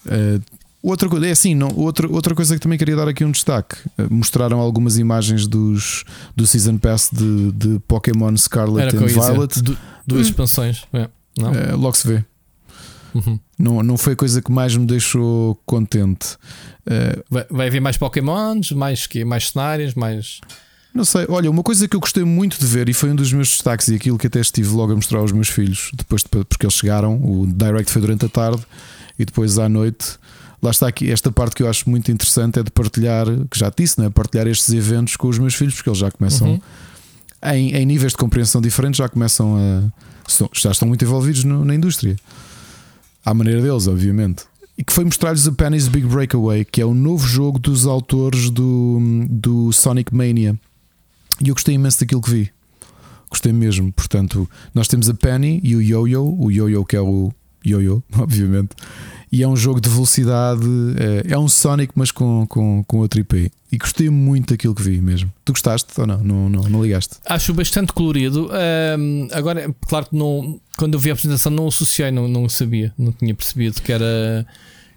Uh, 0.06 0.42
outra 0.82 1.08
coisa, 1.08 1.26
é 1.26 1.30
assim, 1.30 1.54
não, 1.54 1.68
outra, 1.76 2.08
outra 2.08 2.34
coisa 2.34 2.54
que 2.54 2.60
também 2.60 2.78
queria 2.78 2.96
dar 2.96 3.08
aqui 3.08 3.24
um 3.24 3.30
destaque: 3.30 3.76
uh, 3.98 4.06
mostraram 4.10 4.60
algumas 4.60 4.98
imagens 4.98 5.46
dos, 5.46 6.04
do 6.36 6.46
Season 6.46 6.78
Pass 6.78 7.10
de, 7.12 7.52
de 7.52 7.78
Pokémon 7.80 8.36
Scarlet 8.36 8.94
and 8.96 9.06
Violet. 9.06 9.62
Du, 9.62 9.76
duas 10.06 10.26
hum. 10.26 10.30
expansões, 10.30 10.84
é, 10.92 11.08
não? 11.36 11.52
Uh, 11.52 11.76
logo 11.76 11.96
se 11.96 12.06
vê. 12.06 12.24
Uhum. 13.14 13.38
Não, 13.58 13.82
não 13.82 13.96
foi 13.96 14.12
a 14.12 14.16
coisa 14.16 14.40
que 14.42 14.52
mais 14.52 14.76
me 14.76 14.86
deixou 14.86 15.54
contente. 15.66 16.34
Uh, 16.86 17.22
vai, 17.30 17.46
vai 17.50 17.66
haver 17.68 17.80
mais 17.80 17.96
Pokémons, 17.96 18.72
mais, 18.72 19.08
mais 19.26 19.48
cenários, 19.50 19.94
mais. 19.94 20.40
Não 20.94 21.04
sei, 21.04 21.26
olha, 21.28 21.50
uma 21.50 21.62
coisa 21.62 21.86
que 21.86 21.94
eu 21.94 22.00
gostei 22.00 22.24
muito 22.24 22.58
de 22.58 22.66
ver 22.66 22.88
e 22.88 22.94
foi 22.94 23.10
um 23.10 23.14
dos 23.14 23.32
meus 23.32 23.48
destaques 23.48 23.88
e 23.88 23.94
aquilo 23.94 24.18
que 24.18 24.26
até 24.26 24.40
estive 24.40 24.68
logo 24.70 24.92
a 24.92 24.96
mostrar 24.96 25.18
aos 25.20 25.32
meus 25.32 25.48
filhos, 25.48 25.90
depois 25.94 26.22
de, 26.22 26.28
porque 26.28 26.64
eles 26.66 26.74
chegaram, 26.74 27.16
o 27.22 27.46
direct 27.46 27.90
foi 27.92 28.00
durante 28.02 28.24
a 28.24 28.28
tarde 28.28 28.62
e 29.18 29.24
depois 29.24 29.58
à 29.58 29.68
noite. 29.68 30.18
Lá 30.60 30.70
está 30.70 30.88
aqui 30.88 31.10
esta 31.10 31.30
parte 31.30 31.54
que 31.54 31.62
eu 31.62 31.68
acho 31.68 31.88
muito 31.88 32.10
interessante 32.10 32.58
é 32.58 32.62
de 32.64 32.70
partilhar, 32.70 33.26
que 33.50 33.58
já 33.58 33.70
te 33.70 33.82
disse, 33.84 34.00
né? 34.00 34.10
partilhar 34.10 34.46
estes 34.48 34.72
eventos 34.74 35.14
com 35.16 35.28
os 35.28 35.38
meus 35.38 35.54
filhos, 35.54 35.74
porque 35.74 35.88
eles 35.88 35.98
já 36.00 36.10
começam 36.10 36.48
Uhum. 36.48 36.60
em, 37.54 37.76
em 37.76 37.86
níveis 37.86 38.12
de 38.12 38.18
compreensão 38.18 38.60
diferentes, 38.60 38.98
já 38.98 39.08
começam 39.08 39.56
a. 39.56 39.98
Já 40.54 40.72
estão 40.72 40.88
muito 40.88 41.02
envolvidos 41.04 41.44
no- 41.44 41.64
na 41.64 41.74
indústria. 41.74 42.16
À 43.24 43.34
maneira 43.34 43.60
deles, 43.60 43.86
obviamente. 43.86 44.44
E 44.76 44.84
que 44.84 44.92
foi 44.92 45.04
mostrar-lhes 45.04 45.46
o 45.46 45.52
Penny's 45.52 45.88
Big 45.88 46.06
Breakaway, 46.06 46.64
que 46.64 46.80
é 46.80 46.84
o 46.84 46.94
novo 46.94 47.26
jogo 47.26 47.58
dos 47.58 47.84
autores 47.84 48.48
do, 48.48 49.00
do 49.28 49.72
Sonic 49.72 50.14
Mania. 50.14 50.58
E 51.40 51.48
eu 51.48 51.54
gostei 51.54 51.74
imenso 51.74 52.00
daquilo 52.00 52.22
que 52.22 52.30
vi. 52.30 52.50
Gostei 53.28 53.52
mesmo. 53.52 53.92
Portanto, 53.92 54.48
nós 54.74 54.88
temos 54.88 55.08
a 55.08 55.14
Penny 55.14 55.60
e 55.62 55.74
o 55.76 55.82
Yo-Yo. 55.82 56.36
O 56.38 56.50
Yo-Yo, 56.50 56.84
que 56.84 56.96
é 56.96 57.00
o 57.00 57.32
Yo-Yo, 57.64 58.02
obviamente. 58.16 58.70
E 59.30 59.42
é 59.42 59.48
um 59.48 59.56
jogo 59.56 59.80
de 59.80 59.88
velocidade. 59.88 60.64
É, 61.28 61.34
é 61.34 61.38
um 61.38 61.48
Sonic, 61.48 61.92
mas 61.94 62.10
com, 62.10 62.46
com, 62.46 62.82
com 62.86 62.98
outro 62.98 63.20
IP. 63.20 63.50
E 63.70 63.76
gostei 63.76 64.08
muito 64.08 64.54
daquilo 64.54 64.74
que 64.74 64.82
vi 64.82 65.00
mesmo. 65.00 65.30
Tu 65.44 65.52
gostaste 65.52 65.88
ou 66.00 66.06
não? 66.06 66.18
Não, 66.22 66.48
não, 66.48 66.62
não 66.62 66.82
ligaste? 66.82 67.16
Acho 67.26 67.52
bastante 67.52 67.92
colorido. 67.92 68.48
Ahm, 68.50 69.28
agora, 69.32 69.74
claro 69.86 70.06
que 70.06 70.16
não, 70.16 70.58
quando 70.78 70.94
eu 70.94 71.00
vi 71.00 71.10
a 71.10 71.12
apresentação 71.12 71.52
não 71.52 71.68
associei, 71.68 72.10
não, 72.10 72.26
não 72.26 72.48
sabia, 72.48 72.94
não 72.98 73.12
tinha 73.12 73.34
percebido 73.34 73.82
que 73.82 73.92
era, 73.92 74.46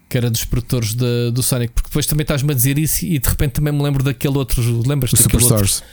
que 0.08 0.18
era 0.18 0.30
dos 0.32 0.45
produtores 0.45 0.94
da- 0.94 1.30
do 1.34 1.44
Sonic, 1.44 1.74
porque 1.74 1.90
depois 1.90 2.06
também 2.06 2.24
estás-me 2.24 2.49
a 2.52 2.56
dizer 2.56 2.78
isso 2.80 3.03
e 3.06 3.20
de 3.20 3.28
repente 3.28 3.52
também 3.53 3.74
me 3.74 3.84
lembro 3.84 4.02
daquele 4.03 4.38
outro. 4.38 4.62
Lembras 4.88 5.12
O 5.12 5.18
daquele 5.18 5.44
outro? 5.44 5.68
Superstars. 5.68 5.84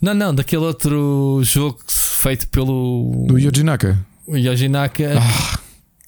Não, 0.00 0.14
não, 0.14 0.32
daquele 0.32 0.62
outro 0.62 1.40
jogo 1.42 1.80
feito 1.88 2.46
pelo 2.48 3.24
Do 3.26 3.36
Yoji 3.38 3.64
Naka. 3.64 3.98
Yoji 4.28 4.68
Naka. 4.68 5.14
Ah. 5.18 5.58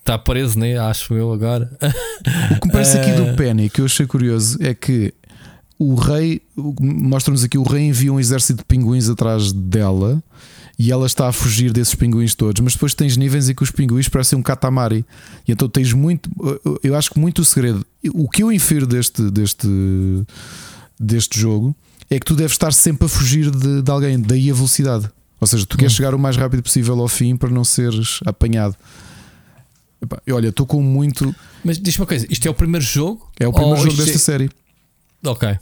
Está 0.09 0.17
preso, 0.19 0.59
né? 0.59 0.79
Acho 0.79 1.13
eu 1.13 1.31
agora. 1.31 1.71
O 2.57 2.61
que 2.61 2.67
me 2.67 2.73
parece 2.73 2.97
aqui 2.97 3.11
Eh. 3.13 3.15
do 3.21 3.37
Penny, 3.37 3.69
que 3.69 3.83
eu 3.83 3.85
achei 3.85 4.07
curioso, 4.07 4.57
é 4.59 4.73
que 4.73 5.13
o 5.79 5.95
rei, 5.95 6.41
mostra-nos 6.81 7.45
aqui, 7.45 7.59
o 7.59 7.63
rei 7.63 7.89
envia 7.89 8.11
um 8.11 8.19
exército 8.19 8.61
de 8.61 8.65
pinguins 8.65 9.11
atrás 9.11 9.53
dela 9.53 10.23
e 10.79 10.91
ela 10.91 11.05
está 11.07 11.29
a 11.29 11.33
fugir 11.33 11.75
desses 11.75 11.95
pinguins 11.95 12.35
todos, 12.35 12.59
mas 12.63 12.73
depois 12.73 12.95
tens 12.95 13.19
níveis 13.19 13.51
em 13.51 13.55
que 13.55 13.63
os 13.63 13.71
pinguins 13.71 14.09
parecem 14.09 14.39
um 14.39 14.43
katamari. 14.43 15.05
E 15.47 15.53
então 15.53 15.69
tens 15.69 15.93
muito, 15.93 16.31
eu 16.83 16.97
acho 16.97 17.11
que 17.11 17.21
muito 17.21 17.43
o 17.43 17.45
segredo, 17.45 17.85
o 18.15 18.31
que 18.31 18.43
eu 18.43 18.51
infiro 18.51 18.87
deste, 18.87 19.31
deste, 19.31 19.69
deste 20.99 21.39
jogo 21.39 21.77
é 22.09 22.19
que 22.19 22.25
tu 22.25 22.35
deves 22.35 22.53
estar 22.53 22.73
sempre 22.73 23.05
a 23.05 23.09
fugir 23.11 23.51
de, 23.51 23.83
de 23.83 23.91
alguém, 23.91 24.19
daí 24.19 24.51
a 24.51 24.55
velocidade. 24.55 25.11
Ou 25.39 25.47
seja, 25.47 25.67
tu 25.67 25.77
queres 25.77 25.93
Hum. 25.93 25.97
chegar 25.97 26.15
o 26.15 26.19
mais 26.19 26.35
rápido 26.39 26.63
possível 26.63 26.99
ao 26.99 27.09
fim 27.09 27.37
para 27.37 27.51
não 27.51 27.63
seres 27.63 28.21
apanhado. 28.25 28.75
Epá, 30.01 30.20
Olha, 30.31 30.49
estou 30.49 30.66
com 30.66 30.81
muito. 30.83 31.35
Mas 31.65 31.79
diz-me 31.79 32.03
uma 32.03 32.07
coisa: 32.07 32.27
isto 32.31 32.47
é 32.47 32.51
o 32.51 32.55
primeiro 32.55 32.85
jogo? 32.85 33.31
É 33.39 33.47
o 33.49 33.53
primeiro 33.53 33.77
jogo 33.83 33.97
desta 33.97 34.19
série. 34.19 34.51
é- 35.25 35.29
Ok, 35.29 35.59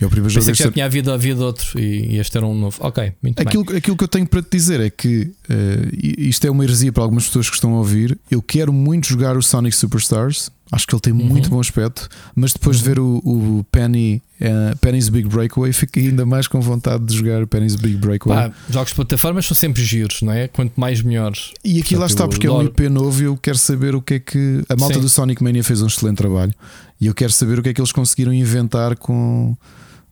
ok. 0.00 0.04
É 0.04 0.06
o 0.06 0.10
primeiro 0.10 0.30
jogo 0.30 0.44
Pensei 0.46 0.52
que 0.52 0.58
desta 0.58 0.64
já 0.64 0.72
tinha 0.72 0.84
havido, 0.86 1.12
havido 1.12 1.44
outro 1.44 1.78
e, 1.80 2.16
este 2.18 2.36
era 2.36 2.46
um 2.46 2.54
novo. 2.54 2.76
Ok, 2.80 3.12
muito 3.22 3.36
bem. 3.36 3.46
Aquilo, 3.46 3.76
aquilo 3.76 3.96
que 3.96 4.04
eu 4.04 4.08
tenho 4.08 4.26
para 4.26 4.42
te 4.42 4.48
dizer 4.50 4.80
é 4.80 4.90
que 4.90 5.30
eh, 5.48 5.88
isto 6.18 6.46
é 6.46 6.50
uma 6.50 6.64
heresia 6.64 6.92
para 6.92 7.02
algumas 7.02 7.26
pessoas 7.26 7.48
que 7.48 7.54
estão 7.56 7.74
a 7.74 7.78
ouvir. 7.78 8.18
Eu 8.30 8.40
quero 8.42 8.72
muito 8.72 9.06
jogar 9.06 9.36
o 9.36 9.42
Sonic 9.42 9.76
Superstars, 9.76 10.50
acho 10.72 10.86
que 10.86 10.94
ele 10.94 11.00
tem 11.00 11.12
Uhum. 11.12 11.24
muito 11.26 11.50
bom 11.50 11.60
aspecto, 11.60 12.08
mas 12.34 12.52
depois 12.52 12.78
de 12.78 12.84
ver 12.84 12.98
o, 13.00 13.16
o 13.24 13.66
Penny, 13.72 14.22
eh, 14.40 14.74
Penny's 14.80 15.08
Big 15.08 15.28
Breakaway, 15.28 15.72
fiquei 15.72 16.08
ainda 16.08 16.24
mais 16.24 16.46
com 16.46 16.60
vontade 16.60 17.04
de 17.04 17.16
jogar 17.16 17.46
Penny's 17.46 17.74
Big 17.76 17.96
Breakaway. 17.96 18.48
Pá, 18.50 18.54
jogos 18.70 18.90
de 18.90 18.94
plataformas 18.94 19.46
são 19.46 19.54
sempre 19.56 19.82
giros, 19.84 20.22
não 20.22 20.32
é? 20.32 20.48
Quanto 20.48 20.72
mais 20.80 21.02
melhores. 21.02 21.50
e 21.64 21.80
aqui 21.80 21.94
lá 21.94 22.06
portanto, 22.06 22.10
está, 22.10 22.24
eu 22.24 22.28
porque 22.28 22.46
é 22.46 22.50
um 22.50 22.60
adoro. 22.60 22.68
IP 22.72 22.88
novo 22.88 23.20
e 23.20 23.24
eu 23.24 23.36
quero 23.36 23.58
saber 23.58 23.94
o 23.94 24.00
que 24.00 24.14
é 24.14 24.18
que. 24.20 24.62
A 24.68 24.76
malta 24.76 24.94
Sim. 24.94 25.00
do 25.00 25.08
Sonic 25.08 25.42
Mania 25.42 25.64
fez 25.64 25.82
um 25.82 25.86
excelente 25.88 26.16
trabalho 26.18 26.54
e 27.00 27.06
eu 27.06 27.14
quero 27.14 27.32
saber 27.32 27.58
o 27.58 27.62
que 27.62 27.70
é 27.70 27.74
que 27.74 27.80
eles 27.80 27.92
conseguiram 27.92 28.32
inventar 28.32 28.96
com. 28.96 29.56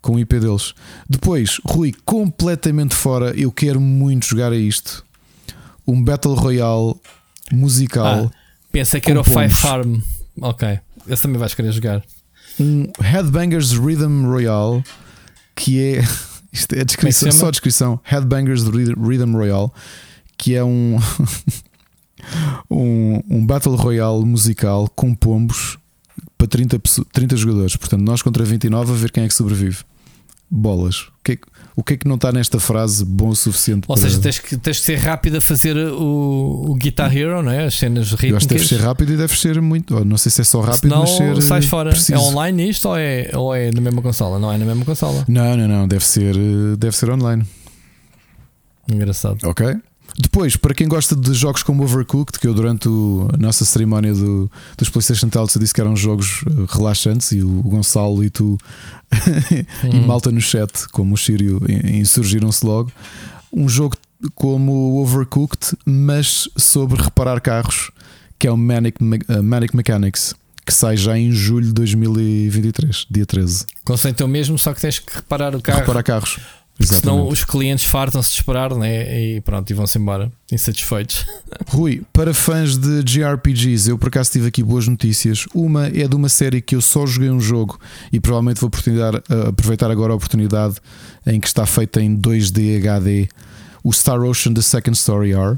Com 0.00 0.14
o 0.14 0.18
IP 0.18 0.38
deles. 0.38 0.74
Depois, 1.08 1.60
Rui, 1.64 1.92
completamente 2.04 2.94
fora. 2.94 3.30
Eu 3.36 3.50
quero 3.50 3.80
muito 3.80 4.26
jogar 4.26 4.52
a 4.52 4.56
isto. 4.56 5.04
Um 5.86 6.02
Battle 6.02 6.34
Royale 6.34 6.94
musical. 7.52 8.30
Pensei 8.70 9.00
que 9.00 9.10
era 9.10 9.20
o 9.20 9.24
Five. 9.24 9.50
Farm. 9.50 10.00
Ok, 10.40 10.78
esse 11.08 11.22
também 11.22 11.38
vais 11.38 11.54
querer 11.54 11.72
jogar. 11.72 12.02
Um 12.60 12.90
Headbangers 13.00 13.72
Rhythm 13.72 14.26
Royale. 14.26 14.84
Que 15.54 15.80
é. 15.82 16.04
Isto 16.50 16.74
é 16.74 16.80
a 16.80 16.84
descrição, 16.84 17.28
é 17.28 17.30
chama? 17.30 17.40
só 17.40 17.48
a 17.48 17.50
descrição. 17.50 18.00
Headbangers 18.04 18.64
Rhythm 18.64 18.94
Rhythm 19.00 19.32
Royale. 19.34 19.70
Que 20.36 20.54
é 20.54 20.64
um. 20.64 20.98
um, 22.70 23.22
um 23.28 23.46
Battle 23.46 23.76
Royale 23.76 24.24
musical 24.24 24.88
com 24.94 25.14
pombos 25.14 25.78
para 26.36 26.46
30, 26.46 26.78
pesso- 26.78 27.04
30 27.12 27.36
jogadores. 27.36 27.76
Portanto, 27.76 28.02
nós 28.02 28.22
contra 28.22 28.44
29 28.44 28.92
a 28.92 28.94
ver 28.96 29.10
quem 29.10 29.24
é 29.24 29.28
que 29.28 29.34
sobrevive. 29.34 29.78
Bolas. 30.50 31.00
O 31.02 31.12
que 31.22 31.32
é 31.32 31.36
que, 31.36 31.42
o 31.76 31.84
que, 31.84 31.92
é 31.92 31.96
que 31.98 32.08
não 32.08 32.14
está 32.14 32.32
nesta 32.32 32.58
frase 32.58 33.04
bom 33.04 33.28
o 33.28 33.36
suficiente 33.36 33.84
Ou 33.86 33.94
para. 33.94 34.02
seja, 34.08 34.18
tens 34.18 34.38
que, 34.38 34.56
tens 34.56 34.78
que 34.80 34.86
ser 34.86 34.96
rápido 34.96 35.36
a 35.36 35.40
fazer 35.42 35.76
o, 35.76 36.70
o 36.70 36.74
Guitar 36.74 37.14
Hero, 37.14 37.42
não 37.42 37.52
é? 37.52 37.66
As 37.66 37.74
cenas 37.74 38.08
eu 38.10 38.14
acho 38.14 38.16
que 38.16 38.26
deve 38.28 38.38
rítmicas. 38.38 38.66
ser 38.68 38.80
rápido 38.80 39.12
e 39.12 39.16
deve 39.18 39.38
ser 39.38 39.60
muito. 39.60 39.94
oh, 39.94 40.04
Não 40.06 40.16
sei 40.16 40.32
se 40.32 40.40
é 40.40 40.44
só 40.44 40.62
rápido, 40.62 40.80
Senão 40.88 41.00
mas 41.00 41.10
ser. 41.10 41.42
sais 41.42 41.66
fora. 41.66 41.90
preciso. 41.90 42.14
É 42.14 42.18
online 42.18 42.70
isto 42.70 42.88
ou 42.88 42.96
é, 42.96 43.30
ou 43.34 43.54
é 43.54 43.70
na 43.70 43.80
mesma 43.82 44.00
consola? 44.00 44.38
Não 44.38 44.50
é 44.50 44.56
na 44.56 44.64
mesma 44.64 44.86
consola. 44.86 45.22
Não, 45.28 45.54
não, 45.54 45.68
não. 45.68 45.86
Deve 45.86 46.06
ser, 46.06 46.34
eh, 46.34 46.76
deve 46.78 46.96
ser 46.96 47.10
online. 47.10 47.44
Engraçado. 48.90 49.38
Ok? 49.44 49.66
Depois, 50.16 50.56
para 50.56 50.74
quem 50.74 50.86
gosta 50.88 51.14
de 51.16 51.32
jogos 51.34 51.62
como 51.62 51.82
Overcooked, 51.82 52.38
que 52.38 52.46
eu 52.46 52.54
durante 52.54 52.88
o- 52.88 53.28
a 53.32 53.36
nossa 53.36 53.64
cerimónia 53.64 54.12
do, 54.14 54.50
dos 54.76 54.88
PlayStation 54.88 55.28
Tales 55.28 55.54
eu 55.54 55.60
disse 55.60 55.74
que 55.74 55.80
eram 55.80 55.96
jogos 55.96 56.44
eh, 56.46 56.64
relaxantes 56.68 57.32
e 57.32 57.42
o 57.42 57.62
Gonçalo 57.62 58.22
e 58.24 58.30
tu 58.30 58.58
e 59.84 59.96
Hum. 59.96 60.06
malta 60.06 60.30
no 60.30 60.40
chat, 60.40 60.88
como 60.92 61.14
o 61.14 61.18
Sírio, 61.18 61.60
in- 61.68 61.98
insurgiram-se 61.98 62.64
logo. 62.64 62.90
Um 63.52 63.68
jogo 63.68 63.96
como 64.34 64.72
o 64.72 65.02
Overcooked, 65.02 65.76
mas 65.86 66.48
sobre 66.56 67.00
reparar 67.00 67.40
carros, 67.40 67.90
que 68.38 68.46
é 68.46 68.50
o 68.50 68.56
Manic, 68.56 69.02
Me- 69.02 69.20
eh, 69.28 69.40
Manic 69.40 69.74
Mechanics, 69.76 70.34
que 70.66 70.74
sai 70.74 70.96
já 70.96 71.16
em 71.16 71.30
julho 71.32 71.68
de 71.68 71.72
2023, 71.74 73.06
dia 73.10 73.24
13. 73.24 73.64
Conceito 73.84 74.22
é 74.22 74.26
o 74.26 74.28
mesmo, 74.28 74.58
só 74.58 74.74
que 74.74 74.80
tens 74.80 74.98
que 74.98 75.14
reparar 75.14 75.54
o 75.54 75.62
carro. 75.62 75.78
Reparar 75.80 76.02
carros. 76.02 76.38
Porque 76.78 76.94
senão 76.94 77.26
os 77.26 77.44
clientes 77.44 77.84
fartam-se 77.84 78.30
de 78.30 78.36
esperar 78.36 78.72
né? 78.76 79.20
e 79.20 79.40
pronto, 79.40 79.68
e 79.68 79.74
vão-se 79.74 79.98
embora 79.98 80.30
insatisfeitos. 80.50 81.26
Rui, 81.66 82.02
para 82.12 82.32
fãs 82.32 82.78
de 82.78 83.02
JRPGs, 83.02 83.90
eu 83.90 83.98
por 83.98 84.06
acaso 84.06 84.30
tive 84.30 84.46
aqui 84.46 84.62
boas 84.62 84.86
notícias. 84.86 85.44
Uma 85.52 85.88
é 85.88 86.06
de 86.06 86.14
uma 86.14 86.28
série 86.28 86.62
que 86.62 86.76
eu 86.76 86.80
só 86.80 87.04
joguei 87.04 87.30
um 87.30 87.40
jogo 87.40 87.80
e 88.12 88.20
provavelmente 88.20 88.60
vou 88.60 88.70
uh, 88.70 89.48
aproveitar 89.48 89.90
agora 89.90 90.12
a 90.12 90.16
oportunidade 90.16 90.76
em 91.26 91.40
que 91.40 91.48
está 91.48 91.66
feita 91.66 92.00
em 92.00 92.16
2D 92.16 92.78
HD, 92.78 93.28
o 93.82 93.92
Star 93.92 94.22
Ocean 94.22 94.54
The 94.54 94.62
Second 94.62 94.96
Story 94.96 95.32
R, 95.32 95.56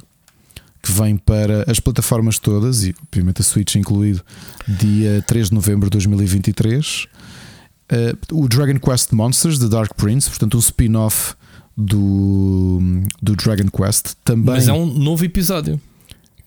que 0.83 0.91
vem 0.91 1.19
para 1.19 1.71
as 1.71 1.79
plataformas 1.79 2.39
todas 2.39 2.83
e 2.83 2.95
obviamente 3.07 3.43
a 3.43 3.45
Switch 3.45 3.75
incluído, 3.75 4.23
dia 4.67 5.23
3 5.27 5.49
de 5.49 5.55
novembro 5.55 5.91
de 5.91 5.99
2023. 5.99 7.07
Uh, 7.91 8.43
o 8.43 8.49
Dragon 8.49 8.79
Quest 8.79 9.13
Monsters, 9.13 9.59
The 9.59 9.69
Dark 9.69 9.95
Prince, 9.97 10.29
portanto, 10.29 10.57
um 10.57 10.61
spin-off 10.61 11.35
do, 11.77 12.79
do 13.21 13.35
Dragon 13.35 13.69
Quest. 13.69 14.15
Também 14.25 14.55
Mas 14.55 14.69
é 14.69 14.73
um 14.73 14.87
novo 14.87 15.25
episódio. 15.25 15.81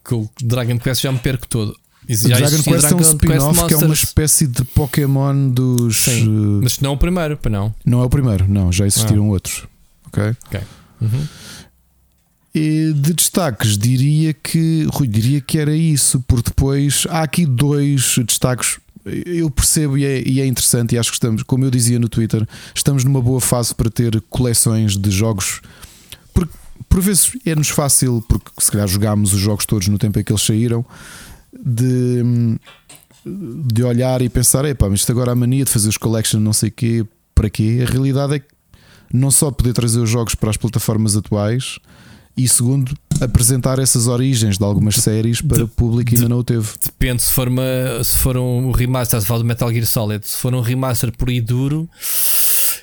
Que 0.05 0.13
o 0.13 0.29
Dragon 0.41 0.77
Quest 0.79 1.01
já 1.01 1.11
me 1.11 1.19
perco 1.19 1.47
todo. 1.47 1.75
O 2.09 2.13
já 2.13 2.37
Dragon 2.37 2.63
Quest 2.63 2.91
é 2.91 2.95
um 2.95 2.99
spin-off 2.99 3.67
que 3.67 3.73
é 3.73 3.77
uma 3.77 3.93
espécie 3.93 4.47
de 4.47 4.63
Pokémon 4.65 5.49
dos. 5.49 5.97
Sim. 5.97 6.27
uh, 6.27 6.61
Mas 6.63 6.79
não 6.79 6.91
é 6.91 6.93
o 6.93 6.97
primeiro, 6.97 7.37
para 7.37 7.51
não. 7.51 7.73
Não 7.85 8.01
é 8.01 8.05
o 8.05 8.09
primeiro, 8.09 8.47
não, 8.47 8.71
já 8.71 8.85
existiram 8.85 9.29
outros. 9.29 9.65
Ok? 10.07 10.35
Uhum. 11.01 11.27
E 12.55 12.93
de 12.93 13.13
destaques, 13.13 13.77
diria 13.77 14.33
que. 14.33 14.87
Rui, 14.91 15.07
diria 15.07 15.41
que 15.41 15.57
era 15.57 15.75
isso, 15.75 16.23
porque 16.27 16.49
depois 16.49 17.07
há 17.09 17.23
aqui 17.23 17.45
dois 17.45 18.15
destaques. 18.27 18.79
Eu 19.05 19.49
percebo 19.51 19.97
e 19.97 20.05
é, 20.05 20.23
e 20.25 20.39
é 20.39 20.45
interessante, 20.45 20.95
e 20.95 20.97
acho 20.97 21.09
que 21.09 21.15
estamos, 21.15 21.43
como 21.43 21.65
eu 21.65 21.71
dizia 21.71 21.99
no 21.99 22.07
Twitter, 22.07 22.47
estamos 22.73 23.03
numa 23.03 23.21
boa 23.21 23.41
fase 23.41 23.75
para 23.75 23.89
ter 23.89 24.21
coleções 24.29 24.95
de 24.95 25.11
jogos. 25.11 25.61
Porque 26.33 26.53
por 26.87 27.01
vezes 27.01 27.31
é-nos 27.45 27.69
fácil, 27.69 28.23
porque 28.27 28.49
se 28.59 28.71
calhar 28.71 28.87
jogámos 28.87 29.33
os 29.33 29.39
jogos 29.39 29.65
todos 29.65 29.87
no 29.87 29.97
tempo 29.97 30.19
em 30.19 30.23
que 30.23 30.31
eles 30.31 30.43
saíram, 30.43 30.85
de, 31.51 32.23
de 33.25 33.83
olhar 33.83 34.21
e 34.21 34.29
pensar: 34.29 34.63
epá, 34.65 34.89
mas 34.89 35.01
isto 35.01 35.11
agora 35.11 35.31
a 35.31 35.35
mania 35.35 35.65
de 35.65 35.71
fazer 35.71 35.89
os 35.89 35.97
collection, 35.97 36.39
não 36.39 36.53
sei 36.53 36.71
quê, 36.71 37.05
para 37.35 37.49
quê? 37.49 37.83
A 37.85 37.91
realidade 37.91 38.35
é 38.35 38.39
que 38.39 38.47
não 39.11 39.29
só 39.29 39.51
poder 39.51 39.73
trazer 39.73 39.99
os 39.99 40.09
jogos 40.09 40.33
para 40.33 40.49
as 40.49 40.57
plataformas 40.57 41.15
atuais, 41.15 41.77
e 42.35 42.47
segundo, 42.47 42.95
apresentar 43.21 43.79
essas 43.79 44.07
origens 44.07 44.57
de 44.57 44.63
algumas 44.63 44.95
séries 44.95 45.41
para 45.41 45.57
de- 45.57 45.63
o 45.63 45.67
público 45.67 46.09
que 46.09 46.15
ainda 46.15 46.29
não 46.29 46.39
o 46.39 46.43
teve. 46.43 46.67
Depende 46.83 47.21
se 47.23 47.31
for, 47.31 47.47
uma, 47.47 47.63
se 48.03 48.17
for 48.17 48.37
um 48.37 48.71
remaster, 48.71 49.21
falar 49.21 49.39
do 49.39 49.45
Metal 49.45 49.71
Gear 49.71 49.85
Solid, 49.85 50.27
se 50.27 50.37
for 50.37 50.53
um 50.53 50.61
remaster 50.61 51.11
por 51.15 51.29
aí 51.29 51.41
duro, 51.41 51.89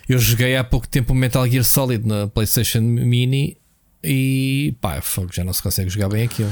Eu 0.09 0.19
joguei 0.19 0.57
há 0.57 0.65
pouco 0.65 0.89
tempo 0.89 1.12
o 1.12 1.16
Metal 1.16 1.47
Gear 1.48 1.65
Solid 1.65 2.05
na 2.07 2.27
PlayStation 2.27 2.81
Mini 2.81 3.57
e 4.02 4.74
pá, 4.81 5.01
já 5.32 5.44
não 5.44 5.52
se 5.52 5.62
consegue 5.62 5.89
jogar 5.90 6.09
bem 6.09 6.24
aquilo. 6.24 6.51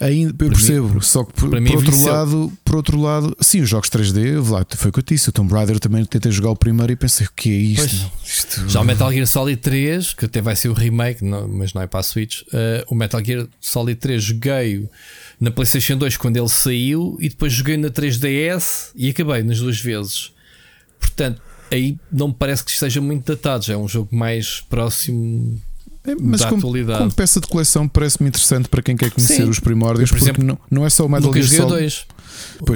Ainda, 0.00 0.30
eu 0.30 0.48
percebo, 0.48 0.94
mim, 0.94 1.00
só 1.02 1.22
que 1.24 1.34
por, 1.34 1.50
por 1.50 1.76
outro 1.76 2.04
lado, 2.04 2.52
por 2.64 2.76
outro 2.76 2.98
lado, 2.98 3.36
sim, 3.38 3.60
os 3.60 3.68
jogos 3.68 3.90
3D, 3.90 4.50
lá, 4.50 4.64
foi 4.74 4.88
o 4.88 4.92
que 4.94 5.00
eu 5.00 5.02
disse. 5.02 5.28
O 5.28 5.32
Tomb 5.32 5.52
Raider 5.52 5.78
também 5.78 6.02
tentei 6.06 6.32
jogar 6.32 6.50
o 6.50 6.56
primeiro 6.56 6.90
e 6.90 6.96
pensei, 6.96 7.26
o 7.26 7.30
que 7.36 7.50
é 7.50 7.52
isto? 7.52 8.10
isto... 8.24 8.66
Já 8.66 8.80
o 8.80 8.84
Metal 8.84 9.12
Gear 9.12 9.26
Solid 9.26 9.60
3, 9.60 10.14
que 10.14 10.24
até 10.24 10.40
vai 10.40 10.56
ser 10.56 10.70
o 10.70 10.72
remake, 10.72 11.22
não, 11.22 11.46
mas 11.46 11.74
não 11.74 11.82
é 11.82 11.86
para 11.86 12.00
a 12.00 12.02
Switch. 12.02 12.40
Uh, 12.44 12.82
o 12.88 12.94
Metal 12.94 13.22
Gear 13.22 13.46
Solid 13.60 14.00
3 14.00 14.22
joguei 14.22 14.88
na 15.38 15.50
PlayStation 15.50 15.98
2 15.98 16.16
quando 16.16 16.38
ele 16.38 16.48
saiu 16.48 17.18
e 17.20 17.28
depois 17.28 17.52
joguei 17.52 17.76
na 17.76 17.90
3DS 17.90 18.92
e 18.96 19.10
acabei 19.10 19.42
nas 19.42 19.58
duas 19.58 19.78
vezes. 19.78 20.32
Portanto, 20.98 21.42
aí 21.70 21.98
não 22.10 22.28
me 22.28 22.34
parece 22.34 22.64
que 22.64 22.70
esteja 22.70 23.02
muito 23.02 23.30
datado. 23.30 23.66
Já 23.66 23.74
é 23.74 23.76
um 23.76 23.86
jogo 23.86 24.16
mais 24.16 24.60
próximo 24.60 25.60
é, 25.60 25.69
mas 26.20 26.44
como, 26.44 26.62
como, 26.62 27.12
peça 27.14 27.40
de 27.40 27.46
coleção 27.46 27.86
parece-me 27.86 28.28
interessante 28.28 28.68
para 28.68 28.82
quem 28.82 28.96
quer 28.96 29.10
conhecer 29.10 29.42
Sim. 29.42 29.48
os 29.48 29.60
primórdios, 29.60 30.10
eu, 30.10 30.16
por 30.16 30.18
porque 30.18 30.40
exemplo, 30.40 30.44
não, 30.44 30.58
não 30.70 30.86
é 30.86 30.90
só 30.90 31.04
o 31.04 31.08
Metal 31.08 31.32
Gear 31.32 31.46
Solid. 31.46 32.06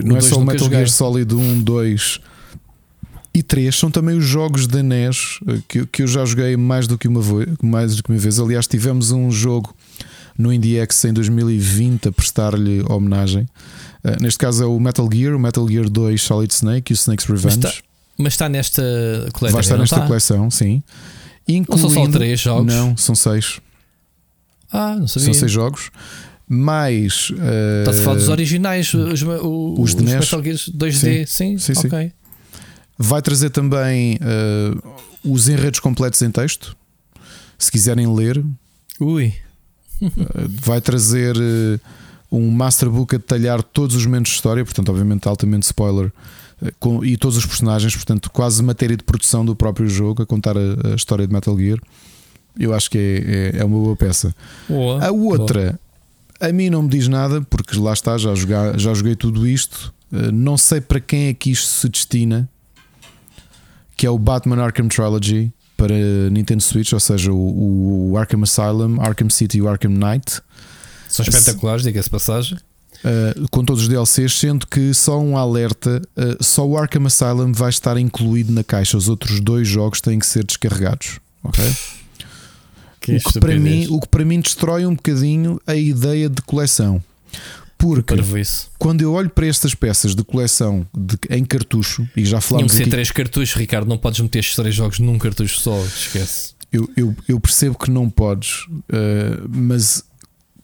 Não 0.05 0.17
é 0.17 0.21
só 0.21 0.37
o 0.37 0.45
Metal 0.45 0.69
Gear 0.69 0.89
Solid 0.91 1.35
1, 1.35 1.63
2 1.63 2.21
e 3.35 3.43
3, 3.43 3.75
são 3.75 3.91
também 3.91 4.17
os 4.17 4.25
jogos 4.25 4.67
da 4.67 4.83
NES 4.83 5.41
eh, 5.49 5.59
que, 5.67 5.87
que 5.87 6.03
eu 6.03 6.07
já 6.07 6.25
joguei 6.25 6.57
mais 6.57 6.87
do 6.87 6.97
que 6.97 7.09
uma, 7.09 7.21
mais 7.63 7.97
do 7.97 8.03
que 8.03 8.11
uma 8.11 8.19
vez. 8.19 8.39
Aliás, 8.39 8.67
tivemos 8.67 9.11
um 9.11 9.29
jogo 9.31 9.75
no 10.39 10.53
IndieX 10.53 11.05
em 11.05 11.13
2020 11.13 12.09
a 12.09 12.13
prestar-lhe 12.13 12.85
homenagem. 12.89 13.49
Uh, 14.05 14.23
neste 14.23 14.39
caso 14.39 14.63
é 14.63 14.67
o 14.67 14.79
Metal 14.79 15.09
Gear, 15.13 15.35
o 15.35 15.39
Metal 15.39 15.67
Gear 15.67 15.89
2 15.89 16.23
Solid 16.23 16.53
Snake 16.53 16.93
e 16.93 16.95
o 16.95 16.97
Snake's 16.97 17.27
Revenge. 17.27 17.59
Mas 17.59 17.65
está, 17.65 17.83
mas 18.19 18.33
está 18.35 18.49
nesta 18.49 18.83
coleção. 19.33 19.53
Vai 19.53 19.61
estar 19.63 19.79
nesta 19.79 19.97
está? 19.97 20.07
coleção, 20.07 20.51
sim. 20.51 20.83
Incluindo, 21.47 21.89
não 21.89 21.91
são 21.91 22.05
só 22.05 22.11
três 22.11 22.41
jogos? 22.41 22.75
Não, 22.75 22.97
são 22.97 23.15
seis. 23.15 23.61
Ah, 24.73 24.97
não 24.97 25.07
sabia. 25.07 25.27
São 25.27 25.35
seis 25.35 25.53
jogos. 25.53 25.91
Mais. 26.49 27.31
Uh, 27.31 27.81
Está-se 27.81 28.01
a 28.01 28.05
falar 28.05 28.17
dos 28.17 28.29
originais, 28.29 28.93
os, 28.93 29.23
os, 29.23 29.23
os, 29.23 29.79
os 29.79 29.95
Metal 29.95 30.43
Gears 30.43 30.71
2D, 30.71 30.93
sim, 30.93 31.27
sim, 31.27 31.59
sim, 31.59 31.75
sim. 31.75 31.87
ok. 31.87 32.13
Vai 32.99 33.23
trazer 33.23 33.51
também 33.51 34.17
uh, 34.17 34.95
os 35.25 35.49
enredos 35.49 35.81
completos 35.81 36.21
em 36.23 36.31
texto. 36.31 36.77
Se 37.59 37.71
quiserem 37.71 38.13
ler. 38.15 38.45
Ui. 39.01 39.35
uh, 40.03 40.11
vai 40.63 40.81
trazer 40.81 41.35
um 42.31 42.51
masterbook 42.51 43.15
a 43.15 43.19
detalhar 43.19 43.63
todos 43.63 43.97
os 43.97 44.05
momentos 44.07 44.33
de 44.33 44.37
história, 44.37 44.65
portanto, 44.65 44.89
obviamente, 44.89 45.29
altamente 45.29 45.65
spoiler 45.65 46.13
com, 46.79 47.05
e 47.05 47.17
todos 47.17 47.37
os 47.37 47.47
personagens, 47.47 47.95
portanto, 47.95 48.31
quase 48.31 48.63
matéria 48.63 48.97
de 48.97 49.03
produção 49.03 49.45
do 49.45 49.55
próprio 49.55 49.89
jogo, 49.89 50.23
a 50.23 50.27
contar 50.27 50.57
a, 50.57 50.93
a 50.93 50.95
história 50.95 51.27
de 51.27 51.33
Metal 51.33 51.57
Gear. 51.59 51.79
Eu 52.59 52.73
acho 52.73 52.91
que 52.91 52.99
é, 52.99 53.59
é, 53.59 53.61
é 53.61 53.65
uma 53.65 53.79
boa 53.79 53.97
peça. 53.97 54.35
Boa, 54.69 55.05
a 55.05 55.11
outra, 55.11 55.79
boa. 56.41 56.51
a 56.51 56.53
mim 56.53 56.71
não 56.71 56.83
me 56.83 56.89
diz 56.89 57.09
nada, 57.09 57.43
porque 57.43 57.79
lá 57.79 57.93
está, 57.93 58.17
já, 58.17 58.35
jogar, 58.35 58.79
já 58.79 58.95
joguei 58.95 59.17
tudo 59.17 59.47
isto. 59.47 59.93
Eh, 60.13 60.31
não 60.31 60.57
sei 60.57 60.81
para 60.81 61.01
quem 61.01 61.29
é 61.29 61.35
que 61.35 61.51
isto 61.51 61.67
se 61.67 61.89
destina, 61.89 62.49
que 63.97 64.07
é 64.07 64.11
o 64.11 64.19
Batman 64.19 64.63
Arkham 64.63 64.89
Trilogy 64.89 65.53
para 65.77 65.95
Nintendo 66.31 66.63
Switch, 66.63 66.93
ou 66.93 67.01
seja, 67.01 67.33
o, 67.33 68.13
o 68.13 68.17
Arkham 68.17 68.43
Asylum, 68.43 69.01
Arkham 69.01 69.29
City 69.29 69.59
e 69.59 69.63
o 69.63 69.69
Arkham 69.69 69.91
Knight. 69.91 70.41
São 71.09 71.25
espetaculares, 71.25 71.83
diga-se 71.83 72.09
passagem. 72.09 72.59
Uh, 73.05 73.47
com 73.51 73.63
todos 73.63 73.83
os 73.83 73.89
DLCs, 73.89 74.39
sendo 74.39 74.67
que 74.67 74.95
só 74.95 75.21
um 75.21 75.37
alerta: 75.37 76.01
uh, 76.17 76.43
só 76.43 76.67
o 76.67 76.79
Arkham 76.79 77.07
Asylum 77.07 77.53
vai 77.53 77.69
estar 77.69 77.99
incluído 77.99 78.51
na 78.51 78.65
caixa, 78.65 78.97
os 78.97 79.09
outros 79.09 79.41
dois 79.41 79.69
jogos 79.69 80.01
têm 80.01 80.19
que 80.19 80.27
ser 80.27 80.43
descarregados. 80.43 81.21
Ok? 81.43 81.63
Que 83.01 83.17
o, 83.17 83.21
que 83.21 83.41
para 83.41 83.59
mim, 83.59 83.87
o 83.91 84.01
que 84.01 84.09
para 84.09 84.25
mim 84.25 84.41
destrói 84.41 84.87
um 84.87 84.95
bocadinho 84.95 85.61
a 85.67 85.75
ideia 85.75 86.31
de 86.31 86.41
coleção. 86.41 87.03
Porque 87.77 88.15
quando 88.79 89.03
eu 89.03 89.13
olho 89.13 89.29
para 89.29 89.47
estas 89.47 89.75
peças 89.75 90.15
de 90.15 90.25
coleção 90.25 90.87
de, 90.97 91.19
em 91.29 91.45
cartucho, 91.45 92.09
e 92.17 92.25
já 92.25 92.41
falámos. 92.41 92.73
Tinham 92.73 92.79
que 92.79 92.85
ser 92.85 92.91
três 92.91 93.11
cartuchos, 93.11 93.55
Ricardo, 93.55 93.87
não 93.87 93.99
podes 93.99 94.21
meter 94.21 94.39
estes 94.39 94.57
três 94.57 94.75
jogos 94.75 94.99
num 94.99 95.19
cartucho 95.19 95.61
só, 95.61 95.79
esquece. 95.85 96.55
Eu, 96.73 96.89
eu, 96.97 97.15
eu 97.29 97.39
percebo 97.39 97.77
que 97.79 97.91
não 97.91 98.09
podes, 98.09 98.65
uh, 98.71 99.47
mas 99.49 100.03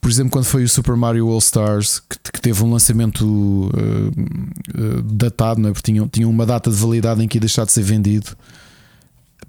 por 0.01 0.09
exemplo, 0.09 0.31
quando 0.31 0.45
foi 0.45 0.63
o 0.63 0.69
Super 0.69 0.95
Mario 0.95 1.29
All 1.29 1.37
Stars, 1.37 1.99
que, 1.99 2.17
que 2.33 2.41
teve 2.41 2.63
um 2.63 2.71
lançamento 2.71 3.23
uh, 3.23 3.69
uh, 3.69 5.01
datado, 5.03 5.61
não 5.61 5.69
é? 5.69 5.71
porque 5.71 5.91
tinha, 5.91 6.07
tinha 6.11 6.27
uma 6.27 6.43
data 6.43 6.71
de 6.71 6.75
validade 6.75 7.23
em 7.23 7.27
que 7.27 7.37
ia 7.37 7.39
deixar 7.39 7.65
de 7.65 7.71
ser 7.71 7.83
vendido. 7.83 8.35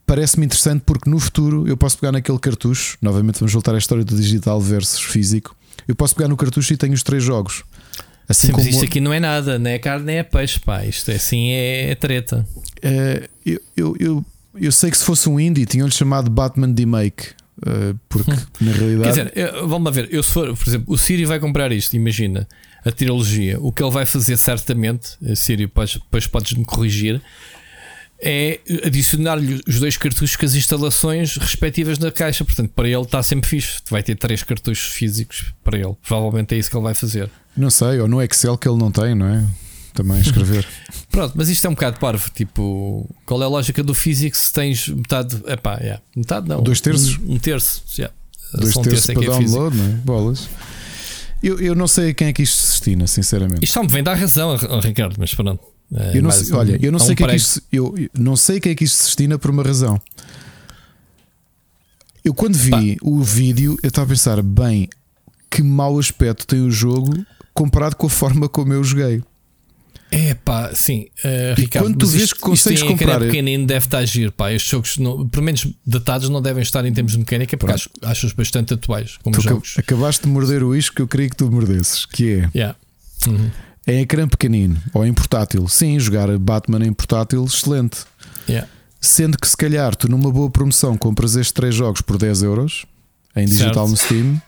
Parece-me 0.05 0.45
interessante 0.45 0.83
porque 0.85 1.09
no 1.09 1.19
futuro 1.19 1.67
eu 1.67 1.75
posso 1.75 1.97
pegar 1.97 2.13
naquele 2.13 2.39
cartucho. 2.39 2.99
Novamente, 3.01 3.41
vamos 3.41 3.53
voltar 3.53 3.75
à 3.75 3.79
história 3.79 4.05
do 4.05 4.15
digital 4.15 4.61
versus 4.61 5.01
físico. 5.01 5.57
Eu 5.89 5.95
posso 5.95 6.15
pegar 6.15 6.29
no 6.29 6.37
cartucho 6.37 6.75
e 6.75 6.77
tenho 6.77 6.93
os 6.93 7.03
três 7.03 7.25
jogos. 7.25 7.65
Assim 8.29 8.49
Sim, 8.49 8.53
como... 8.53 8.69
isto 8.69 8.85
aqui 8.85 9.01
não 9.01 9.13
é 9.13 9.19
nada, 9.19 9.59
nem 9.59 9.73
é 9.73 9.79
carne 9.79 10.05
nem 10.05 10.17
é 10.19 10.23
peixe, 10.23 10.61
pá. 10.61 10.85
Isto 10.85 11.11
é 11.11 11.15
assim, 11.15 11.51
é, 11.51 11.91
é 11.91 11.95
treta. 11.95 12.47
É, 12.83 13.29
eu, 13.45 13.61
eu, 13.75 13.97
eu, 13.99 14.25
eu, 14.55 14.73
sei 14.73 14.91
que 14.91 14.99
se 14.99 15.05
fosse 15.05 15.29
um 15.31 15.41
indie, 15.41 15.65
tinham-lhe 15.65 15.93
chamado 15.93 16.31
Batman 16.31 16.71
Demake. 16.71 17.29
Uh, 17.65 17.97
porque 18.09 18.31
hum. 18.31 18.37
na 18.61 18.73
realidade. 18.73 19.15
Quer 19.15 19.31
dizer, 19.31 19.67
vamos 19.67 19.95
ver, 19.95 20.09
eu 20.11 20.23
se 20.23 20.33
for, 20.33 20.57
por 20.57 20.69
exemplo, 20.69 20.93
o 20.93 20.99
Siri 20.99 21.25
vai 21.25 21.39
comprar 21.39 21.71
isto, 21.71 21.95
imagina 21.95 22.49
a 22.85 22.91
trilogia. 22.91 23.59
O 23.61 23.73
que 23.73 23.83
ele 23.83 23.93
vai 23.93 24.05
fazer 24.05 24.37
certamente, 24.37 25.11
eh, 25.25 25.35
Siri, 25.37 25.67
depois, 25.67 25.95
depois 25.95 26.27
podes-me 26.27 26.65
corrigir, 26.65 27.23
é 28.21 28.61
adicionar-lhe 28.85 29.61
os 29.67 29.81
dois 29.81 29.97
cartuchos 29.97 30.37
com 30.37 30.47
as 30.47 30.55
instalações 30.55 31.37
respectivas 31.37 31.99
na 31.99 32.11
caixa. 32.11 32.45
Portanto, 32.45 32.71
para 32.75 32.89
ele 32.89 33.03
está 33.03 33.23
sempre 33.23 33.49
fixe. 33.49 33.79
Vai 33.91 34.03
ter 34.03 34.15
três 34.15 34.43
cartuchos 34.43 34.93
físicos 34.93 35.53
para 35.65 35.77
ele. 35.77 35.95
Provavelmente 36.07 36.55
é 36.55 36.59
isso 36.59 36.71
que 36.71 36.77
ele 36.77 36.85
vai 36.85 36.95
fazer. 36.95 37.29
Não 37.57 37.69
sei, 37.69 38.01
ou 38.01 38.09
no 38.09 38.23
Excel 38.23 38.57
que 38.57 38.69
ele 38.69 38.79
não 38.79 38.93
tem, 38.93 39.15
não 39.15 39.27
é? 39.27 39.45
Também 39.93 40.21
escrever. 40.21 40.67
Pronto, 41.11 41.35
mas 41.37 41.49
isto 41.49 41.67
é 41.67 41.71
um 41.71 41.75
bocado 41.75 41.99
parvo. 41.99 42.31
Tipo, 42.35 43.09
qual 43.27 43.43
é 43.43 43.45
a 43.45 43.49
lógica 43.49 43.83
do 43.83 43.95
físico 43.95 44.37
se 44.37 44.53
tens 44.53 44.89
metade. 44.89 45.43
Epá, 45.47 45.79
yeah, 45.79 46.03
metade 46.17 46.49
não. 46.49 46.63
Dois 46.63 46.81
terços? 46.81 47.19
Um, 47.19 47.35
um 47.35 47.39
terço. 47.39 47.83
Yeah. 47.99 48.15
Dois 48.55 48.77
um 48.77 48.83
terços 48.83 49.07
terço 49.07 49.21
para 49.21 49.35
é 49.35 49.39
download, 49.39 49.77
não 49.77 49.85
é? 49.85 49.89
Bolas. 49.89 50.49
Eu, 51.43 51.59
eu 51.59 51.75
não 51.75 51.89
sei 51.89 52.11
a 52.11 52.15
quem 52.15 52.29
é 52.29 52.33
que 52.33 52.43
isto 52.43 52.57
se 52.57 52.71
destina, 52.73 53.07
sinceramente. 53.07 53.65
Isto 53.65 53.75
só 53.75 53.83
me 53.83 53.89
vem 53.89 54.03
dar 54.03 54.15
razão, 54.15 54.57
Ricardo, 54.81 55.17
mas 55.19 55.35
pronto. 55.35 55.61
É 55.95 56.17
eu 56.17 56.23
não 56.23 56.31
sei, 56.31 56.53
olha, 56.55 56.79
eu 56.81 56.91
não 56.91 56.99
sei, 56.99 57.13
um 57.13 57.15
que 57.17 57.25
é 57.25 57.29
que 57.29 57.37
isto, 57.37 57.63
eu 57.71 57.95
não 58.17 58.37
sei 58.37 58.61
quem 58.61 58.73
é 58.73 58.75
que 58.75 58.85
isto 58.85 58.97
se 58.97 59.05
destina 59.07 59.39
por 59.39 59.51
uma 59.51 59.63
razão. 59.63 60.01
Eu 62.25 62.33
quando 62.33 62.55
vi 62.55 62.71
Pá. 62.71 62.81
o 63.03 63.21
vídeo, 63.23 63.77
eu 63.83 63.89
estava 63.89 64.07
a 64.07 64.09
pensar, 64.09 64.43
bem, 64.43 64.89
que 65.51 65.63
mau 65.63 65.99
aspecto 65.99 66.47
tem 66.47 66.63
o 66.63 66.71
jogo 66.71 67.13
comparado 67.53 67.97
com 67.97 68.07
a 68.07 68.11
forma 68.11 68.49
como 68.49 68.73
eu 68.73 68.83
joguei. 68.83 69.23
É 70.15 70.35
pá, 70.35 70.75
sim, 70.75 71.07
uh, 71.25 71.55
Ricardo. 71.57 71.87
Quando 71.87 71.97
tu 71.97 72.07
vês 72.07 72.25
isto, 72.25 72.37
que 72.37 72.43
consegues 72.43 72.81
isto 72.81 72.93
comprar. 72.93 73.19
pequenino 73.19 73.67
deve 73.67 73.87
estar 73.87 73.97
a 73.97 74.01
agir, 74.03 74.31
pá. 74.31 74.53
Estes 74.53 74.71
jogos, 74.71 74.99
não, 74.99 75.27
pelo 75.27 75.43
menos 75.43 75.67
datados, 75.87 76.29
não 76.29 76.43
devem 76.43 76.63
estar 76.63 76.85
em 76.85 76.93
termos 76.93 77.13
de 77.13 77.19
mecânica, 77.19 77.57
porque 77.57 77.73
acho, 77.73 77.89
acho-os 78.03 78.35
bastante 78.35 78.75
atuais 78.75 79.17
como 79.23 79.35
tu 79.35 79.41
jogos. 79.41 79.75
Acabaste 79.79 80.27
de 80.27 80.29
morder 80.29 80.63
o 80.63 80.77
isco 80.77 80.97
que 80.97 81.03
eu 81.03 81.09
queria 81.09 81.31
que 81.31 81.37
tu 81.37 81.51
mordesses, 81.51 82.05
que 82.05 82.31
é. 82.31 82.51
Yeah. 82.55 82.77
Uhum. 83.27 83.51
Em 83.87 84.01
ecrã 84.01 84.29
pequenino 84.29 84.77
ou 84.93 85.05
em 85.07 85.15
portátil, 85.15 85.67
sim, 85.67 85.99
jogar 85.99 86.29
Batman 86.39 86.85
em 86.85 86.93
portátil, 86.93 87.43
excelente. 87.47 88.01
Yeah. 88.47 88.69
Sendo 89.01 89.39
que 89.39 89.49
se 89.49 89.57
calhar 89.57 89.97
tu 89.97 90.11
numa 90.11 90.31
boa 90.31 90.51
promoção 90.51 90.97
compras 90.99 91.37
estes 91.37 91.53
três 91.53 91.75
jogos 91.75 92.03
por 92.03 92.19
10 92.19 92.43
euros 92.43 92.85
em 93.35 93.47
digital 93.47 93.89
certo. 93.89 93.91
no 93.91 93.97
Steam 93.97 94.43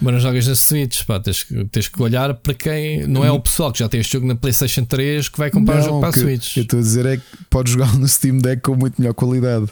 mas 0.00 0.14
não 0.14 0.20
jogas 0.20 0.46
na 0.46 0.54
Switch, 0.54 1.04
pá, 1.04 1.18
tens, 1.18 1.46
tens 1.70 1.88
que 1.88 2.02
olhar 2.02 2.34
para 2.34 2.54
quem. 2.54 3.06
Não 3.06 3.24
é 3.24 3.30
o 3.30 3.40
pessoal 3.40 3.72
que 3.72 3.78
já 3.78 3.88
tem 3.88 4.00
este 4.00 4.12
jogo 4.12 4.26
na 4.26 4.34
PlayStation 4.34 4.84
3 4.84 5.28
que 5.28 5.38
vai 5.38 5.50
comprar 5.50 5.76
não, 5.76 5.82
o 5.82 5.84
jogo 5.84 6.00
para 6.00 6.08
a 6.10 6.12
Switch. 6.12 6.56
Eu 6.56 6.62
estou 6.64 6.78
a 6.78 6.82
dizer 6.82 7.06
é 7.06 7.16
que 7.16 7.22
podes 7.48 7.72
jogar 7.72 7.94
no 7.96 8.06
Steam 8.06 8.38
Deck 8.38 8.62
com 8.62 8.74
muito 8.74 9.00
melhor 9.00 9.14
qualidade. 9.14 9.66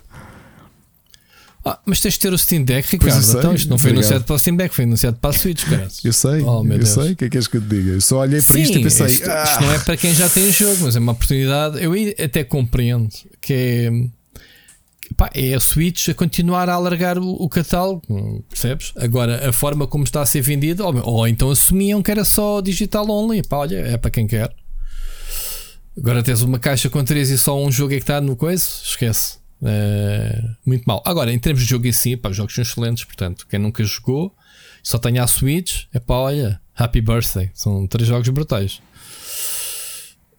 Ah, 1.66 1.78
mas 1.86 1.98
tens 1.98 2.14
de 2.14 2.20
ter 2.20 2.32
o 2.32 2.36
Steam 2.36 2.62
Deck, 2.62 2.90
Ricardo. 2.90 3.22
Sei, 3.22 3.38
então 3.38 3.54
isto 3.54 3.70
não 3.70 3.78
foi 3.78 3.90
Obrigado. 3.90 4.04
anunciado 4.04 4.24
para 4.24 4.34
o 4.34 4.38
Steam 4.38 4.56
Deck, 4.56 4.74
foi 4.74 4.84
anunciado 4.84 5.16
para 5.16 5.30
a 5.30 5.32
Switch, 5.32 5.64
cara. 5.64 5.88
Eu 6.04 6.12
sei, 6.12 6.42
oh, 6.42 6.62
eu 6.62 6.78
Deus. 6.78 6.88
sei. 6.90 7.12
O 7.12 7.16
que 7.16 7.24
é 7.24 7.30
que 7.30 7.36
és 7.38 7.46
que 7.46 7.56
eu 7.56 7.60
te 7.62 7.68
diga? 7.68 7.92
Eu 7.92 8.00
só 8.02 8.18
olhei 8.18 8.42
para 8.42 8.56
Sim, 8.56 8.62
isto 8.62 8.78
e 8.78 8.82
pensei. 8.82 9.06
Isto, 9.06 9.30
ah. 9.30 9.44
isto 9.44 9.62
não 9.62 9.72
é 9.72 9.78
para 9.78 9.96
quem 9.96 10.14
já 10.14 10.28
tem 10.28 10.46
o 10.46 10.52
jogo, 10.52 10.76
mas 10.82 10.94
é 10.94 10.98
uma 10.98 11.12
oportunidade. 11.12 11.82
Eu 11.82 11.92
até 12.22 12.44
compreendo 12.44 13.08
que 13.40 13.52
é 13.54 13.90
Pá, 15.16 15.30
é 15.34 15.54
a 15.54 15.60
Switch 15.60 16.08
a 16.08 16.14
continuar 16.14 16.68
a 16.68 16.74
alargar 16.74 17.18
o, 17.18 17.32
o, 17.32 17.48
catálogo, 17.48 18.02
percebes? 18.48 18.92
Agora, 18.96 19.48
a 19.48 19.52
forma 19.52 19.86
como 19.86 20.04
está 20.04 20.22
a 20.22 20.26
ser 20.26 20.40
vendido, 20.40 20.84
ou, 20.84 20.96
ou, 21.06 21.28
então 21.28 21.50
assumiam 21.50 22.02
que 22.02 22.10
era 22.10 22.24
só 22.24 22.60
digital 22.60 23.08
only. 23.08 23.42
Pá, 23.42 23.58
olha, 23.58 23.76
é 23.76 23.96
para 23.96 24.10
quem 24.10 24.26
quer. 24.26 24.52
Agora 25.96 26.22
tens 26.22 26.42
uma 26.42 26.58
caixa 26.58 26.90
com 26.90 27.04
três 27.04 27.30
e 27.30 27.38
só 27.38 27.56
um 27.62 27.70
jogo 27.70 27.92
é 27.92 27.96
que 27.96 28.02
está 28.02 28.20
no 28.20 28.34
coisa, 28.34 28.64
esquece. 28.82 29.38
É, 29.62 30.42
muito 30.66 30.84
mal. 30.84 31.02
Agora, 31.06 31.32
em 31.32 31.38
termos 31.38 31.62
de 31.62 31.68
jogo 31.68 31.86
em 31.86 31.92
si, 31.92 32.16
pá, 32.16 32.30
os 32.30 32.36
jogos 32.36 32.54
são 32.54 32.62
excelentes. 32.62 33.04
Portanto, 33.04 33.46
quem 33.48 33.60
nunca 33.60 33.84
jogou, 33.84 34.34
só 34.82 34.98
tem 34.98 35.18
a 35.18 35.26
Switch, 35.26 35.84
é 35.92 36.00
pá, 36.00 36.14
olha, 36.14 36.60
Happy 36.74 37.00
Birthday. 37.00 37.50
São 37.54 37.86
três 37.86 38.08
jogos 38.08 38.28
brutais. 38.30 38.82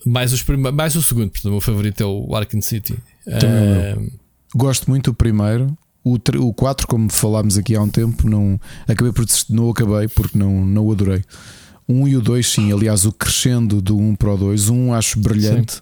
Mais, 0.05 0.33
os 0.33 0.43
mais 0.73 0.95
o 0.95 1.01
segundo, 1.01 1.31
portanto, 1.31 1.47
o 1.47 1.51
meu 1.51 1.61
favorito 1.61 2.03
é 2.03 2.05
o 2.05 2.35
Arkham 2.35 2.61
City. 2.61 2.95
Também 3.39 4.11
gosto 4.55 4.89
muito 4.89 5.11
do 5.11 5.13
primeiro. 5.13 5.77
O, 6.03 6.15
o 6.39 6.53
4, 6.53 6.87
como 6.87 7.11
falámos 7.11 7.57
aqui 7.57 7.75
há 7.75 7.81
um 7.81 7.89
tempo, 7.89 8.29
não 8.29 8.59
acabei 8.87 9.11
por 9.11 9.25
não 9.49 9.69
acabei 9.69 10.07
porque 10.07 10.37
não, 10.37 10.63
não 10.63 10.85
o 10.85 10.91
adorei. 10.91 11.23
Um 11.87 12.07
e 12.07 12.15
o 12.15 12.21
2, 12.21 12.47
sim, 12.47 12.71
aliás, 12.71 13.05
o 13.05 13.11
crescendo 13.11 13.81
do 13.81 13.97
1 13.97 14.09
um 14.09 14.15
para 14.15 14.33
o 14.33 14.37
2, 14.37 14.69
um 14.69 14.93
acho 14.93 15.19
brilhante. 15.19 15.81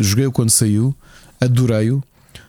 Joguei-o 0.00 0.32
quando 0.32 0.50
saiu, 0.50 0.94
adorei-o. 1.40 2.02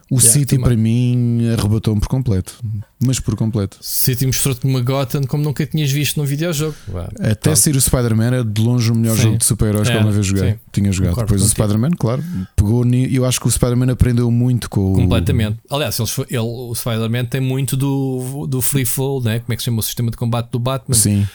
O 0.10 0.18
yeah, 0.18 0.34
City 0.34 0.56
também. 0.57 0.64
para 0.65 0.77
mim 0.77 1.49
arrebatou-me 1.52 1.99
por 1.99 2.07
completo, 2.07 2.60
mas 3.03 3.19
por 3.19 3.36
completo. 3.36 3.77
City 3.82 4.27
mostrou-te 4.27 4.64
uma 4.65 4.80
Gotham 4.80 5.23
como 5.23 5.44
nunca 5.44 5.65
tinhas 5.65 5.91
visto 5.91 6.18
num 6.18 6.26
videojogo. 6.26 6.76
Até 7.19 7.36
Pronto. 7.36 7.56
sair 7.56 7.76
o 7.76 7.82
Spider-Man 7.82 8.26
era 8.26 8.44
de 8.44 8.61
longe 8.61 8.91
o 8.91 8.95
melhor 8.95 9.15
sim. 9.15 9.23
jogo 9.23 9.38
de 9.38 9.45
super-heróis 9.45 9.88
é, 9.88 9.91
que 9.91 9.98
alguma 9.98 10.14
vez 10.14 10.27
joguei. 10.27 10.52
Sim. 10.52 10.60
Tinha 10.72 10.91
jogado. 10.91 11.10
Concordo 11.11 11.34
Depois 11.34 11.41
contigo. 11.49 11.61
o 11.61 11.65
Spider-Man, 11.65 11.95
claro, 11.98 12.23
pegou. 12.56 12.86
Eu 12.86 13.26
acho 13.26 13.40
que 13.40 13.48
o 13.48 13.52
Spider-Man 13.52 13.91
aprendeu 13.91 14.30
muito 14.30 14.69
com 14.69 14.94
Completamente. 14.94 15.60
O... 15.69 15.76
Aliás, 15.76 15.99
ele, 15.99 16.10
ele, 16.30 16.40
o 16.40 16.76
Spider-Man 16.76 17.26
tem 17.26 17.41
muito 17.41 17.76
do, 17.76 18.45
do 18.48 18.61
free 18.61 18.86
fall, 18.86 19.22
né? 19.23 19.40
como 19.40 19.53
é 19.53 19.56
que 19.56 19.64
se 19.64 19.65
chama 19.65 19.80
o 19.80 19.84
sistema 19.84 20.11
de 20.11 20.18
combate 20.18 20.52
do 20.52 20.60
Batman? 20.60 20.95
Sim. 20.95 21.27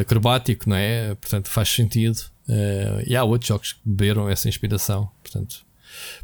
Acrobático, 0.00 0.68
não 0.68 0.76
é? 0.76 1.14
Portanto, 1.14 1.48
faz 1.48 1.70
sentido. 1.70 2.18
Uh, 2.46 3.02
e 3.06 3.16
há 3.16 3.24
outros 3.24 3.48
jogos 3.48 3.72
que 3.72 3.80
beberam 3.84 4.28
essa 4.28 4.48
inspiração. 4.48 5.08
Portanto, 5.22 5.64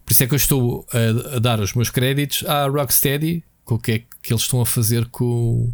por 0.05 0.13
isso 0.13 0.25
é 0.25 0.27
que 0.27 0.35
eu 0.35 0.37
estou 0.37 0.87
a, 0.93 1.37
a 1.37 1.39
dar 1.39 1.61
os 1.61 1.75
meus 1.75 1.91
créditos 1.91 2.45
à 2.47 2.67
Rocksteady, 2.67 3.45
com 3.65 3.75
o 3.75 3.79
que 3.79 3.93
é 3.93 3.99
que 4.23 4.33
eles 4.33 4.43
estão 4.43 4.61
a 4.61 4.67
fazer 4.67 5.07
com, 5.07 5.73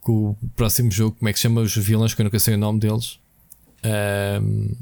com 0.00 0.30
o 0.30 0.36
próximo 0.56 0.90
jogo. 0.90 1.16
Como 1.18 1.28
é 1.28 1.32
que 1.32 1.38
se 1.38 1.42
chama 1.44 1.60
os 1.60 1.76
vilões? 1.76 2.14
Que 2.14 2.22
eu 2.22 2.24
nunca 2.24 2.38
sei 2.38 2.54
o 2.54 2.58
nome 2.58 2.80
deles. 2.80 3.18
Um, 4.42 4.74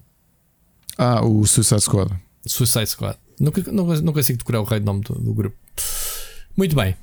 ah, 0.96 1.24
o 1.24 1.46
Suicide 1.46 1.80
Squad. 1.80 2.10
Suicide 2.46 2.86
Squad. 2.86 3.18
Nunca, 3.38 3.62
nunca, 3.70 4.00
não 4.00 4.12
consigo 4.12 4.38
decorar 4.38 4.60
o 4.60 4.64
rei 4.64 4.80
nome 4.80 5.02
do, 5.02 5.14
do 5.14 5.32
grupo. 5.32 5.56
Muito 6.56 6.74
bem. 6.74 6.96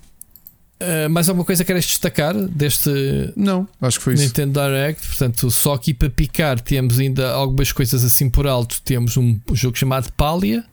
Uh, 0.81 1.09
mais 1.09 1.29
alguma 1.29 1.45
coisa 1.45 1.63
queres 1.63 1.85
destacar 1.85 2.35
deste 2.35 2.89
Não, 3.33 3.65
acho 3.79 3.97
que 3.97 4.03
foi 4.03 4.15
Nintendo 4.15 4.59
isso. 4.59 4.69
Direct? 4.69 5.07
Portanto, 5.07 5.49
só 5.49 5.73
aqui 5.73 5.93
para 5.93 6.09
picar 6.09 6.59
temos 6.59 6.99
ainda 6.99 7.31
algumas 7.31 7.71
coisas 7.71 8.03
assim 8.03 8.29
por 8.29 8.45
alto. 8.45 8.81
Temos 8.81 9.15
um 9.15 9.39
jogo 9.53 9.77
chamado 9.77 10.11
Palia, 10.13 10.65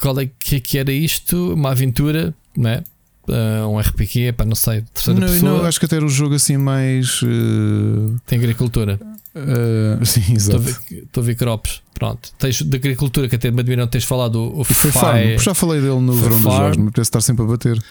qual 0.00 0.18
é 0.20 0.26
que, 0.26 0.60
que 0.60 0.78
era 0.78 0.92
isto? 0.92 1.54
Uma 1.54 1.70
aventura, 1.70 2.34
não 2.56 2.70
é? 2.70 2.84
Uh, 3.28 3.66
um 3.68 3.78
RPG, 3.78 4.32
para 4.32 4.46
não 4.46 4.54
sei, 4.54 4.82
terceira 4.94 5.18
não, 5.18 5.26
pessoa. 5.26 5.58
Não, 5.58 5.64
acho 5.64 5.80
que 5.80 5.86
até 5.86 5.96
era 5.96 6.04
um 6.04 6.08
jogo 6.08 6.36
assim 6.36 6.56
mais. 6.56 7.22
Uh... 7.22 8.16
Tem 8.24 8.38
agricultura. 8.38 9.00
Uh, 9.34 10.04
sim, 10.06 10.32
exato. 10.32 10.64
Estou 10.90 11.22
a 11.22 11.26
ver 11.26 11.34
crops. 11.34 11.82
Pronto. 11.92 12.30
Tens 12.38 12.62
de 12.62 12.76
agricultura 12.76 13.28
que 13.28 13.34
até 13.34 13.50
me 13.50 13.60
admiram 13.60 13.86
tens 13.86 14.04
falado 14.04 14.36
o, 14.36 14.60
o 14.60 14.64
Free 14.64 14.92
Farm. 14.92 15.38
Já 15.38 15.54
falei 15.54 15.80
dele 15.80 16.00
no 16.00 16.12
verão 16.12 16.40
dos 16.40 16.54
jogos, 16.54 16.76
me 16.76 16.90
parece 16.90 17.08
estar 17.08 17.20
sempre 17.20 17.44
a 17.44 17.48
bater. 17.48 17.82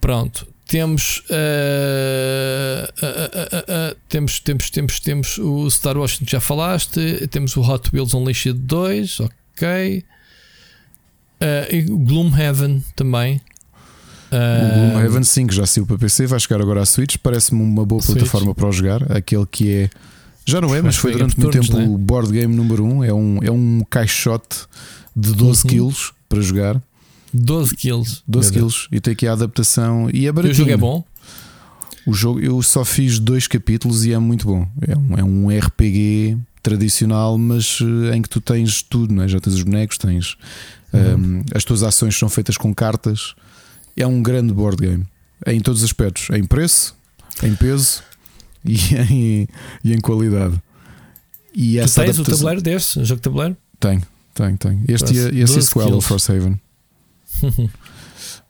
Pronto. 0.00 0.46
Temos, 0.66 1.22
temos, 4.08 4.40
temos, 4.40 4.70
temos, 4.70 5.00
temos 5.00 5.38
o 5.38 5.70
Star 5.70 5.96
Wars 5.96 6.16
que 6.16 6.30
já 6.30 6.40
falaste, 6.40 7.28
temos 7.28 7.54
o 7.56 7.60
Hot 7.60 7.90
Wheels 7.92 8.14
Unleashed 8.14 8.58
2, 8.60 9.20
ok. 9.20 10.04
Uh, 11.40 11.98
Gloomhaven 11.98 12.82
também. 12.96 13.40
Uh, 14.30 14.88
o 14.88 14.90
Gloomhaven 14.92 15.22
5 15.22 15.52
já 15.52 15.66
saiu 15.66 15.86
para 15.86 15.98
PC, 15.98 16.26
vai 16.26 16.40
chegar 16.40 16.60
agora 16.60 16.82
à 16.82 16.86
Switch. 16.86 17.16
Parece-me 17.22 17.62
uma 17.62 17.84
boa 17.84 18.00
Switch. 18.00 18.16
plataforma 18.16 18.54
para 18.54 18.68
o 18.68 18.72
jogar. 18.72 19.12
Aquele 19.12 19.46
que 19.46 19.70
é. 19.70 19.90
Já 20.46 20.60
não 20.60 20.74
é, 20.74 20.82
mas 20.82 20.96
foi 20.96 21.12
durante 21.12 21.38
muito 21.38 21.52
tempo 21.52 21.78
né? 21.78 21.86
o 21.86 21.96
board 21.96 22.30
game 22.30 22.54
número 22.54 22.84
1. 22.84 22.88
Um. 22.88 23.04
É, 23.04 23.12
um, 23.12 23.38
é 23.42 23.50
um 23.50 23.82
caixote 23.88 24.66
de 25.14 25.32
12 25.32 25.62
uhum. 25.62 25.70
quilos 25.70 26.12
para 26.28 26.40
jogar. 26.40 26.82
12 27.32 27.76
quilos. 27.76 28.22
12 28.28 28.52
quilos. 28.52 28.88
E 28.92 29.00
tem 29.00 29.12
aqui 29.12 29.26
a 29.26 29.32
adaptação. 29.32 30.08
E 30.12 30.26
é 30.26 30.32
baratinho. 30.32 30.52
o 30.52 30.56
jogo 30.56 30.70
é 30.70 30.76
bom? 30.76 31.04
O 32.06 32.12
jogo, 32.12 32.40
eu 32.40 32.62
só 32.62 32.84
fiz 32.84 33.18
dois 33.18 33.46
capítulos 33.46 34.04
e 34.04 34.12
é 34.12 34.18
muito 34.18 34.46
bom. 34.46 34.68
É 34.86 34.96
um, 34.96 35.18
é 35.18 35.24
um 35.24 35.58
RPG 35.58 36.36
tradicional, 36.62 37.36
mas 37.38 37.78
eh, 37.80 38.16
em 38.16 38.22
que 38.22 38.28
tu 38.28 38.40
tens 38.40 38.82
tudo, 38.82 39.12
não 39.12 39.22
é? 39.22 39.28
já 39.28 39.40
tens 39.40 39.54
os 39.54 39.62
bonecos, 39.62 39.98
tens 39.98 40.36
Uhum. 40.94 41.38
Um, 41.38 41.44
as 41.54 41.64
tuas 41.64 41.82
ações 41.82 42.16
são 42.16 42.28
feitas 42.28 42.56
com 42.56 42.74
cartas. 42.74 43.34
É 43.96 44.06
um 44.06 44.22
grande 44.22 44.52
board 44.52 44.76
game 44.76 45.06
em 45.46 45.60
todos 45.60 45.82
os 45.82 45.84
aspectos: 45.84 46.28
em 46.30 46.44
preço, 46.44 46.96
em 47.42 47.54
peso 47.54 48.02
e 48.64 48.76
em, 48.96 49.48
e 49.82 49.92
em 49.92 50.00
qualidade. 50.00 50.60
E 51.54 51.74
tu 51.74 51.80
tens 51.80 51.98
adaptação... 51.98 52.22
o 52.22 52.26
tabuleiro 52.26 52.62
deste, 52.62 52.98
o 52.98 53.04
jogo 53.04 53.20
de 53.20 53.22
tabuleiro? 53.22 53.56
Tenho, 53.78 54.02
tenho, 54.34 54.56
tenho. 54.56 54.84
Este 54.88 55.14
e 55.14 55.40
esse 55.40 55.62
sequel, 55.62 55.96
o 55.96 56.00
Frosthaven. 56.00 56.60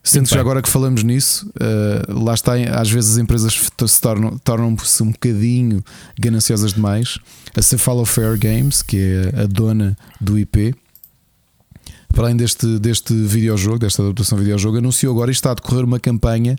Sendo 0.06 0.28
que 0.28 0.34
já 0.34 0.40
agora 0.40 0.60
que 0.60 0.68
falamos 0.68 1.02
nisso, 1.02 1.50
uh, 1.56 2.22
lá 2.22 2.34
está, 2.34 2.52
às 2.78 2.90
vezes 2.90 3.12
as 3.12 3.18
empresas 3.18 3.54
se 3.54 4.00
tornam, 4.02 4.36
tornam-se 4.44 5.02
um 5.02 5.10
bocadinho 5.10 5.82
gananciosas 6.20 6.74
demais. 6.74 7.18
A 7.56 7.62
Cephalo 7.62 8.04
Fair 8.04 8.38
Games, 8.38 8.82
que 8.82 8.98
é 8.98 9.42
a 9.42 9.46
dona 9.46 9.96
do 10.20 10.38
IP, 10.38 10.74
para 12.14 12.24
além 12.24 12.36
deste, 12.36 12.78
deste 12.78 13.12
videojogo, 13.12 13.80
desta 13.80 14.02
adaptação 14.02 14.38
videojogo, 14.38 14.78
anunciou 14.78 15.12
agora 15.12 15.30
e 15.30 15.32
está 15.32 15.50
a 15.50 15.54
decorrer 15.54 15.84
uma 15.84 15.98
campanha 15.98 16.56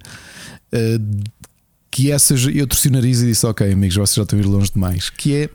uh, 0.74 1.24
que 1.90 2.12
essa 2.12 2.34
eu 2.34 2.68
torci 2.68 2.90
o 2.90 2.92
nariz 2.92 3.22
e 3.22 3.28
disse: 3.28 3.46
Ok, 3.46 3.72
amigos, 3.72 3.96
vocês 3.96 4.16
já 4.16 4.24
estão 4.24 4.38
a 4.38 4.42
ir 4.42 4.46
longe 4.46 4.70
demais. 4.72 5.10
Que 5.10 5.36
é 5.36 5.50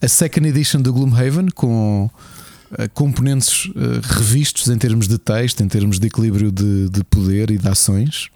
a 0.00 0.06
second 0.06 0.48
edition 0.48 0.80
do 0.80 0.92
Gloomhaven 0.92 1.48
com 1.48 2.08
uh, 2.08 2.90
componentes 2.94 3.66
uh, 3.66 3.72
revistos 4.02 4.68
em 4.68 4.78
termos 4.78 5.08
de 5.08 5.18
texto, 5.18 5.60
em 5.62 5.68
termos 5.68 5.98
de 5.98 6.06
equilíbrio 6.06 6.52
de, 6.52 6.88
de 6.88 7.02
poder 7.04 7.50
e 7.50 7.58
de 7.58 7.68
ações. 7.68 8.28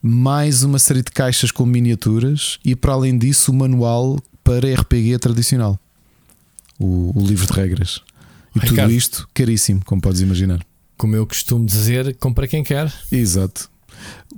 Mais 0.00 0.62
uma 0.62 0.78
série 0.78 1.02
de 1.02 1.10
caixas 1.10 1.50
com 1.50 1.66
miniaturas 1.66 2.58
e, 2.64 2.76
para 2.76 2.92
além 2.92 3.18
disso, 3.18 3.50
o 3.50 3.54
manual 3.54 4.18
para 4.42 4.72
RPG 4.72 5.18
tradicional, 5.18 5.78
o, 6.78 7.12
o 7.14 7.26
livro 7.26 7.46
de 7.46 7.52
regras. 7.52 8.00
E 8.54 8.58
Ricardo, 8.58 8.88
tudo 8.88 8.92
isto 8.92 9.28
caríssimo, 9.32 9.80
como 9.84 10.00
podes 10.00 10.20
imaginar. 10.20 10.64
Como 10.96 11.16
eu 11.16 11.26
costumo 11.26 11.64
dizer, 11.64 12.16
compra 12.16 12.46
quem 12.46 12.62
quer. 12.62 12.92
Exato. 13.10 13.70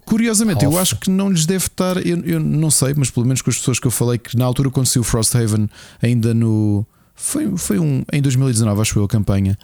Curiosamente, 0.05 0.65
eu 0.65 0.79
acho 0.79 0.97
que 0.97 1.11
não 1.11 1.31
lhes 1.31 1.47
deve 1.47 1.67
estar. 1.67 2.05
Eu, 2.05 2.19
eu, 2.25 2.41
não 2.41 2.71
sei, 2.71 2.95
mas 2.97 3.11
pelo 3.11 3.27
menos 3.27 3.41
com 3.43 3.51
as 3.51 3.57
pessoas 3.57 3.79
que 3.79 3.87
eu 3.87 3.91
falei 3.91 4.19
que 4.19 4.37
na 4.37 4.45
altura 4.45 4.71
quando 4.71 4.87
saiu 4.87 5.05
Frosthaven, 5.05 5.69
ainda 6.01 6.35
no. 6.35 6.85
Foi, 7.15 7.57
foi 7.57 7.79
um, 7.79 8.03
em 8.13 8.21
2019, 8.21 8.81
acho 8.81 8.99
eu, 8.99 9.05
a 9.05 9.09
campanha. 9.09 9.57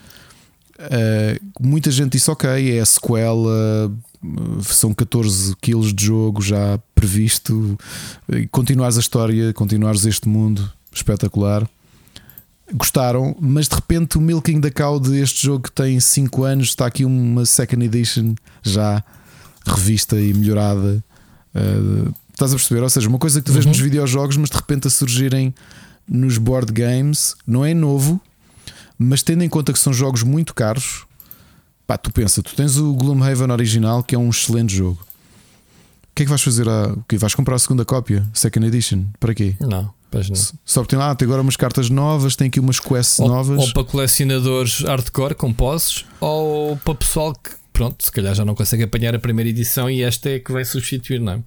Uh, 0.79 1.67
muita 1.67 1.91
gente 1.91 2.13
disse: 2.13 2.31
Ok, 2.31 2.49
é 2.49 2.81
a 2.81 2.87
sequela, 2.87 3.93
são 4.63 4.95
14 4.95 5.57
quilos 5.61 5.93
de 5.93 6.07
jogo 6.07 6.41
já 6.41 6.79
previsto. 6.95 7.77
Continuares 8.51 8.97
a 8.97 9.01
história, 9.01 9.53
continuares 9.53 10.07
este 10.07 10.29
mundo 10.29 10.71
espetacular 10.93 11.69
gostaram, 12.73 13.37
mas 13.41 13.69
de 13.69 13.75
repente 13.75 14.19
o 14.19 14.21
milking 14.21 14.61
da 14.61 14.71
cow 14.71 15.01
deste 15.01 15.47
jogo 15.47 15.65
que 15.65 15.73
tem 15.73 15.99
5 15.99 16.45
anos 16.45 16.69
está 16.69 16.87
aqui 16.87 17.05
uma 17.05 17.47
second 17.47 17.85
edition 17.85 18.35
já 18.63 19.03
revista 19.67 20.21
e 20.21 20.33
melhorada. 20.35 21.03
Uh, 21.55 22.15
estás 22.33 22.53
a 22.53 22.57
perceber? 22.57 22.83
Ou 22.83 22.91
seja, 22.91 23.09
uma 23.09 23.19
coisa 23.19 23.41
que 23.41 23.47
tu 23.47 23.53
vês 23.53 23.65
uhum. 23.65 23.73
nos 23.73 23.81
videojogos, 23.81 24.37
mas 24.37 24.51
de 24.51 24.57
repente 24.57 24.87
a 24.87 24.91
surgirem 24.91 25.55
nos 26.07 26.39
board 26.39 26.73
games, 26.73 27.35
não 27.47 27.65
é 27.65 27.75
novo, 27.75 28.21
mas 28.99 29.23
tendo 29.23 29.45
em 29.45 29.49
conta 29.49 29.73
que 29.73 29.79
são 29.79 29.93
jogos 29.93 30.23
muito 30.23 30.55
caros, 30.55 31.05
pá, 31.87 31.99
tu 31.99 32.11
pensa, 32.13 32.43
tu 32.43 32.55
tens 32.55 32.77
o 32.79 32.95
Gloomhaven 32.95 33.51
original, 33.51 34.03
que 34.03 34.15
é 34.15 34.19
um 34.19 34.31
excelente 34.31 34.75
jogo. 34.75 34.99
O 35.01 36.15
que 36.15 36.23
é 36.23 36.25
que 36.25 36.31
vais 36.31 36.43
fazer? 36.43 36.69
A, 36.69 36.97
que 37.07 37.17
vais 37.17 37.35
comprar 37.35 37.55
a 37.55 37.59
segunda 37.59 37.85
cópia, 37.85 38.27
second 38.33 38.67
edition? 38.67 39.05
Para 39.21 39.35
quê? 39.35 39.55
Não. 39.61 39.98
Só 40.65 40.85
tem 40.85 40.99
lá, 40.99 41.15
tem 41.15 41.27
agora 41.27 41.43
umas 41.43 41.57
cartas 41.57 41.91
novas, 41.91 42.35
tem 42.35 42.49
aqui 42.49 42.59
umas 42.59 42.81
quests 42.81 43.21
ou, 43.21 43.29
novas. 43.29 43.59
Ou 43.59 43.73
para 43.73 43.85
colecionadores 43.85 44.81
hardcore 44.81 45.35
com 45.35 45.53
posses, 45.53 46.05
ou 46.21 46.77
para 46.79 46.95
pessoal 46.95 47.33
que, 47.35 47.51
pronto, 47.73 48.05
se 48.05 48.11
calhar 48.11 48.35
já 48.35 48.45
não 48.45 48.55
consegue 48.55 48.83
apanhar 48.83 49.15
a 49.15 49.19
primeira 49.19 49.49
edição 49.51 49.91
e 49.91 50.03
esta 50.03 50.31
é 50.31 50.39
que 50.39 50.51
vai 50.51 50.65
substituir, 50.65 51.21
não 51.21 51.33
é? 51.33 51.41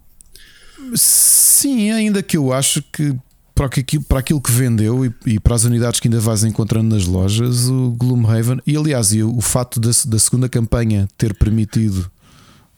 Sim, 0.96 1.92
ainda 1.92 2.24
que 2.24 2.38
eu 2.38 2.52
acho 2.54 2.84
que 2.92 3.16
para 3.54 3.66
aquilo, 3.66 4.04
para 4.04 4.20
aquilo 4.20 4.42
que 4.42 4.52
vendeu 4.52 5.06
e, 5.06 5.14
e, 5.26 5.40
para 5.40 5.56
as 5.56 5.64
unidades 5.64 6.00
que 6.00 6.08
ainda 6.08 6.20
vais 6.20 6.44
encontrando 6.44 6.96
nas 6.96 7.06
lojas, 7.06 7.68
o 7.68 7.92
Gloomhaven, 7.92 8.60
e 8.66 8.76
aliás, 8.76 9.14
e 9.14 9.22
o, 9.22 9.36
o 9.36 9.42
fato 9.42 9.80
da, 9.80 9.90
da 9.90 10.20
segunda 10.20 10.50
campanha 10.50 11.08
ter 11.18 11.34
permitido. 11.36 12.10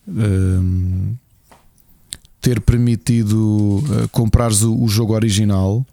Hum, 0.08 1.16
ter 2.44 2.60
permitido 2.60 3.78
uh, 3.78 4.10
comprares 4.12 4.62
o, 4.64 4.78
o, 4.78 4.88
jogo 4.90 5.14
original. 5.14 5.88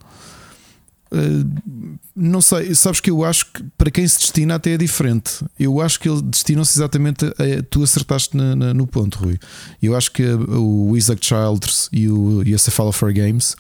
Uh, 1.12 1.98
não 2.14 2.42
sei, 2.42 2.74
sabes 2.74 2.98
que 2.98 3.08
eu 3.08 3.24
acho 3.24 3.46
que 3.52 3.62
para 3.78 3.88
quem 3.88 4.06
se 4.06 4.18
destina 4.18 4.56
até 4.56 4.72
é 4.72 4.76
diferente. 4.76 5.44
Eu 5.58 5.80
acho 5.80 6.00
que 6.00 6.08
ele 6.08 6.20
destinam-se 6.22 6.76
exatamente 6.76 7.24
a, 7.24 7.62
tu 7.70 7.84
acertaste 7.84 8.36
na, 8.36 8.56
na, 8.56 8.74
no 8.74 8.84
ponto, 8.84 9.16
Rui. 9.16 9.38
Eu 9.80 9.96
acho 9.96 10.10
que 10.10 10.24
o 10.24 10.96
Isaac 10.96 11.24
Childers 11.24 11.88
e, 11.92 12.08
o, 12.08 12.42
e 12.44 12.52
a 12.52 12.58
Cephalophore 12.58 13.14
Games 13.14 13.54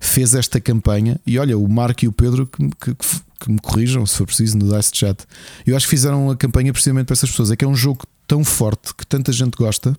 fez 0.00 0.34
esta 0.34 0.60
campanha. 0.60 1.20
E 1.24 1.38
olha, 1.38 1.56
o 1.56 1.68
Marco 1.68 2.04
e 2.04 2.08
o 2.08 2.12
Pedro 2.12 2.44
que, 2.44 2.70
que, 2.80 2.94
que, 2.94 3.52
me 3.52 3.60
corrijam 3.60 4.04
se 4.04 4.16
for 4.16 4.26
preciso 4.26 4.58
no 4.58 4.76
Dice 4.76 4.90
Chat. 4.92 5.24
Eu 5.64 5.76
acho 5.76 5.86
que 5.86 5.90
fizeram 5.90 6.28
a 6.28 6.36
campanha 6.36 6.72
precisamente 6.72 7.06
para 7.06 7.14
essas 7.14 7.30
pessoas. 7.30 7.52
É 7.52 7.56
que 7.56 7.64
é 7.64 7.68
um 7.68 7.76
jogo 7.76 8.04
tão 8.26 8.42
forte 8.42 8.92
que 8.94 9.06
tanta 9.06 9.30
gente 9.32 9.56
gosta 9.56 9.96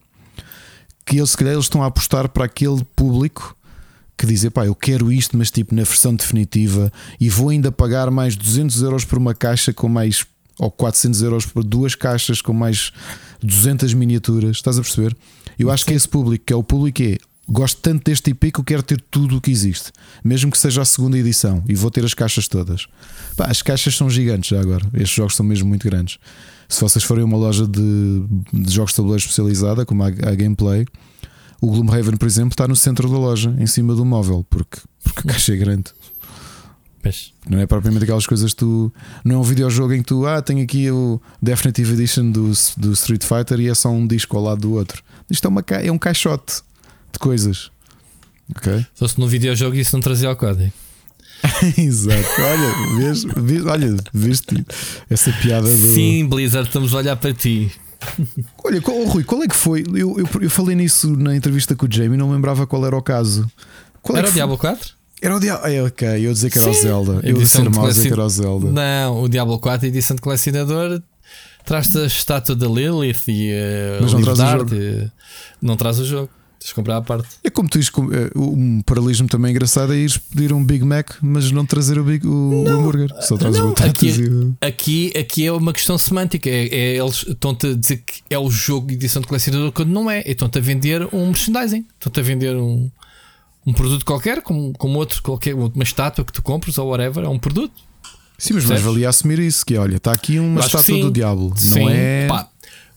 que 1.06 1.18
eles, 1.18 1.32
se 1.32 1.38
calhar, 1.38 1.54
eles 1.54 1.66
estão 1.66 1.84
a 1.84 1.88
apostar 1.88 2.30
para 2.30 2.46
aquele 2.46 2.84
público 2.96 3.56
que 4.18 4.26
dizer, 4.26 4.52
pá, 4.52 4.66
eu 4.66 4.76
quero 4.76 5.12
isto, 5.12 5.38
mas 5.38 5.52
tipo 5.52 5.76
na 5.76 5.84
versão 5.84 6.16
definitiva 6.16 6.92
e 7.20 7.30
vou 7.30 7.50
ainda 7.50 7.72
pagar 7.72 8.10
mais 8.12 8.36
200 8.36 8.82
euros 8.82 9.06
por 9.06 9.18
uma 9.18 9.34
caixa 9.34 9.74
com 9.74 9.90
mais, 9.90 10.26
ou 10.60 10.72
400 10.72 11.22
euros 11.22 11.46
por 11.46 11.64
duas 11.64 11.96
caixas 11.96 12.42
com 12.42 12.54
mais 12.54 12.92
200 13.42 13.94
miniaturas. 13.94 14.58
Estás 14.58 14.78
a 14.78 14.82
perceber? 14.82 15.16
Eu 15.58 15.72
acho 15.72 15.86
que 15.86 15.94
é 15.94 15.96
esse 15.96 16.08
público, 16.08 16.46
que 16.46 16.54
é 16.54 16.56
o 16.56 16.64
público 16.64 16.98
que 16.98 17.14
é, 17.14 17.18
gosto 17.48 17.82
tanto 17.82 18.04
deste 18.06 18.32
IP 18.32 18.52
que 18.52 18.60
eu 18.60 18.64
quero 18.64 18.84
ter 18.84 19.02
tudo 19.12 19.38
o 19.38 19.42
que 19.42 19.52
existe, 19.52 19.92
mesmo 20.24 20.52
que 20.52 20.58
seja 20.58 20.82
a 20.82 20.86
segunda 20.86 21.18
edição, 21.18 21.64
e 21.68 21.76
vou 21.76 21.92
ter 21.92 22.06
as 22.06 22.14
caixas 22.14 22.48
todas. 22.48 22.88
Pá, 23.36 23.46
as 23.46 23.62
caixas 23.62 23.96
são 23.96 24.10
gigantes 24.10 24.50
já 24.50 24.62
agora, 24.62 24.86
estes 24.94 25.12
jogos 25.12 25.36
são 25.36 25.46
mesmo 25.46 25.68
muito 25.68 25.84
grandes. 25.88 26.18
Se 26.74 26.82
vocês 26.82 27.04
forem 27.04 27.22
a 27.22 27.26
uma 27.26 27.38
loja 27.38 27.68
de, 27.68 28.24
de 28.52 28.74
jogos 28.74 28.92
de 28.92 28.98
tabuleiro 28.98 29.22
especializada, 29.22 29.86
como 29.86 30.04
a, 30.04 30.08
a 30.08 30.36
Gameplay, 30.36 30.86
o 31.62 31.68
Gloomhaven, 31.68 32.18
por 32.18 32.26
exemplo, 32.26 32.50
está 32.50 32.68
no 32.68 32.76
centro 32.76 33.08
da 33.08 33.18
loja, 33.18 33.56
em 33.60 33.68
cima 33.68 33.94
do 33.94 34.04
móvel, 34.04 34.44
porque, 34.50 34.80
porque 35.04 35.20
a 35.20 35.34
caixa 35.34 35.54
é 35.54 35.56
grande. 35.56 35.92
Não 37.48 37.60
é 37.60 37.68
propriamente 37.68 38.06
aquelas 38.06 38.26
coisas 38.26 38.54
que 38.54 38.60
tu. 38.60 38.92
Não 39.24 39.36
é 39.36 39.38
um 39.38 39.44
videojogo 39.44 39.94
em 39.94 40.00
que 40.00 40.06
tu. 40.06 40.26
Ah, 40.26 40.42
tenho 40.42 40.64
aqui 40.64 40.90
o 40.90 41.22
Definitive 41.40 41.94
Edition 41.94 42.32
do, 42.32 42.52
do 42.78 42.94
Street 42.94 43.24
Fighter 43.24 43.60
e 43.60 43.70
é 43.70 43.76
só 43.76 43.90
um 43.90 44.08
disco 44.08 44.36
ao 44.36 44.44
lado 44.44 44.62
do 44.62 44.74
outro. 44.74 45.04
Isto 45.30 45.46
é, 45.46 45.50
uma, 45.50 45.64
é 45.70 45.92
um 45.92 45.98
caixote 45.98 46.62
de 47.12 47.20
coisas. 47.20 47.70
Ok? 48.56 48.86
Só 48.96 49.08
se 49.08 49.20
no 49.20 49.28
videojogo 49.28 49.76
isso 49.76 49.96
não 49.96 50.02
trazia 50.02 50.30
ao 50.30 50.36
código. 50.36 50.72
Exato. 51.78 52.42
Olha, 52.42 52.98
vês, 52.98 53.24
vês, 53.24 53.66
olha, 53.66 53.96
viste 54.14 54.66
essa 55.10 55.32
piada 55.34 55.68
do. 55.70 55.94
Sim, 55.94 56.26
Blizzard, 56.26 56.68
estamos 56.68 56.94
a 56.94 56.98
olhar 56.98 57.16
para 57.16 57.34
ti. 57.34 57.72
Olha, 58.64 58.82
qual, 58.82 59.04
Rui, 59.06 59.24
qual 59.24 59.44
é 59.44 59.48
que 59.48 59.56
foi? 59.56 59.84
Eu, 59.94 60.20
eu, 60.20 60.28
eu, 60.42 60.50
falei 60.50 60.76
nisso 60.76 61.16
na 61.16 61.36
entrevista 61.36 61.76
com 61.76 61.86
o 61.86 61.90
Jamie, 61.92 62.18
não 62.18 62.32
lembrava 62.32 62.68
qual 62.68 62.86
era 62.86 62.96
o 62.96 63.02
caso. 63.02 63.50
Qual 64.02 64.18
era 64.18 64.28
é 64.28 64.30
o 64.30 64.34
Diablo 64.34 64.58
4? 64.58 64.94
Era 65.22 65.38
o 65.38 65.40
Diablo. 65.40 65.68
É, 65.68 65.84
ok, 65.84 66.08
eu 66.28 66.34
dizer 66.34 66.50
que 66.50 66.58
era 66.58 66.74
Sim. 66.74 66.80
o 66.80 66.82
Zelda. 66.82 67.20
Eu 67.24 67.38
disse 67.38 67.56
ser 67.56 67.70
mal 67.70 67.88
dizer 67.88 68.08
que 68.08 68.14
era 68.14 68.26
o 68.26 68.30
Zelda. 68.30 68.72
Não, 68.72 69.24
o 69.24 69.30
Diablo 69.30 69.58
4, 69.58 69.88
edição 69.88 70.16
de 70.16 70.22
colecionador, 70.22 71.02
traz-te 71.66 71.98
a 71.98 72.06
estátua 72.06 72.56
da 72.56 72.68
Lilith 72.68 73.24
e 73.30 73.54
a 73.54 74.02
Mas 74.02 74.14
não 74.14 74.22
traz 74.22 74.40
o 74.40 74.46
jogo. 74.46 75.12
Não 75.62 75.78
traz 75.78 76.00
o 76.00 76.06
jogo. 76.06 76.30
Tens 76.64 76.70
de 76.70 76.76
comprar 76.76 76.96
à 76.96 77.02
parte. 77.02 77.28
É 77.44 77.50
como 77.50 77.68
tu 77.68 77.78
dizes, 77.78 77.92
eh, 78.14 78.32
um 78.38 78.82
paralelismo 78.84 79.28
também 79.28 79.52
engraçado 79.52 79.92
é 79.92 79.98
ires 79.98 80.18
pedir 80.18 80.54
um 80.54 80.64
Big 80.64 80.86
Mac, 80.86 81.16
mas 81.22 81.52
não 81.52 81.66
trazer 81.66 82.00
o, 82.00 82.06
Big, 82.06 82.26
o, 82.26 82.64
não, 82.64 82.80
hambúrguer. 82.80 83.14
Só 83.20 83.36
traz 83.36 83.58
não, 83.58 83.72
aqui, 83.72 84.08
e... 84.62 84.66
aqui, 84.66 85.14
aqui 85.18 85.46
é 85.46 85.52
uma 85.52 85.74
questão 85.74 85.98
semântica. 85.98 86.50
É, 86.50 86.68
é 86.68 86.98
eles 86.98 87.26
estão-te 87.28 87.68
a 87.68 87.74
dizer 87.74 87.98
que 87.98 88.22
é 88.30 88.40
o 88.40 88.50
jogo 88.50 88.88
de 88.88 88.94
edição 88.94 89.22
de 89.22 89.28
colecionador 89.28 89.74
quando 89.74 89.90
não 89.90 90.10
é. 90.10 90.24
Estão-te 90.26 90.58
a 90.58 90.62
vender 90.62 91.06
um 91.14 91.28
merchandising. 91.28 91.86
Estão-te 91.96 92.22
a 92.22 92.24
vender 92.24 92.56
um, 92.56 92.90
um 93.68 93.74
produto 93.74 94.06
qualquer, 94.06 94.42
como, 94.42 94.72
como 94.78 94.98
outro, 95.00 95.22
qualquer, 95.22 95.54
uma 95.56 95.84
estátua 95.84 96.24
que 96.24 96.32
tu 96.32 96.42
compres 96.42 96.78
ou 96.78 96.88
whatever. 96.88 97.26
É 97.26 97.28
um 97.28 97.40
produto. 97.40 97.74
Sim, 98.38 98.54
mas 98.54 98.64
mais 98.64 98.82
valia 98.82 99.10
assumir 99.10 99.40
isso: 99.40 99.66
que 99.66 99.76
olha, 99.76 99.98
está 99.98 100.14
aqui 100.14 100.40
uma 100.40 100.62
estátua 100.62 100.98
do 100.98 101.12
diabo. 101.12 101.54
Sim, 101.58 101.80
não 101.82 101.90
é. 101.90 102.28
Pá, 102.28 102.50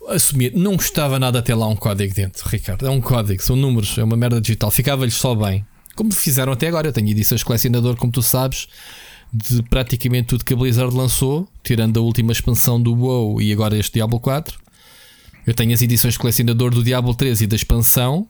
assumir, 0.08 0.52
não 0.54 0.76
gostava 0.76 1.18
nada 1.18 1.40
de 1.40 1.46
ter 1.46 1.54
lá 1.54 1.66
um 1.68 1.76
código 1.76 2.14
dentro, 2.14 2.48
Ricardo. 2.48 2.86
É 2.86 2.90
um 2.90 3.00
código, 3.00 3.42
são 3.42 3.56
números, 3.56 3.96
é 3.98 4.04
uma 4.04 4.16
merda 4.16 4.40
digital. 4.40 4.70
Ficava-lhes 4.70 5.14
só 5.14 5.34
bem. 5.34 5.64
Como 5.94 6.12
fizeram 6.12 6.52
até 6.52 6.68
agora. 6.68 6.88
Eu 6.88 6.92
tenho 6.92 7.08
edições 7.08 7.42
colecionador, 7.42 7.96
como 7.96 8.12
tu 8.12 8.22
sabes, 8.22 8.68
de 9.32 9.62
praticamente 9.62 10.28
tudo 10.28 10.44
que 10.44 10.54
a 10.54 10.56
Blizzard 10.56 10.94
lançou, 10.94 11.48
tirando 11.64 11.98
a 11.98 12.02
última 12.02 12.32
expansão 12.32 12.80
do 12.80 12.94
WoW 12.94 13.40
e 13.40 13.52
agora 13.52 13.76
este 13.76 13.94
Diablo 13.94 14.20
4. 14.20 14.58
Eu 15.46 15.54
tenho 15.54 15.72
as 15.72 15.80
edições 15.80 16.16
colecionador 16.16 16.70
do 16.70 16.82
Diablo 16.82 17.14
3 17.14 17.42
e 17.42 17.46
da 17.46 17.56
expansão. 17.56 18.28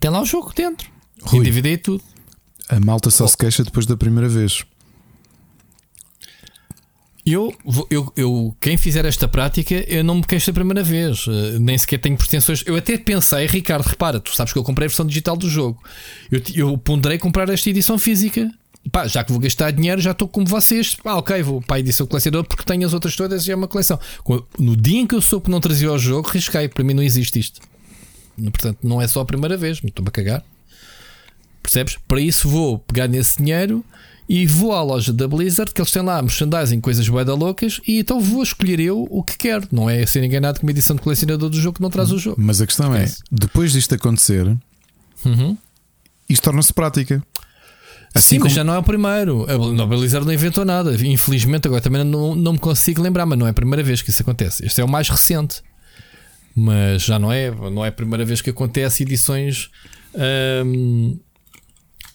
Tem 0.00 0.10
lá 0.10 0.20
o 0.20 0.24
jogo 0.24 0.52
dentro. 0.54 0.90
Rui, 1.22 1.46
e 1.46 1.76
tudo. 1.78 2.02
A 2.68 2.80
malta 2.80 3.10
só 3.10 3.24
oh. 3.24 3.28
se 3.28 3.36
queixa 3.36 3.62
depois 3.62 3.86
da 3.86 3.96
primeira 3.96 4.28
vez. 4.28 4.64
Eu, 7.26 7.52
eu, 7.90 8.12
eu, 8.16 8.56
quem 8.60 8.76
fizer 8.76 9.04
esta 9.04 9.26
prática, 9.26 9.74
eu 9.88 10.04
não 10.04 10.14
me 10.14 10.22
queixo 10.24 10.46
da 10.46 10.52
primeira 10.52 10.84
vez, 10.84 11.26
uh, 11.26 11.58
nem 11.58 11.76
sequer 11.76 11.98
tenho 11.98 12.16
pretensões. 12.16 12.62
Eu 12.64 12.76
até 12.76 12.96
pensei, 12.96 13.46
Ricardo, 13.48 13.84
repara, 13.84 14.20
tu 14.20 14.32
sabes 14.32 14.52
que 14.52 14.58
eu 14.60 14.62
comprei 14.62 14.86
a 14.86 14.88
versão 14.88 15.04
digital 15.04 15.36
do 15.36 15.50
jogo. 15.50 15.82
Eu, 16.30 16.40
eu 16.54 16.78
ponderei 16.78 17.18
comprar 17.18 17.48
esta 17.48 17.68
edição 17.68 17.98
física. 17.98 18.48
Pá, 18.92 19.08
já 19.08 19.24
que 19.24 19.32
vou 19.32 19.40
gastar 19.40 19.72
dinheiro, 19.72 20.00
já 20.00 20.12
estou 20.12 20.28
como 20.28 20.46
vocês. 20.46 20.96
Ah, 21.04 21.16
ok, 21.16 21.42
vou 21.42 21.60
para 21.60 21.78
a 21.78 21.80
edição 21.80 22.06
colecionador 22.06 22.44
porque 22.46 22.62
tenho 22.62 22.86
as 22.86 22.94
outras 22.94 23.16
todas 23.16 23.44
e 23.48 23.50
é 23.50 23.56
uma 23.56 23.66
coleção. 23.66 23.98
No 24.56 24.76
dia 24.76 25.00
em 25.00 25.06
que 25.08 25.16
eu 25.16 25.20
soube 25.20 25.46
que 25.46 25.50
não 25.50 25.60
trazia 25.60 25.90
o 25.90 25.98
jogo, 25.98 26.28
risquei. 26.28 26.68
Para 26.68 26.84
mim 26.84 26.94
não 26.94 27.02
existe 27.02 27.40
isto. 27.40 27.60
Portanto, 28.36 28.78
não 28.84 29.02
é 29.02 29.08
só 29.08 29.22
a 29.22 29.24
primeira 29.24 29.56
vez, 29.56 29.80
me 29.80 29.88
estou 29.88 30.04
a 30.06 30.10
cagar. 30.12 30.44
Percebes? 31.60 31.98
Para 32.06 32.20
isso 32.20 32.48
vou 32.48 32.78
pegar 32.78 33.08
nesse 33.08 33.38
dinheiro 33.38 33.84
e 34.28 34.46
vou 34.46 34.72
à 34.72 34.82
loja 34.82 35.12
da 35.12 35.28
Blizzard, 35.28 35.72
que 35.72 35.80
eles 35.80 35.90
têm 35.90 36.02
lá 36.02 36.20
merchandising, 36.20 36.80
coisas 36.80 37.08
boeda 37.08 37.34
loucas, 37.34 37.80
e 37.86 38.00
então 38.00 38.20
vou 38.20 38.42
escolher 38.42 38.80
eu 38.80 39.06
o 39.08 39.22
que 39.22 39.36
quero. 39.38 39.68
Não 39.70 39.88
é 39.88 40.04
ser 40.04 40.24
enganado 40.24 40.60
com 40.60 40.66
uma 40.66 40.72
edição 40.72 40.96
de 40.96 41.02
colecionador 41.02 41.48
do 41.48 41.60
jogo 41.60 41.76
que 41.76 41.82
não 41.82 41.90
traz 41.90 42.10
o 42.10 42.18
jogo. 42.18 42.36
Mas 42.38 42.60
a 42.60 42.66
questão 42.66 42.94
é, 42.94 43.06
depois 43.30 43.72
disto 43.72 43.94
acontecer, 43.94 44.46
uhum. 45.24 45.56
isto 46.28 46.42
torna-se 46.42 46.72
prática. 46.72 47.22
Assim 48.14 48.28
Sim, 48.28 48.36
como... 48.36 48.46
mas 48.46 48.54
já 48.54 48.64
não 48.64 48.74
é 48.74 48.78
o 48.78 48.82
primeiro. 48.82 49.46
A 49.48 49.86
Blizzard 49.86 50.26
não 50.26 50.32
inventou 50.32 50.64
nada. 50.64 50.94
Infelizmente, 51.06 51.68
agora 51.68 51.82
também 51.82 52.02
não, 52.02 52.34
não 52.34 52.54
me 52.54 52.58
consigo 52.58 53.02
lembrar, 53.02 53.26
mas 53.26 53.38
não 53.38 53.46
é 53.46 53.50
a 53.50 53.54
primeira 53.54 53.82
vez 53.82 54.00
que 54.00 54.10
isso 54.10 54.22
acontece. 54.22 54.64
Este 54.64 54.80
é 54.80 54.84
o 54.84 54.88
mais 54.88 55.08
recente. 55.08 55.62
Mas 56.54 57.02
já 57.02 57.18
não 57.18 57.30
é, 57.30 57.50
não 57.50 57.84
é 57.84 57.88
a 57.88 57.92
primeira 57.92 58.24
vez 58.24 58.40
que 58.40 58.48
acontece 58.48 59.02
edições. 59.02 59.70
Hum, 60.64 61.18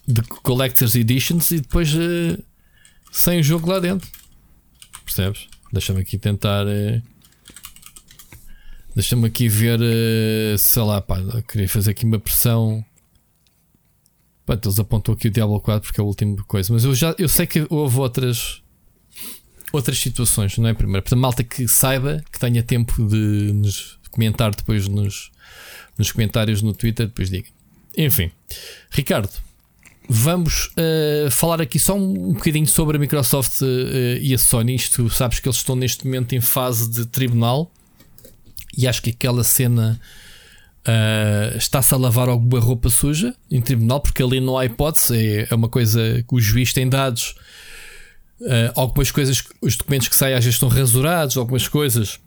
de 0.07 0.21
Collector's 0.21 0.95
Editions 0.95 1.51
e 1.51 1.59
depois 1.59 1.93
uh, 1.93 2.43
sem 3.11 3.39
o 3.39 3.43
jogo 3.43 3.69
lá 3.69 3.79
dentro. 3.79 4.09
Percebes? 5.05 5.47
Deixa-me 5.71 6.01
aqui 6.01 6.17
tentar. 6.17 6.65
Uh, 6.65 7.01
Deixa-me 8.95 9.27
aqui 9.27 9.47
ver. 9.47 9.79
Uh, 9.79 10.57
sei 10.57 10.83
lá, 10.83 11.01
pá, 11.01 11.17
queria 11.47 11.69
fazer 11.69 11.91
aqui 11.91 12.05
uma 12.05 12.19
pressão. 12.19 12.83
Pronto, 14.45 14.67
eles 14.67 14.79
apontam 14.79 15.13
aqui 15.13 15.27
o 15.27 15.31
Diablo 15.31 15.59
4 15.61 15.87
porque 15.87 16.01
é 16.01 16.03
a 16.03 16.05
última 16.05 16.43
coisa. 16.43 16.73
Mas 16.73 16.83
eu 16.83 16.93
já 16.93 17.15
eu 17.17 17.29
sei 17.29 17.45
que 17.45 17.65
houve 17.69 17.97
outras. 17.99 18.61
Outras 19.71 19.99
situações, 19.99 20.57
não 20.57 20.67
é? 20.67 20.73
Primeiro, 20.73 21.01
portanto, 21.01 21.19
malta 21.19 21.45
que 21.45 21.65
saiba, 21.65 22.21
que 22.29 22.37
tenha 22.37 22.61
tempo 22.61 23.07
de 23.07 23.53
nos 23.53 23.97
comentar 24.09 24.53
depois 24.53 24.85
nos, 24.89 25.31
nos 25.97 26.11
comentários 26.11 26.61
no 26.61 26.73
Twitter, 26.73 27.07
depois 27.07 27.29
diga. 27.29 27.47
Enfim, 27.97 28.29
Ricardo, 28.89 29.31
Vamos 30.13 30.65
uh, 30.75 31.31
falar 31.31 31.61
aqui 31.61 31.79
só 31.79 31.95
um, 31.95 32.31
um 32.31 32.33
bocadinho 32.33 32.67
sobre 32.67 32.97
a 32.97 32.99
Microsoft 32.99 33.61
uh, 33.61 34.17
e 34.19 34.33
a 34.33 34.37
Sony. 34.37 34.75
Isto 34.75 35.09
sabes 35.09 35.39
que 35.39 35.47
eles 35.47 35.55
estão 35.55 35.73
neste 35.73 36.03
momento 36.03 36.35
em 36.35 36.41
fase 36.41 36.91
de 36.91 37.05
tribunal 37.05 37.71
e 38.77 38.89
acho 38.89 39.01
que 39.01 39.11
aquela 39.11 39.41
cena 39.41 39.97
uh, 40.85 41.57
está-se 41.57 41.93
a 41.93 41.97
lavar 41.97 42.27
alguma 42.27 42.59
roupa 42.59 42.89
suja 42.89 43.33
em 43.49 43.61
tribunal, 43.61 44.01
porque 44.01 44.21
ali 44.21 44.41
não 44.41 44.57
há 44.57 44.65
hipótese, 44.65 45.15
é, 45.15 45.47
é 45.49 45.55
uma 45.55 45.69
coisa 45.69 46.21
que 46.27 46.35
o 46.35 46.41
juiz 46.41 46.73
tem 46.73 46.89
dados. 46.89 47.33
algumas 48.75 49.11
coisas, 49.11 49.41
os 49.61 49.77
documentos 49.77 50.09
que 50.09 50.15
saem 50.15 50.35
às 50.35 50.43
vezes 50.43 50.55
estão 50.55 50.67
rasurados, 50.67 51.37
algumas 51.37 51.69
coisas, 51.69 52.19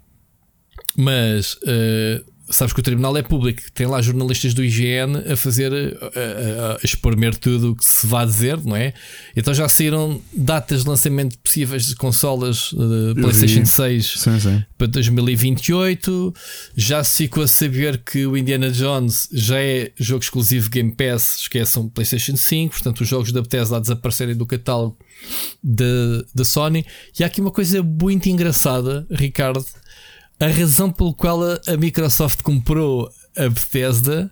mas 0.96 1.58
sabes 2.50 2.74
que 2.74 2.80
o 2.80 2.82
tribunal 2.82 3.16
é 3.16 3.22
público, 3.22 3.62
tem 3.72 3.86
lá 3.86 4.02
jornalistas 4.02 4.52
do 4.52 4.62
IGN 4.62 5.32
a 5.32 5.36
fazer, 5.36 5.72
a, 5.72 6.72
a, 6.72 7.28
a 7.30 7.32
tudo 7.40 7.72
o 7.72 7.76
que 7.76 7.84
se 7.84 8.06
vai 8.06 8.26
dizer, 8.26 8.62
não 8.62 8.76
é? 8.76 8.92
Então 9.34 9.54
já 9.54 9.68
saíram 9.68 10.20
datas 10.36 10.82
de 10.82 10.88
lançamento 10.88 11.38
possíveis 11.38 11.86
de 11.86 11.96
consolas 11.96 12.70
de 12.72 13.20
PlayStation 13.20 13.64
6 13.64 14.14
sim, 14.18 14.40
sim. 14.40 14.64
para 14.76 14.86
2028. 14.88 16.34
Já 16.76 17.02
se 17.02 17.24
ficou 17.24 17.42
a 17.42 17.48
saber 17.48 18.02
que 18.04 18.26
o 18.26 18.36
Indiana 18.36 18.70
Jones 18.70 19.28
já 19.32 19.60
é 19.60 19.90
jogo 19.96 20.22
exclusivo 20.22 20.68
Game 20.68 20.92
Pass, 20.92 21.36
esqueçam 21.38 21.88
PlayStation 21.88 22.36
5, 22.36 22.74
portanto 22.74 23.00
os 23.00 23.08
jogos 23.08 23.32
da 23.32 23.40
Bethesda 23.40 23.76
a 23.76 23.80
desaparecerem 23.80 24.36
do 24.36 24.44
catálogo 24.44 24.98
da 25.62 26.44
Sony. 26.44 26.84
E 27.18 27.24
há 27.24 27.26
aqui 27.26 27.40
uma 27.40 27.50
coisa 27.50 27.82
muito 27.82 28.28
engraçada, 28.28 29.06
Ricardo 29.10 29.64
a 30.38 30.46
razão 30.46 30.90
pelo 30.90 31.14
qual 31.14 31.40
a 31.42 31.76
Microsoft 31.76 32.42
comprou 32.42 33.10
a 33.36 33.48
Bethesda 33.48 34.30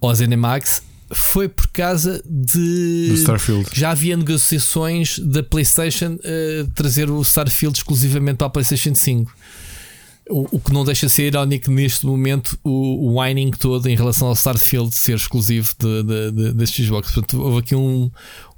ou 0.00 0.14
ZeniMax 0.14 0.82
foi 1.14 1.48
por 1.48 1.68
causa 1.68 2.22
de 2.24 3.12
Starfield. 3.16 3.68
já 3.72 3.90
havia 3.90 4.16
negociações 4.16 5.18
da 5.18 5.42
PlayStation 5.42 6.14
uh, 6.14 6.66
trazer 6.74 7.10
o 7.10 7.20
Starfield 7.22 7.76
exclusivamente 7.76 8.38
para 8.38 8.46
a 8.46 8.50
PlayStation 8.50 8.94
5. 8.94 9.32
O, 10.32 10.60
que 10.60 10.72
não 10.72 10.84
deixa 10.84 11.06
de 11.06 11.12
ser 11.12 11.24
irónico 11.24 11.70
neste 11.70 12.06
momento 12.06 12.58
o, 12.64 13.10
o 13.10 13.20
whining 13.20 13.50
todo 13.50 13.88
em 13.88 13.94
relação 13.94 14.28
ao 14.28 14.34
Starfield 14.34 14.94
ser 14.94 15.16
exclusivo 15.16 15.74
de, 15.78 16.02
de, 16.02 16.32
de, 16.32 16.52
da 16.52 16.66
Xbox. 16.66 17.12
Portanto, 17.12 17.40
houve 17.40 17.58
aqui 17.58 17.74
um, 17.74 18.10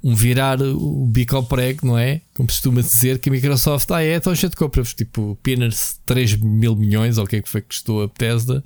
um 0.03 0.15
virar 0.15 0.61
o 0.61 1.05
bico 1.05 1.35
ao 1.35 1.43
prego, 1.43 1.85
não 1.87 1.97
é? 1.97 2.21
Como 2.33 2.47
costuma 2.47 2.81
dizer 2.81 3.19
que 3.19 3.29
a 3.29 3.31
Microsoft, 3.31 3.91
ah, 3.91 4.03
é, 4.03 4.15
então 4.15 4.31
a 4.31 4.35
gente 4.35 4.55
compra 4.55 4.83
tipo 4.83 5.37
apenas 5.39 5.99
3 6.05 6.37
mil 6.37 6.75
milhões, 6.75 7.17
ou 7.17 7.25
o 7.25 7.27
que 7.27 7.35
é 7.35 7.41
que 7.41 7.49
foi 7.49 7.61
que 7.61 7.67
custou 7.67 8.03
a 8.03 8.07
Bethesda, 8.07 8.63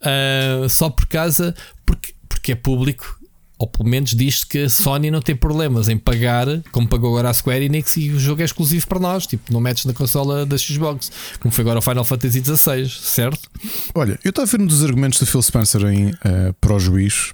uh, 0.00 0.68
só 0.68 0.88
por 0.88 1.06
causa, 1.06 1.54
porque, 1.84 2.14
porque 2.28 2.52
é 2.52 2.54
público 2.54 3.18
ou 3.58 3.66
pelo 3.66 3.88
menos 3.88 4.14
diz 4.14 4.44
que 4.44 4.64
a 4.64 4.70
Sony 4.70 5.10
não 5.10 5.20
tem 5.20 5.34
problemas 5.34 5.88
em 5.88 5.96
pagar, 5.96 6.46
como 6.72 6.86
pagou 6.86 7.10
agora 7.10 7.30
a 7.30 7.34
Square 7.34 7.64
Enix, 7.64 7.96
e 7.96 8.10
o 8.10 8.18
jogo 8.18 8.42
é 8.42 8.44
exclusivo 8.44 8.86
para 8.86 8.98
nós. 8.98 9.26
Tipo, 9.26 9.50
não 9.52 9.60
metes 9.60 9.86
na 9.86 9.94
consola 9.94 10.44
da 10.44 10.58
Xbox, 10.58 11.10
como 11.40 11.52
foi 11.52 11.62
agora 11.62 11.78
o 11.78 11.82
Final 11.82 12.04
Fantasy 12.04 12.42
XVI, 12.44 12.88
certo? 12.88 13.50
Olha, 13.94 14.18
eu 14.22 14.30
estava 14.30 14.46
a 14.46 14.50
ver 14.50 14.60
um 14.60 14.66
dos 14.66 14.84
argumentos 14.84 15.18
do 15.18 15.26
Phil 15.26 15.42
Spencer 15.42 15.82
em 15.86 16.10
uh, 16.10 16.52
para 16.60 16.74
o 16.74 16.78
juiz. 16.78 17.32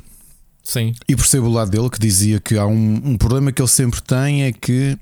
Sim. 0.63 0.95
E 1.09 1.17
percebo 1.17 1.49
o 1.49 1.53
lado 1.53 1.73
dele 1.73 1.91
que 1.91 1.99
dizia 1.99 2.39
que 2.39 2.57
há 2.57 2.67
um, 2.67 3.01
um 3.05 3.19
problema 3.19 3.51
que 3.51 3.61
ele 3.61 3.69
sempre 3.69 4.01
tem 4.01 4.45
é 4.45 4.53
que 4.53 4.97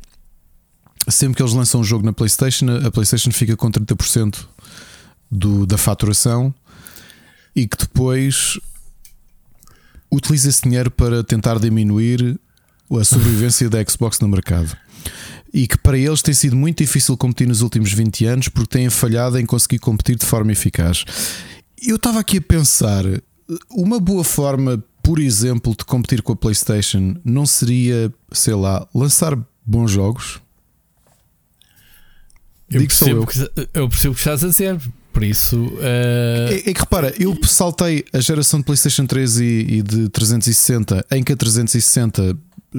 sempre 1.06 1.36
que 1.36 1.42
eles 1.42 1.52
lançam 1.52 1.80
um 1.80 1.84
jogo 1.84 2.04
na 2.04 2.12
PlayStation, 2.12 2.66
a 2.86 2.90
PlayStation 2.90 3.30
fica 3.30 3.56
com 3.56 3.70
30% 3.70 4.46
do, 5.30 5.66
da 5.66 5.76
faturação 5.76 6.54
e 7.54 7.66
que 7.66 7.76
depois 7.76 8.58
utiliza 10.10 10.48
esse 10.48 10.62
dinheiro 10.62 10.90
para 10.90 11.22
tentar 11.22 11.58
diminuir 11.58 12.38
a 12.90 13.04
sobrevivência 13.04 13.68
da 13.70 13.84
Xbox 13.84 14.18
no 14.20 14.28
mercado. 14.28 14.76
E 15.52 15.66
que 15.66 15.78
para 15.78 15.98
eles 15.98 16.22
tem 16.22 16.34
sido 16.34 16.56
muito 16.56 16.78
difícil 16.78 17.16
competir 17.16 17.46
nos 17.46 17.60
últimos 17.60 17.92
20 17.92 18.24
anos 18.24 18.48
porque 18.48 18.78
têm 18.78 18.90
falhado 18.90 19.38
em 19.38 19.46
conseguir 19.46 19.78
competir 19.78 20.16
de 20.16 20.26
forma 20.26 20.52
eficaz. 20.52 21.04
Eu 21.82 21.96
estava 21.96 22.20
aqui 22.20 22.38
a 22.38 22.42
pensar, 22.42 23.04
uma 23.70 23.98
boa 23.98 24.22
forma, 24.22 24.82
por 25.02 25.18
exemplo, 25.18 25.74
de 25.76 25.84
competir 25.84 26.22
com 26.22 26.32
a 26.32 26.36
PlayStation 26.36 27.16
não 27.24 27.46
seria, 27.46 28.12
sei 28.32 28.54
lá, 28.54 28.86
lançar 28.94 29.36
bons 29.64 29.90
jogos? 29.90 30.40
Eu 32.70 32.86
percebo, 32.86 33.26
eu. 33.56 33.68
eu 33.74 33.88
percebo 33.88 34.14
que 34.14 34.20
estás 34.20 34.44
a 34.44 34.48
dizer. 34.48 34.80
Por 35.12 35.24
isso. 35.24 35.56
Uh... 35.56 35.80
É, 36.50 36.62
é, 36.66 36.72
que 36.72 36.80
repara, 36.80 37.12
eu 37.18 37.36
saltei 37.42 38.04
a 38.12 38.20
geração 38.20 38.60
de 38.60 38.66
PlayStation 38.66 39.06
3 39.06 39.40
e, 39.40 39.44
e 39.44 39.82
de 39.82 40.08
360, 40.08 41.04
em 41.10 41.22
que 41.22 41.32
a 41.32 41.36
360 41.36 42.36
eh, 42.74 42.78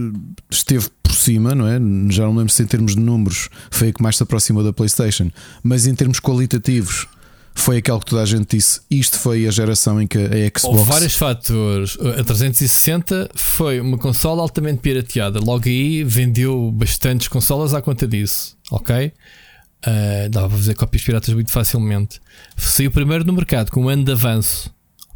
esteve 0.49 0.88
por 1.03 1.14
cima, 1.14 1.53
não 1.53 1.68
é? 1.68 1.74
Já 2.12 2.24
não 2.24 2.36
lembro 2.36 2.52
se 2.52 2.64
em 2.64 2.68
termos 2.68 2.95
de 2.95 3.02
números 3.02 3.49
foi 3.70 3.90
a 3.90 3.94
que 3.94 4.02
mais 4.02 4.18
se 4.18 4.24
aproximou 4.24 4.64
da 4.64 4.72
PlayStation, 4.72 5.30
mas 5.62 5.86
em 5.86 5.94
termos 5.94 6.20
qualitativos 6.20 7.08
foi 7.53 7.78
aquele 7.78 7.99
que 7.99 8.06
toda 8.06 8.22
a 8.22 8.26
gente 8.26 8.56
disse. 8.56 8.80
Isto 8.90 9.20
foi 9.20 9.45
a 9.48 9.52
geração 9.52 10.02
em 10.02 10.08
que 10.08 10.18
a 10.18 10.60
Xbox. 10.60 10.64
Houve 10.64 10.90
vários 10.90 11.16
fatores. 11.16 11.98
A 12.18 12.24
360 12.24 13.30
foi 13.36 13.80
uma 13.80 13.98
consola 13.98 14.41
altamente 14.41 14.80
pirateada. 14.80 15.40
Logo 15.40 15.68
aí 15.68 16.03
vendeu 16.03 16.72
bastantes 16.72 17.28
consolas 17.28 17.74
à 17.74 17.82
conta 17.82 18.08
disso, 18.08 18.58
ok? 18.72 19.12
Uh, 19.86 20.30
dava 20.30 20.48
para 20.48 20.58
fazer 20.58 20.76
cópias 20.76 21.03
piratas 21.03 21.34
muito 21.34 21.52
facilmente. 21.52 22.20
Saiu 22.56 22.91
primeiro 22.91 23.26
no 23.26 23.34
mercado 23.34 23.72
com 23.72 23.86
um 23.86 23.90
ano 23.90 24.03
de 24.03 24.12
avanço. 24.12 24.72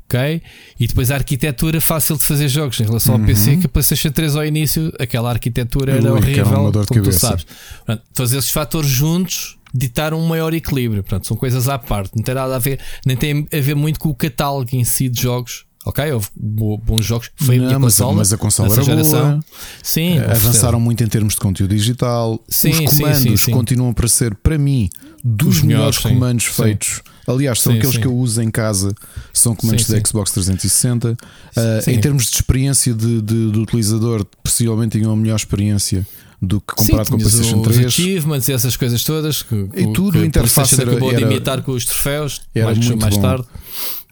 Ok? 0.05 0.41
E 0.79 0.87
depois 0.87 1.09
a 1.09 1.15
arquitetura 1.15 1.81
fácil 1.81 2.15
de 2.15 2.23
fazer 2.23 2.47
jogos 2.47 2.79
em 2.79 2.83
relação 2.83 3.15
ao 3.15 3.19
uhum. 3.19 3.25
PC, 3.25 3.57
que 3.57 3.65
a 3.65 3.69
PlayStation 3.69 4.11
3 4.11 4.35
ao 4.35 4.45
início, 4.45 4.93
aquela 4.99 5.31
arquitetura 5.31 5.93
era 5.93 6.11
Ui, 6.11 6.17
horrível, 6.17 6.69
era 6.69 6.85
como 6.85 7.01
tu 7.01 7.11
sabes. 7.11 7.45
Portanto, 7.77 8.03
todos 8.13 8.33
esses 8.33 8.51
fatores 8.51 8.89
juntos 8.89 9.57
ditaram 9.73 10.19
um 10.19 10.27
maior 10.27 10.53
equilíbrio. 10.53 11.03
Portanto, 11.03 11.27
são 11.27 11.35
coisas 11.35 11.67
à 11.67 11.79
parte, 11.79 12.15
não 12.15 12.23
tem 12.23 12.35
nada 12.35 12.55
a 12.55 12.59
ver, 12.59 12.79
nem 13.05 13.17
tem 13.17 13.47
a 13.51 13.59
ver 13.59 13.75
muito 13.75 13.99
com 13.99 14.09
o 14.09 14.15
catálogo 14.15 14.69
em 14.73 14.83
si 14.83 15.09
de 15.09 15.21
jogos 15.21 15.65
Ok, 15.85 16.11
houve 16.11 16.29
bons 16.35 17.05
jogos. 17.05 17.29
Foi 17.35 17.57
não, 17.57 17.65
a 17.65 17.67
minha 17.67 17.79
mas, 17.79 17.93
consola. 17.93 18.15
Mas 18.15 18.33
a 18.33 18.37
consola 18.37 18.73
era 18.73 18.83
geração. 18.83 19.29
boa. 19.29 19.45
Sim, 19.83 20.17
eh, 20.17 20.31
avançaram 20.31 20.79
muito 20.79 21.03
em 21.03 21.07
termos 21.07 21.35
de 21.35 21.39
conteúdo 21.39 21.75
digital. 21.75 22.43
Sim, 22.49 22.71
Os 22.71 22.95
comandos 22.95 23.21
sim, 23.21 23.37
sim, 23.37 23.51
continuam 23.51 23.93
para 23.93 24.07
ser, 24.07 24.33
para 24.33 24.57
mim, 24.57 24.89
dos 25.23 25.57
Os 25.57 25.61
melhores, 25.61 25.99
comandos 25.99 26.45
feitos. 26.45 27.01
Aliás, 27.27 27.61
são 27.61 27.73
aqueles 27.73 27.97
que 27.97 28.05
eu 28.05 28.15
uso 28.15 28.41
em 28.41 28.49
casa, 28.49 28.93
são 29.31 29.55
comandos 29.55 29.87
da 29.87 29.99
Xbox 29.99 30.31
360. 30.31 31.11
Uh, 31.11 31.89
em 31.89 31.99
termos 31.99 32.25
de 32.25 32.35
experiência 32.35 32.93
de, 32.93 33.21
de, 33.21 33.51
do 33.51 33.61
utilizador, 33.61 34.25
possivelmente 34.43 34.97
tinham 34.97 35.11
a 35.11 35.15
melhor 35.15 35.35
experiência 35.35 36.05
do 36.41 36.59
que 36.61 36.75
comparado 36.75 37.09
com 37.09 37.15
o 37.15 37.19
PlayStation 37.19 37.61
3. 37.61 37.85
achievements 37.85 38.47
e 38.47 38.53
essas 38.53 38.75
coisas 38.75 39.03
todas 39.03 39.41
que, 39.41 39.55
e 39.75 39.93
tudo 39.93 40.19
o 40.19 40.25
interface 40.25 40.79
era, 40.79 40.91
acabou 40.91 41.09
era, 41.09 41.17
de 41.17 41.23
imitar 41.23 41.61
com 41.61 41.71
os 41.71 41.85
troféus 41.85 42.41
era 42.53 42.65
mais, 42.65 42.77
muito 42.77 43.01
mais 43.01 43.15
bom. 43.15 43.21
tarde. 43.21 43.45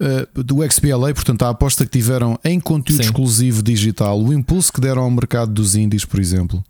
Uh, 0.03 0.43
do 0.43 0.69
XBLA, 0.69 1.13
portanto, 1.13 1.43
a 1.43 1.49
aposta 1.49 1.85
que 1.85 1.91
tiveram 1.91 2.38
em 2.43 2.59
conteúdo 2.59 3.03
Sim. 3.03 3.09
exclusivo 3.09 3.63
digital, 3.63 4.21
o 4.21 4.34
impulso 4.34 4.73
que 4.73 4.81
deram 4.81 5.03
ao 5.03 5.09
mercado 5.09 5.53
dos 5.53 5.75
indies, 5.75 6.03
por 6.03 6.19
exemplo. 6.19 6.61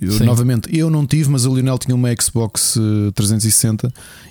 Eu, 0.00 0.18
novamente, 0.20 0.74
eu 0.74 0.88
não 0.88 1.04
tive, 1.06 1.28
mas 1.28 1.44
o 1.44 1.54
Lionel 1.54 1.76
tinha 1.76 1.94
uma 1.94 2.08
Xbox 2.18 2.78
360 3.14 3.88
eh, 3.88 3.90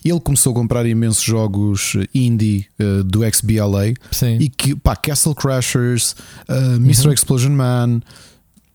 ele 0.10 0.20
começou 0.20 0.52
a 0.52 0.56
comprar 0.56 0.86
imensos 0.86 1.22
jogos 1.22 1.96
indie 2.16 2.66
uh, 2.80 3.04
do 3.04 3.20
XBLA 3.30 3.94
Sim. 4.10 4.38
e 4.40 4.50
que, 4.50 4.76
pá, 4.76 4.96
Castle 4.96 5.36
Crashers, 5.36 6.16
uh, 6.48 6.76
Mr. 6.78 7.08
Uhum. 7.08 7.14
Explosion 7.14 7.52
Man, 7.52 8.02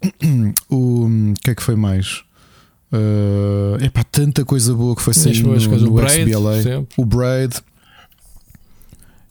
o 0.71 1.35
que 1.43 1.51
é 1.51 1.55
que 1.55 1.63
foi 1.63 1.75
mais? 1.75 2.23
Uh, 2.93 3.83
epá, 3.83 4.05
tanta 4.05 4.45
coisa 4.45 4.73
boa 4.73 4.95
que 4.95 5.03
foi 5.03 5.15
saindo 5.15 5.49
no, 5.49 5.79
no 5.79 5.91
Braid, 5.91 6.31
XBLA. 6.31 6.87
O 6.97 7.05
Braid. 7.05 7.55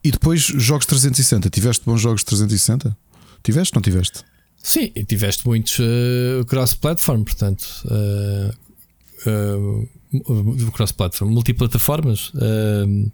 E 0.04 0.12
depois 0.12 0.42
jogos 0.42 0.86
360. 0.86 1.50
Tiveste 1.50 1.86
bons 1.86 2.02
jogos 2.02 2.24
360? 2.24 2.96
Tiveste? 3.42 3.76
Não 3.76 3.82
tiveste? 3.82 4.24
Sim, 4.62 4.92
e 4.96 5.04
tiveste 5.04 5.46
muitos 5.46 5.80
uh, 5.80 6.46
cross-platform, 6.48 7.24
portanto. 7.24 7.66
Uh, 7.86 9.30
uh, 9.30 10.72
cross-platform, 10.72 11.32
multiplataformas. 11.32 12.30
Uh, 12.30 13.12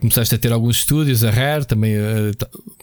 começaste 0.00 0.34
a 0.34 0.38
ter 0.38 0.52
alguns 0.52 0.76
estúdios, 0.76 1.22
a 1.22 1.30
Rare, 1.30 1.64
também 1.64 1.94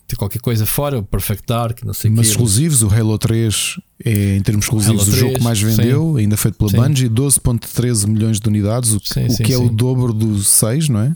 ter 0.08 0.16
qualquer 0.16 0.40
coisa 0.40 0.66
fora, 0.66 1.00
o 1.00 1.04
Perfect 1.04 1.46
Dark, 1.46 1.84
não 1.84 1.94
sei 1.94 2.10
Mas 2.10 2.28
que, 2.28 2.32
exclusivos, 2.32 2.82
o 2.82 2.88
Halo 2.88 3.18
3 3.18 3.76
é 4.06 4.38
em 4.38 4.42
termos 4.42 4.66
exclusivos 4.66 5.04
o, 5.04 5.06
3, 5.06 5.18
o 5.18 5.20
jogo 5.20 5.36
que 5.36 5.44
mais 5.44 5.62
vendeu, 5.62 6.14
sim. 6.14 6.22
ainda 6.22 6.38
feito 6.38 6.58
pela 6.58 6.70
sim. 6.70 6.78
Bungie, 6.78 7.10
12.13 7.10 8.08
milhões 8.08 8.40
de 8.40 8.48
unidades, 8.48 8.94
o, 8.94 9.02
sim, 9.04 9.28
o 9.28 9.38
que 9.38 9.52
é 9.52 9.58
o 9.58 9.70
dobro 9.70 10.14
do 10.14 10.42
6, 10.42 10.90
não 10.90 11.02
é? 11.02 11.16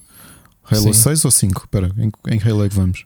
Halo 0.64 0.94
6 0.94 1.26
ou 1.26 1.31
5? 1.31 1.61
Espera, 1.65 1.91
em, 1.98 2.11
em 2.34 2.41
Halo 2.41 2.65
é 2.65 2.69
que 2.69 2.76
vamos? 2.76 3.06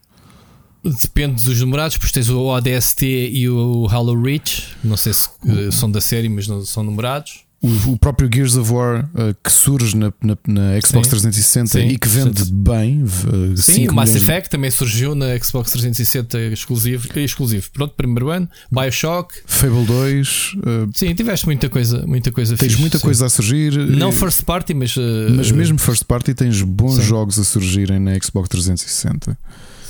Depende 0.83 1.43
dos 1.43 1.59
numerados, 1.59 1.97
pois 1.97 2.11
tens 2.11 2.29
o 2.29 2.45
ODST 2.45 3.03
e 3.03 3.49
o 3.49 3.87
Halo 3.89 4.21
Reach, 4.21 4.75
não 4.83 4.95
sei 4.95 5.13
se 5.13 5.27
uh, 5.43 5.71
são 5.71 5.89
da 5.91 5.99
série, 5.99 6.29
mas 6.29 6.47
não 6.47 6.63
são 6.63 6.83
numerados 6.83 7.46
o, 7.61 7.93
o, 7.93 7.97
próprio 7.97 8.29
Gears 8.31 8.55
of 8.55 8.71
War 8.71 9.09
uh, 9.15 9.35
que 9.43 9.51
surge 9.51 9.97
na, 9.97 10.13
na, 10.21 10.37
na 10.47 10.79
Xbox 10.79 11.07
sim. 11.07 11.09
360 11.09 11.67
sim, 11.67 11.87
e 11.87 11.97
que 11.97 12.07
vende 12.07 12.45
sim. 12.45 12.51
bem. 12.53 13.03
Uh, 13.03 13.57
sim, 13.57 13.87
o 13.87 13.93
Mass 13.93 14.15
Effect 14.15 14.43
de... 14.43 14.49
também 14.51 14.69
surgiu 14.69 15.15
na 15.15 15.37
Xbox 15.39 15.71
360 15.71 16.37
exclusivo. 16.53 17.07
exclusivo. 17.19 17.69
Pronto, 17.71 17.95
primeiro 17.95 18.29
ano. 18.29 18.47
Bioshock, 18.71 19.33
Fable 19.45 19.85
2. 19.85 20.53
Uh, 20.55 20.89
sim, 20.93 21.15
tiveste 21.15 21.47
muita 21.47 21.67
coisa, 21.67 22.05
muita 22.05 22.31
coisa 22.31 22.55
Tens 22.55 22.73
fixe, 22.73 22.81
muita 22.81 22.99
coisa 22.99 23.25
a 23.25 23.29
surgir. 23.29 23.71
Não 23.71 24.11
first 24.11 24.43
party, 24.43 24.75
mas. 24.75 24.95
mas 25.35 25.51
mesmo 25.51 25.79
first 25.79 26.03
party 26.03 26.35
tens 26.35 26.61
bons 26.61 27.03
jogos 27.03 27.39
a 27.39 27.43
surgirem 27.43 27.99
na 27.99 28.13
Xbox 28.19 28.49
360. 28.49 29.37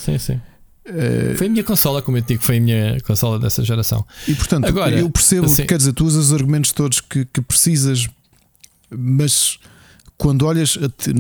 Sim, 0.05 0.17
sim. 0.17 0.39
Uh, 0.87 1.35
foi 1.35 1.47
a 1.47 1.49
minha 1.49 1.63
consola, 1.63 2.01
como 2.01 2.17
eu 2.17 2.21
digo, 2.21 2.41
foi 2.41 2.57
a 2.57 2.61
minha 2.61 2.97
consola 3.01 3.37
dessa 3.37 3.63
geração. 3.63 4.05
E 4.27 4.33
portanto, 4.33 4.65
Agora, 4.65 4.97
eu 4.97 5.09
percebo, 5.09 5.45
assim, 5.45 5.65
quer 5.65 5.77
dizer, 5.77 5.93
tu 5.93 6.05
usas 6.05 6.27
os 6.27 6.33
argumentos 6.33 6.71
todos 6.71 7.01
que, 7.01 7.25
que 7.25 7.41
precisas, 7.41 8.07
mas 8.89 9.59
quando 10.17 10.45
olhas, 10.45 10.77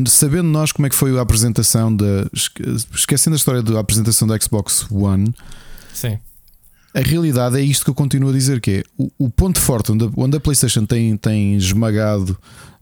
sabendo 0.07 0.49
nós 0.49 0.71
como 0.71 0.87
é 0.87 0.89
que 0.89 0.95
foi 0.95 1.17
a 1.17 1.21
apresentação 1.21 1.95
da. 1.95 2.25
Esquecendo 2.93 3.35
a 3.35 3.37
história 3.37 3.61
da 3.61 3.79
apresentação 3.79 4.27
da 4.27 4.39
Xbox 4.39 4.87
One, 4.89 5.33
Sim. 5.93 6.17
a 6.93 6.99
realidade 7.01 7.59
é 7.59 7.61
isto 7.61 7.83
que 7.83 7.89
eu 7.91 7.95
continuo 7.95 8.29
a 8.29 8.33
dizer: 8.33 8.59
que 8.59 8.71
é 8.71 8.83
o, 8.97 9.11
o 9.19 9.29
ponto 9.29 9.59
forte 9.59 9.91
onde 9.91 10.05
a, 10.05 10.09
onde 10.15 10.37
a 10.37 10.39
PlayStation 10.39 10.85
tem, 10.85 11.15
tem 11.15 11.55
esmagado 11.55 12.37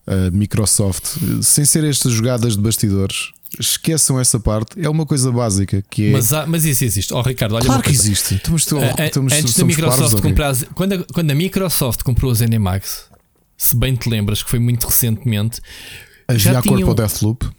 a 0.08 0.32
Microsoft, 0.32 1.18
sem 1.42 1.66
ser 1.66 1.84
estas 1.84 2.14
jogadas 2.14 2.56
de 2.56 2.62
bastidores, 2.62 3.32
esqueçam 3.60 4.20
essa 4.20 4.40
parte, 4.40 4.80
é 4.84 4.90
uma 4.90 5.06
coisa 5.06 5.32
básica 5.32 5.84
que 5.90 6.08
é. 6.08 6.12
Mas, 6.12 6.34
há, 6.34 6.46
mas 6.46 6.66
isso 6.66 6.84
existe. 6.84 7.14
Oh, 7.14 7.22
Ricardo, 7.22 7.56
olha 7.56 7.66
claro 7.66 7.82
que 7.82 7.92
existe. 7.92 8.36
Estamos, 8.36 8.64
estamos, 8.64 9.34
Antes 9.34 9.54
da 9.54 9.66
Microsoft 9.66 10.22
comprar. 10.22 10.56
Quando 10.74 10.94
a, 10.94 11.04
quando 11.14 11.32
a 11.32 11.36
Microsoft 11.36 12.04
comprou 12.04 12.32
a 12.32 12.36
ZeniMax, 12.36 13.06
se 13.58 13.76
bem 13.76 13.96
te 13.96 14.10
lembras 14.10 14.44
que 14.44 14.50
foi 14.50 14.60
muito 14.60 14.88
recentemente, 14.88 15.62
Havia 16.28 16.40
já 16.40 16.62
tinham, 16.62 16.90
o 16.90 16.94
Deathloop. 16.94 17.50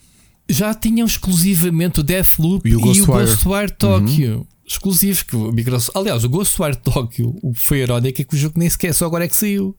Já 0.49 0.75
tinham 0.75 1.07
exclusivamente 1.07 2.01
o 2.01 2.03
Deathloop 2.03 2.69
e 2.69 2.77
o 2.77 2.81
Ghostwire, 2.81 3.21
e 3.21 3.25
o 3.25 3.27
Ghostwire 3.27 3.73
Tokyo. 3.73 4.37
Uhum. 4.39 4.47
Exclusivo 4.67 5.25
que 5.25 5.37
o 5.37 5.53
Microsoft. 5.53 5.97
Aliás, 5.97 6.25
o 6.25 6.29
Ghostwire 6.29 6.77
Tokyo, 6.77 7.37
o 7.43 7.53
que 7.53 7.63
foi 7.63 7.79
irónico 7.79 8.21
é 8.21 8.25
que 8.25 8.35
o 8.35 8.39
jogo 8.39 8.59
nem 8.59 8.69
sequer 8.69 8.93
só 8.93 9.07
agora 9.07 9.25
é 9.25 9.29
que 9.29 9.37
saiu. 9.37 9.77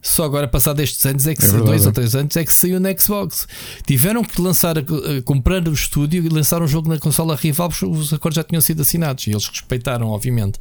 Só 0.00 0.24
agora, 0.24 0.46
passado 0.46 0.80
estes 0.80 1.04
anos, 1.04 1.26
é 1.26 1.34
que 1.34 1.44
é 1.44 1.48
dois 1.48 1.84
ou 1.84 1.92
três 1.92 2.14
anos, 2.14 2.36
é 2.36 2.44
que 2.44 2.52
saiu 2.52 2.78
na 2.78 2.96
Xbox. 2.96 3.48
Tiveram 3.84 4.22
que 4.22 4.40
lançar, 4.40 4.76
comprar 5.24 5.66
o 5.66 5.72
estúdio 5.72 6.24
e 6.24 6.28
lançar 6.28 6.62
um 6.62 6.68
jogo 6.68 6.88
na 6.88 6.98
consola 6.98 7.34
rival, 7.34 7.68
porque 7.68 7.84
os 7.84 8.12
acordos 8.12 8.36
já 8.36 8.44
tinham 8.44 8.60
sido 8.60 8.82
assinados 8.82 9.26
e 9.26 9.30
eles 9.30 9.46
respeitaram, 9.46 10.08
obviamente. 10.08 10.58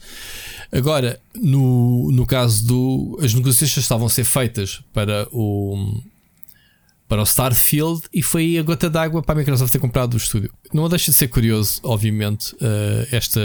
Agora, 0.71 1.19
no, 1.35 2.11
no 2.11 2.25
caso 2.25 2.65
do. 2.65 3.19
As 3.21 3.33
negociações 3.33 3.77
estavam 3.77 4.07
a 4.07 4.09
ser 4.09 4.23
feitas 4.23 4.81
para 4.93 5.27
o. 5.31 6.01
Para 7.07 7.21
o 7.21 7.23
Starfield 7.23 8.01
e 8.13 8.21
foi 8.21 8.41
aí 8.41 8.57
a 8.57 8.63
gota 8.63 8.89
d'água 8.89 9.23
para 9.23 9.33
a 9.33 9.37
Microsoft 9.37 9.71
ter 9.71 9.79
comprado 9.79 10.15
o 10.15 10.17
estúdio. 10.17 10.51
Não 10.73 10.89
deixa 10.89 11.09
de 11.09 11.15
ser 11.15 11.29
curioso, 11.29 11.79
obviamente, 11.81 12.53
uh, 12.55 13.07
esta, 13.09 13.39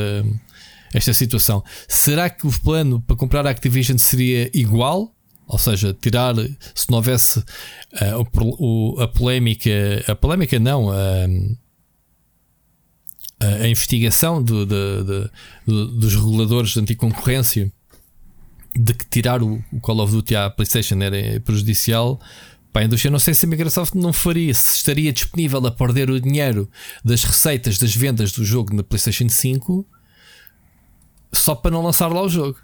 esta 0.93 1.15
situação. 1.15 1.63
Será 1.87 2.29
que 2.29 2.45
o 2.45 2.51
plano 2.51 3.01
para 3.07 3.15
comprar 3.15 3.47
a 3.47 3.51
Activision 3.51 3.99
seria 3.99 4.51
igual? 4.53 5.15
Ou 5.53 5.59
seja, 5.59 5.93
tirar, 5.93 6.35
se 6.75 6.89
não 6.89 6.97
houvesse 6.97 7.41
uh, 7.41 7.45
o, 8.59 8.99
a 8.99 9.07
polémica, 9.07 9.71
a 10.09 10.15
polémica 10.15 10.59
não, 10.59 10.91
a, 10.91 11.27
a 13.63 13.69
investigação 13.69 14.43
do, 14.43 14.65
de, 14.65 15.05
de, 15.05 15.31
de, 15.67 15.99
dos 15.99 16.15
reguladores 16.15 16.71
de 16.71 16.81
anticoncorrência 16.81 17.71
de 18.75 18.95
que 18.95 19.05
tirar 19.05 19.43
o, 19.43 19.63
o, 19.71 19.79
Call 19.79 20.01
of 20.01 20.11
Duty 20.11 20.37
à 20.37 20.49
PlayStation 20.49 20.97
era 21.03 21.39
prejudicial. 21.41 22.19
Para 22.73 22.81
a 22.81 22.85
indústria, 22.87 23.11
não 23.11 23.19
sei 23.19 23.35
se 23.35 23.45
a 23.45 23.49
Microsoft 23.49 23.93
não 23.95 24.11
faria, 24.11 24.55
se 24.55 24.77
estaria 24.77 25.13
disponível 25.13 25.67
a 25.67 25.71
perder 25.71 26.09
o 26.09 26.19
dinheiro 26.19 26.67
das 27.05 27.25
receitas 27.25 27.77
das 27.77 27.95
vendas 27.95 28.33
do 28.33 28.43
jogo 28.43 28.75
na 28.75 28.83
PlayStation 28.83 29.29
5 29.29 29.87
só 31.35 31.55
para 31.55 31.73
não 31.73 31.83
lançar 31.83 32.09
lá 32.09 32.23
o 32.23 32.29
jogo. 32.31 32.59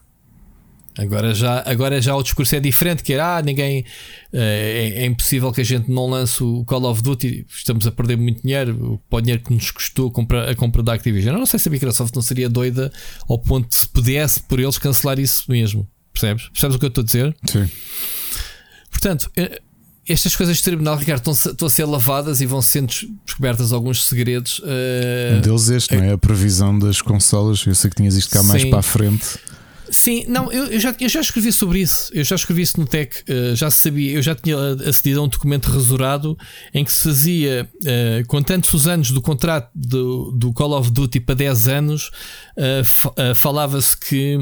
Agora 0.98 1.32
já, 1.32 1.62
agora 1.64 2.02
já 2.02 2.16
o 2.16 2.22
discurso 2.22 2.56
é 2.56 2.60
diferente, 2.60 3.04
que 3.04 3.12
é 3.12 3.20
ah, 3.20 3.40
ninguém 3.40 3.84
é, 4.32 4.94
é, 4.96 5.06
impossível 5.06 5.52
que 5.52 5.60
a 5.60 5.64
gente 5.64 5.88
não 5.88 6.10
lance 6.10 6.42
o 6.42 6.64
Call 6.64 6.84
of 6.86 7.00
Duty, 7.02 7.46
estamos 7.48 7.86
a 7.86 7.92
perder 7.92 8.16
muito 8.16 8.42
dinheiro, 8.42 9.00
para 9.08 9.18
o 9.18 9.20
dinheiro 9.20 9.42
que 9.44 9.54
nos 9.54 9.70
custou 9.70 10.10
comprar, 10.10 10.48
a 10.48 10.56
compra 10.56 10.82
da 10.82 10.94
Activision. 10.94 11.34
Eu 11.34 11.38
não 11.38 11.46
sei 11.46 11.60
se 11.60 11.68
a 11.68 11.70
Microsoft 11.70 12.12
não 12.16 12.22
seria 12.22 12.48
doida 12.48 12.92
ao 13.28 13.38
ponto 13.38 13.68
de 13.68 13.76
se 13.76 13.86
pudesse 13.86 14.42
por 14.42 14.58
eles 14.58 14.76
cancelar 14.76 15.20
isso 15.20 15.44
mesmo. 15.48 15.88
Percebes? 16.12 16.48
Percebes 16.48 16.74
o 16.74 16.78
que 16.80 16.84
eu 16.86 16.88
estou 16.88 17.02
a 17.02 17.04
dizer? 17.04 17.36
Sim. 17.46 17.70
Portanto, 18.90 19.30
estas 20.08 20.34
coisas 20.34 20.56
de 20.56 20.62
tribunal, 20.62 20.96
Ricardo, 20.96 21.30
estão, 21.30 21.52
estão 21.52 21.68
a 21.68 21.70
ser 21.70 21.84
lavadas 21.84 22.40
e 22.40 22.46
vão 22.46 22.62
sendo 22.62 22.92
descobertas 23.24 23.72
alguns 23.72 24.04
segredos. 24.04 24.58
Uh, 24.60 25.36
um 25.36 25.40
deles 25.42 25.68
este, 25.68 25.94
uh, 25.94 25.98
não 25.98 26.04
é? 26.04 26.12
A 26.14 26.18
previsão 26.18 26.76
das 26.78 27.02
consolas. 27.02 27.64
Eu 27.66 27.74
sei 27.74 27.90
que 27.90 27.96
tinhas 27.96 28.16
isto 28.16 28.30
cá 28.30 28.40
sim. 28.40 28.46
mais 28.46 28.64
para 28.64 28.78
a 28.78 28.82
frente. 28.82 29.38
Sim, 29.90 30.24
não, 30.28 30.52
eu, 30.52 30.66
eu, 30.66 30.80
já, 30.80 30.94
eu 31.00 31.08
já 31.08 31.20
escrevi 31.20 31.52
sobre 31.52 31.80
isso. 31.80 32.10
Eu 32.12 32.24
já 32.24 32.36
escrevi 32.36 32.62
isso 32.62 32.78
no 32.78 32.86
Tech. 32.86 33.22
Uh, 33.22 33.54
já 33.54 33.70
sabia, 33.70 34.12
eu 34.12 34.22
já 34.22 34.34
tinha 34.34 34.56
acedido 34.86 35.20
a 35.20 35.24
um 35.24 35.28
documento 35.28 35.66
rasurado 35.66 36.36
em 36.74 36.84
que 36.84 36.92
se 36.92 37.02
fazia, 37.02 37.68
uh, 37.82 38.26
com 38.26 38.42
tantos 38.42 38.72
os 38.74 38.86
anos 38.86 39.10
do 39.10 39.22
contrato 39.22 39.70
do, 39.74 40.32
do 40.32 40.52
Call 40.52 40.72
of 40.78 40.90
Duty 40.90 41.20
para 41.20 41.34
10 41.34 41.68
anos, 41.68 42.10
uh, 42.56 43.34
falava-se 43.34 43.96
que 43.96 44.38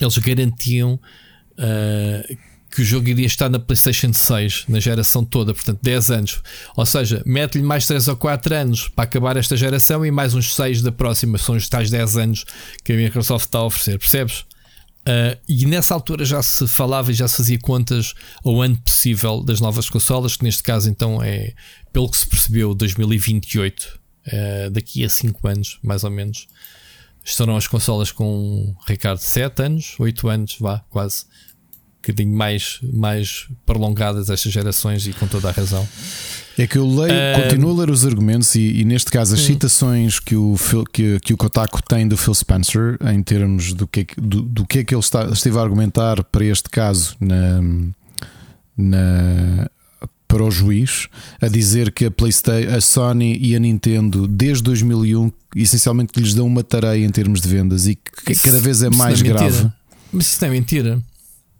eles 0.00 0.18
garantiam 0.18 1.00
que 2.76 2.82
o 2.82 2.84
jogo 2.84 3.08
iria 3.08 3.24
estar 3.24 3.48
na 3.48 3.58
PlayStation 3.58 4.12
6, 4.12 4.66
na 4.68 4.78
geração 4.78 5.24
toda, 5.24 5.54
portanto 5.54 5.78
10 5.82 6.10
anos. 6.10 6.42
Ou 6.76 6.84
seja, 6.84 7.22
mete-lhe 7.24 7.64
mais 7.64 7.86
3 7.86 8.06
ou 8.08 8.16
4 8.16 8.54
anos 8.54 8.88
para 8.88 9.04
acabar 9.04 9.34
esta 9.38 9.56
geração 9.56 10.04
e 10.04 10.10
mais 10.10 10.34
uns 10.34 10.54
6 10.54 10.82
da 10.82 10.92
próxima. 10.92 11.38
São 11.38 11.56
os 11.56 11.70
tais 11.70 11.88
10 11.88 12.18
anos 12.18 12.44
que 12.84 12.92
a 12.92 12.96
Microsoft 12.96 13.46
está 13.46 13.60
a 13.60 13.64
oferecer, 13.64 13.98
percebes? 13.98 14.40
Uh, 14.40 15.40
e 15.48 15.64
nessa 15.64 15.94
altura 15.94 16.22
já 16.26 16.42
se 16.42 16.68
falava 16.68 17.10
e 17.10 17.14
já 17.14 17.26
se 17.26 17.38
fazia 17.38 17.58
contas 17.58 18.12
ao 18.44 18.60
ano 18.60 18.76
possível 18.76 19.42
das 19.42 19.58
novas 19.58 19.88
consolas, 19.88 20.36
que 20.36 20.44
neste 20.44 20.62
caso 20.62 20.90
então 20.90 21.22
é, 21.22 21.54
pelo 21.94 22.10
que 22.10 22.18
se 22.18 22.26
percebeu, 22.26 22.74
2028, 22.74 23.80
uh, 23.80 23.96
ah, 24.26 24.68
daqui 24.70 25.02
a 25.02 25.08
5 25.08 25.48
anos, 25.48 25.78
mais 25.82 26.04
ou 26.04 26.10
menos. 26.10 26.46
Estarão 27.24 27.56
as 27.56 27.66
consolas 27.66 28.12
com, 28.12 28.76
Ricardo, 28.86 29.18
7 29.18 29.62
anos, 29.62 29.96
8 29.98 30.28
anos, 30.28 30.56
vá, 30.60 30.80
quase 30.90 31.24
bocadinho 32.06 32.36
mais, 32.36 32.78
mais 32.92 33.46
prolongadas 33.64 34.30
estas 34.30 34.52
gerações 34.52 35.06
e 35.06 35.12
com 35.12 35.26
toda 35.26 35.48
a 35.48 35.52
razão. 35.52 35.86
É 36.58 36.66
que 36.66 36.78
eu 36.78 36.88
leio, 36.88 37.12
uh, 37.12 37.42
continuo 37.42 37.70
a 37.70 37.80
ler 37.80 37.90
os 37.90 38.06
argumentos 38.06 38.54
e, 38.54 38.80
e 38.80 38.84
neste 38.84 39.10
caso 39.10 39.34
as 39.34 39.40
citações 39.40 40.18
que 40.18 40.34
o, 40.34 40.56
que, 40.90 41.20
que 41.20 41.34
o 41.34 41.36
Kotaku 41.36 41.82
tem 41.82 42.08
do 42.08 42.16
Phil 42.16 42.34
Spencer 42.34 42.96
em 43.12 43.22
termos 43.22 43.74
do 43.74 43.86
que, 43.86 44.06
do, 44.16 44.40
do 44.40 44.64
que 44.64 44.78
é 44.78 44.84
que 44.84 44.94
ele 44.94 45.00
está, 45.00 45.26
esteve 45.26 45.58
a 45.58 45.60
argumentar 45.60 46.24
para 46.24 46.44
este 46.44 46.70
caso 46.70 47.14
na, 47.20 47.60
na, 48.76 49.68
para 50.26 50.44
o 50.44 50.50
juiz, 50.50 51.08
a 51.42 51.48
dizer 51.48 51.92
que 51.92 52.06
a 52.06 52.10
PlayStation, 52.10 52.74
a 52.74 52.80
Sony 52.80 53.36
e 53.38 53.54
a 53.54 53.58
Nintendo 53.58 54.26
desde 54.26 54.62
2001 54.62 55.30
essencialmente 55.54 56.18
lhes 56.18 56.32
dão 56.32 56.46
uma 56.46 56.64
tarefa 56.64 56.96
em 56.96 57.10
termos 57.10 57.42
de 57.42 57.48
vendas 57.48 57.86
e 57.86 57.96
que 57.96 58.34
cada 58.42 58.60
vez 58.60 58.82
é 58.82 58.88
mais 58.88 59.20
é 59.20 59.24
grave. 59.24 59.70
Mas 60.10 60.28
isso 60.28 60.38
não 60.40 60.48
é 60.48 60.52
mentira 60.52 61.02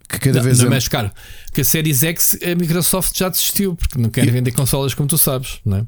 que 0.08 0.18
cada 0.18 0.42
vez 0.42 0.58
não, 0.58 0.66
é 0.66 0.70
mais 0.70 0.88
caro. 0.88 1.10
Que 1.52 1.60
a 1.60 1.64
Series 1.64 2.02
X 2.02 2.38
a 2.42 2.54
Microsoft 2.54 3.16
já 3.16 3.28
desistiu 3.28 3.74
porque 3.74 3.98
não 3.98 4.10
quer 4.10 4.30
vender 4.30 4.52
consolas 4.52 4.94
como 4.94 5.08
tu 5.08 5.18
sabes, 5.18 5.60
não 5.64 5.78
é? 5.78 5.86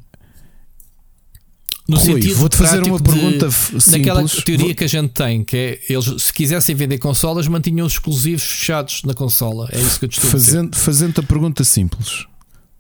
No 1.89 1.97
Rui, 1.97 2.21
vou-te 2.35 2.55
fazer 2.55 2.83
uma 2.83 3.01
pergunta 3.01 3.51
simples. 3.51 3.87
Naquela 3.87 4.23
teoria 4.23 4.67
vou... 4.67 4.75
que 4.75 4.85
a 4.85 4.89
gente 4.89 5.09
tem, 5.09 5.43
que 5.43 5.57
é 5.57 5.81
eles, 5.89 6.23
se 6.23 6.33
quisessem 6.35 6.75
vender 6.75 6.99
consolas, 6.99 7.49
mantinham 7.49 7.87
os 7.87 7.95
exclusivos 7.95 8.43
fechados 8.43 9.03
na 9.05 9.15
consola. 9.15 9.71
É 9.73 9.81
isso 9.81 9.99
que 9.99 10.05
eu 10.05 10.09
te 10.11 10.19
estou 10.19 10.31
fazendo, 10.31 10.67
a 10.67 10.71
dizer. 10.71 10.85
Fazendo 10.85 11.19
a 11.19 11.23
pergunta 11.23 11.65
simples: 11.65 12.27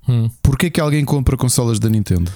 hum. 0.06 0.28
porquê 0.42 0.68
que 0.68 0.78
alguém 0.78 1.06
compra 1.06 1.38
consolas 1.38 1.78
da 1.78 1.88
Nintendo? 1.88 2.30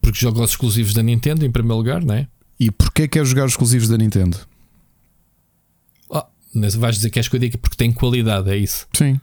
Porque 0.00 0.20
joga 0.20 0.40
os 0.40 0.50
exclusivos 0.50 0.94
da 0.94 1.02
Nintendo, 1.02 1.44
em 1.44 1.50
primeiro 1.50 1.78
lugar, 1.78 2.04
não 2.04 2.14
é? 2.14 2.28
E 2.58 2.70
porquê 2.70 3.08
quer 3.08 3.26
jogar 3.26 3.46
os 3.46 3.52
exclusivos 3.52 3.88
da 3.88 3.98
Nintendo? 3.98 4.38
Mas 6.54 6.74
vais 6.74 6.96
dizer 6.96 7.10
que 7.10 7.18
és 7.18 7.28
que 7.28 7.36
eu 7.36 7.58
porque 7.58 7.76
tem 7.76 7.92
qualidade, 7.92 8.50
é 8.50 8.56
isso? 8.56 8.86
Sim. 8.92 9.20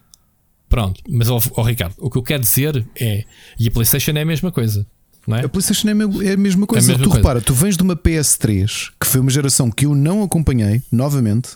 Pronto, 0.67 1.01
mas 1.09 1.29
ó, 1.29 1.41
oh, 1.55 1.63
Ricardo, 1.63 1.95
o 1.97 2.09
que 2.09 2.17
eu 2.17 2.23
quero 2.23 2.41
dizer 2.41 2.85
é. 2.99 3.25
E 3.59 3.67
a 3.67 3.71
PlayStation 3.71 4.11
é 4.11 4.21
a 4.21 4.25
mesma 4.25 4.51
coisa. 4.51 4.85
Não 5.27 5.37
é? 5.37 5.45
A 5.45 5.49
PlayStation 5.49 5.87
é 5.87 5.91
a 5.91 5.95
mesma 5.95 6.07
coisa. 6.13 6.29
É 6.29 6.33
a 6.33 6.37
mesma 6.37 6.67
tu 7.03 7.09
coisa. 7.09 7.17
repara, 7.17 7.41
tu 7.41 7.53
vens 7.53 7.75
de 7.75 7.83
uma 7.83 7.95
PS3 7.95 8.91
que 8.99 9.07
foi 9.07 9.19
uma 9.19 9.31
geração 9.31 9.69
que 9.69 9.85
eu 9.85 9.95
não 9.95 10.23
acompanhei, 10.23 10.81
novamente, 10.91 11.49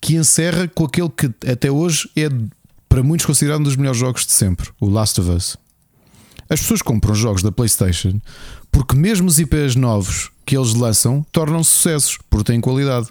que 0.00 0.16
encerra 0.16 0.68
com 0.68 0.84
aquele 0.84 1.08
que 1.10 1.26
até 1.50 1.70
hoje 1.70 2.08
é 2.16 2.28
para 2.88 3.02
muitos 3.02 3.26
considerado 3.26 3.60
um 3.60 3.64
dos 3.64 3.76
melhores 3.76 3.98
jogos 3.98 4.24
de 4.24 4.32
sempre, 4.32 4.70
o 4.80 4.88
Last 4.88 5.20
of 5.20 5.30
Us. 5.30 5.56
As 6.48 6.60
pessoas 6.60 6.80
compram 6.80 7.14
jogos 7.14 7.42
da 7.42 7.52
PlayStation 7.52 8.18
porque, 8.70 8.96
mesmo 8.96 9.28
os 9.28 9.38
IPs 9.38 9.76
novos 9.76 10.30
que 10.46 10.56
eles 10.56 10.72
lançam, 10.72 11.24
tornam-se 11.30 11.70
sucessos, 11.70 12.18
porque 12.30 12.52
têm 12.52 12.60
qualidade. 12.60 13.08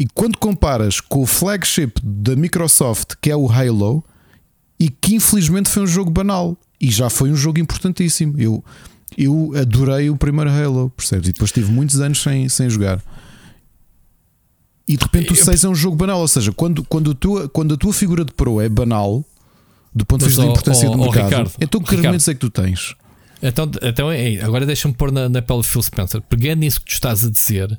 E 0.00 0.06
quando 0.14 0.38
comparas 0.38 0.98
com 0.98 1.20
o 1.20 1.26
flagship 1.26 1.92
da 2.02 2.34
Microsoft, 2.34 3.16
que 3.20 3.30
é 3.30 3.36
o 3.36 3.46
Halo, 3.52 4.02
e 4.78 4.88
que 4.88 5.16
infelizmente 5.16 5.68
foi 5.68 5.82
um 5.82 5.86
jogo 5.86 6.10
banal, 6.10 6.56
e 6.80 6.90
já 6.90 7.10
foi 7.10 7.30
um 7.30 7.36
jogo 7.36 7.60
importantíssimo. 7.60 8.40
Eu, 8.40 8.64
eu 9.18 9.52
adorei 9.60 10.08
o 10.08 10.16
primeiro 10.16 10.50
Halo, 10.50 10.88
percebes? 10.96 11.28
E 11.28 11.32
depois 11.32 11.52
tive 11.52 11.70
muitos 11.70 12.00
anos 12.00 12.22
sem, 12.22 12.48
sem 12.48 12.70
jogar. 12.70 12.98
E 14.88 14.96
de 14.96 15.04
repente 15.04 15.34
o 15.34 15.36
6 15.36 15.64
é 15.64 15.68
um 15.68 15.74
jogo 15.74 15.96
banal, 15.96 16.18
ou 16.18 16.28
seja, 16.28 16.50
quando, 16.50 16.82
quando, 16.84 17.10
a, 17.10 17.14
tua, 17.14 17.48
quando 17.50 17.74
a 17.74 17.76
tua 17.76 17.92
figura 17.92 18.24
de 18.24 18.32
pro 18.32 18.58
é 18.58 18.70
banal, 18.70 19.22
do 19.94 20.06
ponto 20.06 20.20
de 20.20 20.28
vista 20.28 20.40
da 20.40 20.48
importância 20.48 20.88
do 20.88 20.96
mercado, 20.96 21.24
Ricardo, 21.24 21.52
então 21.60 21.78
que 21.78 21.94
argumentos 21.94 22.26
é 22.26 22.32
que 22.32 22.40
tu 22.40 22.48
tens? 22.48 22.94
Então, 23.42 23.70
então 23.82 24.08
agora 24.42 24.64
deixa-me 24.64 24.94
pôr 24.94 25.12
na, 25.12 25.28
na 25.28 25.42
pele 25.42 25.62
Phil 25.62 25.82
Spencer. 25.82 26.22
Pegando 26.22 26.60
nisso 26.60 26.80
que 26.80 26.86
tu 26.86 26.94
estás 26.94 27.22
a 27.22 27.30
dizer, 27.30 27.78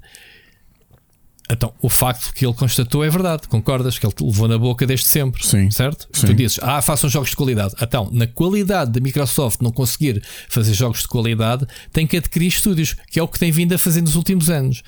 então, 1.52 1.74
o 1.82 1.90
facto 1.90 2.34
que 2.34 2.46
ele 2.46 2.54
constatou 2.54 3.04
é 3.04 3.10
verdade, 3.10 3.48
concordas? 3.48 4.00
Que 4.00 4.06
ele 4.06 4.14
levou 4.22 4.48
na 4.48 4.58
boca 4.58 4.86
desde 4.86 5.06
sempre, 5.06 5.46
sim, 5.46 5.70
certo? 5.70 6.08
Sim. 6.14 6.28
Tu 6.28 6.34
dizes, 6.34 6.60
ah, 6.62 6.82
façam 6.82 7.10
jogos 7.10 7.32
de 7.32 7.36
qualidade. 7.36 7.74
Então, 7.82 8.10
na 8.12 8.26
qualidade 8.26 8.92
da 8.92 9.00
Microsoft 9.00 9.62
não 9.62 9.72
conseguir 9.72 10.24
fazer 10.48 10.74
jogos 10.74 11.02
de 11.02 11.08
qualidade, 11.08 11.66
tem 11.92 12.08
que 12.08 12.18
adquirir 12.18 12.48
estúdios, 12.48 12.96
que 13.10 13.20
é 13.20 13.24
o 13.24 13.28
que 13.28 13.40
tem 13.40 13.52
vindo 13.52 13.74
a 13.74 13.78
fazer 13.78 14.02
nos 14.02 14.16
últimos 14.16 14.50
anos. 14.50 14.82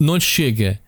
Não 0.00 0.20
chega 0.20 0.78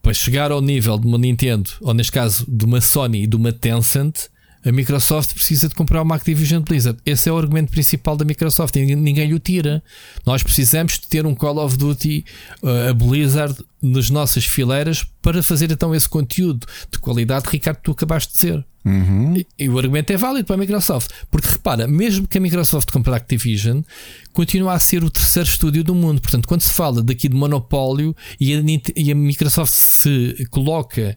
para 0.00 0.14
chegar 0.14 0.50
ao 0.50 0.62
nível 0.62 0.98
de 0.98 1.06
uma 1.06 1.18
Nintendo, 1.18 1.68
ou 1.80 1.92
neste 1.92 2.12
caso 2.12 2.44
de 2.48 2.64
uma 2.64 2.80
Sony 2.80 3.24
e 3.24 3.26
de 3.26 3.36
uma 3.36 3.52
Tencent, 3.52 4.28
a 4.66 4.72
Microsoft 4.72 5.32
precisa 5.32 5.68
de 5.68 5.76
comprar 5.76 6.02
uma 6.02 6.16
Activision 6.16 6.60
Blizzard. 6.60 6.98
Esse 7.06 7.28
é 7.28 7.32
o 7.32 7.38
argumento 7.38 7.70
principal 7.70 8.16
da 8.16 8.24
Microsoft 8.24 8.74
ninguém, 8.74 9.28
lhe 9.28 9.34
o 9.34 9.38
tira. 9.38 9.80
Nós 10.26 10.42
precisamos 10.42 10.94
de 10.94 11.06
ter 11.06 11.24
um 11.24 11.36
Call 11.36 11.64
of 11.64 11.76
Duty, 11.76 12.24
uh, 12.64 12.90
a 12.90 12.92
Blizzard, 12.92 13.56
nas 13.80 14.10
nossas 14.10 14.44
fileiras 14.44 15.06
para 15.22 15.40
fazer 15.40 15.70
então 15.70 15.94
esse 15.94 16.08
conteúdo 16.08 16.66
de 16.90 16.98
qualidade, 16.98 17.46
Ricardo, 17.48 17.76
que 17.76 17.84
tu 17.84 17.92
acabaste 17.92 18.32
de 18.32 18.38
dizer. 18.38 18.66
Uhum. 18.84 19.36
E, 19.36 19.46
e, 19.58 19.68
o 19.68 19.78
argumento 19.78 20.12
é 20.12 20.16
válido 20.16 20.44
para 20.44 20.56
a 20.56 20.58
Microsoft. 20.58 21.12
Porque 21.30 21.48
repara, 21.48 21.86
mesmo 21.86 22.26
que 22.26 22.38
a 22.38 22.40
Microsoft 22.40 22.90
compre 22.90 23.12
a 23.12 23.16
Activision, 23.16 23.82
continua 24.32 24.72
a 24.72 24.78
ser 24.80 25.04
o 25.04 25.10
terceiro 25.10 25.48
estúdio 25.48 25.84
do 25.84 25.94
mundo. 25.94 26.20
Portanto, 26.20 26.48
quando 26.48 26.62
se 26.62 26.72
fala 26.72 27.02
daqui 27.02 27.28
de 27.28 27.36
monopólio 27.36 28.16
e 28.40 28.52
a, 28.52 28.60
e 28.96 29.12
a 29.12 29.14
Microsoft 29.14 29.72
se 29.72 30.46
coloca 30.50 31.16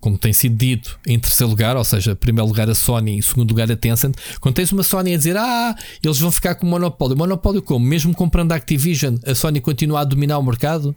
como 0.00 0.16
tem 0.16 0.32
sido 0.32 0.56
dito, 0.56 0.98
em 1.06 1.18
terceiro 1.18 1.50
lugar, 1.50 1.76
ou 1.76 1.84
seja, 1.84 2.14
primeiro 2.14 2.46
lugar 2.46 2.70
a 2.70 2.74
Sony 2.74 3.18
e 3.18 3.22
segundo 3.22 3.50
lugar 3.50 3.70
a 3.70 3.76
Tencent, 3.76 4.14
quando 4.40 4.54
tens 4.54 4.70
uma 4.70 4.82
Sony 4.82 5.14
a 5.14 5.16
dizer 5.16 5.36
ah, 5.36 5.74
eles 6.02 6.18
vão 6.18 6.30
ficar 6.30 6.54
com 6.54 6.66
o 6.66 6.70
monopólio. 6.70 7.16
Monopólio 7.16 7.60
como? 7.60 7.84
Mesmo 7.84 8.14
comprando 8.14 8.52
a 8.52 8.56
Activision, 8.56 9.16
a 9.26 9.34
Sony 9.34 9.60
continua 9.60 10.00
a 10.00 10.04
dominar 10.04 10.38
o 10.38 10.42
mercado? 10.42 10.94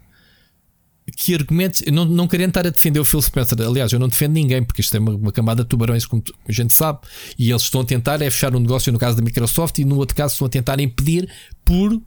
Que 1.17 1.33
argumentos, 1.33 1.81
não, 1.91 2.05
não 2.05 2.27
querendo 2.27 2.49
estar 2.49 2.65
a 2.65 2.69
defender 2.69 2.99
o 2.99 3.03
Phil 3.03 3.21
Spencer, 3.21 3.59
aliás, 3.61 3.91
eu 3.91 3.99
não 3.99 4.07
defendo 4.07 4.33
ninguém, 4.33 4.63
porque 4.63 4.81
isto 4.81 4.95
é 4.95 4.99
uma, 4.99 5.15
uma 5.15 5.31
camada 5.31 5.63
de 5.63 5.69
tubarões, 5.69 6.05
como 6.05 6.23
a 6.47 6.51
gente 6.51 6.71
sabe, 6.71 6.99
e 7.37 7.49
eles 7.49 7.63
estão 7.63 7.81
a 7.81 7.83
tentar 7.83 8.21
é 8.21 8.29
fechar 8.29 8.55
um 8.55 8.59
negócio 8.59 8.93
no 8.93 8.99
caso 8.99 9.17
da 9.17 9.23
Microsoft 9.23 9.79
e 9.79 9.85
no 9.85 9.97
outro 9.97 10.15
caso 10.15 10.33
estão 10.33 10.45
a 10.45 10.49
tentar 10.49 10.79
impedir 10.79 11.27
por 11.65 11.99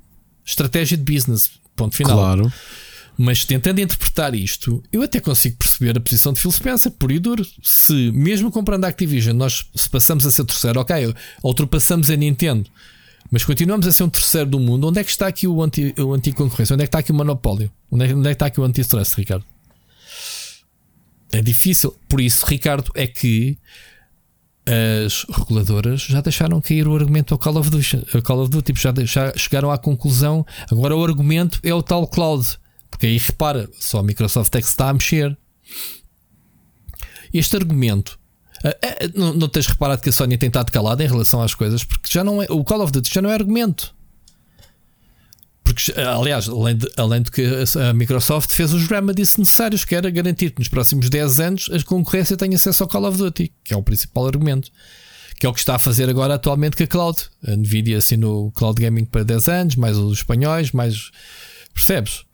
estratégia 0.46 0.96
de 0.96 1.12
business. 1.12 1.50
Ponto 1.74 1.96
final. 1.96 2.16
Claro. 2.16 2.52
Mas 3.16 3.44
tentando 3.44 3.80
interpretar 3.80 4.34
isto, 4.34 4.82
eu 4.92 5.02
até 5.02 5.20
consigo 5.20 5.56
perceber 5.56 5.96
a 5.96 6.00
posição 6.00 6.32
de 6.32 6.40
Phil 6.40 6.50
Spencer, 6.50 6.90
por 6.90 7.12
e 7.12 7.18
duro. 7.18 7.46
Se, 7.62 8.10
mesmo 8.12 8.50
comprando 8.50 8.84
a 8.84 8.88
Activision, 8.88 9.36
nós 9.36 9.64
se 9.74 9.88
passamos 9.88 10.26
a 10.26 10.30
ser 10.30 10.44
terceiro, 10.44 10.80
ok, 10.80 11.14
ultrapassamos 11.42 12.10
a 12.10 12.16
Nintendo, 12.16 12.68
mas 13.30 13.44
continuamos 13.44 13.86
a 13.86 13.92
ser 13.92 14.04
um 14.04 14.08
terceiro 14.08 14.50
do 14.50 14.60
mundo, 14.60 14.88
onde 14.88 15.00
é 15.00 15.04
que 15.04 15.10
está 15.10 15.26
aqui 15.26 15.46
o 15.46 15.62
anti, 15.62 15.94
o 15.98 16.12
anti-concorrência? 16.12 16.74
Onde 16.74 16.82
é 16.82 16.86
que 16.86 16.88
está 16.88 16.98
aqui 16.98 17.12
o 17.12 17.14
monopólio? 17.14 17.70
Onde 17.90 18.04
é, 18.04 18.14
onde 18.14 18.28
é 18.28 18.30
que 18.30 18.34
está 18.34 18.46
aqui 18.46 18.60
o 18.60 18.64
anti-stress, 18.64 19.14
Ricardo? 19.16 19.44
É 21.32 21.42
difícil. 21.42 21.96
Por 22.08 22.20
isso, 22.20 22.46
Ricardo, 22.46 22.92
é 22.94 23.06
que 23.06 23.58
as 25.04 25.24
reguladoras 25.28 26.02
já 26.02 26.20
deixaram 26.20 26.60
cair 26.60 26.86
o 26.88 26.94
argumento 26.94 27.34
ao 27.34 27.38
Call 27.38 27.58
of 27.58 27.70
Duty, 27.70 28.22
Call 28.22 28.42
of 28.42 28.50
Duty 28.50 28.72
já, 28.76 28.94
já 29.04 29.32
chegaram 29.36 29.70
à 29.70 29.78
conclusão. 29.78 30.46
Agora 30.70 30.96
o 30.96 31.04
argumento 31.04 31.58
é 31.62 31.74
o 31.74 31.82
tal 31.82 32.06
cloud. 32.06 32.46
Porque 33.04 33.06
aí 33.06 33.18
repara, 33.18 33.68
só 33.78 33.98
a 33.98 34.02
Microsoft 34.02 34.54
é 34.54 34.60
que 34.60 34.66
se 34.66 34.70
está 34.70 34.88
a 34.88 34.92
mexer. 34.94 35.36
Este 37.34 37.54
argumento. 37.54 38.18
Não, 39.14 39.34
não 39.34 39.46
tens 39.46 39.66
reparado 39.66 40.00
que 40.00 40.08
a 40.08 40.12
Sony 40.12 40.38
tem 40.38 40.46
estado 40.46 40.72
calada 40.72 41.04
em 41.04 41.06
relação 41.06 41.42
às 41.42 41.54
coisas, 41.54 41.84
porque 41.84 42.08
já 42.10 42.24
não 42.24 42.42
é. 42.42 42.46
O 42.48 42.64
Call 42.64 42.80
of 42.80 42.90
Duty 42.90 43.12
já 43.12 43.20
não 43.20 43.28
é 43.28 43.34
argumento. 43.34 43.94
Porque, 45.62 45.92
aliás, 46.00 46.48
além 46.48 46.76
de, 46.76 46.90
além 46.96 47.20
de 47.20 47.30
que 47.30 47.44
a 47.78 47.92
Microsoft 47.92 48.50
fez 48.50 48.72
os 48.72 48.86
remedies 48.88 49.36
necessários, 49.36 49.84
que 49.84 49.94
era 49.94 50.08
garantir 50.08 50.52
que 50.52 50.60
nos 50.60 50.68
próximos 50.68 51.10
10 51.10 51.40
anos 51.40 51.70
a 51.70 51.82
concorrência 51.82 52.38
tenha 52.38 52.56
acesso 52.56 52.84
ao 52.84 52.88
Call 52.88 53.04
of 53.04 53.18
Duty, 53.18 53.52
que 53.62 53.74
é 53.74 53.76
o 53.76 53.82
principal 53.82 54.26
argumento. 54.26 54.70
Que 55.38 55.44
é 55.44 55.48
o 55.48 55.52
que 55.52 55.58
está 55.58 55.74
a 55.74 55.78
fazer 55.78 56.08
agora 56.08 56.36
atualmente 56.36 56.74
com 56.74 56.84
a 56.84 56.86
Cloud. 56.86 57.18
A 57.46 57.54
Nvidia 57.54 57.98
assinou 57.98 58.50
Cloud 58.52 58.80
Gaming 58.80 59.04
para 59.04 59.24
10 59.24 59.48
anos, 59.48 59.76
mais 59.76 59.98
os 59.98 60.18
espanhóis, 60.18 60.72
mais. 60.72 61.10
Percebes? 61.74 62.24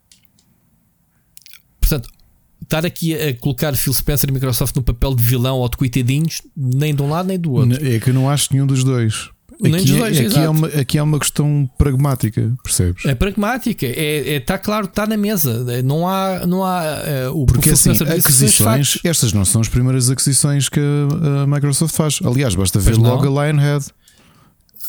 Estar 2.71 2.87
aqui 2.87 3.17
a 3.17 3.35
colocar 3.35 3.75
Phil 3.75 3.93
Spencer 3.93 4.31
e 4.31 4.33
Microsoft 4.33 4.77
no 4.77 4.83
papel 4.83 5.13
de 5.17 5.25
vilão 5.25 5.57
ou 5.59 5.69
de 5.69 5.77
coitadinhos, 5.77 6.41
nem 6.57 6.95
de 6.95 7.03
um 7.03 7.11
lado 7.11 7.27
nem 7.27 7.37
do 7.37 7.51
outro. 7.55 7.85
É 7.85 7.99
que 7.99 8.11
eu 8.11 8.15
não 8.15 8.31
acho 8.31 8.51
nenhum 8.53 8.65
dos 8.65 8.85
dois. 8.85 9.29
Nem 9.61 9.75
aqui, 9.75 9.87
dos 9.87 9.99
dois, 9.99 10.17
aqui, 10.17 10.27
exato. 10.27 10.41
é 10.41 10.49
uma, 10.49 10.67
aqui 10.69 10.99
é 10.99 11.03
uma 11.03 11.19
questão 11.19 11.69
pragmática, 11.77 12.57
percebes? 12.63 13.05
É 13.05 13.15
pragmática, 13.17 13.85
é, 13.85 14.35
é, 14.37 14.41
tá 14.41 14.57
claro, 14.57 14.87
está 14.87 15.05
na 15.05 15.17
mesa. 15.17 15.83
Não 15.83 16.09
há, 16.09 16.47
não 16.47 16.65
há 16.65 16.85
eh, 17.05 17.29
o 17.31 17.45
Porque 17.45 17.71
assim, 17.71 17.91
aquisições, 17.91 18.99
estas 19.03 19.33
não 19.33 19.45
são 19.45 19.61
as 19.61 19.69
primeiras 19.69 20.09
aquisições 20.09 20.69
que 20.69 20.79
a, 20.79 21.43
a 21.43 21.47
Microsoft 21.49 21.95
faz. 21.95 22.21
Aliás, 22.25 22.55
basta 22.55 22.79
ver 22.79 22.93
Pois 22.93 22.99
não. 22.99 23.11
logo 23.11 23.27
a 23.39 23.47
Lionhead. 23.47 23.85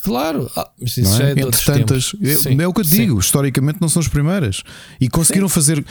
Claro, 0.04 0.50
ah, 0.56 0.70
mas 0.80 0.98
isso 0.98 1.10
Não 1.10 1.26
é? 1.26 1.30
é 1.30 1.32
Entre 1.32 1.66
tantas, 1.66 2.16
é, 2.22 2.34
Sim, 2.36 2.62
é 2.62 2.68
o 2.68 2.74
que 2.74 2.82
eu 2.82 2.86
sim. 2.86 2.98
digo, 2.98 3.20
historicamente 3.20 3.80
não 3.82 3.90
são 3.90 4.00
as 4.00 4.08
primeiras. 4.08 4.62
E 5.00 5.10
conseguiram 5.10 5.50
fazer. 5.50 5.84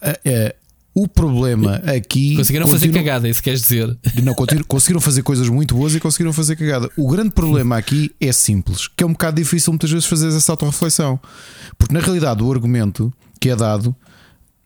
é, 0.00 0.20
é, 0.24 0.56
o 0.96 1.06
problema 1.06 1.74
aqui. 1.94 2.36
Conseguiram 2.36 2.66
fazer 2.66 2.90
cagada, 2.90 3.28
isso 3.28 3.42
queres 3.42 3.60
dizer? 3.60 3.94
Não, 4.22 4.34
conseguiram 4.66 4.98
fazer 4.98 5.22
coisas 5.22 5.46
muito 5.46 5.74
boas 5.74 5.94
e 5.94 6.00
conseguiram 6.00 6.32
fazer 6.32 6.56
cagada. 6.56 6.90
O 6.96 7.06
grande 7.06 7.32
problema 7.32 7.76
aqui 7.76 8.10
é 8.18 8.32
simples, 8.32 8.88
que 8.88 9.04
é 9.04 9.06
um 9.06 9.12
bocado 9.12 9.36
difícil 9.36 9.74
muitas 9.74 9.90
vezes 9.90 10.06
fazer 10.06 10.28
essa 10.28 10.52
autorreflexão. 10.54 11.20
Porque 11.76 11.92
na 11.92 12.00
realidade 12.00 12.42
o 12.42 12.50
argumento 12.50 13.12
que 13.38 13.50
é 13.50 13.56
dado, 13.56 13.94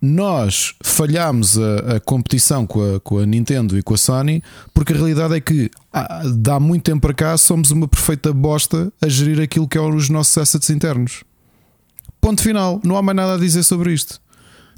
nós 0.01 0.73
falhámos 0.85 1.59
a, 1.59 1.97
a 1.97 2.01
competição 2.01 2.65
com 2.65 2.95
a, 2.95 3.01
com 3.01 3.19
a 3.19 3.27
Nintendo 3.27 3.77
e 3.77 3.83
com 3.83 3.95
a 3.95 3.99
Sony, 3.99 4.41
porque 4.73 4.93
a 4.93 4.97
realidade 4.97 5.35
é 5.35 5.41
que 5.41 5.69
há, 5.93 6.23
dá 6.33 6.61
muito 6.61 6.85
tempo 6.85 7.01
para 7.01 7.13
cá 7.13 7.37
somos 7.37 7.73
uma 7.73 7.89
perfeita 7.89 8.33
bosta 8.33 8.93
a 9.03 9.09
gerir 9.09 9.41
aquilo 9.41 9.67
que 9.67 9.77
é 9.77 9.81
os 9.81 10.09
nossos 10.09 10.39
assets 10.39 10.71
internos. 10.71 11.25
Ponto 12.21 12.41
final, 12.41 12.81
não 12.85 12.97
há 12.97 13.03
mais 13.03 13.17
nada 13.17 13.35
a 13.35 13.39
dizer 13.39 13.65
sobre 13.65 13.93
isto. 13.93 14.21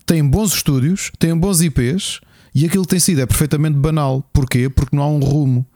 Têm 0.07 0.27
bons 0.27 0.55
estúdios, 0.55 1.11
têm 1.19 1.37
bons 1.37 1.61
IPs 1.61 2.21
e 2.55 2.67
aquilo 2.67 2.85
que 2.85 2.91
tem 2.91 3.01
sido 3.01 3.21
é 3.21 3.27
perfeitamente 3.27 3.79
banal. 3.79 4.25
Porquê? 4.33 4.69
Porque 4.69 4.95
não 4.95 5.03
há 5.03 5.09
um 5.09 5.21
rumo. 5.21 5.67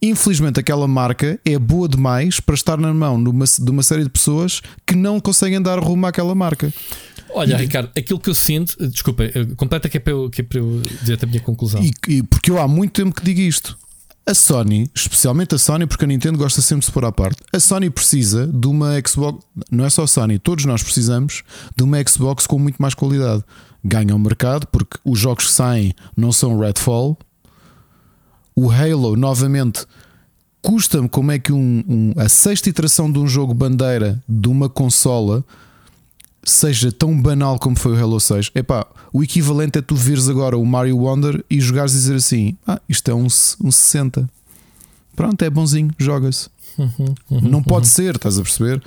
Infelizmente, 0.00 0.60
aquela 0.60 0.86
marca 0.86 1.38
é 1.44 1.58
boa 1.58 1.88
demais 1.88 2.38
para 2.38 2.54
estar 2.54 2.76
na 2.78 2.92
mão 2.92 3.22
de 3.22 3.30
uma, 3.30 3.44
de 3.44 3.70
uma 3.70 3.82
série 3.82 4.04
de 4.04 4.10
pessoas 4.10 4.60
que 4.86 4.94
não 4.94 5.18
conseguem 5.18 5.60
dar 5.60 5.78
rumo 5.78 6.06
àquela 6.06 6.34
marca. 6.34 6.72
Olha, 7.30 7.56
Ricardo, 7.56 7.90
aquilo 7.96 8.20
que 8.20 8.30
eu 8.30 8.34
sinto, 8.34 8.76
desculpa, 8.88 9.24
eh, 9.24 9.46
completa 9.56 9.88
que 9.88 9.96
é 9.96 10.00
para 10.00 10.12
eu, 10.12 10.30
que 10.30 10.40
é 10.40 10.44
para 10.44 10.58
eu 10.58 10.82
dizer 11.00 11.18
a 11.20 11.26
minha 11.26 11.40
conclusão. 11.40 11.82
E, 11.82 11.92
e 12.08 12.22
porque 12.22 12.50
eu 12.50 12.60
há 12.60 12.68
muito 12.68 12.92
tempo 12.92 13.14
que 13.14 13.24
digo 13.24 13.40
isto. 13.40 13.76
A 14.28 14.34
Sony, 14.34 14.90
especialmente 14.92 15.54
a 15.54 15.58
Sony, 15.58 15.86
porque 15.86 16.04
a 16.04 16.08
Nintendo 16.08 16.36
gosta 16.36 16.60
sempre 16.60 16.80
de 16.80 16.86
se 16.86 16.92
pôr 16.92 17.04
à 17.04 17.12
parte. 17.12 17.40
A 17.52 17.60
Sony 17.60 17.88
precisa 17.90 18.46
de 18.48 18.66
uma 18.66 18.94
Xbox, 19.06 19.44
não 19.70 19.84
é 19.84 19.90
só 19.90 20.02
a 20.02 20.06
Sony, 20.08 20.38
todos 20.38 20.64
nós 20.64 20.82
precisamos 20.82 21.44
de 21.76 21.84
uma 21.84 21.96
Xbox 22.06 22.44
com 22.46 22.58
muito 22.58 22.82
mais 22.82 22.92
qualidade. 22.92 23.44
Ganha 23.84 24.16
o 24.16 24.18
mercado 24.18 24.66
porque 24.66 24.98
os 25.04 25.16
jogos 25.18 25.46
que 25.46 25.52
saem 25.52 25.94
não 26.16 26.32
são 26.32 26.58
Redfall. 26.58 27.16
O 28.54 28.68
Halo, 28.68 29.14
novamente, 29.16 29.86
custa-me 30.60 31.08
como 31.08 31.30
é 31.30 31.38
que 31.38 31.52
um, 31.52 31.84
um- 31.86 32.12
a 32.16 32.28
sexta 32.28 32.68
iteração 32.68 33.12
de 33.12 33.20
um 33.20 33.28
jogo 33.28 33.54
bandeira 33.54 34.20
de 34.28 34.48
uma 34.48 34.68
consola 34.68 35.44
seja 36.46 36.90
tão 36.92 37.20
banal 37.20 37.58
como 37.58 37.76
foi 37.76 37.92
o 37.92 38.02
Halo 38.02 38.18
6. 38.20 38.52
Epá, 38.54 38.86
o 39.12 39.22
equivalente 39.22 39.78
é 39.78 39.82
tu 39.82 39.94
vires 39.96 40.28
agora 40.28 40.56
o 40.56 40.64
Mario 40.64 40.96
Wonder 40.98 41.44
e 41.50 41.60
jogares 41.60 41.92
e 41.92 41.96
dizer 41.96 42.14
assim: 42.14 42.56
Ah, 42.66 42.80
isto 42.88 43.10
é 43.10 43.14
um, 43.14 43.26
um 43.26 43.70
60. 43.70 44.28
Pronto, 45.14 45.42
é 45.42 45.50
bonzinho, 45.50 45.90
joga-se. 45.98 46.48
Não 47.30 47.62
pode 47.62 47.88
ser, 47.88 48.16
estás 48.16 48.38
a 48.38 48.42
perceber? 48.42 48.82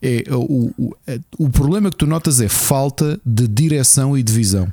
É, 0.00 0.24
o, 0.30 0.72
o, 0.78 0.96
é- 1.06 1.20
o 1.38 1.48
problema 1.50 1.90
que 1.90 1.96
tu 1.96 2.06
notas 2.06 2.40
é 2.40 2.48
falta 2.48 3.20
de 3.24 3.46
direção 3.46 4.16
e 4.16 4.22
de 4.22 4.32
visão. 4.32 4.72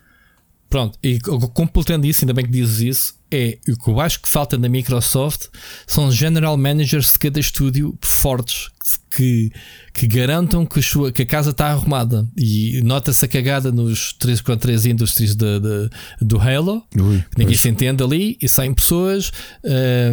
Pronto, 0.71 0.97
e 1.03 1.19
co- 1.19 1.37
completando 1.49 2.07
isso, 2.07 2.23
ainda 2.23 2.33
bem 2.33 2.45
que 2.45 2.51
dizes 2.51 2.79
isso, 2.79 3.13
é 3.29 3.59
o 3.69 3.77
que 3.77 3.89
eu 3.89 3.99
acho 3.99 4.21
que 4.21 4.27
falta 4.27 4.57
na 4.57 4.67
Microsoft 4.67 5.47
são 5.85 6.09
general 6.11 6.57
managers 6.57 7.11
de 7.13 7.19
cada 7.19 7.39
estúdio 7.39 7.95
fortes 8.01 8.69
que, 9.15 9.51
que 9.93 10.07
garantam 10.07 10.65
que 10.65 10.79
a, 10.79 10.81
sua, 10.81 11.11
que 11.11 11.21
a 11.21 11.25
casa 11.25 11.51
está 11.51 11.67
arrumada. 11.67 12.25
E 12.37 12.81
nota-se 12.83 13.23
a 13.23 13.27
cagada 13.27 13.69
nos 13.71 14.13
343 14.13 14.85
Industries 14.87 15.35
de, 15.35 15.59
de- 15.59 15.89
do 16.21 16.39
Halo, 16.39 16.81
Ui, 16.97 17.23
ninguém 17.37 17.55
se 17.57 17.67
entende 17.69 18.01
ali, 18.01 18.37
e 18.41 18.47
100 18.49 18.73
pessoas, 18.73 19.31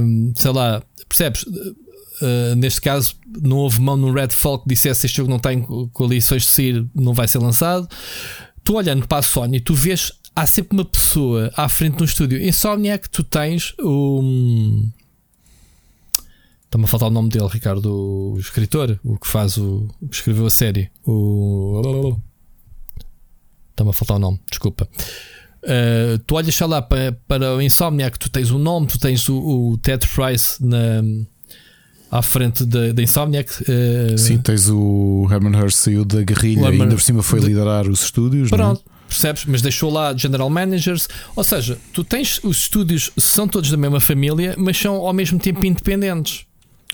hum, 0.02 0.32
sei 0.36 0.50
lá, 0.52 0.82
percebes? 1.08 1.42
Uh, 2.20 2.56
neste 2.56 2.80
caso, 2.80 3.14
não 3.40 3.58
houve 3.58 3.80
mão 3.80 3.96
no 3.96 4.12
Redfall 4.12 4.58
que 4.58 4.68
dissesse 4.68 5.06
este 5.06 5.18
jogo 5.18 5.30
não 5.30 5.38
tem 5.38 5.62
coalições 5.92 6.42
de 6.42 6.48
sair, 6.48 6.84
não 6.92 7.14
vai 7.14 7.28
ser 7.28 7.38
lançado. 7.38 7.88
Tu 8.64 8.74
olhando 8.74 9.06
para 9.06 9.18
a 9.18 9.22
Sony, 9.22 9.60
tu 9.60 9.72
vês 9.72 10.12
há 10.42 10.46
sempre 10.46 10.76
uma 10.76 10.84
pessoa 10.84 11.50
à 11.56 11.68
frente 11.68 11.96
de 11.96 12.02
um 12.02 12.06
estúdio. 12.06 12.42
Insomniac, 12.42 13.08
tu 13.10 13.22
tens 13.22 13.74
o. 13.80 14.82
Está-me 16.64 16.84
a 16.84 16.86
faltar 16.88 17.08
o 17.08 17.12
nome 17.12 17.30
dele, 17.30 17.48
Ricardo, 17.48 17.86
o 18.34 18.38
escritor, 18.38 18.98
o 19.02 19.18
que 19.18 19.26
faz 19.26 19.56
o. 19.56 19.88
que 20.10 20.16
escreveu 20.16 20.46
a 20.46 20.50
série. 20.50 20.90
O. 21.06 22.16
Está-me 23.70 23.90
a 23.90 23.92
faltar 23.92 24.16
o 24.16 24.20
nome, 24.20 24.40
desculpa. 24.50 24.88
Uh, 25.62 26.18
tu 26.26 26.34
olhas 26.36 26.58
lá 26.60 26.80
para, 26.82 27.12
para 27.26 27.56
o 27.56 27.62
Insomniac, 27.62 28.18
tu 28.18 28.30
tens 28.30 28.50
o 28.50 28.58
nome, 28.58 28.86
tu 28.86 28.98
tens 28.98 29.28
o, 29.28 29.36
o 29.72 29.78
Ted 29.78 30.06
Price 30.06 30.64
na, 30.64 31.02
à 32.10 32.22
frente 32.22 32.64
da 32.64 32.92
da 32.92 33.02
Insomniac. 33.02 33.50
uh, 33.62 34.16
Sim, 34.18 34.38
tens 34.38 34.68
o 34.68 35.26
Herman 35.30 35.56
Hurst 35.60 35.78
saiu 35.78 36.04
da 36.04 36.22
guerrilha 36.22 36.60
e 36.62 36.66
ainda 36.82 36.86
por 36.94 37.00
cima 37.00 37.22
foi 37.22 37.40
de- 37.40 37.46
liderar 37.46 37.88
os 37.88 38.02
estúdios. 38.04 38.50
não 38.50 38.56
é? 38.58 38.60
Pronto, 38.60 38.84
percebes? 39.08 39.44
Mas 39.46 39.62
deixou 39.62 39.90
lá 39.90 40.14
general 40.16 40.48
managers. 40.50 41.08
Ou 41.34 41.42
seja, 41.42 41.78
tu 41.92 42.04
tens 42.04 42.40
os 42.44 42.58
estúdios, 42.62 43.10
são 43.16 43.48
todos 43.48 43.70
da 43.70 43.76
mesma 43.76 44.00
família, 44.00 44.54
mas 44.58 44.76
são 44.78 44.94
ao 44.96 45.12
mesmo 45.12 45.38
tempo 45.38 45.64
independentes. 45.66 46.44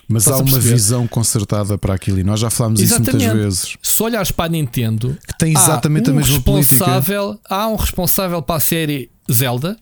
Mas 0.06 0.24
Estás 0.24 0.40
há 0.40 0.44
uma 0.44 0.60
visão 0.60 1.06
concertada 1.08 1.78
para 1.78 1.94
aquilo 1.94 2.18
e 2.18 2.24
nós 2.24 2.38
já 2.38 2.50
falámos 2.50 2.80
isso 2.80 2.94
muitas 2.96 3.14
Exatamente. 3.14 3.42
vezes. 3.42 3.76
Se 3.82 4.02
olhares 4.02 4.30
para 4.30 4.44
a 4.44 4.48
Nintendo, 4.48 5.16
Que 5.26 5.38
tem 5.38 5.52
exatamente 5.52 6.10
há 6.10 6.12
um 6.12 6.16
a 6.16 6.18
mesma 6.20 6.40
política. 6.42 6.74
responsável, 6.84 7.40
há 7.48 7.68
um 7.68 7.76
responsável 7.76 8.42
para 8.42 8.56
a 8.56 8.60
série 8.60 9.10
Zelda, 9.32 9.78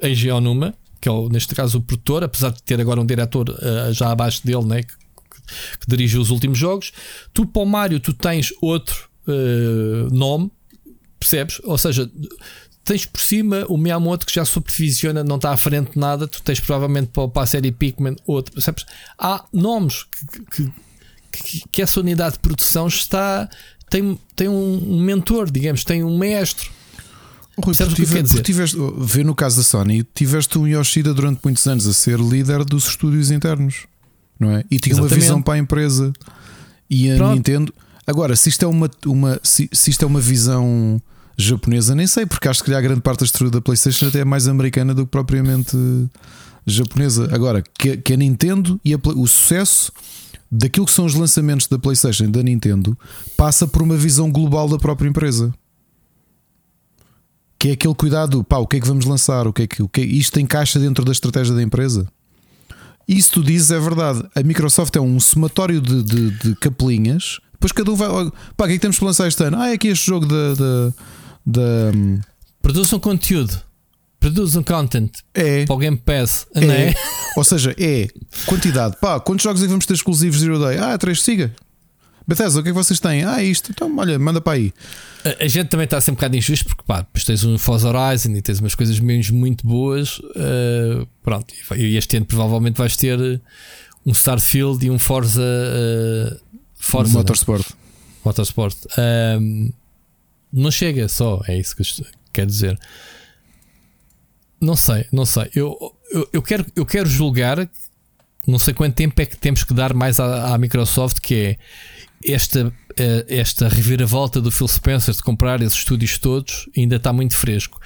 Eiji 0.00 0.30
Onuma, 0.30 0.72
que 1.00 1.08
é 1.08 1.12
o, 1.12 1.28
neste 1.28 1.52
caso 1.54 1.78
o 1.78 1.80
produtor, 1.80 2.22
apesar 2.22 2.50
de 2.52 2.62
ter 2.62 2.80
agora 2.80 3.00
um 3.00 3.06
diretor 3.06 3.56
eh, 3.60 3.92
já 3.92 4.10
abaixo 4.12 4.46
dele, 4.46 4.64
né, 4.64 4.82
que, 4.84 4.92
que- 4.92 5.78
que 5.80 5.86
dirige 5.88 6.16
os 6.16 6.30
últimos 6.30 6.58
jogos. 6.58 6.92
Tu 7.34 7.44
para 7.44 7.62
o 7.62 7.66
Mario 7.66 7.98
tu 7.98 8.12
tens 8.12 8.52
outro 8.62 9.08
eh, 9.26 10.08
nome, 10.12 10.48
percebes? 11.28 11.60
Ou 11.64 11.76
seja, 11.76 12.10
tens 12.84 13.04
por 13.04 13.20
cima 13.20 13.66
o 13.68 13.76
Miyamoto 13.76 14.24
que 14.24 14.34
já 14.34 14.44
supervisiona, 14.44 15.24
não 15.24 15.36
está 15.36 15.52
à 15.52 15.56
frente 15.56 15.92
de 15.92 15.98
nada. 15.98 16.26
Tu 16.26 16.40
tens 16.40 16.60
provavelmente 16.60 17.10
para, 17.12 17.42
a 17.42 17.46
série 17.46 17.72
Pikmin 17.72 18.16
outro. 18.26 18.58
Sabes? 18.60 18.86
Há 19.18 19.44
nomes 19.52 20.04
que, 20.50 20.72
que, 21.32 21.64
que, 21.70 21.82
essa 21.82 22.00
unidade 22.00 22.34
de 22.34 22.38
produção 22.38 22.86
está. 22.86 23.48
Tem, 23.90 24.18
tem 24.34 24.48
um 24.48 25.00
mentor, 25.00 25.50
digamos, 25.50 25.84
tem 25.84 26.02
um 26.02 26.16
mestre. 26.16 26.70
Rui, 27.62 27.74
Sabes 27.74 27.92
o 27.92 27.96
que 27.96 28.04
tive, 28.04 28.22
dizer? 28.22 28.42
Tiveste, 28.42 28.76
vê 28.98 29.24
no 29.24 29.34
caso 29.34 29.56
da 29.56 29.62
Sony, 29.62 30.04
tiveste 30.14 30.58
um 30.58 30.66
Yoshida 30.66 31.14
durante 31.14 31.40
muitos 31.42 31.66
anos 31.66 31.86
a 31.86 31.92
ser 31.92 32.18
líder 32.18 32.64
dos 32.64 32.86
estúdios 32.86 33.30
internos, 33.30 33.86
não 34.38 34.50
é? 34.50 34.64
E 34.70 34.78
tinha 34.78 34.92
Exatamente. 34.92 35.14
uma 35.14 35.20
visão 35.20 35.42
para 35.42 35.54
a 35.54 35.58
empresa. 35.58 36.12
E 36.90 37.10
a 37.10 37.16
Pronto. 37.16 37.34
Nintendo. 37.34 37.74
Agora, 38.06 38.36
se 38.36 38.48
isto 38.48 38.64
é 38.64 38.68
uma, 38.68 38.90
uma, 39.06 39.40
se, 39.42 39.68
se 39.72 39.90
isto 39.90 40.04
é 40.04 40.06
uma 40.06 40.20
visão 40.20 41.00
japonesa, 41.36 41.94
nem 41.94 42.06
sei, 42.06 42.24
porque 42.24 42.48
acho 42.48 42.64
que 42.64 42.72
a 42.72 42.80
grande 42.80 43.00
parte 43.00 43.20
da 43.20 43.26
estrutura 43.26 43.50
da 43.50 43.60
PlayStation 43.60 44.06
até 44.06 44.20
é 44.20 44.24
mais 44.24 44.48
americana 44.48 44.94
do 44.94 45.04
que 45.04 45.10
propriamente 45.10 45.76
japonesa. 46.66 47.28
Agora, 47.32 47.62
que, 47.78 47.96
que 47.98 48.12
a 48.14 48.16
Nintendo 48.16 48.80
e 48.84 48.94
a, 48.94 48.98
o 49.14 49.26
sucesso 49.26 49.92
daquilo 50.50 50.86
que 50.86 50.92
são 50.92 51.04
os 51.04 51.14
lançamentos 51.14 51.66
da 51.66 51.78
PlayStation 51.78 52.30
da 52.30 52.42
Nintendo 52.42 52.96
passa 53.36 53.66
por 53.66 53.82
uma 53.82 53.96
visão 53.96 54.30
global 54.30 54.68
da 54.68 54.78
própria 54.78 55.08
empresa. 55.08 55.52
Que 57.58 57.68
é 57.68 57.72
aquele 57.72 57.94
cuidado, 57.94 58.44
pá, 58.44 58.58
o 58.58 58.66
que 58.66 58.76
é 58.76 58.80
que 58.80 58.86
vamos 58.86 59.04
lançar? 59.04 59.46
O 59.46 59.52
que 59.52 59.62
é 59.62 59.66
que, 59.66 59.82
o 59.82 59.88
que 59.88 60.00
é, 60.00 60.04
isto 60.04 60.38
encaixa 60.38 60.78
dentro 60.78 61.04
da 61.04 61.12
estratégia 61.12 61.54
da 61.54 61.62
empresa? 61.62 62.06
Isso 63.08 63.32
tu 63.32 63.42
dizes 63.42 63.70
é 63.70 63.78
verdade. 63.78 64.22
A 64.34 64.42
Microsoft 64.42 64.94
é 64.96 65.00
um 65.00 65.18
somatório 65.20 65.80
de, 65.80 66.02
de, 66.02 66.30
de 66.30 66.56
capelinhas. 66.56 67.38
Depois 67.52 67.72
cada 67.72 67.90
um 67.90 67.94
vai. 67.94 68.08
Pá, 68.56 68.64
o 68.64 68.66
que 68.66 68.72
é 68.72 68.74
que 68.74 68.78
temos 68.78 68.98
para 68.98 69.06
lançar 69.06 69.28
este 69.28 69.42
ano? 69.44 69.58
Ah, 69.58 69.68
é 69.68 69.74
aqui 69.74 69.88
este 69.88 70.06
jogo 70.06 70.26
da. 70.26 70.54
da, 70.54 70.92
Produzam 72.62 72.98
conteúdo. 72.98 73.60
Produzam 74.18 74.62
content. 74.62 75.10
É. 75.34 75.64
Para 75.64 75.74
o 75.74 75.78
Game 75.78 75.96
Pass. 75.96 76.46
É. 76.54 76.64
é. 76.64 76.94
Ou 77.36 77.44
seja, 77.44 77.74
é 77.78 78.08
quantidade. 78.46 78.96
Pá, 79.00 79.20
quantos 79.20 79.44
jogos 79.44 79.62
é 79.62 79.66
que 79.66 79.70
vamos 79.70 79.86
ter 79.86 79.94
exclusivos 79.94 80.40
Zero 80.40 80.58
Day? 80.58 80.78
Ah, 80.78 80.96
três, 80.98 81.22
siga. 81.22 81.54
Bethesda, 82.26 82.58
o 82.58 82.62
que 82.62 82.70
é 82.70 82.72
que 82.72 82.76
vocês 82.76 82.98
têm? 82.98 83.24
Ah, 83.24 83.40
isto. 83.42 83.70
Então, 83.70 83.94
olha, 83.96 84.18
manda 84.18 84.40
para 84.40 84.54
aí. 84.54 84.72
A, 85.24 85.44
a 85.44 85.48
gente 85.48 85.68
também 85.68 85.84
está 85.84 85.98
a 85.98 86.00
ser 86.00 86.10
um 86.10 86.14
bocado 86.14 86.36
injusto 86.36 86.64
porque, 86.66 86.82
pá, 86.84 87.02
depois 87.02 87.24
tens 87.24 87.44
um 87.44 87.56
Forza 87.56 87.88
Horizon 87.88 88.30
e 88.30 88.42
tens 88.42 88.58
umas 88.58 88.74
coisas 88.74 88.98
menos 88.98 89.30
muito 89.30 89.64
boas. 89.64 90.18
Uh, 90.18 91.06
pronto, 91.22 91.54
e 91.76 91.96
este 91.96 92.16
ano 92.16 92.26
provavelmente 92.26 92.76
vais 92.78 92.96
ter 92.96 93.40
um 94.04 94.10
Starfield 94.10 94.84
e 94.84 94.90
um 94.90 94.98
Forza. 94.98 95.40
Uh, 95.40 96.36
Forza. 96.74 97.10
Um 97.10 97.18
Motorsport. 97.18 97.66
Motorsport. 98.24 98.76
Um, 99.38 99.72
não 100.52 100.70
chega 100.70 101.08
só, 101.08 101.40
é 101.46 101.58
isso 101.58 101.74
que 101.76 101.82
eu 101.82 102.06
quero 102.32 102.46
dizer. 102.46 102.78
Não 104.60 104.76
sei, 104.76 105.06
não 105.12 105.26
sei. 105.26 105.50
Eu, 105.54 105.76
eu, 106.10 106.28
eu, 106.32 106.42
quero, 106.42 106.64
eu 106.74 106.86
quero 106.86 107.08
julgar. 107.08 107.68
Não 108.46 108.58
sei 108.58 108.72
quanto 108.72 108.94
tempo 108.94 109.20
é 109.20 109.26
que 109.26 109.36
temos 109.36 109.64
que 109.64 109.74
dar 109.74 109.92
mais 109.92 110.20
à, 110.20 110.54
à 110.54 110.58
Microsoft, 110.58 111.20
que 111.20 111.34
é 111.34 111.58
esta, 112.24 112.72
eh, 112.96 113.26
esta 113.28 113.68
reviravolta 113.68 114.40
do 114.40 114.50
Phil 114.50 114.68
Spencer 114.68 115.14
de 115.14 115.22
comprar 115.22 115.60
esses 115.60 115.78
estúdios 115.78 116.16
todos 116.18 116.68
ainda 116.76 116.96
está 116.96 117.12
muito 117.12 117.34
fresco. 117.34 117.80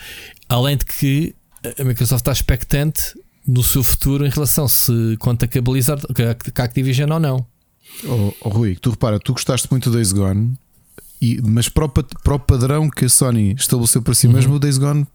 Além 0.49 0.77
de 0.77 0.85
que 0.85 1.35
a 1.79 1.85
Microsoft 1.85 2.21
está 2.21 2.33
expectante 2.33 3.15
no 3.47 3.63
seu 3.63 3.83
futuro 3.83 4.27
em 4.27 4.31
relação 4.31 4.69
se 4.69 5.17
conta 5.19 5.49
com 5.49 5.59
a 5.59 5.63
Blizzard, 5.63 6.03
com 6.03 6.23
a 6.23 6.65
Activision 6.65 7.11
ou 7.11 7.21
não. 7.21 7.47
Oh, 8.05 8.33
oh, 8.43 8.49
Rui, 8.49 8.77
tu 8.77 8.91
repara, 8.91 9.19
tu 9.19 9.33
gostaste 9.33 9.67
muito 9.71 9.91
do 9.91 9.97
Days 9.97 10.13
Gone, 10.13 10.57
e, 11.21 11.41
mas 11.43 11.69
para 11.69 11.85
o, 11.85 11.89
para 11.89 12.35
o 12.35 12.39
padrão 12.39 12.89
que 12.89 13.05
a 13.05 13.09
Sony 13.09 13.55
estabeleceu 13.55 14.01
para 14.01 14.15
si 14.15 14.27
uhum. 14.27 14.33
mesmo, 14.33 14.55
o 14.55 14.59
Days 14.59 14.79
Gone 14.79 15.07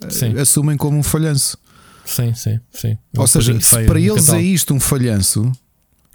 eh, 0.00 0.10
sim. 0.10 0.38
assumem 0.38 0.76
como 0.76 0.96
um 0.96 1.02
falhanço. 1.02 1.58
Sim, 2.04 2.34
sim, 2.34 2.58
sim. 2.72 2.98
Ou 3.16 3.26
seja, 3.26 3.58
se 3.60 3.84
para 3.84 4.00
eles 4.00 4.28
é 4.30 4.40
isto 4.40 4.74
um 4.74 4.80
falhanço, 4.80 5.52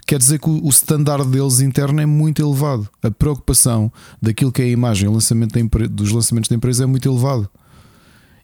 quer 0.06 0.18
dizer 0.18 0.38
que 0.38 0.48
o, 0.48 0.68
standard 0.68 1.26
deles 1.28 1.60
interno 1.60 2.00
é 2.00 2.06
muito 2.06 2.42
elevado. 2.42 2.88
A 3.02 3.10
preocupação 3.10 3.92
daquilo 4.20 4.52
que 4.52 4.60
é 4.60 4.64
a 4.66 4.68
imagem 4.68 5.08
o 5.08 5.12
lançamento 5.12 5.58
dos 5.88 6.10
lançamentos 6.10 6.48
da 6.48 6.56
empresa 6.56 6.84
é 6.84 6.86
muito 6.86 7.08
elevado. 7.08 7.48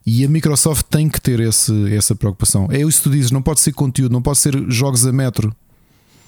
E 0.07 0.25
a 0.25 0.29
Microsoft 0.29 0.87
tem 0.91 1.09
que 1.09 1.21
ter 1.21 1.41
esse, 1.41 1.95
essa 1.95 2.15
preocupação. 2.15 2.69
É 2.71 2.81
isso 2.81 2.99
que 2.99 3.05
tu 3.05 3.11
dizes, 3.11 3.31
não 3.31 3.41
pode 3.41 3.61
ser 3.61 3.73
conteúdo, 3.73 4.13
não 4.13 4.23
pode 4.23 4.39
ser 4.39 4.71
jogos 4.71 5.07
a 5.07 5.13
metro. 5.13 5.55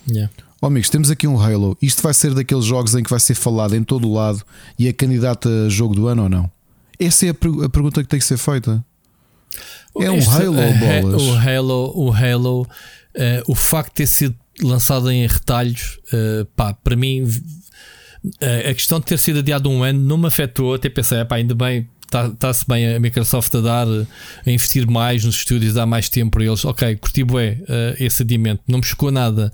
Yeah. 0.09 0.33
Oh, 0.61 0.67
amigos, 0.67 0.89
temos 0.89 1.11
aqui 1.11 1.27
um 1.27 1.39
Halo. 1.39 1.77
Isto 1.83 2.03
vai 2.03 2.15
ser 2.15 2.33
daqueles 2.33 2.65
jogos 2.65 2.95
em 2.95 3.03
que 3.03 3.11
vai 3.11 3.21
ser 3.21 3.35
falado 3.35 3.77
em 3.77 3.85
todo 3.85 4.09
o 4.09 4.15
lado 4.15 4.43
e 4.79 4.89
é 4.89 4.93
candidato 4.93 5.49
a 5.49 5.69
jogo 5.69 5.95
do 5.95 6.07
ano 6.07 6.23
ou 6.25 6.29
não? 6.31 6.51
Essa 6.99 7.27
é 7.27 7.29
a, 7.29 7.33
a 7.33 7.69
pergunta 7.69 8.03
que 8.03 8.09
tem 8.09 8.19
que 8.19 8.25
ser 8.25 8.39
feita. 8.39 8.83
É 10.01 10.11
um 10.11 10.17
este, 10.17 10.31
Halo, 10.31 10.59
uh, 10.59 10.79
bolas. 10.79 11.23
O 11.23 11.35
Halo, 11.35 11.93
o 11.95 12.11
Halo, 12.11 12.63
uh, 12.63 12.67
o 13.47 13.55
facto 13.55 13.91
de 13.91 13.95
ter 13.97 14.07
sido 14.07 14.37
lançado 14.63 15.11
em 15.11 15.27
retalhos, 15.27 15.99
uh, 16.13 16.47
pá, 16.57 16.73
para 16.73 16.97
mim, 16.97 17.29
a 18.41 18.73
questão 18.73 18.99
de 18.99 19.05
ter 19.05 19.19
sido 19.19 19.41
adiado 19.41 19.69
um 19.69 19.83
ano 19.83 20.01
não 20.01 20.17
me 20.17 20.27
afetou. 20.27 20.73
Até 20.73 20.89
pensei, 20.89 21.23
pá, 21.27 21.37
ainda 21.37 21.55
bem, 21.55 21.87
está-se 22.07 22.67
tá 22.67 22.75
bem 22.75 22.95
a 22.95 23.01
Microsoft 23.01 23.55
a 23.55 23.61
dar, 23.61 23.87
a 23.87 24.51
investir 24.51 24.89
mais 24.89 25.25
nos 25.25 25.37
estúdios, 25.37 25.75
dar 25.75 25.87
mais 25.87 26.09
tempo 26.09 26.33
para 26.33 26.45
eles. 26.45 26.65
Ok, 26.65 26.97
curti 26.97 27.25
bué 27.25 27.59
uh, 27.63 28.03
esse 28.03 28.23
adiamento, 28.23 28.63
não 28.67 28.79
me 28.79 28.85
chocou 28.85 29.11
nada. 29.11 29.53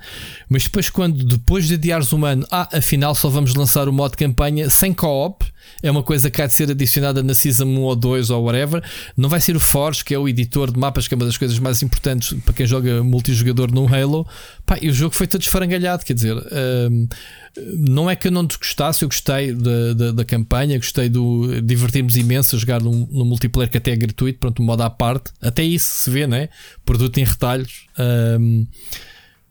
Mas 0.49 0.65
depois, 0.65 0.91
quando 0.91 1.25
depois 1.25 1.67
de 1.67 1.75
adiares 1.75 2.13
um 2.13 2.25
ano, 2.25 2.47
ah, 2.51 2.69
afinal 2.73 3.15
só 3.15 3.29
vamos 3.29 3.55
lançar 3.55 3.89
o 3.89 3.93
modo 3.93 4.17
campanha 4.17 4.69
sem 4.71 4.93
co-op 4.93 5.45
é 5.83 5.91
uma 5.91 6.03
coisa 6.03 6.31
que 6.31 6.41
há 6.41 6.47
de 6.47 6.55
ser 6.55 6.71
adicionada 6.71 7.23
na 7.23 7.35
Season 7.35 7.65
1 7.65 7.81
ou 7.81 7.97
2 7.97 8.31
ou 8.31 8.45
whatever. 8.45 8.83
Não 9.17 9.29
vai 9.29 9.41
ser 9.41 9.57
o 9.57 9.61
Forge, 9.61 10.05
que 10.05 10.15
é 10.15 10.19
o 10.19 10.29
editor 10.29 10.73
de 10.73 10.79
mapas, 10.79 11.09
que 11.09 11.15
é 11.15 11.17
uma 11.17 11.27
das 11.27 11.37
coisas 11.37 11.59
mais 11.59 11.83
importantes 11.83 12.35
para 12.45 12.55
quem 12.55 12.67
joga 12.67 13.03
multijogador 13.03 13.73
no 13.73 13.93
Halo. 13.93 14.27
Pá, 14.65 14.79
e 14.81 14.89
o 14.89 14.93
jogo 14.93 15.15
foi 15.15 15.27
todo 15.27 15.43
esfarangalhado. 15.43 16.05
Quer 16.05 16.15
dizer, 16.15 16.37
um, 16.37 17.09
não 17.57 18.09
é 18.09 18.17
que 18.17 18.29
eu 18.29 18.33
não 18.33 18.45
desgostasse, 18.45 19.03
eu 19.03 19.09
gostei 19.09 19.53
da, 19.53 19.93
da, 19.95 20.13
da 20.13 20.25
campanha, 20.25 20.79
gostei 20.79 21.09
do. 21.09 21.61
divertimos 21.61 22.17
imenso 22.17 22.57
a 22.57 22.59
jogar 22.59 22.81
no, 22.81 23.07
no, 23.07 23.25
multiplayer 23.25 23.71
que 23.71 23.77
até 23.77 23.91
é 23.91 23.97
gratuito, 23.97 24.39
pronto, 24.39 24.63
modo 24.63 24.83
à 24.83 24.91
parte. 24.91 25.31
Até 25.41 25.63
isso 25.63 25.91
se 25.95 26.11
vê, 26.11 26.27
né? 26.27 26.49
Produto 26.85 27.19
em 27.19 27.25
retalhos. 27.25 27.87
Um, 27.99 28.67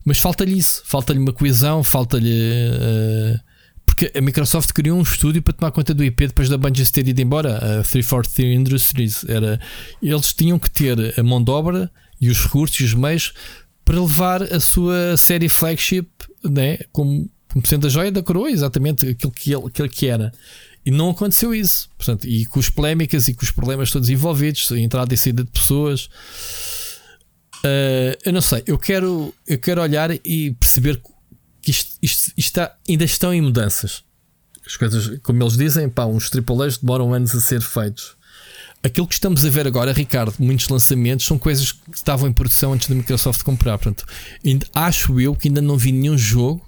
mas 0.03 0.17
falta-lhe 0.17 0.57
isso, 0.57 0.81
falta-lhe 0.85 1.19
uma 1.19 1.31
coesão, 1.31 1.83
falta-lhe. 1.83 2.31
Uh, 2.31 3.39
porque 3.85 4.11
a 4.15 4.21
Microsoft 4.21 4.71
criou 4.71 4.97
um 4.97 5.03
estúdio 5.03 5.41
para 5.43 5.53
tomar 5.53 5.71
conta 5.71 5.93
do 5.93 6.03
IP 6.03 6.27
depois 6.27 6.49
da 6.49 6.57
Bungie 6.57 6.89
ter 6.91 7.07
ido 7.07 7.21
embora, 7.21 7.57
a 7.57 7.83
343 7.83 8.59
Industries. 8.59 9.23
Era, 9.25 9.59
eles 10.01 10.33
tinham 10.33 10.57
que 10.57 10.71
ter 10.71 11.19
a 11.19 11.21
mão 11.21 11.43
de 11.43 11.51
obra 11.51 11.91
e 12.19 12.29
os 12.29 12.41
recursos 12.43 12.79
e 12.79 12.83
os 12.85 12.93
meios 12.95 13.33
para 13.85 13.99
levar 13.99 14.41
a 14.41 14.59
sua 14.59 15.17
série 15.17 15.49
flagship 15.49 16.07
né, 16.43 16.79
como, 16.91 17.29
como 17.51 17.65
sendo 17.67 17.87
a 17.87 17.89
joia 17.89 18.11
da 18.11 18.23
coroa, 18.23 18.49
exatamente 18.49 19.07
aquilo 19.07 19.31
que, 19.31 19.53
ele, 19.53 19.65
aquilo 19.67 19.89
que 19.89 20.07
era. 20.07 20.31
E 20.85 20.91
não 20.91 21.09
aconteceu 21.09 21.53
isso. 21.53 21.89
Portanto, 21.97 22.27
e 22.27 22.45
com 22.45 22.59
as 22.59 22.69
polémicas 22.69 23.27
e 23.27 23.33
com 23.33 23.43
os 23.43 23.51
problemas 23.51 23.91
todos 23.91 24.09
envolvidos, 24.09 24.71
a 24.71 24.79
entrada 24.79 25.13
e 25.13 25.17
saída 25.17 25.43
de 25.43 25.51
pessoas. 25.51 26.05
Uh, 27.63 28.17
eu 28.25 28.33
não 28.33 28.41
sei, 28.41 28.63
eu 28.65 28.77
quero, 28.77 29.33
eu 29.47 29.57
quero 29.59 29.81
olhar 29.81 30.09
e 30.25 30.51
perceber 30.59 30.99
que 31.61 31.69
isto, 31.69 31.97
isto, 32.01 32.33
isto 32.35 32.39
está, 32.39 32.75
ainda 32.89 33.03
estão 33.03 33.33
em 33.33 33.41
mudanças. 33.41 34.03
As 34.65 34.75
coisas, 34.75 35.19
como 35.21 35.43
eles 35.43 35.57
dizem, 35.57 35.89
pá, 35.89 36.05
uns 36.05 36.31
AAAs 36.33 36.77
demoram 36.77 37.13
anos 37.13 37.35
a 37.35 37.39
ser 37.39 37.61
feitos. 37.61 38.15
Aquilo 38.83 39.07
que 39.07 39.13
estamos 39.13 39.45
a 39.45 39.49
ver 39.49 39.67
agora, 39.67 39.93
Ricardo, 39.93 40.33
muitos 40.39 40.67
lançamentos 40.67 41.27
são 41.27 41.37
coisas 41.37 41.71
que 41.71 41.95
estavam 41.95 42.27
em 42.27 42.33
produção 42.33 42.73
antes 42.73 42.87
da 42.87 42.95
Microsoft 42.95 43.43
comprar. 43.43 43.77
Portanto, 43.77 44.05
ainda, 44.43 44.65
acho 44.73 45.19
eu 45.19 45.35
que 45.35 45.49
ainda 45.49 45.61
não 45.61 45.77
vi 45.77 45.91
nenhum 45.91 46.17
jogo, 46.17 46.65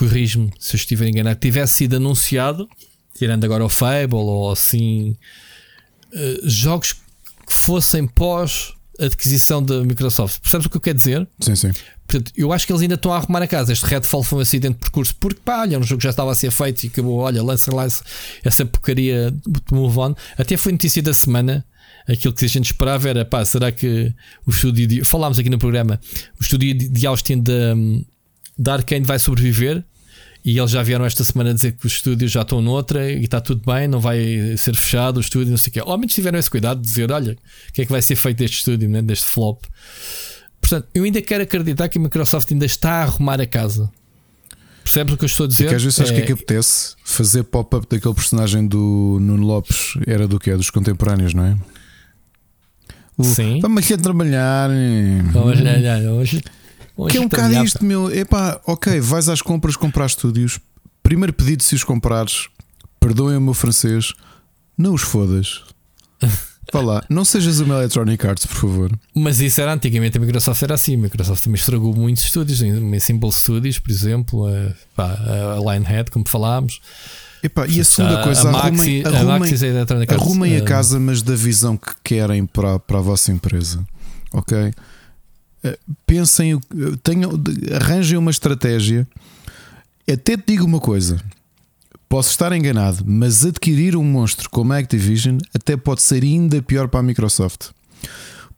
corrijo-me 0.00 0.50
se 0.58 0.74
eu 0.74 0.78
estiver 0.78 1.08
enganado, 1.08 1.38
tivesse 1.38 1.74
sido 1.74 1.96
anunciado, 1.96 2.66
tirando 3.14 3.44
agora 3.44 3.62
o 3.62 3.68
Fable 3.68 4.14
ou 4.14 4.50
assim, 4.50 5.14
uh, 6.12 6.48
jogos 6.48 6.94
que 6.94 7.52
fossem 7.52 8.06
pós 8.06 8.72
adquisição 8.98 9.62
da 9.62 9.82
Microsoft. 9.82 10.40
Percebes 10.40 10.66
o 10.66 10.70
que 10.70 10.76
eu 10.78 10.80
quero 10.80 10.96
dizer? 10.96 11.28
Sim, 11.40 11.54
sim. 11.54 11.70
Portanto, 12.06 12.32
eu 12.34 12.50
acho 12.52 12.66
que 12.66 12.72
eles 12.72 12.82
ainda 12.82 12.94
estão 12.94 13.12
a 13.12 13.16
arrumar 13.16 13.42
a 13.42 13.46
casa. 13.46 13.72
Este 13.72 13.84
Redfall 13.86 14.22
foi 14.22 14.38
um 14.38 14.42
acidente 14.42 14.74
de 14.74 14.80
percurso, 14.80 15.14
porque 15.20 15.40
pá, 15.44 15.60
olha, 15.60 15.78
um 15.78 15.82
jogo 15.82 16.02
já 16.02 16.10
estava 16.10 16.32
a 16.32 16.34
ser 16.34 16.50
feito 16.50 16.84
e 16.84 16.86
acabou, 16.88 17.18
olha, 17.18 17.42
lança 17.42 17.74
lá 17.74 17.86
essa 18.44 18.64
porcaria 18.66 19.30
de 19.30 19.74
move 19.74 19.98
on. 19.98 20.14
Até 20.36 20.56
foi 20.56 20.72
notícia 20.72 21.02
da 21.02 21.12
semana. 21.12 21.64
Aquilo 22.08 22.34
que 22.34 22.44
a 22.44 22.48
gente 22.48 22.66
esperava 22.66 23.08
era, 23.08 23.24
pá, 23.24 23.44
será 23.44 23.70
que 23.70 24.12
o 24.46 24.50
estúdio 24.50 24.86
de, 24.86 25.04
falámos 25.04 25.38
aqui 25.38 25.50
no 25.50 25.58
programa, 25.58 26.00
o 26.38 26.42
estúdio 26.42 26.74
de 26.74 27.06
Austin 27.06 27.42
da, 27.42 27.74
da 28.58 28.74
Arkane 28.74 29.04
vai 29.04 29.18
sobreviver? 29.18 29.84
E 30.44 30.58
eles 30.58 30.70
já 30.70 30.82
vieram 30.82 31.04
esta 31.04 31.22
semana 31.22 31.52
dizer 31.52 31.72
que 31.72 31.86
os 31.86 31.92
estúdios 31.92 32.30
já 32.30 32.42
estão 32.42 32.62
noutra 32.62 33.10
e 33.10 33.24
está 33.24 33.40
tudo 33.40 33.62
bem, 33.64 33.86
não 33.86 34.00
vai 34.00 34.56
ser 34.56 34.74
fechado 34.74 35.18
o 35.18 35.20
estúdio, 35.20 35.50
não 35.50 35.58
sei 35.58 35.70
o 35.70 35.72
quê. 35.74 35.80
Ao 35.80 35.98
menos 35.98 36.14
tiveram 36.14 36.38
esse 36.38 36.50
cuidado 36.50 36.80
de 36.80 36.88
dizer: 36.88 37.12
olha, 37.12 37.36
o 37.68 37.72
que 37.72 37.82
é 37.82 37.84
que 37.84 37.92
vai 37.92 38.00
ser 38.00 38.16
feito 38.16 38.38
deste 38.38 38.58
estúdio, 38.58 38.88
né? 38.88 39.02
deste 39.02 39.26
flop. 39.26 39.64
Portanto, 40.60 40.88
eu 40.94 41.04
ainda 41.04 41.20
quero 41.20 41.42
acreditar 41.42 41.88
que 41.88 41.98
a 41.98 42.00
Microsoft 42.00 42.50
ainda 42.52 42.66
está 42.66 42.90
a 42.92 43.02
arrumar 43.02 43.40
a 43.40 43.46
casa. 43.46 43.90
Percebes 44.82 45.14
o 45.14 45.16
que 45.16 45.24
eu 45.24 45.26
estou 45.26 45.44
a 45.44 45.48
dizer? 45.48 45.66
É 45.66 45.68
que 45.68 45.74
às 45.74 45.82
vezes 45.82 46.00
é... 46.00 46.02
acho 46.02 46.14
que 46.14 46.20
é 46.20 46.26
que 46.26 46.32
apetece 46.32 46.94
fazer 47.04 47.42
pop-up 47.44 47.86
daquele 47.88 48.14
personagem 48.14 48.66
do 48.66 49.18
Nuno 49.20 49.46
Lopes, 49.46 49.94
era 50.06 50.26
do 50.26 50.38
que? 50.38 50.50
É 50.50 50.56
dos 50.56 50.70
contemporâneos, 50.70 51.34
não 51.34 51.44
é? 51.44 51.56
O, 53.16 53.24
Sim. 53.24 53.60
Vamos 53.60 53.84
aqui 53.84 53.94
a 53.94 53.98
trabalhar. 53.98 54.70
Vamos 55.32 55.60
trabalhar 55.60 56.00
hoje. 56.10 56.42
Que 57.08 57.18
é 57.18 57.20
um 57.20 57.28
bocado 57.28 57.64
isto, 57.64 57.84
meu. 57.84 58.12
Epá, 58.14 58.60
ok, 58.66 59.00
vais 59.00 59.28
às 59.28 59.40
compras 59.40 59.76
comprar 59.76 60.06
estúdios. 60.06 60.58
Primeiro 61.02 61.32
pedido, 61.32 61.62
se 61.62 61.74
os 61.74 61.84
comprares, 61.84 62.48
perdoem 62.98 63.36
o 63.36 63.40
meu 63.40 63.54
francês, 63.54 64.12
não 64.76 64.94
os 64.94 65.02
fodas. 65.02 65.62
Vá 66.72 66.80
lá, 66.80 67.04
não 67.08 67.24
sejas 67.24 67.58
uma 67.58 67.74
Electronic 67.76 68.24
Arts, 68.24 68.46
por 68.46 68.54
favor. 68.54 68.92
Mas 69.12 69.40
isso 69.40 69.60
era 69.60 69.72
antigamente, 69.72 70.16
a 70.16 70.20
Microsoft 70.20 70.62
era 70.62 70.74
assim. 70.74 70.94
A 70.94 70.98
Microsoft 70.98 71.42
também 71.42 71.58
estragou 71.58 71.94
muitos 71.96 72.22
estúdios, 72.22 72.62
em 72.62 73.00
Simple 73.00 73.32
Studios, 73.32 73.80
por 73.80 73.90
exemplo, 73.90 74.46
a, 74.46 74.72
pá, 74.94 75.18
a 75.56 75.72
Linehead, 75.72 76.12
como 76.12 76.28
falámos. 76.28 76.80
Epá, 77.42 77.66
e 77.66 77.80
a 77.80 77.84
segunda 77.84 78.20
a, 78.20 78.22
coisa, 78.22 78.48
a 78.48 78.52
arrumem, 78.52 78.72
Maxi, 78.72 79.02
arrumem, 79.04 80.06
a, 80.08 80.14
arrumem 80.14 80.56
a 80.58 80.60
casa, 80.62 81.00
mas 81.00 81.22
da 81.22 81.34
visão 81.34 81.76
que 81.76 81.92
querem 82.04 82.46
para, 82.46 82.78
para 82.78 82.98
a 82.98 83.02
vossa 83.02 83.32
empresa. 83.32 83.84
Ok? 84.32 84.72
Eh, 85.62 85.78
pensem, 86.06 86.58
tenham, 87.02 87.30
arranjem 87.74 88.18
uma 88.18 88.30
estratégia. 88.30 89.06
Até 90.10 90.36
te 90.36 90.44
digo 90.46 90.64
uma 90.64 90.80
coisa: 90.80 91.20
posso 92.08 92.30
estar 92.30 92.52
enganado, 92.52 93.04
mas 93.06 93.44
adquirir 93.44 93.96
um 93.96 94.04
monstro 94.04 94.48
como 94.50 94.72
a 94.72 94.78
Activision 94.78 95.38
até 95.54 95.76
pode 95.76 96.02
ser 96.02 96.22
ainda 96.22 96.62
pior 96.62 96.88
para 96.88 97.00
a 97.00 97.02
Microsoft. 97.02 97.70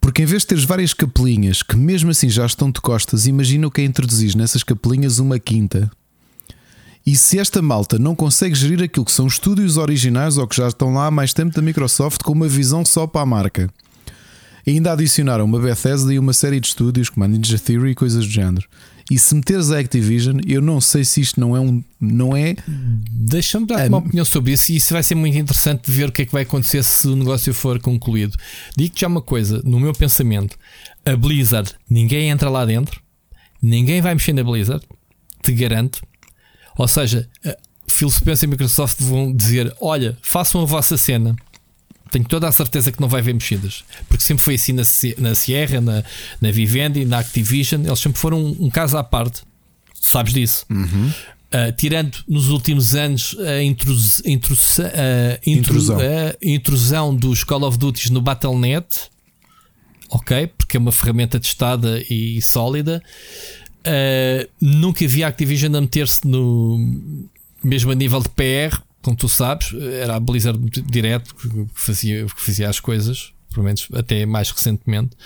Porque 0.01 0.23
em 0.23 0.27
vez 0.27 0.43
de 0.43 0.49
teres 0.49 0.65
várias 0.65 0.93
capelinhas 0.93 1.63
que 1.63 1.77
mesmo 1.77 2.11
assim 2.11 2.29
já 2.29 2.45
estão 2.45 2.71
de 2.71 2.81
costas, 2.81 3.27
imagina 3.27 3.67
o 3.67 3.71
que 3.71 3.81
é 3.81 3.85
introduzir 3.85 4.35
nessas 4.37 4.65
capelinhas 4.65 5.21
uma 5.21 5.39
quinta 5.39 5.91
e 7.05 7.17
se 7.17 7.39
esta 7.39 7.61
malta 7.61 7.99
não 7.99 8.15
consegue 8.15 8.55
gerir 8.55 8.83
aquilo 8.83 9.05
que 9.05 9.13
são 9.13 9.27
estúdios 9.27 9.77
originais 9.77 10.39
ou 10.39 10.47
que 10.47 10.57
já 10.57 10.69
estão 10.69 10.95
lá 10.95 11.07
há 11.07 11.11
mais 11.11 11.35
tempo 11.35 11.55
da 11.55 11.61
Microsoft 11.61 12.23
com 12.23 12.33
uma 12.33 12.47
visão 12.47 12.85
só 12.85 13.09
para 13.09 13.23
a 13.23 13.27
marca, 13.27 13.69
ainda 14.71 14.93
adicionaram 14.93 15.45
uma 15.45 15.59
Bethesda 15.59 16.13
e 16.13 16.19
uma 16.19 16.33
série 16.33 16.61
de 16.61 16.69
estúdios 16.69 17.09
como 17.09 17.25
a 17.25 17.29
Ninja 17.29 17.59
Theory 17.59 17.91
e 17.91 17.95
coisas 17.95 18.25
do 18.25 18.31
género. 18.31 18.67
E 19.11 19.19
se 19.19 19.35
meteres 19.35 19.71
a 19.71 19.79
Activision, 19.79 20.39
eu 20.47 20.63
não 20.63 20.81
sei 20.81 21.05
se 21.05 21.21
isto 21.21 21.39
não 21.41 21.57
é 21.57 21.61
um. 21.61 21.83
Não 22.01 22.37
é. 22.37 22.55
Deixa-me 23.11 23.67
dar 23.67 23.87
uma 23.89 23.99
opinião 23.99 24.25
sobre 24.25 24.53
isso 24.53 24.73
e 24.73 24.77
isso 24.77 24.93
vai 24.93 25.03
ser 25.03 25.15
muito 25.15 25.37
interessante 25.37 25.91
ver 25.91 26.09
o 26.09 26.13
que 26.13 26.23
é 26.23 26.27
que 26.27 26.33
vai 26.33 26.43
acontecer 26.43 26.83
se 26.83 27.09
o 27.09 27.17
negócio 27.17 27.53
for 27.53 27.81
concluído. 27.81 28.39
Digo-te 28.77 29.01
já 29.01 29.09
uma 29.09 29.21
coisa, 29.21 29.61
no 29.65 29.81
meu 29.81 29.93
pensamento, 29.93 30.57
a 31.05 31.17
Blizzard, 31.17 31.75
ninguém 31.91 32.31
entra 32.31 32.49
lá 32.49 32.65
dentro, 32.65 33.03
ninguém 33.61 34.01
vai 34.01 34.15
mexer 34.15 34.33
na 34.33 34.45
Blizzard, 34.45 34.83
te 35.43 35.53
garanto. 35.53 36.01
Ou 36.79 36.89
seja, 36.89 37.29
Phil 37.87 38.11
Spencer 38.11 38.49
e 38.49 38.51
Microsoft 38.51 38.99
vão 39.01 39.35
dizer: 39.35 39.75
olha, 39.81 40.17
façam 40.23 40.63
a 40.63 40.65
vossa 40.65 40.97
cena. 40.97 41.37
Tenho 42.13 42.27
toda 42.27 42.47
a 42.47 42.53
certeza 42.53 42.93
que 42.93 43.01
não 43.01 43.09
vai 43.09 43.23
haver 43.23 43.33
mexidas, 43.33 43.85
porque 44.07 44.23
sempre 44.23 44.45
foi 44.45 44.57
assim 44.57 44.75
na, 44.75 44.83
na 45.17 45.35
Sierra, 45.35 45.81
na, 45.81 46.05
na 46.43 46.51
Vivendi, 46.51 47.07
na 47.07 47.19
Activision, 47.19 47.87
eles 47.87 47.99
sempre 47.99 48.19
foram 48.19 48.39
um, 48.39 48.67
um 48.67 48.71
caso 48.71 48.99
à 48.99 49.03
parte. 49.03 49.41
Sabes 49.99 50.35
disso? 50.35 50.67
Uhum. 50.69 51.07
Uh, 51.07 51.73
tirando 51.75 52.19
nos 52.29 52.51
últimos 52.51 52.95
anos 52.95 53.35
a, 53.39 53.63
intrus, 53.63 54.21
intrus, 54.27 54.79
uh, 54.79 54.83
intru, 55.47 55.77
intrusão. 55.79 55.97
Uh, 55.97 56.37
intrusão 56.43 57.17
dos 57.17 57.45
Call 57.45 57.63
of 57.63 57.79
Duty 57.79 58.13
no 58.13 58.21
Battle.net, 58.21 59.09
ok? 60.11 60.49
Porque 60.49 60.77
é 60.77 60.81
uma 60.81 60.93
ferramenta 60.93 61.41
testada 61.41 62.05
e 62.11 62.43
sólida. 62.43 63.03
Uh, 63.87 64.47
nunca 64.61 65.09
vi 65.09 65.25
a 65.25 65.29
Activision 65.29 65.75
a 65.77 65.81
meter-se 65.81 66.29
no 66.29 66.79
mesmo 67.65 67.91
a 67.91 67.95
nível 67.95 68.21
de 68.21 68.29
PR, 68.29 68.83
como 69.03 69.17
tu 69.17 69.29
sabes, 69.29 69.75
era 70.01 70.17
a 70.17 70.21
Blizzard 70.21 70.59
direto 70.83 71.35
que 71.35 71.67
fazia, 71.75 72.25
que 72.25 72.41
fazia 72.41 72.69
as 72.69 72.81
coisas, 72.81 73.33
pelo 73.53 73.65
menos 73.65 73.89
até 73.93 74.25
mais 74.25 74.51
recentemente. 74.51 75.17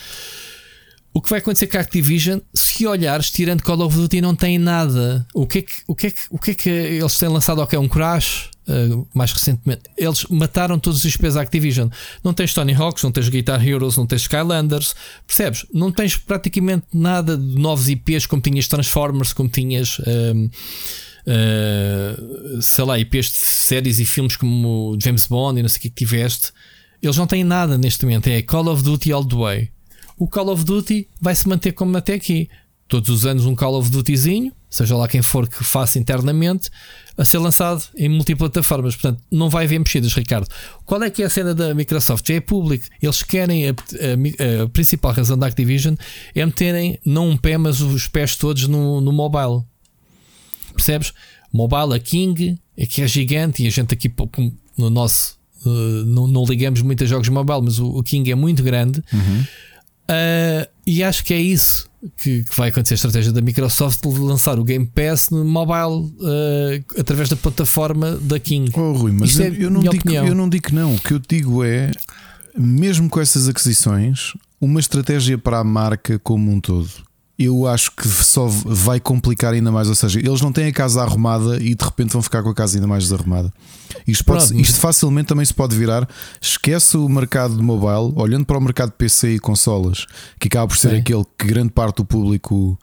O 1.17 1.23
que 1.23 1.31
vai 1.31 1.39
acontecer 1.39 1.67
com 1.67 1.79
a 1.79 1.81
Activision, 1.81 2.41
se 2.53 2.87
olhares, 2.87 3.31
tirando 3.31 3.63
Call 3.63 3.81
of 3.81 3.97
Duty, 3.97 4.21
não 4.21 4.37
tem 4.37 4.59
nada. 4.59 5.27
O 5.33 5.47
que 5.47 5.61
é 5.61 5.63
que, 5.63 5.73
o 5.87 5.95
que, 5.95 6.09
é 6.09 6.11
que, 6.11 6.21
o 6.29 6.39
que, 6.39 6.51
é 6.51 6.55
que 6.55 6.69
eles 6.69 7.17
têm 7.17 7.31
lançado? 7.31 7.63
Ok, 7.63 7.79
um 7.79 7.89
Crash, 7.89 8.51
uh, 8.69 9.09
mais 9.15 9.33
recentemente. 9.33 9.85
Eles 9.97 10.27
mataram 10.29 10.79
todos 10.79 11.03
os 11.03 11.15
IPs 11.15 11.33
da 11.33 11.41
Activision. 11.41 11.89
Não 12.23 12.35
tens 12.35 12.53
Tony 12.53 12.75
Hawks, 12.75 13.03
não 13.03 13.11
tens 13.11 13.31
Guitar 13.31 13.67
Heroes, 13.67 13.97
não 13.97 14.07
tens 14.07 14.23
Skylanders. 14.23 14.95
Percebes? 15.27 15.65
Não 15.73 15.91
tens 15.91 16.17
praticamente 16.17 16.85
nada 16.93 17.35
de 17.35 17.59
novos 17.59 17.89
IPs 17.89 18.27
como 18.27 18.43
tinhas 18.43 18.69
Transformers, 18.69 19.33
como 19.33 19.49
tinhas. 19.49 19.99
Um, 20.07 20.51
uh, 21.27 22.63
sei 22.63 22.85
lá, 22.85 22.99
IPs 22.99 23.27
de 23.27 23.37
séries 23.37 23.99
e 23.99 24.05
filmes 24.05 24.37
como 24.37 24.97
James 25.03 25.27
Bond 25.27 25.59
e 25.59 25.63
não 25.63 25.69
sei 25.69 25.79
o 25.79 25.83
que, 25.83 25.91
que 25.91 25.97
tiveste. 25.97 26.53
Eles 27.03 27.17
não 27.17 27.27
têm 27.27 27.45
nada 27.45 27.77
neste 27.77 28.05
momento. 28.05 28.29
É 28.29 28.43
Call 28.43 28.69
of 28.69 28.83
Duty 28.83 29.13
all 29.13 29.25
the 29.25 29.37
way 29.37 29.71
o 30.19 30.27
Call 30.27 30.49
of 30.49 30.65
Duty 30.65 31.09
vai 31.21 31.35
se 31.35 31.49
manter 31.49 31.73
como 31.73 31.97
até 31.97 32.15
aqui. 32.15 32.49
Todos 32.89 33.09
os 33.11 33.27
anos 33.27 33.45
um 33.45 33.55
Call 33.55 33.75
of 33.75 33.91
Dutyzinho, 33.91 34.53
seja 34.71 34.97
lá 34.97 35.09
quem 35.09 35.21
for 35.21 35.49
que 35.49 35.65
faça 35.65 35.99
internamente, 35.99 36.71
a 37.19 37.25
ser 37.25 37.39
lançado 37.39 37.83
em 37.97 38.09
multiplataformas. 38.09 38.95
Portanto, 38.95 39.23
não 39.31 39.51
vai 39.51 39.65
haver 39.65 39.79
mexidas, 39.79 40.15
Ricardo. 40.15 40.49
Qual 40.85 41.03
é 41.03 41.11
que 41.11 41.23
é 41.23 41.27
a 41.27 41.31
cena 41.31 41.53
da 41.53 41.75
Microsoft? 41.75 42.27
Já 42.27 42.35
é 42.35 42.41
público. 42.41 42.87
Eles 43.03 43.25
querem 43.25 43.69
a, 43.69 43.73
a, 43.73 44.65
a, 44.65 44.69
principal 44.69 45.13
razão 45.13 45.37
da 45.37 45.49
Activision 45.49 45.97
é 46.35 46.47
meterem 46.47 46.99
não 47.05 47.29
um 47.29 47.37
pé, 47.37 47.59
mas 47.59 47.81
os 47.81 48.07
pés 48.07 48.37
todos 48.37 48.69
no, 48.69 49.01
no 49.01 49.13
mobile. 49.13 49.65
Percebes? 50.77 51.13
Mobile, 51.53 51.95
a 51.95 51.99
King, 51.99 52.59
é 52.77 52.87
que 52.87 53.03
é 53.03 53.09
gigante 53.09 53.63
e 53.63 53.67
a 53.67 53.71
gente 53.71 53.93
aqui 53.93 54.13
no 54.77 54.91
nosso. 54.91 55.37
Uh, 55.65 56.05
não, 56.05 56.29
não 56.29 56.45
ligamos 56.45 56.83
muito 56.83 57.03
a 57.03 57.07
jogos 57.07 57.29
mobile, 57.29 57.63
mas 57.63 57.79
o, 57.79 57.87
o 57.89 58.03
King 58.03 58.31
é 58.31 58.35
muito 58.35 58.63
grande. 58.63 59.03
Uhum. 59.13 59.41
Uh, 60.09 60.69
e 60.87 61.03
acho 61.03 61.25
que 61.25 61.35
é 61.35 61.41
isso 61.41 61.89
que, 62.17 62.45
que, 62.45 62.57
vai 62.57 62.69
acontecer 62.69 62.95
a 62.95 62.97
estratégia 62.97 63.33
da 63.33 63.41
Microsoft 63.41 64.01
de 64.03 64.19
lançar 64.21 64.59
o 64.59 64.65
Game 64.65 64.87
Pass 64.87 65.31
no 65.31 65.45
mobile 65.45 66.15
uh, 66.21 67.01
através 67.01 67.29
da 67.29 67.37
plataforma 67.37 68.13
da 68.17 68.39
King. 68.39 68.71
Oh, 68.75 68.93
Rui, 68.93 69.13
mas 69.13 69.39
eu, 69.39 69.47
é 69.47 69.57
eu, 69.59 69.71
não 69.71 69.81
digo, 69.81 70.11
eu 70.11 70.35
não 70.35 70.49
digo 70.49 70.69
que 70.69 70.75
não. 70.75 70.95
O 70.95 71.01
que 71.01 71.15
eu 71.15 71.19
digo 71.19 71.65
é, 71.65 71.91
mesmo 72.57 73.09
com 73.09 73.21
essas 73.21 73.49
aquisições, 73.49 74.35
uma 74.61 74.79
estratégia 74.79 75.37
para 75.37 75.59
a 75.59 75.65
marca 75.65 76.19
como 76.19 76.53
um 76.53 76.61
todo 76.61 76.89
eu 77.39 77.67
acho 77.67 77.91
que 77.93 78.09
só 78.09 78.47
vai 78.47 78.99
complicar 78.99 79.53
ainda 79.53 79.71
mais. 79.71 79.89
Ou 79.89 79.95
seja, 79.95 80.19
eles 80.19 80.41
não 80.41 80.53
têm 80.53 80.67
a 80.69 80.73
casa 80.73 81.03
arrumada 81.03 81.57
e 81.57 81.75
de 81.75 81.85
repente 81.85 82.13
vão 82.13 82.23
ficar 82.23 82.43
com 82.43 82.49
a 82.49 82.55
casa 82.55 82.77
ainda 82.77 82.87
mais 82.87 83.05
desarrumada. 83.05 83.53
Isto, 84.07 84.25
pode, 84.25 84.61
isto 84.61 84.79
facilmente 84.81 85.29
também 85.29 85.45
se 85.45 85.53
pode 85.53 85.77
virar. 85.77 86.09
Esquece 86.41 86.97
o 86.97 87.09
mercado 87.09 87.57
de 87.57 87.63
mobile, 87.63 88.13
olhando 88.17 88.47
para 88.47 88.57
o 88.57 88.61
mercado 88.61 88.91
de 88.91 88.97
PC 88.97 89.35
e 89.35 89.39
consolas, 89.39 90.07
que 90.41 90.49
acaba 90.49 90.69
por 90.69 90.77
ser 90.77 90.91
Sim. 90.91 90.97
aquele 90.97 91.25
que 91.39 91.47
grande 91.47 91.71
parte 91.71 91.97
do 91.97 92.05
público 92.05 92.79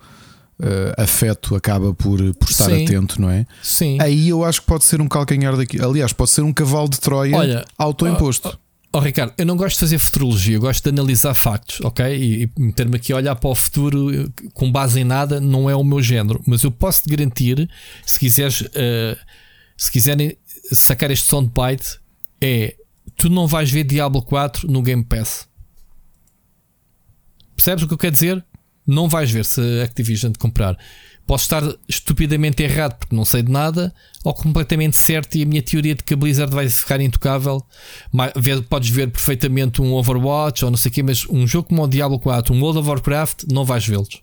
uh, 0.59 1.01
afeto 1.01 1.55
acaba 1.55 1.93
por, 1.93 2.19
por 2.35 2.49
estar 2.49 2.65
Sim. 2.65 2.83
atento, 2.83 3.19
não 3.19 3.29
é? 3.29 3.45
Sim. 3.61 3.97
Aí 3.99 4.29
eu 4.29 4.43
acho 4.43 4.61
que 4.61 4.67
pode 4.67 4.83
ser 4.83 5.01
um 5.01 5.07
calcanhar 5.07 5.55
daqui. 5.57 5.81
Aliás, 5.81 6.13
pode 6.13 6.29
ser 6.29 6.41
um 6.41 6.53
cavalo 6.53 6.89
de 6.89 6.99
Troia 6.99 7.35
Olha, 7.35 7.65
autoimposto. 7.77 8.57
Oh, 8.95 8.99
Ricardo, 8.99 9.33
eu 9.39 9.45
não 9.47 9.57
gosto 9.57 9.73
de 9.73 9.79
fazer 9.79 9.97
futurologia, 9.97 10.55
eu 10.55 10.61
gosto 10.61 10.83
de 10.83 10.89
analisar 10.89 11.33
factos, 11.33 11.81
ok? 11.81 12.15
E, 12.15 12.43
e 12.43 12.51
meter-me 12.55 12.95
aqui 12.97 13.11
a 13.11 13.15
olhar 13.15 13.35
para 13.35 13.49
o 13.49 13.55
futuro 13.55 14.13
eh, 14.13 14.29
com 14.53 14.71
base 14.71 14.99
em 14.99 15.03
nada 15.03 15.41
não 15.41 15.67
é 15.67 15.75
o 15.75 15.83
meu 15.83 15.99
género, 15.99 16.39
mas 16.45 16.61
eu 16.61 16.69
posso 16.69 17.01
te 17.01 17.09
garantir, 17.09 17.67
se 18.05 18.19
quiseres, 18.19 18.61
uh, 18.61 19.17
se 19.75 19.91
quiserem 19.91 20.37
sacar 20.71 21.09
este 21.09 21.27
soundbite, 21.27 21.99
é 22.39 22.75
tu 23.17 23.31
não 23.31 23.47
vais 23.47 23.71
ver 23.71 23.83
Diablo 23.83 24.21
4 24.21 24.71
no 24.71 24.83
Game 24.83 25.03
Pass. 25.03 25.47
Percebes 27.55 27.85
o 27.85 27.87
que 27.87 27.95
eu 27.95 27.97
quero 27.97 28.13
dizer? 28.13 28.45
Não 28.85 29.09
vais 29.09 29.31
ver 29.31 29.43
se 29.43 29.59
a 29.81 29.85
Activision 29.85 30.31
te 30.31 30.37
comprar. 30.37 30.77
Posso 31.25 31.45
estar 31.45 31.63
estupidamente 31.87 32.61
errado 32.61 32.97
porque 32.97 33.15
não 33.15 33.23
sei 33.23 33.41
de 33.41 33.51
nada, 33.51 33.93
ou 34.23 34.33
completamente 34.33 34.97
certo 34.97 35.35
e 35.35 35.43
a 35.43 35.45
minha 35.45 35.61
teoria 35.61 35.95
de 35.95 36.03
que 36.03 36.13
a 36.13 36.17
Blizzard 36.17 36.53
vai 36.53 36.69
ficar 36.69 36.99
intocável. 36.99 37.65
Podes 38.69 38.89
ver 38.89 39.09
perfeitamente 39.09 39.81
um 39.81 39.93
Overwatch 39.93 40.65
ou 40.65 40.71
não 40.71 40.77
sei 40.77 40.91
o 40.91 40.93
quê, 40.93 41.03
mas 41.03 41.25
um 41.29 41.47
jogo 41.47 41.69
como 41.69 41.83
o 41.83 41.87
Diablo 41.87 42.19
4, 42.19 42.53
um 42.53 42.61
World 42.61 42.79
of 42.79 42.89
Warcraft, 42.89 43.43
não 43.49 43.63
vais 43.63 43.87
vê-los. 43.87 44.21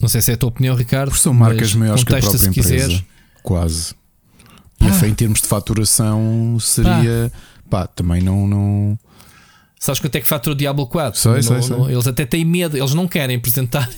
Não 0.00 0.08
sei 0.08 0.20
se 0.20 0.30
é 0.30 0.34
a 0.34 0.36
tua 0.36 0.48
opinião, 0.50 0.76
Ricardo. 0.76 1.10
Porque 1.10 1.22
são 1.22 1.34
marcas 1.34 1.74
maiores 1.74 2.04
que 2.04 2.14
a 2.14 2.18
própria 2.18 2.36
empresa. 2.36 2.52
Quiseres. 2.52 3.04
Quase. 3.42 3.94
E 4.80 4.86
ah. 4.86 5.08
em 5.08 5.14
termos 5.14 5.40
de 5.40 5.48
faturação 5.48 6.56
seria. 6.60 7.32
Pá, 7.68 7.86
também 7.86 8.22
não, 8.22 8.46
não. 8.46 8.98
Sabes 9.78 10.00
quanto 10.00 10.16
é 10.16 10.20
que 10.20 10.26
fatura 10.26 10.54
o 10.54 10.56
Diablo 10.56 10.86
4? 10.86 11.20
Sei, 11.20 11.32
não, 11.32 11.42
sei, 11.42 11.62
sei. 11.62 11.76
eles 11.92 12.06
até 12.06 12.24
têm 12.24 12.44
medo, 12.44 12.76
eles 12.76 12.94
não 12.94 13.06
querem 13.06 13.36
apresentar 13.36 13.88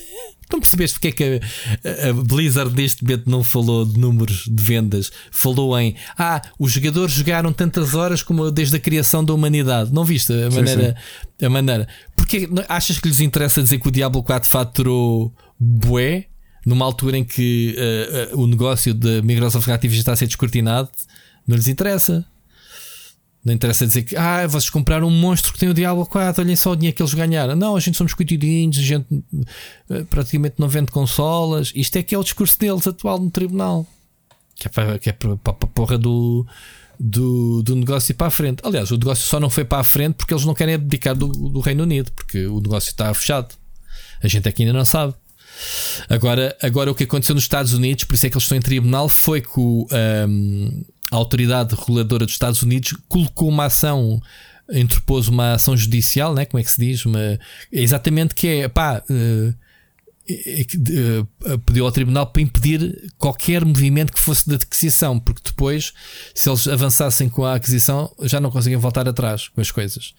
não 0.51 0.61
percebeste 0.61 0.99
porque 0.99 1.09
é 1.09 1.13
que 1.13 1.41
a, 2.09 2.13
Blizzard 2.13 2.75
neste 2.75 3.05
momento 3.05 3.31
não 3.31 3.45
falou 3.45 3.85
de 3.85 3.99
números 3.99 4.45
de 4.47 4.63
vendas? 4.63 5.11
Falou 5.31 5.79
em 5.79 5.95
ah, 6.19 6.43
os 6.59 6.73
jogadores 6.73 7.13
jogaram 7.13 7.53
tantas 7.53 7.95
horas 7.95 8.23
como 8.23 8.51
desde 8.51 8.77
a 8.77 8.81
criação 8.81 9.25
da 9.25 9.33
humanidade. 9.33 9.93
Não 9.93 10.05
viste 10.05 10.33
a 10.33 10.51
maneira? 10.51 10.89
Sim, 10.89 10.95
sim. 11.39 11.47
A 11.47 11.51
maneira. 11.51 11.89
Porque 12.17 12.49
achas 12.69 12.99
que 12.99 13.09
lhes 13.09 13.21
interessa 13.21 13.63
dizer 13.63 13.79
que 13.79 13.89
o 13.89 13.93
Diablo 13.93 14.23
4 14.23 14.49
faturou 14.49 15.35
bué? 15.59 16.27
numa 16.67 16.85
altura 16.85 17.17
em 17.17 17.25
que 17.25 17.75
uh, 18.33 18.37
uh, 18.37 18.43
o 18.43 18.47
negócio 18.47 18.93
da 18.93 19.23
Microsoft 19.23 19.69
Activision 19.69 20.01
está 20.01 20.13
a 20.13 20.17
ser 20.17 20.27
descortinado, 20.27 20.91
não 21.47 21.57
lhes 21.57 21.69
interessa. 21.69 22.25
Não 23.43 23.55
interessa 23.55 23.87
dizer 23.87 24.03
que 24.03 24.17
ah, 24.17 24.47
vocês 24.47 24.69
compraram 24.69 25.09
um 25.09 25.11
monstro 25.11 25.53
que 25.55 25.59
tem 25.59 25.69
o 25.69 25.75
Diablo 25.75 26.05
4, 26.05 26.43
olhem 26.43 26.57
só 26.57 26.73
o 26.73 26.77
dinheiro 26.77 26.95
que 26.95 27.03
eles 27.03 27.15
ganharam. 27.15 27.57
Não, 27.57 27.75
a 27.75 27.81
gente 27.81 27.97
somos 27.97 28.13
coitadinhos, 28.13 28.77
a 28.79 28.83
gente 28.83 29.07
uh, 29.15 30.05
praticamente 30.11 30.57
não 30.59 30.69
vende 30.69 30.91
consolas. 30.91 31.73
Isto 31.75 31.97
é 31.97 32.03
que 32.03 32.15
é 32.15 32.19
o 32.19 32.23
discurso 32.23 32.59
deles 32.59 32.87
atual 32.87 33.19
no 33.19 33.31
tribunal. 33.31 33.87
Que 34.55 34.67
é 34.67 34.71
para, 34.71 34.99
que 34.99 35.09
é 35.09 35.13
para, 35.13 35.33
a 35.33 35.53
porra 35.55 35.97
do, 35.97 36.47
do, 36.99 37.63
do 37.63 37.77
negócio 37.77 38.13
ir 38.13 38.15
para 38.15 38.27
a 38.27 38.31
frente. 38.31 38.61
Aliás, 38.63 38.91
o 38.91 38.99
negócio 38.99 39.25
só 39.27 39.41
não 39.41 39.49
foi 39.49 39.65
para 39.65 39.79
a 39.79 39.85
frente 39.85 40.17
porque 40.17 40.35
eles 40.35 40.45
não 40.45 40.53
querem 40.53 40.75
abdicar 40.75 41.17
do, 41.17 41.29
do 41.29 41.61
Reino 41.61 41.85
Unido, 41.85 42.13
porque 42.13 42.47
o 42.47 42.61
negócio 42.61 42.91
está 42.91 43.13
fechado. 43.15 43.55
A 44.23 44.29
gente 44.29 44.47
aqui 44.47 44.65
ainda 44.65 44.75
não 44.75 44.85
sabe. 44.85 45.15
Agora, 46.11 46.57
agora 46.63 46.91
o 46.91 46.95
que 46.95 47.05
aconteceu 47.05 47.35
nos 47.35 47.45
Estados 47.45 47.73
Unidos, 47.73 48.05
por 48.05 48.15
isso 48.15 48.27
é 48.27 48.31
que 48.31 48.37
eles 48.37 48.45
estão 48.45 48.59
em 48.59 48.61
tribunal, 48.61 49.09
foi 49.09 49.41
que 49.41 49.59
o, 49.59 49.87
um, 50.29 50.85
a 51.11 51.17
autoridade 51.17 51.75
reguladora 51.75 52.25
dos 52.25 52.35
Estados 52.35 52.63
Unidos 52.63 52.95
colocou 53.09 53.49
uma 53.49 53.67
ação, 53.67 54.23
interpôs 54.71 55.29
uma 55.29 55.55
ação 55.55 55.77
judicial, 55.77 56.35
né? 56.35 56.45
como 56.45 56.61
é 56.61 56.65
que 56.65 56.71
se 56.71 56.81
diz? 56.81 57.05
Uma, 57.05 57.39
exatamente 57.73 58.35
que 58.35 58.47
é 58.47 58.69
pá. 58.69 59.03
Uh, 59.11 59.55
pediu 61.67 61.85
ao 61.85 61.93
tribunal 61.93 62.27
para 62.27 62.43
impedir 62.43 63.11
qualquer 63.19 63.65
movimento 63.65 64.13
que 64.13 64.21
fosse 64.21 64.49
de 64.49 64.55
aquisição, 64.55 65.19
porque 65.19 65.41
depois, 65.45 65.93
se 66.35 66.49
eles 66.49 66.69
avançassem 66.69 67.29
com 67.29 67.45
a 67.45 67.55
aquisição, 67.55 68.13
já 68.23 68.41
não 68.41 68.51
conseguiam 68.51 68.81
voltar 68.81 69.09
atrás 69.09 69.49
com 69.49 69.61
as 69.61 69.71
coisas. 69.71 70.15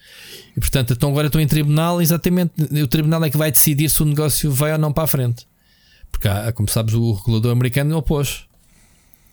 E 0.56 0.60
portanto, 0.60 0.92
então 0.92 1.10
agora 1.10 1.28
estão 1.28 1.40
em 1.40 1.46
tribunal, 1.46 2.02
exatamente. 2.02 2.52
O 2.82 2.86
tribunal 2.86 3.24
é 3.24 3.30
que 3.30 3.36
vai 3.36 3.50
decidir 3.50 3.88
se 3.88 4.02
o 4.02 4.04
negócio 4.04 4.50
vai 4.50 4.72
ou 4.72 4.78
não 4.78 4.92
para 4.92 5.04
a 5.04 5.06
frente, 5.06 5.46
porque 6.10 6.28
há, 6.28 6.52
como 6.52 6.68
sabes, 6.68 6.94
o 6.94 7.12
regulador 7.12 7.52
americano 7.52 7.96
opôs. 7.96 8.44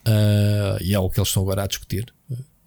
Uh, 0.10 0.82
e 0.84 0.94
é 0.94 1.00
o 1.00 1.10
que 1.10 1.20
eles 1.20 1.30
estão 1.30 1.44
agora 1.44 1.64
a 1.64 1.68
discutir. 1.68 2.12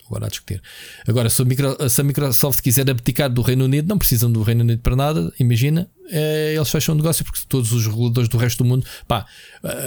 Agora 0.07 0.27
a 0.27 0.29
discutir. 0.29 0.61
Agora, 1.09 1.31
se 1.31 1.41
a, 1.41 1.45
Micro, 1.45 1.89
se 1.89 2.01
a 2.01 2.05
Microsoft 2.05 2.61
quiser 2.61 2.89
abdicar 2.91 3.31
do 3.31 3.41
Reino 3.41 3.65
Unido, 3.65 3.89
não 3.89 3.97
precisam 3.99 4.31
do 4.31 4.43
Reino 4.43 4.61
Unido 4.61 4.81
para 4.81 4.95
nada. 4.95 5.33
Imagina, 5.41 5.89
é, 6.11 6.55
eles 6.55 6.69
fecham 6.69 6.95
o 6.95 6.99
negócio 6.99 7.25
porque 7.25 7.41
todos 7.49 7.73
os 7.73 7.87
reguladores 7.87 8.29
do 8.29 8.37
resto 8.37 8.63
do 8.63 8.69
mundo, 8.69 8.85
pá, 9.09 9.27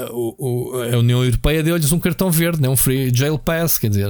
o, 0.09 0.35
o, 0.73 0.81
a 0.81 0.97
União 0.97 1.23
Europeia 1.23 1.61
deu-lhes 1.61 1.91
um 1.91 1.99
cartão 1.99 2.31
verde, 2.31 2.59
né, 2.59 2.67
um 2.67 2.75
free 2.75 3.13
jail 3.13 3.37
pass. 3.37 3.77
Quer 3.77 3.89
dizer, 3.89 4.09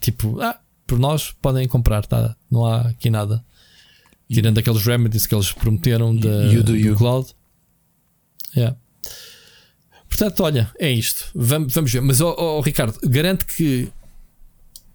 tipo, 0.00 0.40
ah, 0.40 0.60
por 0.86 0.98
nós 0.98 1.32
podem 1.42 1.66
comprar, 1.66 2.06
tá? 2.06 2.36
não 2.50 2.64
há 2.64 2.82
aqui 2.82 3.10
nada. 3.10 3.44
Tirando 4.30 4.58
aqueles 4.58 4.84
remedies 4.84 5.26
que 5.26 5.34
eles 5.34 5.50
prometeram 5.50 6.14
da, 6.14 6.28
you 6.52 6.62
do, 6.62 6.76
you. 6.76 6.92
do 6.92 6.98
cloud. 6.98 7.28
Yeah. 8.56 8.76
Portanto, 10.08 10.40
olha, 10.42 10.70
é 10.78 10.90
isto. 10.90 11.30
Vamos, 11.34 11.72
vamos 11.72 11.92
ver. 11.92 12.00
Mas, 12.00 12.20
oh, 12.20 12.34
oh, 12.36 12.60
Ricardo, 12.60 12.98
garanto 13.04 13.46
que 13.46 13.90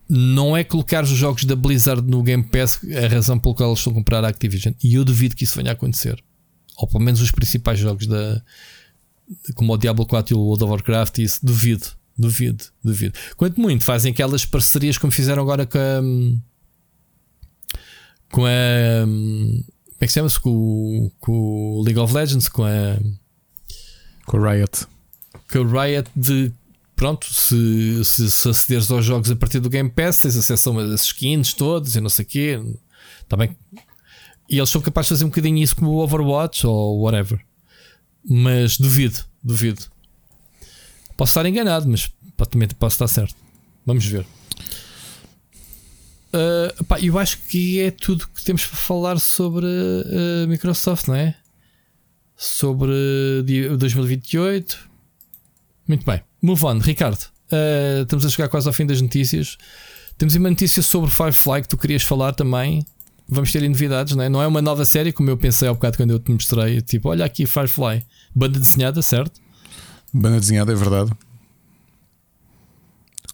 não 0.09 0.55
é 0.55 0.63
colocar 0.63 1.03
os 1.03 1.09
jogos 1.09 1.45
da 1.45 1.55
Blizzard 1.55 2.01
no 2.07 2.21
Game 2.21 2.43
Pass 2.43 2.79
a 3.03 3.07
razão 3.07 3.39
pela 3.39 3.55
qual 3.55 3.69
eles 3.69 3.79
estão 3.79 3.93
a 3.93 3.95
comprar 3.95 4.23
a 4.25 4.27
Activision. 4.27 4.73
E 4.83 4.95
eu 4.95 5.05
duvido 5.05 5.35
que 5.35 5.43
isso 5.43 5.55
venha 5.55 5.71
a 5.71 5.73
acontecer. 5.73 6.21
Ou 6.77 6.87
pelo 6.87 7.03
menos 7.03 7.21
os 7.21 7.31
principais 7.31 7.79
jogos 7.79 8.07
da. 8.07 8.41
Como 9.55 9.73
o 9.73 9.77
Diablo 9.77 10.05
4 10.05 10.33
e 10.33 10.37
o 10.37 10.41
World 10.41 10.63
of 10.65 10.71
Warcraft, 10.71 11.19
isso 11.19 11.39
duvido, 11.45 11.87
duvido, 12.17 12.65
duvido. 12.83 13.17
Quanto 13.37 13.59
muito 13.59 13.83
fazem 13.83 14.11
aquelas 14.11 14.45
parcerias 14.45 14.97
como 14.97 15.11
fizeram 15.11 15.41
agora 15.41 15.65
com 15.65 15.77
a. 15.77 16.01
Com 18.29 18.45
a. 18.45 19.05
Como 19.05 19.97
é 20.01 20.05
que 20.05 20.07
se 20.07 20.15
chama-se? 20.15 20.39
Com, 20.39 21.11
com 21.19 21.31
o 21.77 21.83
League 21.83 21.99
of 21.99 22.13
Legends, 22.13 22.49
com 22.49 22.63
a. 22.63 22.99
Com 24.25 24.37
o 24.37 24.49
Riot 24.49 24.92
que 25.47 25.57
o 25.57 25.67
Riot 25.67 26.09
de 26.15 26.51
pronto, 26.95 27.25
se, 27.33 28.03
se, 28.05 28.31
se 28.31 28.49
acederes 28.49 28.89
aos 28.89 29.05
jogos 29.05 29.29
a 29.29 29.35
partir 29.35 29.59
do 29.59 29.69
Game 29.69 29.89
Pass, 29.89 30.21
tens 30.21 30.37
acesso 30.37 30.79
a 30.79 30.83
as 30.83 31.05
skins 31.05 31.53
todas 31.53 31.95
e 31.95 32.01
não 32.01 32.09
sei 32.09 32.23
o 32.23 32.27
quê. 32.27 32.61
Também. 33.27 33.55
E 34.49 34.57
eles 34.57 34.69
são 34.69 34.81
capazes 34.81 35.07
de 35.07 35.15
fazer 35.15 35.25
um 35.25 35.29
bocadinho 35.29 35.57
isso 35.57 35.75
como 35.75 35.91
o 35.91 35.97
Overwatch 35.97 36.65
ou 36.65 37.01
whatever. 37.01 37.43
Mas 38.23 38.77
duvido, 38.77 39.19
duvido. 39.43 39.81
Posso 41.17 41.31
estar 41.31 41.45
enganado, 41.45 41.89
mas 41.89 42.09
também 42.49 42.67
posso 42.69 42.95
estar 42.95 43.07
certo. 43.07 43.35
Vamos 43.85 44.05
ver. 44.05 44.25
Uh, 46.33 46.83
pá, 46.85 46.99
eu 46.99 47.19
acho 47.19 47.37
que 47.43 47.79
é 47.79 47.91
tudo 47.91 48.27
que 48.27 48.43
temos 48.43 48.65
para 48.65 48.77
falar 48.77 49.19
sobre 49.19 49.65
a 49.65 50.45
uh, 50.45 50.47
Microsoft, 50.47 51.07
não 51.07 51.15
é? 51.15 51.35
Sobre 52.35 52.91
2028 53.77 54.92
muito 55.87 56.05
bem. 56.05 56.21
Move 56.41 56.65
on, 56.65 56.79
Ricardo. 56.79 57.21
Uh, 57.51 58.03
estamos 58.03 58.25
a 58.25 58.29
chegar 58.29 58.47
quase 58.47 58.67
ao 58.67 58.73
fim 58.73 58.85
das 58.85 59.01
notícias. 59.01 59.57
Temos 60.17 60.35
uma 60.35 60.49
notícia 60.49 60.81
sobre 60.81 61.09
Firefly 61.09 61.61
que 61.61 61.67
tu 61.67 61.77
querias 61.77 62.03
falar 62.03 62.33
também. 62.33 62.85
Vamos 63.27 63.51
ter 63.51 63.67
novidades, 63.67 64.15
não 64.15 64.23
é? 64.23 64.29
Não 64.29 64.41
é 64.41 64.47
uma 64.47 64.61
nova 64.61 64.85
série, 64.85 65.11
como 65.11 65.29
eu 65.29 65.37
pensei 65.37 65.67
há 65.67 65.73
bocado 65.73 65.97
quando 65.97 66.11
eu 66.11 66.19
te 66.19 66.31
mostrei. 66.31 66.81
Tipo, 66.81 67.09
olha 67.09 67.25
aqui 67.25 67.45
Firefly. 67.45 68.05
Banda 68.35 68.59
desenhada, 68.59 69.01
certo? 69.01 69.39
Banda 70.13 70.39
desenhada, 70.39 70.71
é 70.71 70.75
verdade. 70.75 71.11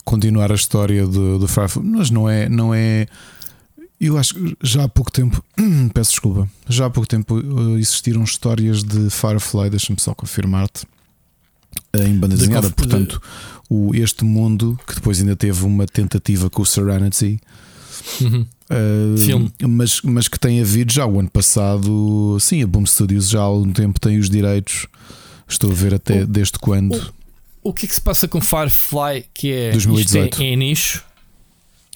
Continuar 0.04 0.52
a 0.52 0.56
história 0.56 1.06
do, 1.06 1.40
do 1.40 1.48
Firefly. 1.48 1.84
Mas 1.84 2.10
não 2.10 2.30
é, 2.30 2.48
não 2.50 2.74
é. 2.74 3.08
Eu 4.00 4.18
acho 4.18 4.34
que 4.34 4.58
já 4.64 4.86
há 4.86 4.90
pouco 4.90 5.12
tempo, 5.12 5.44
peço 5.94 6.12
desculpa, 6.12 6.50
já 6.70 6.86
há 6.86 6.90
pouco 6.90 7.08
tempo 7.08 7.36
uh, 7.36 7.78
existiram 7.78 8.24
histórias 8.24 8.82
de 8.82 9.10
Firefly, 9.10 9.70
deixa-me 9.70 10.00
só 10.00 10.16
confirmar-te 10.16 10.86
em 11.96 12.18
banda 12.18 12.36
desenhada. 12.36 12.70
Portanto, 12.70 13.22
o, 13.70 13.94
este 13.96 14.24
mundo 14.24 14.80
que 14.88 14.96
depois 14.96 15.20
ainda 15.20 15.36
teve 15.36 15.66
uma 15.66 15.86
tentativa 15.86 16.50
com 16.50 16.62
o 16.62 16.66
Serenity. 16.66 17.40
Uhum. 18.22 18.46
Uh, 18.70 19.18
Filme. 19.18 19.54
Mas, 19.68 20.02
mas 20.02 20.28
que 20.28 20.40
tem 20.40 20.62
havido 20.62 20.94
já 20.94 21.06
o 21.06 21.20
ano 21.20 21.30
passado. 21.30 22.38
Sim, 22.40 22.64
a 22.64 22.68
Boom 22.68 22.86
Studios 22.86 23.30
já 23.30 23.40
há 23.40 23.44
algum 23.44 23.72
tempo 23.72 24.00
tem 24.00 24.18
os 24.18 24.30
direitos. 24.30 24.88
Estou 25.48 25.72
a 25.72 25.74
ver 25.74 25.96
até 25.96 26.24
o, 26.24 26.28
desde 26.28 26.60
quando. 26.60 26.96
O, 27.64 27.70
o 27.70 27.74
que 27.74 27.86
é 27.86 27.90
que 27.90 27.96
se 27.96 28.02
passa 28.02 28.28
com 28.28 28.40
Firefly? 28.40 29.26
Que 29.34 29.52
é, 29.52 29.72
2018. 29.72 30.42
É, 30.42 30.54
é 30.54 30.56
nicho. 30.56 31.04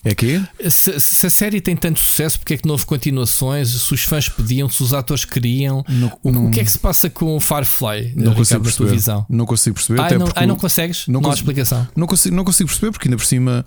É 0.06 0.14
que 0.14 0.42
se, 0.70 1.00
se, 1.00 1.26
a 1.26 1.30
série 1.30 1.62
tem 1.62 1.78
tanto 1.78 2.00
sucesso, 2.00 2.38
porque 2.38 2.56
é 2.56 2.58
que 2.58 2.66
não 2.66 2.74
houve 2.74 2.86
continuações? 2.86 3.70
Se 3.70 3.94
os 3.94 4.04
fãs 4.04 4.28
pediam, 4.28 4.68
se 4.68 4.84
os 4.84 4.94
atores 4.94 5.24
queriam, 5.24 5.84
o, 6.22 6.32
não, 6.32 6.48
o, 6.48 6.52
que 6.52 6.60
é 6.60 6.64
que 6.64 6.72
se 6.72 6.80
passa 6.80 7.10
com 7.10 7.38
o 7.38 7.40
Firefly? 7.40 8.14
Não 8.16 8.34
consigo 8.34 8.64
perceber. 8.64 9.26
Não 9.30 9.46
consigo 9.46 9.76
perceber. 9.76 10.02
Ai, 10.02 10.18
não, 10.18 10.28
ai, 10.36 10.46
não 10.46 10.58
consegues? 10.58 11.08
Não, 11.08 11.22
não 11.22 11.32
explicação. 11.32 11.88
Não 11.96 12.06
consigo, 12.06 12.36
não 12.36 12.44
consigo 12.44 12.70
perceber, 12.70 12.92
porque 12.92 13.08
ainda 13.08 13.16
por 13.16 13.26
cima 13.26 13.66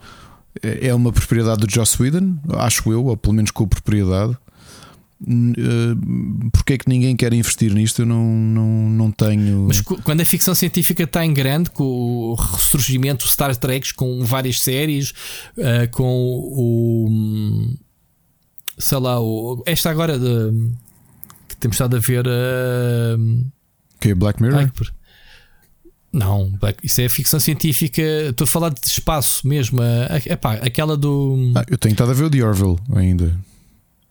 é, 0.63 0.89
é 0.89 0.95
uma 0.95 1.11
propriedade 1.11 1.65
do 1.65 1.71
Joss 1.73 2.01
Whedon, 2.01 2.37
acho 2.59 2.93
eu, 2.93 3.05
ou 3.07 3.17
pelo 3.17 3.35
menos 3.35 3.51
com 3.51 3.65
a 3.65 3.67
propriedade. 3.67 4.37
Eh, 5.25 5.95
porque 6.53 6.75
é 6.75 6.79
que 6.79 6.89
ninguém 6.89 7.17
quer 7.17 7.33
investir 7.33 7.73
nisto? 7.73 8.03
Eu 8.03 8.07
não, 8.07 8.25
não, 8.25 8.89
não 8.91 9.11
tenho. 9.11 9.67
Mas 9.67 9.81
quando 9.81 10.21
a 10.21 10.25
ficção 10.25 10.55
científica 10.55 11.05
está 11.05 11.25
em 11.25 11.33
grande, 11.33 11.71
com 11.71 11.85
o 11.85 12.35
ressurgimento 12.35 13.27
Star 13.27 13.57
Trek, 13.57 13.95
com 13.95 14.23
várias 14.25 14.61
séries, 14.61 15.11
uh, 15.57 15.91
com 15.91 16.07
o. 16.07 17.77
sei 18.79 18.99
lá, 18.99 19.21
o, 19.21 19.63
esta 19.65 19.91
agora 19.91 20.19
de, 20.19 20.71
que 21.49 21.57
temos 21.57 21.77
estado 21.77 21.97
a 21.97 22.01
ver. 22.01 22.27
Uh, 22.27 23.47
que 24.01 24.11
é 24.11 24.15
Black 24.15 24.43
Mirror? 24.43 24.59
Ai, 24.59 24.71
não, 26.13 26.59
isso 26.83 27.01
é 27.01 27.09
ficção 27.09 27.41
científica. 27.41 28.03
Estou 28.03 28.45
a 28.45 28.49
falar 28.49 28.71
de 28.71 28.87
espaço 28.87 29.47
mesmo. 29.47 29.81
Epá, 30.27 30.55
aquela 30.55 30.97
do. 30.97 31.53
Ah, 31.55 31.65
eu 31.69 31.77
tenho 31.77 31.93
estado 31.93 32.11
a 32.11 32.15
ver 32.15 32.25
o 32.25 32.31
The 32.31 32.43
Orville 32.43 32.77
ainda. 32.95 33.39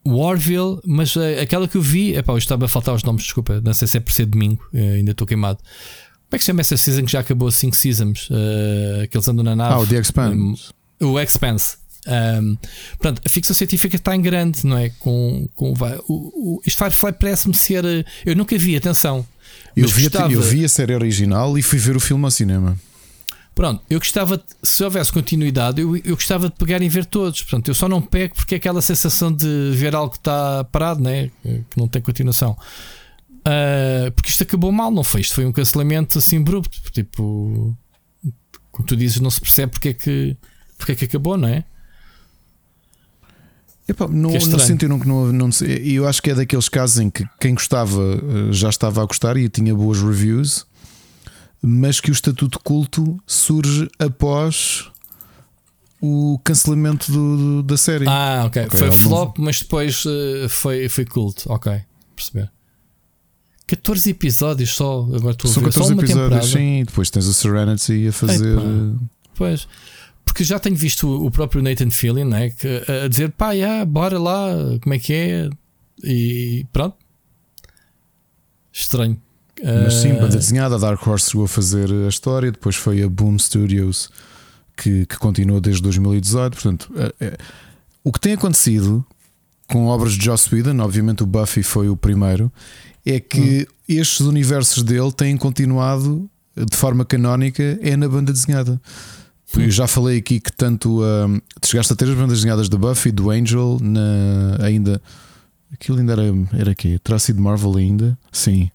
Warville, 0.06 0.80
mas 0.86 1.16
uh, 1.16 1.22
aquela 1.42 1.68
que 1.68 1.78
eu 1.78 1.82
vi, 1.82 2.16
epá, 2.16 2.38
estava 2.38 2.66
a 2.66 2.68
faltar 2.68 2.94
os 2.94 3.04
nomes, 3.04 3.24
desculpa, 3.24 3.60
não 3.62 3.74
sei 3.74 3.88
se 3.88 3.98
é 3.98 4.00
por 4.00 4.14
ser 4.14 4.26
domingo, 4.26 4.64
uh, 4.74 4.78
ainda 4.78 5.12
estou 5.12 5.26
queimado. 5.26 5.58
Como 5.58 6.36
é 6.36 6.38
que 6.38 6.44
se 6.44 6.48
chama 6.48 6.62
essa 6.62 6.78
season 6.78 7.06
que 7.06 7.12
já 7.12 7.20
acabou 7.20 7.50
5 7.52 7.76
seasons? 7.76 8.30
Uh, 8.30 9.08
que 9.10 9.18
eles 9.18 9.28
andam 9.28 9.44
na 9.44 9.56
nave. 9.56 9.74
Ah, 9.74 9.80
o 9.80 9.88
The 9.88 10.00
Expanse. 10.00 10.70
Um, 11.02 11.12
o 11.12 11.20
Expanse. 11.20 11.78
Um, 12.08 12.58
portanto, 12.98 13.22
a 13.26 13.30
ficção 13.30 13.56
científica 13.56 13.96
está 13.96 14.16
em 14.16 14.22
grande, 14.22 14.66
não 14.66 14.78
é? 14.78 14.90
Com, 15.00 15.48
com, 15.56 15.74
o, 16.08 16.14
o, 16.58 16.62
este 16.66 16.78
Firefly 16.78 17.14
parece-me 17.14 17.56
ser. 17.56 18.06
Eu 18.26 18.36
nunca 18.36 18.58
vi, 18.58 18.76
atenção. 18.76 19.26
Eu 19.76 19.88
vi, 19.88 20.04
gostava... 20.04 20.32
eu 20.32 20.42
vi 20.42 20.64
a 20.64 20.70
série 20.70 20.94
original 20.94 21.58
e 21.58 21.64
fui 21.64 21.80
ver 21.80 21.96
o 21.96 22.00
filme 22.00 22.24
ao 22.26 22.32
cinema. 22.32 22.78
Pronto, 23.56 23.82
eu 23.90 24.00
gostava, 24.00 24.38
de, 24.38 24.44
se 24.62 24.84
houvesse 24.84 25.14
continuidade, 25.14 25.82
eu, 25.82 25.96
eu 25.96 26.16
gostava 26.16 26.50
de 26.50 26.56
pegar 26.56 26.82
e 26.82 26.90
ver 26.90 27.06
todos. 27.06 27.42
Portanto, 27.42 27.70
eu 27.70 27.74
só 27.74 27.88
não 27.88 28.02
pego 28.02 28.36
porque 28.36 28.56
é 28.56 28.58
aquela 28.58 28.82
sensação 28.82 29.32
de 29.32 29.72
ver 29.74 29.96
algo 29.96 30.12
que 30.12 30.18
está 30.18 30.66
parado, 30.66 31.02
né? 31.02 31.32
que 31.42 31.78
não 31.78 31.88
tem 31.88 32.02
continuação. 32.02 32.58
Uh, 33.48 34.12
porque 34.12 34.30
isto 34.30 34.44
acabou 34.44 34.74
mal, 34.74 34.92
não 34.92 35.06
foi? 35.06 35.22
Isto 35.22 35.36
foi 35.36 35.46
um 35.46 35.54
cancelamento 35.54 36.18
assim 36.18 36.38
abrupto. 36.38 36.82
Tipo, 36.92 37.74
como 38.74 38.86
tu 38.86 38.94
dizes, 38.94 39.22
não 39.22 39.30
se 39.30 39.40
percebe 39.40 39.72
porque 39.72 39.90
é 39.90 39.94
que, 39.94 40.36
porque 40.78 40.92
é 40.92 40.96
que 40.96 41.06
acabou, 41.06 41.38
não 41.38 41.48
é? 41.48 41.64
Epá, 43.88 44.06
não, 44.08 44.32
é 44.32 44.40
não 44.40 44.60
sentiram 44.60 45.00
que 45.00 45.08
não, 45.08 45.32
não 45.32 45.50
Eu 45.82 46.08
acho 46.08 46.22
que 46.22 46.32
é 46.32 46.36
daqueles 46.36 46.68
casos 46.68 47.00
em 47.00 47.10
que 47.10 47.24
quem 47.40 47.54
gostava 47.54 48.02
eh, 48.02 48.52
já 48.52 48.68
estava 48.68 49.02
a 49.02 49.06
gostar 49.06 49.38
e 49.38 49.48
tinha 49.48 49.74
boas 49.76 50.02
reviews 50.02 50.66
mas 51.66 52.00
que 52.00 52.12
o 52.12 52.14
estatuto 52.14 52.60
culto 52.60 53.18
surge 53.26 53.90
após 53.98 54.92
o 56.00 56.40
cancelamento 56.44 57.12
do, 57.12 57.38
do, 57.38 57.64
da 57.64 57.76
série. 57.76 58.06
Ah, 58.08 58.44
ok. 58.46 58.66
okay 58.66 58.80
foi 58.80 58.92
flop, 58.92 59.40
mas 59.40 59.60
depois 59.62 60.06
uh, 60.06 60.48
foi, 60.48 60.88
foi 60.88 61.06
culto. 61.06 61.52
Ok, 61.52 61.82
perceber. 62.16 62.52
14 63.66 64.12
episódios 64.12 64.76
só. 64.76 65.08
Agora 65.12 65.32
estou 65.32 65.50
São 65.50 65.64
a 65.64 65.66
ver. 65.66 65.74
14 65.74 65.94
episódios, 65.94 66.52
sim. 66.52 66.84
Depois 66.86 67.10
tens 67.10 67.26
o 67.26 67.34
Serenity 67.34 68.08
a 68.10 68.12
fazer. 68.12 68.58
Pois. 69.34 69.68
Porque 70.24 70.44
já 70.44 70.60
tenho 70.60 70.76
visto 70.76 71.26
o 71.26 71.32
próprio 71.32 71.64
Nathan 71.64 71.90
Fillion 71.90 72.28
né, 72.28 72.52
que, 72.52 72.68
a 72.92 73.08
dizer 73.08 73.32
pá, 73.32 73.54
yeah, 73.54 73.86
bora 73.86 74.20
lá, 74.20 74.50
como 74.82 74.94
é 74.94 75.00
que 75.00 75.14
é? 75.14 75.50
E 76.04 76.66
pronto. 76.72 76.96
Estranho. 78.72 79.20
Mas 79.64 79.96
sim, 79.96 80.14
banda 80.14 80.38
desenhada, 80.38 80.76
a 80.76 80.78
Dark 80.78 81.06
Horse 81.06 81.32
chegou 81.32 81.46
a 81.46 81.48
fazer 81.48 81.90
a 81.92 82.10
história, 82.10 82.52
depois 82.52 82.76
foi 82.76 83.02
a 83.02 83.10
Boom 83.10 83.40
Studios 83.40 84.10
que, 84.76 85.06
que 85.06 85.18
continuou 85.18 85.62
desde 85.62 85.82
2018. 85.82 86.54
Portanto, 86.54 86.92
é, 86.98 87.14
é, 87.26 87.38
o 88.04 88.12
que 88.12 88.20
tem 88.20 88.34
acontecido 88.34 89.06
com 89.68 89.88
obras 89.88 90.14
de 90.14 90.26
Joss 90.26 90.54
Whedon, 90.54 90.80
obviamente 90.80 91.24
o 91.24 91.26
Buffy 91.26 91.64
foi 91.64 91.90
o 91.90 91.96
primeiro, 91.96 92.52
é 93.06 93.20
que 93.20 93.68
hum. 93.70 93.74
estes 93.88 94.20
universos 94.22 94.84
dele 94.84 95.12
têm 95.12 95.38
continuado 95.38 96.30
de 96.56 96.78
forma 96.78 97.04
canónica 97.04 97.78
é 97.82 97.98
na 97.98 98.08
banda 98.08 98.32
desenhada. 98.32 98.80
Eu 99.58 99.72
já 99.72 99.88
falei 99.88 100.18
aqui 100.18 100.40
que 100.40 100.52
tanto 100.52 101.02
um, 101.02 101.40
chegaste 101.64 101.94
a 101.94 101.96
ter 101.96 102.10
as 102.10 102.16
bandas 102.16 102.40
desenhadas 102.40 102.68
da 102.68 102.78
Buffy, 102.78 103.12
do 103.12 103.30
Angel, 103.30 103.78
na, 103.82 104.58
ainda 104.66 105.02
aquilo 105.72 106.00
ainda 106.00 106.14
era, 106.14 106.24
era 106.54 106.76
quê? 106.76 107.00
Terá 107.02 107.18
sido 107.20 107.42
Marvel 107.42 107.78
ainda? 107.78 108.18
Sim. 108.32 108.70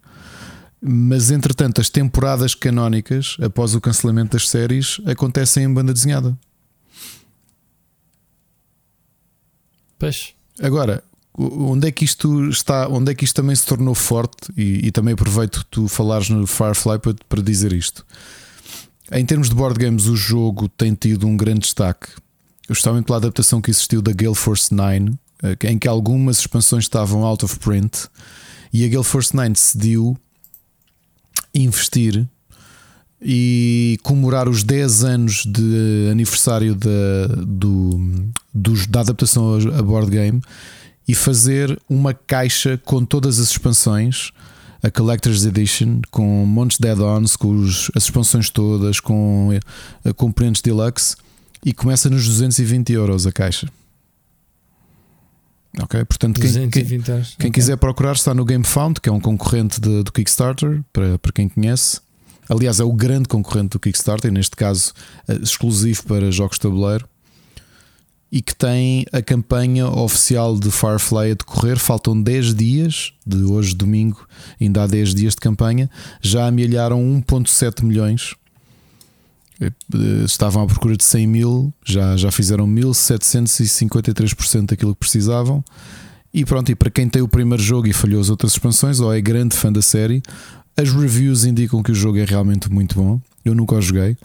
Mas 0.82 1.30
entretanto, 1.30 1.80
as 1.80 1.90
temporadas 1.90 2.54
canónicas, 2.54 3.36
após 3.40 3.74
o 3.74 3.80
cancelamento 3.80 4.32
das 4.32 4.48
séries, 4.48 5.00
acontecem 5.04 5.64
em 5.64 5.72
banda 5.72 5.92
desenhada. 5.92 6.36
Pois. 9.98 10.32
Agora, 10.62 11.04
onde 11.36 11.88
é 11.88 11.90
que 11.92 12.04
isto 12.04 12.48
está? 12.48 12.88
Onde 12.88 13.12
é 13.12 13.14
que 13.14 13.24
isto 13.24 13.36
também 13.36 13.54
se 13.54 13.66
tornou 13.66 13.94
forte? 13.94 14.50
E, 14.56 14.86
e 14.86 14.90
também 14.90 15.12
aproveito 15.12 15.64
tu 15.70 15.86
falares 15.86 16.30
no 16.30 16.46
Firefly 16.46 16.98
para, 16.98 17.14
para 17.28 17.42
dizer 17.42 17.72
isto. 17.72 18.06
Em 19.12 19.24
termos 19.26 19.50
de 19.50 19.54
board 19.54 19.78
games, 19.78 20.06
o 20.06 20.16
jogo 20.16 20.68
tem 20.68 20.94
tido 20.94 21.26
um 21.26 21.36
grande 21.36 21.60
destaque, 21.60 22.08
justamente 22.68 23.06
pela 23.06 23.18
adaptação 23.18 23.60
que 23.60 23.70
existiu 23.70 24.00
da 24.00 24.12
Gale 24.12 24.34
Force 24.34 24.72
9, 24.72 25.12
eh, 25.42 25.56
em 25.68 25.78
que 25.78 25.88
algumas 25.88 26.38
expansões 26.38 26.84
estavam 26.84 27.24
out 27.24 27.44
of 27.44 27.58
print 27.58 28.08
e 28.72 28.84
a 28.84 28.88
Gale 28.88 29.04
Force 29.04 29.34
9 29.34 29.50
decidiu 29.50 30.16
investir 31.54 32.26
e 33.22 33.98
comemorar 34.02 34.48
os 34.48 34.62
10 34.62 35.04
anos 35.04 35.44
de 35.44 36.08
aniversário 36.10 36.74
da, 36.74 37.26
do, 37.46 38.30
do, 38.52 38.86
da 38.88 39.00
adaptação 39.00 39.58
a 39.76 39.82
board 39.82 40.10
game 40.10 40.40
e 41.06 41.14
fazer 41.14 41.78
uma 41.88 42.14
caixa 42.14 42.80
com 42.84 43.04
todas 43.04 43.38
as 43.38 43.50
expansões, 43.50 44.30
a 44.82 44.90
Collector's 44.90 45.44
Edition, 45.44 46.00
com 46.10 46.46
montes 46.46 46.78
de 46.78 46.88
add-ons, 46.88 47.36
com 47.36 47.48
os, 47.48 47.90
as 47.94 48.04
expansões 48.04 48.48
todas, 48.48 49.00
com 49.00 49.50
uh, 49.50 50.14
componentes 50.14 50.62
deluxe 50.62 51.16
e 51.64 51.74
começa 51.74 52.08
nos 52.08 52.26
220 52.26 52.92
euros 52.92 53.26
a 53.26 53.32
caixa. 53.32 53.68
Ok, 55.78 56.04
portanto, 56.04 56.40
quem, 56.40 56.68
quem, 56.68 56.84
quem 56.84 56.98
okay. 57.00 57.50
quiser 57.50 57.76
procurar 57.76 58.12
está 58.12 58.34
no 58.34 58.44
GameFound, 58.44 59.00
que 59.00 59.08
é 59.08 59.12
um 59.12 59.20
concorrente 59.20 59.80
de, 59.80 60.02
do 60.02 60.10
Kickstarter, 60.10 60.82
para, 60.92 61.18
para 61.18 61.32
quem 61.32 61.48
conhece. 61.48 62.00
Aliás, 62.48 62.80
é 62.80 62.84
o 62.84 62.92
grande 62.92 63.28
concorrente 63.28 63.70
do 63.70 63.78
Kickstarter, 63.78 64.32
neste 64.32 64.56
caso 64.56 64.92
eh, 65.28 65.38
exclusivo 65.40 66.02
para 66.04 66.32
jogos 66.32 66.56
de 66.56 66.62
tabuleiro. 66.62 67.08
E 68.32 68.42
que 68.42 68.54
tem 68.54 69.06
a 69.12 69.22
campanha 69.22 69.88
oficial 69.88 70.58
de 70.58 70.70
Firefly 70.70 71.32
a 71.32 71.34
decorrer. 71.34 71.78
Faltam 71.78 72.20
10 72.20 72.54
dias, 72.54 73.12
de 73.24 73.42
hoje, 73.44 73.74
domingo, 73.74 74.26
ainda 74.60 74.82
há 74.82 74.86
10 74.86 75.14
dias 75.14 75.34
de 75.34 75.40
campanha. 75.40 75.88
Já 76.20 76.46
amealharam 76.46 77.00
1,7 77.00 77.84
milhões 77.84 78.34
estavam 80.24 80.62
à 80.62 80.66
procura 80.66 80.96
de 80.96 81.04
100 81.04 81.26
mil, 81.26 81.74
já, 81.84 82.16
já 82.16 82.30
fizeram 82.30 82.66
1753% 82.66 84.66
daquilo 84.66 84.94
que 84.94 85.00
precisavam. 85.00 85.62
E 86.32 86.44
pronto, 86.44 86.70
e 86.70 86.74
para 86.74 86.90
quem 86.90 87.08
tem 87.08 87.20
o 87.20 87.28
primeiro 87.28 87.62
jogo 87.62 87.88
e 87.88 87.92
falhou 87.92 88.20
as 88.20 88.30
outras 88.30 88.52
expansões, 88.52 89.00
ou 89.00 89.12
é 89.12 89.20
grande 89.20 89.56
fã 89.56 89.72
da 89.72 89.82
série, 89.82 90.22
as 90.76 90.92
reviews 90.92 91.44
indicam 91.44 91.82
que 91.82 91.92
o 91.92 91.94
jogo 91.94 92.18
é 92.18 92.24
realmente 92.24 92.70
muito 92.70 92.94
bom. 92.94 93.20
Eu 93.44 93.54
nunca 93.54 93.74
o 93.74 93.82
joguei, 93.82 94.16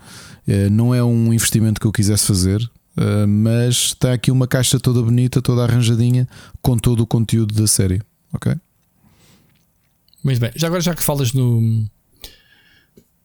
eh, 0.47 0.69
não 0.69 0.93
é 0.93 1.03
um 1.03 1.33
investimento 1.33 1.79
que 1.79 1.87
eu 1.87 1.91
quisesse 1.91 2.27
fazer, 2.27 2.61
eh, 2.97 3.25
mas 3.25 3.75
está 3.75 4.13
aqui 4.13 4.29
uma 4.29 4.47
caixa 4.47 4.79
toda 4.79 5.01
bonita, 5.01 5.41
toda 5.41 5.63
arranjadinha, 5.63 6.27
com 6.61 6.77
todo 6.77 7.01
o 7.01 7.07
conteúdo 7.07 7.55
da 7.55 7.65
série. 7.65 8.01
Ok? 8.33 8.53
Muito 10.23 10.39
bem, 10.39 10.51
já 10.55 10.67
agora 10.67 10.81
já 10.81 10.93
que 10.93 11.03
falas 11.03 11.33
no, 11.33 11.87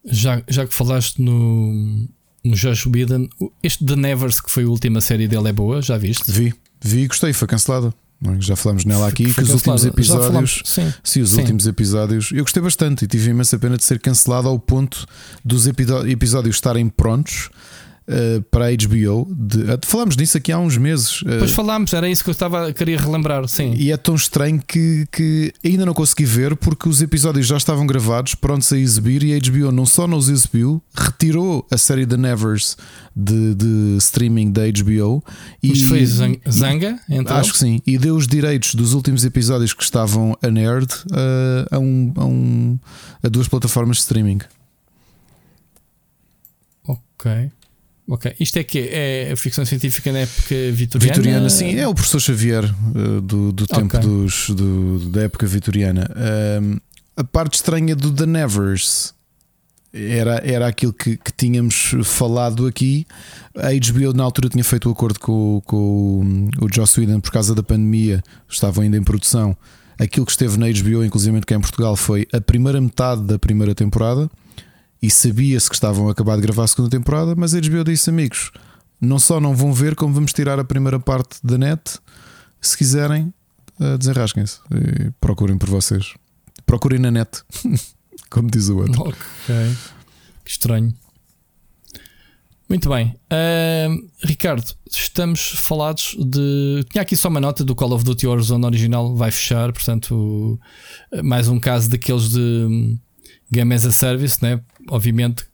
já, 0.05 0.43
já 0.49 0.67
que 0.67 0.75
falaste 0.75 1.21
no, 1.21 2.09
no 2.45 2.55
Josh 2.55 2.87
Whedon, 2.87 3.29
este 3.63 3.85
The 3.85 3.97
Nevers, 3.97 4.41
que 4.41 4.51
foi 4.51 4.65
a 4.65 4.69
última 4.69 5.01
série 5.01 5.29
dele, 5.29 5.49
é 5.49 5.53
boa? 5.53 5.83
Já 5.83 5.99
viste? 5.99 6.31
Vi, 6.31 6.55
vi 6.81 7.01
e 7.01 7.07
gostei, 7.07 7.33
foi 7.33 7.49
cancelada. 7.49 7.93
Já 8.39 8.55
falamos 8.55 8.85
nela 8.85 9.09
aqui 9.09 9.33
que 9.33 9.43
os 9.43 9.49
últimos 9.49 9.83
episódios. 9.85 10.63
Sim, 10.67 10.93
sim, 11.03 11.23
os 11.23 11.31
sim. 11.31 11.41
últimos 11.41 11.67
episódios. 11.67 12.31
Eu 12.33 12.45
gostei 12.45 12.63
bastante 12.63 13.07
e 13.07 13.09
tive 13.09 13.31
imensa 13.31 13.59
pena 13.59 13.79
de 13.79 13.85
ser 13.85 13.99
cancelado 13.99 14.47
ao 14.47 14.59
ponto 14.59 15.07
dos 15.43 15.67
episódios 15.67 16.57
estarem 16.57 16.87
prontos 16.91 17.49
uh, 18.09 18.43
para 18.51 18.67
a 18.67 18.71
HBO. 18.71 19.29
De, 19.35 19.63
uh, 19.63 19.79
falámos 19.83 20.17
disso 20.17 20.37
aqui 20.37 20.53
há 20.53 20.59
uns 20.59 20.77
meses. 20.77 21.23
Uh, 21.23 21.39
pois 21.39 21.53
falámos, 21.53 21.93
era 21.93 22.09
isso 22.09 22.23
que 22.23 22.31
eu 22.31 22.33
estava 22.33 22.73
queria 22.73 22.99
relembrar. 22.99 23.47
Sim. 23.49 23.75
E 23.77 23.91
é 23.93 23.97
tão 23.97 24.15
estranho 24.15 24.63
que, 24.67 25.07
que 25.11 25.53
ainda 25.65 25.87
não 25.87 25.95
consegui 25.95 26.25
ver 26.25 26.57
porque 26.57 26.89
os 26.89 27.01
episódios 27.01 27.47
já 27.47 27.57
estavam 27.57 27.87
gravados, 27.87 28.35
prontos 28.35 28.73
a 28.73 28.79
exibir, 28.79 29.23
e 29.23 29.35
a 29.35 29.39
HBO 29.39 29.73
não 29.73 29.87
só 29.87 30.07
não 30.07 30.19
os 30.19 30.29
exibiu, 30.29 30.83
retirou 30.95 31.67
a 31.71 31.77
série 31.77 32.07
The 32.07 32.17
Nevers 32.17 32.77
de, 33.15 33.55
de 33.55 33.97
streaming 33.99 34.53
da 34.53 34.63
HBO. 34.63 35.23
E, 35.63 35.83
foi 35.85 36.05
Zanga? 36.07 36.99
Então? 37.09 37.37
Acho 37.37 37.53
que 37.53 37.59
sim. 37.59 37.81
E 37.87 37.99
deu 37.99 38.17
os 38.17 38.27
direitos 38.27 38.75
dos 38.75 38.95
últimos 38.95 39.25
episódios 39.25 39.73
que 39.73 39.83
estavam 39.83 40.37
a 40.43 40.49
Nerd 40.49 40.89
a, 41.71 41.79
um, 41.79 42.13
a, 42.17 42.25
um, 42.25 42.79
a 43.23 43.29
duas 43.29 43.49
plataformas 43.49 43.99
de 43.99 44.03
streaming. 44.03 44.41
Ok. 46.87 47.51
Ok. 48.11 48.35
Isto 48.41 48.59
é 48.59 48.65
que 48.65 48.91
é 48.91 49.31
a 49.31 49.37
ficção 49.37 49.65
científica 49.65 50.11
na 50.11 50.19
época 50.19 50.55
vitoriana? 50.73 51.15
Vitoriana, 51.15 51.49
sim. 51.49 51.77
É 51.77 51.87
o 51.87 51.95
professor 51.95 52.19
Xavier 52.19 52.65
uh, 52.65 53.21
do, 53.21 53.53
do 53.53 53.69
tempo 53.69 53.97
okay. 53.97 54.01
dos, 54.01 54.51
do, 54.51 54.99
da 55.11 55.23
época 55.23 55.47
vitoriana. 55.47 56.11
Uh, 56.11 56.81
a 57.17 57.23
parte 57.23 57.55
estranha 57.55 57.95
do 57.95 58.13
The 58.13 58.27
Nevers 58.27 59.15
era, 59.95 60.43
era 60.45 60.67
aquilo 60.67 60.93
que, 60.93 61.17
que 61.19 61.33
tínhamos 61.33 61.95
falado 62.03 62.67
aqui. 62.67 63.07
A 63.55 63.69
HBO 63.69 64.13
na 64.13 64.25
altura 64.25 64.49
tinha 64.49 64.65
feito 64.65 64.87
o 64.87 64.89
um 64.89 64.93
acordo 64.93 65.21
com, 65.21 65.63
com 65.65 66.51
o, 66.61 66.65
o 66.65 66.69
Joss 66.75 66.99
Whedon 66.99 67.21
por 67.21 67.31
causa 67.31 67.55
da 67.55 67.63
pandemia, 67.63 68.25
estavam 68.49 68.83
ainda 68.83 68.97
em 68.97 69.05
produção. 69.05 69.57
Aquilo 69.97 70.27
que 70.27 70.33
esteve 70.33 70.59
na 70.59 70.67
HBO, 70.67 71.05
inclusive 71.05 71.41
cá 71.43 71.55
em 71.55 71.61
Portugal, 71.61 71.95
foi 71.95 72.27
a 72.33 72.41
primeira 72.41 72.81
metade 72.81 73.23
da 73.23 73.39
primeira 73.39 73.73
temporada 73.73 74.29
e 75.03 75.11
sabia-se 75.11 75.69
que 75.69 75.75
estavam 75.75 76.09
a 76.09 76.13
acabar 76.13 76.37
de 76.37 76.43
gravar 76.43 76.65
a 76.65 76.67
segunda 76.67 76.91
temporada, 76.91 77.35
mas 77.35 77.55
a 77.55 77.61
HBO 77.61 77.85
disse: 77.85 78.11
amigos, 78.11 78.51
não 79.01 79.19
só 79.19 79.41
não 79.41 79.57
vão 79.57 79.73
ver, 79.73 79.95
como 79.95 80.13
vamos 80.13 80.33
tirar 80.33 80.59
a 80.59 80.65
primeira 80.65 81.01
parte 81.01 81.39
da 81.43 81.57
net. 81.57 81.99
Se 82.61 82.77
quiserem, 82.77 83.33
uh, 83.81 83.97
desenrasquem-se 83.97 84.59
e 84.71 85.11
procurem 85.19 85.57
por 85.57 85.71
vocês. 85.71 86.13
Procurem 86.67 86.99
na 86.99 87.11
net, 87.11 87.43
como 88.29 88.51
diz 88.51 88.69
o 88.69 88.77
outro. 88.77 89.01
Ok, 89.01 89.77
que 90.45 90.51
estranho. 90.51 90.95
Muito 92.69 92.89
bem, 92.89 93.17
uh, 93.33 94.09
Ricardo, 94.23 94.63
estamos 94.89 95.55
falados 95.57 96.15
de. 96.19 96.85
Tinha 96.91 97.03
aqui 97.03 97.17
só 97.17 97.29
uma 97.29 97.41
nota 97.41 97.65
do 97.65 97.75
Call 97.75 97.93
of 97.93 98.05
Duty 98.05 98.27
Warzone 98.27 98.67
original, 98.67 99.17
vai 99.17 99.31
fechar, 99.31 99.73
portanto, 99.73 100.61
mais 101.25 101.49
um 101.49 101.59
caso 101.59 101.89
daqueles 101.89 102.29
de 102.29 102.97
Game 103.51 103.75
as 103.75 103.85
a 103.85 103.93
Service, 103.93 104.43
né? 104.43 104.61
obviamente, 104.89 105.45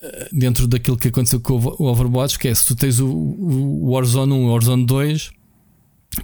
eh, 0.00 0.28
dentro 0.32 0.66
daquilo 0.66 0.96
que 0.96 1.08
aconteceu 1.08 1.40
com 1.40 1.54
o 1.54 1.84
Overwatch, 1.84 2.38
que 2.38 2.48
é 2.48 2.54
se 2.54 2.64
tu 2.66 2.76
tens 2.76 3.00
o, 3.00 3.90
Warzone 3.90 4.32
1 4.32 4.36
e 4.36 4.44
o 4.44 4.52
Warzone 4.52 4.86
2, 4.86 5.30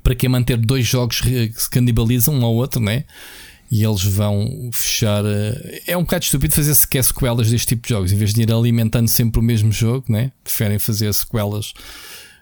para 0.03 0.15
que 0.15 0.29
manter 0.29 0.57
dois 0.57 0.87
jogos 0.87 1.21
que 1.21 1.53
se 1.57 1.69
canibalizam 1.69 2.35
um 2.35 2.45
ao 2.45 2.55
outro, 2.55 2.81
né? 2.81 3.05
E 3.71 3.85
eles 3.85 4.03
vão 4.03 4.71
fechar. 4.73 5.25
Eh, 5.25 5.83
é 5.89 5.97
um 5.97 6.03
bocado 6.03 6.25
estúpido 6.25 6.55
fazer 6.55 6.75
sequer 6.75 7.05
sequelas 7.05 7.51
deste 7.51 7.69
tipo 7.69 7.83
de 7.83 7.89
jogos, 7.91 8.13
em 8.13 8.17
vez 8.17 8.35
de 8.35 8.43
ir 8.43 8.53
alimentando 8.53 9.09
sempre 9.09 9.41
o 9.41 9.43
mesmo 9.43 9.71
jogo, 9.71 10.07
né? 10.09 10.33
Preferem 10.43 10.79
fazer 10.79 11.13
sequelas. 11.15 11.73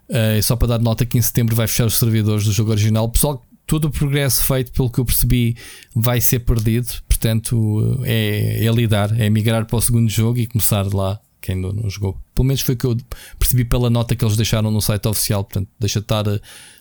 Uh, 0.09 0.43
só 0.43 0.57
para 0.57 0.69
dar 0.69 0.79
nota 0.79 1.05
que 1.05 1.19
em 1.19 1.23
setembro 1.23 1.55
vai 1.55 1.67
fechar 1.67 1.85
os 1.85 1.99
servidores 1.99 2.45
do 2.45 2.53
jogo 2.53 2.71
original. 2.71 3.05
O 3.05 3.11
pessoal 3.11 3.45
todo 3.69 3.85
o 3.85 3.91
progresso 3.91 4.43
feito, 4.43 4.73
pelo 4.73 4.91
que 4.91 4.99
eu 4.99 5.05
percebi, 5.05 5.55
vai 5.95 6.21
ser 6.21 6.41
perdido. 6.41 6.89
Portanto, 7.07 8.03
é, 8.05 8.65
é 8.65 8.73
lidar, 8.73 9.15
é 9.21 9.29
migrar 9.29 9.67
para 9.67 9.77
o 9.77 9.81
segundo 9.81 10.09
jogo 10.09 10.39
e 10.39 10.47
começar 10.47 10.93
lá. 10.93 11.21
Quem 11.41 11.55
ainda 11.55 11.73
não 11.73 11.89
jogou, 11.89 12.19
pelo 12.35 12.47
menos 12.47 12.63
foi 12.63 12.75
o 12.75 12.79
que 12.79 12.87
eu 12.87 12.97
percebi 13.39 13.65
pela 13.65 13.89
nota 13.89 14.17
que 14.17 14.25
eles 14.25 14.37
deixaram 14.37 14.71
no 14.71 14.81
site 14.81 15.07
oficial. 15.07 15.45
Portanto, 15.45 15.69
deixa 15.79 16.01
de 16.01 16.05
estar, 16.05 16.25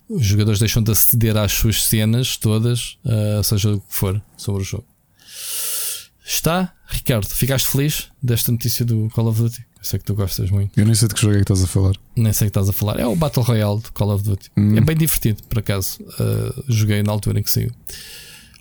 os 0.10 0.26
jogadores 0.26 0.60
deixam 0.60 0.82
de 0.82 0.92
aceder 0.92 1.38
às 1.38 1.52
suas 1.52 1.84
cenas 1.84 2.38
todas, 2.38 2.98
uh, 3.06 3.44
seja 3.44 3.74
o 3.74 3.82
que 3.82 3.94
for, 3.94 4.20
sobre 4.36 4.62
o 4.62 4.66
jogo. 4.66 4.86
Está, 6.26 6.74
Ricardo, 6.88 7.28
ficaste 7.28 7.68
feliz 7.68 8.08
desta 8.24 8.52
notícia 8.52 8.84
do 8.84 9.10
Call 9.10 9.28
of 9.28 9.42
Duty? 9.42 9.64
Eu 9.88 9.92
sei 9.92 10.00
que 10.00 10.06
tu 10.06 10.16
gostas 10.16 10.52
muito. 10.52 10.78
Eu 10.78 10.86
nem 10.86 10.94
sei 10.94 11.08
de 11.08 11.16
que 11.16 11.22
jogo 11.22 11.36
é 11.36 11.38
que 11.38 11.44
estás 11.44 11.64
a 11.64 11.68
falar. 11.68 11.94
Nem 12.14 12.34
sei 12.34 12.48
que 12.48 12.50
estás 12.50 12.68
a 12.68 12.74
falar. 12.74 13.00
É 13.00 13.08
o 13.08 13.16
Battle 13.16 13.42
Royale 13.42 13.80
de 13.80 13.90
Call 13.94 14.14
of 14.14 14.22
Duty. 14.22 14.52
Hum. 14.58 14.76
É 14.76 14.82
bem 14.82 14.98
divertido, 14.98 15.42
por 15.44 15.60
acaso. 15.60 16.00
Uh, 16.02 16.64
joguei 16.68 17.02
na 17.04 17.12
altura 17.14 17.40
em 17.40 17.44
que 17.44 17.50
saiu. 17.50 17.72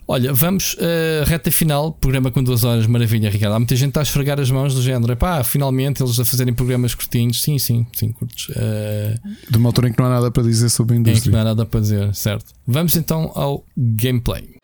Olha, 0.07 0.33
vamos 0.33 0.75
uh, 0.75 1.25
reta 1.25 1.51
final, 1.51 1.91
programa 1.91 2.31
com 2.31 2.41
duas 2.41 2.63
horas, 2.63 2.87
maravilha, 2.87 3.29
Ricardo. 3.29 3.55
Há 3.55 3.59
muita 3.59 3.75
gente 3.75 3.99
a 3.99 4.01
esfregar 4.01 4.39
as 4.39 4.49
mãos 4.49 4.73
do 4.73 4.81
género. 4.81 5.17
Pá, 5.17 5.43
finalmente 5.43 6.01
eles 6.01 6.17
a 6.17 6.23
fazerem 6.23 6.53
programas 6.53 6.95
curtinhos. 6.95 7.41
Sim, 7.41 7.59
sim, 7.59 7.85
sim, 7.93 8.13
curtos. 8.13 8.47
Uh, 8.47 9.51
de 9.51 9.57
uma 9.57 9.67
altura 9.67 9.89
em 9.89 9.91
que 9.91 9.99
não 9.99 10.05
há 10.05 10.11
nada 10.11 10.31
para 10.31 10.43
dizer 10.43 10.69
sobre 10.69 10.95
a 10.95 10.97
indústria. 10.97 11.19
Em 11.19 11.23
que 11.23 11.29
não 11.29 11.41
há 11.41 11.43
nada 11.43 11.65
para 11.65 11.81
dizer, 11.81 12.15
certo. 12.15 12.53
Vamos 12.65 12.95
então 12.95 13.33
ao 13.35 13.65
gameplay. 13.75 14.55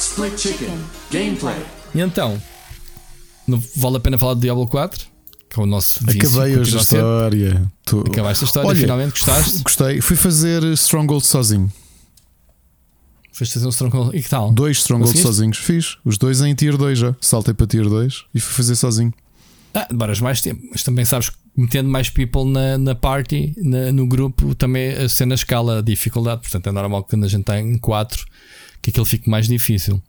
Split 0.00 0.36
Chicken 0.36 0.78
Gameplay. 1.12 1.62
E 1.94 2.00
então, 2.00 2.36
não 3.50 3.62
vale 3.76 3.96
a 3.96 4.00
pena 4.00 4.18
falar 4.18 4.34
de 4.34 4.40
Diablo 4.40 4.66
4? 4.66 5.06
Que 5.48 5.60
é 5.60 5.62
o 5.62 5.66
nosso 5.66 6.04
vício, 6.04 6.28
Acabei 6.28 6.58
hoje 6.58 6.76
a 6.76 6.80
história. 6.80 7.72
Tu... 7.84 8.00
Acabaste 8.00 8.44
a 8.44 8.46
história, 8.46 8.68
Olha, 8.68 8.78
finalmente 8.78 9.10
gostaste? 9.10 9.62
Gostei. 9.62 10.00
Fui 10.00 10.16
fazer 10.16 10.62
Stronghold 10.74 11.24
sozinho. 11.24 11.72
Foste 13.32 13.54
fazer 13.54 13.66
um 13.66 13.70
Stronghold 13.70 14.16
e 14.16 14.22
que 14.22 14.28
tal? 14.28 14.52
Dois 14.52 14.78
Stronghold 14.78 15.16
sozinhos. 15.16 15.58
Fiz. 15.58 15.96
Os 16.04 16.18
dois 16.18 16.40
em 16.40 16.54
Tier 16.54 16.76
2 16.76 16.98
já. 16.98 17.16
Saltei 17.20 17.54
para 17.54 17.66
Tier 17.66 17.88
2 17.88 18.24
e 18.34 18.40
fui 18.40 18.52
fazer 18.52 18.74
sozinho. 18.74 19.14
Ah, 19.72 19.86
demoras 19.88 20.20
mais 20.20 20.40
tempo. 20.40 20.60
Mas 20.72 20.82
também 20.82 21.04
sabes 21.04 21.30
que 21.30 21.36
metendo 21.56 21.88
mais 21.88 22.10
people 22.10 22.44
na, 22.44 22.76
na 22.76 22.94
party, 22.96 23.54
na, 23.58 23.92
no 23.92 24.06
grupo, 24.08 24.54
também 24.56 24.90
a 24.90 25.08
cena 25.08 25.34
escala 25.34 25.78
a 25.78 25.82
dificuldade. 25.82 26.42
Portanto, 26.42 26.66
é 26.68 26.72
normal 26.72 27.04
que 27.04 27.10
quando 27.10 27.24
a 27.24 27.28
gente 27.28 27.42
está 27.42 27.60
em 27.60 27.78
4 27.78 28.26
que 28.82 28.90
aquilo 28.90 29.06
fique 29.06 29.30
mais 29.30 29.46
difícil. 29.46 30.02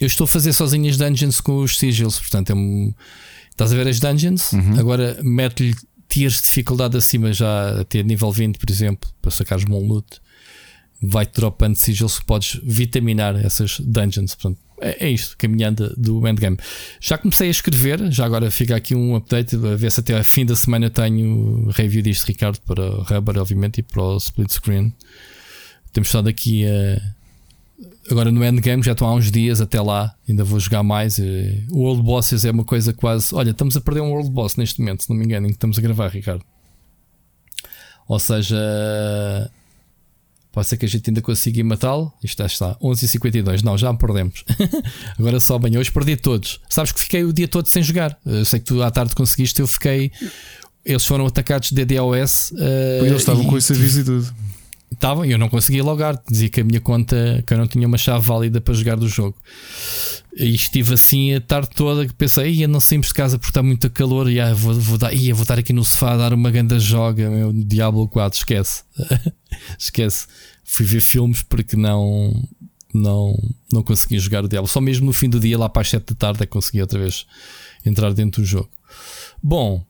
Eu 0.00 0.06
estou 0.06 0.24
a 0.24 0.28
fazer 0.28 0.52
sozinho 0.52 0.88
as 0.88 0.96
dungeons 0.96 1.40
com 1.40 1.58
os 1.58 1.78
sigils, 1.78 2.18
portanto, 2.18 2.50
é 2.50 2.54
um, 2.54 2.94
estás 3.50 3.72
a 3.72 3.76
ver 3.76 3.88
as 3.88 3.98
dungeons? 3.98 4.52
Uhum. 4.52 4.78
Agora 4.78 5.18
mete-lhe 5.22 5.74
tiers 6.08 6.36
de 6.36 6.42
dificuldade 6.42 6.96
acima, 6.96 7.32
já 7.32 7.80
a 7.80 7.84
ter 7.84 8.04
nível 8.04 8.30
20, 8.30 8.58
por 8.58 8.70
exemplo, 8.70 9.10
para 9.20 9.30
sacares 9.30 9.64
bom 9.64 9.84
loot. 9.86 10.06
Vai-te 11.00 11.34
dropando 11.34 11.76
sigils 11.76 12.18
que 12.18 12.24
podes 12.24 12.60
vitaminar 12.62 13.36
essas 13.36 13.78
dungeons. 13.80 14.34
Portanto, 14.34 14.58
é, 14.80 15.06
é 15.06 15.10
isto, 15.10 15.36
caminhando 15.36 15.92
do 15.96 16.26
endgame. 16.26 16.56
Já 17.00 17.18
comecei 17.18 17.48
a 17.48 17.50
escrever, 17.50 18.10
já 18.10 18.24
agora 18.24 18.50
fica 18.50 18.76
aqui 18.76 18.94
um 18.94 19.16
update, 19.16 19.56
a 19.56 19.76
ver 19.76 19.90
se 19.90 20.00
até 20.00 20.16
a 20.16 20.24
fim 20.24 20.46
da 20.46 20.56
semana 20.56 20.90
tenho 20.90 21.70
review 21.70 22.02
disto, 22.02 22.26
Ricardo, 22.26 22.60
para 22.60 22.82
o 22.82 23.02
Rubber, 23.02 23.38
obviamente, 23.38 23.78
e 23.78 23.82
para 23.82 24.02
o 24.02 24.16
split 24.16 24.50
screen. 24.50 24.92
Temos 25.92 26.08
estado 26.08 26.28
aqui 26.28 26.66
a 26.66 27.00
agora 28.10 28.30
no 28.30 28.44
endgame 28.44 28.82
já 28.82 28.92
estão 28.92 29.06
há 29.08 29.14
uns 29.14 29.30
dias 29.30 29.60
até 29.60 29.80
lá, 29.80 30.14
ainda 30.28 30.44
vou 30.44 30.58
jogar 30.58 30.82
mais. 30.82 31.18
O 31.70 31.78
World 31.78 32.02
Bosses 32.02 32.44
é 32.44 32.50
uma 32.50 32.64
coisa 32.64 32.92
quase. 32.92 33.34
Olha, 33.34 33.50
estamos 33.50 33.76
a 33.76 33.80
perder 33.80 34.00
um 34.00 34.10
World 34.10 34.30
Boss 34.30 34.56
neste 34.56 34.80
momento, 34.80 35.04
se 35.04 35.10
não 35.10 35.16
me 35.16 35.24
engano, 35.24 35.46
em 35.46 35.50
que 35.50 35.56
estamos 35.56 35.78
a 35.78 35.82
gravar, 35.82 36.08
Ricardo. 36.08 36.44
Ou 38.08 38.18
seja, 38.18 38.56
pode 40.50 40.66
ser 40.66 40.78
que 40.78 40.86
a 40.86 40.88
gente 40.88 41.10
ainda 41.10 41.20
consiga 41.20 41.62
matá-lo. 41.62 42.12
Isto 42.24 42.42
está, 42.42 42.74
11h52. 42.76 43.62
Não, 43.62 43.76
já 43.76 43.92
perdemos. 43.92 44.44
agora 45.18 45.38
só 45.38 45.58
bem. 45.58 45.76
Hoje 45.76 45.92
perdi 45.92 46.16
todos. 46.16 46.60
Sabes 46.70 46.90
que 46.90 47.00
fiquei 47.00 47.24
o 47.24 47.32
dia 47.32 47.46
todo 47.46 47.66
sem 47.66 47.82
jogar. 47.82 48.18
Eu 48.24 48.44
sei 48.46 48.60
que 48.60 48.66
tu 48.66 48.82
à 48.82 48.90
tarde 48.90 49.14
conseguiste, 49.14 49.60
eu 49.60 49.68
fiquei. 49.68 50.10
Eles 50.84 51.04
foram 51.04 51.26
atacados 51.26 51.70
de 51.70 51.84
DDoS. 51.84 52.52
Uh, 52.52 53.04
eles 53.04 53.20
estavam 53.20 53.44
com 53.44 53.58
esse 53.58 53.72
aviso 53.72 54.00
e 54.00 54.04
tudo. 54.04 54.34
Estavam 54.92 55.24
e 55.24 55.30
eu 55.30 55.38
não 55.38 55.48
conseguia 55.48 55.84
logar. 55.84 56.20
Dizia 56.28 56.48
que 56.48 56.60
a 56.60 56.64
minha 56.64 56.80
conta, 56.80 57.42
que 57.46 57.52
eu 57.52 57.58
não 57.58 57.66
tinha 57.66 57.86
uma 57.86 57.98
chave 57.98 58.24
válida 58.24 58.60
para 58.60 58.74
jogar 58.74 58.96
do 58.96 59.08
jogo. 59.08 59.36
E 60.34 60.54
estive 60.54 60.94
assim 60.94 61.34
a 61.34 61.40
tarde 61.40 61.70
toda 61.74 62.06
que 62.06 62.14
pensei, 62.14 62.52
ia 62.52 62.68
não 62.68 62.80
saímos 62.80 63.08
de 63.08 63.14
casa 63.14 63.38
porque 63.38 63.50
está 63.50 63.62
muito 63.62 63.90
calor. 63.90 64.30
E 64.30 64.40
vou, 64.54 64.74
vou, 64.74 64.98
dar, 64.98 65.12
ia, 65.12 65.34
vou 65.34 65.42
estar 65.42 65.58
aqui 65.58 65.72
no 65.72 65.84
sofá 65.84 66.12
a 66.12 66.16
dar 66.16 66.32
uma 66.32 66.50
grande 66.50 66.78
joga. 66.80 67.28
Meu 67.28 67.52
Diablo 67.52 68.08
4, 68.08 68.38
esquece. 68.38 68.82
esquece. 69.78 70.26
Fui 70.64 70.84
ver 70.84 71.00
filmes 71.00 71.42
porque 71.42 71.76
não, 71.76 72.32
não, 72.94 73.34
não 73.72 73.82
consegui 73.82 74.18
jogar 74.18 74.44
o 74.44 74.48
Diablo. 74.48 74.68
Só 74.68 74.80
mesmo 74.80 75.06
no 75.06 75.12
fim 75.12 75.28
do 75.28 75.40
dia, 75.40 75.58
lá 75.58 75.68
para 75.68 75.82
as 75.82 75.90
7 75.90 76.06
da 76.06 76.14
tarde, 76.14 76.42
é 76.42 76.46
que 76.46 76.52
consegui 76.52 76.80
outra 76.80 76.98
vez 76.98 77.26
entrar 77.84 78.12
dentro 78.12 78.42
do 78.42 78.46
jogo. 78.46 78.70
Bom, 79.42 79.84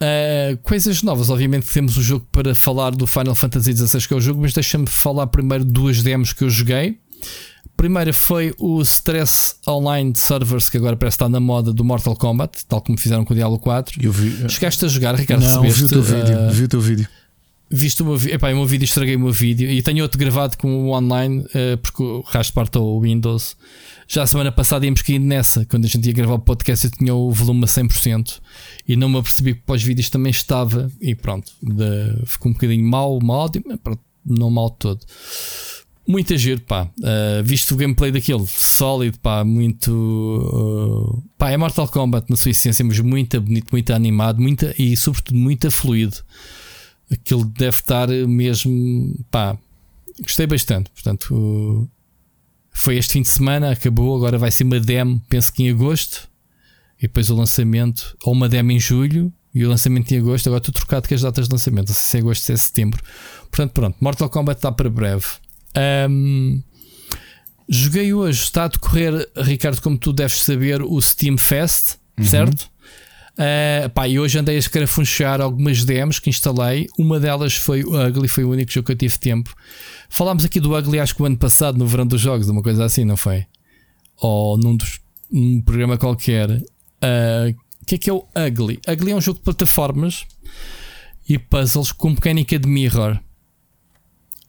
Uh, 0.00 0.56
coisas 0.58 1.02
novas, 1.02 1.28
obviamente 1.28 1.66
temos 1.66 1.96
o 1.96 2.02
jogo 2.02 2.24
para 2.30 2.54
falar 2.54 2.92
do 2.92 3.04
Final 3.04 3.34
Fantasy 3.34 3.72
XVI, 3.72 4.06
que 4.06 4.14
é 4.14 4.16
o 4.16 4.20
jogo, 4.20 4.40
mas 4.40 4.52
deixa-me 4.52 4.86
falar 4.86 5.26
primeiro 5.26 5.64
duas 5.64 6.02
demos 6.02 6.32
que 6.32 6.44
eu 6.44 6.50
joguei. 6.50 6.98
A 7.64 7.76
primeira 7.76 8.12
foi 8.12 8.54
o 8.58 8.80
Stress 8.82 9.56
Online 9.66 10.12
Servers, 10.14 10.70
que 10.70 10.76
agora 10.76 10.96
parece 10.96 11.16
estar 11.16 11.28
na 11.28 11.40
moda 11.40 11.72
do 11.72 11.84
Mortal 11.84 12.14
Kombat, 12.14 12.64
tal 12.66 12.80
como 12.80 12.96
fizeram 12.96 13.24
com 13.24 13.32
o 13.32 13.36
Diablo 13.36 13.58
4. 13.58 14.00
Eu 14.00 14.12
vi, 14.12 14.44
uh, 14.44 14.48
Chegaste 14.48 14.84
a 14.84 14.88
jogar, 14.88 15.16
Ricardo? 15.16 15.42
Não, 15.42 15.62
vi 15.62 15.84
o 15.84 15.88
teu 15.88 16.02
vídeo. 16.02 16.38
Uh, 16.38 16.50
vi 16.52 16.64
o 16.64 16.68
teu 16.68 16.80
vídeo. 16.80 17.08
Viste 17.70 18.02
o 18.02 18.06
meu, 18.06 18.16
epá, 18.32 18.50
o 18.52 18.56
meu 18.56 18.66
vídeo, 18.66 18.84
estraguei 18.84 19.16
o 19.16 19.20
meu 19.20 19.32
vídeo 19.32 19.68
e 19.68 19.82
tenho 19.82 20.02
outro 20.02 20.18
gravado 20.18 20.56
com 20.56 20.86
o 20.86 20.96
online, 20.96 21.40
uh, 21.40 21.76
porque 21.82 22.02
o 22.02 22.22
resto 22.22 22.52
parte 22.52 22.78
ao 22.78 23.00
Windows. 23.00 23.56
Já 24.10 24.22
a 24.22 24.26
semana 24.26 24.50
passada 24.50 24.86
íamos 24.86 25.02
cair 25.02 25.18
nessa, 25.18 25.66
quando 25.66 25.84
a 25.84 25.88
gente 25.88 26.06
ia 26.06 26.14
gravar 26.14 26.34
o 26.34 26.38
podcast, 26.38 26.86
eu 26.86 26.90
tinha 26.90 27.14
o 27.14 27.30
volume 27.30 27.64
a 27.64 27.66
100% 27.66 28.40
e 28.88 28.96
não 28.96 29.06
me 29.06 29.18
apercebi 29.18 29.52
que 29.54 29.60
pós 29.60 29.82
vídeos 29.82 30.08
também 30.08 30.30
estava. 30.30 30.90
E 30.98 31.14
pronto, 31.14 31.52
de, 31.62 32.24
ficou 32.24 32.50
um 32.50 32.54
bocadinho 32.54 32.88
mal, 32.88 33.18
mal 33.20 33.50
pronto, 33.82 34.00
não 34.24 34.50
mal 34.50 34.70
todo. 34.70 35.04
Muito 36.06 36.34
giro, 36.38 36.62
pá. 36.62 36.90
Uh, 36.98 37.44
visto 37.44 37.72
o 37.72 37.76
gameplay 37.76 38.10
daquilo, 38.10 38.46
sólido, 38.46 39.18
pá, 39.18 39.44
muito. 39.44 39.92
Uh, 39.92 41.22
pá, 41.36 41.50
é 41.50 41.58
Mortal 41.58 41.86
Kombat 41.86 42.30
na 42.30 42.36
sua 42.36 42.50
essência, 42.50 42.82
mas 42.82 42.98
muito 43.00 43.38
bonito, 43.38 43.70
muito 43.70 43.92
animado, 43.92 44.40
muita, 44.40 44.74
e 44.78 44.96
sobretudo 44.96 45.36
muito 45.36 45.70
fluido. 45.70 46.16
Aquilo 47.12 47.44
deve 47.44 47.76
estar 47.76 48.08
mesmo. 48.08 49.22
pá, 49.30 49.58
gostei 50.18 50.46
bastante. 50.46 50.90
Portanto, 50.92 51.34
uh, 51.34 51.97
foi 52.78 52.96
este 52.96 53.14
fim 53.14 53.22
de 53.22 53.28
semana, 53.28 53.72
acabou, 53.72 54.16
agora 54.16 54.38
vai 54.38 54.52
ser 54.52 54.62
uma 54.62 54.78
demo, 54.78 55.20
penso 55.28 55.52
que 55.52 55.64
em 55.64 55.70
agosto, 55.70 56.28
e 56.96 57.02
depois 57.02 57.28
o 57.28 57.34
lançamento, 57.34 58.16
ou 58.22 58.32
uma 58.32 58.48
demo 58.48 58.70
em 58.70 58.78
julho, 58.78 59.32
e 59.52 59.66
o 59.66 59.68
lançamento 59.68 60.12
em 60.12 60.18
agosto. 60.18 60.46
Agora 60.46 60.60
estou 60.60 60.72
trocado 60.72 61.08
com 61.08 61.12
as 61.12 61.22
datas 61.22 61.48
de 61.48 61.52
lançamento, 61.52 61.88
não 61.88 61.94
sei 61.94 62.04
se 62.04 62.16
é 62.16 62.20
agosto, 62.20 62.42
se 62.44 62.52
é 62.52 62.56
setembro. 62.56 63.02
Portanto, 63.50 63.72
pronto, 63.72 63.96
Mortal 64.00 64.30
Kombat 64.30 64.58
está 64.58 64.70
para 64.70 64.88
breve. 64.88 65.26
Um, 66.08 66.62
joguei 67.68 68.14
hoje, 68.14 68.42
está 68.44 68.66
a 68.66 68.68
decorrer, 68.68 69.28
Ricardo, 69.36 69.82
como 69.82 69.98
tu 69.98 70.12
deves 70.12 70.40
saber, 70.44 70.80
o 70.80 71.00
Steam 71.02 71.36
Fest, 71.36 71.96
uhum. 72.16 72.24
certo? 72.24 72.70
Uh, 73.38 73.88
pá, 73.90 74.08
e 74.08 74.18
hoje 74.18 74.36
andei 74.36 74.56
a 74.56 74.58
escarafunchar 74.58 75.40
algumas 75.40 75.84
demos 75.84 76.18
que 76.18 76.28
instalei. 76.28 76.88
Uma 76.98 77.20
delas 77.20 77.54
foi 77.54 77.84
o 77.84 77.94
Ugly, 77.94 78.26
foi 78.26 78.42
o 78.42 78.50
único 78.50 78.72
jogo 78.72 78.86
que 78.86 78.92
eu 78.92 78.96
tive 78.96 79.16
tempo. 79.16 79.54
Falámos 80.08 80.44
aqui 80.44 80.58
do 80.58 80.76
Ugly, 80.76 80.98
acho 80.98 81.14
que 81.14 81.22
o 81.22 81.24
ano 81.24 81.36
passado, 81.36 81.78
no 81.78 81.86
verão 81.86 82.04
dos 82.04 82.20
jogos, 82.20 82.48
uma 82.48 82.62
coisa 82.62 82.84
assim, 82.84 83.04
não 83.04 83.16
foi? 83.16 83.46
Ou 84.16 84.58
num, 84.58 84.74
dos, 84.74 84.98
num 85.30 85.60
programa 85.60 85.96
qualquer. 85.96 86.50
Uh, 86.50 87.54
o 87.80 87.86
que 87.86 87.94
é 87.94 87.98
que 87.98 88.10
é 88.10 88.12
o 88.12 88.26
Ugly? 88.36 88.80
Ugly 88.88 89.12
é 89.12 89.14
um 89.14 89.20
jogo 89.20 89.38
de 89.38 89.44
plataformas 89.44 90.26
e 91.28 91.38
puzzles 91.38 91.92
com 91.92 92.10
mecânica 92.10 92.58
de 92.58 92.68
mirror. 92.68 93.20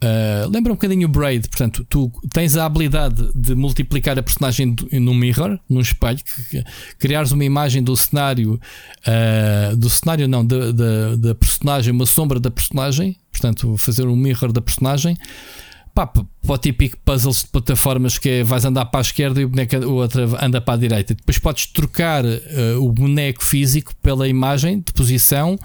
Uh, 0.02 0.50
lembra 0.50 0.72
um 0.72 0.76
bocadinho 0.76 1.08
o 1.08 1.12
Braid, 1.12 1.50
portanto, 1.50 1.86
tu 1.90 2.10
tens 2.32 2.56
a 2.56 2.66
habilidade 2.66 3.32
de 3.36 3.54
multiplicar 3.54 4.18
a 4.18 4.24
personagem 4.24 4.74
num 4.94 5.14
mirror, 5.14 5.60
num 5.70 5.82
espelho, 5.82 6.20
que, 6.50 6.64
criares 6.98 7.34
uma 7.34 7.44
imagem 7.44 7.84
do 7.84 7.96
cenário, 7.98 8.54
uh, 8.54 9.76
do 9.76 9.90
cenário 9.90 10.26
não, 10.26 10.46
da, 10.46 10.72
da, 10.72 11.16
da, 11.18 11.36
personagem, 11.36 11.92
uma 11.92 12.06
sombra 12.06 12.40
da 12.40 12.50
personagem, 12.50 13.18
portanto, 13.30 13.76
fazer 13.76 14.08
um 14.08 14.16
mirror 14.16 14.54
da 14.54 14.62
personagem. 14.62 15.18
Pá, 15.94 16.08
para 16.08 16.24
o 16.48 16.58
típico 16.58 16.98
puzzles 17.04 17.42
de 17.42 17.48
plataformas 17.48 18.18
que 18.18 18.30
é 18.30 18.44
vais 18.44 18.64
andar 18.64 18.86
para 18.86 19.00
a 19.00 19.02
esquerda 19.02 19.42
e 19.42 19.44
o 19.44 19.50
boneco 19.50 19.76
o 19.78 19.96
outro 19.96 20.38
anda 20.40 20.62
para 20.62 20.76
a 20.76 20.78
direita. 20.78 21.14
Depois 21.14 21.38
podes 21.40 21.66
trocar 21.66 22.24
uh, 22.24 22.38
o 22.80 22.90
boneco 22.92 23.44
físico 23.44 23.94
pela 24.02 24.30
imagem 24.30 24.80
de 24.80 24.94
posição 24.94 25.60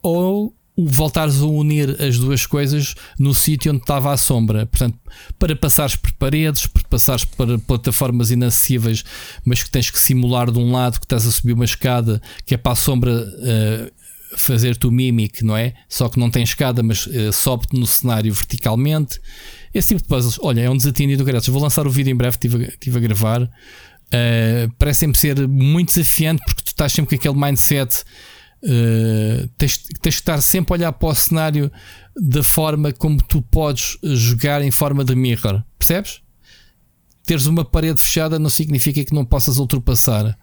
ou 0.00 0.54
voltares 0.76 1.40
a 1.40 1.46
unir 1.46 1.96
as 2.02 2.18
duas 2.18 2.46
coisas 2.46 2.94
no 3.18 3.34
sítio 3.34 3.72
onde 3.72 3.82
estava 3.82 4.12
a 4.12 4.16
sombra. 4.16 4.66
Portanto, 4.66 4.98
para 5.38 5.54
passares 5.54 5.94
por 5.94 6.12
paredes, 6.12 6.66
para 6.66 6.82
passares 6.84 7.24
por 7.24 7.58
plataformas 7.60 8.30
inacessíveis, 8.30 9.04
mas 9.44 9.62
que 9.62 9.70
tens 9.70 9.90
que 9.90 9.98
simular 9.98 10.50
de 10.50 10.58
um 10.58 10.72
lado 10.72 10.98
que 10.98 11.06
estás 11.06 11.26
a 11.26 11.30
subir 11.30 11.52
uma 11.52 11.64
escada 11.64 12.20
que 12.44 12.54
é 12.54 12.56
para 12.56 12.72
a 12.72 12.76
sombra 12.76 13.12
uh, 13.12 14.04
fazer 14.36 14.76
tu 14.76 14.90
mimic, 14.90 15.44
não 15.44 15.56
é? 15.56 15.74
Só 15.88 16.08
que 16.08 16.18
não 16.18 16.28
tem 16.28 16.42
escada, 16.42 16.82
mas 16.82 17.06
uh, 17.06 17.32
sobe 17.32 17.66
no 17.72 17.86
cenário 17.86 18.32
verticalmente. 18.32 19.20
Esse 19.72 19.88
tipo 19.88 20.02
de 20.02 20.08
puzzles, 20.08 20.38
olha, 20.42 20.62
é 20.62 20.70
um 20.70 20.76
desatino 20.76 21.16
do 21.16 21.24
graças. 21.24 21.48
Vou 21.48 21.62
lançar 21.62 21.86
o 21.86 21.90
vídeo 21.90 22.10
em 22.10 22.16
breve, 22.16 22.36
estive, 22.36 22.64
estive 22.64 22.98
a 22.98 23.00
gravar. 23.00 23.42
Uh, 23.42 24.70
parece 24.78 25.00
sempre 25.00 25.18
ser 25.18 25.48
muito 25.48 25.88
desafiante 25.88 26.42
porque 26.44 26.62
tu 26.62 26.68
estás 26.68 26.92
sempre 26.92 27.16
com 27.16 27.20
aquele 27.20 27.40
mindset. 27.40 28.04
Uh, 28.64 29.46
tens, 29.58 29.76
tens 29.76 30.00
que 30.00 30.08
estar 30.08 30.40
sempre 30.40 30.72
a 30.72 30.76
olhar 30.76 30.92
para 30.92 31.08
o 31.08 31.14
cenário 31.14 31.70
da 32.16 32.42
forma 32.42 32.92
como 32.92 33.22
tu 33.22 33.42
podes 33.42 33.98
jogar 34.02 34.62
em 34.62 34.70
forma 34.70 35.04
de 35.04 35.14
mirror, 35.14 35.62
percebes? 35.78 36.22
Teres 37.26 37.46
uma 37.46 37.64
parede 37.64 38.00
fechada 38.00 38.38
não 38.38 38.48
significa 38.48 39.04
que 39.04 39.14
não 39.14 39.24
possas 39.24 39.58
ultrapassar 39.58 40.36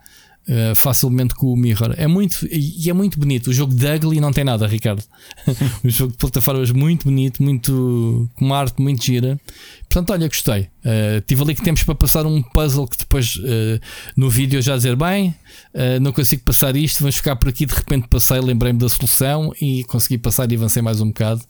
uh, 0.48 0.76
facilmente 0.76 1.36
com 1.36 1.48
o 1.48 1.56
Mirror. 1.56 1.94
É 1.98 2.08
muito, 2.08 2.48
e 2.50 2.90
é 2.90 2.94
muito 2.94 3.20
bonito. 3.20 3.50
O 3.50 3.54
jogo 3.54 3.74
de 3.74 3.86
Ugly 3.86 4.20
não 4.20 4.32
tem 4.32 4.44
nada, 4.44 4.68
Ricardo. 4.68 5.04
o 5.84 5.90
jogo 5.90 6.12
de 6.12 6.18
plataformas 6.18 6.72
muito 6.72 7.06
bonito, 7.06 7.44
muito 7.44 8.30
com 8.36 8.46
uma 8.46 8.58
arte 8.58 8.82
muito 8.82 9.04
gira. 9.04 9.40
Portanto, 9.82 10.12
olha, 10.12 10.28
gostei. 10.28 10.70
Uh, 10.84 11.22
tive 11.28 11.42
ali 11.44 11.56
que 11.56 11.62
temos 11.62 11.84
para 11.84 11.96
passar 11.96 12.26
um 12.26 12.42
puzzle 12.42 12.88
que 12.88 12.98
depois 12.98 13.36
uh, 13.36 13.80
no 14.16 14.30
vídeo 14.30 14.58
eu 14.58 14.62
já 14.62 14.76
dizer 14.76 14.96
bem, 14.96 15.36
uh, 15.74 16.00
não 16.02 16.12
consigo 16.12 16.44
passar 16.44 16.76
isto, 16.76 17.00
vamos 17.00 17.18
ficar 17.18 17.36
por 17.36 17.50
aqui. 17.50 17.66
De 17.66 17.74
repente 17.74 18.08
passei, 18.08 18.40
lembrei-me 18.40 18.80
da 18.80 18.90
solução 18.90 19.54
e 19.62 19.84
consegui 19.86 20.18
passar 20.18 20.52
e 20.52 20.56
avancei 20.56 20.82
mais 20.82 21.02
um 21.02 21.08
bocado. 21.08 21.42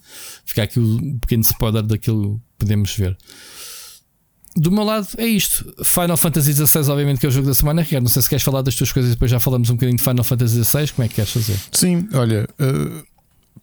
Ficar 0.46 0.64
aqui 0.64 0.80
um 0.80 1.20
pequeno 1.20 1.44
spoiler 1.44 1.84
daquilo 1.84 2.36
que 2.36 2.66
podemos 2.66 2.96
ver 2.96 3.18
do 4.56 4.72
meu 4.72 4.84
lado 4.84 5.08
é 5.18 5.26
isto. 5.26 5.74
Final 5.84 6.18
Fantasy 6.18 6.54
XVI, 6.54 6.90
obviamente, 6.90 7.20
que 7.20 7.26
é 7.26 7.30
o 7.30 7.32
jogo 7.32 7.48
da 7.48 7.54
semana. 7.54 7.82
Ricardo, 7.82 8.04
não 8.04 8.10
sei 8.10 8.22
se 8.22 8.30
queres 8.30 8.44
falar 8.44 8.62
das 8.62 8.76
tuas 8.76 8.92
coisas 8.92 9.12
e 9.12 9.16
depois 9.16 9.32
já 9.32 9.40
falamos 9.40 9.70
um 9.70 9.74
bocadinho 9.74 9.98
de 9.98 10.04
Final 10.04 10.24
Fantasy 10.24 10.64
XVI. 10.64 10.88
Como 10.90 11.06
é 11.06 11.08
que 11.08 11.16
queres 11.16 11.32
fazer? 11.32 11.58
Sim, 11.72 12.08
olha, 12.14 12.48
uh, 12.60 13.04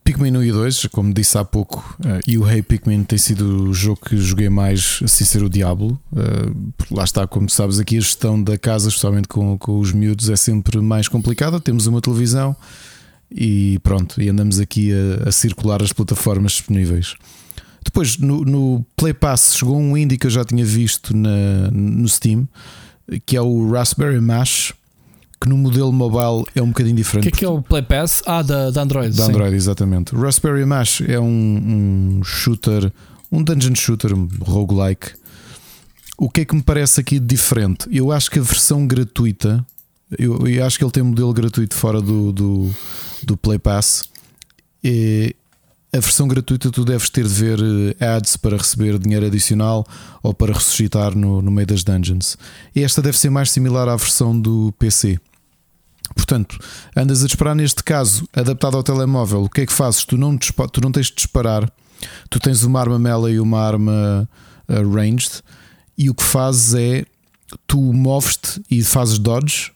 Pikmin 0.03 0.35
1 0.37 0.43
e 0.45 0.53
2, 0.53 0.87
como 0.87 1.13
disse 1.13 1.37
há 1.37 1.45
pouco, 1.45 1.97
uh, 2.01 2.21
e 2.27 2.39
o 2.39 2.49
Hey 2.49 2.63
Pikmin 2.63 3.05
tem 3.05 3.19
sido 3.19 3.69
o 3.69 3.75
jogo 3.75 4.01
que 4.09 4.17
joguei 4.17 4.49
mais 4.49 5.01
sem 5.07 5.27
ser 5.27 5.43
o 5.43 5.51
Diablo. 5.51 6.01
Uh, 6.11 6.73
lá 6.91 7.05
está, 7.05 7.27
como 7.27 7.51
sabes, 7.51 7.79
aqui 7.79 7.99
a 7.99 8.01
gestão 8.01 8.43
da 8.43 8.57
casa, 8.57 8.89
especialmente 8.89 9.29
com, 9.29 9.59
com 9.59 9.79
os 9.79 9.93
miúdos, 9.93 10.31
é 10.31 10.37
sempre 10.37 10.81
mais 10.81 11.09
complicada. 11.09 11.61
Temos 11.61 11.87
uma 11.87 12.01
televisão 12.01 12.57
e 13.31 13.79
pronto, 13.83 14.23
e 14.23 14.29
andamos 14.29 14.59
aqui 14.59 14.91
a, 14.93 15.29
a 15.29 15.33
circular 15.33 15.83
as 15.83 15.93
plataformas 15.93 16.53
disponíveis. 16.53 17.15
Depois 17.89 18.19
no, 18.19 18.45
no, 18.45 18.85
Play 18.95 19.15
Pass 19.15 19.57
chegou 19.57 19.79
um 19.79 19.97
indie 19.97 20.19
que 20.19 20.27
eu 20.27 20.31
já 20.31 20.45
tinha 20.45 20.63
visto 20.63 21.17
na, 21.17 21.71
no 21.73 22.07
Steam, 22.07 22.47
que 23.25 23.35
é 23.35 23.41
o 23.41 23.71
Raspberry 23.71 24.21
Mash, 24.21 24.75
que 25.41 25.49
no 25.49 25.57
modelo 25.57 25.91
mobile 25.91 26.47
é 26.55 26.61
um 26.61 26.69
bocadinho 26.69 26.95
diferente. 26.95 27.27
O 27.27 27.31
que 27.31 27.37
é, 27.37 27.39
que 27.39 27.45
é 27.47 27.49
o 27.49 27.63
Play 27.63 27.81
Pass? 27.81 28.23
Ah, 28.27 28.43
da, 28.43 28.71
da 28.71 28.83
Android. 28.83 29.17
Da 29.17 29.25
Android, 29.25 29.57
exatamente. 29.57 30.15
O 30.15 30.21
Raspberry 30.21 30.67
Mash 30.67 31.01
é 31.01 31.19
um, 31.19 32.19
um 32.19 32.23
shooter, 32.23 32.93
um 33.33 33.43
dungeon 33.43 33.75
shooter 33.75 34.13
roguelike. 34.43 35.13
O 36.19 36.29
que 36.29 36.43
é 36.43 36.45
que 36.45 36.55
me 36.55 36.63
parece 36.63 37.01
aqui 37.01 37.19
diferente? 37.19 37.89
Eu 37.91 38.13
acho 38.13 38.31
que 38.31 38.39
a 38.39 38.43
versão 38.43 38.87
gratuita, 38.87 39.65
eu, 40.19 40.47
eu 40.47 40.67
acho 40.67 40.77
que 40.77 40.85
ele 40.85 40.93
tem 40.93 41.03
um 41.03 41.07
modelo 41.07 41.33
gratuito 41.33 41.75
fora 41.75 42.03
do, 42.03 42.33
do, 42.33 42.71
do 43.23 43.35
Play 43.35 43.59
Pass. 43.59 44.05
E 44.85 45.35
a 45.99 46.01
versão 46.01 46.29
gratuita 46.29 46.71
tu 46.71 46.85
deves 46.85 47.11
ter 47.11 47.25
de 47.27 47.35
ver 47.35 47.59
eh, 47.61 48.17
ads 48.17 48.37
para 48.37 48.57
receber 48.57 48.99
dinheiro 48.99 49.27
adicional 49.27 49.85
ou 50.23 50.33
para 50.33 50.55
ressuscitar 50.55 51.15
no, 51.17 51.43
no 51.43 51.51
meio 51.51 51.67
das 51.67 51.83
dungeons. 51.83 52.39
Esta 52.75 53.03
deve 53.03 53.19
ser 53.19 53.31
mais 53.31 53.51
similar 53.51 53.89
à 53.89 53.97
versão 53.97 54.39
do 54.39 54.73
PC. 54.79 55.21
Portanto, 56.15 56.59
andas 56.97 57.23
a 57.23 57.27
disparar 57.27 57.55
neste 57.55 57.83
caso, 57.83 58.29
adaptado 58.33 58.77
ao 58.77 58.83
telemóvel, 58.83 59.43
o 59.43 59.49
que 59.49 59.63
é 59.63 59.67
que 59.67 59.73
fazes? 59.73 60.05
Tu 60.05 60.17
não, 60.17 60.39
tu 60.39 60.81
não 60.81 60.93
tens 60.93 61.07
de 61.07 61.17
disparar, 61.17 61.71
tu 62.31 62.39
tens 62.39 62.63
uma 62.63 62.81
arma 62.81 62.99
melee 62.99 63.35
e 63.35 63.41
uma 63.41 63.61
arma 63.61 64.29
uh, 64.69 64.95
ranged, 64.95 65.43
e 65.97 66.09
o 66.09 66.15
que 66.15 66.23
fazes 66.23 66.75
é 66.75 67.05
tu 67.67 67.93
moves-te 67.93 68.63
e 68.71 68.83
fazes 68.83 69.19
dodge, 69.19 69.73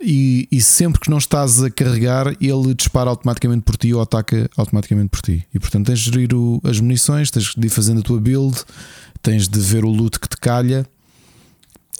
e, 0.00 0.48
e, 0.50 0.60
sempre 0.62 1.00
que 1.00 1.10
não 1.10 1.18
estás 1.18 1.62
a 1.62 1.70
carregar, 1.70 2.34
ele 2.40 2.74
dispara 2.74 3.10
automaticamente 3.10 3.62
por 3.62 3.76
ti 3.76 3.92
ou 3.92 4.00
ataca 4.00 4.48
automaticamente 4.56 5.10
por 5.10 5.20
ti. 5.20 5.46
E 5.54 5.58
portanto 5.58 5.86
tens 5.86 5.98
de 5.98 6.10
gerir 6.10 6.34
o, 6.34 6.60
as 6.64 6.80
munições, 6.80 7.30
tens 7.30 7.54
de 7.54 7.66
ir 7.66 7.70
fazendo 7.70 8.00
a 8.00 8.02
tua 8.02 8.18
build, 8.18 8.56
tens 9.22 9.46
de 9.46 9.60
ver 9.60 9.84
o 9.84 9.90
loot 9.90 10.18
que 10.18 10.28
te 10.28 10.36
calha. 10.38 10.86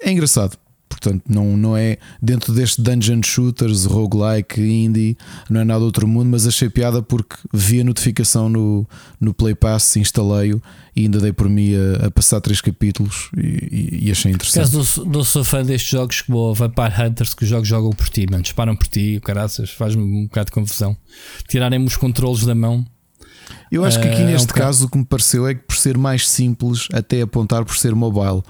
É 0.01 0.11
engraçado. 0.11 0.57
Portanto, 1.01 1.23
não, 1.27 1.57
não 1.57 1.75
é 1.75 1.97
dentro 2.21 2.53
deste 2.53 2.79
dungeon 2.79 3.21
shooters, 3.23 3.85
roguelike, 3.85 4.61
indie, 4.61 5.17
não 5.49 5.61
é 5.61 5.63
nada 5.63 5.83
outro 5.83 6.07
mundo, 6.07 6.29
mas 6.29 6.45
achei 6.45 6.69
piada 6.69 7.01
porque 7.01 7.35
vi 7.51 7.81
a 7.81 7.83
notificação 7.83 8.47
no, 8.47 8.87
no 9.19 9.33
Play 9.33 9.55
Pass, 9.55 9.95
instalei-o 9.95 10.61
e 10.95 11.01
ainda 11.01 11.19
dei 11.19 11.33
por 11.33 11.49
mim 11.49 11.71
a, 11.73 12.05
a 12.05 12.11
passar 12.11 12.39
três 12.39 12.61
capítulos 12.61 13.31
e, 13.35 14.03
e 14.03 14.11
achei 14.11 14.31
interessante. 14.31 14.71
Caso 14.71 15.03
não, 15.03 15.11
não 15.11 15.23
sou 15.23 15.43
fã 15.43 15.65
destes 15.65 15.89
jogos 15.89 16.21
como 16.21 16.53
Vampire 16.53 16.93
Hunters, 17.01 17.33
que 17.33 17.45
os 17.45 17.49
jogos 17.49 17.67
jogam 17.67 17.89
por 17.89 18.07
ti, 18.07 18.27
mano, 18.29 18.43
disparam 18.43 18.75
por 18.75 18.85
ti, 18.87 19.17
o 19.17 19.21
caraças, 19.21 19.71
faz-me 19.71 20.03
um 20.03 20.25
bocado 20.25 20.45
de 20.45 20.51
confusão. 20.51 20.95
Tirarem-me 21.47 21.87
os 21.87 21.97
controles 21.97 22.45
da 22.45 22.53
mão. 22.53 22.85
Eu 23.71 23.83
acho 23.83 23.99
que 23.99 24.07
aqui 24.07 24.21
neste 24.21 24.51
é 24.51 24.53
um 24.53 24.55
caso 24.55 24.85
o 24.85 24.89
que 24.89 24.97
me 24.99 25.05
pareceu 25.05 25.47
é 25.47 25.55
que 25.55 25.61
por 25.61 25.75
ser 25.75 25.97
mais 25.97 26.29
simples, 26.29 26.87
até 26.93 27.21
apontar 27.21 27.65
por 27.65 27.75
ser 27.75 27.95
mobile. 27.95 28.43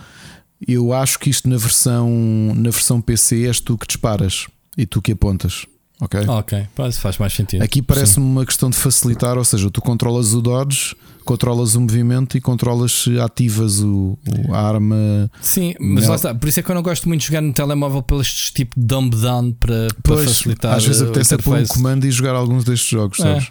Eu 0.67 0.93
acho 0.93 1.19
que 1.19 1.29
isto 1.29 1.49
na 1.49 1.57
versão, 1.57 2.09
na 2.55 2.69
versão 2.69 3.01
PC 3.01 3.47
és 3.47 3.59
tu 3.59 3.77
que 3.77 3.88
disparas 3.88 4.47
e 4.77 4.85
tu 4.85 5.01
que 5.01 5.11
apontas. 5.11 5.65
Ok? 6.01 6.19
Ok, 6.27 6.67
faz 6.75 7.17
mais 7.19 7.31
sentido. 7.31 7.61
Aqui 7.61 7.79
parece-me 7.79 8.25
uma 8.25 8.43
questão 8.43 8.71
de 8.71 8.75
facilitar, 8.75 9.38
ou 9.38 9.45
seja, 9.45 9.69
tu 9.69 9.79
controlas 9.81 10.33
o 10.33 10.41
dodge, 10.41 10.95
controlas 11.23 11.75
o 11.75 11.81
movimento 11.81 12.35
e 12.35 12.41
controlas 12.41 12.91
se 12.91 13.19
ativas 13.19 13.79
o, 13.81 14.17
o 14.27 14.53
a 14.53 14.59
arma. 14.59 15.31
Sim, 15.41 15.75
mas 15.79 16.07
lá 16.07 16.15
está. 16.15 16.33
Por 16.33 16.49
isso 16.49 16.59
é 16.59 16.63
que 16.63 16.71
eu 16.71 16.75
não 16.75 16.81
gosto 16.81 17.07
muito 17.07 17.21
de 17.21 17.27
jogar 17.27 17.41
no 17.41 17.53
telemóvel 17.53 18.01
pelo 18.01 18.21
este 18.21 18.51
tipo 18.51 18.79
de 18.79 18.83
dumb 18.83 19.15
down 19.15 19.51
para, 19.53 19.89
para 20.01 20.17
facilitar. 20.17 20.75
Às 20.75 20.85
vezes 20.85 21.03
apetece 21.03 21.38
pôr 21.38 21.59
um 21.59 21.65
comando 21.67 22.05
e 22.05 22.11
jogar 22.11 22.33
alguns 22.33 22.63
destes 22.63 22.89
jogos, 22.89 23.19
é. 23.19 23.47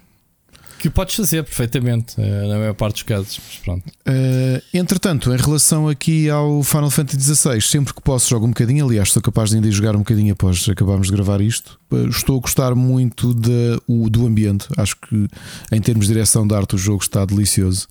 Que 0.80 0.88
podes 0.88 1.14
fazer 1.14 1.44
perfeitamente, 1.44 2.14
eh, 2.16 2.48
na 2.48 2.56
maior 2.56 2.72
parte 2.72 2.94
dos 2.94 3.02
casos. 3.02 3.38
Mas 3.46 3.58
pronto. 3.58 3.84
Uh, 3.86 4.62
entretanto, 4.72 5.30
em 5.30 5.36
relação 5.36 5.86
aqui 5.86 6.30
ao 6.30 6.62
Final 6.62 6.88
Fantasy 6.88 7.34
XVI, 7.34 7.60
sempre 7.60 7.92
que 7.92 8.00
posso 8.00 8.30
jogo 8.30 8.46
um 8.46 8.48
bocadinho. 8.48 8.86
Aliás, 8.86 9.12
sou 9.12 9.20
capaz 9.20 9.50
de 9.50 9.56
ainda 9.56 9.70
jogar 9.70 9.94
um 9.94 9.98
bocadinho 9.98 10.32
após 10.32 10.66
acabarmos 10.70 11.08
de 11.08 11.12
gravar 11.12 11.42
isto. 11.42 11.78
Uh, 11.90 12.08
estou 12.08 12.38
a 12.38 12.40
gostar 12.40 12.74
muito 12.74 13.34
de, 13.34 13.78
o, 13.86 14.08
do 14.08 14.26
ambiente. 14.26 14.68
Acho 14.78 14.96
que 14.96 15.28
em 15.70 15.82
termos 15.82 16.06
de 16.06 16.14
direção 16.14 16.46
de 16.48 16.54
arte, 16.54 16.76
o 16.76 16.78
jogo 16.78 17.02
está 17.02 17.26
delicioso. 17.26 17.86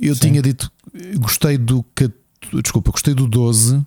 Eu 0.00 0.14
Sim. 0.14 0.20
tinha 0.22 0.40
dito, 0.40 0.72
gostei 1.16 1.58
do. 1.58 1.84
Desculpa, 2.62 2.92
gostei 2.92 3.12
do 3.12 3.26
12. 3.26 3.76
Uh, 3.76 3.84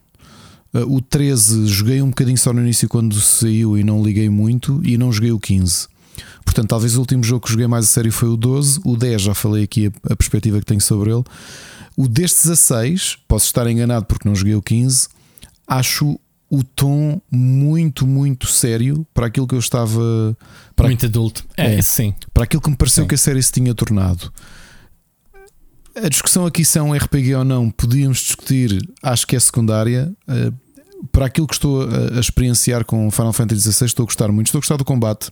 o 0.88 1.02
13 1.02 1.66
joguei 1.66 2.00
um 2.00 2.10
bocadinho 2.10 2.38
só 2.38 2.54
no 2.54 2.62
início 2.62 2.88
quando 2.88 3.20
saiu 3.20 3.76
e 3.76 3.84
não 3.84 4.04
liguei 4.04 4.30
muito. 4.30 4.80
E 4.84 5.00
não 5.00 5.12
joguei 5.12 5.32
o 5.32 5.40
15. 5.40 5.88
Portanto, 6.44 6.70
talvez 6.70 6.96
o 6.96 7.00
último 7.00 7.24
jogo 7.24 7.46
que 7.46 7.52
joguei 7.52 7.68
mais 7.68 7.86
a 7.86 7.88
sério 7.88 8.12
foi 8.12 8.30
o 8.30 8.38
12. 8.38 8.82
O 8.84 8.96
10 8.96 9.22
já 9.22 9.34
falei 9.34 9.64
aqui 9.64 9.88
a, 9.88 10.14
a 10.14 10.16
perspectiva 10.16 10.60
que 10.60 10.66
tenho 10.66 10.82
sobre 10.82 11.12
ele. 11.12 11.24
O 11.96 12.08
deste 12.08 12.48
16, 12.48 13.18
posso 13.28 13.46
estar 13.46 13.70
enganado 13.70 14.06
porque 14.06 14.28
não 14.28 14.36
joguei 14.36 14.56
o 14.56 14.62
15, 14.62 15.10
acho 15.68 16.20
o 16.50 16.64
tom 16.64 17.22
muito, 17.30 18.08
muito 18.08 18.48
sério 18.48 19.06
para 19.14 19.28
aquilo 19.28 19.48
que 19.48 19.54
eu 19.54 19.60
estava. 19.60 20.36
Para 20.76 20.88
muito 20.88 21.06
adulto. 21.06 21.46
É, 21.56 21.76
é, 21.76 21.82
sim. 21.82 22.14
Para 22.34 22.46
aquilo 22.46 22.62
que 22.62 22.70
me 22.70 22.76
pareceu 22.76 23.04
sim. 23.04 23.08
que 23.08 23.16
a 23.16 23.18
série 23.18 23.44
se 23.44 23.52
tinha 23.52 23.74
tornado. 23.76 24.32
A 25.96 26.08
discussão 26.08 26.46
aqui 26.46 26.64
se 26.64 26.80
é 26.80 26.82
um 26.82 26.94
RPG 26.94 27.36
ou 27.36 27.44
não, 27.44 27.70
podíamos 27.70 28.20
discutir, 28.20 28.80
acho 29.04 29.28
que 29.28 29.36
é 29.36 29.40
secundária. 29.40 30.12
Eh, 30.28 30.52
para 31.12 31.26
aquilo 31.26 31.48
que 31.48 31.54
estou 31.54 31.84
a 31.84 32.20
experienciar 32.20 32.86
com 32.86 33.10
Final 33.12 33.34
Fantasy 33.34 33.62
XVI, 33.72 33.86
estou 33.86 34.04
a 34.04 34.06
gostar 34.06 34.32
muito. 34.32 34.48
Estou 34.48 34.60
a 34.60 34.62
gostar 34.62 34.78
do 34.78 34.86
combate. 34.86 35.30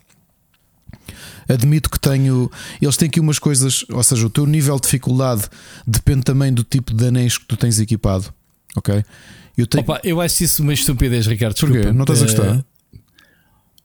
Admito 1.47 1.89
que 1.89 1.99
tenho. 1.99 2.51
Eles 2.81 2.97
têm 2.97 3.07
aqui 3.07 3.19
umas 3.19 3.39
coisas, 3.39 3.85
ou 3.89 4.03
seja, 4.03 4.25
o 4.25 4.29
teu 4.29 4.45
nível 4.45 4.75
de 4.75 4.83
dificuldade 4.83 5.43
depende 5.85 6.23
também 6.23 6.53
do 6.53 6.63
tipo 6.63 6.93
de 6.93 7.07
anéis 7.07 7.37
que 7.37 7.45
tu 7.45 7.55
tens 7.55 7.79
equipado. 7.79 8.33
Ok? 8.75 9.03
Eu, 9.57 9.65
tenho... 9.65 9.81
Opa, 9.83 9.99
eu 10.03 10.21
acho 10.21 10.43
isso 10.43 10.61
uma 10.61 10.73
estupidez, 10.73 11.25
Ricardo. 11.25 11.53
Desculpa. 11.53 11.75
Porquê? 11.75 11.93
Não 11.93 12.03
estás 12.03 12.21
a 12.21 12.25
gostar? 12.25 12.65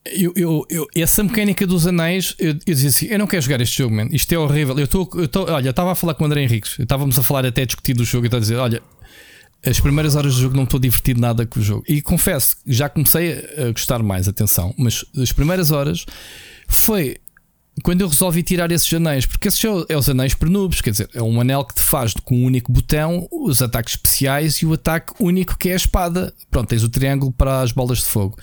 Eu, 0.05 0.33
eu, 0.35 0.65
eu, 0.69 0.85
essa 0.93 1.23
mecânica 1.23 1.65
dos 1.65 1.87
anéis, 1.87 2.35
eu, 2.37 2.49
eu 2.49 2.73
dizia 2.73 2.89
assim: 2.89 3.05
eu 3.05 3.17
não 3.17 3.25
quero 3.25 3.41
jogar 3.41 3.61
este 3.61 3.77
jogo, 3.77 3.95
man. 3.95 4.07
Isto 4.11 4.33
é 4.33 4.37
horrível. 4.37 4.77
Eu 4.77 4.83
estou, 4.83 5.09
olha, 5.49 5.69
estava 5.69 5.93
a 5.93 5.95
falar 5.95 6.13
com 6.13 6.25
o 6.25 6.27
André 6.27 6.43
Henriques, 6.43 6.77
estávamos 6.77 7.17
a 7.17 7.23
falar 7.23 7.45
até 7.45 7.61
a 7.61 7.65
discutir 7.65 7.93
do 7.93 8.03
jogo 8.03 8.25
e 8.25 8.27
estava 8.27 8.39
a 8.39 8.41
dizer: 8.41 8.57
olha, 8.57 8.83
as 9.65 9.79
primeiras 9.79 10.15
horas 10.15 10.35
do 10.35 10.41
jogo 10.41 10.55
não 10.57 10.63
estou 10.63 10.77
divertido 10.79 11.21
nada 11.21 11.45
com 11.45 11.59
o 11.59 11.63
jogo. 11.63 11.83
E 11.87 12.01
confesso, 12.01 12.57
já 12.67 12.89
comecei 12.89 13.45
a 13.57 13.71
gostar 13.71 14.03
mais, 14.03 14.27
atenção, 14.27 14.75
mas 14.77 15.05
as 15.17 15.31
primeiras 15.31 15.71
horas 15.71 16.05
foi 16.67 17.17
quando 17.81 18.01
eu 18.01 18.07
resolvi 18.07 18.43
tirar 18.43 18.71
esses 18.71 18.93
anéis, 18.93 19.25
porque 19.25 19.47
esses 19.47 19.63
é 19.89 19.97
os 19.97 20.07
anéis 20.07 20.35
pernubes, 20.35 20.79
quer 20.79 20.91
dizer, 20.91 21.09
é 21.13 21.21
um 21.21 21.41
anel 21.41 21.65
que 21.65 21.73
te 21.73 21.81
faz 21.81 22.13
com 22.13 22.35
um 22.35 22.45
único 22.45 22.71
botão 22.71 23.27
os 23.31 23.61
ataques 23.61 23.95
especiais 23.95 24.57
e 24.57 24.65
o 24.65 24.73
ataque 24.73 25.13
único 25.19 25.57
que 25.57 25.69
é 25.69 25.73
a 25.73 25.77
espada. 25.77 26.33
Pronto, 26.51 26.67
tens 26.67 26.83
o 26.83 26.89
triângulo 26.89 27.31
para 27.31 27.61
as 27.61 27.71
bolas 27.71 27.99
de 27.99 28.05
fogo. 28.05 28.37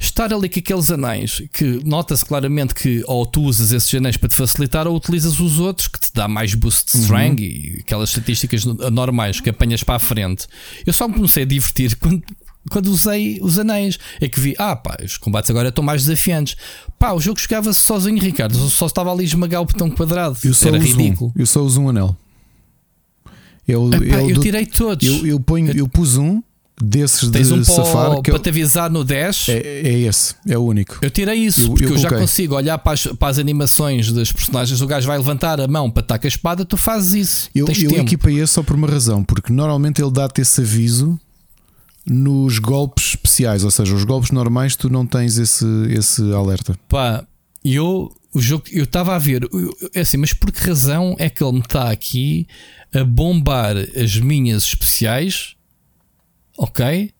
estar 0.00 0.32
ali 0.32 0.48
com 0.48 0.58
aqueles 0.58 0.90
anéis 0.90 1.42
que 1.52 1.80
nota-se 1.84 2.24
claramente 2.24 2.74
que 2.74 3.04
ou 3.06 3.24
tu 3.24 3.42
usas 3.42 3.70
esses 3.70 3.94
anéis 3.94 4.16
para 4.16 4.28
te 4.28 4.34
facilitar 4.34 4.88
ou 4.88 4.96
utilizas 4.96 5.38
os 5.38 5.60
outros 5.60 5.86
que 5.86 6.00
te 6.00 6.10
dá 6.12 6.26
mais 6.26 6.54
boost 6.54 6.90
de 6.90 6.98
uhum. 6.98 7.04
strength 7.04 7.38
uhum. 7.38 7.44
e 7.44 7.78
aquelas 7.80 8.08
estatísticas 8.08 8.64
normais 8.64 9.40
que 9.40 9.50
apanhas 9.50 9.84
para 9.84 9.94
a 9.94 10.00
frente. 10.00 10.46
Eu 10.84 10.92
só 10.92 11.06
me 11.06 11.14
comecei 11.14 11.44
a 11.44 11.46
divertir 11.46 11.94
quando, 12.00 12.24
quando 12.70 12.86
usei 12.86 13.38
os 13.42 13.58
anéis. 13.58 13.98
É 14.20 14.28
que 14.28 14.40
vi, 14.40 14.54
ah 14.58 14.74
pá, 14.74 14.96
os 15.04 15.18
combates 15.18 15.50
agora 15.50 15.68
estão 15.68 15.84
mais 15.84 16.04
desafiantes. 16.04 16.56
Pá, 16.98 17.12
o 17.12 17.20
jogo 17.20 17.38
jogava-se 17.38 17.80
sozinho, 17.80 18.18
Ricardo. 18.18 18.58
Eu 18.58 18.70
só 18.70 18.86
estava 18.86 19.12
ali 19.12 19.22
a 19.22 19.26
esmagar 19.26 19.60
o 19.60 19.64
botão 19.64 19.90
quadrado. 19.90 20.38
Eu 20.44 20.54
só 20.54 20.68
Era 20.68 20.78
ridículo. 20.78 21.32
Um. 21.36 21.40
Eu 21.40 21.46
só 21.46 21.60
uso 21.60 21.80
um 21.80 21.88
anel. 21.88 22.16
Eu, 23.66 23.90
Epá, 23.92 24.22
eu, 24.22 24.30
eu 24.30 24.40
tirei 24.40 24.66
todos. 24.66 25.06
Eu, 25.06 25.26
eu, 25.26 25.40
ponho, 25.40 25.70
eu 25.76 25.88
pus 25.88 26.16
um 26.16 26.42
desses 26.82 27.28
Tens 27.28 27.48
de 27.48 27.54
um 27.54 27.62
safar 27.62 28.10
para, 28.10 28.22
que 28.22 28.30
para 28.30 28.40
te 28.40 28.48
avisar 28.48 28.90
no 28.90 29.04
10 29.04 29.48
é, 29.50 29.58
é 29.58 29.98
esse, 30.00 30.34
é 30.48 30.56
o 30.56 30.62
único. 30.62 30.98
Eu 31.02 31.10
tirei 31.10 31.36
isso, 31.36 31.62
eu, 31.62 31.68
porque 31.68 31.84
eu, 31.84 31.90
eu 31.90 31.98
já 31.98 32.08
consigo 32.08 32.54
olhar 32.54 32.78
para 32.78 32.92
as, 32.92 33.06
para 33.06 33.28
as, 33.28 33.38
animações 33.38 34.10
das 34.12 34.32
personagens. 34.32 34.80
O 34.80 34.86
gajo 34.86 35.06
vai 35.06 35.18
levantar 35.18 35.60
a 35.60 35.68
mão 35.68 35.90
para 35.90 36.02
atacar 36.02 36.26
a 36.26 36.28
espada, 36.28 36.64
tu 36.64 36.76
fazes 36.76 37.14
isso. 37.14 37.50
Eu, 37.54 37.66
eu 37.68 38.00
equipei 38.00 38.40
esse 38.40 38.54
só 38.54 38.62
por 38.62 38.74
uma 38.74 38.88
razão, 38.88 39.22
porque 39.22 39.52
normalmente 39.52 40.00
ele 40.02 40.10
dá-te 40.10 40.40
esse 40.40 40.60
aviso 40.60 41.18
nos 42.10 42.58
golpes 42.58 43.10
especiais, 43.10 43.62
ou 43.62 43.70
seja, 43.70 43.94
os 43.94 44.02
golpes 44.02 44.32
normais 44.32 44.74
tu 44.74 44.90
não 44.90 45.06
tens 45.06 45.38
esse, 45.38 45.64
esse 45.90 46.20
alerta. 46.32 46.76
Pá, 46.88 47.24
eu 47.64 48.12
o 48.32 48.40
jogo 48.40 48.64
eu 48.70 48.84
estava 48.84 49.14
a 49.14 49.18
ver, 49.18 49.48
é 49.94 50.00
assim, 50.00 50.16
mas 50.16 50.32
por 50.32 50.52
que 50.52 50.60
razão 50.60 51.16
é 51.18 51.28
que 51.28 51.42
ele 51.42 51.52
me 51.52 51.60
está 51.60 51.90
aqui 51.90 52.46
a 52.92 53.04
bombar 53.04 53.76
as 53.76 54.16
minhas 54.16 54.64
especiais? 54.64 55.54
Ok? 56.58 57.12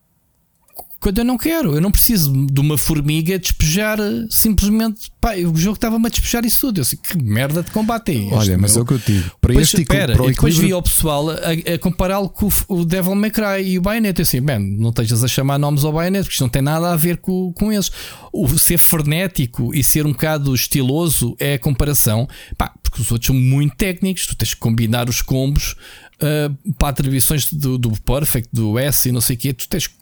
Quando 1.00 1.18
eu 1.18 1.24
não 1.24 1.38
quero. 1.38 1.74
Eu 1.74 1.80
não 1.80 1.90
preciso 1.90 2.30
de 2.46 2.60
uma 2.60 2.76
formiga 2.76 3.38
despejar 3.38 3.98
eh, 3.98 4.26
simplesmente. 4.28 5.10
Pá, 5.18 5.34
o 5.34 5.56
jogo 5.56 5.76
estava-me 5.76 6.06
a 6.06 6.10
despejar 6.10 6.44
isso 6.44 6.60
tudo. 6.60 6.78
Eu 6.78 6.84
sei 6.84 6.98
que 7.02 7.16
merda 7.16 7.62
de 7.62 7.70
combate 7.70 8.12
é 8.12 8.14
este. 8.16 8.34
Olha, 8.34 8.58
mas 8.58 8.72
meu? 8.72 8.80
é 8.80 8.82
o 8.82 8.86
que 8.86 8.92
eu 8.92 8.98
digo. 8.98 9.30
Para 9.40 9.48
depois, 9.48 9.68
este 9.68 9.84
pera, 9.86 10.14
para 10.14 10.26
depois 10.26 10.58
vi 10.58 10.74
o 10.74 10.82
pessoal 10.82 11.30
a, 11.30 11.74
a 11.74 11.78
compará-lo 11.78 12.28
com 12.28 12.48
o, 12.68 12.84
Devil 12.84 13.14
May 13.14 13.30
Cry 13.30 13.62
e 13.64 13.78
o 13.78 13.82
Bayonetta. 13.82 14.20
Eu 14.20 14.24
assim, 14.24 14.40
man, 14.40 14.58
não 14.58 14.90
estejas 14.90 15.24
a 15.24 15.28
chamar 15.28 15.58
nomes 15.58 15.84
ao 15.84 15.92
Bayonetta, 15.92 16.24
porque 16.24 16.34
isto 16.34 16.42
não 16.42 16.50
tem 16.50 16.62
nada 16.62 16.92
a 16.92 16.96
ver 16.96 17.16
com, 17.16 17.50
com 17.54 17.72
eles. 17.72 17.90
O 18.30 18.46
ser 18.58 18.78
frenético 18.78 19.74
e 19.74 19.82
ser 19.82 20.04
um 20.04 20.12
bocado 20.12 20.54
estiloso 20.54 21.34
é 21.40 21.54
a 21.54 21.58
comparação. 21.58 22.28
Pá, 22.58 22.74
porque 22.82 23.00
os 23.00 23.10
outros 23.10 23.28
são 23.28 23.34
muito 23.34 23.74
técnicos. 23.74 24.26
Tu 24.26 24.36
tens 24.36 24.52
que 24.52 24.60
combinar 24.60 25.08
os 25.08 25.22
combos. 25.22 25.74
Uh, 26.22 26.74
para 26.74 26.90
atribuições 26.90 27.50
do, 27.50 27.78
do 27.78 27.92
Perfect, 28.02 28.50
do 28.52 28.78
S 28.78 29.08
e 29.08 29.12
não 29.12 29.22
sei 29.22 29.36
o 29.36 29.38
que, 29.38 29.54
tu 29.54 29.66
tens 29.66 29.86
que 29.86 29.94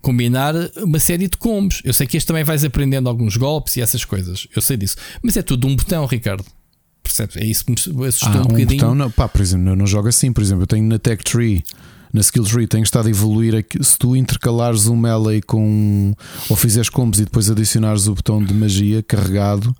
combinar 0.00 0.54
uma 0.76 0.98
série 0.98 1.28
de 1.28 1.36
combos. 1.36 1.80
Eu 1.84 1.92
sei 1.92 2.06
que 2.06 2.16
este 2.16 2.26
também 2.26 2.44
vais 2.44 2.64
aprendendo 2.64 3.08
alguns 3.08 3.36
golpes 3.36 3.76
e 3.76 3.80
essas 3.80 4.04
coisas. 4.04 4.46
Eu 4.54 4.62
sei 4.62 4.76
disso. 4.76 4.96
Mas 5.22 5.36
é 5.36 5.42
tudo 5.42 5.66
um 5.66 5.76
botão, 5.76 6.06
Ricardo. 6.06 6.44
Percebes? 7.02 7.36
É 7.36 7.44
isso 7.44 7.64
que 7.64 7.72
me 7.92 8.06
assustou 8.06 8.30
ah, 8.32 8.36
um, 8.36 8.40
um 8.40 8.48
bocadinho. 8.48 8.80
Botão, 8.80 8.94
não, 8.94 9.10
pá, 9.10 9.28
por 9.28 9.40
exemplo, 9.40 9.70
eu 9.70 9.76
não 9.76 9.86
jogo 9.86 10.08
assim. 10.08 10.32
Por 10.32 10.42
exemplo, 10.42 10.62
eu 10.62 10.66
tenho 10.66 10.84
na 10.84 10.98
Tech 10.98 11.22
Tree, 11.24 11.64
na 12.12 12.20
Skill 12.20 12.44
Tree, 12.44 12.66
tenho 12.66 12.84
estado 12.84 13.06
a 13.06 13.10
evoluir. 13.10 13.54
Aqui, 13.56 13.82
se 13.82 13.98
tu 13.98 14.14
intercalares 14.14 14.86
um 14.86 14.96
melee 14.96 15.42
com. 15.42 16.14
ou 16.48 16.56
fizeres 16.56 16.88
combos 16.88 17.18
e 17.18 17.24
depois 17.24 17.50
adicionares 17.50 18.06
o 18.06 18.14
botão 18.14 18.42
de 18.42 18.54
magia 18.54 19.02
carregado 19.02 19.74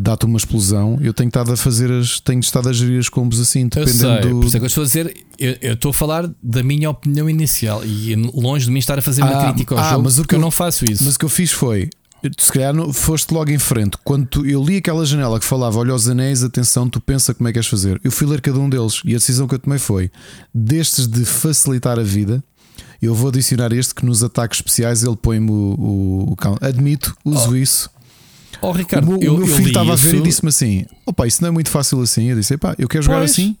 dá-te 0.00 0.24
uma 0.24 0.36
explosão. 0.36 0.98
Eu 1.00 1.12
tenho 1.12 1.28
estado 1.28 1.52
a 1.52 1.56
fazer 1.56 1.90
as, 1.90 2.20
tenho 2.20 2.40
estado 2.40 2.68
a 2.68 2.72
gerir 2.72 3.00
as 3.00 3.08
combos 3.08 3.40
assim, 3.40 3.66
dependendo 3.66 4.06
eu 4.06 4.22
sei, 4.22 4.30
do. 4.30 4.40
Por 4.40 4.46
isso 4.46 4.56
é 4.56 4.60
que 4.60 4.64
eu 4.64 4.68
estou 4.68 4.82
a 4.82 4.86
dizer, 4.86 5.16
eu, 5.38 5.56
eu, 5.60 5.74
estou 5.74 5.90
a 5.90 5.94
falar 5.94 6.30
da 6.42 6.62
minha 6.62 6.88
opinião 6.88 7.28
inicial 7.28 7.84
e 7.84 8.14
longe 8.14 8.66
de 8.66 8.70
mim 8.70 8.78
estar 8.78 8.98
a 8.98 9.02
fazer 9.02 9.22
uma 9.22 9.40
ah, 9.40 9.44
crítica 9.46 9.74
ao 9.74 9.80
ah, 9.80 9.90
jogo, 9.90 10.04
mas 10.04 10.18
o 10.18 10.24
que 10.24 10.34
eu, 10.34 10.38
eu 10.38 10.40
não 10.40 10.50
faço 10.50 10.84
isso. 10.84 11.02
Mas 11.04 11.16
o 11.16 11.18
que 11.18 11.24
eu 11.24 11.28
fiz 11.28 11.50
foi. 11.50 11.90
Se 12.38 12.52
calhar 12.52 12.72
foste 12.92 13.34
logo 13.34 13.50
em 13.50 13.58
frente. 13.58 13.98
Quando 14.04 14.26
tu, 14.26 14.46
eu 14.46 14.62
li 14.62 14.76
aquela 14.76 15.04
janela 15.04 15.40
que 15.40 15.44
falava: 15.44 15.80
Olha 15.80 15.92
os 15.92 16.08
anéis, 16.08 16.44
atenção, 16.44 16.88
tu 16.88 17.00
pensa 17.00 17.34
como 17.34 17.48
é 17.48 17.50
que 17.50 17.54
queres 17.54 17.68
fazer. 17.68 18.00
Eu 18.04 18.12
fui 18.12 18.28
ler 18.28 18.40
cada 18.40 18.60
um 18.60 18.70
deles 18.70 19.00
e 19.04 19.10
a 19.10 19.18
decisão 19.18 19.48
que 19.48 19.56
eu 19.56 19.58
tomei 19.58 19.80
foi: 19.80 20.08
destes 20.54 21.08
de 21.08 21.24
facilitar 21.24 21.98
a 21.98 22.04
vida, 22.04 22.42
eu 23.00 23.12
vou 23.12 23.30
adicionar 23.30 23.72
este 23.72 23.92
que 23.96 24.06
nos 24.06 24.22
ataques 24.22 24.58
especiais 24.58 25.02
ele 25.02 25.16
põe-me 25.16 25.50
o, 25.50 25.74
o, 25.76 26.32
o. 26.34 26.36
Admito, 26.60 27.16
uso 27.24 27.50
oh. 27.50 27.56
isso 27.56 27.90
Oh, 28.62 28.72
Ricardo, 28.72 29.18
o, 29.18 29.22
eu, 29.22 29.34
o 29.34 29.38
meu 29.38 29.46
filho 29.46 29.68
estava 29.68 29.92
a 29.92 29.96
ver 29.96 30.16
e 30.16 30.20
disse-me 30.20 30.48
assim: 30.48 30.86
opa, 31.04 31.26
isso 31.26 31.42
não 31.42 31.48
é 31.48 31.50
muito 31.50 31.68
fácil 31.68 32.00
assim. 32.00 32.30
Eu 32.30 32.36
disse: 32.36 32.56
pá, 32.56 32.74
eu 32.78 32.88
quero 32.88 33.02
jogar 33.02 33.18
pois, 33.18 33.32
assim. 33.32 33.56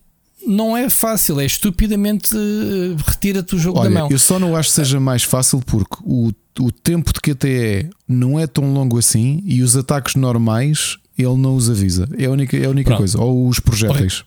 Não 0.46 0.76
é 0.76 0.88
fácil, 0.88 1.40
é 1.40 1.46
estupidamente 1.46 2.34
uh, 2.34 2.96
retira-te 3.06 3.54
o 3.54 3.58
jogo 3.58 3.78
Olha, 3.78 3.90
da 3.90 4.00
mão. 4.00 4.08
Eu 4.10 4.18
só 4.18 4.38
não 4.38 4.56
acho 4.56 4.70
que 4.70 4.74
seja 4.74 4.98
mais 4.98 5.22
fácil 5.22 5.60
porque 5.64 5.96
o, 6.02 6.32
o 6.58 6.72
tempo 6.72 7.12
de 7.12 7.20
QTE 7.20 7.90
não 8.08 8.38
é 8.38 8.46
tão 8.46 8.72
longo 8.72 8.98
assim 8.98 9.40
e 9.44 9.62
os 9.62 9.76
ataques 9.76 10.16
normais 10.16 10.98
ele 11.16 11.36
não 11.36 11.54
os 11.54 11.70
avisa. 11.70 12.08
É 12.18 12.24
a 12.24 12.30
única, 12.30 12.56
é 12.56 12.64
a 12.64 12.70
única 12.70 12.96
coisa. 12.96 13.20
Ou 13.20 13.46
os 13.46 13.60
projéteis. 13.60 14.24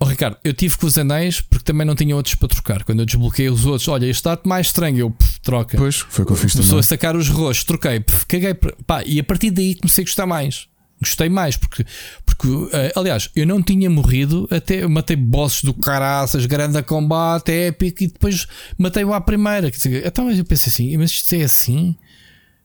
Oh, 0.00 0.04
Ricardo, 0.04 0.36
eu 0.44 0.52
tive 0.52 0.76
com 0.76 0.86
os 0.86 0.96
anéis 0.96 1.40
porque 1.40 1.64
também 1.64 1.86
não 1.86 1.94
tinha 1.94 2.14
outros 2.14 2.34
para 2.36 2.48
trocar. 2.48 2.84
Quando 2.84 3.00
eu 3.00 3.06
desbloqueei 3.06 3.50
os 3.50 3.66
outros, 3.66 3.88
olha, 3.88 4.06
este 4.06 4.20
está 4.20 4.38
mais 4.44 4.68
estranho, 4.68 4.98
eu 4.98 5.10
pff, 5.10 5.40
troca. 5.40 5.76
Pois, 5.76 5.96
foi 5.96 6.22
o 6.22 6.26
que 6.26 6.32
eu 6.32 6.36
fiz 6.36 6.52
Começou 6.52 6.78
a 6.78 6.82
sacar 6.82 7.16
os 7.16 7.28
roxos, 7.28 7.64
troquei, 7.64 8.00
pff, 8.00 8.26
caguei. 8.26 8.54
Pá, 8.86 9.02
e 9.04 9.18
a 9.18 9.24
partir 9.24 9.50
daí 9.50 9.74
comecei 9.74 10.02
a 10.02 10.06
gostar 10.06 10.26
mais. 10.26 10.68
Gostei 11.00 11.28
mais, 11.28 11.56
porque, 11.56 11.84
porque 12.26 12.48
uh, 12.48 12.70
aliás, 12.96 13.30
eu 13.34 13.46
não 13.46 13.62
tinha 13.62 13.88
morrido, 13.88 14.48
até 14.50 14.86
matei 14.86 15.14
bosses 15.14 15.62
do 15.62 15.72
caraças, 15.72 16.44
grande 16.46 16.82
combate, 16.82 17.52
épico, 17.52 18.02
e 18.02 18.06
depois 18.08 18.48
matei-o 18.76 19.14
à 19.14 19.20
primeira. 19.20 19.70
Então 20.04 20.30
eu 20.30 20.44
pensei 20.44 20.70
assim, 20.72 20.96
mas 20.96 21.10
isto 21.10 21.32
é 21.34 21.42
assim? 21.42 21.96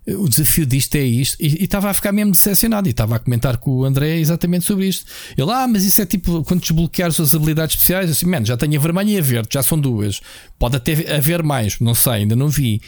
O 0.08 0.28
desafio 0.28 0.66
disto 0.66 0.96
é 0.96 1.04
isto. 1.04 1.38
E 1.40 1.64
estava 1.64 1.90
a 1.90 1.94
ficar 1.94 2.12
mesmo 2.12 2.32
decepcionado. 2.32 2.88
E 2.88 2.92
estava 2.92 3.16
a 3.16 3.20
comentar 3.20 3.58
com 3.58 3.72
o 3.72 3.86
André 3.86 4.18
exatamente 4.18 4.66
sobre 4.66 4.88
isto. 4.88 5.06
Ele, 5.38 5.52
ah, 5.52 5.68
mas 5.68 5.84
isso 5.84 6.02
é 6.02 6.06
tipo 6.06 6.44
quando 6.44 6.62
desbloqueares 6.62 7.20
as 7.20 7.34
habilidades 7.34 7.76
especiais. 7.76 8.12
Assim, 8.12 8.26
mano, 8.26 8.46
já 8.46 8.58
tenho 8.58 8.78
a 8.78 8.82
vermelha 8.82 9.12
e 9.12 9.18
a 9.18 9.22
verde, 9.22 9.50
já 9.52 9.64
são 9.64 9.80
duas. 9.80 10.22
Pode 10.60 10.76
até 10.76 11.16
haver 11.16 11.42
mais, 11.44 11.80
não 11.80 11.96
sei, 11.96 12.14
ainda 12.14 12.36
não 12.36 12.50
vi. 12.50 12.82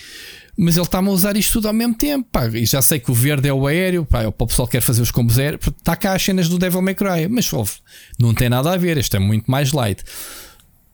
Mas 0.57 0.77
ele 0.77 0.85
está-me 0.85 1.09
a 1.09 1.11
usar 1.11 1.35
isto 1.35 1.53
tudo 1.53 1.67
ao 1.67 1.73
mesmo 1.73 1.95
tempo. 1.95 2.27
Pá. 2.31 2.47
E 2.47 2.65
já 2.65 2.81
sei 2.81 2.99
que 2.99 3.11
o 3.11 3.13
verde 3.13 3.47
é 3.47 3.53
o 3.53 3.67
aéreo. 3.67 4.05
Pá, 4.05 4.23
é 4.23 4.27
o 4.27 4.31
pessoal 4.31 4.67
que 4.67 4.73
quer 4.73 4.81
fazer 4.81 5.01
os 5.01 5.11
combos 5.11 5.37
aéreos. 5.37 5.67
Está 5.67 5.95
cá 5.95 6.13
as 6.13 6.23
cenas 6.23 6.47
do 6.47 6.57
Devil 6.57 6.81
May 6.81 6.95
Cry. 6.95 7.27
Mas 7.29 7.51
ouve, 7.51 7.73
não 8.17 8.33
tem 8.33 8.47
nada 8.47 8.71
a 8.71 8.77
ver. 8.77 8.97
Este 8.97 9.17
é 9.17 9.19
muito 9.19 9.51
mais 9.51 9.73
light. 9.73 10.01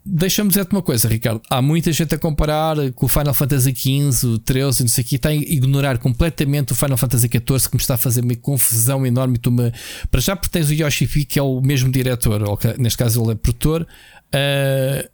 Deixa-me 0.04 0.50
dizer-te 0.50 0.72
uma 0.72 0.82
coisa, 0.82 1.08
Ricardo. 1.08 1.42
Há 1.48 1.62
muita 1.62 1.92
gente 1.92 2.16
a 2.16 2.18
comparar 2.18 2.76
com 2.94 3.06
o 3.06 3.10
Final 3.10 3.36
Fantasy 3.36 3.72
XV, 3.76 4.28
o 4.28 4.40
13, 4.40 4.82
não 4.82 4.90
sei 4.90 5.04
o 5.04 5.08
que, 5.08 5.16
está 5.16 5.30
a 5.30 5.36
ignorar 5.36 6.00
completamente 6.00 6.72
o 6.72 6.76
Final 6.76 6.98
Fantasy 6.98 7.28
XIV, 7.28 7.70
que 7.70 7.76
me 7.76 7.82
está 7.82 7.94
a 7.94 7.98
fazer 7.98 8.22
uma 8.22 8.36
confusão 8.36 9.06
enorme. 9.06 9.38
Tu 9.38 9.52
me... 9.52 9.72
Para 10.10 10.20
já, 10.20 10.36
porque 10.36 10.58
tens 10.58 10.70
o 10.70 10.74
Yoshi 10.74 11.06
P, 11.06 11.26
que 11.26 11.38
é 11.38 11.44
o 11.44 11.62
mesmo 11.62 11.92
diretor, 11.92 12.42
ou 12.42 12.58
que, 12.58 12.76
neste 12.80 12.98
caso 12.98 13.22
ele 13.24 13.34
é 13.34 13.36
produtor. 13.36 13.86
Uh, 14.34 15.08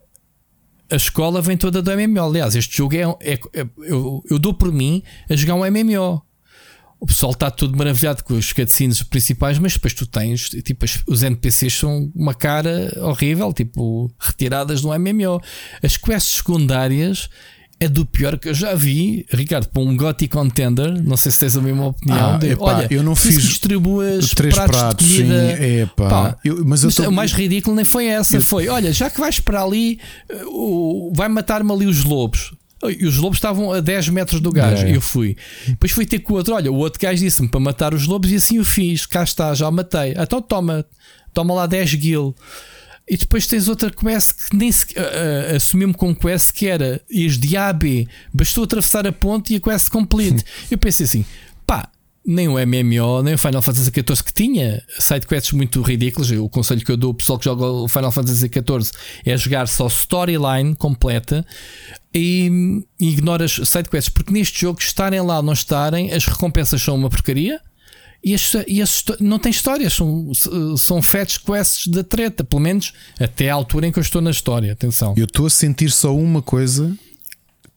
a 0.90 0.96
escola 0.96 1.42
vem 1.42 1.58
toda 1.58 1.82
do 1.82 1.90
MMO. 1.90 2.24
Aliás, 2.24 2.56
este 2.56 2.78
jogo 2.78 2.96
é. 2.96 3.02
é, 3.20 3.34
é 3.34 3.66
eu, 3.78 4.22
eu 4.30 4.38
dou 4.38 4.54
por 4.54 4.72
mim 4.72 5.02
a 5.28 5.36
jogar 5.36 5.54
um 5.54 5.70
MMO 5.70 6.22
o 7.00 7.06
pessoal 7.06 7.32
está 7.32 7.50
todo 7.50 7.76
maravilhado 7.76 8.24
com 8.24 8.34
os 8.34 8.52
cutscenes 8.52 9.02
principais, 9.02 9.58
mas 9.58 9.74
depois 9.74 9.94
tu 9.94 10.04
tens, 10.04 10.48
tipo, 10.48 10.84
os 11.06 11.22
NPCs 11.22 11.74
são 11.74 12.10
uma 12.14 12.34
cara 12.34 12.92
horrível, 13.02 13.52
tipo, 13.52 14.10
retiradas 14.18 14.80
do 14.80 14.88
MMO. 14.88 15.40
As 15.82 15.96
quests 15.96 16.36
secundárias 16.36 17.28
é 17.80 17.88
do 17.88 18.04
pior 18.04 18.36
que 18.36 18.48
eu 18.48 18.54
já 18.54 18.74
vi, 18.74 19.24
Ricardo, 19.30 19.68
para 19.68 19.80
um 19.80 19.96
Gothic 19.96 20.34
Contender. 20.34 21.00
Não 21.00 21.16
sei 21.16 21.30
se 21.30 21.38
tens 21.38 21.56
a 21.56 21.60
mesma 21.60 21.86
opinião. 21.86 22.34
Ah, 22.34 22.36
de, 22.36 22.50
epá, 22.50 22.64
olha, 22.64 22.88
eu 22.90 23.04
não 23.04 23.14
fiz 23.14 23.40
distribuas 23.40 24.30
três 24.30 24.52
pratos, 24.52 24.76
pratos 24.76 25.06
de 25.06 25.22
comida. 25.22 25.56
Sim, 25.56 25.80
epá, 25.82 26.08
Pá, 26.08 26.36
eu, 26.44 26.64
mas, 26.64 26.82
mas 26.82 26.94
tô... 26.96 27.08
o 27.08 27.12
mais 27.12 27.32
ridículo 27.32 27.76
nem 27.76 27.84
foi 27.84 28.06
essa. 28.06 28.36
Eu... 28.36 28.42
Foi, 28.42 28.66
olha, 28.66 28.92
já 28.92 29.08
que 29.08 29.20
vais 29.20 29.38
para 29.38 29.62
ali, 29.62 30.00
uh, 30.44 31.12
vai 31.14 31.28
matar-me 31.28 31.70
ali 31.70 31.86
os 31.86 32.02
lobos. 32.02 32.52
E 32.82 33.06
os 33.06 33.16
lobos 33.16 33.38
estavam 33.38 33.72
a 33.72 33.80
10 33.80 34.10
metros 34.10 34.40
do 34.40 34.52
gajo. 34.52 34.86
É. 34.86 34.94
Eu 34.94 35.00
fui. 35.00 35.36
Depois 35.66 35.90
fui 35.90 36.06
ter 36.06 36.20
com 36.20 36.34
o 36.34 36.36
outro. 36.36 36.54
Olha, 36.54 36.70
o 36.70 36.76
outro 36.76 37.00
gajo 37.00 37.22
disse-me 37.22 37.48
para 37.48 37.58
matar 37.58 37.92
os 37.92 38.06
lobos 38.06 38.30
e 38.30 38.36
assim 38.36 38.58
o 38.58 38.64
fiz. 38.64 39.04
Cá 39.04 39.24
está, 39.24 39.52
já 39.54 39.68
o 39.68 39.72
matei. 39.72 40.14
Então 40.16 40.40
toma, 40.40 40.84
toma 41.34 41.54
lá 41.54 41.66
10 41.66 41.90
gil. 41.90 42.34
E 43.08 43.16
depois 43.16 43.46
tens 43.46 43.68
outra 43.68 43.90
quest 43.90 44.50
que 44.50 44.56
nem 44.56 44.70
se, 44.70 44.84
uh, 44.84 45.00
uh, 45.00 45.56
assumiu-me 45.56 45.94
com 45.94 46.14
quest 46.14 46.52
que 46.52 46.66
era 46.66 47.00
ires 47.08 47.38
de 47.38 47.56
A 47.56 47.68
a 47.68 47.72
B, 47.72 48.06
bastou 48.32 48.64
atravessar 48.64 49.06
a 49.06 49.12
ponte 49.12 49.54
e 49.54 49.56
a 49.56 49.60
quest 49.60 49.88
complete. 49.88 50.44
Eu 50.70 50.76
pensei 50.76 51.04
assim, 51.04 51.24
pá, 51.66 51.90
nem 52.28 52.46
o 52.46 52.56
MMO, 52.58 53.22
nem 53.22 53.32
o 53.32 53.38
Final 53.38 53.62
Fantasy 53.62 53.90
XIV 53.90 54.22
que 54.22 54.32
tinha 54.34 54.82
sidequests 54.98 55.52
muito 55.52 55.80
ridículos. 55.80 56.30
O 56.32 56.46
conselho 56.50 56.84
que 56.84 56.92
eu 56.92 56.96
dou 56.98 57.08
ao 57.08 57.14
pessoal 57.14 57.38
que 57.38 57.46
joga 57.46 57.64
o 57.64 57.88
Final 57.88 58.12
Fantasy 58.12 58.46
XIV 58.46 58.90
é 59.24 59.34
jogar 59.38 59.66
só 59.66 59.86
storyline 59.86 60.76
completa 60.76 61.46
e, 62.14 62.82
e 62.98 63.10
ignoras 63.10 63.60
sidequests, 63.64 64.08
porque 64.08 64.32
neste 64.32 64.60
jogo, 64.60 64.80
estarem 64.80 65.20
lá 65.20 65.38
ou 65.38 65.42
não 65.42 65.52
estarem, 65.52 66.12
as 66.12 66.26
recompensas 66.26 66.82
são 66.82 66.94
uma 66.96 67.10
porcaria. 67.10 67.60
E, 68.24 68.34
as, 68.34 68.52
e 68.66 68.82
as, 68.82 69.04
não 69.20 69.38
tem 69.38 69.50
histórias, 69.50 69.92
são, 69.92 70.32
são 70.76 71.00
fetch 71.00 71.38
quests 71.38 71.86
da 71.86 72.02
treta, 72.02 72.42
pelo 72.42 72.60
menos 72.60 72.92
até 73.18 73.48
à 73.48 73.54
altura 73.54 73.86
em 73.86 73.92
que 73.92 73.98
eu 73.98 74.02
estou 74.02 74.20
na 74.20 74.32
história. 74.32 74.72
Atenção, 74.72 75.14
eu 75.16 75.24
estou 75.24 75.46
a 75.46 75.50
sentir 75.50 75.90
só 75.92 76.14
uma 76.14 76.42
coisa 76.42 76.98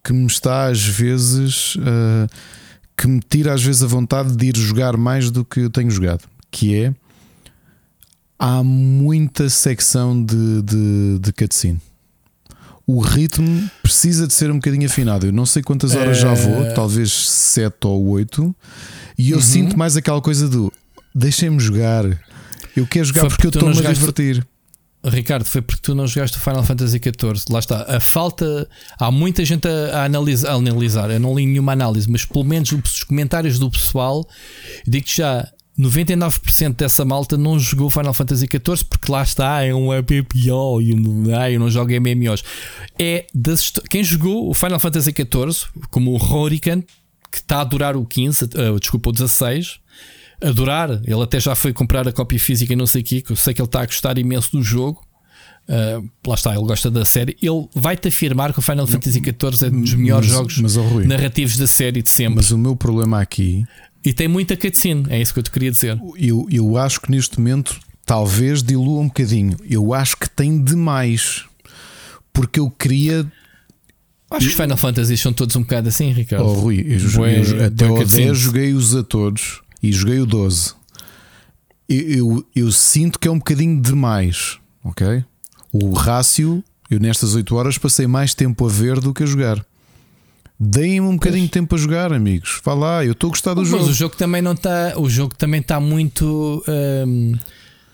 que 0.04 0.12
me 0.12 0.26
está 0.26 0.66
às 0.66 0.84
vezes. 0.84 1.76
Uh 1.76 2.28
que 3.02 3.08
me 3.08 3.20
tira 3.20 3.52
às 3.52 3.64
vezes 3.64 3.82
a 3.82 3.88
vontade 3.88 4.36
de 4.36 4.50
ir 4.50 4.56
jogar 4.56 4.96
mais 4.96 5.32
do 5.32 5.44
que 5.44 5.62
eu 5.62 5.72
tenho 5.72 5.90
jogado, 5.90 6.24
que 6.52 6.76
é 6.76 6.94
há 8.38 8.64
muita 8.64 9.50
secção 9.50 10.24
de, 10.24 10.62
de, 10.62 11.20
de 11.20 11.34
cutscene. 11.34 11.82
O 12.94 13.00
ritmo 13.00 13.70
precisa 13.82 14.28
de 14.28 14.34
ser 14.34 14.52
um 14.52 14.56
bocadinho 14.56 14.86
afinado. 14.86 15.26
Eu 15.26 15.32
não 15.32 15.46
sei 15.46 15.62
quantas 15.64 15.96
horas 15.96 16.18
já 16.18 16.34
vou, 16.34 16.66
Eh. 16.66 16.74
talvez 16.74 17.12
7 17.12 17.76
ou 17.88 18.06
8, 18.10 18.54
e 19.18 19.32
eu 19.32 19.38
Uhum. 19.38 19.42
sinto 19.44 19.78
mais 19.78 19.96
aquela 19.96 20.22
coisa 20.22 20.50
do 20.50 20.72
deixem-me 21.16 21.60
jogar. 21.60 22.06
Eu 22.76 22.86
quero 22.88 23.06
jogar 23.06 23.22
Foi 23.22 23.30
porque 23.30 23.48
eu 23.48 23.52
porque 23.52 23.66
não 23.66 23.72
estou-me 23.72 23.90
a 23.90 23.94
divertir. 23.94 24.46
Ricardo, 25.04 25.46
foi 25.46 25.62
porque 25.64 25.82
tu 25.82 25.96
não 25.96 26.06
jogaste 26.06 26.38
o 26.38 26.40
Final 26.40 26.64
Fantasy 26.64 27.00
XIV. 27.00 27.46
Lá 27.50 27.58
está. 27.60 27.84
A 27.88 28.00
falta. 28.00 28.70
Há 29.00 29.10
muita 29.10 29.44
gente 29.44 29.68
a, 29.68 30.02
a 30.02 30.06
analisa- 30.06 30.50
a 30.52 30.54
analisar. 30.54 31.10
Eu 31.10 31.20
não 31.20 31.34
li 31.36 31.46
nenhuma 31.48 31.72
análise, 31.72 32.08
mas 32.10 32.24
pelo 32.24 32.44
menos 32.46 32.72
os 32.72 33.04
comentários 33.04 33.58
do 33.58 33.70
pessoal, 33.72 34.28
digo-te 34.88 35.18
já. 35.18 35.48
99% 35.82 36.76
dessa 36.76 37.04
malta 37.04 37.38
não 37.38 37.60
jogou 37.60 37.90
Final 37.90 38.14
Fantasy 38.14 38.46
XIV 38.46 38.86
porque 38.90 39.12
lá 39.12 39.24
está, 39.24 39.64
é 39.64 39.74
um 39.74 39.88
MMO 39.88 40.82
e 40.82 40.94
um, 40.94 41.36
ah, 41.36 41.50
eu 41.50 41.60
não 41.60 41.70
jogo 41.70 41.92
MMOs. 41.92 42.44
É 43.00 43.26
das, 43.34 43.72
quem 43.90 44.04
jogou 44.04 44.50
o 44.50 44.54
Final 44.54 44.80
Fantasy 44.80 45.12
XIV, 45.12 45.68
como 45.90 46.12
o 46.12 46.18
Rorican, 46.18 46.82
que 47.32 47.38
está 47.38 47.62
a 47.62 47.64
durar 47.64 47.96
o 47.96 48.06
15, 48.06 48.50
ah, 48.56 48.80
desculpa, 48.80 49.10
o 49.10 49.14
16, 49.14 49.80
adorar. 50.42 50.90
Ele 51.04 51.22
até 51.22 51.40
já 51.40 51.56
foi 51.56 51.74
comprar 51.74 52.08
a 52.08 52.12
cópia 52.12 52.40
física 52.40 52.74
e 52.74 52.76
não 52.76 52.88
sei 52.88 53.02
o 53.02 53.06
que 53.06 53.24
eu 53.30 53.36
sei 53.36 53.54
que 53.54 53.62
ele 53.62 53.68
está 53.68 53.82
a 53.82 53.86
gostar 53.86 54.18
imenso 54.18 54.52
do 54.52 54.64
jogo. 54.64 55.02
Uh, 55.70 56.10
lá 56.28 56.34
está, 56.34 56.54
ele 56.54 56.66
gosta 56.66 56.90
da 56.90 57.06
série. 57.06 57.38
Ele 57.42 57.68
vai-te 57.74 58.08
afirmar 58.08 58.52
que 58.52 58.60
o 58.60 58.62
Final 58.62 58.88
Fantasy 58.88 59.20
XIV 59.20 59.68
é 59.68 59.70
dos 59.70 59.94
melhores 59.94 60.28
Mas- 60.28 60.38
jogos 60.38 60.58
mas, 60.58 60.76
ó, 60.76 60.82
Rui, 60.82 61.06
narrativos 61.06 61.56
da 61.56 61.68
série 61.68 62.02
de 62.02 62.10
sempre. 62.10 62.36
Mas 62.38 62.52
o 62.52 62.58
meu 62.58 62.76
problema 62.76 63.22
aqui, 63.22 63.64
E 64.04 64.14
tem 64.14 64.28
muita 64.28 64.58
cutscene, 64.58 65.06
é 65.10 65.22
isso 65.22 65.34
que 65.34 65.40
eu 65.40 65.44
te 65.44 65.52
queria 65.52 65.72
dizer. 65.72 66.00
eu, 66.18 66.48
eu 66.52 66.78
acho 66.78 67.00
que 67.02 67.12
neste 67.12 67.38
momento 67.40 67.80
talvez 68.06 68.64
dilua 68.64 69.00
um 69.02 69.08
bocadinho. 69.08 69.56
Eu 69.70 69.94
acho 69.94 70.18
que 70.18 70.30
tem 70.30 70.64
demais. 70.64 71.46
Porque 72.34 72.60
eu 72.60 72.70
queria. 72.72 73.26
Acho 74.30 74.40
que 74.48 74.48
os 74.48 74.54
Final 74.60 74.78
Fantasy 74.78 75.18
são 75.18 75.34
todos 75.34 75.56
um 75.56 75.62
bocado 75.62 75.90
assim, 75.90 76.12
Ricardo. 76.12 76.46
Oh, 76.46 76.54
Rui, 76.54 76.84
eu, 76.88 76.98
jo- 76.98 77.18
Bué- 77.20 77.40
eu 77.40 77.44
jo- 77.44 77.56
até 77.64 77.86
o 77.86 77.96
10 77.96 78.00
cutscenes. 78.00 78.38
joguei-os 78.38 78.96
a 78.96 79.04
todos 79.04 79.62
e 79.84 79.92
joguei 79.92 80.20
o 80.20 80.26
12. 80.26 80.74
Eu, 81.90 82.00
eu, 82.10 82.46
eu 82.56 82.72
sinto 82.72 83.20
que 83.20 83.28
é 83.28 83.32
um 83.32 83.38
bocadinho 83.38 83.80
demais, 83.82 84.58
ok? 84.84 85.24
O 85.74 85.92
rácio, 85.92 86.64
eu 86.90 87.00
nestas 87.00 87.36
8 87.36 87.54
horas 87.56 87.78
passei 87.78 88.08
mais 88.08 88.34
tempo 88.34 88.66
a 88.66 88.70
ver 88.70 89.00
do 89.02 89.14
que 89.14 89.24
a 89.24 89.26
jogar. 89.26 89.64
Deem-me 90.64 91.08
um 91.08 91.14
bocadinho 91.14 91.46
de 91.46 91.50
tempo 91.50 91.74
a 91.74 91.78
jogar, 91.78 92.14
amigos. 92.14 92.62
Vá 92.64 92.76
lá, 92.76 93.04
eu 93.04 93.14
estou 93.14 93.30
a 93.30 93.32
gostar 93.32 93.56
do 93.56 93.62
Mas 93.62 93.70
jogo. 93.72 93.86
o 93.86 93.94
jogo 93.94 94.16
também 94.16 94.44
não 94.44 94.52
está. 94.52 94.94
O 94.96 95.10
jogo 95.10 95.34
também 95.36 95.60
está 95.60 95.80
muito. 95.80 96.64
hum, 97.08 97.34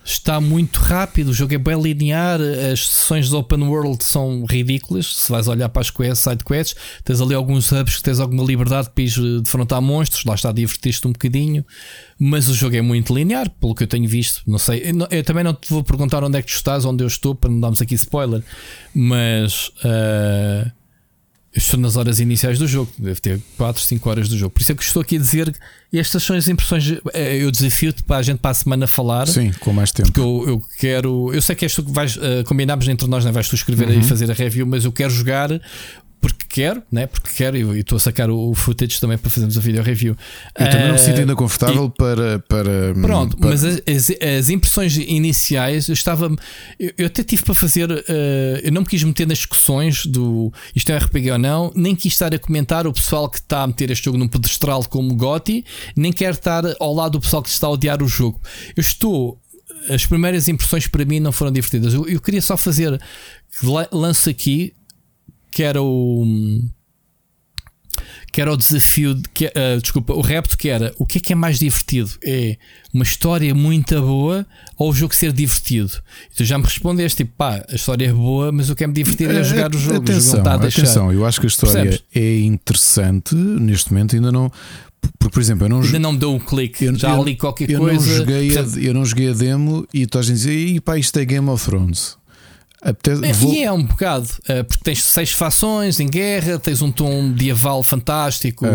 está 0.04 0.42
muito 0.42 0.82
rápido. 0.82 1.30
O 1.30 1.34
jogo 1.34 1.54
é 1.54 1.58
bem 1.58 1.82
linear. 1.82 2.42
As 2.42 2.86
sessões 2.86 3.30
de 3.30 3.36
open 3.38 3.64
world 3.64 4.04
são 4.04 4.44
ridículas. 4.44 5.16
Se 5.16 5.32
vais 5.32 5.48
olhar 5.48 5.70
para 5.70 5.82
as 5.82 5.90
quests, 5.90 6.20
side 6.20 6.44
quests, 6.44 6.76
tens 7.06 7.22
ali 7.22 7.34
alguns 7.34 7.72
hubs 7.72 7.96
que 7.96 8.04
tens 8.04 8.20
alguma 8.20 8.44
liberdade 8.44 8.90
para 8.94 9.02
ir 9.02 9.42
defrontar 9.42 9.82
monstros. 9.82 10.26
Lá 10.26 10.36
está, 10.36 10.52
divertiste 10.52 11.08
um 11.08 11.14
bocadinho. 11.14 11.66
Mas 12.20 12.50
o 12.50 12.54
jogo 12.54 12.76
é 12.76 12.82
muito 12.82 13.16
linear, 13.16 13.50
pelo 13.50 13.74
que 13.76 13.84
eu 13.84 13.88
tenho 13.88 14.10
visto. 14.10 14.42
Não 14.46 14.58
sei. 14.58 14.82
Eu, 14.84 15.08
eu 15.10 15.24
também 15.24 15.46
não 15.46 15.54
te 15.54 15.70
vou 15.70 15.86
perguntar 15.86 16.22
onde 16.22 16.38
é 16.38 16.42
que 16.42 16.52
tu 16.52 16.56
estás, 16.56 16.84
onde 16.84 17.02
eu 17.02 17.08
estou, 17.08 17.34
para 17.34 17.50
não 17.50 17.62
darmos 17.62 17.82
aqui 17.82 17.96
spoiler. 17.96 18.44
Mas. 18.94 19.72
eu 19.86 20.77
estou 21.58 21.80
nas 21.80 21.96
horas 21.96 22.20
iniciais 22.20 22.58
do 22.60 22.68
jogo, 22.68 22.92
deve 22.98 23.20
ter 23.20 23.40
4, 23.58 23.82
5 23.82 24.10
horas 24.10 24.30
do 24.30 24.38
jogo. 24.38 24.52
Por 24.52 24.62
isso 24.62 24.72
é 24.72 24.76
que 24.76 24.84
estou 24.84 25.02
aqui 25.02 25.16
a 25.18 25.20
dizer 25.20 25.54
estas 25.94 26.24
são 26.24 26.36
as 26.36 26.48
impressões. 26.48 26.92
eh, 27.14 27.38
Eu 27.38 27.50
desafio-te 27.52 28.04
para 28.04 28.18
a 28.18 28.22
gente 28.22 28.40
para 28.40 28.52
a 28.52 28.54
semana 28.54 28.88
falar. 28.88 29.28
Sim, 29.28 29.52
com 29.60 29.72
mais 29.74 29.92
tempo. 29.92 30.10
Porque 30.12 30.20
eu, 30.20 30.44
eu 30.48 30.64
quero. 30.78 31.34
Eu 31.34 31.42
sei 31.42 31.56
que 31.56 31.66
és 31.66 31.74
tu 31.74 31.84
que 31.84 31.92
vais. 31.92 32.18
combinámos 32.46 32.88
entre 32.88 33.08
nós, 33.08 33.24
não 33.24 33.30
é? 33.30 33.34
vais 33.34 33.48
tu 33.48 33.56
escrever 33.56 33.88
aí 33.90 34.00
e 34.00 34.04
fazer 34.04 34.30
a 34.30 34.34
review, 34.34 34.66
mas 34.68 34.84
eu 34.86 34.92
quero 34.92 35.10
jogar 35.12 35.50
porque 36.20 36.46
quero, 36.50 36.82
né? 36.92 37.06
porque 37.08 37.30
quero 37.36 37.56
e 37.56 37.62
e 37.78 37.80
estou 37.82 37.96
a 37.98 38.00
sacar 38.00 38.30
o, 38.30 38.50
o 38.50 38.56
footage 38.56 39.00
também 39.00 39.18
para 39.18 39.30
fazermos 39.30 39.58
a 39.58 39.62
video 39.62 39.84
review. 39.84 40.16
Eu 40.58 40.70
também 40.70 40.88
não 40.88 40.94
me 40.94 41.00
sinto 41.00 41.20
ainda 41.20 41.36
confortável 41.36 41.90
para, 41.90 42.40
para. 42.40 42.94
Pronto, 43.02 43.38
para- 43.38 43.50
mas 43.50 43.64
as, 43.64 43.82
as- 43.86 44.50
impressões 44.50 44.98
iniciais 44.98 45.88
eu 45.88 45.94
estava. 45.94 46.34
Eu, 46.80 46.92
eu 46.98 47.08
até 47.08 47.24
tive 47.24 47.44
para 47.44 47.54
fazer. 47.54 47.90
eh, 48.08 48.62
eu 48.64 48.72
não 48.72 48.82
me 48.82 48.88
quis 48.88 49.04
meter 49.04 49.28
nas 49.28 49.38
discussões 49.38 50.06
do 50.06 50.52
isto 50.76 50.92
é 50.92 50.98
RPG 50.98 51.32
ou 51.32 51.38
não, 51.38 51.72
nem 51.76 51.96
quis 51.96 52.14
estar 52.14 52.34
a 52.34 52.40
comentar 52.40 52.88
o 52.88 52.94
pessoal 52.94 53.30
que 53.30 53.38
está 53.38 53.62
a 53.64 53.68
meter 53.68 53.92
este 53.92 54.06
jogo 54.06 54.18
num 54.18 54.28
pedestral 54.28 54.84
como 54.86 55.14
Gotti, 55.16 55.64
nem 55.96 56.12
quero 56.12 56.34
estar 56.34 56.64
ao 56.80 56.94
lado 56.94 57.12
do 57.14 57.22
pessoal 57.22 57.44
que 57.44 57.50
está 57.50 57.68
a 57.68 57.72
odiar 57.72 58.02
o 58.02 58.08
jogo. 58.08 58.42
Eu 58.76 58.82
estou. 58.82 59.40
As 59.90 60.06
primeiras 60.06 60.48
impressões 60.48 60.88
para 60.88 61.06
mim 61.06 61.20
não 61.20 61.32
foram 61.32 61.52
divertidas. 61.52 61.94
Eu, 61.94 62.08
eu 62.08 62.20
queria 62.20 62.42
só 62.42 62.58
fazer. 62.58 63.00
la- 63.64 63.88
Lanço 63.92 64.30
aqui 64.30 64.74
que 65.52 65.64
era 65.64 65.82
o 65.82 66.26
que 68.32 68.42
era 68.42 68.54
o 68.54 68.58
desafio 68.58 69.16
de 69.16 69.24
que, 69.34 69.48
ah, 69.48 69.80
desculpa, 69.82 70.14
o 70.14 70.22
repto 70.22 70.56
que 70.58 70.70
era 70.70 70.94
o 71.00 71.06
que 71.06 71.18
é 71.18 71.22
que 71.22 71.34
é 71.34 71.36
mais 71.36 71.58
divertido? 71.58 72.12
É 72.24 72.58
uma 72.94 73.04
história 73.04 73.56
muito 73.56 74.00
boa 74.00 74.46
ou 74.78 74.92
o 74.92 74.94
jogo 74.94 75.16
ser 75.16 75.32
divertido? 75.32 75.92
E 76.32 76.36
tu 76.36 76.46
já 76.46 76.58
me 76.60 76.64
respondeste, 76.66 77.24
tipo, 77.24 77.34
pá, 77.36 77.66
a 77.68 77.74
história 77.76 78.06
é 78.08 78.14
boa, 78.14 78.52
mas 78.52 78.70
o 78.70 78.76
que 78.76 78.84
é 78.84 78.88
me 78.88 78.94
divertir 78.94 79.32
é 79.32 79.44
jogar 79.44 79.74
o 79.74 79.78
jogo. 79.80 79.94
o 79.94 79.96
jogo 79.96 80.12
Atenção, 80.12 80.46
a 80.46 80.58
deixar. 80.58 80.82
atenção, 80.84 81.12
eu 81.12 81.26
acho 81.26 81.40
que 81.40 81.48
a 81.48 81.50
história 81.50 81.74
Percebes? 81.84 82.04
é 82.14 82.40
interessante 82.42 83.34
neste 83.36 83.92
momento, 83.92 84.16
ainda 84.16 84.32
não. 84.32 84.52
Porque, 85.18 85.34
por 85.34 85.42
exemplo, 85.42 85.66
eu 85.66 85.70
não 85.70 85.82
Ainda 85.82 86.00
não 86.00 86.12
me 86.14 86.20
deu 86.20 86.36
o 86.36 86.40
clique, 86.40 86.86
Eu- 86.86 86.96
já 86.96 87.12
eu- 87.16 87.22
ali 87.22 87.36
qualquer 87.36 87.70
eu 87.70 87.80
coisa. 87.80 88.06
Não 88.08 88.18
joguei 88.18 88.58
a, 88.58 88.62
eu 88.88 88.94
não 88.94 89.06
joguei 89.06 89.30
a 89.30 89.34
demo 89.34 89.88
e 89.92 90.06
tu 90.06 90.20
a 90.20 90.22
dizer, 90.22 90.54
e 90.56 90.80
pá, 90.80 90.98
isto 91.00 91.18
é 91.18 91.26
Game 91.26 91.50
of 91.50 91.66
Thrones. 91.66 92.18
Apetece- 92.82 93.26
É, 93.26 93.34
vou- 93.34 93.54
E 93.54 93.64
é 93.64 93.72
um 93.72 93.84
bocado, 93.84 94.28
eh, 94.48 94.62
porque 94.64 94.84
tens 94.84 95.02
seis 95.04 95.32
fações 95.32 96.00
em 96.00 96.08
guerra, 96.08 96.60
tens 96.60 96.82
um 96.82 96.92
tom 96.92 97.24
medieval 97.24 97.82
fantástico, 97.82 98.66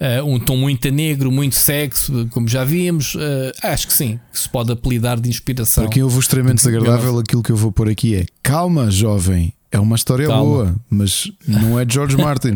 eh, 0.00 0.22
um 0.22 0.38
tom 0.40 0.56
muito 0.56 0.90
negro, 0.90 1.30
muito 1.30 1.54
sexo, 1.54 2.26
como 2.32 2.48
já 2.48 2.64
vimos. 2.64 3.16
eh, 3.18 3.52
acho 3.62 3.86
que 3.86 3.92
sim, 3.94 4.18
que 4.32 4.38
se 4.38 4.48
pode 4.48 4.72
apelidar 4.72 5.20
de 5.20 5.28
inspiração. 5.28 5.84
Para 5.84 5.92
quem 5.92 6.02
ouve 6.02 6.18
extremamente 6.18 6.56
desagradável, 6.64 7.18
aquilo 7.18 7.42
que 7.42 7.52
eu 7.52 7.56
vou 7.56 7.70
pôr 7.70 7.88
aqui 7.88 8.16
é 8.16 8.24
calma, 8.42 8.90
jovem. 8.90 9.52
É 9.74 9.80
uma 9.80 9.96
história 9.96 10.26
Calma. 10.26 10.44
boa, 10.44 10.76
mas 10.90 11.32
não 11.48 11.80
é 11.80 11.84
de 11.86 11.94
George 11.94 12.14
Martin. 12.18 12.52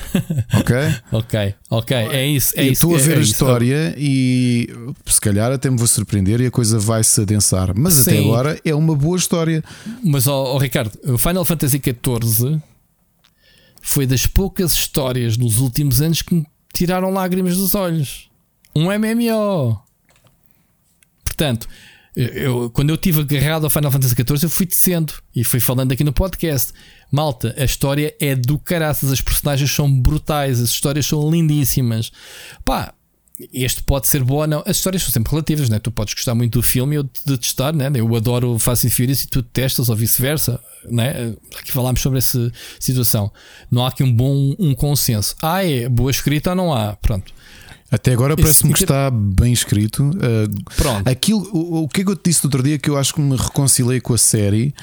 ok? 0.58 0.76
Ok, 1.12 1.54
ok, 1.68 1.94
é 1.96 2.26
isso. 2.26 2.54
É 2.58 2.62
eu 2.66 2.72
isso 2.72 2.86
estou 2.86 2.96
a 2.96 2.98
é- 2.98 3.02
ver 3.02 3.12
é 3.12 3.18
a 3.18 3.20
isso. 3.20 3.32
história 3.32 3.94
e 3.98 4.68
se 5.04 5.20
calhar 5.20 5.52
até 5.52 5.68
me 5.68 5.76
vou 5.76 5.86
surpreender 5.86 6.40
e 6.40 6.46
a 6.46 6.50
coisa 6.50 6.78
vai 6.78 7.04
se 7.04 7.20
adensar. 7.20 7.72
Mas 7.76 8.00
até 8.00 8.12
Sim. 8.16 8.24
agora 8.24 8.58
é 8.64 8.74
uma 8.74 8.96
boa 8.96 9.18
história. 9.18 9.62
Mas, 10.02 10.26
ó, 10.26 10.54
ó, 10.54 10.58
Ricardo, 10.58 10.98
o 11.04 11.18
Final 11.18 11.44
Fantasy 11.44 11.78
XIV 11.78 12.58
foi 13.82 14.06
das 14.06 14.24
poucas 14.24 14.72
histórias 14.72 15.36
nos 15.36 15.58
últimos 15.58 16.00
anos 16.00 16.22
que 16.22 16.34
me 16.34 16.46
tiraram 16.72 17.10
lágrimas 17.10 17.58
dos 17.58 17.74
olhos. 17.74 18.30
Um 18.74 18.86
MMO. 18.90 19.78
Portanto, 21.22 21.68
eu, 22.16 22.70
quando 22.70 22.88
eu 22.88 22.94
estive 22.94 23.20
agarrado 23.20 23.64
ao 23.64 23.70
Final 23.70 23.92
Fantasy 23.92 24.14
XIV, 24.14 24.44
eu 24.44 24.50
fui 24.50 24.64
dizendo 24.64 25.12
e 25.34 25.44
fui 25.44 25.60
falando 25.60 25.92
aqui 25.92 26.02
no 26.02 26.14
podcast. 26.14 26.72
Malta, 27.12 27.54
a 27.58 27.64
história 27.64 28.14
é 28.18 28.34
do 28.34 28.58
caraças, 28.58 29.12
as 29.12 29.20
personagens 29.20 29.70
são 29.70 29.90
brutais, 30.00 30.58
as 30.60 30.70
histórias 30.70 31.04
são 31.04 31.30
lindíssimas. 31.30 32.10
Pá, 32.64 32.94
este 33.52 33.82
pode 33.82 34.06
ser 34.06 34.24
bom 34.24 34.36
ou 34.36 34.46
não. 34.46 34.62
As 34.66 34.78
histórias 34.78 35.02
são 35.02 35.12
sempre 35.12 35.30
relativas, 35.30 35.68
né? 35.68 35.78
Tu 35.78 35.90
podes 35.90 36.14
gostar 36.14 36.34
muito 36.34 36.58
do 36.58 36.62
filme 36.62 36.96
e 36.96 36.98
eu 36.98 37.08
detestar, 37.26 37.74
né? 37.76 37.90
Eu 37.94 38.16
adoro 38.16 38.58
Fast 38.58 38.86
and 38.86 38.90
Furious 38.90 39.22
e 39.24 39.28
tu 39.28 39.42
detestas, 39.42 39.90
ou 39.90 39.96
vice-versa, 39.96 40.58
né? 40.88 41.34
Aqui 41.58 41.70
falámos 41.70 42.00
sobre 42.00 42.18
essa 42.18 42.50
situação. 42.80 43.30
Não 43.70 43.84
há 43.84 43.88
aqui 43.88 44.02
um 44.02 44.12
bom 44.12 44.56
um 44.58 44.74
consenso. 44.74 45.36
Ah, 45.42 45.62
é 45.62 45.86
boa 45.86 46.10
escrita 46.10 46.50
ou 46.50 46.56
não 46.56 46.72
há? 46.72 46.96
Pronto. 46.96 47.34
Até 47.90 48.12
agora 48.12 48.36
parece-me 48.36 48.72
que 48.72 48.82
está 48.82 49.10
bem 49.10 49.52
escrito. 49.52 50.02
Uh, 50.04 50.74
Pronto. 50.76 51.08
Aquilo, 51.08 51.48
o, 51.52 51.84
o 51.84 51.88
que 51.88 52.00
é 52.00 52.04
que 52.04 52.10
eu 52.10 52.16
te 52.16 52.30
disse 52.30 52.42
no 52.42 52.48
outro 52.48 52.62
dia 52.62 52.78
que 52.78 52.90
eu 52.90 52.96
acho 52.96 53.14
que 53.14 53.20
me 53.20 53.36
reconciliei 53.36 54.00
com 54.00 54.14
a 54.14 54.18
série? 54.18 54.74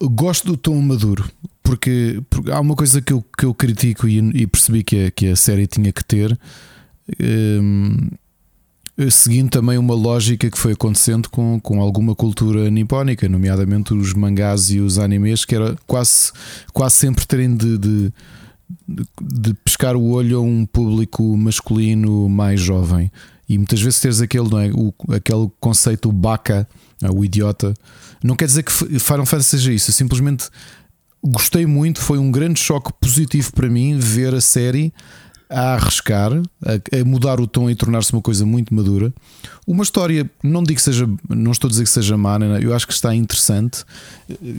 Gosto 0.00 0.46
do 0.46 0.56
tom 0.56 0.80
maduro, 0.82 1.30
porque, 1.62 2.20
porque 2.28 2.50
há 2.50 2.58
uma 2.58 2.74
coisa 2.74 3.00
que 3.00 3.12
eu, 3.12 3.24
que 3.38 3.44
eu 3.44 3.54
critico 3.54 4.08
e, 4.08 4.18
e 4.34 4.46
percebi 4.48 4.82
que 4.82 5.06
a, 5.06 5.10
que 5.12 5.28
a 5.28 5.36
série 5.36 5.64
tinha 5.68 5.92
que 5.92 6.04
ter, 6.04 6.36
hum, 7.20 8.10
seguindo 9.10 9.50
também 9.50 9.78
uma 9.78 9.94
lógica 9.94 10.50
que 10.50 10.58
foi 10.58 10.72
acontecendo 10.72 11.28
com, 11.30 11.60
com 11.60 11.80
alguma 11.80 12.16
cultura 12.16 12.68
nipónica, 12.68 13.28
nomeadamente 13.28 13.94
os 13.94 14.12
mangás 14.12 14.70
e 14.70 14.80
os 14.80 14.98
animes, 14.98 15.44
que 15.44 15.54
era 15.54 15.76
quase, 15.86 16.32
quase 16.72 16.96
sempre 16.96 17.24
terem 17.24 17.56
de, 17.56 17.78
de, 17.78 18.12
de- 19.20 19.54
pescar 19.54 19.96
o 19.96 20.10
olho 20.10 20.38
a 20.38 20.40
um 20.40 20.66
público 20.66 21.36
masculino 21.36 22.28
mais 22.28 22.60
jovem. 22.60 23.10
E 23.48 23.58
muitas 23.58 23.80
vezes 23.80 24.00
teres 24.00 24.20
aquele, 24.20 24.48
não 24.48 24.58
é? 24.58 24.70
o, 24.72 24.94
aquele 25.14 25.50
conceito 25.60 26.10
baca, 26.10 26.66
o 27.14 27.24
idiota. 27.24 27.74
Não 28.22 28.36
quer 28.36 28.46
dizer 28.46 28.62
que 28.62 28.72
Final 28.72 29.26
Fantasy 29.26 29.50
seja 29.50 29.72
isso, 29.72 29.90
eu 29.90 29.94
simplesmente 29.94 30.48
gostei 31.22 31.66
muito. 31.66 32.00
Foi 32.00 32.18
um 32.18 32.30
grande 32.30 32.58
choque 32.60 32.92
positivo 33.00 33.52
para 33.52 33.68
mim 33.68 33.98
ver 33.98 34.34
a 34.34 34.40
série 34.40 34.92
a 35.50 35.74
arriscar, 35.74 36.32
a, 36.64 36.98
a 37.00 37.04
mudar 37.04 37.38
o 37.38 37.46
tom 37.46 37.68
e 37.68 37.74
tornar-se 37.74 38.10
uma 38.14 38.22
coisa 38.22 38.46
muito 38.46 38.74
madura. 38.74 39.12
Uma 39.66 39.82
história, 39.82 40.28
não 40.42 40.62
digo 40.62 40.76
que 40.76 40.82
seja, 40.82 41.06
não 41.28 41.52
estou 41.52 41.68
a 41.68 41.70
dizer 41.70 41.84
que 41.84 41.90
seja 41.90 42.16
má, 42.16 42.38
eu 42.60 42.74
acho 42.74 42.86
que 42.86 42.92
está 42.94 43.14
interessante 43.14 43.84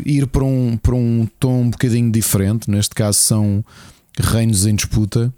ir 0.06 0.28
para 0.28 0.44
um, 0.44 0.78
para 0.78 0.94
um 0.94 1.28
tom 1.40 1.62
um 1.62 1.70
bocadinho 1.72 2.12
diferente. 2.12 2.70
Neste 2.70 2.94
caso, 2.94 3.18
são 3.18 3.66
reinos 4.20 4.66
em 4.66 4.76
disputa 4.76 5.34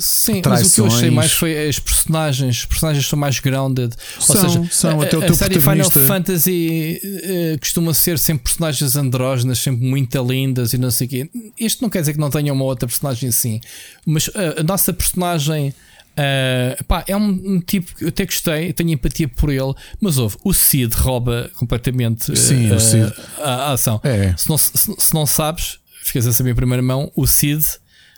Sim, 0.00 0.40
Traições. 0.40 0.62
mas 0.62 0.70
o 0.70 0.74
que 0.74 0.80
eu 0.80 0.86
achei 0.86 1.10
mais 1.10 1.32
foi 1.32 1.68
as 1.68 1.78
personagens. 1.78 2.58
Os 2.58 2.64
personagens 2.64 3.06
são 3.06 3.18
mais 3.18 3.38
grounded. 3.38 3.94
São, 4.18 4.36
Ou 4.36 4.42
seja, 4.42 4.68
são, 4.70 5.00
a, 5.00 5.04
até 5.04 5.16
o 5.16 5.20
teu 5.20 5.30
a 5.30 5.34
série 5.34 5.60
Final 5.60 5.90
Fantasy 5.90 7.00
uh, 7.04 7.58
costuma 7.58 7.94
ser 7.94 8.18
sempre 8.18 8.44
personagens 8.44 8.96
andrógenas, 8.96 9.58
sempre 9.58 9.86
muito 9.86 10.22
lindas 10.22 10.72
e 10.72 10.78
não 10.78 10.90
sei 10.90 11.06
o 11.06 11.10
quê. 11.10 11.30
Isto 11.58 11.82
não 11.82 11.90
quer 11.90 12.00
dizer 12.00 12.14
que 12.14 12.18
não 12.18 12.30
tenha 12.30 12.52
uma 12.52 12.64
outra 12.64 12.88
personagem 12.88 13.28
assim, 13.28 13.60
mas 14.06 14.28
uh, 14.28 14.60
a 14.60 14.62
nossa 14.62 14.92
personagem. 14.92 15.74
Uh, 16.16 16.84
pá, 16.84 17.02
é 17.08 17.16
um, 17.16 17.26
um, 17.26 17.60
tipo 17.60 17.92
que 17.92 18.04
eu 18.04 18.08
até 18.08 18.24
gostei, 18.24 18.72
tenho 18.72 18.90
empatia 18.90 19.26
por 19.26 19.50
ele, 19.50 19.74
mas 20.00 20.16
houve, 20.16 20.36
o 20.44 20.54
Cid 20.54 20.94
rouba 20.94 21.50
completamente 21.56 22.38
Sim, 22.38 22.70
uh, 22.70 23.12
a, 23.42 23.50
a, 23.50 23.72
ação. 23.72 24.00
É. 24.04 24.32
Se, 24.36 24.48
não, 24.48 24.56
se, 24.56 24.70
se, 24.76 25.12
não 25.12 25.26
sabes, 25.26 25.80
ficas 26.04 26.24
a 26.28 26.32
saber 26.32 26.50
em 26.50 26.54
primeira 26.54 26.80
mão, 26.80 27.10
o 27.16 27.26
Cid 27.26 27.64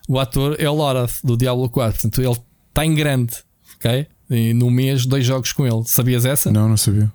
o 0.07 0.19
ator 0.19 0.57
é 0.59 0.69
o 0.69 0.75
Lorath 0.75 1.21
do 1.23 1.37
Diablo 1.37 1.69
4. 1.69 2.01
Portanto, 2.01 2.23
ele 2.23 2.37
está 2.69 2.85
em 2.85 2.95
grande, 2.95 3.35
ok? 3.77 4.07
E 4.31 4.53
no 4.55 4.71
mês, 4.71 5.07
dois 5.07 5.25
jogos 5.25 5.53
com 5.53 5.67
ele. 5.67 5.83
Sabias 5.87 6.25
essa? 6.25 6.51
Não, 6.51 6.69
não 6.69 6.77
sabia. 6.77 7.11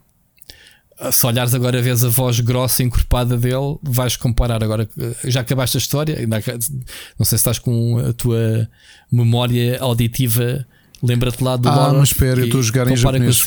Ah, 0.99 1.11
se 1.11 1.25
olhares 1.25 1.53
agora, 1.55 1.81
vês 1.81 2.03
a 2.03 2.09
voz 2.09 2.39
grossa 2.39 2.83
e 2.83 2.85
encorpada 2.85 3.35
dele, 3.35 3.77
vais 3.81 4.15
comparar. 4.15 4.63
Agora, 4.63 4.87
já 5.23 5.41
acabaste 5.41 5.77
a 5.77 5.79
história, 5.79 6.15
não 6.27 7.25
sei 7.25 7.29
se 7.29 7.35
estás 7.35 7.57
com 7.57 7.97
a 7.97 8.13
tua 8.13 8.69
memória 9.11 9.79
auditiva. 9.81 10.65
Lembra-te 11.01 11.43
lá 11.43 11.55
do 11.57 11.67
Ah, 11.67 11.75
Lorath 11.75 11.93
mas 11.97 12.09
espera, 12.09 12.39
eu 12.39 12.45
estou 12.45 12.59
a 12.59 12.63
jogar 12.63 12.87
em 12.87 12.95
japonês. 12.95 13.41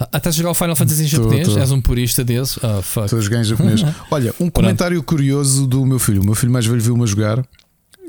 Ah, 0.00 0.16
estás 0.16 0.34
a 0.34 0.38
jogar 0.38 0.50
o 0.52 0.54
Final 0.54 0.74
Fantasy 0.74 1.02
em 1.04 1.06
japonês? 1.06 1.46
Tô, 1.46 1.54
tô. 1.54 1.60
És 1.60 1.70
um 1.70 1.80
purista 1.80 2.24
desse? 2.24 2.58
Oh, 2.64 2.80
fuck. 2.80 3.04
Estou 3.04 3.18
a 3.18 3.22
jogar 3.22 3.40
em 3.40 3.44
japonês. 3.44 3.82
Olha, 4.10 4.34
um 4.40 4.48
comentário 4.48 5.02
curioso 5.02 5.66
do 5.66 5.84
meu 5.84 5.98
filho. 5.98 6.22
O 6.22 6.24
meu 6.24 6.34
filho 6.34 6.50
mais 6.50 6.64
velho 6.64 6.80
viu-me 6.80 7.02
a 7.02 7.06
jogar 7.06 7.44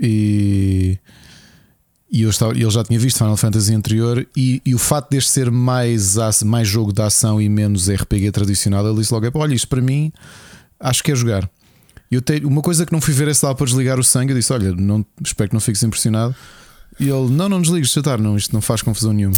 e. 0.02 0.98
E 2.14 2.24
eu 2.24 2.30
estava, 2.30 2.52
ele 2.52 2.70
já 2.70 2.84
tinha 2.84 3.00
visto 3.00 3.18
Final 3.18 3.38
Fantasy 3.38 3.74
anterior 3.74 4.28
e, 4.36 4.62
e 4.66 4.76
o 4.76 4.78
facto 4.78 5.12
deste 5.12 5.32
ser 5.32 5.50
mais, 5.50 6.18
mais 6.44 6.68
jogo 6.68 6.92
de 6.92 7.02
ação 7.02 7.42
e 7.42 7.48
menos 7.48 7.90
RPG 7.90 8.32
tradicional, 8.32 8.86
ele 8.86 9.00
disse 9.00 9.14
logo: 9.14 9.30
Olha, 9.36 9.54
isto 9.54 9.68
para 9.68 9.82
mim 9.82 10.12
acho 10.78 11.04
que 11.04 11.12
é 11.12 11.16
jogar. 11.16 11.50
Eu 12.12 12.22
tenho, 12.22 12.46
uma 12.50 12.62
coisa 12.62 12.86
que 12.86 12.92
não 12.92 13.00
fui 13.00 13.14
ver 13.14 13.30
é 13.30 13.34
se 13.34 13.42
dava 13.42 13.56
para 13.56 13.66
desligar 13.66 13.98
o 13.98 14.04
sangue. 14.04 14.34
Eu 14.34 14.38
disse: 14.38 14.52
Olha, 14.52 14.74
não, 14.74 15.06
espero 15.24 15.50
que 15.50 15.54
não 15.54 15.62
fiques 15.62 15.84
impressionado. 15.84 16.36
E 17.00 17.10
ele: 17.10 17.30
Não, 17.30 17.48
não 17.48 17.62
desligues, 17.62 17.94
já 17.94 18.18
não, 18.18 18.36
isto 18.36 18.54
não 18.54 18.62
faz 18.62 18.82
confusão 18.82 19.14
nenhuma. 19.14 19.38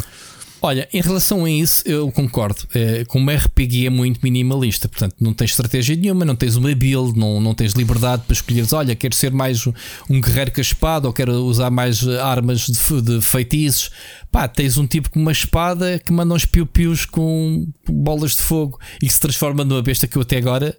Olha, 0.65 0.87
em 0.93 1.01
relação 1.01 1.43
a 1.43 1.51
isso, 1.51 1.83
eu 1.85 2.09
concordo. 2.09 2.65
É, 2.73 3.03
como 3.03 3.29
RPG 3.29 3.87
é 3.87 3.89
muito 3.89 4.21
minimalista, 4.23 4.87
portanto, 4.87 5.17
não 5.19 5.33
tens 5.33 5.51
estratégia 5.51 5.93
nenhuma, 5.93 6.23
não 6.23 6.37
tens 6.37 6.55
uma 6.55 6.73
build, 6.73 7.19
não, 7.19 7.41
não 7.41 7.53
tens 7.53 7.73
liberdade 7.73 8.23
para 8.25 8.33
escolheres. 8.33 8.71
Olha, 8.71 8.95
quero 8.95 9.13
ser 9.13 9.29
mais 9.29 9.67
um 10.09 10.21
guerreiro 10.21 10.53
com 10.53 10.61
a 10.61 10.63
espada 10.63 11.05
ou 11.05 11.13
quero 11.13 11.33
usar 11.33 11.69
mais 11.69 12.07
armas 12.07 12.61
de, 12.61 13.01
de 13.01 13.19
feitiços. 13.19 13.91
Pá, 14.31 14.47
tens 14.47 14.77
um 14.77 14.87
tipo 14.87 15.09
com 15.09 15.19
uma 15.19 15.33
espada 15.33 15.99
que 15.99 16.13
manda 16.13 16.33
uns 16.33 16.45
piu-pius 16.45 17.05
com 17.05 17.67
bolas 17.85 18.31
de 18.31 18.43
fogo 18.43 18.79
e 19.01 19.07
que 19.07 19.13
se 19.13 19.19
transforma 19.19 19.65
numa 19.65 19.81
besta 19.81 20.07
que 20.07 20.15
eu 20.15 20.21
até 20.21 20.37
agora 20.37 20.77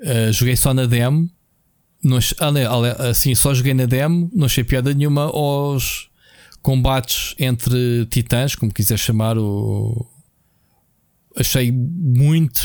uh, 0.00 0.32
joguei 0.32 0.56
só 0.56 0.74
na 0.74 0.86
demo. 0.86 1.30
Nos, 2.02 2.34
assim, 3.08 3.36
só 3.36 3.54
joguei 3.54 3.74
na 3.74 3.84
demo, 3.86 4.28
não 4.34 4.46
achei 4.46 4.64
piada 4.64 4.92
nenhuma 4.92 5.26
aos 5.26 6.09
combates 6.62 7.34
entre 7.38 8.06
titãs, 8.06 8.54
como 8.54 8.72
quiser 8.72 8.98
chamar, 8.98 9.38
o... 9.38 10.06
achei 11.36 11.72
muito, 11.72 12.60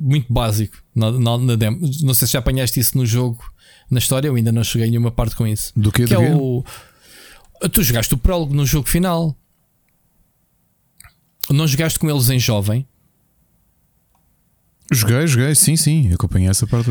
muito 0.00 0.32
básico 0.32 0.76
na, 0.94 1.10
na, 1.12 1.38
na, 1.38 1.56
demo. 1.56 1.80
Não 2.02 2.14
sei 2.14 2.26
se 2.26 2.32
já 2.32 2.38
apanhaste 2.38 2.80
isso 2.80 2.96
no 2.96 3.06
jogo, 3.06 3.42
na 3.90 3.98
história, 3.98 4.28
eu 4.28 4.34
ainda 4.34 4.52
não 4.52 4.62
cheguei 4.62 4.86
a 4.86 4.90
nenhuma 4.90 5.10
parte 5.10 5.34
com 5.34 5.46
isso. 5.46 5.72
Do 5.74 5.90
que, 5.90 6.04
que 6.04 6.14
do 6.14 6.22
é 6.22 6.34
o. 6.34 6.64
Tu 7.72 7.82
jogaste 7.82 8.14
o 8.14 8.18
prólogo 8.18 8.54
no 8.54 8.64
jogo 8.64 8.88
final. 8.88 9.36
Não 11.50 11.66
jogaste 11.66 11.98
com 11.98 12.08
eles 12.08 12.30
em 12.30 12.38
jovem? 12.38 12.86
Joguei, 14.92 15.26
joguei, 15.26 15.54
sim, 15.54 15.76
sim, 15.76 16.12
acompanhei 16.12 16.48
essa 16.48 16.66
parte. 16.66 16.90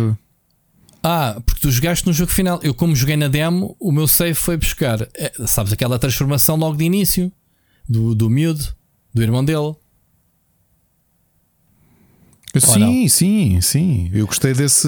Ah, 1.04 1.42
porque 1.46 1.62
tu 1.62 1.72
jogaste 1.72 2.06
no 2.06 2.14
jogo 2.14 2.32
final. 2.32 2.60
Eu, 2.62 2.74
como 2.74 2.96
joguei 2.96 3.16
na 3.16 3.28
demo, 3.28 3.76
o 3.80 3.92
meu 3.92 4.08
save 4.08 4.34
foi 4.34 4.58
buscar, 4.58 5.02
é, 5.16 5.32
sabes, 5.46 5.72
aquela 5.72 5.98
transformação 5.98 6.56
logo 6.56 6.76
de 6.76 6.84
início 6.84 7.32
do, 7.88 8.14
do 8.14 8.30
miúdo, 8.30 8.66
do 9.14 9.22
irmão 9.22 9.44
dele. 9.44 9.76
Sim, 12.58 13.08
sim, 13.08 13.62
sim. 13.62 14.10
Eu 14.12 14.26
gostei 14.26 14.54
desse. 14.54 14.88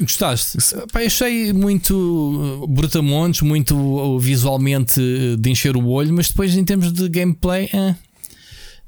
Gostaste? 0.00 0.58
Pá, 0.92 1.00
achei 1.00 1.52
muito 1.52 2.62
uh, 2.62 2.66
brutamontes, 2.68 3.42
muito 3.42 3.76
uh, 3.76 4.18
visualmente 4.20 5.00
de 5.36 5.50
encher 5.50 5.76
o 5.76 5.86
olho, 5.88 6.14
mas 6.14 6.28
depois 6.28 6.56
em 6.56 6.64
termos 6.64 6.92
de 6.92 7.08
gameplay, 7.08 7.68
eh. 7.72 7.94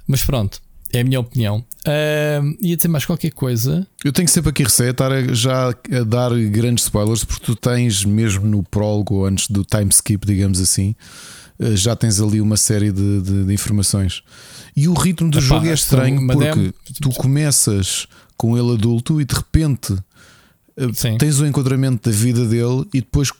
mas 0.06 0.22
pronto. 0.22 0.62
É 0.92 1.00
a 1.00 1.04
minha 1.04 1.20
opinião. 1.20 1.64
Uh, 1.86 2.56
ia 2.60 2.76
dizer 2.76 2.88
mais 2.88 3.04
qualquer 3.04 3.30
coisa. 3.30 3.86
Eu 4.04 4.12
tenho 4.12 4.28
sempre 4.28 4.50
aqui 4.50 4.62
receio 4.62 4.90
estar 4.90 5.12
a, 5.12 5.34
já 5.34 5.68
a 5.68 6.04
dar 6.06 6.34
grandes 6.48 6.84
spoilers, 6.84 7.24
porque 7.24 7.44
tu 7.44 7.54
tens, 7.54 8.04
mesmo 8.04 8.46
no 8.46 8.62
prólogo, 8.62 9.24
antes 9.24 9.48
do 9.48 9.64
time 9.64 9.90
skip, 9.90 10.26
digamos 10.26 10.60
assim, 10.60 10.94
uh, 11.60 11.76
já 11.76 11.94
tens 11.94 12.20
ali 12.20 12.40
uma 12.40 12.56
série 12.56 12.90
de, 12.90 13.20
de, 13.20 13.44
de 13.44 13.52
informações. 13.52 14.22
E 14.74 14.88
o 14.88 14.94
ritmo 14.94 15.30
do 15.30 15.38
Epá, 15.38 15.46
jogo 15.46 15.66
é 15.66 15.74
estranho 15.74 16.26
porque 16.26 16.72
tu 17.00 17.10
começas 17.10 18.06
com 18.36 18.56
ele 18.56 18.72
adulto 18.72 19.20
e 19.20 19.24
de 19.24 19.34
repente 19.34 19.92
uh, 19.92 21.18
tens 21.18 21.40
o 21.40 21.46
enquadramento 21.46 22.08
da 22.08 22.16
vida 22.16 22.46
dele 22.46 22.86
e 22.94 23.00
depois 23.00 23.30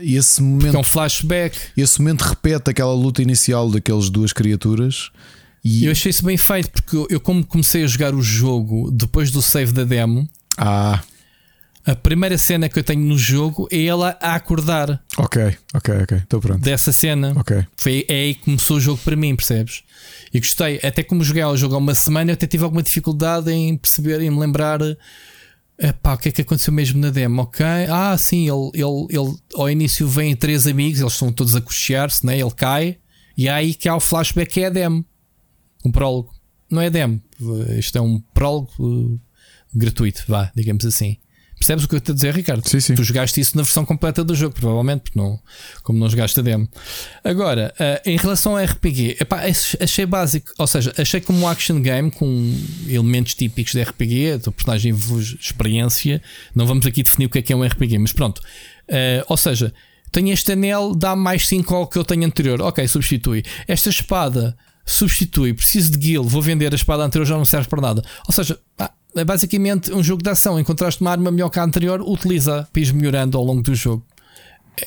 esse 0.00 0.40
momento. 0.40 0.76
é 0.76 0.78
um 0.78 0.84
flashback. 0.84 1.58
Esse 1.76 1.98
momento 1.98 2.22
repete 2.22 2.70
aquela 2.70 2.94
luta 2.94 3.20
inicial 3.20 3.68
daquelas 3.70 4.08
duas 4.08 4.32
criaturas 4.32 5.10
e 5.66 5.86
eu 5.86 5.90
achei 5.90 6.10
isso 6.10 6.24
bem 6.24 6.36
feito, 6.36 6.70
porque 6.70 7.12
eu, 7.12 7.18
como 7.18 7.44
comecei 7.44 7.82
a 7.82 7.88
jogar 7.88 8.14
o 8.14 8.22
jogo 8.22 8.88
depois 8.92 9.32
do 9.32 9.42
save 9.42 9.72
da 9.72 9.82
demo, 9.82 10.28
ah. 10.56 11.02
a 11.84 11.96
primeira 11.96 12.38
cena 12.38 12.68
que 12.68 12.78
eu 12.78 12.84
tenho 12.84 13.00
no 13.00 13.18
jogo 13.18 13.66
é 13.72 13.82
ela 13.82 14.16
a 14.22 14.36
acordar. 14.36 15.02
Ok, 15.18 15.56
ok, 15.74 15.94
ok. 16.02 16.18
Estou 16.18 16.40
pronto. 16.40 16.60
Dessa 16.60 16.92
cena. 16.92 17.32
Ok. 17.34 17.66
Foi 17.76 18.06
é 18.08 18.14
aí 18.14 18.34
que 18.34 18.44
começou 18.44 18.76
o 18.76 18.80
jogo 18.80 19.00
para 19.02 19.16
mim, 19.16 19.34
percebes? 19.34 19.82
E 20.32 20.38
gostei. 20.38 20.78
Até 20.84 21.02
como 21.02 21.24
joguei 21.24 21.42
o 21.42 21.56
jogo 21.56 21.74
há 21.74 21.78
uma 21.78 21.96
semana, 21.96 22.30
eu 22.30 22.34
até 22.34 22.46
tive 22.46 22.62
alguma 22.62 22.82
dificuldade 22.82 23.50
em 23.50 23.76
perceber, 23.76 24.20
em 24.20 24.30
me 24.30 24.38
lembrar. 24.38 24.78
Epá, 25.76 26.14
o 26.14 26.18
que 26.18 26.28
é 26.28 26.32
que 26.32 26.42
aconteceu 26.42 26.72
mesmo 26.72 27.00
na 27.00 27.10
demo? 27.10 27.42
Ok. 27.42 27.66
Ah, 27.90 28.16
sim, 28.16 28.48
ele, 28.48 28.70
ele, 28.72 29.06
ele 29.10 29.36
ao 29.56 29.68
início 29.68 30.06
vem 30.06 30.36
três 30.36 30.64
amigos, 30.68 31.00
eles 31.00 31.12
estão 31.12 31.32
todos 31.32 31.56
a 31.56 31.60
cochear-se, 31.60 32.24
né? 32.24 32.38
ele 32.38 32.52
cai, 32.52 32.98
e 33.36 33.48
é 33.48 33.50
aí 33.50 33.74
que 33.74 33.88
há 33.88 33.96
o 33.96 34.00
flashback 34.00 34.54
que 34.54 34.60
é 34.60 34.66
a 34.66 34.70
demo 34.70 35.04
um 35.86 35.92
prólogo. 35.92 36.34
Não 36.70 36.82
é 36.82 36.90
demo, 36.90 37.22
isto 37.78 37.96
é 37.96 38.00
um 38.00 38.20
prólogo 38.34 38.72
uh, 38.80 39.20
gratuito, 39.74 40.24
vá, 40.26 40.50
digamos 40.54 40.84
assim. 40.84 41.16
Percebes 41.58 41.84
o 41.84 41.88
que 41.88 41.94
eu 41.94 41.98
estou 41.98 42.12
a 42.12 42.14
dizer, 42.14 42.34
Ricardo? 42.34 42.68
Sim, 42.68 42.80
sim. 42.80 42.94
Tu 42.94 43.02
jogaste 43.02 43.40
isso 43.40 43.56
na 43.56 43.62
versão 43.62 43.82
completa 43.84 44.22
do 44.22 44.34
jogo, 44.34 44.54
provavelmente, 44.54 45.04
porque 45.04 45.18
não, 45.18 45.40
como 45.82 45.98
não 45.98 46.08
jogaste 46.08 46.38
a 46.38 46.42
demo. 46.42 46.68
Agora, 47.24 47.72
uh, 47.80 48.08
em 48.08 48.16
relação 48.18 48.58
ao 48.58 48.62
RPG, 48.62 49.16
epá, 49.20 49.42
achei 49.80 50.04
básico, 50.04 50.52
ou 50.58 50.66
seja, 50.66 50.92
achei 50.98 51.18
como 51.18 51.40
um 51.40 51.48
action 51.48 51.80
game 51.80 52.10
com 52.10 52.54
elementos 52.86 53.34
típicos 53.34 53.72
de 53.72 53.82
RPG, 53.82 54.32
a 54.32 54.38
tua 54.38 54.52
personagem 54.52 54.94
experiência. 55.40 56.20
Não 56.54 56.66
vamos 56.66 56.84
aqui 56.84 57.02
definir 57.02 57.26
o 57.26 57.30
que 57.30 57.38
é 57.38 57.42
que 57.42 57.52
é 57.54 57.56
um 57.56 57.64
RPG, 57.64 57.98
mas 57.98 58.12
pronto. 58.12 58.40
Uh, 58.88 59.24
ou 59.26 59.36
seja, 59.38 59.72
tenho 60.12 60.32
este 60.32 60.52
anel, 60.52 60.94
dá 60.94 61.16
mais 61.16 61.48
5 61.48 61.74
ao 61.74 61.86
que 61.86 61.98
eu 61.98 62.04
tenho 62.04 62.24
anterior. 62.26 62.60
Ok, 62.60 62.86
substitui. 62.86 63.42
Esta 63.66 63.88
espada 63.88 64.54
substitui, 64.86 65.52
preciso 65.52 65.90
de 65.90 65.98
guild, 65.98 66.28
vou 66.28 66.40
vender 66.40 66.72
a 66.72 66.76
espada 66.76 67.02
anterior, 67.02 67.26
já 67.26 67.36
não 67.36 67.44
serve 67.44 67.68
para 67.68 67.80
nada. 67.82 68.04
Ou 68.26 68.32
seja, 68.32 68.58
é 69.16 69.24
basicamente 69.24 69.92
um 69.92 70.02
jogo 70.02 70.22
de 70.22 70.30
ação. 70.30 70.60
Encontraste 70.60 71.00
uma 71.00 71.10
arma 71.10 71.30
melhor 71.30 71.50
que 71.50 71.58
a 71.58 71.64
anterior, 71.64 72.00
utiliza 72.00 72.68
para 72.72 72.80
ir 72.80 72.94
melhorando 72.94 73.36
ao 73.36 73.44
longo 73.44 73.62
do 73.62 73.74
jogo. 73.74 74.04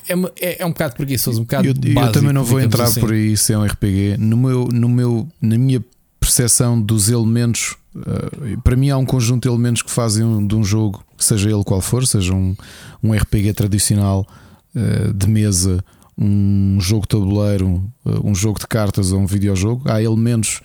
É, 0.07 0.13
é, 0.39 0.61
é 0.61 0.65
um 0.65 0.69
bocado 0.69 0.95
preguiçoso, 0.95 1.41
um 1.41 1.43
bocado 1.43 1.67
Eu, 1.67 1.73
básico, 1.73 1.99
eu 1.99 2.11
também 2.11 2.33
não 2.33 2.43
vou 2.43 2.59
entrar 2.61 2.85
assim. 2.85 2.99
por 2.99 3.11
aí 3.11 3.35
se 3.35 3.53
é 3.53 3.57
um 3.57 3.65
RPG. 3.65 4.17
No 4.17 4.37
meu, 4.37 4.67
no 4.67 4.87
meu, 4.87 5.27
na 5.41 5.57
minha 5.57 5.83
percepção 6.19 6.79
dos 6.79 7.09
elementos, 7.09 7.75
uh, 7.95 8.61
para 8.61 8.75
mim 8.75 8.91
há 8.91 8.97
um 8.97 9.05
conjunto 9.05 9.43
de 9.43 9.49
elementos 9.49 9.81
que 9.81 9.89
fazem 9.89 10.23
um, 10.23 10.45
de 10.45 10.55
um 10.55 10.63
jogo, 10.63 11.03
seja 11.17 11.49
ele 11.49 11.63
qual 11.63 11.81
for, 11.81 12.05
seja 12.05 12.33
um, 12.33 12.55
um 13.01 13.13
RPG 13.13 13.53
tradicional 13.53 14.27
uh, 14.75 15.13
de 15.13 15.27
mesa 15.27 15.83
um 16.19 16.77
jogo 16.81 17.07
tabuleiro, 17.07 17.83
eh, 18.05 18.19
um 18.23 18.35
jogo 18.35 18.59
de 18.59 18.67
cartas 18.67 19.11
ou 19.11 19.19
um 19.19 19.25
videojogo, 19.25 19.89
há 19.89 20.01
elementos, 20.01 20.61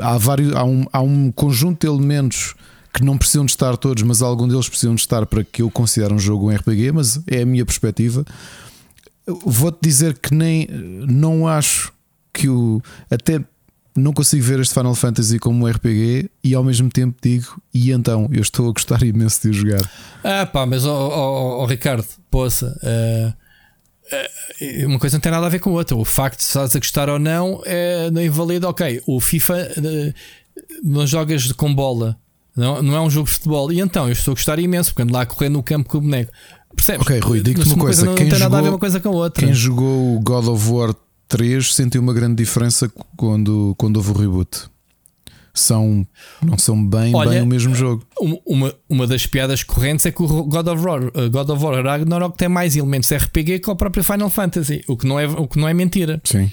há, 0.00 0.16
vários, 0.16 0.54
há, 0.54 0.64
um, 0.64 0.86
há 0.90 1.00
um 1.02 1.30
conjunto 1.30 1.86
de 1.86 1.92
elementos 1.92 2.54
que 2.92 3.04
não 3.04 3.18
precisam 3.18 3.44
de 3.44 3.52
estar 3.52 3.76
todos, 3.76 4.02
mas 4.02 4.22
algum 4.22 4.48
deles 4.48 4.68
precisam 4.68 4.94
de 4.94 5.00
estar 5.00 5.26
para 5.26 5.44
que 5.44 5.62
eu 5.62 5.70
considere 5.70 6.12
um 6.12 6.18
jogo 6.18 6.50
um 6.50 6.54
RPG, 6.54 6.92
mas 6.92 7.20
é 7.26 7.42
a 7.42 7.46
minha 7.46 7.64
perspectiva. 7.64 8.24
Vou-te 9.26 9.78
dizer 9.82 10.18
que 10.18 10.34
nem 10.34 10.66
não 11.06 11.46
acho 11.46 11.92
que 12.32 12.48
o 12.48 12.82
até 13.10 13.42
não 13.94 14.12
consigo 14.12 14.42
ver 14.42 14.58
este 14.60 14.74
Final 14.74 14.94
Fantasy 14.94 15.38
como 15.38 15.64
um 15.64 15.70
RPG 15.70 16.30
e 16.42 16.54
ao 16.54 16.64
mesmo 16.64 16.88
tempo 16.88 17.16
digo, 17.22 17.60
e 17.74 17.92
então 17.92 18.28
eu 18.32 18.40
estou 18.40 18.68
a 18.68 18.72
gostar 18.72 19.02
imenso 19.02 19.42
de 19.42 19.48
o 19.50 19.52
jogar. 19.52 19.90
Ah, 20.24 20.46
pá, 20.46 20.64
mas 20.64 20.84
oh, 20.84 20.90
oh, 20.90 21.62
oh 21.62 21.66
Ricardo, 21.66 22.06
poça, 22.30 22.78
uh, 22.82 23.28
uh, 23.28 23.41
uma 24.86 24.98
coisa 24.98 25.16
não 25.16 25.20
tem 25.20 25.32
nada 25.32 25.46
a 25.46 25.48
ver 25.48 25.58
com 25.58 25.70
a 25.70 25.74
outra. 25.74 25.96
O 25.96 26.04
facto 26.04 26.38
de 26.38 26.44
estás 26.44 26.74
a 26.74 26.78
gostar 26.78 27.08
ou 27.08 27.18
não 27.18 27.62
é, 27.64 28.10
não 28.10 28.22
invalida, 28.22 28.68
ok. 28.68 29.02
O 29.06 29.20
FIFA 29.20 29.72
uh, 29.76 30.14
não 30.82 31.06
jogas 31.06 31.50
com 31.52 31.74
bola, 31.74 32.16
não, 32.56 32.82
não 32.82 32.94
é 32.94 33.00
um 33.00 33.10
jogo 33.10 33.26
de 33.26 33.34
futebol, 33.34 33.72
e 33.72 33.80
então 33.80 34.06
eu 34.06 34.12
estou 34.12 34.32
a 34.32 34.34
gostar 34.34 34.58
imenso, 34.58 34.90
porque 34.90 35.02
ando 35.02 35.12
lá 35.12 35.22
a 35.22 35.26
correr 35.26 35.48
no 35.48 35.62
campo 35.62 35.88
com 35.88 35.98
o 35.98 36.00
boneco. 36.00 36.32
Percebes? 36.74 37.02
Ok, 37.02 37.18
Rui, 37.20 37.40
digo-te 37.40 37.68
uma, 37.68 37.76
coisa, 37.76 37.84
coisa 37.84 38.06
não, 38.06 38.14
quem 38.14 38.26
não 38.26 38.30
tem 38.30 38.38
jogou, 38.38 38.50
nada 38.50 38.58
a 38.58 38.62
ver 38.62 38.68
uma 38.70 38.78
coisa 38.78 39.00
com 39.00 39.08
a 39.08 39.12
outra. 39.12 39.44
Quem 39.44 39.54
jogou 39.54 40.16
o 40.16 40.20
God 40.20 40.48
of 40.48 40.70
War 40.70 40.94
3 41.28 41.74
sentiu 41.74 42.00
uma 42.00 42.14
grande 42.14 42.36
diferença 42.36 42.90
quando, 43.16 43.74
quando 43.76 43.96
houve 43.96 44.10
o 44.10 44.14
reboot. 44.14 44.71
São, 45.54 46.06
não 46.42 46.56
são 46.56 46.82
bem, 46.84 47.14
Olha, 47.14 47.30
bem 47.30 47.42
o 47.42 47.46
mesmo 47.46 47.74
jogo. 47.74 48.06
Uma, 48.46 48.74
uma 48.88 49.06
das 49.06 49.26
piadas 49.26 49.62
correntes 49.62 50.06
é 50.06 50.10
que 50.10 50.22
o 50.22 50.26
God 50.44 50.66
of 50.66 50.82
War, 50.82 51.04
uh, 51.04 51.30
God 51.30 51.50
of 51.50 51.62
War 51.62 51.84
Ragnarok 51.84 52.38
tem 52.38 52.48
mais 52.48 52.74
elementos 52.74 53.12
RPG 53.12 53.58
que 53.58 53.70
o 53.70 53.76
próprio 53.76 54.02
Final 54.02 54.30
Fantasy, 54.30 54.82
o 54.88 54.96
que 54.96 55.06
não 55.06 55.20
é, 55.20 55.26
o 55.26 55.46
que 55.46 55.58
não 55.58 55.68
é 55.68 55.74
mentira. 55.74 56.20
Sim. 56.24 56.50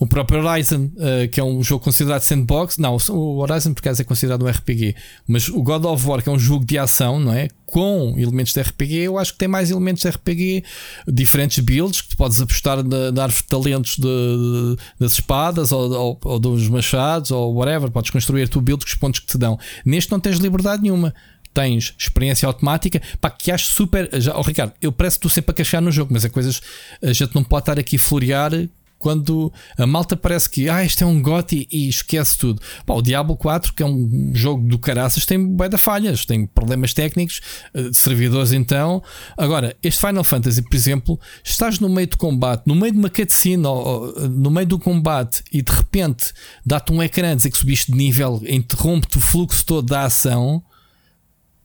O 0.00 0.06
próprio 0.06 0.42
Horizon, 0.42 0.90
uh, 0.96 1.28
que 1.30 1.38
é 1.38 1.44
um 1.44 1.62
jogo 1.62 1.84
considerado 1.84 2.22
sandbox, 2.22 2.78
não, 2.78 2.96
o 3.10 3.38
Horizon 3.40 3.74
por 3.74 3.80
acaso 3.80 4.00
é 4.00 4.04
considerado 4.04 4.42
um 4.42 4.48
RPG, 4.48 4.96
mas 5.28 5.50
o 5.50 5.62
God 5.62 5.84
of 5.84 6.08
War, 6.08 6.22
que 6.22 6.30
é 6.30 6.32
um 6.32 6.38
jogo 6.38 6.64
de 6.64 6.78
ação, 6.78 7.20
não 7.20 7.34
é? 7.34 7.48
Com 7.66 8.14
elementos 8.16 8.54
de 8.54 8.62
RPG, 8.62 8.94
eu 8.94 9.18
acho 9.18 9.34
que 9.34 9.38
tem 9.38 9.46
mais 9.46 9.70
elementos 9.70 10.02
de 10.02 10.08
RPG, 10.08 10.64
diferentes 11.06 11.62
builds, 11.62 12.00
que 12.00 12.08
tu 12.08 12.16
podes 12.16 12.40
apostar 12.40 12.82
na, 12.82 13.12
na 13.12 13.24
árvore 13.24 13.42
de 13.42 13.48
talentos 13.48 13.96
de, 13.96 14.02
de, 14.02 14.76
das 14.98 15.12
espadas 15.12 15.70
ou, 15.70 15.92
ou, 15.92 16.18
ou, 16.24 16.38
dos 16.38 16.66
machados 16.66 17.30
ou 17.30 17.52
whatever, 17.52 17.90
podes 17.90 18.10
construir 18.10 18.48
tu 18.48 18.62
build 18.62 18.82
com 18.82 18.88
os 18.88 18.94
pontos 18.94 19.20
que 19.20 19.26
te 19.26 19.36
dão. 19.36 19.58
Neste 19.84 20.10
não 20.10 20.18
tens 20.18 20.38
liberdade 20.38 20.82
nenhuma. 20.82 21.14
Tens 21.52 21.94
experiência 21.98 22.46
automática, 22.46 23.02
pá, 23.20 23.28
que 23.28 23.50
acho 23.50 23.66
super. 23.66 24.08
Já, 24.20 24.38
oh, 24.38 24.42
Ricardo, 24.42 24.72
eu 24.80 24.92
parece 24.92 25.16
que 25.16 25.26
estou 25.26 25.30
sempre 25.34 25.50
a 25.50 25.54
queixar 25.54 25.82
no 25.82 25.90
jogo, 25.90 26.12
mas 26.12 26.24
é 26.24 26.28
coisas. 26.28 26.62
A 27.02 27.12
gente 27.12 27.34
não 27.34 27.42
pode 27.42 27.62
estar 27.62 27.76
aqui 27.76 27.96
a 27.96 27.98
florear 27.98 28.52
quando 29.00 29.50
a 29.78 29.86
malta 29.86 30.14
parece 30.14 30.48
que 30.48 30.68
ah, 30.68 30.84
este 30.84 31.02
é 31.02 31.06
um 31.06 31.22
gote 31.22 31.66
e 31.72 31.88
esquece 31.88 32.36
tudo. 32.36 32.60
Pá, 32.84 32.92
o 32.92 33.00
Diablo 33.00 33.34
4, 33.34 33.72
que 33.72 33.82
é 33.82 33.86
um 33.86 34.30
jogo 34.34 34.68
do 34.68 34.78
caraças, 34.78 35.24
tem 35.24 35.42
bué 35.42 35.70
falhas, 35.78 36.26
tem 36.26 36.46
problemas 36.46 36.92
técnicos, 36.92 37.40
eh, 37.72 37.84
de 37.84 37.96
servidores 37.96 38.52
então. 38.52 39.02
Agora, 39.38 39.74
este 39.82 39.98
Final 39.98 40.22
Fantasy, 40.22 40.60
por 40.60 40.74
exemplo, 40.74 41.18
estás 41.42 41.80
no 41.80 41.88
meio 41.88 42.08
de 42.08 42.18
combate, 42.18 42.64
no 42.66 42.74
meio 42.74 42.92
de 42.92 42.98
uma 42.98 43.08
cutscene, 43.08 43.66
ou, 43.66 43.86
ou, 43.86 44.28
no 44.28 44.50
meio 44.50 44.66
do 44.66 44.78
combate, 44.78 45.42
e 45.50 45.62
de 45.62 45.72
repente 45.72 46.34
dá-te 46.64 46.92
um 46.92 47.02
ecrã 47.02 47.34
dizer 47.34 47.50
que 47.50 47.56
subiste 47.56 47.90
de 47.90 47.96
nível, 47.96 48.42
interrompe-te 48.46 49.16
o 49.16 49.20
fluxo 49.20 49.64
todo 49.64 49.86
da 49.86 50.04
ação. 50.04 50.62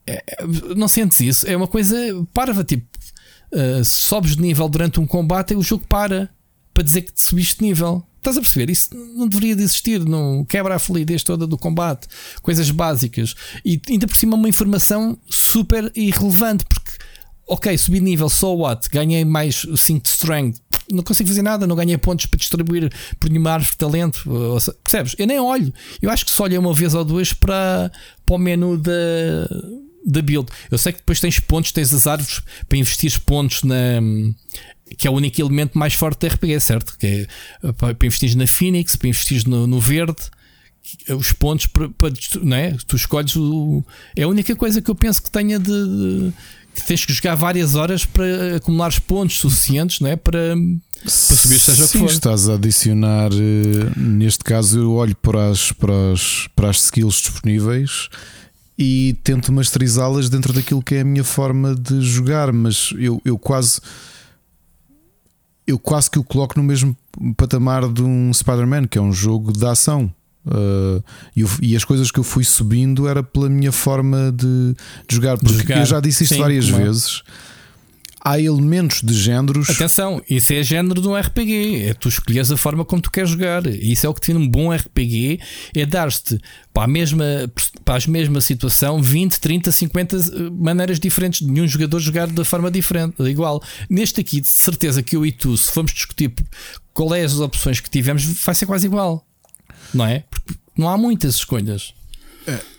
É, 0.07 0.23
não 0.73 0.87
sentes 0.87 1.19
isso? 1.19 1.47
É 1.47 1.57
uma 1.57 1.67
coisa 1.67 1.97
parva, 2.33 2.63
tipo, 2.63 2.87
uh, 3.51 3.83
sobes 3.83 4.37
de 4.37 4.41
nível 4.41 4.69
durante 4.69 5.01
um 5.01 5.05
combate 5.05 5.53
e 5.53 5.57
o 5.57 5.61
jogo 5.61 5.85
para 5.85 6.29
para 6.75 6.83
dizer 6.83 7.01
que 7.03 7.13
subiste 7.15 7.59
de 7.59 7.63
nível. 7.63 8.05
Estás 8.17 8.37
a 8.37 8.41
perceber? 8.41 8.69
Isso 8.69 8.89
não 8.93 9.27
deveria 9.27 9.55
de 9.55 9.63
existir, 9.63 10.03
não 10.03 10.43
quebra 10.43 10.75
a 10.75 10.79
fluidez 10.79 11.23
toda 11.23 11.47
do 11.47 11.57
combate, 11.57 12.07
coisas 12.41 12.69
básicas. 12.69 13.33
E 13.63 13.79
ainda 13.87 14.07
por 14.07 14.17
cima 14.17 14.35
uma 14.35 14.49
informação 14.49 15.17
super 15.29 15.91
irrelevante, 15.95 16.65
porque 16.65 16.91
ok, 17.47 17.77
subi 17.77 17.99
nível, 17.99 18.27
so 18.27 18.55
what? 18.55 18.89
Ganhei 18.89 19.23
mais 19.23 19.65
5 19.75 20.01
de 20.01 20.09
strength, 20.09 20.59
não 20.91 21.03
consigo 21.03 21.29
fazer 21.29 21.43
nada, 21.43 21.65
não 21.65 21.75
ganhei 21.75 21.97
pontos 21.97 22.25
para 22.25 22.37
distribuir 22.37 22.91
por 23.19 23.29
nenhuma 23.29 23.51
árvore 23.51 23.71
de 23.71 23.77
talento. 23.77 24.23
Percebes? 24.83 25.15
Eu 25.17 25.27
nem 25.27 25.39
olho. 25.39 25.73
Eu 26.01 26.09
acho 26.09 26.25
que 26.25 26.31
só 26.31 26.43
olhei 26.43 26.57
uma 26.57 26.73
vez 26.73 26.93
ou 26.93 27.05
duas 27.05 27.31
para, 27.31 27.91
para 28.25 28.35
o 28.35 28.39
menu 28.39 28.75
da, 28.75 28.91
da 30.05 30.21
build. 30.21 30.51
Eu 30.69 30.77
sei 30.77 30.91
que 30.91 30.99
depois 30.99 31.19
tens 31.19 31.39
pontos, 31.39 31.71
tens 31.71 31.93
as 31.93 32.07
árvores 32.07 32.41
para 32.67 32.77
investir 32.77 33.19
pontos 33.21 33.63
na 33.63 34.01
que 34.97 35.07
é 35.07 35.11
o 35.11 35.13
único 35.13 35.41
elemento 35.41 35.77
mais 35.77 35.93
forte 35.93 36.27
da 36.27 36.33
RPG, 36.33 36.59
certo? 36.59 36.97
Que 36.97 37.27
é 37.63 37.71
para 37.73 37.95
investir 38.05 38.35
na 38.35 38.47
Phoenix, 38.47 38.95
para 38.95 39.09
investir 39.09 39.47
no, 39.47 39.65
no 39.65 39.79
verde, 39.79 40.15
os 41.09 41.31
pontos 41.31 41.65
para, 41.65 41.89
para 41.89 42.13
não 42.41 42.55
é? 42.55 42.75
Tu 42.87 42.95
escolhes 42.95 43.35
o. 43.35 43.83
É 44.15 44.23
a 44.23 44.27
única 44.27 44.55
coisa 44.55 44.81
que 44.81 44.89
eu 44.89 44.95
penso 44.95 45.21
que 45.23 45.31
tenha 45.31 45.57
de, 45.57 45.65
de 45.65 46.33
que 46.75 46.85
tens 46.85 47.05
que 47.05 47.13
jogar 47.13 47.35
várias 47.35 47.73
horas 47.73 48.05
para 48.05 48.57
acumular 48.57 48.89
os 48.89 48.99
pontos 48.99 49.39
suficientes 49.39 50.01
não 50.01 50.09
é? 50.09 50.15
para, 50.15 50.55
para 51.01 51.09
subir, 51.09 51.59
seja 51.59 51.87
Sim, 51.87 51.97
o 51.97 52.01
que 52.01 52.07
for. 52.07 52.13
estás 52.13 52.49
a 52.49 52.55
adicionar, 52.55 53.31
eh, 53.31 53.91
neste 53.97 54.43
caso, 54.43 54.79
eu 54.79 54.91
olho 54.93 55.15
para 55.15 55.49
as, 55.49 55.71
para 55.71 56.11
as, 56.11 56.47
para 56.55 56.69
as 56.69 56.83
skills 56.83 57.21
disponíveis 57.21 58.09
e 58.77 59.15
tento 59.23 59.53
masterizá-las 59.53 60.29
dentro 60.29 60.51
daquilo 60.51 60.83
que 60.83 60.95
é 60.95 61.01
a 61.01 61.05
minha 61.05 61.23
forma 61.23 61.73
de 61.73 62.01
jogar, 62.01 62.51
mas 62.51 62.93
eu, 62.97 63.21
eu 63.23 63.37
quase 63.37 63.79
eu 65.67 65.79
quase 65.79 66.09
que 66.09 66.19
o 66.19 66.23
coloco 66.23 66.57
no 66.57 66.63
mesmo 66.63 66.95
patamar 67.35 67.91
de 67.91 68.03
um 68.03 68.33
Spider-Man, 68.33 68.87
que 68.87 68.97
é 68.97 69.01
um 69.01 69.11
jogo 69.11 69.51
de 69.51 69.65
ação. 69.65 70.11
Uh, 70.45 71.03
e, 71.35 71.41
eu, 71.41 71.49
e, 71.59 71.75
as 71.75 71.83
coisas 71.83 72.11
que 72.11 72.19
eu 72.19 72.23
fui 72.23 72.43
subindo 72.43 73.07
era 73.07 73.23
pela 73.23 73.49
minha 73.49 73.71
forma 73.71 74.31
de, 74.31 74.75
de 75.07 75.15
jogar, 75.15 75.37
porque 75.39 75.53
de 75.53 75.61
jogar. 75.63 75.79
eu 75.79 75.85
já 75.85 75.99
disse 75.99 76.23
isto 76.23 76.35
Sim, 76.35 76.41
várias 76.41 76.69
vezes 76.69 77.23
há 78.25 78.39
elementos 78.39 79.03
de 79.03 79.13
géneros. 79.13 79.69
Atenção, 79.69 80.19
isso 80.27 80.51
é 80.51 80.63
género 80.63 80.99
de 80.99 81.07
um 81.07 81.15
RPG. 81.15 81.83
É 81.83 81.93
tu 81.93 82.09
escolheres 82.09 82.51
a 82.51 82.57
forma 82.57 82.83
como 82.83 82.99
tu 82.99 83.11
queres 83.11 83.29
jogar. 83.29 83.67
Isso 83.67 84.07
é 84.07 84.09
o 84.09 84.13
que 84.15 84.21
tem 84.21 84.35
um 84.35 84.47
bom 84.47 84.73
RPG: 84.73 85.39
é 85.75 85.85
dar-te 85.85 86.39
para 86.73 86.83
a 86.83 86.87
mesma, 86.87 87.23
para 87.85 88.03
a 88.03 88.07
mesma 88.09 88.41
situação 88.41 89.01
20, 89.01 89.39
30, 89.39 89.71
50 89.71 90.17
maneiras 90.51 90.99
diferentes 90.99 91.45
de 91.45 91.51
nenhum 91.51 91.67
jogador 91.67 91.99
jogar 91.99 92.27
da 92.27 92.43
forma 92.43 92.71
diferente, 92.71 93.21
igual. 93.21 93.61
Neste 93.87 94.19
aqui, 94.19 94.41
de 94.41 94.47
certeza 94.47 95.03
que 95.03 95.15
eu 95.15 95.23
e 95.23 95.31
tu, 95.31 95.55
se 95.55 95.71
formos 95.71 95.93
discutir 95.93 96.33
qual 96.93 97.13
é 97.13 97.23
as 97.23 97.39
opções 97.39 97.79
que 97.79 97.89
tivemos, 97.89 98.23
vai 98.23 98.55
ser 98.55 98.65
quase 98.65 98.87
igual, 98.87 99.23
não 99.93 100.05
é? 100.05 100.23
Porque 100.29 100.55
não 100.75 100.89
há 100.89 100.97
muitas 100.97 101.35
escolhas. 101.35 101.93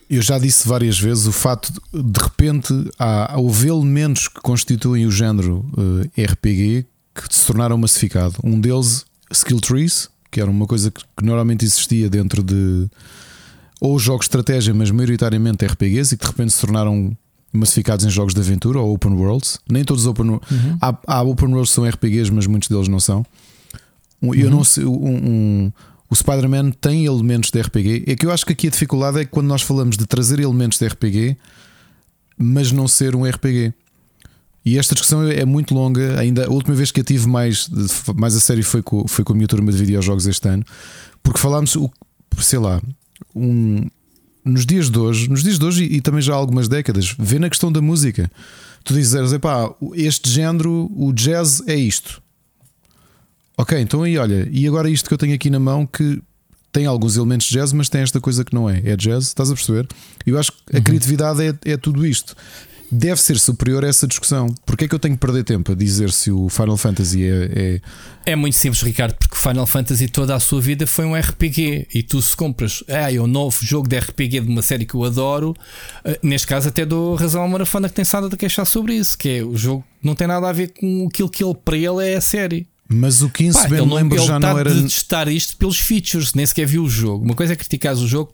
Eu 0.09 0.23
já 0.23 0.39
disse 0.39 0.67
várias 0.67 0.99
vezes 0.99 1.27
o 1.27 1.33
fato 1.33 1.73
de, 1.73 2.03
de 2.03 2.21
repente 2.21 2.73
há, 2.99 3.35
houve 3.37 3.69
elementos 3.69 4.29
que 4.29 4.41
constituem 4.41 5.05
o 5.07 5.11
género 5.11 5.65
uh, 5.77 6.09
eh, 6.17 6.25
RPG 6.25 6.87
que 7.15 7.35
se 7.35 7.47
tornaram 7.47 7.77
massificado. 7.77 8.37
Um 8.45 8.61
deles, 8.61 9.05
skill 9.33 9.61
trees, 9.61 10.09
que 10.31 10.41
era 10.41 10.51
uma 10.51 10.67
coisa 10.67 10.91
que, 10.91 11.03
que 11.17 11.25
normalmente 11.25 11.65
existia 11.65 12.09
dentro 12.09 12.43
de 12.43 12.89
ou 13.81 13.99
jogos 13.99 14.25
de 14.25 14.29
estratégia, 14.29 14.73
mas 14.73 14.91
maioritariamente 14.91 15.65
RPGs 15.67 16.15
e 16.15 16.19
que 16.19 16.25
de 16.25 16.31
repente 16.31 16.53
se 16.53 16.61
tornaram 16.61 17.17
massificados 17.53 18.05
em 18.05 18.11
jogos 18.11 18.35
de 18.35 18.41
aventura 18.41 18.79
ou 18.79 18.95
open 18.95 19.13
worlds. 19.13 19.59
Nem 19.69 19.85
todos 19.85 20.03
os 20.03 20.09
open 20.09 20.31
uhum. 20.31 20.41
há, 20.81 20.97
há 21.07 21.23
open 21.23 21.49
worlds 21.49 21.71
que 21.71 21.75
são 21.75 21.89
RPGs, 21.89 22.31
mas 22.31 22.47
muitos 22.47 22.69
deles 22.69 22.89
não 22.89 23.01
são. 23.01 23.25
Eu 24.23 24.29
uhum. 24.29 24.51
não 24.51 24.65
sei 24.65 24.85
um, 24.85 25.17
um 25.17 25.73
o 26.09 26.15
Spider-Man 26.15 26.71
tem 26.73 27.05
elementos 27.05 27.51
de 27.51 27.61
RPG. 27.61 28.05
É 28.07 28.15
que 28.15 28.27
eu 28.27 28.31
acho 28.31 28.47
que 28.47 28.53
aqui 28.53 28.69
a 28.69 28.71
dificuldade 28.71 29.21
é 29.21 29.25
que 29.25 29.31
quando 29.31 29.47
nós 29.47 29.63
falamos 29.63 29.97
de 29.97 30.07
trazer 30.07 30.39
elementos 30.41 30.79
de 30.79 30.87
RPG, 30.87 31.37
mas 32.39 32.71
não 32.71 32.87
ser 32.87 33.17
um 33.17 33.25
RPG. 33.25 33.73
E 34.65 34.79
esta 34.79 34.95
discussão 34.95 35.23
é 35.29 35.45
muito 35.45 35.75
longa. 35.75 36.19
Ainda 36.19 36.47
a 36.47 36.51
última 36.51 36.75
vez 36.75 36.91
que 36.91 37.01
eu 37.01 37.05
tive 37.05 37.29
mais, 37.29 37.69
mais 38.17 38.35
a 38.35 38.41
sério 38.41 38.65
foi 38.65 38.83
com, 38.83 39.07
foi 39.07 39.25
com 39.25 39.33
a 39.33 39.37
minha 39.37 39.49
turma 39.49 39.71
de 39.71 39.79
videojogos 39.79 40.27
este 40.27 40.49
ano, 40.49 40.65
porque 41.23 41.39
falámos, 41.39 41.77
sei 42.39 42.59
lá, 42.59 42.83
um, 43.35 43.87
nos 44.45 44.67
dias 44.67 44.91
de 44.91 44.99
hoje, 44.99 45.31
nos 45.31 45.43
dias 45.43 45.59
de 45.59 45.65
hoje 45.65 45.85
e, 45.85 45.97
e, 45.97 46.01
também 46.01 46.21
já 46.21 46.35
há 46.35 46.37
algumas 46.37 46.69
décadas, 46.69 47.15
vê 47.19 47.39
na 47.39 47.49
questão 47.49 47.71
da 47.71 47.81
música. 47.81 48.31
Tu 48.83 48.95
dizes, 48.95 49.15
este 49.95 50.31
género, 50.31 50.91
o 50.95 51.13
jazz 51.13 51.63
é 51.67 51.75
isto. 51.75 52.23
Ok, 53.57 53.79
então 53.81 54.03
aí 54.03 54.19
olha, 54.19 54.47
e 54.51 54.67
agora 54.67 54.91
isto 54.91 55.09
que 55.09 55.15
eu 55.15 55.19
tenho 55.19 55.35
aqui 55.35 55.49
na 55.49 55.59
mão 55.59 55.87
que 55.87 56.21
tem 56.71 56.85
alguns 56.85 57.17
elementos 57.17 57.47
de 57.47 57.55
jazz, 57.55 57.73
mas 57.73 57.89
tem 57.89 58.03
esta 58.03 58.21
coisa 58.21 58.45
que 58.45 58.55
não 58.55 58.69
é. 58.69 58.83
É 58.85 58.97
jazz, 58.97 59.25
estás 59.25 59.51
a 59.51 59.55
perceber? 59.55 59.89
Eu 60.27 60.39
acho 60.39 60.53
que 60.53 60.59
a 60.75 60.77
uhum. 60.77 60.83
criatividade 60.83 61.43
é, 61.43 61.73
é 61.73 61.77
tudo 61.79 62.07
isto. 62.07 62.37
Deve 62.93 63.21
ser 63.21 63.39
superior 63.39 63.83
a 63.83 63.89
essa 63.89 64.07
discussão. 64.07 64.55
Porquê 64.67 64.85
é 64.85 64.89
que 64.89 64.95
eu 64.95 64.99
tenho 64.99 65.15
que 65.15 65.21
perder 65.21 65.43
tempo 65.43 65.73
a 65.73 65.75
dizer 65.75 66.13
se 66.13 66.31
o 66.31 66.51
Final 66.51 66.77
Fantasy 66.77 67.25
é, 67.25 67.51
é. 67.55 67.81
É, 68.27 68.37
muito 68.37 68.57
simples, 68.57 68.83
Ricardo, 68.83 69.15
porque 69.15 69.35
o 69.35 69.39
Final 69.39 69.67
Fantasy 69.67 70.07
toda 70.07 70.35
a 70.35 70.41
sua 70.41 70.61
vida 70.61 70.87
foi 70.87 71.07
um 71.07 71.19
RPG 71.19 71.89
e 71.95 72.03
tu, 72.03 72.21
se 72.21 72.37
compras 72.37 72.85
ah, 72.89 73.13
é 73.13 73.19
um 73.19 73.27
novo 73.27 73.65
jogo 73.65 73.89
de 73.89 73.99
RPG 73.99 74.41
de 74.41 74.49
uma 74.49 74.63
série 74.63 74.85
que 74.85 74.95
eu 74.95 75.03
adoro, 75.03 75.55
eh, 76.05 76.19
neste 76.23 76.47
caso 76.47 76.69
até 76.69 76.85
dou 76.85 77.15
razão 77.15 77.43
ao 77.43 77.49
Marafona 77.49 77.89
que 77.89 77.95
tem 77.95 78.03
estado 78.03 78.27
a 78.27 78.37
queixar 78.37 78.67
sobre 78.67 78.95
isso, 78.95 79.17
que 79.17 79.39
é 79.39 79.43
o 79.43 79.57
jogo 79.57 79.83
não 80.03 80.15
tem 80.15 80.27
nada 80.27 80.49
a 80.49 80.53
ver 80.53 80.73
com 80.79 81.09
aquilo 81.09 81.31
que 81.31 81.43
ele 81.43 81.55
para 81.55 81.77
ele 81.77 82.07
é 82.07 82.17
a 82.17 82.21
série. 82.21 82.69
Mas 82.89 83.21
o 83.21 83.29
15, 83.29 83.59
Pá, 83.59 83.69
bem 83.69 83.87
me 83.87 83.95
lembro, 83.95 84.19
já 84.25 84.39
não 84.39 84.59
era. 84.59 84.73
de 84.73 84.83
testar 84.83 85.29
isto 85.29 85.57
pelos 85.57 85.79
features, 85.79 86.35
nem 86.35 86.47
sequer 86.47 86.67
viu 86.67 86.85
o 86.85 86.89
jogo. 86.89 87.25
Uma 87.25 87.35
coisa 87.35 87.53
é 87.53 87.57
criticar 87.57 87.95
o 87.95 88.07
jogo 88.07 88.33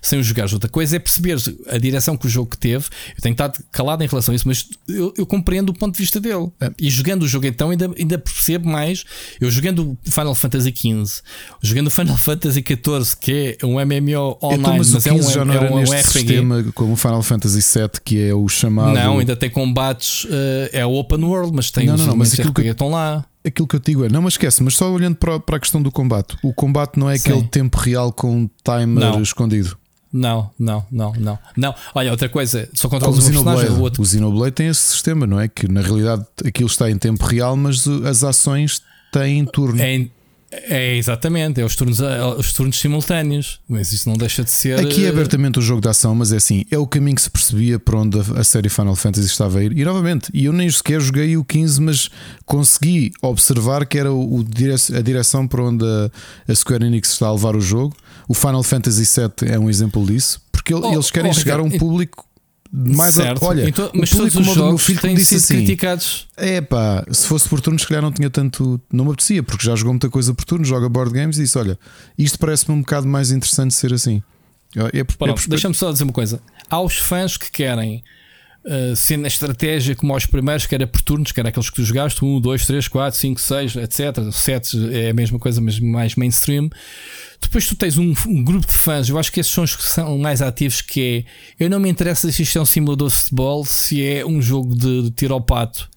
sem 0.00 0.18
o 0.18 0.22
jogar, 0.22 0.50
outra 0.52 0.70
coisa 0.70 0.96
é 0.96 0.98
perceber 0.98 1.36
a 1.68 1.76
direção 1.76 2.16
que 2.16 2.26
o 2.26 2.28
jogo 2.28 2.56
teve. 2.56 2.86
Eu 3.14 3.22
tenho 3.22 3.32
estado 3.32 3.62
calado 3.70 4.02
em 4.02 4.06
relação 4.06 4.32
a 4.32 4.36
isso, 4.36 4.48
mas 4.48 4.68
eu, 4.88 5.12
eu 5.18 5.26
compreendo 5.26 5.68
o 5.70 5.74
ponto 5.74 5.94
de 5.94 6.00
vista 6.00 6.18
dele. 6.18 6.50
É. 6.60 6.70
E 6.78 6.88
jogando 6.88 7.24
o 7.24 7.28
jogo, 7.28 7.46
então, 7.46 7.70
ainda, 7.70 7.90
ainda 7.98 8.18
percebo 8.18 8.68
mais. 8.68 9.04
Eu 9.38 9.50
jogando 9.50 9.98
Final 10.04 10.34
Fantasy 10.34 10.74
XV, 10.74 11.22
jogando 11.62 11.90
Final 11.90 12.16
Fantasy 12.16 12.64
XIV, 12.66 13.16
que 13.20 13.58
é 13.60 13.66
um 13.66 13.74
MMO 13.74 14.38
online, 14.42 14.60
então, 14.60 14.78
mas, 14.78 14.90
mas 14.92 15.06
é 15.06 15.12
um, 15.12 15.22
já 15.22 15.44
não 15.44 15.54
era 15.54 15.66
é 15.66 15.70
um, 15.70 15.76
neste 15.76 15.94
um 15.94 15.98
RPG. 15.98 16.18
sistema 16.18 16.64
como 16.74 16.94
o 16.94 16.96
Final 16.96 17.22
Fantasy 17.22 17.60
VII, 17.60 17.90
que 18.02 18.28
é 18.28 18.34
o 18.34 18.48
chamado. 18.48 18.94
Não, 18.94 19.18
ainda 19.18 19.36
tem 19.36 19.50
combates, 19.50 20.24
uh, 20.24 20.70
é 20.72 20.86
open 20.86 21.22
world, 21.22 21.52
mas 21.54 21.70
tem 21.70 21.86
não, 21.86 21.94
os 21.94 22.00
não, 22.00 22.08
não, 22.08 22.16
mas 22.16 22.32
RPG 22.32 22.52
que... 22.54 22.68
estão 22.68 22.90
lá 22.90 23.26
aquilo 23.44 23.68
que 23.68 23.76
eu 23.76 23.80
digo 23.80 24.04
é, 24.04 24.08
não, 24.08 24.22
mas 24.22 24.34
esquece, 24.34 24.62
mas 24.62 24.76
só 24.76 24.90
olhando 24.90 25.16
para, 25.16 25.38
para 25.38 25.56
a 25.56 25.60
questão 25.60 25.82
do 25.82 25.90
combate. 25.90 26.36
O 26.42 26.52
combate 26.52 26.98
não 26.98 27.10
é 27.10 27.16
Sim. 27.16 27.30
aquele 27.30 27.48
tempo 27.48 27.78
real 27.78 28.12
com 28.12 28.48
timer 28.64 29.04
não. 29.04 29.22
escondido. 29.22 29.76
Não, 30.12 30.48
não, 30.56 30.86
não, 30.92 31.12
não. 31.14 31.38
Não. 31.56 31.74
Olha, 31.92 32.12
outra 32.12 32.28
coisa, 32.28 32.68
só 32.72 32.88
controlas 32.88 33.18
o 33.18 33.32
personagem. 33.32 33.70
O, 33.70 33.80
outro... 33.80 34.00
o 34.00 34.06
Xenoblade 34.06 34.52
tem 34.52 34.68
esse 34.68 34.80
sistema, 34.80 35.26
não 35.26 35.40
é? 35.40 35.48
Que 35.48 35.66
na 35.66 35.80
realidade 35.80 36.24
aquilo 36.44 36.68
está 36.68 36.88
em 36.88 36.96
tempo 36.96 37.24
real, 37.26 37.56
mas 37.56 37.84
as 37.88 38.22
ações 38.22 38.80
têm 39.10 39.44
turno. 39.44 39.82
É 39.82 39.92
em, 39.92 40.12
é 40.62 40.96
exatamente, 40.96 41.60
é 41.60 41.64
os 41.64 41.74
turnos, 41.76 42.00
é 42.00 42.24
os 42.24 42.52
turnos 42.52 42.78
simultâneos, 42.78 43.60
mas 43.68 43.92
isso 43.92 44.08
não 44.08 44.16
deixa 44.16 44.44
de 44.44 44.50
ser. 44.50 44.78
Aqui 44.78 45.06
é 45.06 45.08
abertamente 45.08 45.58
o 45.58 45.62
jogo 45.62 45.80
de 45.80 45.88
ação, 45.88 46.14
mas 46.14 46.32
é 46.32 46.36
assim, 46.36 46.64
é 46.70 46.78
o 46.78 46.86
caminho 46.86 47.16
que 47.16 47.22
se 47.22 47.30
percebia 47.30 47.78
para 47.78 47.98
onde 47.98 48.18
a 48.18 48.44
série 48.44 48.68
Final 48.68 48.96
Fantasy 48.96 49.26
estava 49.26 49.58
a 49.58 49.64
ir. 49.64 49.76
E 49.76 49.84
novamente, 49.84 50.30
eu 50.34 50.52
nem 50.52 50.70
sequer 50.70 51.00
joguei 51.00 51.36
o 51.36 51.44
15, 51.44 51.80
mas 51.80 52.10
consegui 52.44 53.12
observar 53.22 53.86
que 53.86 53.98
era 53.98 54.12
o, 54.12 54.44
a 54.96 55.00
direção 55.00 55.46
para 55.46 55.62
onde 55.62 55.84
a, 56.48 56.54
Square 56.54 56.84
Enix 56.84 57.12
está 57.12 57.26
a 57.26 57.32
levar 57.32 57.56
o 57.56 57.60
jogo. 57.60 57.96
O 58.28 58.34
Final 58.34 58.62
Fantasy 58.62 59.04
VII 59.04 59.52
é 59.52 59.58
um 59.58 59.68
exemplo 59.68 60.04
disso, 60.06 60.40
porque 60.50 60.74
oh, 60.74 60.92
eles 60.92 61.10
querem 61.10 61.30
oh, 61.30 61.34
chegar 61.34 61.60
a 61.60 61.62
um 61.62 61.70
público 61.70 62.24
mais 62.76 63.14
certo. 63.14 63.44
A, 63.44 63.48
olha, 63.48 63.68
então, 63.68 63.88
mas 63.94 64.10
todos 64.10 64.34
os 64.34 64.46
jogos 64.46 64.56
meu 64.56 64.78
filho 64.78 65.00
têm 65.00 65.14
disse 65.14 65.38
sido 65.38 65.44
assim, 65.44 65.54
criticados. 65.58 66.26
É 66.36 66.60
pá, 66.60 67.04
se 67.12 67.26
fosse 67.28 67.48
por 67.48 67.60
turnos, 67.60 67.82
se 67.82 67.88
calhar 67.88 68.02
não 68.02 68.10
tinha 68.10 68.28
tanto. 68.28 68.80
Não 68.92 69.04
me 69.04 69.12
apetecia, 69.12 69.42
porque 69.44 69.64
já 69.64 69.76
jogou 69.76 69.92
muita 69.92 70.10
coisa 70.10 70.34
por 70.34 70.44
turnos, 70.44 70.66
joga 70.66 70.88
board 70.88 71.12
games 71.12 71.38
e 71.38 71.42
disse: 71.42 71.56
Olha, 71.56 71.78
isto 72.18 72.36
parece-me 72.36 72.76
um 72.76 72.80
bocado 72.80 73.06
mais 73.06 73.30
interessante 73.30 73.74
ser 73.74 73.92
assim. 73.92 74.20
É, 74.74 74.98
é, 74.98 75.00
é 75.00 75.48
Deixa-me 75.48 75.74
só 75.74 75.92
dizer 75.92 76.02
uma 76.02 76.12
coisa: 76.12 76.40
há 76.68 76.80
os 76.80 76.98
fãs 76.98 77.36
que 77.36 77.50
querem. 77.50 78.02
Uh, 78.64 78.96
sendo 78.96 79.20
na 79.20 79.28
estratégia 79.28 79.94
como 79.94 80.14
aos 80.14 80.24
primeiros, 80.24 80.64
que 80.64 80.74
era 80.74 80.86
por 80.86 81.02
turnos, 81.02 81.32
que 81.32 81.38
era 81.38 81.50
aqueles 81.50 81.68
que 81.68 81.76
tu 81.76 81.84
jogaste, 81.84 82.24
1, 82.24 82.40
2, 82.40 82.66
3, 82.66 82.88
4, 82.88 83.20
5, 83.20 83.40
6, 83.40 83.76
etc. 83.76 84.32
7 84.32 84.94
é 84.96 85.10
a 85.10 85.14
mesma 85.14 85.38
coisa, 85.38 85.60
mas 85.60 85.78
mais 85.78 86.14
mainstream. 86.14 86.70
Depois 87.38 87.66
tu 87.66 87.76
tens 87.76 87.98
um, 87.98 88.14
um, 88.26 88.42
grupo 88.42 88.66
de 88.66 88.72
fãs, 88.72 89.08
eu 89.10 89.18
acho 89.18 89.30
que 89.30 89.40
esses 89.40 89.52
são 89.52 89.64
os 89.64 89.76
que 89.76 89.82
são 89.82 90.16
mais 90.16 90.40
ativos, 90.40 90.80
que 90.80 91.26
é 91.58 91.64
eu 91.64 91.68
não 91.68 91.78
me 91.78 91.90
interessa 91.90 92.32
se 92.32 92.42
isto 92.42 92.58
é 92.58 92.62
um 92.62 92.64
simulador 92.64 93.08
de 93.08 93.14
futebol, 93.14 93.64
se 93.66 94.02
é 94.02 94.24
um 94.24 94.40
jogo 94.40 94.74
de, 94.74 95.02
de 95.02 95.10
tiro 95.10 95.34
ao 95.34 95.42
pato. 95.42 95.90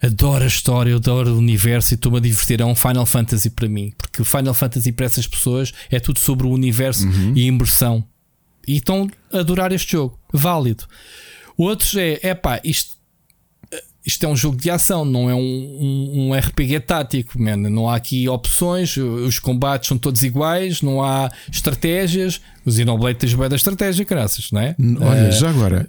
Adoro 0.00 0.44
a 0.44 0.46
história, 0.46 0.94
adoro 0.94 1.34
o 1.34 1.38
universo 1.38 1.92
e 1.92 1.96
estou-me 1.96 2.18
a 2.18 2.20
divertir. 2.20 2.60
É 2.60 2.64
um 2.64 2.74
Final 2.74 3.04
Fantasy 3.04 3.50
para 3.50 3.68
mim, 3.68 3.92
porque 3.98 4.22
o 4.22 4.24
Final 4.24 4.54
Fantasy 4.54 4.92
para 4.92 5.06
essas 5.06 5.26
pessoas 5.26 5.72
é 5.90 5.98
tudo 5.98 6.20
sobre 6.20 6.46
o 6.46 6.50
universo 6.50 7.06
uhum. 7.06 7.32
e 7.34 7.46
imersão. 7.46 8.04
E 8.66 8.76
estão 8.76 9.10
a 9.32 9.38
adorar 9.38 9.72
este 9.72 9.92
jogo, 9.92 10.18
válido. 10.32 10.84
Outros 11.58 11.94
é, 11.96 12.18
é 12.22 12.34
pá, 12.34 12.60
isto 12.64 12.98
isto 14.08 14.24
é 14.24 14.28
um 14.28 14.34
jogo 14.34 14.56
de 14.56 14.70
ação, 14.70 15.04
não 15.04 15.28
é 15.28 15.34
um, 15.34 15.38
um, 15.38 16.28
um 16.28 16.34
RPG 16.34 16.80
tático, 16.80 17.38
man. 17.38 17.58
não 17.58 17.90
há 17.90 17.96
aqui 17.96 18.26
opções, 18.26 18.96
os 18.96 19.38
combates 19.38 19.86
são 19.86 19.98
todos 19.98 20.22
iguais, 20.22 20.80
não 20.80 21.02
há 21.02 21.30
estratégias. 21.52 22.40
O 22.64 22.70
Xenoblade 22.70 23.18
tens 23.18 23.34
bem 23.34 23.48
da 23.50 23.56
estratégia, 23.56 24.06
graças, 24.06 24.50
não 24.50 24.62
é? 24.62 24.74
Olha, 24.98 25.28
uh, 25.28 25.32
já 25.32 25.50
agora, 25.50 25.86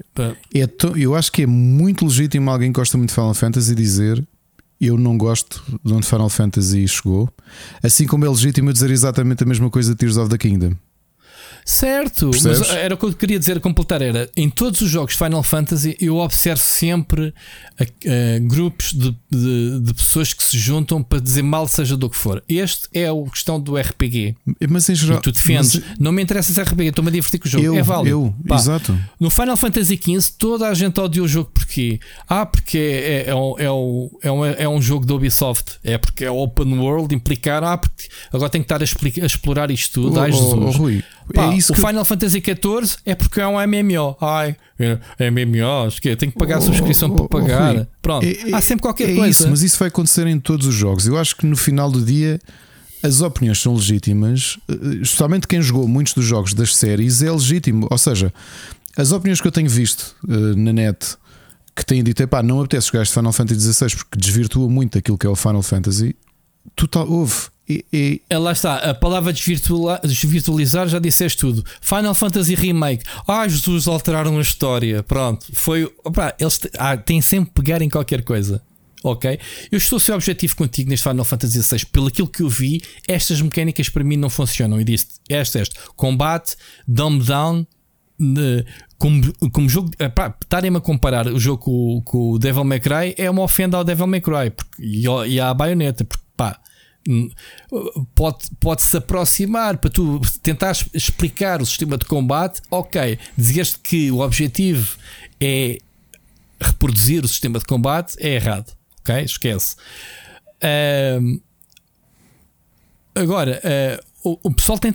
é 0.53 0.67
eu 0.97 1.15
acho 1.15 1.31
que 1.31 1.43
é 1.43 1.47
muito 1.47 2.05
legítimo 2.05 2.51
alguém 2.51 2.73
que 2.73 2.77
gosta 2.77 2.97
muito 2.97 3.11
de 3.11 3.15
Final 3.15 3.33
Fantasy 3.33 3.73
dizer 3.73 4.21
eu 4.81 4.97
não 4.97 5.17
gosto 5.17 5.61
de 5.83 5.93
onde 5.93 6.05
Final 6.05 6.29
Fantasy 6.29 6.87
chegou, 6.89 7.29
assim 7.81 8.05
como 8.05 8.25
é 8.25 8.29
legítimo 8.29 8.71
dizer 8.73 8.91
exatamente 8.91 9.43
a 9.43 9.47
mesma 9.47 9.69
coisa 9.69 9.91
de 9.91 9.97
Tears 9.97 10.17
of 10.17 10.29
the 10.29 10.37
Kingdom. 10.37 10.73
Certo, 11.69 12.31
Percebes? 12.31 12.59
mas 12.59 12.69
era 12.71 12.95
o 12.95 12.97
que 12.97 13.05
eu 13.05 13.13
queria 13.13 13.37
dizer, 13.37 13.59
completar 13.59 14.01
era 14.01 14.27
em 14.35 14.49
todos 14.49 14.81
os 14.81 14.89
jogos 14.89 15.13
Final 15.13 15.43
Fantasy 15.43 15.95
eu 15.99 16.17
observo 16.17 16.59
sempre 16.59 17.31
a, 17.79 17.83
a, 17.83 18.39
grupos 18.39 18.91
de, 18.91 19.15
de, 19.29 19.79
de, 19.79 19.93
pessoas 19.93 20.33
que 20.33 20.43
se 20.43 20.57
juntam 20.57 21.03
para 21.03 21.19
dizer 21.19 21.43
mal 21.43 21.67
seja 21.67 21.95
do 21.95 22.09
que 22.09 22.17
for. 22.17 22.43
Este 22.49 22.87
é 22.91 23.07
a 23.07 23.29
questão 23.29 23.59
do 23.59 23.77
RPG. 23.77 24.35
Mas 24.67 24.89
em 24.89 24.95
geral, 24.95 25.19
e 25.19 25.21
tu 25.21 25.31
defendes, 25.31 25.75
mas... 25.75 25.99
não 25.99 26.11
me 26.11 26.23
interessa 26.23 26.51
se 26.51 26.59
é 26.59 26.63
RPG, 26.63 26.87
estou-me 26.87 27.09
a 27.09 27.11
divertir 27.11 27.39
com 27.39 27.47
o 27.47 27.51
jogo. 27.51 27.63
Eu, 27.63 27.75
é 27.75 27.83
válido. 27.83 28.09
Eu, 28.09 28.35
Pá, 28.47 28.55
exato. 28.55 28.97
No 29.19 29.29
Final 29.29 29.55
Fantasy 29.55 29.95
XV 29.95 30.33
toda 30.39 30.67
a 30.67 30.73
gente 30.73 30.99
odiou 30.99 31.25
o 31.25 31.29
jogo 31.29 31.51
porque 31.53 31.99
ah, 32.27 32.47
porque 32.47 32.79
é, 32.79 33.25
é, 33.27 33.29
é, 33.29 33.35
um, 33.35 33.55
é, 34.23 34.31
um, 34.31 34.45
é 34.45 34.67
um 34.67 34.81
jogo 34.81 35.05
da 35.05 35.13
Ubisoft, 35.13 35.77
é 35.83 35.99
porque 35.99 36.25
é 36.25 36.31
open 36.31 36.79
world, 36.79 37.13
implicar, 37.13 37.63
ah, 37.63 37.77
porque 37.77 38.09
agora 38.33 38.49
tem 38.49 38.61
que 38.61 38.65
estar 38.65 38.81
a, 38.81 38.83
explicar, 38.83 39.21
a 39.21 39.25
explorar 39.27 39.69
isto 39.69 40.01
tudo. 40.01 40.19
Oh. 40.19 40.29
Oh, 40.29 40.67
oh, 40.67 40.71
Rui, 40.71 41.03
Pá, 41.33 41.51
é 41.51 41.55
isso 41.55 41.71
o 41.71 41.75
que... 41.75 41.81
Final 41.81 42.03
Fantasy 42.05 42.41
XIV 42.41 42.97
é 43.05 43.15
porque 43.15 43.39
é 43.39 43.47
um 43.47 43.55
MMO. 43.55 44.17
Ai, 44.19 44.55
é 44.79 45.31
MMOs, 45.31 45.99
que 45.99 46.15
tem 46.15 46.31
que 46.31 46.37
pagar 46.37 46.57
a 46.57 46.61
subscrição 46.61 47.09
oh, 47.11 47.15
para 47.15 47.27
pagar. 47.27 47.75
Oh, 47.77 47.85
Pronto, 48.01 48.25
é, 48.25 48.53
há 48.53 48.61
sempre 48.61 48.81
qualquer 48.81 49.09
é 49.11 49.15
coisa. 49.15 49.29
Isso, 49.29 49.49
mas 49.49 49.61
isso 49.61 49.77
vai 49.77 49.89
acontecer 49.89 50.25
em 50.27 50.39
todos 50.39 50.65
os 50.65 50.75
jogos. 50.75 51.05
Eu 51.07 51.17
acho 51.17 51.35
que 51.35 51.45
no 51.45 51.55
final 51.55 51.91
do 51.91 52.03
dia 52.03 52.39
as 53.03 53.21
opiniões 53.21 53.59
são 53.59 53.75
legítimas, 53.75 54.57
eh, 54.67 54.73
especialmente 55.01 55.47
quem 55.47 55.61
jogou 55.61 55.87
muitos 55.87 56.13
dos 56.13 56.25
jogos 56.25 56.53
das 56.53 56.75
séries 56.75 57.21
é 57.21 57.31
legítimo. 57.31 57.87
Ou 57.89 57.97
seja, 57.97 58.33
as 58.97 59.11
opiniões 59.11 59.39
que 59.39 59.47
eu 59.47 59.51
tenho 59.51 59.69
visto 59.69 60.15
uh, 60.27 60.55
na 60.55 60.73
net 60.73 61.15
que 61.75 61.85
têm 61.85 62.03
dito, 62.03 62.27
pá, 62.27 62.43
não 62.43 62.59
apetece 62.59 62.87
jogar 62.87 63.03
este 63.03 63.13
Final 63.13 63.31
Fantasy 63.31 63.73
XVI 63.73 63.95
porque 63.95 64.19
desvirtua 64.19 64.67
muito 64.67 64.97
aquilo 64.97 65.17
que 65.17 65.25
é 65.25 65.29
o 65.29 65.35
Final 65.35 65.61
Fantasy. 65.61 66.15
Total, 66.75 67.09
houve. 67.09 67.35
E, 67.69 67.85
e... 67.93 68.21
É, 68.27 68.37
lá 68.37 68.51
está, 68.51 68.77
a 68.77 68.93
palavra 68.95 69.31
desvirtualizar 69.31 70.87
já 70.87 70.97
disseste 70.97 71.37
tudo. 71.37 71.63
Final 71.79 72.15
Fantasy 72.15 72.55
Remake. 72.55 73.03
Ah, 73.27 73.47
Jesus, 73.47 73.87
alteraram 73.87 74.37
a 74.39 74.41
história. 74.41 75.03
Pronto, 75.03 75.45
foi. 75.53 75.85
Opa, 76.03 76.35
eles 76.39 76.59
ah, 76.77 76.97
têm 76.97 77.21
sempre 77.21 77.51
pegar 77.53 77.81
em 77.81 77.89
qualquer 77.89 78.23
coisa. 78.23 78.61
Ok? 79.03 79.39
Eu 79.71 79.77
estou 79.77 79.97
a 79.97 79.99
ser 79.99 80.11
objetivo 80.13 80.55
contigo 80.55 80.89
neste 80.89 81.07
Final 81.07 81.23
Fantasy 81.23 81.59
VI. 81.59 81.85
Pelo 81.85 82.07
aquilo 82.07 82.27
que 82.27 82.41
eu 82.41 82.49
vi, 82.49 82.81
estas 83.07 83.39
mecânicas 83.39 83.87
para 83.87 84.03
mim 84.03 84.17
não 84.17 84.29
funcionam. 84.29 84.81
E 84.81 84.83
disse: 84.83 85.07
esta, 85.29 85.59
esta. 85.59 85.79
Combate, 85.95 86.55
dumb 86.87 87.23
down. 87.23 87.67
como, 88.97 89.31
como 89.51 89.69
jogo, 89.69 89.91
estarem-me 90.41 90.77
a 90.77 90.81
comparar 90.81 91.27
o 91.27 91.39
jogo 91.39 91.63
com, 91.63 92.01
com, 92.03 92.31
o 92.31 92.39
Devil 92.39 92.65
May 92.65 92.79
Cry 92.79 93.15
é 93.15 93.29
uma 93.29 93.43
ofenda 93.43 93.77
ao 93.77 93.83
Devil 93.83 94.07
May 94.07 94.19
Cry 94.19 94.49
porque, 94.49 94.83
e, 94.83 95.05
e 95.27 95.39
à 95.39 95.53
baioneta, 95.53 96.03
porque 96.03 96.25
pá, 96.35 96.59
pode, 98.15 98.49
pode 98.59 98.81
se 98.81 98.97
aproximar 98.97 99.77
para 99.77 99.89
tu 99.89 100.21
tentar 100.41 100.75
explicar 100.93 101.61
o 101.61 101.65
sistema 101.65 101.97
de 101.97 102.05
combate. 102.05 102.61
Ok, 102.69 103.17
dizias 103.37 103.75
que 103.75 104.11
o 104.11 104.19
objetivo 104.19 104.97
é 105.39 105.77
reproduzir 106.61 107.23
o 107.23 107.27
sistema 107.27 107.59
de 107.59 107.65
combate, 107.65 108.15
é 108.19 108.35
errado. 108.35 108.73
Ok, 108.99 109.23
esquece. 109.23 109.75
Um, 111.21 111.39
agora, 113.15 113.61
uh, 113.63 114.08
o, 114.21 114.51
pessoal 114.51 114.77
tem, 114.77 114.91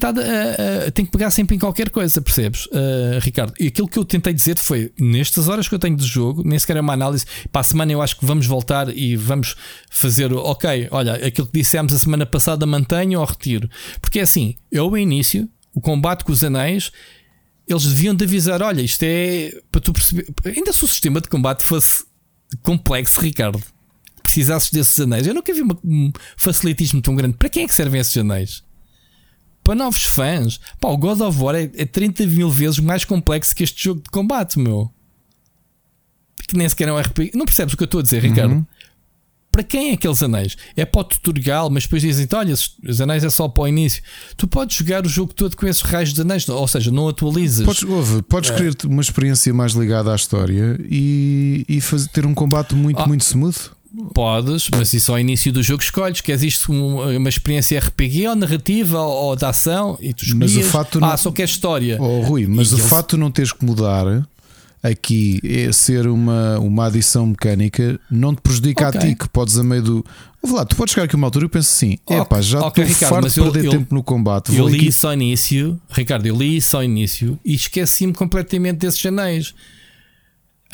tem 0.93 1.05
que 1.07 1.11
pegar 1.11 1.31
sempre 1.31 1.57
em 1.57 1.59
qualquer 1.59 1.89
coisa, 1.89 2.21
percebes, 2.21 2.67
uh, 2.67 3.19
Ricardo? 3.21 3.55
E 3.59 3.69
aquilo 3.69 3.89
que 3.89 3.99
eu 3.99 4.05
tentei 4.05 4.35
dizer 4.35 4.59
foi: 4.59 4.93
nestas 5.01 5.49
horas 5.49 5.67
que 5.67 5.75
eu 5.75 5.79
tenho 5.79 5.97
de 5.97 6.05
jogo, 6.05 6.43
nem 6.45 6.59
sequer 6.59 6.77
é 6.77 6.81
uma 6.81 6.93
análise. 6.93 7.25
Para 7.51 7.61
a 7.61 7.65
semana 7.65 7.91
eu 7.91 8.03
acho 8.03 8.19
que 8.19 8.27
vamos 8.27 8.47
voltar 8.47 8.95
e 8.95 9.17
vamos 9.17 9.57
fazer, 9.91 10.31
ok, 10.33 10.89
olha, 10.91 11.15
aquilo 11.27 11.47
que 11.47 11.59
dissemos 11.59 11.95
a 11.95 11.99
semana 11.99 12.27
passada 12.27 12.67
mantenho 12.67 13.19
ou 13.19 13.25
retiro. 13.25 13.69
Porque 14.01 14.19
é 14.19 14.23
assim, 14.23 14.57
eu 14.71 14.91
o 14.91 14.99
início, 14.99 15.49
o 15.73 15.81
combate 15.81 16.23
com 16.23 16.31
os 16.31 16.45
anéis, 16.45 16.93
eles 17.67 17.87
deviam 17.87 18.15
de 18.15 18.25
avisar: 18.25 18.61
olha, 18.61 18.83
isto 18.83 19.03
é 19.05 19.53
para 19.73 19.81
tu 19.81 19.93
perceber. 19.95 20.27
Ainda 20.45 20.73
se 20.73 20.85
o 20.85 20.89
sistema 20.89 21.21
de 21.21 21.29
combate 21.29 21.63
fosse 21.63 22.05
complexo, 22.63 23.23
Ricardo, 23.23 23.63
precisasses 24.23 24.71
desses 24.71 25.01
anéis, 25.01 25.27
eu 25.27 25.33
nunca 25.33 25.53
vi 25.55 25.63
um 25.63 26.13
facilitismo 26.37 27.01
tão 27.01 27.17
grande. 27.17 27.37
Para 27.39 27.49
quem 27.49 27.65
é 27.65 27.67
que 27.67 27.75
servem 27.75 28.01
esses 28.01 28.17
anéis? 28.19 28.63
Para 29.65 29.75
novos 29.75 30.05
fãs. 30.05 30.61
Pá, 30.79 30.89
o 30.89 30.97
God 30.97 31.21
of 31.23 31.43
War 31.43 31.57
é, 31.57 31.71
é 31.75 31.87
30 31.87 32.27
mil 32.27 32.51
vezes 32.51 32.79
mais 32.79 33.05
complexo 33.05 33.57
que 33.57 33.65
este 33.65 33.83
jogo 33.83 34.03
de 34.03 34.11
combate, 34.11 34.59
meu. 34.59 34.93
Que 36.47 36.57
nem 36.57 36.69
sequer 36.69 36.89
é 36.89 36.93
um 36.93 36.99
RPG. 37.01 37.33
Não 37.35 37.47
percebes 37.47 37.73
o 37.73 37.77
que 37.77 37.83
eu 37.83 37.87
estou 37.87 38.01
a 38.01 38.03
dizer, 38.03 38.23
Ricardo? 38.23 38.53
Uhum. 38.53 38.67
Para 39.51 39.63
quem 39.63 39.91
é 39.91 39.95
aqueles 39.95 40.21
anéis? 40.21 40.57
É 40.77 40.85
para 40.85 41.01
o 41.01 41.05
tutorial, 41.05 41.71
mas 41.71 41.85
depois 41.85 42.03
dizem: 42.03 42.27
olha, 42.35 42.53
os 42.53 43.01
anéis 43.01 43.23
é 43.23 43.31
só 43.31 43.49
para 43.49 43.63
o 43.63 43.69
início. 43.69 44.03
Tu 44.37 44.49
podes 44.49 44.77
jogar 44.77 45.07
o 45.07 45.09
jogo 45.09 45.33
todo 45.33 45.57
com 45.57 45.65
esses 45.65 45.81
raios 45.81 46.13
de 46.13 46.21
anéis, 46.21 46.49
ou 46.49 46.67
seja, 46.67 46.91
não 46.91 47.09
atualizas. 47.09 47.65
Podes, 47.65 47.85
ouve, 47.85 48.23
podes 48.23 48.51
é. 48.51 48.57
querer 48.57 48.77
uma 48.85 49.01
experiência 49.01 49.55
mais 49.55 49.73
ligada 49.73 50.13
à 50.13 50.17
história 50.17 50.77
e, 50.83 51.65
e 51.69 51.81
fazer, 51.81 52.09
ter 52.09 52.27
um 52.27 52.35
combate 52.35 52.75
muito, 52.75 53.01
oh. 53.01 53.07
muito 53.07 53.21
smooth. 53.21 53.71
Podes, 54.15 54.69
mas 54.71 54.93
isso 54.93 55.13
ao 55.13 55.19
início 55.19 55.53
do 55.53 55.63
jogo 55.63 55.83
escolhes. 55.83 56.21
Queres 56.21 56.43
isto 56.43 56.73
uma, 56.73 57.29
experiência 57.29 57.79
RPG 57.79 58.27
ou 58.29 58.35
narrativa 58.37 59.01
ou, 59.01 59.27
ou 59.29 59.37
de 59.37 59.45
ação? 59.45 59.97
E 60.01 60.13
tu 60.13 60.25
escolhias, 60.25 60.53
Mas 60.57 60.67
o 60.67 60.69
fato 60.71 60.99
ah, 60.99 61.09
não- 61.09 61.17
só 61.17 61.31
quer 61.31 61.45
história. 61.45 61.97
Oh, 62.01 62.21
Rui, 62.23 62.47
mas 62.47 62.69
E 62.71 62.75
o 62.75 62.79
eles- 62.79 62.87
facto 62.91 63.11
de 63.13 63.17
não 63.19 63.31
teres 63.31 63.53
que 63.53 63.65
mudar 63.65 64.27
aqui 64.83 65.41
é 65.45 65.73
ser 65.73 66.07
uma, 66.09 66.59
uma 66.59 66.87
adição 66.87 67.27
mecânica 67.27 67.99
não 68.11 68.35
te 68.35 68.43
prejudica 68.43 68.89
Ok. 68.89 69.01
a 69.01 69.03
ti, 69.07 69.15
que 69.15 69.29
podes 69.29 69.57
a 69.59 69.65
meio 69.65 69.83
do. 69.83 70.07
Ouve 70.43 70.55
lá, 70.57 70.65
tu 70.67 70.77
podes 70.77 70.93
chegar 70.93 71.05
aqui 71.05 71.17
uma 71.17 71.27
altura 71.27 71.47
e 71.47 71.49
pensas 71.49 71.73
assim: 71.75 71.97
é 72.09 72.17
Ok, 72.21 72.27
pá, 72.29 72.41
já 72.43 72.59
estou 72.59 72.69
ok, 72.69 72.85
Ricardo, 72.85 73.11
farto 73.13 73.25
mas 73.25 73.35
de 73.35 73.41
perder 73.41 73.65
eu- 73.65 73.71
tempo 73.71 73.95
no 73.95 74.03
combate. 74.03 74.51
Eu 74.51 74.59
Vou 74.59 74.69
li 74.69 74.77
aqui. 74.77 74.89
isso 74.89 75.07
ao 75.07 75.15
início, 75.15 75.81
Ricardo, 75.89 76.27
eu 76.27 76.37
li 76.37 76.57
isso 76.57 76.77
ao 76.77 76.85
início 76.85 77.39
e 77.45 77.55
esqueci-me 77.55 78.13
completamente 78.13 78.79
desses 78.79 79.05
anéis. 79.07 79.55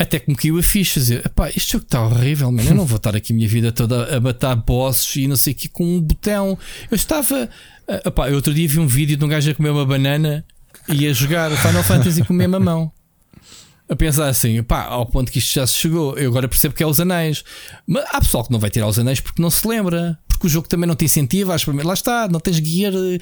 Até 0.03 0.19
que 0.19 0.31
me 0.31 0.35
caiu 0.37 0.59
a 0.59 0.62
ficha, 0.62 0.99
dizer, 0.99 1.27
"Epá, 1.27 1.51
este 1.51 1.73
jogo 1.73 1.85
está 1.85 2.03
horrível, 2.05 2.51
mano. 2.51 2.69
Eu 2.69 2.75
não 2.75 2.87
vou 2.87 2.97
estar 2.97 3.15
aqui 3.15 3.33
a 3.33 3.37
minha 3.37 3.49
vida 3.49 3.70
toda 3.70 4.17
a 4.17 4.20
matar 4.20 4.57
bosses 4.57 5.15
e 5.17 5.29
não 5.29 5.37
sei 5.37 5.53
o 5.53 5.57
que 5.57 5.69
com 5.69 5.85
um 5.85 6.01
botão. 6.01 6.59
Eu 6.91 6.95
estava. 6.97 7.49
ah, 7.87 8.03
epá, 8.07 8.29
eu 8.31 8.37
outro 8.37 8.55
dia 8.55 8.67
vi 8.67 8.79
um 8.79 8.87
vídeo 8.87 9.17
de 9.17 9.25
um 9.25 9.29
gajo 9.29 9.51
a 9.51 9.55
comer 9.55 9.70
uma 9.70 9.85
banana 9.85 10.43
e 10.89 11.07
a 11.07 11.12
jogar 11.12 11.51
Final 11.51 11.85
Fantasy 11.85 12.25
com 12.25 12.33
a 12.33 12.37
mesma 12.37 12.59
mão. 12.59 12.91
A 13.91 13.97
pensar 13.97 14.29
assim, 14.29 14.62
pá, 14.62 14.85
ao 14.85 15.05
ponto 15.05 15.33
que 15.33 15.39
isto 15.41 15.53
já 15.53 15.67
se 15.67 15.75
chegou, 15.75 16.17
eu 16.17 16.31
agora 16.31 16.47
percebo 16.49 16.75
que 16.75 16.83
é 16.83 16.87
os 16.87 17.01
anéis. 17.01 17.43
Mas 17.87 18.05
há 18.12 18.20
pessoal 18.20 18.45
que 18.45 18.53
não 18.53 18.61
vai 18.61 18.70
tirar 18.70 18.87
os 18.87 18.99
anéis 19.01 19.19
porque 19.20 19.43
não 19.43 19.51
se 19.51 19.67
lembra, 19.67 20.17
porque 20.29 20.47
o 20.47 20.51
jogo 20.51 20.69
também 20.69 20.87
não 20.87 20.95
te 20.95 21.05
incentiva 21.07 21.53
às 21.55 21.65
primeiras. 21.65 21.89
Lá 21.89 21.95
está, 21.95 22.29
não 22.29 22.39
tens 22.39 22.61
guia. 22.61 22.89
eh, 22.95 23.19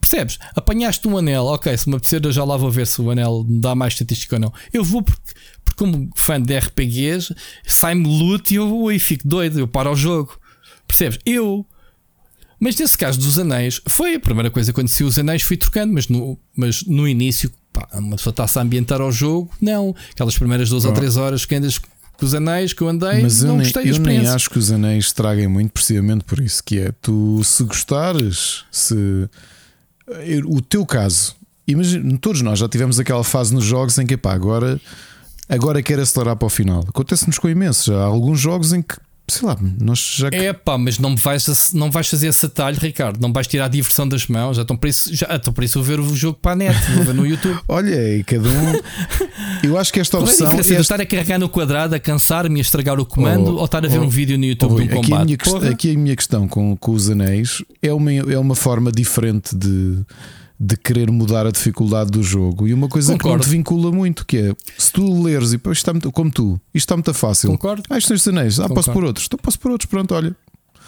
Percebes? 0.00 0.38
Apanhaste 0.56 1.06
um 1.06 1.16
anel, 1.16 1.44
ok, 1.46 1.74
se 1.76 1.88
me 1.88 1.94
apetecer, 1.94 2.20
eu 2.24 2.32
já 2.32 2.42
lá 2.44 2.56
vou 2.56 2.68
ver 2.70 2.86
se 2.88 3.00
o 3.00 3.08
anel 3.12 3.44
me 3.48 3.60
dá 3.60 3.76
mais 3.76 3.92
estatística 3.94 4.34
ou 4.34 4.40
não. 4.40 4.52
Eu 4.72 4.82
vou 4.82 5.02
porque 5.02 5.32
como 5.78 6.10
fã 6.14 6.40
de 6.40 6.56
RPGs, 6.58 7.34
sai-me 7.66 8.06
loot 8.06 8.52
e 8.52 8.56
eu 8.56 8.68
fico 9.00 9.26
doido, 9.26 9.58
eu 9.58 9.68
paro 9.68 9.92
o 9.92 9.96
jogo. 9.96 10.38
Percebes? 10.86 11.18
Eu. 11.24 11.64
Mas 12.60 12.76
nesse 12.76 12.98
caso 12.98 13.18
dos 13.20 13.38
anéis, 13.38 13.80
foi 13.88 14.16
a 14.16 14.20
primeira 14.20 14.50
coisa 14.50 14.72
quando 14.72 14.88
se 14.88 15.04
os 15.04 15.18
anéis 15.18 15.42
fui 15.42 15.56
trocando, 15.56 15.92
mas 15.94 16.08
no, 16.08 16.36
mas 16.56 16.82
no 16.84 17.06
início, 17.06 17.52
pá, 17.72 17.86
uma 17.94 18.16
pessoa 18.16 18.32
está-se 18.32 18.58
a 18.58 18.62
ambientar 18.62 19.00
ao 19.00 19.12
jogo, 19.12 19.50
não. 19.60 19.94
Aquelas 20.10 20.36
primeiras 20.36 20.68
duas 20.68 20.84
ou 20.84 20.90
Ah. 20.90 20.94
três 20.94 21.16
horas 21.16 21.44
que 21.46 21.54
andas 21.54 21.78
com 21.78 21.86
os 22.26 22.34
anéis 22.34 22.72
que 22.72 22.82
eu 22.82 22.88
andei, 22.88 23.22
Mas 23.22 23.42
eu, 23.42 23.48
não 23.48 23.58
nem, 23.58 23.64
gostei 23.64 23.84
da 23.84 23.96
eu 23.96 24.02
nem 24.02 24.26
acho 24.26 24.50
que 24.50 24.58
os 24.58 24.72
anéis 24.72 25.04
estraguem 25.06 25.46
muito, 25.46 25.70
precisamente 25.70 26.24
por 26.24 26.40
isso. 26.40 26.64
Que 26.64 26.80
é 26.80 26.92
tu, 27.00 27.40
se 27.44 27.62
gostares, 27.62 28.64
se 28.72 29.28
o 30.46 30.60
teu 30.60 30.84
caso, 30.84 31.36
imagina, 31.66 32.18
todos 32.18 32.42
nós 32.42 32.58
já 32.58 32.68
tivemos 32.68 32.98
aquela 32.98 33.22
fase 33.22 33.54
nos 33.54 33.64
jogos 33.64 33.96
em 33.98 34.06
que 34.06 34.16
pá, 34.16 34.32
agora, 34.32 34.80
agora 35.48 35.82
quero 35.82 36.02
acelerar 36.02 36.36
para 36.36 36.46
o 36.46 36.50
final. 36.50 36.84
Acontece-nos 36.88 37.38
com 37.38 37.48
imensos. 37.48 37.84
Já 37.86 37.96
há 38.00 38.04
alguns 38.04 38.38
jogos 38.40 38.72
em 38.72 38.82
que, 38.82 38.94
sei 39.30 39.46
lá, 39.46 39.56
nós 39.80 39.98
já 40.16 40.28
É 40.32 40.52
pá, 40.52 40.78
mas 40.78 40.98
não 40.98 41.14
vais, 41.16 41.72
não 41.74 41.90
vais 41.90 42.08
fazer 42.08 42.28
esse 42.28 42.46
atalho, 42.46 42.78
Ricardo. 42.80 43.20
Não 43.20 43.32
vais 43.32 43.46
tirar 43.46 43.66
a 43.66 43.68
diversão 43.68 44.08
das 44.08 44.26
mãos. 44.26 44.56
Já 44.56 44.62
estão 44.62 44.76
para 44.76 44.88
isso, 44.88 45.14
já 45.14 45.26
estão 45.36 45.52
para 45.52 45.64
isso 45.64 45.78
a 45.78 45.82
ver 45.82 46.00
o 46.00 46.14
jogo 46.16 46.38
para 46.40 46.52
a 46.52 46.56
net, 46.56 46.92
vou 46.92 47.04
ver 47.04 47.14
no 47.14 47.26
YouTube. 47.26 47.58
Olha, 47.68 48.16
e 48.16 48.24
cada 48.24 48.48
um. 48.48 48.80
Eu 49.62 49.76
acho 49.76 49.92
que 49.92 50.00
esta 50.00 50.16
Qual 50.18 50.26
é 50.26 50.30
a 50.30 50.32
opção. 50.32 50.54
de 50.54 50.60
este- 50.60 50.74
estar 50.80 51.00
a 51.00 51.06
carregar 51.06 51.38
no 51.38 51.48
quadrado, 51.48 51.94
a 51.94 51.98
cansar-me 52.00 52.58
a 52.58 52.62
estragar 52.62 52.98
o 53.00 53.04
comando, 53.04 53.54
Oh, 53.56 53.58
ou 53.58 53.64
estar 53.64 53.84
a 53.84 53.88
ver 53.88 53.98
oh, 53.98 54.04
um 54.04 54.08
vídeo 54.08 54.38
no 54.38 54.44
YouTube 54.44 54.70
Rui, 54.72 54.86
de 54.88 54.94
um 54.94 54.98
aqui, 55.00 55.06
a 55.06 55.10
combate? 55.10 55.24
minha, 55.26 55.36
quest- 55.36 55.52
Porra. 55.52 55.70
aqui 55.70 55.94
a 55.94 55.98
minha 55.98 56.16
questão 56.16 56.46
com, 56.48 56.76
com 56.76 56.92
os 56.92 57.10
anéis 57.10 57.62
é 57.82 57.92
uma, 57.92 58.12
é 58.12 58.38
uma 58.38 58.54
forma 58.54 58.90
diferente 58.92 59.54
de, 59.56 59.98
de 60.60 60.76
querer 60.76 61.10
mudar 61.10 61.46
a 61.46 61.52
dificuldade 61.52 62.10
do 62.10 62.22
jogo 62.22 62.66
e 62.66 62.74
uma 62.74 62.88
coisa 62.88 63.12
que 63.12 63.18
Concordo. 63.18 63.44
não 63.44 63.44
te 63.44 63.50
vincula 63.50 63.92
muito, 63.92 64.26
que 64.26 64.38
é 64.38 64.52
se 64.76 64.92
tu 64.92 65.22
leres 65.22 65.52
e 65.52 65.56
isto 65.56 65.70
está 65.72 65.92
muito, 65.92 66.10
como 66.10 66.30
tu, 66.30 66.60
isto 66.74 66.84
está 66.84 66.96
muito 66.96 67.14
fácil. 67.14 67.50
Concordo. 67.50 67.84
Ah, 67.88 67.96
isto 67.96 68.12
os 68.12 68.26
anéis, 68.26 68.58
ah, 68.58 68.68
posso 68.68 68.90
por 68.90 69.04
outros, 69.04 69.26
então 69.26 69.38
posso 69.40 69.58
por 69.58 69.70
outros, 69.70 69.88
pronto, 69.88 70.14
olha. 70.14 70.34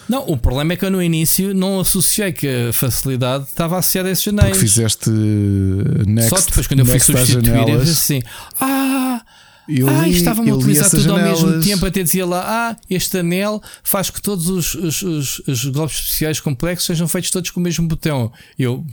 Não, 0.08 0.24
o 0.26 0.36
problema 0.36 0.72
é 0.72 0.76
que 0.76 0.84
eu 0.84 0.90
no 0.90 1.00
início 1.00 1.54
não 1.54 1.78
associei 1.78 2.32
que 2.32 2.48
a 2.48 2.72
facilidade 2.72 3.44
estava 3.44 3.78
associada 3.78 4.08
a 4.08 4.12
esses 4.12 4.26
anéis. 4.26 4.48
Porque 4.48 4.58
fizeste 4.58 5.08
uh, 5.08 6.04
next, 6.04 6.30
Só 6.30 6.44
depois, 6.44 6.66
quando 6.66 6.80
eu 6.80 6.86
fui 6.86 6.98
substituir, 6.98 7.46
eu 7.46 7.54
janelas, 7.54 7.88
assim: 7.88 8.20
Ah, 8.60 9.22
eu 9.70 9.88
ah 9.88 10.06
li- 10.06 10.16
estavam-me 10.16 10.50
a 10.50 10.54
utilizar 10.54 10.90
tudo 10.90 11.12
ao 11.12 11.18
mesmo 11.18 11.36
janelas. 11.46 11.64
tempo. 11.66 11.86
Até 11.86 12.02
dizia 12.02 12.26
lá: 12.26 12.42
Ah, 12.70 12.76
este 12.88 13.18
anel 13.18 13.62
faz 13.82 14.10
que 14.10 14.20
todos 14.20 14.48
os, 14.48 14.74
os, 14.74 15.02
os, 15.02 15.38
os 15.46 15.64
golpes 15.66 15.96
especiais 15.98 16.40
complexos 16.40 16.86
sejam 16.86 17.06
feitos 17.08 17.30
todos 17.30 17.50
com 17.50 17.60
o 17.60 17.62
mesmo 17.62 17.86
botão. 17.86 18.32
Eu 18.58 18.84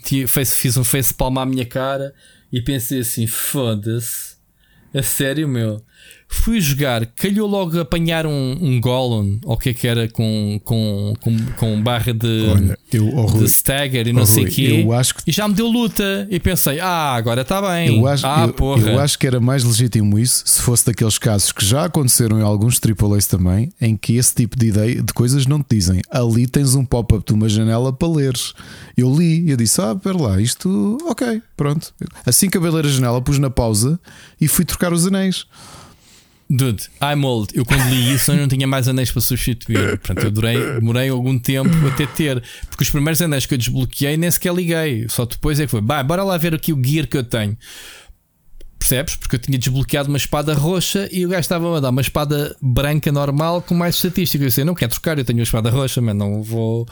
fiz 0.46 0.78
um 0.78 0.84
face 0.84 1.14
palma 1.14 1.42
à 1.42 1.46
minha 1.46 1.66
cara 1.66 2.14
e 2.52 2.62
pensei 2.62 3.00
assim: 3.00 3.26
Foda-se, 3.28 4.36
a 4.94 5.02
sério, 5.04 5.48
meu. 5.48 5.82
Fui 6.30 6.60
jogar, 6.60 7.06
calhou 7.06 7.48
logo 7.48 7.80
apanhar 7.80 8.26
um, 8.26 8.58
um 8.62 8.82
Gollum, 8.82 9.40
ou 9.46 9.56
o 9.56 9.58
que 9.58 9.70
é 9.70 9.74
que 9.74 9.88
era, 9.88 10.10
com, 10.10 10.60
com, 10.64 11.14
com, 11.22 11.38
com 11.56 11.82
barra 11.82 12.14
de, 12.14 12.48
Olha, 12.50 12.78
eu, 12.92 13.08
oh, 13.16 13.26
de 13.28 13.32
Rui, 13.32 13.46
stagger 13.46 14.08
e 14.08 14.14
não 14.14 14.24
oh, 14.24 14.26
sei 14.26 14.44
o 14.44 14.48
quê. 14.48 14.86
que 15.24 15.30
E 15.30 15.32
já 15.32 15.48
me 15.48 15.54
deu 15.54 15.68
luta. 15.68 16.28
E 16.30 16.38
pensei, 16.38 16.82
ah, 16.82 17.14
agora 17.14 17.42
está 17.42 17.62
bem. 17.62 17.98
Eu 17.98 18.08
acho, 18.08 18.28
ah, 18.28 18.44
eu, 18.46 18.54
porra. 18.54 18.90
eu 18.90 19.00
acho 19.00 19.18
que 19.18 19.26
era 19.26 19.40
mais 19.40 19.64
legítimo 19.64 20.20
isso 20.20 20.44
se 20.46 20.62
fosse 20.62 20.86
daqueles 20.86 21.18
casos 21.18 21.54
que 21.54 21.66
já 21.66 21.86
aconteceram 21.86 22.40
em 22.40 22.44
alguns 22.44 22.78
AAAs 22.78 23.26
também, 23.26 23.72
em 23.80 23.96
que 23.96 24.18
esse 24.18 24.36
tipo 24.36 24.58
de 24.60 24.68
ideia 24.68 25.02
de 25.02 25.14
coisas 25.14 25.48
não 25.48 25.62
te 25.64 25.76
dizem. 25.76 26.02
Ali 26.12 26.46
tens 26.46 26.76
um 26.76 26.84
pop-up 26.84 27.26
de 27.26 27.34
uma 27.34 27.48
janela 27.48 27.94
para 27.94 28.08
leres. 28.08 28.54
Eu 28.98 29.16
li, 29.16 29.50
eu 29.50 29.56
disse: 29.56 29.82
Ah, 29.82 29.96
pera 29.96 30.22
lá, 30.22 30.42
isto, 30.42 30.98
ok, 31.10 31.42
pronto. 31.56 31.94
Assim 32.26 32.50
que 32.50 32.60
de 32.60 32.70
ler 32.70 32.86
a 32.86 32.90
janela, 32.90 33.22
pus 33.22 33.40
na 33.40 33.50
pausa 33.50 34.00
e 34.40 34.48
fui 34.48 34.66
trocar 34.66 34.92
os 34.92 35.08
anéis. 35.08 35.46
Dude, 36.50 36.84
I'm 37.02 37.26
old. 37.26 37.52
Eu 37.54 37.66
quando 37.66 37.90
li 37.90 38.14
isso 38.14 38.32
eu 38.32 38.38
não 38.38 38.48
tinha 38.48 38.66
mais 38.66 38.88
anéis 38.88 39.12
para 39.12 39.22
substituir. 39.22 39.98
Portanto, 40.00 40.24
eu 40.24 40.32
durei, 40.32 40.58
demorei 40.76 41.10
algum 41.10 41.38
tempo 41.38 41.70
até 41.88 42.06
ter. 42.06 42.42
Porque 42.70 42.84
os 42.84 42.90
primeiros 42.90 43.22
anéis 43.22 43.46
que 43.46 43.54
eu 43.54 43.58
desbloqueei 43.58 44.16
nem 44.16 44.32
sequer 44.32 44.54
liguei. 44.54 45.08
Só 45.10 45.26
depois 45.26 45.60
é 45.60 45.66
que 45.66 45.72
foi. 45.72 45.82
Bah, 45.82 46.04
bora 46.04 46.24
lá 46.24 46.38
ver 46.38 46.56
aqui 46.56 46.72
o 46.72 46.82
gear 46.82 47.06
que 47.06 47.18
eu 47.18 47.24
tenho. 47.24 47.58
Percebes? 48.80 49.16
Porque 49.16 49.36
eu 49.36 49.40
tinha 49.40 49.58
desbloqueado 49.58 50.08
uma 50.08 50.18
espada 50.18 50.54
roxa 50.54 51.10
e 51.12 51.26
o 51.26 51.30
gajo 51.30 51.42
estava 51.42 51.78
a 51.78 51.80
dar 51.82 51.90
uma 51.90 52.00
espada 52.00 52.56
branca 52.62 53.12
normal 53.12 53.62
com 53.62 53.76
mais 53.76 53.96
estatística. 53.96 54.42
Eu 54.42 54.48
disse, 54.48 54.64
não 54.64 54.76
quero 54.76 54.92
trocar, 54.92 55.18
eu 55.18 55.26
tenho 55.26 55.40
uma 55.40 55.44
espada 55.44 55.70
roxa, 55.70 56.00
mas 56.00 56.16
não 56.16 56.42
vou. 56.44 56.88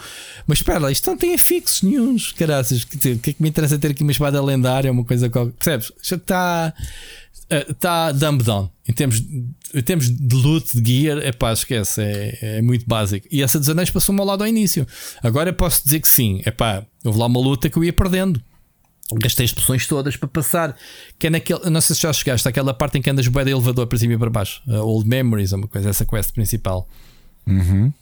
Mas 0.48 0.58
espera 0.58 0.92
isto 0.92 1.10
não 1.10 1.18
tem 1.18 1.34
afixos 1.34 1.84
nenhuns, 1.84 2.34
caraças. 2.34 2.82
O 2.82 2.88
que 2.88 3.30
é 3.30 3.34
que 3.34 3.36
me 3.40 3.48
interessa 3.48 3.78
ter 3.78 3.92
aqui 3.92 4.02
uma 4.02 4.12
espada 4.12 4.44
lendária, 4.44 4.92
uma 4.92 5.06
coisa 5.06 5.30
qualquer? 5.30 5.54
Percebes? 5.54 5.92
Já 6.02 6.16
está. 6.18 6.74
Está 7.50 8.12
dumb 8.12 8.44
down. 8.44 8.70
Em 8.88 8.94
termos, 8.94 9.20
em 9.74 9.82
termos 9.82 10.10
de 10.10 10.36
loot, 10.36 10.82
de 10.82 11.02
gear, 11.02 11.18
é 11.20 11.32
pá, 11.32 11.54
esquece, 11.54 12.02
é, 12.02 12.58
é 12.58 12.62
muito 12.62 12.86
básico. 12.88 13.28
E 13.32 13.44
essa 13.44 13.60
dos 13.60 13.70
anéis 13.70 13.90
passou-me 13.90 14.20
ao 14.20 14.26
lado 14.26 14.44
ao 14.44 14.48
início. 14.48 14.86
Agora 15.22 15.50
eu 15.50 15.54
posso 15.54 15.84
dizer 15.84 16.00
que 16.00 16.08
sim, 16.08 16.42
é 16.46 16.52
pá, 16.52 16.86
houve 17.04 17.20
lá 17.20 17.26
uma 17.28 17.40
luta 17.40 17.70
que 17.70 17.78
eu 17.78 17.84
ia 17.84 17.94
perdendo. 17.94 18.42
Gastei 19.14 19.46
as 19.46 19.54
poções 19.54 19.86
todas 19.86 20.18
para 20.18 20.28
passar. 20.28 20.76
Que 21.20 21.28
é 21.28 21.30
naquele. 21.30 21.70
Não 21.70 21.80
sei 21.80 21.96
se 21.96 22.02
já 22.02 22.12
chegaste 22.12 22.48
àquela 22.48 22.74
parte 22.74 22.98
em 22.98 23.02
que 23.02 23.10
andas 23.10 23.28
bué 23.28 23.44
de 23.44 23.52
elevador 23.52 23.86
para 23.86 24.00
cima 24.00 24.14
e 24.14 24.18
para 24.18 24.30
baixo. 24.32 24.62
A 24.68 24.82
Old 24.82 25.08
Memories, 25.08 25.54
é 25.54 25.56
uma 25.56 25.68
coisa, 25.68 25.90
essa 25.90 26.06
quest 26.06 26.34
principal. 26.34 26.90
Uhum. 27.46 27.94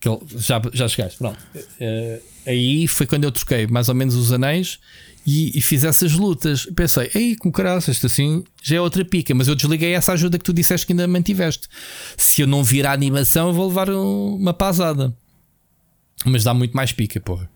Que 0.00 0.08
já, 0.38 0.62
já 0.72 0.88
chegaste, 0.88 1.18
pronto. 1.18 1.38
Eh, 1.78 2.20
aí 2.46 2.88
foi 2.88 3.06
quando 3.06 3.24
eu 3.24 3.32
troquei 3.32 3.66
mais 3.66 3.88
ou 3.90 3.94
menos 3.94 4.14
os 4.14 4.32
anéis 4.32 4.78
e, 5.26 5.56
e 5.56 5.60
fiz 5.60 5.84
essas 5.84 6.12
lutas. 6.12 6.66
Pensei, 6.76 7.10
ei, 7.14 7.36
com 7.36 7.50
caraças, 7.50 8.04
assim 8.04 8.44
já 8.62 8.76
é 8.76 8.80
outra 8.80 9.04
pica. 9.04 9.34
Mas 9.34 9.48
eu 9.48 9.54
desliguei 9.54 9.92
essa 9.94 10.12
ajuda 10.12 10.38
que 10.38 10.44
tu 10.44 10.52
disseste 10.52 10.86
que 10.86 10.92
ainda 10.92 11.06
mantiveste. 11.06 11.68
Se 12.16 12.42
eu 12.42 12.46
não 12.46 12.62
vir 12.64 12.86
a 12.86 12.92
animação, 12.92 13.48
eu 13.48 13.54
vou 13.54 13.68
levar 13.68 13.90
um- 13.90 14.36
uma 14.36 14.52
pasada. 14.54 15.14
Mas 16.24 16.44
dá 16.44 16.54
muito 16.54 16.74
mais 16.76 16.92
pica, 16.92 17.20
porra. 17.20 17.48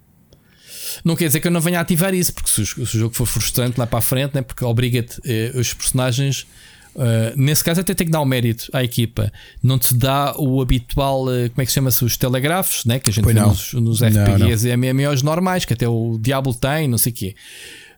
Não 1.05 1.15
quer 1.15 1.27
dizer 1.27 1.41
que 1.41 1.47
eu 1.47 1.53
não 1.53 1.61
venha 1.61 1.79
a 1.79 1.83
ativar 1.83 2.13
isso, 2.15 2.33
porque 2.33 2.51
se 2.51 2.63
o, 2.63 2.67
se 2.67 2.81
o 2.83 2.87
jogo 3.01 3.15
for 3.15 3.27
frustrante 3.27 3.79
lá 3.79 3.87
para 3.87 3.99
a 3.99 4.03
frente, 4.03 4.35
né, 4.35 4.43
porque 4.43 4.65
obriga-te 4.65 5.21
eh, 5.25 5.53
os 5.55 5.73
personagens. 5.75 6.47
Eh, 6.97 7.33
nesse 7.37 7.63
caso, 7.65 7.81
até 7.81 7.95
tem 7.95 8.07
que 8.07 8.13
dar 8.13 8.21
o 8.21 8.25
mérito 8.25 8.69
à 8.73 8.83
equipa. 8.85 9.33
Não 9.63 9.79
te 9.79 9.95
dá 9.95 10.35
o 10.39 10.61
habitual, 10.61 11.33
eh, 11.33 11.49
como 11.49 11.63
é 11.63 11.65
que 11.65 11.71
se 11.71 11.75
chama-se? 11.75 12.05
Os 12.05 12.17
telegrafos, 12.17 12.85
né, 12.85 12.99
que 12.99 13.11
a 13.11 13.13
gente 13.13 13.25
Pois 13.25 13.35
vê 13.35 13.41
não. 13.41 13.49
nos, 13.49 13.73
nos 13.75 14.01
Não, 14.01 14.09
RPGs 14.09 14.69
e 14.69 14.77
MMOs 14.77 15.23
normais, 15.23 15.65
que 15.65 15.73
até 15.75 15.87
o 15.89 16.19
Diablo 16.21 16.55
tem, 16.55 16.89
não 16.89 16.99
sei 16.99 17.13
o 17.13 17.15
quê. 17.15 17.35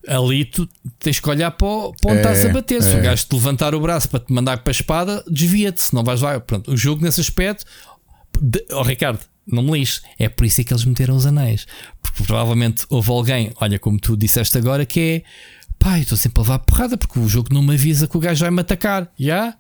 Ali 0.09 0.47
tu 0.47 0.67
tens 0.99 1.21
que 1.21 1.29
olhar 1.29 1.51
para, 1.51 1.67
o- 1.67 1.93
para 1.95 2.11
onde 2.13 2.19
É, 2.21 2.23
estás 2.33 2.47
a 2.47 2.49
bater. 2.53 2.83
Se 2.83 2.95
é. 2.95 2.99
o 2.99 3.03
gajo 3.03 3.27
te 3.27 3.35
levantar 3.35 3.75
o 3.75 3.81
braço 3.81 4.09
para 4.09 4.21
te 4.21 4.33
mandar 4.33 4.59
para 4.59 4.71
a 4.71 4.73
espada, 4.73 5.23
desvia-te, 5.31 5.83
se 5.83 5.95
não 5.95 6.03
vais 6.03 6.23
lá. 6.23 6.41
Pronto, 6.41 6.73
o 6.73 6.77
jogo 6.77 7.03
nesse 7.03 7.21
aspecto 7.21 7.65
de, 8.41 8.65
oh, 8.73 8.83
Ricardo, 8.83 9.21
não 9.47 9.63
me 9.63 9.73
lixe. 9.73 10.01
É 10.19 10.29
por 10.29 10.47
isso 10.47 10.61
é 10.61 10.65
que 10.65 10.73
eles 10.73 10.85
meteram 10.87 11.17
os 11.17 11.27
anéis. 11.27 11.67
Porque 12.01 12.23
provavelmente 12.23 12.87
houve 12.89 13.11
alguém, 13.11 13.53
olha, 13.61 13.79
como 13.79 13.99
tu 14.01 14.17
disseste 14.17 14.57
agora, 14.57 14.87
que 14.87 15.01
é 15.01 15.23
eu 15.85 16.03
estou 16.03 16.19
sempre 16.19 16.41
a 16.41 16.43
levar 16.43 16.59
porrada 16.61 16.97
porque 16.97 17.19
o 17.19 17.29
jogo 17.29 17.53
não 17.53 17.63
me 17.63 17.75
avisa 17.75 18.07
que 18.07 18.17
o 18.17 18.21
gajo 18.21 18.41
vai 18.41 18.51
me 18.51 18.61
atacar. 18.61 19.11
Já? 19.19 19.57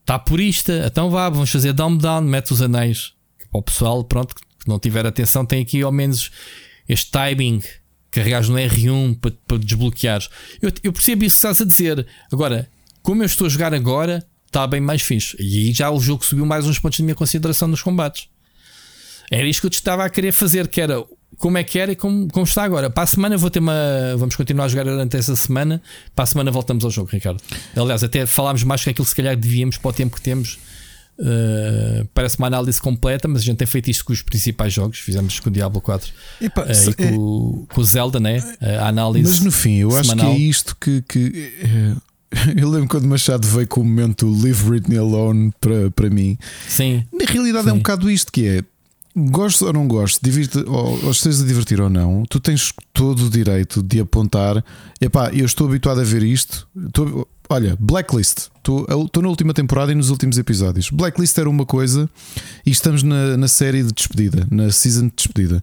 Está 0.00 0.18
purista, 0.18 0.84
então 0.86 1.10
vá, 1.10 1.28
vamos 1.30 1.50
fazer 1.50 1.72
down 1.72 1.96
down, 1.96 2.22
mete 2.22 2.52
os 2.52 2.60
anéis. 2.60 3.14
Para 3.50 3.60
o 3.60 3.62
pessoal, 3.62 4.04
pronto, 4.04 4.34
que 4.34 4.68
não 4.68 4.78
tiver 4.78 5.06
atenção, 5.06 5.46
tem 5.46 5.62
aqui 5.62 5.82
ao 5.82 5.92
menos 5.92 6.30
este 6.88 7.10
timing. 7.10 7.62
Carregares 8.10 8.48
no 8.48 8.56
R1 8.56 9.18
para, 9.18 9.32
para 9.46 9.58
desbloqueares. 9.58 10.28
Eu, 10.60 10.70
eu 10.82 10.92
percebo 10.92 11.24
isso 11.24 11.34
que 11.34 11.38
estás 11.38 11.60
a 11.60 11.64
dizer. 11.64 12.06
Agora, 12.32 12.68
como 13.02 13.22
eu 13.22 13.26
estou 13.26 13.46
a 13.46 13.50
jogar 13.50 13.74
agora, 13.74 14.24
está 14.46 14.66
bem 14.66 14.80
mais 14.80 15.02
fixe. 15.02 15.36
E 15.40 15.58
aí 15.58 15.72
já 15.72 15.90
o 15.90 15.98
jogo 15.98 16.24
subiu 16.24 16.46
mais 16.46 16.66
uns 16.66 16.78
pontos 16.78 16.98
na 17.00 17.04
minha 17.04 17.14
consideração 17.14 17.66
nos 17.66 17.82
combates. 17.82 18.28
Era 19.30 19.46
isto 19.48 19.60
que 19.60 19.66
eu 19.66 19.70
te 19.70 19.74
estava 19.74 20.04
a 20.04 20.10
querer 20.10 20.32
fazer, 20.32 20.68
que 20.68 20.80
era 20.80 21.04
como 21.38 21.58
é 21.58 21.64
que 21.64 21.78
era 21.78 21.92
e 21.92 21.96
como, 21.96 22.28
como 22.28 22.44
está 22.44 22.62
agora. 22.62 22.90
Para 22.90 23.04
a 23.04 23.06
semana 23.06 23.36
vou 23.36 23.50
ter 23.50 23.58
uma. 23.58 23.72
Vamos 24.16 24.36
continuar 24.36 24.66
a 24.66 24.68
jogar 24.68 24.84
durante 24.84 25.16
essa 25.16 25.34
semana. 25.36 25.82
Para 26.14 26.24
a 26.24 26.26
semana 26.26 26.50
voltamos 26.50 26.84
ao 26.84 26.90
jogo, 26.90 27.08
Ricardo. 27.10 27.40
Aliás, 27.76 28.02
até 28.02 28.26
falámos 28.26 28.62
mais 28.62 28.82
que 28.82 28.90
aquilo 28.90 29.06
se 29.06 29.14
calhar 29.14 29.36
devíamos 29.36 29.78
para 29.78 29.88
o 29.88 29.92
tempo 29.92 30.16
que 30.16 30.22
temos. 30.22 30.58
Uh, 31.16 32.04
parece 32.12 32.36
uma 32.38 32.48
análise 32.48 32.80
completa, 32.80 33.28
mas 33.28 33.42
a 33.42 33.44
gente 33.44 33.58
tem 33.58 33.66
feito 33.66 33.88
isto 33.88 34.04
com 34.04 34.12
os 34.12 34.20
principais 34.20 34.72
jogos. 34.72 34.98
Fizemos 34.98 35.38
com 35.38 35.48
o 35.48 35.52
Diablo 35.52 35.80
4 35.80 36.12
Epa, 36.40 36.62
uh, 36.62 36.90
e 36.90 36.94
com, 36.94 37.66
é... 37.70 37.74
com, 37.74 37.80
o 37.80 37.84
Zelda, 37.84 38.18
né? 38.18 38.42
a 38.80 38.88
análise. 38.88 39.28
Mas 39.28 39.40
no 39.40 39.52
fim, 39.52 39.76
eu 39.76 39.90
semanal. 39.90 40.26
acho 40.26 40.36
que 40.36 40.42
é 40.42 40.46
isto 40.46 40.76
que. 40.80 41.02
que 41.02 41.52
eu 42.56 42.68
lembro 42.68 42.88
quando 42.88 43.06
Machado 43.06 43.46
veio 43.46 43.68
com 43.68 43.80
o 43.80 43.84
momento 43.84 44.28
Leave 44.28 44.64
Britney 44.64 44.98
Alone 44.98 45.52
para, 45.60 45.90
para 45.90 46.10
mim. 46.10 46.36
Sim. 46.68 47.04
Na 47.12 47.24
realidade, 47.30 47.64
sim. 47.64 47.70
é 47.70 47.72
um 47.72 47.78
bocado 47.78 48.10
isto 48.10 48.32
que 48.32 48.46
é 48.46 48.64
gostes 49.16 49.62
ou 49.62 49.72
não 49.72 49.86
gostes, 49.86 50.18
divirte, 50.22 50.58
ou, 50.58 51.04
ou 51.04 51.10
estejas 51.10 51.42
a 51.42 51.46
divertir 51.46 51.80
ou 51.80 51.88
não, 51.88 52.24
tu 52.28 52.40
tens 52.40 52.72
todo 52.92 53.26
o 53.26 53.30
direito 53.30 53.82
de 53.82 54.00
apontar. 54.00 54.64
Epá, 55.00 55.30
eu 55.32 55.46
estou 55.46 55.68
habituado 55.68 56.00
a 56.00 56.04
ver 56.04 56.22
isto. 56.22 56.66
Estou, 56.86 57.28
olha, 57.48 57.76
Blacklist. 57.78 58.48
Estou, 58.56 58.86
estou 59.04 59.22
na 59.22 59.28
última 59.28 59.54
temporada 59.54 59.92
e 59.92 59.94
nos 59.94 60.10
últimos 60.10 60.38
episódios. 60.38 60.90
Blacklist 60.90 61.36
era 61.38 61.48
uma 61.48 61.64
coisa 61.64 62.08
e 62.66 62.70
estamos 62.70 63.02
na, 63.02 63.36
na 63.36 63.48
série 63.48 63.82
de 63.82 63.92
despedida, 63.92 64.46
na 64.50 64.70
season 64.72 65.06
de 65.08 65.14
despedida. 65.16 65.62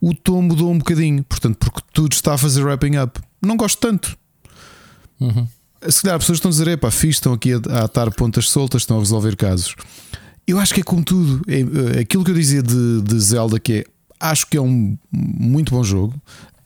O 0.00 0.14
tom 0.14 0.42
mudou 0.42 0.70
um 0.70 0.78
bocadinho, 0.78 1.22
portanto, 1.24 1.56
porque 1.58 1.80
tudo 1.92 2.12
está 2.12 2.34
a 2.34 2.38
fazer 2.38 2.62
wrapping 2.64 2.98
up. 2.98 3.20
Não 3.40 3.56
gosto 3.56 3.78
tanto. 3.78 4.16
Uhum. 5.20 5.46
Se 5.88 6.02
calhar 6.02 6.18
pessoas 6.18 6.38
estão 6.38 6.48
a 6.48 6.52
dizer, 6.52 6.68
epá, 6.68 6.90
fixe, 6.90 7.18
estão 7.18 7.32
aqui 7.32 7.52
a, 7.54 7.60
a 7.70 7.84
atar 7.84 8.12
pontas 8.12 8.48
soltas, 8.48 8.82
estão 8.82 8.98
a 8.98 9.00
resolver 9.00 9.36
casos. 9.36 9.74
Eu 10.46 10.58
acho 10.58 10.74
que 10.74 10.80
é 10.80 10.82
como 10.84 11.04
tudo. 11.04 11.42
É, 11.46 11.96
é, 11.96 12.00
aquilo 12.00 12.24
que 12.24 12.30
eu 12.30 12.34
dizia 12.34 12.62
de, 12.62 13.02
de, 13.02 13.20
Zelda, 13.20 13.58
que 13.58 13.72
é 13.72 13.84
acho 14.18 14.46
que 14.46 14.56
é 14.56 14.60
um 14.60 14.96
muito 15.10 15.72
bom 15.72 15.82
jogo. 15.82 16.14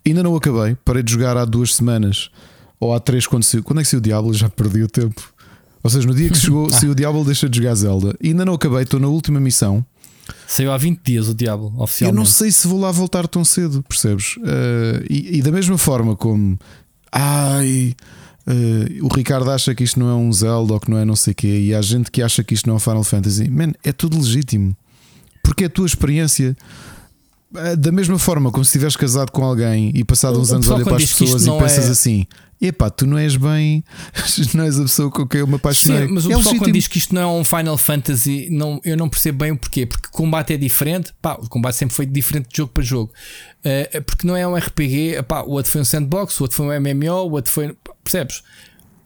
Ainda 0.06 0.22
não 0.22 0.36
acabei, 0.36 0.76
parei 0.84 1.02
de 1.02 1.12
jogar 1.12 1.36
há 1.36 1.44
duas 1.44 1.74
semanas 1.74 2.30
ou 2.78 2.94
há 2.94 3.00
três 3.00 3.26
quando 3.26 3.42
saiu. 3.42 3.62
Quando 3.62 3.80
é 3.80 3.82
que 3.82 3.88
saiu 3.88 3.98
o 3.98 4.02
Diablo? 4.02 4.32
Já 4.32 4.48
perdi 4.48 4.82
o 4.82 4.88
tempo. 4.88 5.32
Ou 5.82 5.90
seja, 5.90 6.06
no 6.06 6.14
dia 6.14 6.28
que 6.30 6.38
chegou, 6.38 6.68
saiu 6.70 6.92
o 6.92 6.94
Diablo, 6.94 7.24
deixa 7.24 7.48
de 7.48 7.58
jogar 7.58 7.74
Zelda. 7.74 8.16
Ainda 8.22 8.44
não 8.44 8.54
acabei, 8.54 8.82
estou 8.82 9.00
na 9.00 9.08
última 9.08 9.40
missão. 9.40 9.84
Saiu 10.46 10.72
há 10.72 10.76
20 10.76 11.00
dias 11.02 11.28
o 11.28 11.34
Diablo, 11.34 11.72
oficialmente. 11.78 12.16
Eu 12.16 12.18
não 12.18 12.26
sei 12.26 12.50
se 12.50 12.66
vou 12.66 12.80
lá 12.80 12.90
voltar 12.90 13.28
tão 13.28 13.44
cedo, 13.44 13.82
percebes? 13.82 14.36
Uh, 14.36 15.04
e, 15.08 15.38
e, 15.38 15.42
da 15.42 15.50
mesma 15.50 15.78
forma 15.78 16.16
como. 16.16 16.58
Ai. 17.12 17.94
Uh, 18.46 19.04
o 19.04 19.08
Ricardo 19.12 19.50
acha 19.50 19.74
que 19.74 19.82
isto 19.82 19.98
não 19.98 20.08
é 20.08 20.14
um 20.14 20.32
Zelda 20.32 20.74
ou 20.74 20.80
que 20.80 20.88
não 20.88 20.98
é 20.98 21.04
não 21.04 21.16
sei 21.16 21.32
o 21.32 21.34
quê, 21.34 21.48
e 21.48 21.74
há 21.74 21.82
gente 21.82 22.10
que 22.10 22.22
acha 22.22 22.44
que 22.44 22.54
isto 22.54 22.66
não 22.66 22.74
é 22.74 22.76
um 22.76 22.80
Final 22.80 23.02
Fantasy. 23.02 23.50
Man, 23.50 23.72
é 23.82 23.92
tudo 23.92 24.16
legítimo. 24.16 24.76
Porque 25.42 25.64
é 25.64 25.66
a 25.66 25.70
tua 25.70 25.86
experiência. 25.86 26.56
Uh, 27.52 27.76
da 27.76 27.90
mesma 27.90 28.18
forma 28.18 28.50
como 28.50 28.64
se 28.64 28.70
estiveres 28.70 28.96
casado 28.96 29.32
com 29.32 29.44
alguém 29.44 29.90
e 29.94 30.04
passado 30.04 30.38
uns 30.38 30.52
anos 30.52 30.68
olha 30.68 30.84
para 30.84 30.96
as 30.96 31.12
pessoas 31.12 31.46
e 31.46 31.50
pensas 31.50 31.88
é... 31.88 31.90
assim: 31.90 32.26
epá, 32.60 32.90
tu 32.90 33.06
não 33.06 33.18
és 33.18 33.36
bem, 33.36 33.84
não 34.54 34.64
és 34.64 34.78
a 34.78 34.82
pessoa 34.82 35.10
com 35.10 35.26
quem 35.26 35.40
eu 35.40 35.46
me 35.46 35.56
apaixonei. 35.56 36.06
Sim, 36.06 36.14
mas 36.14 36.26
o 36.26 36.32
é 36.32 36.36
pessoal 36.36 36.56
quando 36.56 36.72
diz 36.72 36.86
que 36.86 36.98
isto 36.98 37.14
não 37.14 37.22
é 37.22 37.26
um 37.26 37.44
Final 37.44 37.76
Fantasy, 37.76 38.48
não, 38.50 38.80
eu 38.84 38.96
não 38.96 39.08
percebo 39.08 39.38
bem 39.38 39.52
o 39.52 39.56
porquê. 39.56 39.86
Porque 39.86 40.08
o 40.08 40.10
combate 40.10 40.54
é 40.54 40.56
diferente, 40.56 41.12
pá, 41.20 41.34
o 41.34 41.48
combate 41.48 41.76
sempre 41.76 41.94
foi 41.94 42.06
diferente 42.06 42.48
de 42.50 42.56
jogo 42.56 42.72
para 42.72 42.82
jogo. 42.82 43.12
Uh, 43.60 44.02
porque 44.02 44.26
não 44.26 44.36
é 44.36 44.46
um 44.46 44.56
RPG, 44.56 45.22
pá, 45.26 45.42
o 45.42 45.50
outro 45.50 45.70
foi 45.70 45.80
um 45.80 45.84
sandbox, 45.84 46.38
o 46.40 46.44
outro 46.44 46.56
foi 46.56 46.66
um 46.66 46.80
MMO, 46.80 47.28
o 47.28 47.32
outro 47.32 47.50
foi. 47.50 47.76
Percebes? 48.02 48.38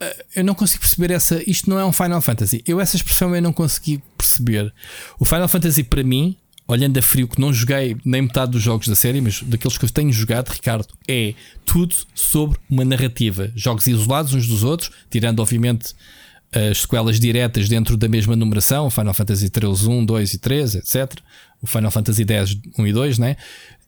Uh, 0.01 0.25
eu 0.37 0.45
não 0.45 0.55
consigo 0.55 0.81
perceber 0.81 1.13
essa. 1.13 1.43
Isto 1.47 1.69
não 1.69 1.79
é 1.79 1.85
um 1.85 1.93
Final 1.93 2.21
Fantasy. 2.21 2.63
Eu, 2.67 2.81
essa 2.81 2.97
expressão, 2.97 3.35
eu 3.35 3.43
não 3.43 3.53
consegui 3.53 4.03
perceber. 4.17 4.73
O 5.19 5.25
Final 5.25 5.49
Fantasy, 5.49 5.83
para 5.83 6.03
mim, 6.03 6.37
olhando 6.71 6.97
a 6.99 7.03
frio, 7.03 7.27
que 7.27 7.41
não 7.41 7.53
joguei 7.53 7.97
nem 8.05 8.23
metade 8.23 8.53
dos 8.53 8.63
jogos 8.63 8.87
da 8.87 8.95
série, 8.95 9.21
mas 9.21 9.43
daqueles 9.43 9.77
que 9.77 9.85
eu 9.85 9.91
tenho 9.91 10.13
jogado, 10.13 10.49
Ricardo, 10.51 10.87
é 11.09 11.35
tudo 11.65 11.95
sobre 12.15 12.59
uma 12.69 12.85
narrativa. 12.85 13.51
Jogos 13.57 13.87
isolados 13.87 14.35
uns 14.35 14.47
dos 14.47 14.63
outros, 14.63 14.91
tirando, 15.11 15.41
obviamente, 15.41 15.95
as 16.53 16.83
sequelas 16.83 17.19
diretas 17.19 17.69
dentro 17.69 17.97
da 17.97 18.09
mesma 18.09 18.37
numeração, 18.37 18.89
Final 18.89 19.15
Fantasy 19.15 19.51
13, 19.51 19.89
1, 19.89 20.05
2 20.05 20.35
e 20.35 20.39
3, 20.39 20.75
etc. 20.77 21.19
O 21.61 21.67
Final 21.67 21.91
Fantasy 21.91 22.25
10, 22.25 22.59
1 22.79 22.87
e 22.87 22.93
2, 22.93 23.19
né? 23.19 23.37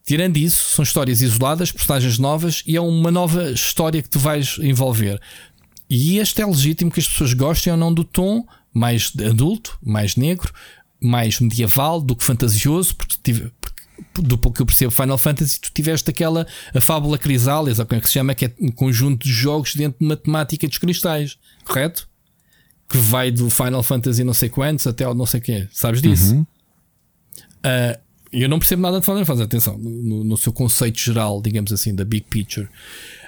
Tirando 0.04 0.36
isso, 0.36 0.74
são 0.74 0.82
histórias 0.82 1.22
isoladas, 1.22 1.70
personagens 1.70 2.18
novas 2.18 2.64
e 2.66 2.76
é 2.76 2.80
uma 2.80 3.10
nova 3.10 3.52
história 3.52 4.02
que 4.02 4.08
tu 4.08 4.18
vais 4.18 4.58
envolver. 4.60 5.20
E 5.88 6.18
este 6.18 6.42
é 6.42 6.46
legítimo 6.46 6.90
que 6.90 6.98
as 6.98 7.06
pessoas 7.06 7.32
gostem 7.32 7.72
ou 7.72 7.78
não 7.78 7.94
do 7.94 8.02
tom 8.02 8.44
mais 8.74 9.12
adulto, 9.28 9.78
mais 9.82 10.16
negro, 10.16 10.52
mais 11.02 11.40
medieval 11.40 12.00
do 12.00 12.14
que 12.14 12.24
fantasioso, 12.24 12.94
porque, 12.94 13.16
tive, 13.22 13.52
porque 13.60 13.82
do 14.20 14.38
pouco 14.38 14.56
que 14.56 14.62
eu 14.62 14.66
percebo 14.66 14.90
Final 14.90 15.18
Fantasy, 15.18 15.60
tu 15.60 15.70
tiveste 15.72 16.10
aquela 16.10 16.46
a 16.74 16.80
fábula 16.80 17.18
Crisales, 17.18 17.78
ou 17.78 17.86
como 17.86 17.98
é 17.98 18.00
que 18.00 18.08
se 18.08 18.14
chama, 18.14 18.34
que 18.34 18.46
é 18.46 18.52
um 18.60 18.70
conjunto 18.70 19.24
de 19.24 19.32
jogos 19.32 19.74
dentro 19.74 19.98
de 20.00 20.06
matemática 20.06 20.66
dos 20.66 20.78
cristais, 20.78 21.38
correto? 21.64 22.08
Que 22.88 22.98
vai 22.98 23.30
do 23.30 23.48
Final 23.48 23.82
Fantasy 23.82 24.24
não 24.24 24.34
sei 24.34 24.48
quantos 24.48 24.86
até 24.86 25.04
ao 25.04 25.14
não 25.14 25.26
sei 25.26 25.40
quê, 25.40 25.68
sabes 25.72 26.02
disso? 26.02 26.34
Uhum. 26.34 26.46
Uh, 27.64 28.00
eu 28.32 28.48
não 28.48 28.58
percebo 28.58 28.80
nada 28.80 28.98
de 28.98 29.04
Final 29.04 29.24
Fantasy, 29.26 29.42
atenção, 29.42 29.78
no, 29.78 30.24
no, 30.24 30.36
seu 30.38 30.52
conceito 30.52 30.98
geral, 30.98 31.40
digamos 31.42 31.70
assim, 31.70 31.94
da 31.94 32.04
big 32.04 32.26
picture. 32.30 32.66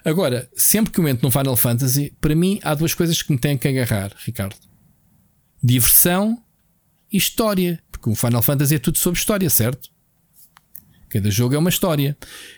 Agora, 0.02 0.48
sempre 0.56 0.92
que 0.92 0.98
eu 0.98 1.06
entro 1.06 1.26
no 1.26 1.30
Final 1.30 1.56
Fantasy, 1.56 2.12
para 2.20 2.34
mim 2.34 2.58
há 2.62 2.74
duas 2.74 2.94
coisas 2.94 3.22
que 3.22 3.30
me 3.30 3.38
têm 3.38 3.58
que 3.58 3.68
agarrar, 3.68 4.12
Ricardo: 4.24 4.56
diversão 5.62 6.42
história. 7.16 7.80
Porque 7.90 8.10
o 8.10 8.14
Final 8.14 8.42
Fantasy 8.42 8.74
é 8.74 8.78
tudo 8.78 8.98
sobre 8.98 9.18
história, 9.18 9.48
certo? 9.48 9.88
Cada 11.08 11.30
jogo 11.30 11.54
é 11.54 11.58
uma 11.58 11.70
história. 11.70 12.16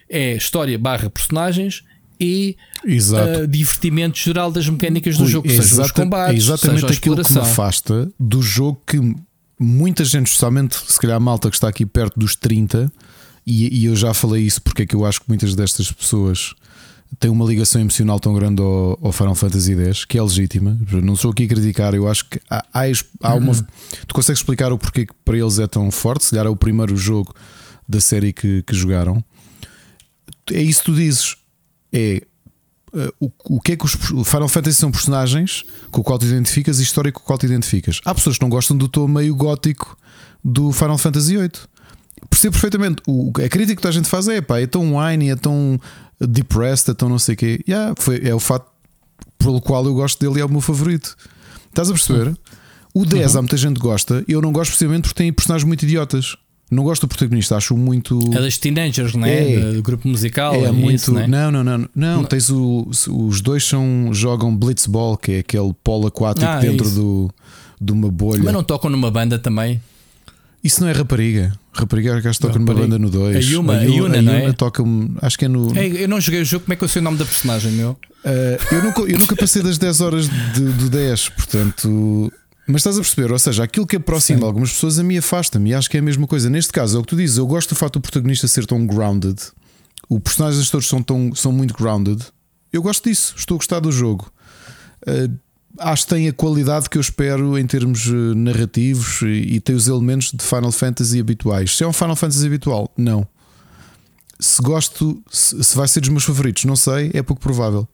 É 0.09 0.35
história 0.35 0.79
barra 0.79 1.11
personagens 1.11 1.85
e 2.19 2.57
uh, 2.85 3.47
divertimento 3.47 4.19
geral 4.19 4.51
das 4.51 4.69
mecânicas 4.69 5.19
do 5.19 5.27
jogo, 5.27 5.49
seja 5.49 5.83
os 5.83 5.93
combates, 5.93 6.35
é 6.35 6.37
exatamente 6.39 6.93
aquilo 6.93 7.23
que 7.23 7.33
me 7.33 7.39
afasta 7.41 8.11
do 8.19 8.41
jogo 8.41 8.81
que 8.87 8.99
muita 9.59 10.05
gente, 10.05 10.27
especialmente 10.27 10.77
se 10.91 10.99
calhar 10.99 11.17
a 11.17 11.21
malta 11.21 11.51
que 11.51 11.57
está 11.57 11.69
aqui 11.69 11.85
perto 11.85 12.19
dos 12.19 12.35
30, 12.35 12.91
e, 13.47 13.83
e 13.83 13.85
eu 13.85 13.95
já 13.95 14.13
falei 14.15 14.43
isso 14.43 14.61
porque 14.63 14.83
é 14.83 14.87
que 14.87 14.97
eu 14.97 15.05
acho 15.05 15.21
que 15.21 15.29
muitas 15.29 15.55
destas 15.55 15.93
pessoas 15.93 16.55
tem 17.19 17.31
uma 17.31 17.45
ligação 17.45 17.81
emocional 17.81 18.21
tão 18.21 18.35
grande 18.35 18.61
ao, 18.61 18.99
ao, 19.03 19.13
Final 19.13 19.35
Fantasy 19.35 19.75
X, 19.75 20.05
que 20.05 20.19
é 20.19 20.23
legítima. 20.23 20.77
Não 21.03 21.15
estou 21.15 21.31
aqui 21.31 21.45
a 21.45 21.49
criticar, 21.49 21.95
eu 21.95 22.09
acho 22.09 22.29
que 22.29 22.41
há, 22.51 22.65
há, 22.73 22.83
há 23.23 23.35
uma. 23.35 23.53
Uhum. 23.53 23.65
Tu 24.07 24.15
consegues 24.15 24.41
explicar 24.41 24.73
o 24.73 24.79
porquê 24.79 25.07
que 25.07 25.15
para 25.25 25.37
eles 25.37 25.59
é 25.59 25.67
tão 25.67 25.91
forte? 25.91 26.25
Se 26.25 26.31
calhar 26.31 26.47
é 26.47 26.51
o 26.51 26.57
primeiro 26.57 26.97
jogo 26.97 27.35
da 27.89 28.01
série 28.01 28.33
que, 28.33 28.63
que 28.63 28.75
jogaram. 28.75 29.25
É 30.53 30.61
isso 30.61 30.81
que 30.81 30.87
tu 30.87 30.95
dizes. 30.95 31.37
É 31.93 32.23
uh, 32.93 33.13
o, 33.21 33.57
o 33.57 33.61
que 33.61 33.73
é 33.73 33.77
que 33.77 33.85
os 33.85 33.93
Final 33.93 34.49
Fantasy 34.49 34.79
são 34.79 34.91
personagens 34.91 35.65
com 35.91 36.01
o 36.01 36.05
qual 36.05 36.19
tu 36.19 36.27
identificas 36.27 36.81
e 36.81 36.83
história 36.83 37.13
com 37.13 37.21
o 37.21 37.23
qual 37.23 37.39
tu 37.39 37.47
identificas. 37.47 38.01
Há 38.05 38.15
pessoas 38.15 38.37
que 38.37 38.43
não 38.43 38.51
gostam 38.51 38.77
do 38.77 38.89
tom 38.89 39.09
meio 39.09 39.35
gótico 39.35 39.97
do 40.45 40.73
Final 40.73 40.99
Fantasy 40.99 41.37
VIII. 41.37 41.51
Percebo 42.31 42.53
perfeitamente. 42.53 43.03
O, 43.07 43.33
a 43.45 43.49
crítica 43.49 43.81
que 43.81 43.89
a 43.89 43.91
gente 43.91 44.09
faz 44.09 44.27
é 44.29 44.41
pá, 44.41 44.61
é 44.61 44.67
tão 44.67 44.97
whiny, 44.97 45.31
é 45.31 45.37
tão 45.37 45.79
depressed, 46.21 46.91
então 46.91 47.09
não 47.09 47.19
sei 47.19 47.35
o 47.35 47.39
quê. 47.39 47.61
Yeah, 47.69 47.95
foi, 47.99 48.21
é 48.23 48.35
o 48.35 48.41
fato 48.41 48.67
pelo 49.39 49.61
qual 49.61 49.85
eu 49.85 49.95
gosto 49.95 50.19
dele 50.19 50.39
e 50.39 50.43
é 50.43 50.45
o 50.45 50.49
meu 50.49 50.61
favorito. 50.61 51.17
Estás 51.69 51.91
a 51.91 51.93
perceber? 51.93 52.37
O 52.95 53.05
10 53.05 53.33
uhum. 53.33 53.39
há 53.39 53.43
muita 53.43 53.57
gente 53.57 53.79
gosta, 53.79 54.25
eu 54.27 54.41
não 54.41 54.53
gosto 54.53 54.71
precisamente 54.71 55.03
porque 55.03 55.23
tem 55.23 55.33
personagens 55.33 55.67
muito 55.67 55.85
idiotas. 55.85 56.37
Não 56.69 56.83
gosto 56.83 57.03
do 57.03 57.09
protagonista, 57.09 57.55
acho 57.57 57.77
muito. 57.77 58.19
É 58.35 58.41
das 58.41 58.59
teenagers, 58.59 59.15
não 59.15 59.25
é? 59.25 59.53
é 59.53 59.73
do 59.75 59.83
grupo 59.83 60.09
musical. 60.09 60.53
É, 60.55 60.65
é 60.65 60.73
muito. 60.73 60.97
Isso, 60.97 61.13
não, 61.13 61.21
é? 61.21 61.29
não, 61.29 61.53
não, 61.53 61.63
não, 61.63 61.79
não, 61.79 61.89
não. 61.95 62.25
Tens 62.25 62.51
o, 62.51 62.89
os 62.89 63.41
dois 63.41 63.63
são, 63.65 64.09
jogam 64.13 64.57
Blitzball, 64.57 65.17
que 65.17 65.33
é 65.33 65.39
aquele 65.41 65.73
polo 65.85 66.09
aquático 66.09 66.45
ah, 66.45 66.59
é 66.59 66.63
dentro 66.63 66.91
do, 66.91 67.31
de 67.81 67.93
uma 67.93 68.11
bolha. 68.11 68.43
Mas 68.43 68.53
não 68.53 68.65
tocam 68.65 68.91
numa 68.91 69.13
banda 69.13 69.39
também? 69.39 69.81
Isso 70.65 70.81
não 70.81 70.89
é 70.89 70.93
rapariga. 70.93 71.53
Rapariga 71.77 72.17
acho 72.17 72.31
que 72.31 72.39
toca 72.39 72.59
numa 72.59 72.75
banda 72.75 72.99
no 72.99 73.11
2. 73.11 73.37
A 73.37 73.39
Yuma, 73.39 73.75
a, 73.75 73.83
Yuna, 73.83 74.15
a 74.15 74.19
Yuna 74.19 74.33
é? 74.33 74.53
toca 74.53 74.83
Acho 75.21 75.39
que 75.39 75.45
é 75.45 75.49
no. 75.49 75.75
Eu 75.77 76.09
não 76.09 76.21
joguei 76.21 76.41
o 76.41 76.45
jogo, 76.45 76.65
como 76.65 76.73
é 76.73 76.77
que 76.77 76.85
eu 76.85 76.89
sei 76.89 77.01
o 77.01 77.05
nome 77.05 77.19
da 77.19 77.25
personagem, 77.25 77.73
meu? 77.73 77.91
Uh, 78.25 78.75
eu, 78.75 78.83
nunca, 78.83 79.01
eu 79.03 79.19
nunca 79.19 79.37
passei 79.37 79.63
das 79.63 79.77
10 79.79 80.01
horas 80.01 80.29
de, 80.55 80.61
do 80.61 80.89
10, 80.89 81.29
portanto. 81.31 82.33
Mas 82.67 82.81
estás 82.81 82.97
a 82.97 83.01
perceber, 83.01 83.31
ou 83.31 83.39
seja, 83.39 83.63
aquilo 83.63 83.87
que 83.87 83.97
aproxima 83.97 84.41
Sim. 84.41 84.45
algumas 84.45 84.73
pessoas 84.73 84.99
a 84.99 85.05
mim 85.05 85.19
afasta-me 85.19 85.71
e 85.71 85.75
acho 85.75 85.89
que 85.89 85.97
é 85.97 86.01
a 86.01 86.03
mesma 86.03 86.27
coisa. 86.27 86.51
Neste 86.51 86.73
caso, 86.73 86.97
é 86.97 87.01
o 87.01 87.03
que 87.03 87.09
tu 87.09 87.17
dizes, 87.17 87.37
eu 87.37 87.47
gosto 87.47 87.69
do 87.69 87.77
facto 87.77 87.95
do 87.95 88.01
protagonista 88.01 88.49
ser 88.49 88.67
tão 88.67 88.85
grounded, 88.85 89.39
os 90.09 90.21
personagens 90.21 90.69
todos 90.71 90.89
são, 90.89 91.03
tão, 91.03 91.33
são 91.35 91.53
muito 91.53 91.75
grounded. 91.75 92.21
Eu 92.73 92.83
gosto 92.83 93.09
disso, 93.09 93.35
estou 93.37 93.55
a 93.55 93.59
gostar 93.59 93.81
do 93.81 93.93
jogo. 93.93 94.33
Uh, 95.07 95.33
acho 95.79 96.05
que 96.05 96.15
tem 96.15 96.29
a 96.29 96.33
qualidade 96.33 96.89
que 96.89 96.99
eu 96.99 97.01
espero 97.01 97.59
em 97.59 97.67
termos 97.67 98.07
eh, 98.07 98.35
narrativos 98.35 99.23
e, 99.23 99.61
tem 99.61 99.75
os 99.75 99.89
elementos 99.89 100.33
de 100.33 100.43
Final 100.43 100.73
Fantasy 100.73 101.21
habituais. 101.21 101.77
Se 101.77 101.85
é 101.85 101.87
um 101.87 101.93
Final 101.93 102.17
Fantasy 102.17 102.47
habitual, 102.47 102.93
não. 102.97 103.27
Se 104.39 104.61
gosto, 104.61 105.23
se 105.31 105.77
vai 105.77 105.89
ser 105.89 106.01
dos 106.01 106.11
meus 106.11 106.25
favoritos, 106.25 106.65
não 106.65 106.77
sei, 106.77 107.11
é 107.15 107.23
pouco 107.23 107.41
provável. 107.41 107.89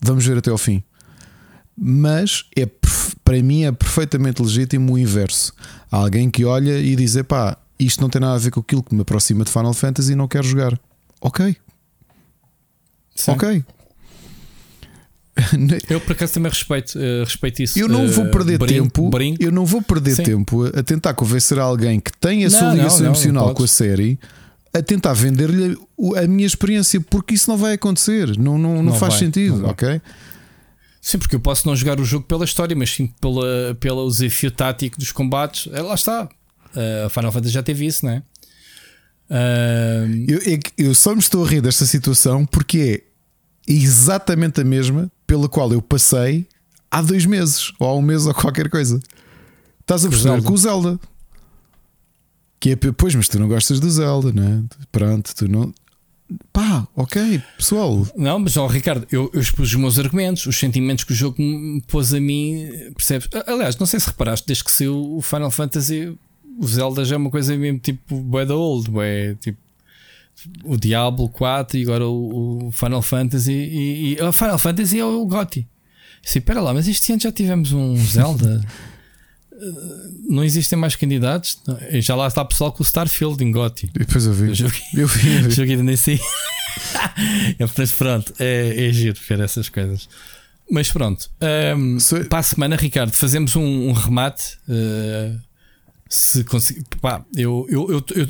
Vamos 0.00 0.24
ver 0.26 0.38
até 0.38 0.50
ao 0.50 0.58
fim. 0.58 0.82
Mas 1.76 2.44
é 2.56 2.66
Para 3.22 3.42
mim 3.42 3.64
é 3.64 3.72
perfeitamente 3.72 4.42
legítimo 4.42 4.94
o 4.94 4.98
inverso. 4.98 5.52
Há 5.90 5.98
alguém 5.98 6.30
que 6.30 6.44
olha 6.44 6.78
e 6.78 6.96
diz: 6.96 7.20
pá, 7.22 7.58
isto 7.78 8.00
não 8.00 8.08
tem 8.08 8.20
nada 8.20 8.34
a 8.34 8.38
ver 8.38 8.50
com 8.50 8.60
aquilo 8.60 8.82
que 8.82 8.94
me 8.94 9.02
aproxima 9.02 9.44
de 9.44 9.50
Final 9.50 9.74
Fantasy 9.74 10.12
e 10.12 10.16
não 10.16 10.26
quero 10.26 10.46
jogar. 10.46 10.78
Ok. 11.20 11.56
Sim. 13.14 13.32
Ok. 13.32 13.64
Eu 15.90 16.00
por 16.00 16.12
acaso 16.12 16.34
também 16.34 16.50
respeito, 16.50 16.98
uh, 16.98 17.24
respeito 17.24 17.62
isso. 17.62 17.78
Eu 17.78 17.88
não 17.88 18.08
vou 18.08 18.26
perder 18.30 18.62
uh, 18.62 18.66
tempo. 18.66 19.10
Brinco. 19.10 19.42
Eu 19.42 19.52
não 19.52 19.66
vou 19.66 19.82
perder 19.82 20.16
Sim. 20.16 20.22
tempo 20.22 20.64
a 20.66 20.82
tentar 20.82 21.14
convencer 21.14 21.58
alguém 21.58 22.00
que 22.00 22.10
tem 22.12 22.44
a 22.44 22.48
não, 22.48 22.58
sua 22.58 22.72
ligação 22.72 22.98
não, 22.98 23.04
não, 23.04 23.10
emocional 23.10 23.54
com 23.54 23.62
a 23.62 23.68
série 23.68 24.18
a 24.72 24.82
tentar 24.82 25.14
vender-lhe 25.14 25.76
a 26.16 26.26
minha 26.26 26.46
experiência, 26.46 27.00
porque 27.00 27.34
isso 27.34 27.50
não 27.50 27.56
vai 27.56 27.74
acontecer. 27.74 28.36
Não, 28.38 28.58
não, 28.58 28.82
não, 28.82 28.92
faz 28.94 29.14
vai, 29.14 29.20
sentido, 29.20 29.66
ok? 29.66 30.00
Sim, 31.00 31.18
porque 31.18 31.36
eu 31.36 31.40
posso 31.40 31.66
não 31.66 31.74
jogar 31.74 31.98
o 32.00 32.04
jogo 32.04 32.26
pela 32.26 32.44
história, 32.44 32.76
mas 32.76 32.90
sim 32.90 33.06
pela, 33.20 33.74
pelo 33.80 34.10
desafio 34.10 34.50
tático 34.50 34.98
dos 34.98 35.12
combates. 35.12 35.72
É, 35.72 35.80
lá 35.80 35.94
está. 35.94 36.24
Uh, 36.74 37.06
a 37.06 37.10
Final 37.10 37.32
Fantasy 37.32 37.54
já 37.54 37.62
teve 37.62 37.86
isso, 37.86 38.04
não 38.04 38.12
é? 38.12 38.22
Uh... 39.30 40.24
Eu, 40.28 40.60
eu 40.76 40.94
só 40.94 41.14
me 41.14 41.20
estou 41.20 41.44
a 41.44 41.48
rir 41.48 41.60
desta 41.60 41.86
situação 41.86 42.44
porque 42.44 43.04
é 43.66 43.72
exatamente 43.72 44.60
a 44.60 44.64
mesma 44.64 45.10
pela 45.26 45.48
qual 45.48 45.72
eu 45.72 45.82
passei 45.82 46.46
há 46.90 47.02
dois 47.02 47.26
meses, 47.26 47.72
ou 47.78 47.88
há 47.88 47.94
um 47.94 48.02
mês, 48.02 48.26
ou 48.26 48.34
qualquer 48.34 48.70
coisa. 48.70 49.00
Estás 49.80 50.04
a 50.04 50.08
perceber 50.08 50.42
com 50.42 50.52
o 50.52 50.56
Zelda. 50.56 50.98
Que 52.58 52.70
é, 52.70 52.76
pois, 52.76 53.14
mas 53.14 53.28
tu 53.28 53.38
não 53.38 53.48
gostas 53.48 53.78
do 53.78 53.90
Zelda, 53.90 54.32
né? 54.32 54.64
Pronto, 54.90 55.34
tu 55.34 55.48
não. 55.48 55.72
Pá, 56.52 56.88
ok, 56.96 57.40
pessoal. 57.56 58.04
Não, 58.16 58.38
mas 58.40 58.56
ó, 58.56 58.66
Ricardo, 58.66 59.06
eu, 59.12 59.30
eu 59.32 59.40
expus 59.40 59.68
os 59.68 59.74
meus 59.76 59.98
argumentos, 59.98 60.46
os 60.46 60.58
sentimentos 60.58 61.04
que 61.04 61.12
o 61.12 61.14
jogo 61.14 61.40
me 61.40 61.80
pôs 61.82 62.12
a 62.12 62.18
mim, 62.18 62.68
percebes? 62.96 63.28
Aliás, 63.46 63.76
não 63.76 63.86
sei 63.86 64.00
se 64.00 64.08
reparaste, 64.08 64.46
desde 64.46 64.64
que 64.64 64.72
saiu 64.72 65.16
o 65.16 65.22
Final 65.22 65.50
Fantasy, 65.52 66.18
o 66.58 66.66
Zelda 66.66 67.04
já 67.04 67.14
é 67.14 67.18
uma 67.18 67.30
coisa 67.30 67.56
mesmo 67.56 67.78
tipo 67.78 68.16
Boy 68.20 68.44
the 68.44 68.54
Old, 68.54 68.90
é 69.00 69.34
tipo 69.34 69.58
o 70.64 70.76
Diablo 70.76 71.28
4 71.28 71.78
e 71.78 71.82
agora 71.82 72.06
o, 72.06 72.68
o 72.68 72.72
Final 72.72 73.02
Fantasy 73.02 73.52
e, 73.52 74.18
o 74.20 74.32
Final 74.32 74.58
Fantasy 74.58 74.98
é 74.98 75.04
o 75.04 75.26
GOTY. 75.26 75.66
Sim, 76.22 76.38
espera 76.40 76.60
lá, 76.60 76.74
mas 76.74 76.88
este 76.88 77.12
ano 77.12 77.22
já 77.22 77.32
tivemos 77.32 77.72
um 77.72 77.96
Zelda. 78.04 78.60
não 80.28 80.44
existem 80.44 80.78
mais 80.78 80.96
candidatos. 80.96 81.60
Já 82.00 82.14
lá 82.14 82.26
está 82.26 82.44
pessoal 82.44 82.72
com 82.72 82.82
o 82.82 82.86
Starfield 82.86 83.42
em 83.42 83.50
GOTY. 83.50 83.90
Depois 83.92 84.26
eu 84.26 84.32
vi. 84.32 84.48
Eu 84.48 84.54
joguei, 84.54 84.82
eu 84.94 85.08
vi. 85.08 85.44
Eu 85.44 85.50
joguei 85.52 85.76
nem 85.76 85.96
sei. 85.96 86.20
Mas 87.78 87.92
pronto, 87.92 88.32
é, 88.38 88.88
é 88.88 88.92
giro 88.92 89.18
ver 89.28 89.40
essas 89.40 89.68
coisas. 89.68 90.08
Mas 90.70 90.90
pronto, 90.90 91.30
um, 91.76 91.96
para 92.28 92.40
a 92.40 92.42
semana, 92.42 92.74
Ricardo, 92.76 93.12
fazemos 93.12 93.54
um, 93.54 93.88
um 93.88 93.92
remate. 93.92 94.58
Uh, 94.68 95.40
se 96.08 96.44
conseguir. 96.44 96.84
Pá, 97.00 97.24
eu 97.34 97.66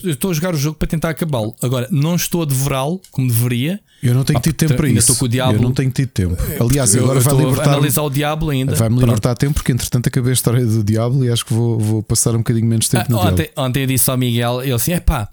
estou 0.05 0.31
a 0.31 0.35
jogar 0.35 0.55
o 0.55 0.57
jogo 0.57 0.79
para 0.79 0.89
tentar 0.89 1.11
acabá-lo. 1.11 1.55
Agora, 1.63 1.89
não 1.91 2.15
estou 2.15 2.43
a 2.43 2.45
devorá-lo 2.45 3.01
como 3.11 3.29
deveria. 3.29 3.81
Eu 4.03 4.15
não 4.15 4.25
tenho 4.25 4.39
pá, 4.39 4.43
tido 4.43 4.55
tempo 4.55 4.75
para 4.75 4.89
isso. 4.89 5.15
Com 5.17 5.25
o 5.25 5.29
Diablo. 5.29 5.57
Eu 5.57 5.63
não 5.63 5.73
tenho 5.73 5.91
tido 5.91 6.09
tempo. 6.09 6.37
Aliás, 6.61 6.95
eu, 6.95 7.05
agora 7.05 7.21
vai 7.21 7.35
libertar. 7.35 7.69
analisar 7.69 8.03
o 8.03 8.11
Diablo 8.11 8.51
ainda. 8.51 8.75
Vai-me 8.75 8.99
libertar 8.99 9.35
tempo 9.35 9.55
porque, 9.55 9.73
entretanto, 9.73 10.09
acabei 10.09 10.31
a 10.31 10.35
história 10.35 10.65
do 10.65 10.83
Diablo 10.83 11.25
e 11.25 11.31
acho 11.31 11.45
que 11.45 11.53
vou, 11.53 11.79
vou 11.79 12.03
passar 12.03 12.35
um 12.35 12.39
bocadinho 12.39 12.67
menos 12.67 12.89
tempo 12.89 13.05
ah, 13.09 13.13
no 13.13 13.19
ontem, 13.19 13.51
ontem 13.57 13.83
eu 13.83 13.87
disse 13.87 14.11
ao 14.11 14.17
Miguel, 14.17 14.63
ele 14.63 14.73
assim: 14.73 14.93
é 14.93 15.01
pá 15.01 15.29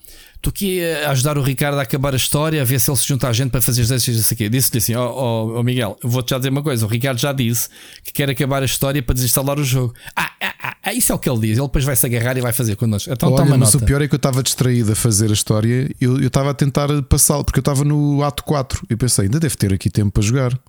aqui 0.49 0.81
a 0.83 1.11
ajudar 1.11 1.38
o 1.38 1.41
Ricardo 1.41 1.80
a 1.80 1.81
acabar 1.81 2.13
a 2.13 2.17
história, 2.17 2.61
a 2.61 2.65
ver 2.65 2.80
se 2.80 2.89
ele 2.89 2.97
se 2.97 3.07
junta 3.07 3.27
a 3.27 3.33
gente 3.33 3.51
para 3.51 3.61
fazer 3.61 3.81
os 3.81 3.88
exercícios 3.91 4.31
aqui. 4.31 4.49
Disse-lhe 4.49 4.77
assim: 4.77 4.95
Ó 4.95 5.07
oh, 5.07 5.53
oh, 5.53 5.59
oh, 5.59 5.63
Miguel, 5.63 5.97
vou-te 6.03 6.31
já 6.31 6.38
dizer 6.38 6.49
uma 6.49 6.63
coisa. 6.63 6.85
O 6.85 6.89
Ricardo 6.89 7.17
já 7.19 7.33
disse 7.33 7.69
que 8.03 8.11
quer 8.11 8.30
acabar 8.30 8.61
a 8.61 8.65
história 8.65 9.01
para 9.01 9.13
desinstalar 9.13 9.59
o 9.59 9.63
jogo. 9.63 9.93
Ah, 10.15 10.31
ah, 10.41 10.53
ah, 10.61 10.77
ah 10.83 10.93
isso 10.93 11.11
é 11.11 11.15
o 11.15 11.19
que 11.19 11.30
ele 11.30 11.39
diz. 11.39 11.57
Ele 11.57 11.67
depois 11.67 11.83
vai 11.83 11.95
se 11.95 12.05
agarrar 12.05 12.38
e 12.38 12.41
vai 12.41 12.53
fazer 12.53 12.75
connosco. 12.75 13.11
Então 13.11 13.31
Olha, 13.31 13.45
mas 13.45 13.73
nota. 13.73 13.77
o 13.77 13.85
pior 13.85 14.01
é 14.01 14.07
que 14.07 14.15
eu 14.15 14.17
estava 14.17 14.41
distraído 14.41 14.91
a 14.91 14.95
fazer 14.95 15.30
a 15.30 15.33
história. 15.33 15.89
Eu, 15.99 16.19
eu 16.19 16.27
estava 16.27 16.51
a 16.51 16.53
tentar 16.53 16.89
passá-lo, 17.03 17.43
porque 17.43 17.59
eu 17.59 17.61
estava 17.61 17.83
no 17.83 18.23
ato 18.23 18.43
4 18.43 18.88
e 18.89 18.95
pensei: 18.95 19.25
ainda 19.25 19.39
deve 19.39 19.55
ter 19.55 19.73
aqui 19.73 19.89
tempo 19.89 20.11
para 20.11 20.23
jogar. 20.23 20.59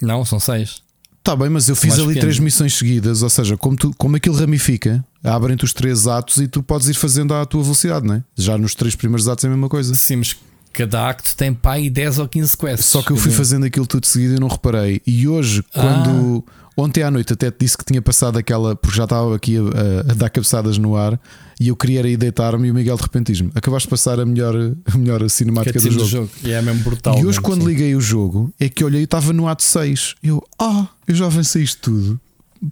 Não, 0.00 0.24
são 0.24 0.40
seis. 0.40 0.82
Está 1.20 1.36
bem, 1.36 1.50
mas 1.50 1.68
eu 1.68 1.76
fiz 1.76 1.94
ali 1.94 2.08
pequeno. 2.08 2.20
três 2.22 2.38
missões 2.38 2.74
seguidas, 2.74 3.22
ou 3.22 3.28
seja, 3.28 3.56
como, 3.56 3.76
tu, 3.76 3.92
como 3.96 4.16
aquilo 4.16 4.34
ramifica, 4.34 5.04
abrem-te 5.22 5.64
os 5.64 5.72
três 5.72 6.06
atos 6.06 6.38
e 6.38 6.48
tu 6.48 6.62
podes 6.62 6.88
ir 6.88 6.94
fazendo 6.94 7.34
à 7.34 7.44
tua 7.44 7.62
velocidade, 7.62 8.06
não 8.06 8.14
é? 8.14 8.24
Já 8.36 8.56
nos 8.56 8.74
três 8.74 8.96
primeiros 8.96 9.28
atos 9.28 9.44
é 9.44 9.46
a 9.46 9.50
mesma 9.50 9.68
coisa. 9.68 9.94
Sim, 9.94 10.16
mas 10.16 10.36
cada 10.72 11.08
acto 11.08 11.36
tem 11.36 11.52
pai 11.52 11.90
10 11.90 12.18
ou 12.18 12.28
15 12.28 12.56
quests. 12.56 12.86
Só 12.86 13.02
que 13.02 13.10
eu 13.10 13.16
fui 13.16 13.30
fazendo 13.30 13.66
aquilo 13.66 13.86
tudo 13.86 14.06
seguido 14.06 14.36
e 14.36 14.40
não 14.40 14.48
reparei. 14.48 15.00
E 15.06 15.28
hoje, 15.28 15.62
quando. 15.72 16.44
Ah. 16.48 16.60
Ontem 16.76 17.02
à 17.02 17.10
noite 17.10 17.34
até 17.34 17.50
te 17.50 17.58
disse 17.60 17.76
que 17.76 17.84
tinha 17.84 18.00
passado 18.00 18.38
aquela, 18.38 18.74
porque 18.74 18.96
já 18.96 19.04
estava 19.04 19.36
aqui 19.36 19.58
a, 19.58 20.10
a 20.10 20.14
dar 20.14 20.30
cabeçadas 20.30 20.78
no 20.78 20.96
ar 20.96 21.20
e 21.60 21.68
eu 21.68 21.76
queria 21.76 22.00
ir 22.08 22.16
deitar-me 22.16 22.68
e 22.68 22.70
o 22.70 22.74
Miguel 22.74 22.96
de 22.96 23.02
repente 23.02 23.30
diz-me: 23.30 23.52
Acabaste 23.54 23.86
de 23.86 23.90
passar 23.90 24.18
a 24.18 24.24
melhor, 24.24 24.54
a 24.86 24.96
melhor 24.96 25.28
cinemática 25.28 25.78
do 25.78 25.90
jogo. 25.90 26.04
do 26.04 26.08
jogo. 26.08 26.30
E 26.42 26.52
é 26.52 26.62
mesmo 26.62 26.82
brutal. 26.82 27.18
E 27.18 27.26
hoje, 27.26 27.38
quando 27.38 27.60
sim. 27.60 27.68
liguei 27.68 27.94
o 27.94 28.00
jogo, 28.00 28.50
é 28.58 28.66
que 28.70 28.82
olhei 28.82 29.02
e 29.02 29.04
estava 29.04 29.30
no 29.34 29.46
ato 29.46 29.62
6. 29.62 30.14
Eu, 30.22 30.42
ah, 30.58 30.88
eu 31.06 31.14
já 31.14 31.26
avancei 31.26 31.62
isto 31.62 31.82
tudo. 31.82 32.20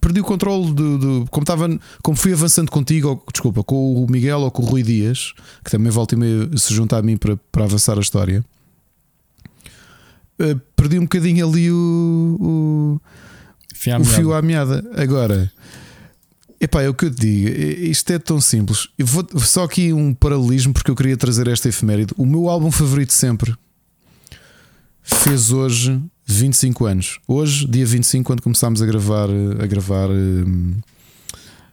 Perdi 0.01 0.21
o 0.21 0.25
controle 0.25 0.73
do, 0.73 0.99
do, 0.99 1.27
como 1.31 1.45
estava, 1.45 1.69
como 2.03 2.17
fui 2.17 2.33
avançando 2.33 2.71
contigo, 2.71 3.09
ou, 3.09 3.25
desculpa, 3.31 3.63
com 3.63 4.03
o 4.03 4.11
Miguel 4.11 4.41
ou 4.41 4.51
com 4.51 4.63
o 4.63 4.67
Rui 4.67 4.83
Dias, 4.83 5.35
que 5.63 5.71
também 5.71 5.93
volta 5.93 6.15
e 6.15 6.19
meio 6.19 6.59
se 6.59 6.73
junta 6.73 6.97
a 6.97 7.03
mim 7.03 7.19
para, 7.19 7.37
para 7.53 7.65
avançar 7.65 7.99
a 7.99 8.01
história. 8.01 8.43
Uh, 10.41 10.59
perdi 10.75 10.99
um 10.99 11.03
bocadinho 11.03 11.47
ali 11.47 11.71
o, 11.71 12.37
o, 12.41 13.01
o 14.01 14.05
fio 14.05 14.33
à 14.33 14.41
meada. 14.41 14.83
Agora, 14.97 15.51
Epá, 16.61 16.83
é 16.83 16.89
o 16.89 16.95
que 16.95 17.05
eu 17.05 17.15
te 17.15 17.21
digo, 17.21 17.49
isto 17.85 18.13
é 18.13 18.19
tão 18.19 18.41
simples. 18.41 18.89
Eu 18.99 19.07
vou 19.07 19.27
só 19.39 19.65
aqui 19.65 19.93
um 19.93 20.13
paralelismo 20.13 20.73
porque 20.73 20.91
eu 20.91 20.97
queria 20.97 21.17
trazer 21.17 21.47
esta 21.47 21.69
efeméride. 21.69 22.13
O 22.17 22.27
meu 22.27 22.49
álbum 22.49 22.71
favorito 22.71 23.13
sempre 23.13 23.55
fez 25.03 25.53
hoje 25.53 26.01
25 26.27 26.85
anos. 26.85 27.21
Hoje, 27.29 27.67
dia 27.67 27.87
25, 27.87 28.27
quando 28.27 28.43
começámos 28.43 28.83
a 28.83 28.87
gravar, 28.87 29.29
a 29.63 29.67
gravar, 29.67 30.09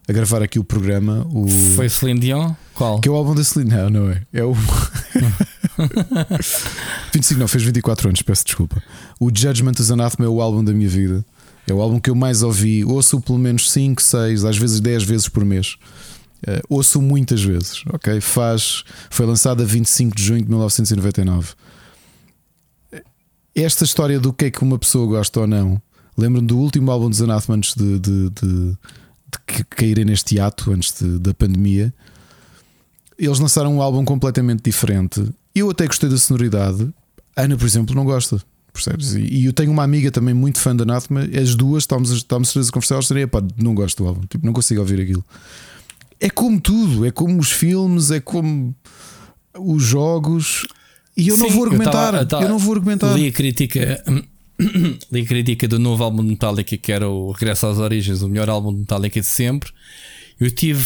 a 0.07 0.13
gravar 0.13 0.43
aqui 0.43 0.59
o 0.59 0.63
programa. 0.63 1.25
O... 1.31 1.47
Foi 1.75 1.89
Celine 1.89 2.19
Dion? 2.19 2.53
Qual? 2.75 3.01
Que 3.01 3.09
é 3.09 3.11
o 3.11 3.15
álbum 3.15 3.33
da 3.33 3.43
Celine. 3.43 3.71
Não, 3.71 3.89
não 3.89 4.11
é. 4.11 4.21
É 4.31 4.43
o. 4.43 4.53
25 7.11 7.39
não, 7.39 7.47
fez 7.47 7.63
24 7.63 8.09
anos, 8.09 8.21
peço 8.21 8.45
desculpa. 8.45 8.81
O 9.19 9.29
Judgment 9.33 9.73
is 9.79 9.91
Anathema 9.91 10.25
é 10.25 10.29
o 10.29 10.41
álbum 10.41 10.63
da 10.63 10.73
minha 10.73 10.89
vida. 10.89 11.25
É 11.67 11.73
o 11.73 11.81
álbum 11.81 11.99
que 11.99 12.09
eu 12.09 12.15
mais 12.15 12.43
ouvi. 12.43 12.85
Ouço 12.85 13.19
pelo 13.19 13.39
menos 13.39 13.71
5, 13.71 14.01
6, 14.01 14.45
às 14.45 14.57
vezes 14.57 14.79
10 14.79 15.03
vezes 15.03 15.29
por 15.29 15.43
mês. 15.43 15.77
Uh, 16.47 16.61
ouço 16.69 17.01
muitas 17.01 17.43
vezes, 17.43 17.83
ok? 17.91 18.21
Faz, 18.21 18.83
foi 19.09 19.25
lançado 19.25 19.63
a 19.63 19.65
25 19.65 20.15
de 20.15 20.23
junho 20.23 20.43
de 20.43 20.49
1999. 20.49 21.53
Esta 23.55 23.83
história 23.83 24.19
do 24.19 24.33
que 24.33 24.45
é 24.45 24.51
que 24.51 24.61
uma 24.61 24.77
pessoa 24.77 25.07
gosta 25.07 25.39
ou 25.39 25.47
não, 25.47 25.81
lembro-me 26.17 26.45
do 26.45 26.57
último 26.57 26.91
álbum 26.91 27.09
dos 27.09 27.21
Anathema 27.21 27.57
antes 27.57 27.73
de, 27.73 27.97
de, 27.99 28.29
de, 28.29 28.69
de 28.71 29.63
caírem 29.69 30.05
neste 30.05 30.39
ato, 30.39 30.71
antes 30.71 30.93
da 31.01 31.33
pandemia. 31.33 31.93
Eles 33.17 33.39
lançaram 33.39 33.73
um 33.73 33.81
álbum 33.81 34.03
completamente 34.03 34.61
diferente. 34.61 35.25
Eu 35.55 35.69
até 35.69 35.87
gostei 35.87 36.09
da 36.09 36.17
sonoridade. 36.17 36.93
Ana, 37.35 37.57
por 37.57 37.65
exemplo, 37.65 37.95
não 37.95 38.03
gosta. 38.03 38.41
Percebes? 38.75 39.13
E, 39.15 39.21
e, 39.21 39.45
eu 39.45 39.53
tenho 39.53 39.71
uma 39.71 39.83
amiga 39.83 40.11
também 40.11 40.33
muito 40.33 40.59
fã 40.59 40.75
da 40.75 40.83
Anathema, 40.83 41.21
as 41.41 41.55
duas 41.55 41.83
estamos, 41.83 42.11
estamos 42.11 42.55
a 42.55 42.71
conversar, 42.71 42.95
elas 42.95 43.07
diriam, 43.07 43.29
pá, 43.29 43.41
não 43.57 43.73
gosto 43.73 44.03
do 44.03 44.09
álbum, 44.09 44.21
tipo, 44.27 44.45
não 44.45 44.51
consigo 44.51 44.81
ouvir 44.81 44.99
aquilo. 44.99 45.23
É 46.19 46.29
como 46.29 46.59
tudo, 46.59 47.05
é 47.05 47.11
como 47.11 47.39
os 47.39 47.51
filmes, 47.51 48.11
é 48.11 48.19
como 48.19 48.75
os 49.57 49.81
jogos. 49.81 50.67
E 51.15 51.29
eu 51.29 51.37
Sim, 51.37 51.43
não 51.43 51.49
vou 51.51 51.63
argumentar, 51.63 52.13
eu, 52.13 52.27
tava, 52.27 52.43
eu, 52.43 52.49
não 52.49 52.59
vou 52.59 52.73
argumentar. 52.73 53.13
Li 53.13 53.27
a 53.27 53.31
crítica, 53.31 54.03
li 55.09 55.21
a 55.21 55.25
crítica 55.25 55.69
do 55.69 55.79
novo 55.79 56.03
álbum 56.03 56.21
de 56.21 56.29
Metallica, 56.29 56.75
que 56.75 56.91
era 56.91 57.07
o 57.07 57.31
Regresso 57.31 57.67
às 57.67 57.77
Origens, 57.77 58.21
o 58.21 58.27
melhor 58.27 58.49
álbum 58.49 58.73
de 58.73 58.79
Metallica 58.79 59.21
de 59.21 59.25
sempre. 59.25 59.71
Eu 60.37 60.51
tive 60.51 60.85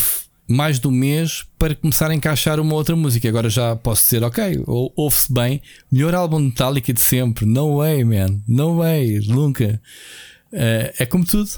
mais 0.49 0.79
do 0.79 0.89
mês 0.89 1.45
para 1.59 1.75
começar 1.75 2.09
a 2.09 2.15
encaixar 2.15 2.59
uma 2.59 2.73
outra 2.73 2.95
música. 2.95 3.29
Agora 3.29 3.49
já 3.49 3.75
posso 3.75 4.03
dizer, 4.03 4.23
ok, 4.23 4.63
ouve-se 4.65 5.31
bem, 5.31 5.61
melhor 5.91 6.15
álbum 6.15 6.39
de 6.39 6.47
Metallica 6.47 6.91
de 6.91 6.99
sempre. 6.99 7.45
No 7.45 7.77
way, 7.77 8.03
man, 8.03 8.41
no 8.47 8.77
way, 8.77 9.19
nunca. 9.27 9.79
Uh, 10.51 10.91
é 10.97 11.05
como 11.05 11.23
tudo. 11.23 11.51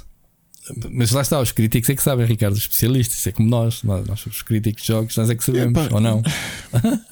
Mas 0.92 1.12
lá 1.12 1.22
está, 1.22 1.40
os 1.40 1.52
críticos 1.52 1.90
é 1.90 1.96
que 1.96 2.04
sabem, 2.04 2.26
Ricardo, 2.26 2.54
os 2.54 2.60
especialistas, 2.60 3.26
é 3.26 3.32
como 3.32 3.50
nós, 3.50 3.82
nós, 3.82 4.06
nós 4.06 4.20
somos 4.20 4.42
críticos 4.42 4.84
de 4.84 4.90
jogos, 4.90 5.18
nós 5.18 5.30
é 5.30 5.36
que 5.36 5.44
sabemos, 5.44 5.92
ou 5.92 6.00
não. 6.00 6.22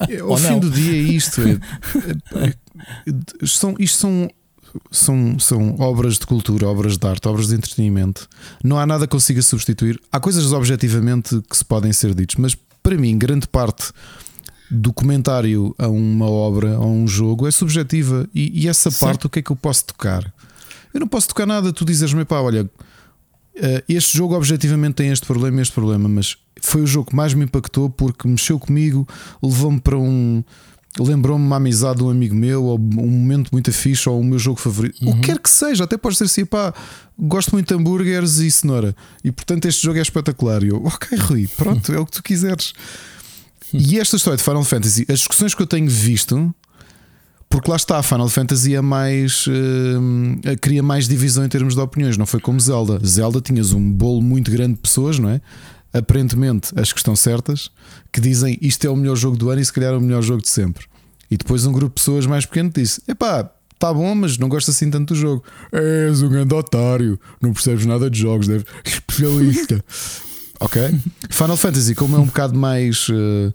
É, 0.08 0.20
ao 0.20 0.30
ou 0.30 0.36
fim 0.38 0.44
não. 0.44 0.60
do 0.60 0.70
dia 0.70 0.92
é 0.92 0.96
isto. 0.96 1.42
É, 1.42 1.52
é, 1.52 2.48
é, 2.48 3.46
são, 3.46 3.74
isto 3.78 3.98
são 3.98 4.30
são, 4.90 5.38
são 5.38 5.76
obras 5.78 6.18
de 6.18 6.26
cultura, 6.26 6.68
obras 6.68 6.96
de 6.96 7.06
arte, 7.06 7.28
obras 7.28 7.48
de 7.48 7.54
entretenimento. 7.54 8.28
Não 8.62 8.78
há 8.78 8.86
nada 8.86 9.06
que 9.06 9.12
consiga 9.12 9.42
substituir. 9.42 10.00
Há 10.10 10.20
coisas 10.20 10.52
objetivamente 10.52 11.40
que 11.48 11.56
se 11.56 11.64
podem 11.64 11.92
ser 11.92 12.14
ditas, 12.14 12.36
mas 12.36 12.56
para 12.82 12.96
mim, 12.96 13.16
grande 13.18 13.46
parte 13.46 13.92
do 14.70 14.92
comentário 14.92 15.74
a 15.78 15.88
uma 15.88 16.30
obra, 16.30 16.76
a 16.76 16.86
um 16.86 17.06
jogo, 17.06 17.46
é 17.46 17.50
subjetiva. 17.50 18.28
E, 18.34 18.62
e 18.62 18.68
essa 18.68 18.90
Sim. 18.90 19.04
parte, 19.04 19.26
o 19.26 19.28
que 19.28 19.40
é 19.40 19.42
que 19.42 19.50
eu 19.50 19.56
posso 19.56 19.84
tocar? 19.86 20.32
Eu 20.94 21.00
não 21.00 21.08
posso 21.08 21.28
tocar 21.28 21.46
nada. 21.46 21.72
Tu 21.72 21.84
dizes-me, 21.84 22.24
pá, 22.24 22.40
olha, 22.40 22.68
Uh, 23.60 23.82
este 23.86 24.16
jogo 24.16 24.34
objetivamente 24.34 24.94
tem 24.94 25.10
este 25.10 25.26
problema 25.26 25.58
e 25.58 25.62
este 25.62 25.74
problema, 25.74 26.08
mas 26.08 26.36
foi 26.62 26.80
o 26.80 26.86
jogo 26.86 27.10
que 27.10 27.16
mais 27.16 27.34
me 27.34 27.44
impactou 27.44 27.90
porque 27.90 28.26
mexeu 28.26 28.58
comigo, 28.58 29.06
levou-me 29.42 29.78
para 29.78 29.98
um. 29.98 30.42
Lembrou-me 30.98 31.44
uma 31.44 31.56
amizade 31.56 31.98
de 31.98 32.04
um 32.04 32.10
amigo 32.10 32.34
meu, 32.34 32.64
ou 32.64 32.78
um 32.78 33.08
momento 33.08 33.50
muito 33.52 33.72
fixe, 33.72 34.08
ou 34.08 34.20
o 34.20 34.24
meu 34.24 34.38
jogo 34.38 34.58
favorito. 34.58 35.00
Uhum. 35.02 35.12
O 35.12 35.14
que 35.16 35.28
quer 35.28 35.38
que 35.38 35.48
seja, 35.48 35.84
até 35.84 35.96
pode 35.96 36.16
ser 36.16 36.24
assim, 36.24 36.44
pá, 36.44 36.74
gosto 37.18 37.52
muito 37.52 37.68
de 37.68 37.74
hambúrgueres 37.74 38.38
e 38.38 38.50
cenoura. 38.50 38.94
E 39.22 39.30
portanto 39.30 39.66
este 39.66 39.82
jogo 39.82 39.98
é 39.98 40.02
espetacular. 40.02 40.62
E 40.64 40.68
eu, 40.68 40.84
ok, 40.84 41.16
Rui, 41.18 41.48
pronto, 41.56 41.92
é 41.92 41.98
o 41.98 42.04
que 42.04 42.12
tu 42.12 42.22
quiseres. 42.22 42.72
E 43.72 44.00
esta 44.00 44.16
história 44.16 44.36
de 44.36 44.42
Final 44.42 44.64
Fantasy, 44.64 45.06
as 45.08 45.20
discussões 45.20 45.54
que 45.54 45.62
eu 45.62 45.66
tenho 45.66 45.88
visto, 45.88 46.52
porque 47.48 47.68
lá 47.68 47.76
está, 47.76 47.98
a 47.98 48.02
Final 48.02 48.28
Fantasy 48.28 48.74
é 48.74 48.80
mais. 48.80 49.46
Uh, 49.46 50.56
cria 50.60 50.82
mais 50.82 51.08
divisão 51.08 51.44
em 51.44 51.48
termos 51.48 51.74
de 51.74 51.80
opiniões, 51.80 52.16
não 52.16 52.24
foi 52.24 52.40
como 52.40 52.58
Zelda. 52.60 53.00
Zelda 53.04 53.40
tinhas 53.40 53.72
um 53.72 53.92
bolo 53.92 54.22
muito 54.22 54.50
grande 54.50 54.74
de 54.74 54.80
pessoas, 54.80 55.18
não 55.18 55.30
é? 55.30 55.40
Aparentemente, 55.92 56.72
as 56.76 56.92
que 56.92 57.00
estão 57.00 57.16
certas, 57.16 57.70
que 58.12 58.20
dizem 58.20 58.56
isto 58.60 58.86
é 58.86 58.90
o 58.90 58.96
melhor 58.96 59.16
jogo 59.16 59.36
do 59.36 59.50
ano 59.50 59.60
e 59.60 59.64
se 59.64 59.72
calhar 59.72 59.92
é 59.92 59.96
o 59.96 60.00
melhor 60.00 60.22
jogo 60.22 60.42
de 60.42 60.48
sempre. 60.48 60.86
E 61.30 61.36
depois 61.36 61.66
um 61.66 61.72
grupo 61.72 61.94
de 61.94 62.00
pessoas 62.00 62.26
mais 62.26 62.46
pequeno 62.46 62.70
disse: 62.70 63.02
epá, 63.08 63.50
tá 63.78 63.92
bom, 63.92 64.14
mas 64.14 64.38
não 64.38 64.48
gosto 64.48 64.70
assim 64.70 64.90
tanto 64.90 65.14
do 65.14 65.18
jogo. 65.18 65.44
És 65.72 66.22
um 66.22 66.28
grande 66.28 66.54
otário, 66.54 67.18
não 67.40 67.52
percebes 67.52 67.86
nada 67.86 68.10
de 68.10 68.20
jogos, 68.20 68.46
deve 68.46 68.64
especialista. 68.84 69.84
ok? 70.60 71.00
Final 71.30 71.56
Fantasy, 71.56 71.94
como 71.94 72.16
é 72.16 72.20
um 72.20 72.26
bocado 72.26 72.56
mais. 72.56 73.08
Uh, 73.08 73.50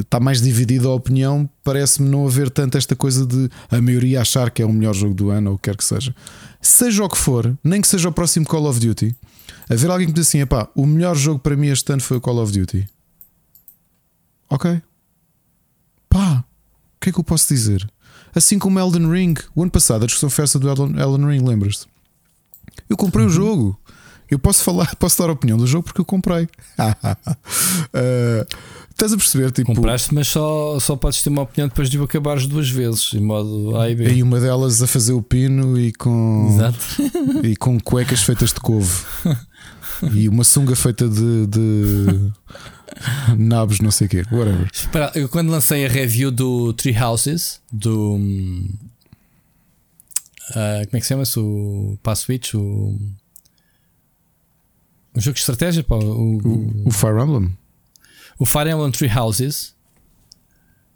está 0.00 0.20
mais 0.20 0.42
dividida 0.42 0.88
a 0.88 0.92
opinião, 0.92 1.48
parece-me 1.62 2.06
não 2.06 2.26
haver 2.26 2.50
tanto 2.50 2.76
esta 2.76 2.94
coisa 2.94 3.24
de 3.24 3.48
a 3.70 3.80
maioria 3.80 4.20
achar 4.20 4.50
que 4.50 4.60
é 4.60 4.66
o 4.66 4.72
melhor 4.72 4.92
jogo 4.94 5.14
do 5.14 5.30
ano 5.30 5.50
ou 5.50 5.56
o 5.56 5.58
que 5.58 5.70
quer 5.70 5.76
que 5.76 5.84
seja. 5.84 6.14
Seja 6.60 7.02
o 7.02 7.08
que 7.08 7.16
for, 7.16 7.56
nem 7.64 7.80
que 7.80 7.88
seja 7.88 8.10
o 8.10 8.12
próximo 8.12 8.44
Call 8.44 8.66
of 8.66 8.78
Duty, 8.78 9.16
haver 9.68 9.90
alguém 9.90 10.06
que 10.06 10.12
diz 10.12 10.28
assim: 10.28 10.44
pá, 10.46 10.68
o 10.74 10.86
melhor 10.86 11.16
jogo 11.16 11.38
para 11.38 11.56
mim 11.56 11.68
este 11.68 11.92
ano 11.92 12.02
foi 12.02 12.16
o 12.16 12.20
Call 12.20 12.38
of 12.42 12.52
Duty. 12.52 12.88
Ok. 14.50 14.82
Pá, 16.08 16.44
o 16.96 17.00
que 17.00 17.10
é 17.10 17.12
que 17.12 17.18
eu 17.18 17.24
posso 17.24 17.48
dizer? 17.48 17.88
Assim 18.34 18.58
como 18.58 18.78
Elden 18.78 19.10
Ring, 19.10 19.34
o 19.54 19.62
ano 19.62 19.70
passado, 19.70 20.02
a 20.02 20.06
discussão 20.06 20.30
festa 20.30 20.58
do 20.58 20.68
Elden, 20.68 20.98
Elden 21.00 21.26
Ring, 21.26 21.46
lembras-te? 21.46 21.86
Eu 22.88 22.96
comprei 22.96 23.24
uhum. 23.24 23.30
o 23.30 23.34
jogo. 23.34 23.80
Eu 24.30 24.38
posso 24.38 24.64
falar, 24.64 24.94
posso 24.96 25.20
dar 25.20 25.28
a 25.28 25.32
opinião 25.32 25.58
do 25.58 25.66
jogo 25.66 25.84
porque 25.84 26.00
eu 26.00 26.04
comprei. 26.04 26.44
uh, 26.44 26.48
Estás 28.94 29.12
a 29.12 29.16
perceber? 29.16 29.50
Tipo, 29.50 29.74
Compraste, 29.74 30.14
mas 30.14 30.28
só, 30.28 30.78
só 30.78 30.94
podes 30.94 31.20
ter 31.20 31.28
uma 31.28 31.42
opinião 31.42 31.66
depois 31.66 31.90
de 31.90 31.98
o 31.98 32.04
acabares 32.04 32.46
duas 32.46 32.70
vezes, 32.70 33.12
em 33.12 33.20
modo 33.20 33.76
A 33.76 33.90
e 33.90 33.94
B. 33.96 34.08
E 34.08 34.22
uma 34.22 34.38
delas 34.38 34.80
a 34.82 34.86
fazer 34.86 35.12
o 35.12 35.20
pino 35.20 35.78
e 35.78 35.92
com. 35.92 36.48
Exato. 36.54 36.78
E 37.42 37.56
com 37.56 37.78
cuecas 37.80 38.22
feitas 38.22 38.52
de 38.52 38.60
couve. 38.60 39.04
e 40.12 40.28
uma 40.28 40.44
sunga 40.44 40.76
feita 40.76 41.08
de. 41.08 41.46
de 41.48 42.32
nabos, 43.36 43.80
não 43.80 43.90
sei 43.90 44.06
o 44.06 44.10
quê. 44.10 44.22
Whatever. 44.30 44.70
Espera, 44.72 45.10
eu 45.16 45.28
quando 45.28 45.50
lancei 45.50 45.84
a 45.84 45.88
review 45.88 46.30
do 46.30 46.72
Tree 46.72 46.96
Houses, 46.96 47.60
do. 47.72 48.14
Uh, 50.50 50.86
como 50.86 50.92
é 50.92 51.00
que 51.00 51.02
se 51.02 51.08
chama-se? 51.08 51.38
O 51.38 51.98
Pass 52.00 52.20
Switch? 52.20 52.54
O. 52.54 52.96
O 55.14 55.20
jogo 55.20 55.34
de 55.34 55.40
estratégia? 55.40 55.82
Pá, 55.84 55.96
o, 55.96 56.38
o, 56.38 56.88
o 56.88 56.90
Fire 56.90 57.20
Emblem 57.22 57.56
o 58.38 58.44
Fire 58.44 58.70
Emblem 58.70 58.90
Three 58.90 59.10
Houses, 59.16 59.74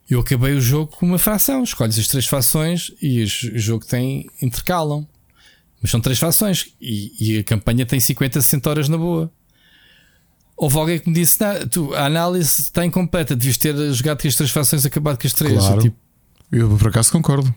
eu 0.08 0.20
acabei 0.20 0.54
o 0.54 0.60
jogo 0.60 0.96
com 0.96 1.06
uma 1.06 1.18
fração. 1.18 1.62
Escolhes 1.62 1.98
as 1.98 2.08
três 2.08 2.26
fações 2.26 2.92
e 3.00 3.22
o 3.22 3.26
jogo 3.58 3.84
tem 3.84 4.28
intercalam. 4.42 5.06
Mas 5.80 5.90
são 5.90 6.00
três 6.00 6.18
fações 6.18 6.74
e, 6.80 7.12
e, 7.20 7.38
a 7.38 7.44
campanha 7.44 7.86
tem 7.86 8.00
50, 8.00 8.40
60 8.40 8.70
horas 8.70 8.88
na 8.88 8.98
boa. 8.98 9.30
Houve 10.56 10.76
alguém 10.76 10.98
que 10.98 11.08
me 11.08 11.14
disse: 11.14 11.38
tu, 11.70 11.94
a 11.94 12.06
análise 12.06 12.62
está 12.62 12.84
incompleta, 12.84 13.36
devias 13.36 13.56
ter 13.56 13.76
jogado 13.92 14.20
com 14.20 14.26
as 14.26 14.34
três 14.34 14.50
fações 14.50 14.84
acabado 14.84 15.20
com 15.20 15.26
as 15.26 15.32
três. 15.32 15.54
Claro. 15.54 15.76
Eu, 15.76 15.82
tipo, 15.82 15.96
eu 16.50 16.76
por 16.76 16.88
acaso 16.88 17.12
concordo. 17.12 17.54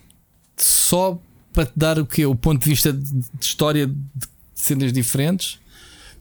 Só 0.55 1.19
para 1.51 1.65
te 1.65 1.73
dar 1.75 1.97
o 1.97 2.05
que 2.05 2.23
O 2.25 2.35
ponto 2.35 2.63
de 2.63 2.69
vista 2.69 2.93
de, 2.93 3.11
de 3.11 3.27
história 3.41 3.87
de 3.87 4.27
cenas 4.53 4.93
diferentes. 4.93 5.59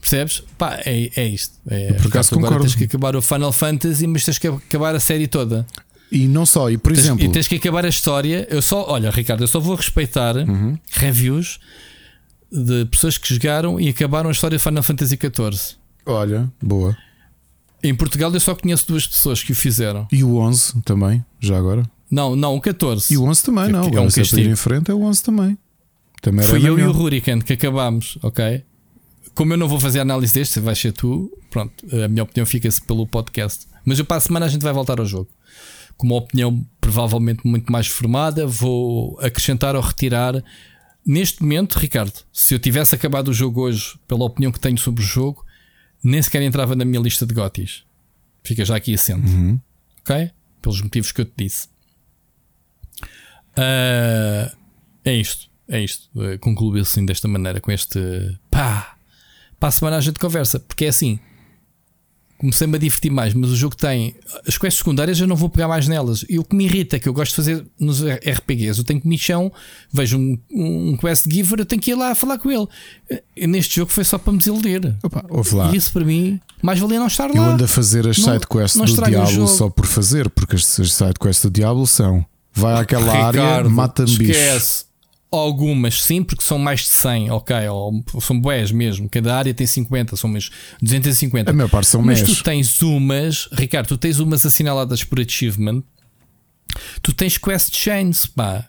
Percebes? 0.00 0.42
Pá, 0.56 0.80
é, 0.84 1.10
é 1.14 1.28
isto. 1.28 1.54
É, 1.68 1.92
por 1.92 2.06
acaso 2.06 2.34
agora 2.34 2.46
concordo. 2.46 2.64
tens 2.64 2.74
que 2.74 2.84
acabar 2.84 3.14
o 3.14 3.22
Final 3.22 3.52
Fantasy, 3.52 4.06
mas 4.06 4.24
tens 4.24 4.38
que 4.38 4.46
acabar 4.46 4.94
a 4.94 5.00
série 5.00 5.26
toda. 5.26 5.66
E 6.10 6.26
não 6.26 6.44
só, 6.44 6.70
e 6.70 6.76
por 6.76 6.92
tens, 6.92 7.04
exemplo. 7.04 7.24
E 7.24 7.28
tens 7.28 7.46
que 7.46 7.54
acabar 7.56 7.84
a 7.84 7.88
história. 7.88 8.46
Eu 8.50 8.60
só, 8.62 8.88
olha, 8.88 9.10
Ricardo, 9.10 9.44
eu 9.44 9.48
só 9.48 9.60
vou 9.60 9.76
respeitar 9.76 10.36
uhum. 10.36 10.76
reviews 10.90 11.60
de 12.50 12.84
pessoas 12.86 13.16
que 13.16 13.32
jogaram 13.32 13.78
e 13.78 13.88
acabaram 13.88 14.28
a 14.28 14.32
história 14.32 14.58
de 14.58 14.64
Final 14.64 14.82
Fantasy 14.82 15.16
XIV. 15.16 15.76
Olha, 16.06 16.50
boa. 16.60 16.96
Em 17.82 17.94
Portugal 17.94 18.32
eu 18.32 18.40
só 18.40 18.54
conheço 18.54 18.88
duas 18.88 19.06
pessoas 19.06 19.42
que 19.42 19.52
o 19.52 19.54
fizeram. 19.54 20.08
E 20.10 20.24
o 20.24 20.36
11 20.36 20.82
também, 20.82 21.24
já 21.38 21.56
agora? 21.56 21.88
Não, 22.10 22.34
não, 22.34 22.56
o 22.56 22.60
14. 22.60 23.12
E 23.12 23.16
o 23.16 23.24
11 23.24 23.42
também, 23.44 23.68
não. 23.68 23.84
É 23.84 24.00
um 24.00 24.08
que 24.08 24.20
ir 24.20 24.48
em 24.48 24.56
frente 24.56 24.90
é 24.90 24.94
o 24.94 25.02
11 25.02 25.22
também. 25.22 25.56
também 26.20 26.44
Fui 26.44 26.66
eu 26.66 26.78
e 26.78 26.82
o 26.82 26.90
Hurricane 26.90 27.42
que 27.42 27.52
acabámos, 27.52 28.18
ok? 28.20 28.64
Como 29.34 29.52
eu 29.52 29.56
não 29.56 29.68
vou 29.68 29.80
fazer 29.80 30.00
análise 30.00 30.32
deste, 30.32 30.60
vais 30.60 30.78
ser 30.78 30.92
tu, 30.92 31.30
pronto, 31.50 31.84
a 32.04 32.08
minha 32.08 32.22
opinião 32.22 32.46
fica-se 32.46 32.82
pelo 32.82 33.06
podcast. 33.06 33.66
Mas 33.84 33.98
eu 33.98 34.04
para 34.04 34.16
a 34.16 34.20
semana 34.20 34.46
a 34.46 34.48
gente 34.48 34.62
vai 34.62 34.72
voltar 34.72 35.00
ao 35.00 35.06
jogo. 35.06 35.28
Com 35.96 36.06
uma 36.06 36.16
opinião 36.16 36.64
provavelmente 36.80 37.46
muito 37.46 37.70
mais 37.70 37.86
formada, 37.86 38.46
vou 38.46 39.18
acrescentar 39.20 39.74
ou 39.74 39.82
retirar. 39.82 40.42
Neste 41.06 41.42
momento, 41.42 41.78
Ricardo, 41.78 42.12
se 42.32 42.54
eu 42.54 42.58
tivesse 42.58 42.94
acabado 42.94 43.28
o 43.28 43.34
jogo 43.34 43.62
hoje, 43.62 43.98
pela 44.06 44.24
opinião 44.24 44.52
que 44.52 44.60
tenho 44.60 44.78
sobre 44.78 45.02
o 45.02 45.06
jogo, 45.06 45.44
nem 46.02 46.22
sequer 46.22 46.42
entrava 46.42 46.74
na 46.74 46.84
minha 46.84 47.00
lista 47.00 47.26
de 47.26 47.34
gotis. 47.34 47.84
Fica 48.42 48.64
já 48.64 48.76
aqui 48.76 48.94
assente. 48.94 49.30
Uhum. 49.30 49.60
Ok? 50.00 50.30
Pelos 50.62 50.82
motivos 50.82 51.12
que 51.12 51.20
eu 51.20 51.24
te 51.24 51.32
disse. 51.36 51.68
Uh, 53.56 54.56
é 55.04 55.14
isto. 55.14 55.48
É 55.68 55.82
isto. 55.82 56.08
Uh, 56.14 56.38
Concluiu 56.38 56.82
assim 56.82 57.04
desta 57.04 57.28
maneira, 57.28 57.60
com 57.60 57.70
este 57.70 58.00
pá 58.50 58.96
para 59.60 59.68
a 59.68 59.72
semana 59.72 59.98
a 59.98 60.00
gente 60.00 60.18
conversa, 60.18 60.58
porque 60.58 60.86
é 60.86 60.88
assim. 60.88 61.20
Comecei-me 62.38 62.74
a 62.74 62.78
divertir 62.78 63.10
mais, 63.10 63.34
mas 63.34 63.50
o 63.50 63.54
jogo 63.54 63.76
tem 63.76 64.14
as 64.48 64.56
quests 64.56 64.78
secundárias, 64.78 65.20
eu 65.20 65.26
não 65.26 65.36
vou 65.36 65.50
pegar 65.50 65.68
mais 65.68 65.86
nelas. 65.86 66.24
E 66.26 66.38
o 66.38 66.44
que 66.44 66.56
me 66.56 66.64
irrita, 66.64 66.98
que 66.98 67.06
eu 67.06 67.12
gosto 67.12 67.32
de 67.32 67.36
fazer 67.36 67.66
nos 67.78 68.02
RPGs, 68.02 68.78
eu 68.78 68.84
tenho 68.84 68.98
comichão, 68.98 69.52
vejo 69.92 70.16
um, 70.16 70.38
um 70.50 70.96
quest 70.96 71.30
giver, 71.30 71.58
eu 71.58 71.66
tenho 71.66 71.82
que 71.82 71.90
ir 71.90 71.94
lá 71.94 72.14
falar 72.14 72.38
com 72.38 72.50
ele. 72.50 72.66
E 73.36 73.46
neste 73.46 73.76
jogo 73.76 73.92
foi 73.92 74.04
só 74.04 74.16
para 74.16 74.32
me 74.32 74.38
desiludir. 74.38 74.96
Opa, 75.02 75.22
lá. 75.52 75.70
E 75.70 75.76
isso 75.76 75.92
para 75.92 76.02
mim, 76.02 76.40
mais 76.62 76.78
valia 76.78 76.98
não 76.98 77.08
estar 77.08 77.26
lá. 77.28 77.36
Eu 77.36 77.42
ando 77.42 77.64
a 77.64 77.68
fazer 77.68 78.08
as 78.08 78.16
sidequests 78.16 78.80
do 78.80 79.04
Diablo 79.04 79.46
só 79.46 79.68
por 79.68 79.84
fazer, 79.84 80.30
porque 80.30 80.56
as 80.56 80.64
sidequests 80.64 81.42
do 81.42 81.50
Diablo 81.50 81.86
são 81.86 82.24
vai 82.54 82.80
àquela 82.80 83.12
Ricardo, 83.12 83.40
área, 83.42 83.68
mata-me 83.68 84.16
bicho. 84.16 84.86
Algumas 85.32 86.02
sim, 86.02 86.24
porque 86.24 86.42
são 86.42 86.58
mais 86.58 86.80
de 86.80 86.88
100, 86.88 87.30
ok, 87.30 87.68
ou 87.68 88.04
são 88.20 88.38
boés 88.38 88.72
mesmo. 88.72 89.08
Cada 89.08 89.36
área 89.36 89.54
tem 89.54 89.66
50, 89.66 90.16
são 90.16 90.28
umas 90.28 90.50
250. 90.82 91.50
A 91.50 91.54
maior 91.54 91.68
parte 91.68 91.86
são 91.86 92.02
Mas 92.02 92.20
tu 92.20 92.42
tens 92.42 92.82
umas, 92.82 93.48
Ricardo, 93.52 93.86
tu 93.86 93.96
tens 93.96 94.18
umas 94.18 94.44
assinaladas 94.44 95.04
por 95.04 95.20
achievement. 95.20 95.82
Tu 97.00 97.12
tens 97.12 97.38
quest 97.38 97.76
chains, 97.76 98.26
pá. 98.26 98.68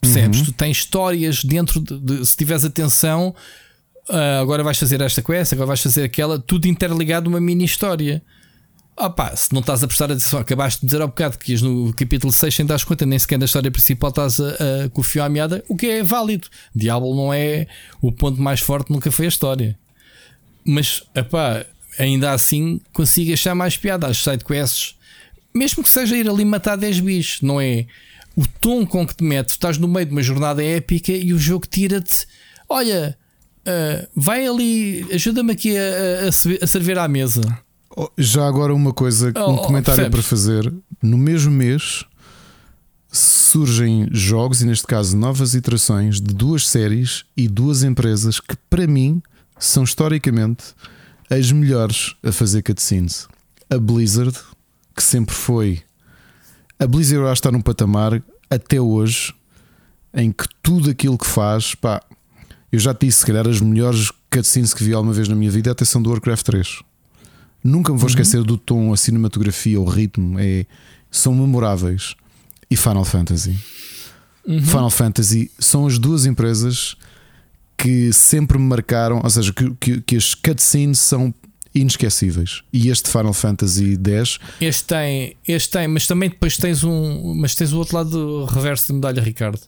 Percebes? 0.00 0.40
Uhum. 0.40 0.44
Tu 0.46 0.52
tens 0.52 0.78
histórias 0.78 1.44
dentro 1.44 1.80
de, 1.80 1.98
de 1.98 2.26
se 2.26 2.36
tiveres 2.36 2.64
atenção, 2.64 3.34
uh, 4.08 4.40
agora 4.40 4.62
vais 4.62 4.78
fazer 4.78 5.00
esta 5.00 5.20
quest, 5.20 5.52
agora 5.52 5.66
vais 5.66 5.82
fazer 5.82 6.04
aquela, 6.04 6.38
tudo 6.38 6.66
interligado 6.66 7.28
uma 7.28 7.40
mini 7.40 7.64
história. 7.64 8.22
Opa, 9.00 9.34
se 9.36 9.52
não 9.52 9.60
estás 9.60 9.84
a 9.84 9.86
prestar 9.86 10.06
atenção, 10.06 10.40
acabaste 10.40 10.80
de 10.80 10.86
dizer 10.86 11.00
há 11.00 11.06
bocado 11.06 11.38
que 11.38 11.52
ias 11.52 11.62
no 11.62 11.94
capítulo 11.94 12.32
6 12.32 12.52
sem 12.52 12.66
dar 12.66 12.84
conta, 12.84 13.06
nem 13.06 13.16
sequer 13.16 13.38
da 13.38 13.44
história 13.44 13.70
principal 13.70 14.10
estás 14.10 14.40
a, 14.40 14.48
a, 14.48 14.88
com 14.88 15.00
o 15.00 15.04
fio 15.04 15.22
à 15.22 15.28
meada, 15.28 15.62
o 15.68 15.76
que 15.76 15.86
é 15.86 16.02
válido. 16.02 16.48
Diablo 16.74 17.14
não 17.14 17.32
é 17.32 17.68
o 18.02 18.10
ponto 18.10 18.42
mais 18.42 18.58
forte, 18.58 18.90
nunca 18.90 19.12
foi 19.12 19.26
a 19.26 19.28
história. 19.28 19.78
Mas, 20.64 21.04
epá, 21.14 21.64
ainda 21.96 22.32
assim 22.32 22.80
consigo 22.92 23.32
achar 23.32 23.54
mais 23.54 23.76
piada 23.76 24.08
às 24.08 24.18
sidequests, 24.18 24.96
mesmo 25.54 25.84
que 25.84 25.88
seja 25.88 26.16
ir 26.16 26.28
ali 26.28 26.44
matar 26.44 26.74
10 26.74 26.98
bichos, 26.98 27.40
não 27.40 27.60
é? 27.60 27.86
O 28.34 28.44
tom 28.60 28.84
com 28.84 29.06
que 29.06 29.14
te 29.14 29.22
metes, 29.22 29.54
estás 29.54 29.78
no 29.78 29.86
meio 29.86 30.06
de 30.06 30.12
uma 30.12 30.22
jornada 30.24 30.62
épica 30.62 31.12
e 31.12 31.32
o 31.32 31.38
jogo 31.38 31.68
tira-te, 31.68 32.26
olha, 32.68 33.16
uh, 33.60 34.08
vai 34.16 34.44
ali, 34.44 35.06
ajuda-me 35.12 35.52
aqui 35.52 35.76
a, 35.76 36.24
a, 36.24 36.64
a 36.64 36.66
servir 36.66 36.98
à 36.98 37.06
mesa. 37.06 37.42
Oh, 38.00 38.08
já 38.16 38.46
agora 38.46 38.72
uma 38.72 38.92
coisa, 38.92 39.32
oh, 39.34 39.50
um 39.50 39.54
oh, 39.54 39.62
comentário 39.62 40.06
oh, 40.06 40.10
para 40.10 40.22
fazer. 40.22 40.72
No 41.02 41.18
mesmo 41.18 41.50
mês 41.50 42.04
surgem 43.10 44.08
jogos, 44.12 44.62
e 44.62 44.66
neste 44.66 44.86
caso 44.86 45.16
novas 45.16 45.52
iterações, 45.54 46.20
de 46.20 46.32
duas 46.32 46.68
séries 46.68 47.24
e 47.36 47.48
duas 47.48 47.82
empresas 47.82 48.38
que, 48.38 48.54
para 48.70 48.86
mim, 48.86 49.20
são 49.58 49.82
historicamente 49.82 50.76
as 51.28 51.50
melhores 51.50 52.14
a 52.22 52.30
fazer 52.30 52.62
cutscenes. 52.62 53.26
A 53.68 53.78
Blizzard, 53.78 54.38
que 54.94 55.02
sempre 55.02 55.34
foi. 55.34 55.82
A 56.78 56.86
Blizzard 56.86 57.26
que 57.26 57.32
está 57.32 57.50
num 57.50 57.60
patamar 57.60 58.22
até 58.48 58.80
hoje 58.80 59.34
em 60.14 60.30
que 60.30 60.44
tudo 60.62 60.88
aquilo 60.88 61.18
que 61.18 61.26
faz, 61.26 61.74
pá, 61.74 62.00
eu 62.70 62.78
já 62.78 62.94
te 62.94 63.06
disse, 63.06 63.18
se 63.18 63.26
calhar 63.26 63.48
as 63.48 63.60
melhores 63.60 64.12
cutscenes 64.30 64.72
que 64.72 64.84
vi 64.84 64.94
alguma 64.94 65.12
vez 65.12 65.26
na 65.26 65.34
minha 65.34 65.50
vida 65.50 65.68
é 65.68 65.70
a 65.70 65.72
atenção 65.72 66.00
do 66.00 66.10
Warcraft 66.10 66.44
3. 66.44 66.87
Nunca 67.68 67.92
me 67.92 67.98
vou 67.98 68.06
uhum. 68.06 68.10
esquecer 68.10 68.42
do 68.42 68.56
tom, 68.56 68.92
a 68.92 68.96
cinematografia, 68.96 69.80
o 69.80 69.84
ritmo, 69.84 70.38
é, 70.38 70.66
são 71.10 71.34
memoráveis. 71.34 72.14
E 72.70 72.76
Final 72.76 73.04
Fantasy. 73.04 73.58
Uhum. 74.46 74.62
Final 74.62 74.90
Fantasy 74.90 75.50
são 75.58 75.86
as 75.86 75.98
duas 75.98 76.26
empresas 76.26 76.96
que 77.76 78.12
sempre 78.12 78.58
me 78.58 78.64
marcaram, 78.64 79.20
ou 79.22 79.30
seja, 79.30 79.52
que, 79.52 79.70
que, 79.80 80.00
que 80.00 80.16
as 80.16 80.34
cutscenes 80.34 80.98
são 80.98 81.32
inesquecíveis. 81.74 82.62
E 82.72 82.88
este 82.88 83.08
Final 83.08 83.32
Fantasy 83.32 83.98
X 84.02 84.38
este 84.60 84.84
tem, 84.84 85.36
este 85.46 85.70
tem, 85.70 85.86
mas 85.86 86.06
também 86.06 86.28
depois 86.28 86.56
tens 86.56 86.82
um, 86.82 87.34
mas 87.34 87.54
tens 87.54 87.72
o 87.72 87.78
outro 87.78 87.96
lado 87.96 88.10
do 88.10 88.44
reverso 88.46 88.88
da 88.88 88.94
medalha, 88.94 89.22
Ricardo. 89.22 89.60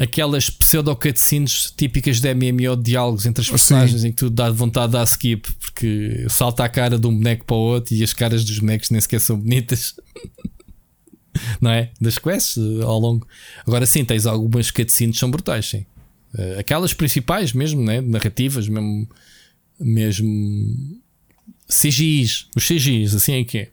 Aquelas 0.00 0.48
pseudo 0.48 0.96
cutscenes 0.96 1.72
típicas 1.76 2.20
de 2.20 2.34
MMO 2.34 2.74
de 2.74 2.84
diálogos 2.84 3.26
entre 3.26 3.42
as 3.42 3.50
personagens 3.50 4.00
Sim. 4.00 4.08
em 4.08 4.10
que 4.12 4.16
tu 4.16 4.30
dá 4.30 4.50
vontade 4.50 4.86
de 4.86 4.92
dar 4.94 5.04
skip 5.04 5.52
porque 5.60 6.24
salta 6.30 6.64
a 6.64 6.68
cara 6.70 6.98
de 6.98 7.06
um 7.06 7.14
boneco 7.14 7.44
para 7.44 7.54
o 7.54 7.58
outro 7.58 7.94
e 7.94 8.02
as 8.02 8.14
caras 8.14 8.42
dos 8.42 8.58
bonecos 8.60 8.88
nem 8.88 9.00
sequer 9.00 9.20
são 9.20 9.38
bonitas. 9.38 9.94
não 11.60 11.70
é? 11.70 11.90
Das 12.00 12.18
quests 12.18 12.56
eh, 12.56 12.82
ao 12.82 12.98
longo. 12.98 13.26
Agora 13.66 13.86
sim, 13.86 14.04
tens 14.04 14.26
algumas 14.26 14.70
cutscenes 14.70 15.16
que 15.16 15.20
são 15.20 15.30
brutais, 15.30 15.66
sim. 15.68 15.84
Eh, 16.36 16.56
aquelas 16.58 16.94
principais 16.94 17.52
mesmo, 17.52 17.82
né? 17.82 18.00
narrativas, 18.00 18.68
mesmo, 18.68 19.08
mesmo 19.78 21.00
CGIs, 21.68 22.46
os 22.56 22.66
CGIs, 22.66 23.14
assim 23.14 23.34
é 23.34 23.44
que 23.44 23.58
é. 23.58 23.70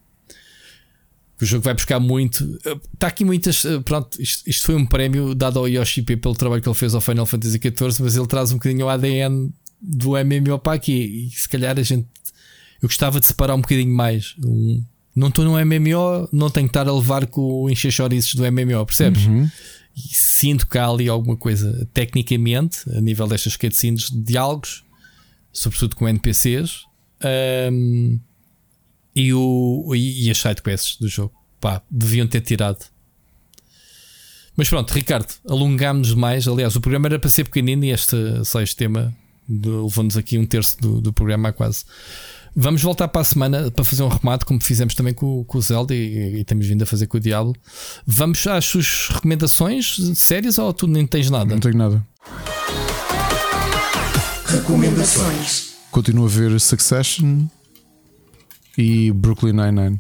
O 1.40 1.46
jogo 1.46 1.64
vai 1.64 1.74
buscar 1.74 2.00
muito. 2.00 2.60
Está 2.94 3.08
aqui 3.08 3.24
muitas. 3.24 3.64
Pronto, 3.86 4.20
isto, 4.22 4.50
isto, 4.50 4.66
foi 4.66 4.76
um 4.76 4.86
prémio 4.86 5.36
dado 5.36 5.60
ao 5.60 5.68
Yoshi 5.68 6.02
P 6.02 6.18
pelo 6.18 6.36
trabalho 6.36 6.62
que 6.62 6.68
ele 6.68 6.76
fez 6.76 6.96
ao 6.96 7.02
Final 7.02 7.26
Fantasy 7.26 7.60
XIV, 7.60 8.04
mas 8.04 8.16
ele 8.16 8.28
traz 8.28 8.52
um 8.52 8.56
bocadinho 8.56 8.86
o 8.86 8.90
ADN 8.90 9.52
do 9.80 10.12
MMO 10.12 10.58
para 10.60 10.74
aqui. 10.74 11.28
E 11.28 11.30
se 11.30 11.48
calhar 11.48 11.78
a 11.78 11.84
gente. 11.84 12.08
Eu 12.82 12.88
gostava 12.88 13.20
de 13.20 13.26
separar 13.28 13.56
um 13.56 13.62
bocadinho 13.62 13.94
mais. 13.94 14.36
Um, 14.44 14.84
não 15.16 15.30
estou 15.30 15.44
no 15.44 15.54
MMO, 15.54 16.30
não 16.32 16.50
tenho 16.50 16.68
que 16.68 16.72
estar 16.72 16.88
a 16.88 16.94
levar 16.94 17.26
com 17.26 17.64
o 17.64 17.70
encher 17.70 17.92
do 18.36 18.52
MMO, 18.52 18.86
percebes? 18.86 19.26
Uhum. 19.26 19.50
E 19.96 20.16
sinto 20.16 20.68
que 20.68 20.78
há 20.78 20.88
ali 20.88 21.10
alguma 21.10 21.36
coisa 21.36 21.88
tecnicamente, 21.92 22.88
a 22.96 23.02
nível 23.02 23.26
destas 23.26 23.58
cutscenes 23.58 24.12
de 24.12 24.22
diálogos, 24.22 24.84
sobretudo 25.52 25.96
com 25.96 26.08
NPCs. 26.08 26.86
Um, 27.72 28.20
e, 29.18 29.34
o, 29.34 29.96
e, 29.96 30.28
e 30.28 30.32
as 30.32 30.38
sidequests 30.38 30.98
do 31.00 31.08
jogo. 31.08 31.34
Pá, 31.60 31.82
deviam 31.90 32.28
ter 32.28 32.42
tirado. 32.42 32.86
Mas 34.56 34.70
pronto, 34.70 34.92
Ricardo, 34.92 35.34
alongámos 35.50 36.14
mais. 36.14 36.48
Aliás, 36.48 36.76
o 36.76 36.82
programa 36.82 37.08
era 37.08 37.18
para 37.18 37.30
ser 37.30 37.44
pequenino 37.46 37.84
e 37.84 37.90
este 37.90 38.16
sexto 38.46 38.78
tema 38.78 39.12
levou-nos 39.50 40.18
aqui 40.18 40.38
um 40.38 40.46
terço 40.46 40.80
do, 40.80 41.02
do 41.02 41.12
programa 41.12 41.52
quase. 41.52 41.84
Vamos 42.56 42.82
voltar 42.82 43.08
para 43.08 43.22
a 43.22 43.24
semana 43.24 43.72
para 43.72 43.84
fazer 43.84 44.04
um 44.04 44.08
remate, 44.08 44.46
como 44.46 44.62
fizemos 44.62 44.94
também 44.94 45.16
com, 45.16 45.44
com 45.46 45.58
o 45.58 45.62
Zelda 45.62 45.96
e, 45.96 46.40
e, 46.40 46.44
temos 46.44 46.68
vindo 46.68 46.84
a 46.84 46.86
fazer 46.86 47.08
com 47.08 47.18
o 47.18 47.20
Diablo. 47.20 47.56
Vamos 48.06 48.46
às 48.46 48.66
suas 48.66 49.08
recomendações 49.10 49.98
sérias 50.16 50.60
ou 50.60 50.72
tu 50.74 50.88
nem 50.88 51.08
tens 51.08 51.30
nada? 51.30 51.54
Não 51.54 51.60
tenho 51.60 51.78
nada. 51.78 52.06
Recomendações. 54.46 55.76
Continuo 55.92 56.26
a 56.26 56.30
ver 56.30 56.60
Succession, 56.60 57.48
e 58.78 59.12
Brooklyn 59.12 59.54
Nine-Nine. 59.54 60.00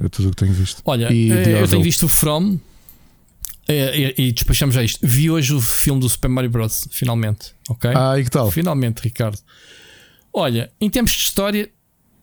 É 0.00 0.08
tudo 0.08 0.28
o 0.28 0.30
que 0.30 0.36
tenho 0.36 0.52
visto. 0.52 0.80
Olha, 0.84 1.12
e 1.12 1.32
eh, 1.32 1.62
eu 1.62 1.66
tenho 1.68 1.82
visto 1.82 2.04
o 2.06 2.08
From 2.08 2.58
eh, 3.66 4.14
e, 4.16 4.28
e, 4.28 4.32
despachamos 4.32 4.74
já 4.74 4.82
isto. 4.82 5.00
Vi 5.02 5.30
hoje 5.30 5.52
o 5.52 5.60
filme 5.60 6.00
do 6.00 6.08
Super 6.08 6.28
Mario 6.28 6.50
Bros. 6.50 6.88
Finalmente, 6.90 7.52
ok? 7.68 7.90
Ah, 7.94 8.18
e 8.18 8.24
que 8.24 8.30
tal? 8.30 8.50
Finalmente, 8.50 9.00
Ricardo. 9.00 9.38
Olha, 10.32 10.70
em 10.80 10.88
termos 10.88 11.10
de 11.12 11.18
história, 11.18 11.68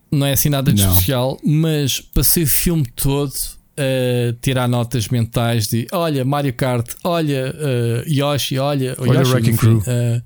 não 0.10 0.26
é 0.26 0.34
assim 0.34 0.50
nada 0.50 0.72
de 0.72 0.82
não. 0.82 0.92
especial, 0.92 1.38
mas 1.44 2.00
passei 2.00 2.44
o 2.44 2.48
filme 2.48 2.86
todo 2.95 3.34
a 3.78 4.34
tirar 4.42 4.68
notas 4.70 5.10
mentais 5.10 5.68
de 5.68 5.86
olha, 5.92 6.24
Mario 6.24 6.54
Kart, 6.54 6.94
olha, 7.04 7.54
uh, 7.54 8.10
Yoshi, 8.10 8.58
olha, 8.58 8.95
olha 8.98 9.20
Yoshi, 9.20 9.32
o 9.32 9.34
Wrecking 9.34 9.56
Crew. 9.58 9.78
Uh, 9.80 10.22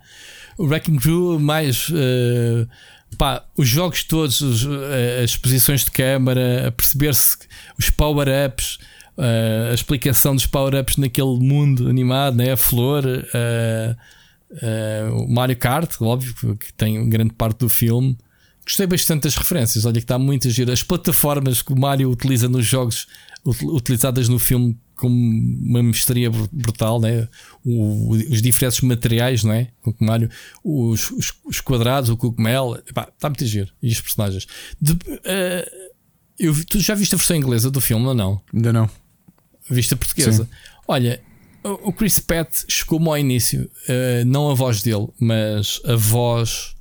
o 0.59 0.65
Wrecking 0.67 0.97
Crew 0.97 1.39
mais. 1.39 1.89
Uh, 1.89 2.67
pá, 3.17 3.43
os 3.57 3.67
jogos 3.67 4.03
todos, 4.03 4.41
os, 4.41 4.65
eh, 4.65 5.23
as 5.23 5.35
posições 5.35 5.83
de 5.83 5.91
câmara, 5.91 6.67
a 6.67 6.71
perceber-se 6.71 7.37
os 7.77 7.89
power-ups, 7.89 8.79
uh, 9.17 9.71
a 9.71 9.73
explicação 9.73 10.35
dos 10.35 10.45
power-ups 10.45 10.97
naquele 10.97 11.37
mundo 11.39 11.89
animado, 11.89 12.37
né? 12.37 12.53
a 12.53 12.57
flor, 12.57 13.05
uh, 13.05 13.95
o 15.13 15.27
Mario 15.31 15.57
Kart, 15.57 16.01
óbvio, 16.01 16.55
que 16.57 16.73
tem 16.73 17.07
grande 17.09 17.33
parte 17.33 17.59
do 17.59 17.69
filme. 17.69 18.17
Gostei 18.69 18.85
bastante 18.85 19.23
das 19.23 19.35
referências, 19.35 19.83
olha 19.83 19.95
que 19.95 20.01
está 20.01 20.19
muito 20.19 20.47
a 20.47 20.51
giro. 20.51 20.71
As 20.71 20.83
plataformas 20.83 21.63
que 21.63 21.73
o 21.73 21.75
Mario 21.75 22.11
utiliza 22.11 22.47
nos 22.47 22.67
jogos 22.67 23.07
utilizadas 23.63 24.29
no 24.29 24.37
filme 24.37 24.77
com 24.95 25.07
uma 25.07 25.81
mestria 25.81 26.29
brutal, 26.51 27.01
né? 27.01 27.27
O, 27.65 28.11
os 28.11 28.43
diferentes 28.43 28.79
materiais, 28.81 29.43
não 29.43 29.53
é? 29.53 29.69
O 29.83 29.95
Mario, 29.99 30.29
os, 30.63 31.09
os, 31.09 31.33
os, 31.43 31.59
quadrados, 31.59 32.11
o 32.11 32.17
cogumelo, 32.17 32.77
está 32.85 33.27
muito 33.27 33.43
giro. 33.43 33.71
E 33.81 33.91
os 33.91 34.01
personagens. 34.01 34.45
De, 34.79 34.91
uh, 34.91 35.89
eu, 36.37 36.53
tu 36.65 36.79
já 36.79 36.93
viste 36.93 37.15
a 37.15 37.17
versão 37.17 37.35
inglesa 37.35 37.71
do 37.71 37.81
filme 37.81 38.05
ou 38.05 38.13
não? 38.13 38.39
Ainda 38.53 38.71
não. 38.71 38.87
Viste 39.67 39.95
a 39.95 39.97
portuguesa? 39.97 40.43
Sim. 40.43 40.49
Olha, 40.87 41.19
o 41.63 41.91
Chris 41.91 42.19
Pratt 42.19 42.65
chegou-me 42.67 43.07
ao 43.07 43.17
início, 43.17 43.67
uh, 43.89 44.23
não 44.27 44.51
a 44.51 44.53
voz 44.53 44.83
dele, 44.83 45.07
mas 45.19 45.81
a 45.85 45.95
voz, 45.95 46.75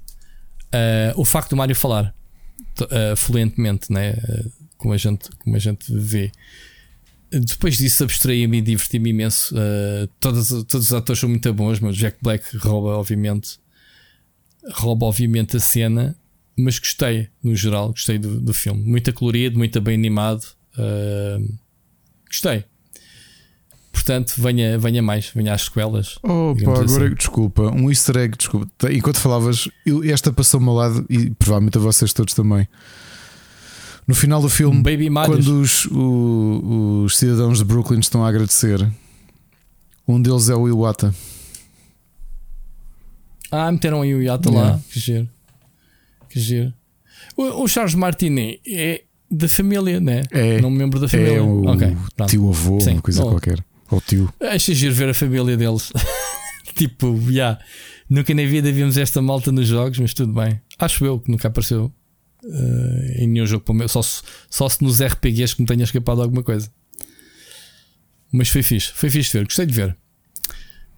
uh, 0.74 1.20
o 1.20 1.24
facto 1.24 1.50
do 1.50 1.56
Mario 1.56 1.74
falar 1.74 2.14
fluentemente, 3.16 3.92
né? 3.92 4.14
como, 4.78 4.94
a 4.94 4.96
gente, 4.96 5.28
como 5.40 5.56
a 5.56 5.58
gente 5.58 5.92
vê. 5.92 6.30
Depois 7.30 7.76
disso, 7.76 8.04
abstraí-me 8.04 8.58
e 8.58 8.62
diverti-me 8.62 9.10
imenso. 9.10 9.54
Uh, 9.54 10.06
todos, 10.18 10.48
todos 10.64 10.86
os 10.86 10.92
atores 10.94 11.20
são 11.20 11.28
muito 11.28 11.52
bons, 11.52 11.78
mas 11.80 11.96
Jack 11.96 12.16
Black 12.22 12.56
rouba, 12.56 12.96
obviamente, 12.96 13.58
rouba, 14.72 15.04
obviamente, 15.04 15.56
a 15.56 15.60
cena. 15.60 16.16
Mas 16.56 16.78
gostei, 16.78 17.28
no 17.42 17.54
geral, 17.54 17.90
gostei 17.90 18.18
do, 18.18 18.40
do 18.40 18.54
filme. 18.54 18.82
Muito 18.82 19.12
colorido, 19.12 19.58
muito 19.58 19.80
bem 19.80 19.94
animado. 19.94 20.42
Uh, 20.74 21.54
gostei. 22.26 22.64
Portanto, 24.08 24.36
venha, 24.38 24.78
venha 24.78 25.02
mais, 25.02 25.30
venha 25.34 25.52
às 25.52 25.64
sequelas. 25.64 26.18
Oh, 26.22 26.54
pá, 26.64 26.80
agora 26.80 27.04
assim. 27.04 27.14
desculpa, 27.14 27.64
um 27.64 27.90
easter 27.90 28.16
egg, 28.16 28.38
desculpa. 28.38 28.66
Enquanto 28.90 29.18
falavas, 29.18 29.68
eu, 29.84 30.02
esta 30.02 30.32
passou-me 30.32 30.66
ao 30.66 30.74
lado 30.74 31.04
e 31.10 31.28
provavelmente 31.28 31.76
a 31.76 31.80
vocês 31.82 32.14
todos 32.14 32.32
também. 32.32 32.66
No 34.06 34.14
final 34.14 34.40
do 34.40 34.48
filme, 34.48 34.82
Baby 34.82 35.10
quando 35.10 35.60
os, 35.60 35.84
o, 35.90 37.02
os 37.04 37.18
cidadãos 37.18 37.58
de 37.58 37.66
Brooklyn 37.66 38.00
estão 38.00 38.24
a 38.24 38.30
agradecer, 38.30 38.90
um 40.06 40.22
deles 40.22 40.48
é 40.48 40.54
o 40.54 40.66
Iwata. 40.66 41.14
Ah, 43.50 43.70
meteram 43.70 44.00
aí 44.00 44.14
o 44.14 44.22
Iwata 44.22 44.48
yeah. 44.48 44.70
lá. 44.70 44.80
Que 44.90 44.98
giro. 44.98 45.28
Que 46.30 46.40
giro. 46.40 46.72
O, 47.36 47.64
o 47.64 47.68
Charles 47.68 47.94
Martinet 47.94 48.58
é 48.66 49.02
da 49.30 49.50
família, 49.50 50.00
né? 50.00 50.22
É. 50.30 50.62
Não 50.62 50.70
membro 50.70 50.98
da 50.98 51.06
família. 51.08 51.36
É 51.36 51.40
o 51.42 51.68
okay, 51.68 51.94
tio 52.26 52.48
avô, 52.48 52.80
Sim, 52.80 52.92
uma 52.92 53.02
coisa 53.02 53.22
qualquer. 53.22 53.67
Ou 53.90 54.00
tio. 54.00 54.32
Giro 54.58 54.94
ver 54.94 55.10
a 55.10 55.14
família 55.14 55.56
deles. 55.56 55.92
tipo, 56.74 57.18
já. 57.26 57.30
Yeah. 57.30 57.60
Nunca 58.08 58.34
na 58.34 58.44
vida 58.44 58.72
vimos 58.72 58.96
esta 58.96 59.20
malta 59.20 59.52
nos 59.52 59.68
jogos, 59.68 59.98
mas 59.98 60.14
tudo 60.14 60.32
bem. 60.32 60.60
Acho 60.78 61.04
eu 61.04 61.20
que 61.20 61.30
nunca 61.30 61.48
apareceu 61.48 61.92
uh, 62.42 63.22
em 63.22 63.26
nenhum 63.26 63.46
jogo 63.46 63.64
para 63.64 63.72
o 63.72 63.76
meu. 63.76 63.88
Só 63.88 64.00
se, 64.00 64.22
só 64.48 64.68
se 64.68 64.82
nos 64.82 65.02
RPGs 65.02 65.54
que 65.54 65.62
me 65.62 65.66
tenha 65.66 65.84
escapado 65.84 66.22
alguma 66.22 66.42
coisa. 66.42 66.70
Mas 68.32 68.48
foi 68.48 68.62
fixe, 68.62 68.92
foi 68.94 69.10
fixe 69.10 69.32
ver, 69.36 69.44
gostei 69.44 69.66
de 69.66 69.74
ver. 69.74 69.96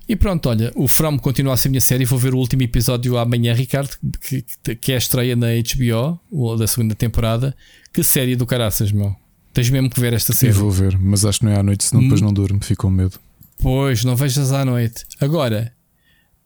E 0.09 0.17
pronto, 0.17 0.49
olha, 0.49 0.73
o 0.75 0.89
From 0.89 1.19
continua 1.19 1.55
a 1.55 1.57
ser 1.57 1.69
minha 1.69 1.81
série. 1.81 2.05
Vou 2.05 2.19
ver 2.19 2.35
o 2.35 2.39
último 2.39 2.63
episódio 2.63 3.17
amanhã, 3.17 3.55
Ricardo, 3.55 3.97
que, 4.21 4.43
que 4.75 4.91
é 4.91 4.97
a 4.97 4.99
estreia 4.99 5.37
na 5.37 5.47
HBO, 5.47 6.57
da 6.57 6.67
segunda 6.67 6.97
temporada. 6.97 7.57
Que 7.93 8.03
série 8.03 8.35
do 8.35 8.45
caraças, 8.45 8.91
meu. 8.91 9.15
Tens 9.53 9.69
mesmo 9.71 9.91
que 9.91 10.01
ver 10.01 10.13
esta 10.13 10.33
série. 10.33 10.53
Eu 10.53 10.57
vou 10.57 10.71
ver, 10.71 10.99
mas 10.99 11.25
acho 11.25 11.41
que 11.41 11.45
não 11.45 11.53
é 11.53 11.59
à 11.59 11.63
noite, 11.63 11.85
senão 11.85 12.03
depois 12.03 12.21
hum. 12.21 12.27
não 12.27 12.33
durmo, 12.33 12.63
fico 12.63 12.83
com 12.83 12.91
medo. 12.91 13.19
Pois, 13.59 14.05
não 14.05 14.17
vejas 14.17 14.53
à 14.53 14.65
noite. 14.65 15.05
Agora, 15.21 15.73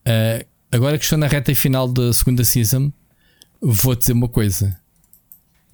uh, 0.06 0.46
agora 0.72 0.98
que 0.98 1.04
estou 1.04 1.18
na 1.18 1.26
reta 1.26 1.54
final 1.54 1.86
da 1.86 2.12
segunda 2.12 2.44
season, 2.44 2.92
vou 3.60 3.94
dizer 3.94 4.12
uma 4.12 4.28
coisa. 4.28 4.78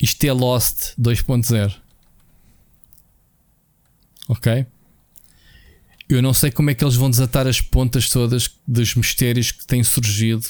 Isto 0.01 0.25
é 0.25 0.33
Lost 0.33 0.95
2.0. 0.99 1.75
Ok? 4.29 4.67
Eu 6.09 6.21
não 6.21 6.35
sei 6.35 6.51
como 6.51 6.71
é 6.71 6.75
que 6.75 6.83
eles 6.83 6.97
vão 6.97 7.11
desatar 7.11 7.47
as 7.47 7.61
pontas 7.61 8.09
todas 8.09 8.51
dos 8.67 8.95
mistérios 8.95 9.53
que 9.53 9.67
têm 9.67 9.85
surgido. 9.85 10.45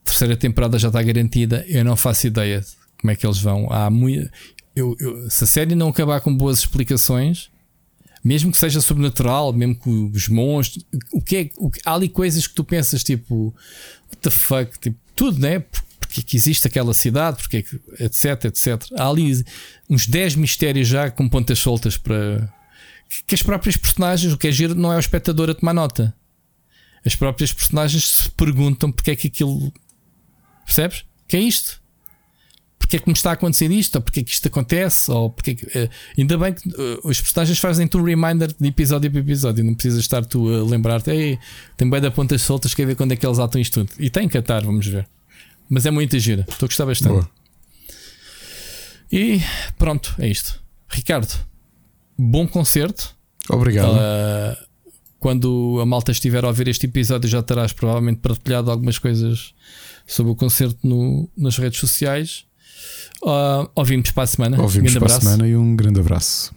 A 0.00 0.04
terceira 0.04 0.36
temporada 0.36 0.78
já 0.78 0.88
está 0.88 1.02
garantida. 1.02 1.64
Eu 1.66 1.84
não 1.84 1.96
faço 1.96 2.26
ideia 2.26 2.60
de 2.60 2.66
como 3.00 3.10
é 3.10 3.16
que 3.16 3.26
eles 3.26 3.38
vão. 3.38 3.72
Há 3.72 3.90
muito. 3.90 4.30
Eu, 4.74 4.96
eu, 4.98 5.30
se 5.30 5.44
a 5.44 5.46
série 5.46 5.74
não 5.74 5.88
acabar 5.88 6.20
com 6.20 6.34
boas 6.34 6.58
explicações, 6.58 7.50
mesmo 8.22 8.50
que 8.50 8.58
seja 8.58 8.80
sobrenatural, 8.80 9.52
mesmo 9.52 9.76
que 9.76 9.88
os 9.88 10.28
monstros, 10.28 10.84
o 11.12 11.20
que 11.20 11.36
é, 11.36 11.50
o, 11.58 11.70
há 11.84 11.94
ali 11.94 12.08
coisas 12.08 12.46
que 12.46 12.54
tu 12.54 12.64
pensas 12.64 13.04
tipo, 13.04 13.54
what 14.08 14.16
the 14.22 14.30
fuck, 14.30 14.78
tipo, 14.78 14.98
tudo, 15.14 15.38
né? 15.38 15.62
Porque 16.00 16.22
que 16.22 16.36
existe 16.36 16.66
aquela 16.66 16.94
cidade, 16.94 17.36
porque 17.36 17.64
etc, 17.98 18.44
etc. 18.46 18.92
Há 18.96 19.08
ali 19.08 19.44
uns 19.88 20.06
10 20.06 20.36
mistérios 20.36 20.88
já 20.88 21.10
com 21.10 21.28
pontas 21.28 21.58
soltas 21.58 21.96
para 21.96 22.52
que 23.26 23.34
as 23.34 23.42
próprias 23.42 23.76
personagens, 23.76 24.32
o 24.32 24.38
que 24.38 24.48
é 24.48 24.52
giro, 24.52 24.74
não 24.74 24.92
é 24.92 24.96
o 24.96 25.00
espectador 25.00 25.50
a 25.50 25.54
tomar 25.54 25.74
nota. 25.74 26.14
As 27.04 27.14
próprias 27.14 27.52
personagens 27.52 28.06
se 28.06 28.30
perguntam 28.30 28.90
porque 28.90 29.10
é 29.10 29.16
que 29.16 29.28
aquilo. 29.28 29.72
Percebes? 30.64 31.04
Que 31.28 31.36
é 31.36 31.40
isto? 31.40 31.82
Porque 32.94 32.96
é 32.96 32.98
que 33.00 33.08
me 33.08 33.14
está 33.14 33.30
a 33.30 33.32
acontecer 33.32 33.70
isto? 33.72 33.96
Ou 33.96 34.02
porque 34.02 34.20
é 34.20 34.22
que 34.22 34.30
isto 34.30 34.46
acontece? 34.46 35.10
Ou 35.10 35.30
porque 35.30 35.56
que, 35.56 35.66
uh, 35.66 35.90
ainda 36.16 36.38
bem 36.38 36.52
que 36.52 36.68
uh, 36.68 37.00
os 37.02 37.20
personagens 37.20 37.58
fazem-te 37.58 37.96
um 37.96 38.04
reminder 38.04 38.54
de 38.58 38.68
episódio 38.68 39.10
para 39.10 39.20
episódio. 39.20 39.64
Não 39.64 39.74
precisas 39.74 40.00
estar 40.00 40.24
tu 40.24 40.48
a 40.48 40.62
lembrar-te. 40.62 41.10
Ei, 41.10 41.38
tem 41.76 41.90
bem 41.90 42.00
da 42.00 42.10
pontas 42.10 42.42
soltas, 42.42 42.72
quer 42.72 42.86
ver 42.86 42.94
quando 42.94 43.12
é 43.12 43.16
que 43.16 43.26
eles 43.26 43.38
atam 43.38 43.60
isto 43.60 43.84
tudo. 43.84 43.92
E 43.98 44.08
tem 44.10 44.28
que 44.28 44.38
atar, 44.38 44.64
vamos 44.64 44.86
ver. 44.86 45.08
Mas 45.68 45.86
é 45.86 45.90
muito 45.90 46.16
gira. 46.20 46.44
Estou 46.48 46.66
a 46.66 46.68
gostar 46.68 46.86
bastante. 46.86 47.12
Boa. 47.12 47.30
E 49.10 49.40
pronto, 49.76 50.14
é 50.18 50.28
isto. 50.28 50.62
Ricardo, 50.88 51.34
bom 52.16 52.46
concerto. 52.46 53.12
Obrigado. 53.48 53.92
Uh, 53.92 54.64
quando 55.18 55.80
a 55.80 55.86
malta 55.86 56.12
estiver 56.12 56.44
a 56.44 56.48
ouvir 56.48 56.68
este 56.68 56.86
episódio, 56.86 57.28
já 57.28 57.42
terás 57.42 57.72
provavelmente 57.72 58.20
partilhado 58.20 58.70
algumas 58.70 58.98
coisas 58.98 59.52
sobre 60.06 60.30
o 60.30 60.36
concerto 60.36 60.78
no, 60.86 61.28
nas 61.36 61.58
redes 61.58 61.80
sociais. 61.80 62.44
Uh, 63.24 63.66
ouvimos 63.74 64.10
para 64.10 64.24
a 64.24 64.26
semana. 64.26 64.60
Ouvimos 64.60 64.92
para 64.92 65.06
abraço. 65.06 65.16
a 65.16 65.20
semana 65.20 65.48
e 65.48 65.56
um 65.56 65.74
grande 65.74 65.98
abraço. 65.98 66.54